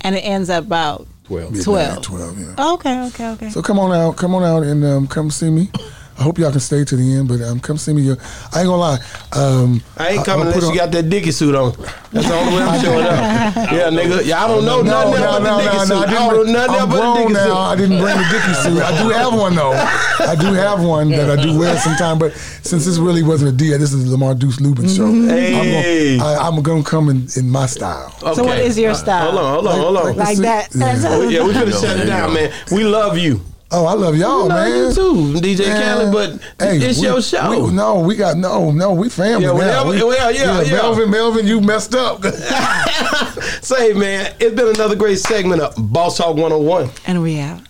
and 0.00 0.14
it 0.16 0.20
ends 0.20 0.50
at 0.50 0.64
about. 0.64 1.06
Twelve. 1.24 1.54
Yeah, 1.54 1.62
12. 1.62 2.02
Twelve. 2.02 2.38
Yeah. 2.40 2.54
Oh, 2.56 2.74
okay, 2.74 3.06
okay, 3.08 3.28
okay. 3.32 3.50
So 3.50 3.60
come 3.60 3.78
on 3.78 3.92
out. 3.92 4.16
Come 4.16 4.34
on 4.34 4.42
out 4.44 4.62
and 4.62 4.82
um, 4.84 5.06
come 5.06 5.30
see 5.30 5.50
me. 5.50 5.70
I 6.18 6.22
hope 6.24 6.36
y'all 6.38 6.50
can 6.50 6.58
stay 6.58 6.84
to 6.84 6.96
the 6.96 7.14
end, 7.14 7.28
but 7.28 7.40
um, 7.42 7.60
come 7.60 7.78
see 7.78 7.92
me. 7.92 8.02
I 8.10 8.12
ain't 8.12 8.18
gonna 8.52 8.76
lie. 8.76 8.98
Um, 9.32 9.80
I 9.96 10.08
ain't 10.08 10.24
coming 10.26 10.48
I'ma 10.48 10.56
unless 10.56 10.62
you 10.64 10.70
on- 10.70 10.76
got 10.76 10.90
that 10.92 11.08
Dickie 11.08 11.30
suit 11.30 11.54
on. 11.54 11.70
That's 12.10 12.26
the 12.26 12.34
only 12.34 12.56
way 12.56 12.62
I'm 12.62 12.80
showing 12.82 13.04
up. 13.06 13.12
Yeah, 13.70 13.90
nigga. 13.90 14.24
Yeah, 14.24 14.42
I 14.44 14.48
don't 14.48 14.64
know 14.64 14.82
No, 14.82 14.90
nothing 15.12 15.20
no, 15.20 15.26
else 15.26 15.38
no, 15.38 15.44
but 15.44 15.44
the 15.44 15.50
no, 15.50 15.58
Dickie 15.62 15.76
no. 15.78 15.84
suit. 15.84 15.94
I 15.94 16.00
I 16.02 16.06
didn't 16.06 16.14
don't 16.18 16.28
bring, 16.42 16.52
know 16.52 16.58
nothing 16.58 16.74
I'm 16.74 16.80
else 16.80 16.88
but 16.90 16.96
the 16.96 17.00
grown 17.00 17.16
Dickie 17.18 17.32
now. 17.34 17.44
suit. 17.46 17.54
I 17.56 17.76
didn't 17.76 17.98
bring 18.00 18.16
the 18.16 18.28
Dickie 18.32 18.54
suit. 18.54 18.82
I 18.82 19.02
do 19.02 19.08
have 19.10 19.34
one 19.38 19.54
though. 19.54 19.72
I 19.72 20.34
do 20.40 20.52
have 20.54 20.82
one 20.82 21.08
that 21.10 21.30
I 21.38 21.42
do 21.42 21.58
wear 21.58 21.78
sometime. 21.78 22.18
But 22.18 22.32
since 22.34 22.84
this 22.84 22.98
really 22.98 23.22
wasn't 23.22 23.54
a 23.54 23.56
D, 23.56 23.70
this 23.76 23.92
is 23.92 24.10
Lamar 24.10 24.34
Deuce 24.34 24.60
Lubin 24.60 24.88
show. 24.88 25.06
Hey. 25.12 26.16
I'm 26.18 26.18
gonna, 26.18 26.30
I, 26.40 26.48
I'm 26.48 26.62
gonna 26.62 26.82
come 26.82 27.10
in, 27.10 27.28
in 27.36 27.48
my 27.48 27.66
style. 27.66 28.10
So 28.34 28.42
what 28.42 28.58
is 28.58 28.76
your 28.76 28.94
style? 28.94 29.30
Hold 29.30 29.38
on, 29.44 29.54
hold 29.54 29.66
on, 29.68 29.78
hold 29.78 29.96
on. 29.98 30.16
Like- 30.16 30.28
Like 30.28 30.36
that. 30.38 30.68
Yeah. 30.74 30.92
That's 30.94 31.04
Oh, 31.04 31.28
yeah, 31.28 31.44
we 31.44 31.52
finna 31.52 31.70
Yo, 31.70 31.80
shut 31.80 32.00
it 32.00 32.06
down, 32.06 32.34
man. 32.34 32.52
We 32.72 32.82
love 32.82 33.16
you. 33.18 33.40
Oh, 33.70 33.84
I 33.84 33.92
love 33.92 34.16
y'all, 34.16 34.44
We 34.44 34.48
love 34.48 34.68
man. 34.68 34.88
you 34.88 34.94
too, 34.94 35.40
DJ 35.40 35.66
Man. 35.68 36.10
Khaled, 36.10 36.12
but 36.58 36.66
Hey, 36.66 36.78
it's 36.78 36.98
we- 36.98 37.04
your 37.06 37.20
show. 37.20 37.66
we- 37.66 37.70
no, 37.72 37.98
we 38.00 38.16
got 38.16 38.38
no, 38.38 38.70
no. 38.70 38.92
We 38.94 39.10
family 39.10 39.42
Yeah, 39.44 39.52
now. 39.52 39.58
well, 39.58 39.88
We- 39.88 40.02
well, 40.02 40.32
yeah, 40.32 40.62
yeah. 40.62 40.72
Melvin, 40.72 41.10
Melvin, 41.10 41.46
you 41.46 41.60
messed 41.60 41.94
up. 41.94 42.24
Say, 43.62 43.92
man, 43.92 44.32
it's 44.40 44.54
been 44.56 44.68
another 44.68 44.94
great 44.96 45.18
segment 45.18 45.60
of 45.60 45.74
Boss 45.92 46.16
Talk 46.16 46.36
101. 46.36 46.88
And 47.06 47.20
we 47.22 47.40
out. 47.40 47.60